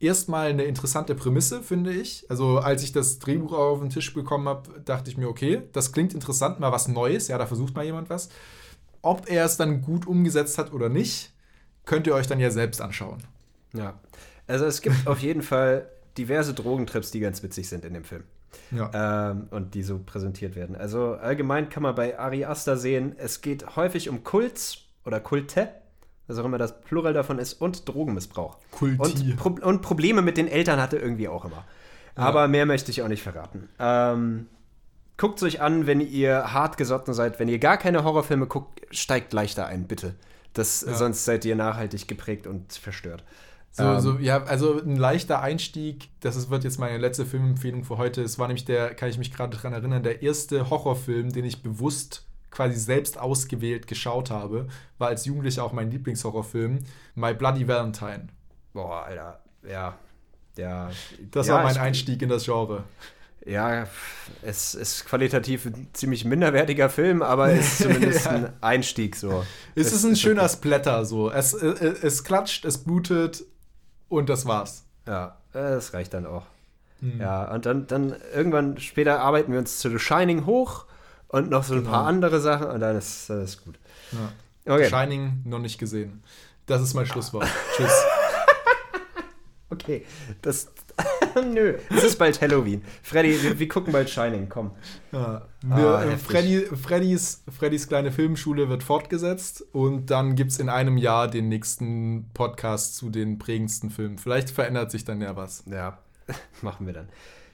erstmal 0.00 0.48
eine 0.48 0.64
interessante 0.64 1.14
Prämisse, 1.14 1.62
finde 1.62 1.92
ich. 1.92 2.26
Also, 2.28 2.58
als 2.58 2.82
ich 2.82 2.92
das 2.92 3.18
Drehbuch 3.18 3.52
auf 3.52 3.80
den 3.80 3.90
Tisch 3.90 4.12
bekommen 4.12 4.48
habe, 4.48 4.80
dachte 4.84 5.10
ich 5.10 5.16
mir, 5.16 5.28
okay, 5.28 5.62
das 5.72 5.92
klingt 5.92 6.14
interessant, 6.14 6.58
mal 6.58 6.72
was 6.72 6.88
Neues. 6.88 7.28
Ja, 7.28 7.38
da 7.38 7.46
versucht 7.46 7.74
mal 7.74 7.84
jemand 7.84 8.10
was. 8.10 8.30
Ob 9.02 9.30
er 9.30 9.44
es 9.44 9.56
dann 9.56 9.82
gut 9.82 10.06
umgesetzt 10.06 10.58
hat 10.58 10.72
oder 10.72 10.88
nicht, 10.88 11.32
könnt 11.84 12.06
ihr 12.06 12.14
euch 12.14 12.26
dann 12.26 12.40
ja 12.40 12.50
selbst 12.50 12.80
anschauen. 12.80 13.22
ja. 13.72 13.98
Also 14.46 14.64
es 14.64 14.82
gibt 14.82 15.06
auf 15.06 15.20
jeden 15.20 15.42
Fall 15.42 15.88
diverse 16.18 16.54
Drogentrips, 16.54 17.12
die 17.12 17.20
ganz 17.20 17.40
witzig 17.44 17.68
sind 17.68 17.84
in 17.84 17.94
dem 17.94 18.02
Film. 18.02 18.24
Ja. 18.72 19.30
ähm, 19.30 19.46
und 19.50 19.74
die 19.74 19.84
so 19.84 20.00
präsentiert 20.04 20.56
werden. 20.56 20.74
Also 20.74 21.12
allgemein 21.14 21.68
kann 21.68 21.84
man 21.84 21.94
bei 21.94 22.18
Ari 22.18 22.44
Aster 22.44 22.76
sehen, 22.76 23.14
es 23.16 23.42
geht 23.42 23.76
häufig 23.76 24.08
um 24.08 24.24
Kults 24.24 24.78
oder 25.04 25.20
Kulte, 25.20 25.68
was 26.30 26.38
auch 26.38 26.44
immer 26.44 26.58
das 26.58 26.80
Plural 26.80 27.12
davon 27.12 27.38
ist, 27.38 27.54
und 27.54 27.88
Drogenmissbrauch. 27.88 28.56
Kulti. 28.70 29.32
Und, 29.32 29.36
Pro 29.36 29.48
und 29.66 29.82
Probleme 29.82 30.22
mit 30.22 30.36
den 30.36 30.48
Eltern 30.48 30.80
hatte 30.80 30.96
irgendwie 30.96 31.28
auch 31.28 31.44
immer. 31.44 31.64
Aber 32.14 32.48
mehr 32.48 32.66
möchte 32.66 32.90
ich 32.90 33.02
auch 33.02 33.08
nicht 33.08 33.22
verraten. 33.22 33.68
Ähm, 33.78 34.46
guckt 35.16 35.38
es 35.38 35.42
euch 35.42 35.60
an, 35.60 35.86
wenn 35.86 36.00
ihr 36.00 36.52
hart 36.52 36.76
gesotten 36.76 37.14
seid. 37.14 37.38
Wenn 37.38 37.48
ihr 37.48 37.58
gar 37.58 37.76
keine 37.76 38.04
Horrorfilme 38.04 38.46
guckt, 38.46 38.80
steigt 38.90 39.32
leichter 39.32 39.66
ein, 39.66 39.86
bitte. 39.86 40.14
Das, 40.52 40.82
Ja. 40.86 40.94
Sonst 40.94 41.24
seid 41.24 41.44
ihr 41.44 41.56
nachhaltig 41.56 42.08
geprägt 42.08 42.46
und 42.46 42.72
verstört. 42.72 43.24
So, 43.70 43.84
Ähm, 43.84 44.00
so, 44.00 44.18
ja, 44.18 44.42
also 44.44 44.80
ein 44.80 44.96
leichter 44.96 45.40
Einstieg, 45.40 46.08
das 46.20 46.36
ist, 46.36 46.50
wird 46.50 46.64
jetzt 46.64 46.78
meine 46.78 46.98
letzte 46.98 47.24
Filmempfehlung 47.24 47.84
für 47.84 47.98
heute. 47.98 48.22
Es 48.22 48.38
war 48.38 48.48
nämlich 48.48 48.64
der, 48.64 48.94
kann 48.94 49.08
ich 49.08 49.18
mich 49.18 49.32
gerade 49.32 49.56
dran 49.56 49.72
erinnern, 49.72 50.02
der 50.02 50.22
erste 50.22 50.70
Horrorfilm, 50.70 51.32
den 51.32 51.44
ich 51.44 51.62
bewusst 51.62 52.26
quasi 52.50 52.78
selbst 52.78 53.18
ausgewählt 53.18 53.86
geschaut 53.86 54.30
habe, 54.30 54.68
war 54.98 55.08
als 55.08 55.24
Jugendlicher 55.24 55.64
auch 55.64 55.72
mein 55.72 55.90
Lieblingshorrorfilm, 55.90 56.80
My 57.14 57.34
Bloody 57.34 57.66
Valentine. 57.66 58.28
Boah, 58.72 59.04
Alter. 59.04 59.40
Ja. 59.68 59.94
Ja. 60.56 60.90
Das 61.30 61.46
ja, 61.46 61.54
war 61.54 61.62
mein 61.64 61.78
Einstieg 61.78 62.22
in 62.22 62.28
das 62.28 62.44
Genre. 62.44 62.84
Ja, 63.46 63.86
es 64.42 64.74
ist 64.74 65.06
qualitativ 65.06 65.64
ein 65.64 65.88
ziemlich 65.94 66.26
minderwertiger 66.26 66.90
Film, 66.90 67.22
aber 67.22 67.50
es 67.52 67.72
ist 67.72 67.78
zumindest 67.82 68.26
Ja. 68.26 68.32
ein 68.32 68.52
Einstieg 68.60 69.16
so. 69.16 69.44
Es 69.74 69.92
ist 69.92 70.04
ein 70.04 70.16
schöner 70.16 70.48
Splatter 70.48 71.04
so. 71.04 71.30
Es, 71.30 71.54
äh, 71.54 71.94
es 72.02 72.22
klatscht, 72.24 72.64
es 72.66 72.78
blutet 72.78 73.44
und 74.08 74.28
das 74.28 74.44
war's. 74.44 74.84
Ja, 75.06 75.38
das 75.52 75.94
reicht 75.94 76.12
dann 76.12 76.26
auch. 76.26 76.44
Hm. 77.00 77.18
Ja, 77.18 77.50
und 77.50 77.64
dann, 77.64 77.86
dann 77.86 78.14
irgendwann 78.34 78.78
später 78.78 79.20
arbeiten 79.20 79.52
wir 79.52 79.58
uns 79.58 79.78
zu 79.78 79.88
The 79.88 79.98
Shining 79.98 80.44
hoch 80.44 80.84
und 81.30 81.50
noch 81.50 81.64
so 81.64 81.74
ein 81.74 81.80
Genau. 81.80 81.90
paar 81.92 82.06
andere 82.06 82.40
Sachen 82.40 82.68
und 82.68 82.80
dann 82.80 82.96
ist 82.96 83.28
das 83.30 83.50
ist 83.54 83.64
gut. 83.64 83.78
Ja. 84.12 84.74
Okay. 84.74 84.88
Shining 84.88 85.42
noch 85.44 85.58
nicht 85.58 85.78
gesehen. 85.78 86.22
Das 86.66 86.82
ist 86.82 86.94
mein 86.94 87.06
Schlusswort. 87.06 87.48
Tschüss. 87.76 87.92
Okay, 89.70 90.04
das. 90.42 90.68
Nö, 91.54 91.78
es 91.90 92.02
ist 92.02 92.18
bald 92.18 92.40
Halloween. 92.40 92.82
Freddy, 93.02 93.40
wir, 93.42 93.58
wir 93.58 93.68
gucken 93.68 93.92
bald 93.92 94.10
Shining, 94.10 94.48
komm. 94.48 94.72
Ja. 95.12 95.46
Ah, 95.70 95.76
Wir, 95.76 96.12
äh. 96.12 96.16
Freddy, 96.18 96.66
Freddys, 96.76 97.42
Freddys 97.56 97.86
kleine 97.88 98.10
Filmschule 98.12 98.68
wird 98.68 98.82
fortgesetzt 98.82 99.64
und 99.72 100.10
dann 100.10 100.34
gibt 100.34 100.50
es 100.50 100.58
in 100.58 100.68
einem 100.68 100.98
Jahr 100.98 101.28
den 101.28 101.48
nächsten 101.48 102.28
Podcast 102.34 102.96
zu 102.96 103.10
den 103.10 103.38
prägendsten 103.38 103.90
Filmen. 103.90 104.18
Vielleicht 104.18 104.50
verändert 104.50 104.90
sich 104.90 105.04
dann 105.04 105.20
ja 105.20 105.36
was. 105.36 105.62
Ja. 105.70 105.98
machen 106.62 106.86
wir 106.86 106.92
dann. 106.94 107.08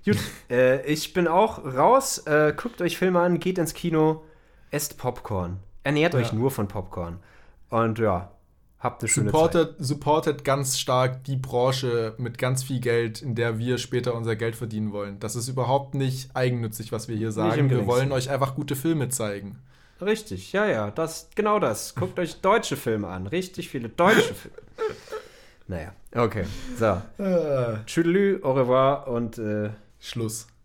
Gut, 0.07 0.19
äh, 0.51 0.87
ich 0.87 1.13
bin 1.13 1.27
auch 1.27 1.65
raus. 1.65 2.19
Äh, 2.27 2.55
guckt 2.57 2.81
euch 2.81 2.97
Filme 2.97 3.21
an, 3.21 3.41
geht 3.41 3.59
ins 3.59 3.75
Kino, 3.75 4.25
esst 4.71 4.99
Popcorn. 4.99 5.59
Ernährt 5.83 6.15
euch 6.15 6.33
nur 6.33 6.51
von 6.51 6.69
Popcorn. 6.69 7.19
Und 7.71 7.99
ja, 7.99 8.31
habt 8.79 9.03
eine 9.03 9.09
schöne 9.09 9.33
Zeit. 9.33 9.75
Supportet, 9.79 10.45
ganz 10.45 10.79
stark 10.79 11.25
die 11.25 11.37
Branche 11.37 12.15
mit 12.19 12.39
ganz 12.39 12.63
viel 12.63 12.81
Geld, 12.81 13.21
in 13.21 13.35
der 13.35 13.59
wir 13.59 13.79
später 13.79 14.15
unser 14.15 14.37
Geld 14.37 14.55
verdienen 14.55 14.93
wollen. 14.93 15.19
Das 15.19 15.35
ist 15.35 15.49
überhaupt 15.49 15.95
nicht 15.95 16.31
eigennützig, 16.35 16.93
was 16.93 17.09
wir 17.09 17.17
hier 17.17 17.33
sagen. 17.33 17.69
Wir 17.69 17.87
wollen 17.87 18.13
euch 18.13 18.31
einfach 18.31 18.55
gute 18.55 18.77
Filme 18.77 19.09
zeigen. 19.09 19.59
Richtig, 20.01 20.53
ja, 20.53 20.67
ja, 20.67 20.91
das, 20.91 21.31
genau 21.35 21.59
das. 21.59 21.95
Guckt 21.95 22.19
euch 22.19 22.41
deutsche 22.43 22.77
Filme 22.77 23.09
an. 23.09 23.27
Richtig 23.27 23.71
viele 23.71 23.89
deutsche 23.89 24.35
Filme. 24.35 24.57
Naja, 25.69 25.93
okay. 26.15 26.45
So. 26.79 27.03
Äh, 27.21 27.79
Tschüdelü, 27.87 28.39
au 28.45 28.53
revoir 28.53 29.09
und 29.09 29.37
äh, 29.39 29.71
Schluss. 30.07 30.47